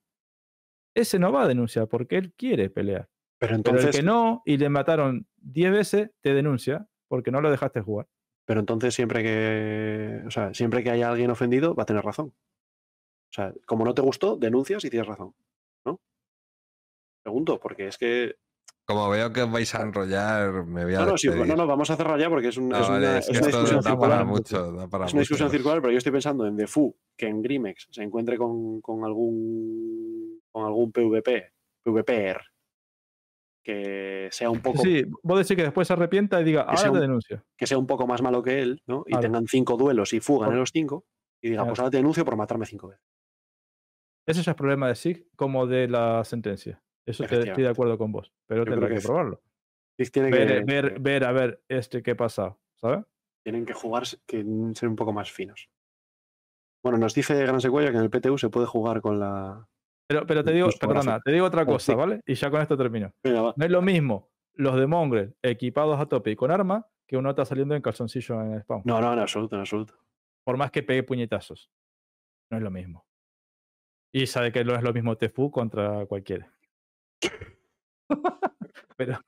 [0.95, 3.07] ese no va a denunciar porque él quiere pelear.
[3.37, 7.41] Pero Pero entonces, el que no y le mataron 10 veces, te denuncia porque no
[7.41, 8.07] lo dejaste jugar.
[8.45, 12.27] pero entonces siempre que, o sea, siempre que haya alguien ofendido, va a tener razón.
[12.27, 15.33] O sea, como no te gustó, denuncias y tienes razón.
[15.85, 15.99] ¿No?
[17.23, 18.35] Pregunto, porque es que.
[18.87, 21.65] Como veo que os vais a enrollar, me voy a No, no, sí, no, no,
[21.65, 23.89] vamos a cerrar ya porque es, un- No, es vale, una, es una discusión da
[23.89, 24.09] circular.
[24.11, 25.57] para mucho, da para Es una discusión mucho.
[25.57, 30.24] circular, pero yo estoy pensando en Defu, que en Grimex se encuentre con, con algún
[30.55, 31.51] con algún PvP,
[31.83, 32.39] PvPer,
[33.61, 36.83] que sea un poco Sí, vos decís que después se arrepienta y diga, sea ahora
[36.83, 37.43] te un- denuncio.
[37.57, 39.03] que sea un poco más malo que él, ¿no?
[39.05, 39.21] Y Claro.
[39.23, 41.05] tengan cinco duelos y fugan en los cinco,
[41.41, 41.71] y diga, Claro.
[41.71, 43.03] pues ahora te denuncio por matarme cinco veces.
[44.25, 46.81] Ese es problema de SIG como de la sentencia.
[47.05, 49.41] Eso estoy de acuerdo con vos, pero Yo tendrá que, que probarlo.
[49.97, 53.03] Zig tiene Ver, que, ver, ver, a ver, este qué ha pasado, ¿sabes?
[53.43, 55.69] tienen que jugar, que ser un poco más finos.
[56.81, 59.67] Bueno, nos dice Gran Secuella que en el PTU se puede jugar con la.
[60.07, 61.95] Pero, pero te digo, perdona, te digo otra cosa.
[61.95, 62.21] ¿vale?
[62.25, 63.11] Y ya con esto termino.
[63.23, 67.29] No es lo mismo los de Mongrel equipados a tope y con arma que uno
[67.29, 68.81] está saliendo en calzoncillo en el spawn.
[68.85, 69.95] No, no, en absoluto, en absoluto.
[70.43, 71.69] Por más que pegue puñetazos.
[72.49, 73.05] No es lo mismo.
[74.13, 76.51] Y sabe que no es lo mismo Tefu contra cualquiera.
[78.95, 79.19] pero,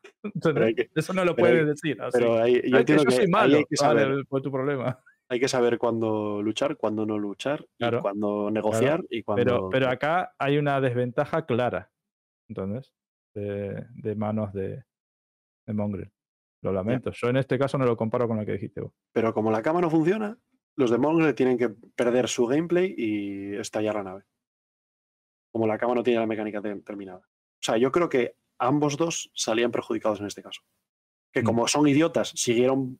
[0.41, 2.01] Pero hay que, eso no lo puedes decir.
[2.01, 2.17] así.
[2.19, 3.57] pero yo que yo que soy malo.
[3.57, 4.25] hay que Vale, saber.
[4.27, 4.99] fue tu problema.
[5.29, 9.43] Hay que saber cuándo luchar, cuándo no luchar, Claro, y cuándo negociar y cuándo.
[9.43, 11.91] Pero, pero acá hay una desventaja clara.
[12.49, 12.93] Entonces,
[13.35, 14.83] de, de manos de,
[15.65, 16.11] de Mongrel.
[16.63, 17.11] Lo lamento.
[17.11, 18.93] Yo en este caso no lo comparo con lo que dijiste vos.
[19.13, 20.37] Pero como la cama no funciona,
[20.75, 24.23] los de Mongrel tienen que perder su gameplay y estallar la nave.
[25.51, 27.19] Como la cama no tiene la mecánica te- terminada.
[27.19, 30.61] O sea, yo creo que ambos dos salían perjudicados en este caso.
[31.31, 31.45] Que Mm.
[31.45, 32.99] como son idiotas, siguieron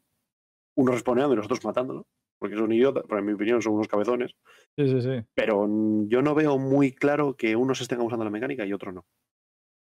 [0.76, 2.06] uno respondiendo y los otros matándolo.
[2.39, 4.35] Porque son idiotas, pero en mi opinión son unos cabezones.
[4.77, 5.25] Sí, sí, sí.
[5.33, 5.67] Pero
[6.07, 9.05] yo no veo muy claro que unos estén usando la mecánica y otro no.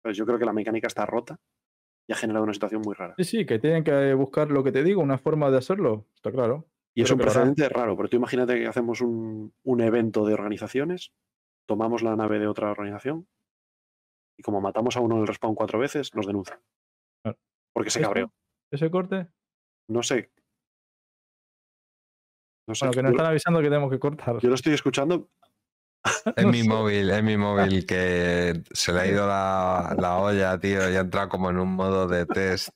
[0.03, 1.39] Pues yo creo que la mecánica está rota
[2.09, 3.15] y ha generado una situación muy rara.
[3.17, 6.09] Sí, sí, que tienen que buscar lo que te digo, una forma de hacerlo.
[6.15, 6.67] Está claro.
[6.95, 7.31] Y es un hará.
[7.31, 11.13] precedente raro, pero tú imagínate que hacemos un, un evento de organizaciones,
[11.67, 13.29] tomamos la nave de otra organización
[14.39, 16.61] y como matamos a uno en el respawn cuatro veces, nos denuncian.
[17.23, 17.39] Claro.
[17.73, 18.33] Porque se cabreó.
[18.71, 19.29] Ese corte.
[19.89, 20.33] No sé.
[22.67, 22.87] No sé.
[22.87, 24.39] Bueno, que nos yo, están avisando que tenemos que cortar.
[24.41, 25.29] yo lo estoy escuchando.
[26.37, 26.69] Es No mi sé.
[26.69, 31.01] móvil, es mi móvil que se le ha ido la, la olla, tío, y ha
[31.01, 32.71] entrado como en un modo de test.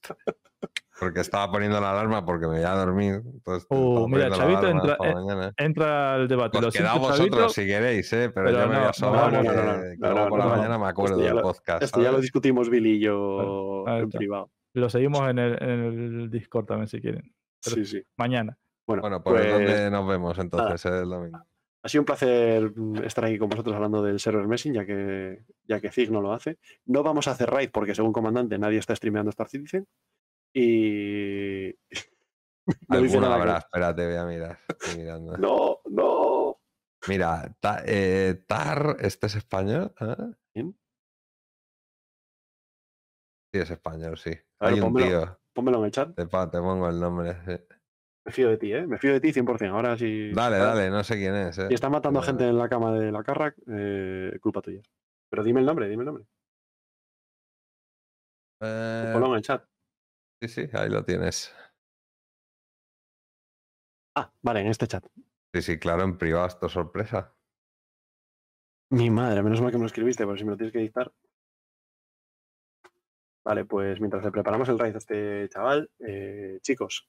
[0.99, 3.21] Porque estaba poniendo la alarma porque me iba a dormir.
[3.27, 5.53] entonces Oh, mira, Chavito entra- para eh.
[5.59, 6.57] Entra al debate.
[6.57, 8.31] Quedaos siento, vosotros Chavito, si queréis, ¿eh?
[8.35, 10.19] pero, pero yo me voy a sobar no, no, que, no, no, que no, luego
[10.25, 11.83] no, por la no, mañana me acuerdo Esto ya del lo- podcast.
[11.83, 14.51] Esto ya lo discutimos Billy y yo en privado.
[14.73, 15.71] Lo seguimos en el, en
[16.23, 17.31] el Discord también si quieren.
[17.63, 18.03] Pero- Sí, sí.
[18.17, 18.57] Mañana.
[18.87, 21.39] Bueno, Bueno, por pues, dónde nos vemos entonces el domingo.
[21.83, 22.73] ha sido un placer
[23.05, 26.33] estar aquí con vosotros hablando del server Messing, ya que, ya que Zig no lo
[26.33, 26.59] hace.
[26.85, 29.87] No vamos a hacer raid porque, según comandante, nadie está streameando Star Citizen.
[30.55, 31.75] Y.
[32.89, 34.59] no Alguno nada que- habrá, espérate, voy a mirar.
[34.69, 35.37] estoy mirando.
[35.39, 36.59] No, no.
[37.09, 39.93] Mira, Ta- eh, Tar, ¿este es español?
[40.01, 40.17] ¿eh?
[40.53, 40.77] ¿Quién?
[43.53, 44.31] Sí, es español, sí.
[44.31, 45.07] Ver, Hay un pónmelo.
[45.07, 45.41] tío.
[45.53, 46.15] Pónmelo en el chat.
[46.15, 47.37] Te, te pongo el nombre.
[47.47, 47.76] sí.
[48.26, 48.85] Me fío de ti, ¿eh?
[48.89, 49.71] Me fío de ti 100%.
[49.71, 50.33] Ahora sí.
[50.33, 51.59] Dale, dale, no sé quién es.
[51.59, 51.69] eh.
[51.69, 54.83] Si está matando a gente en la cama de la Carrack, eh, culpa tuya.
[55.31, 56.25] Pero dime el nombre, dime el nombre.
[58.62, 59.65] Eh, Ponlo en el chat.
[60.42, 61.55] sí, sí, ahí lo tienes.
[64.17, 65.07] Ah, vale, en este chat.
[65.55, 67.33] Sí, sí, claro, en privado, esto es sorpresa.
[68.91, 71.12] Mi madre, menos mal que me lo escribiste, porque si me lo tienes que dictar.
[73.44, 77.09] Vale, pues mientras le preparamos el raid a este chaval, eh, chicos,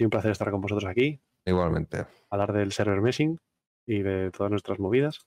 [0.00, 2.06] sido un placer estar con vosotros aquí, Igualmente.
[2.30, 3.38] hablar del server meshing
[3.86, 5.26] y de todas nuestras movidas.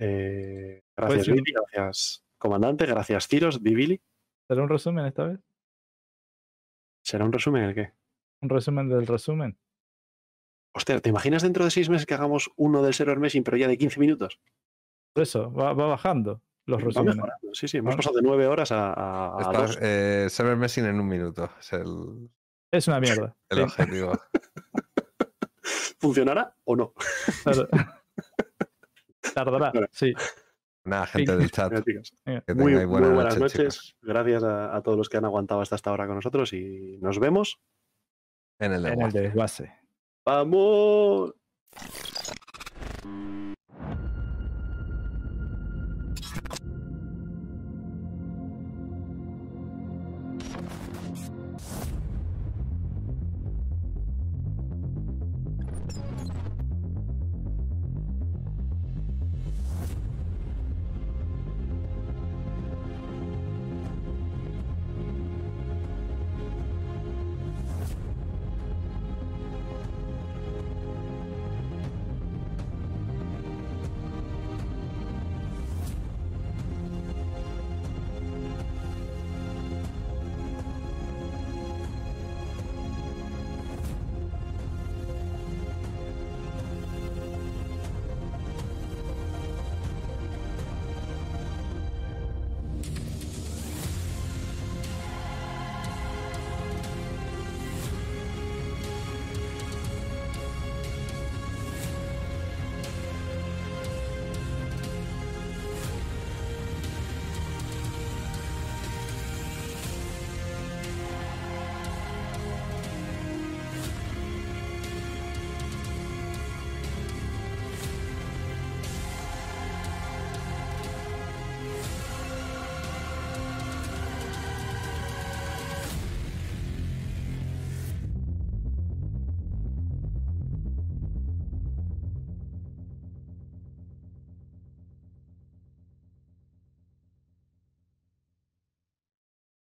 [0.00, 4.00] Eh, gracias, ser un- Billy, gracias, comandante, gracias, Tiros, Di Billy.
[4.46, 5.40] ¿Será un resumen esta vez?
[7.04, 7.92] ¿Será un resumen el qué?
[8.42, 9.58] ¿Un resumen del resumen?
[10.74, 13.66] Hostia, ¿te imaginas dentro de seis meses que hagamos uno del server meshing, pero ya
[13.68, 14.40] de 15 minutos?
[15.14, 17.16] Por eso, va, va bajando los resúmenes.
[17.54, 17.96] Sí, sí, hemos Ah.
[17.96, 19.78] pasado de 9 horas a, a- a Está, dos.
[19.80, 21.50] eh, server messing en un minuto.
[21.58, 22.30] Es el,
[22.70, 23.34] Es una mierda.
[23.48, 24.12] el sí, objetivo.
[25.98, 26.92] ¿Funcionará o no?
[27.42, 27.68] claro.
[29.34, 30.12] Tardará, sí.
[30.84, 31.72] Nada, gente del chat.
[31.84, 33.52] Que Muy, buenas noche, noches.
[33.74, 33.96] chicos.
[34.02, 37.18] Gracias a, a todos los que han aguantado hasta esta hora con nosotros y nos
[37.18, 37.60] vemos.
[38.58, 39.72] En el En el desguace.
[40.24, 41.34] ¡Vamos!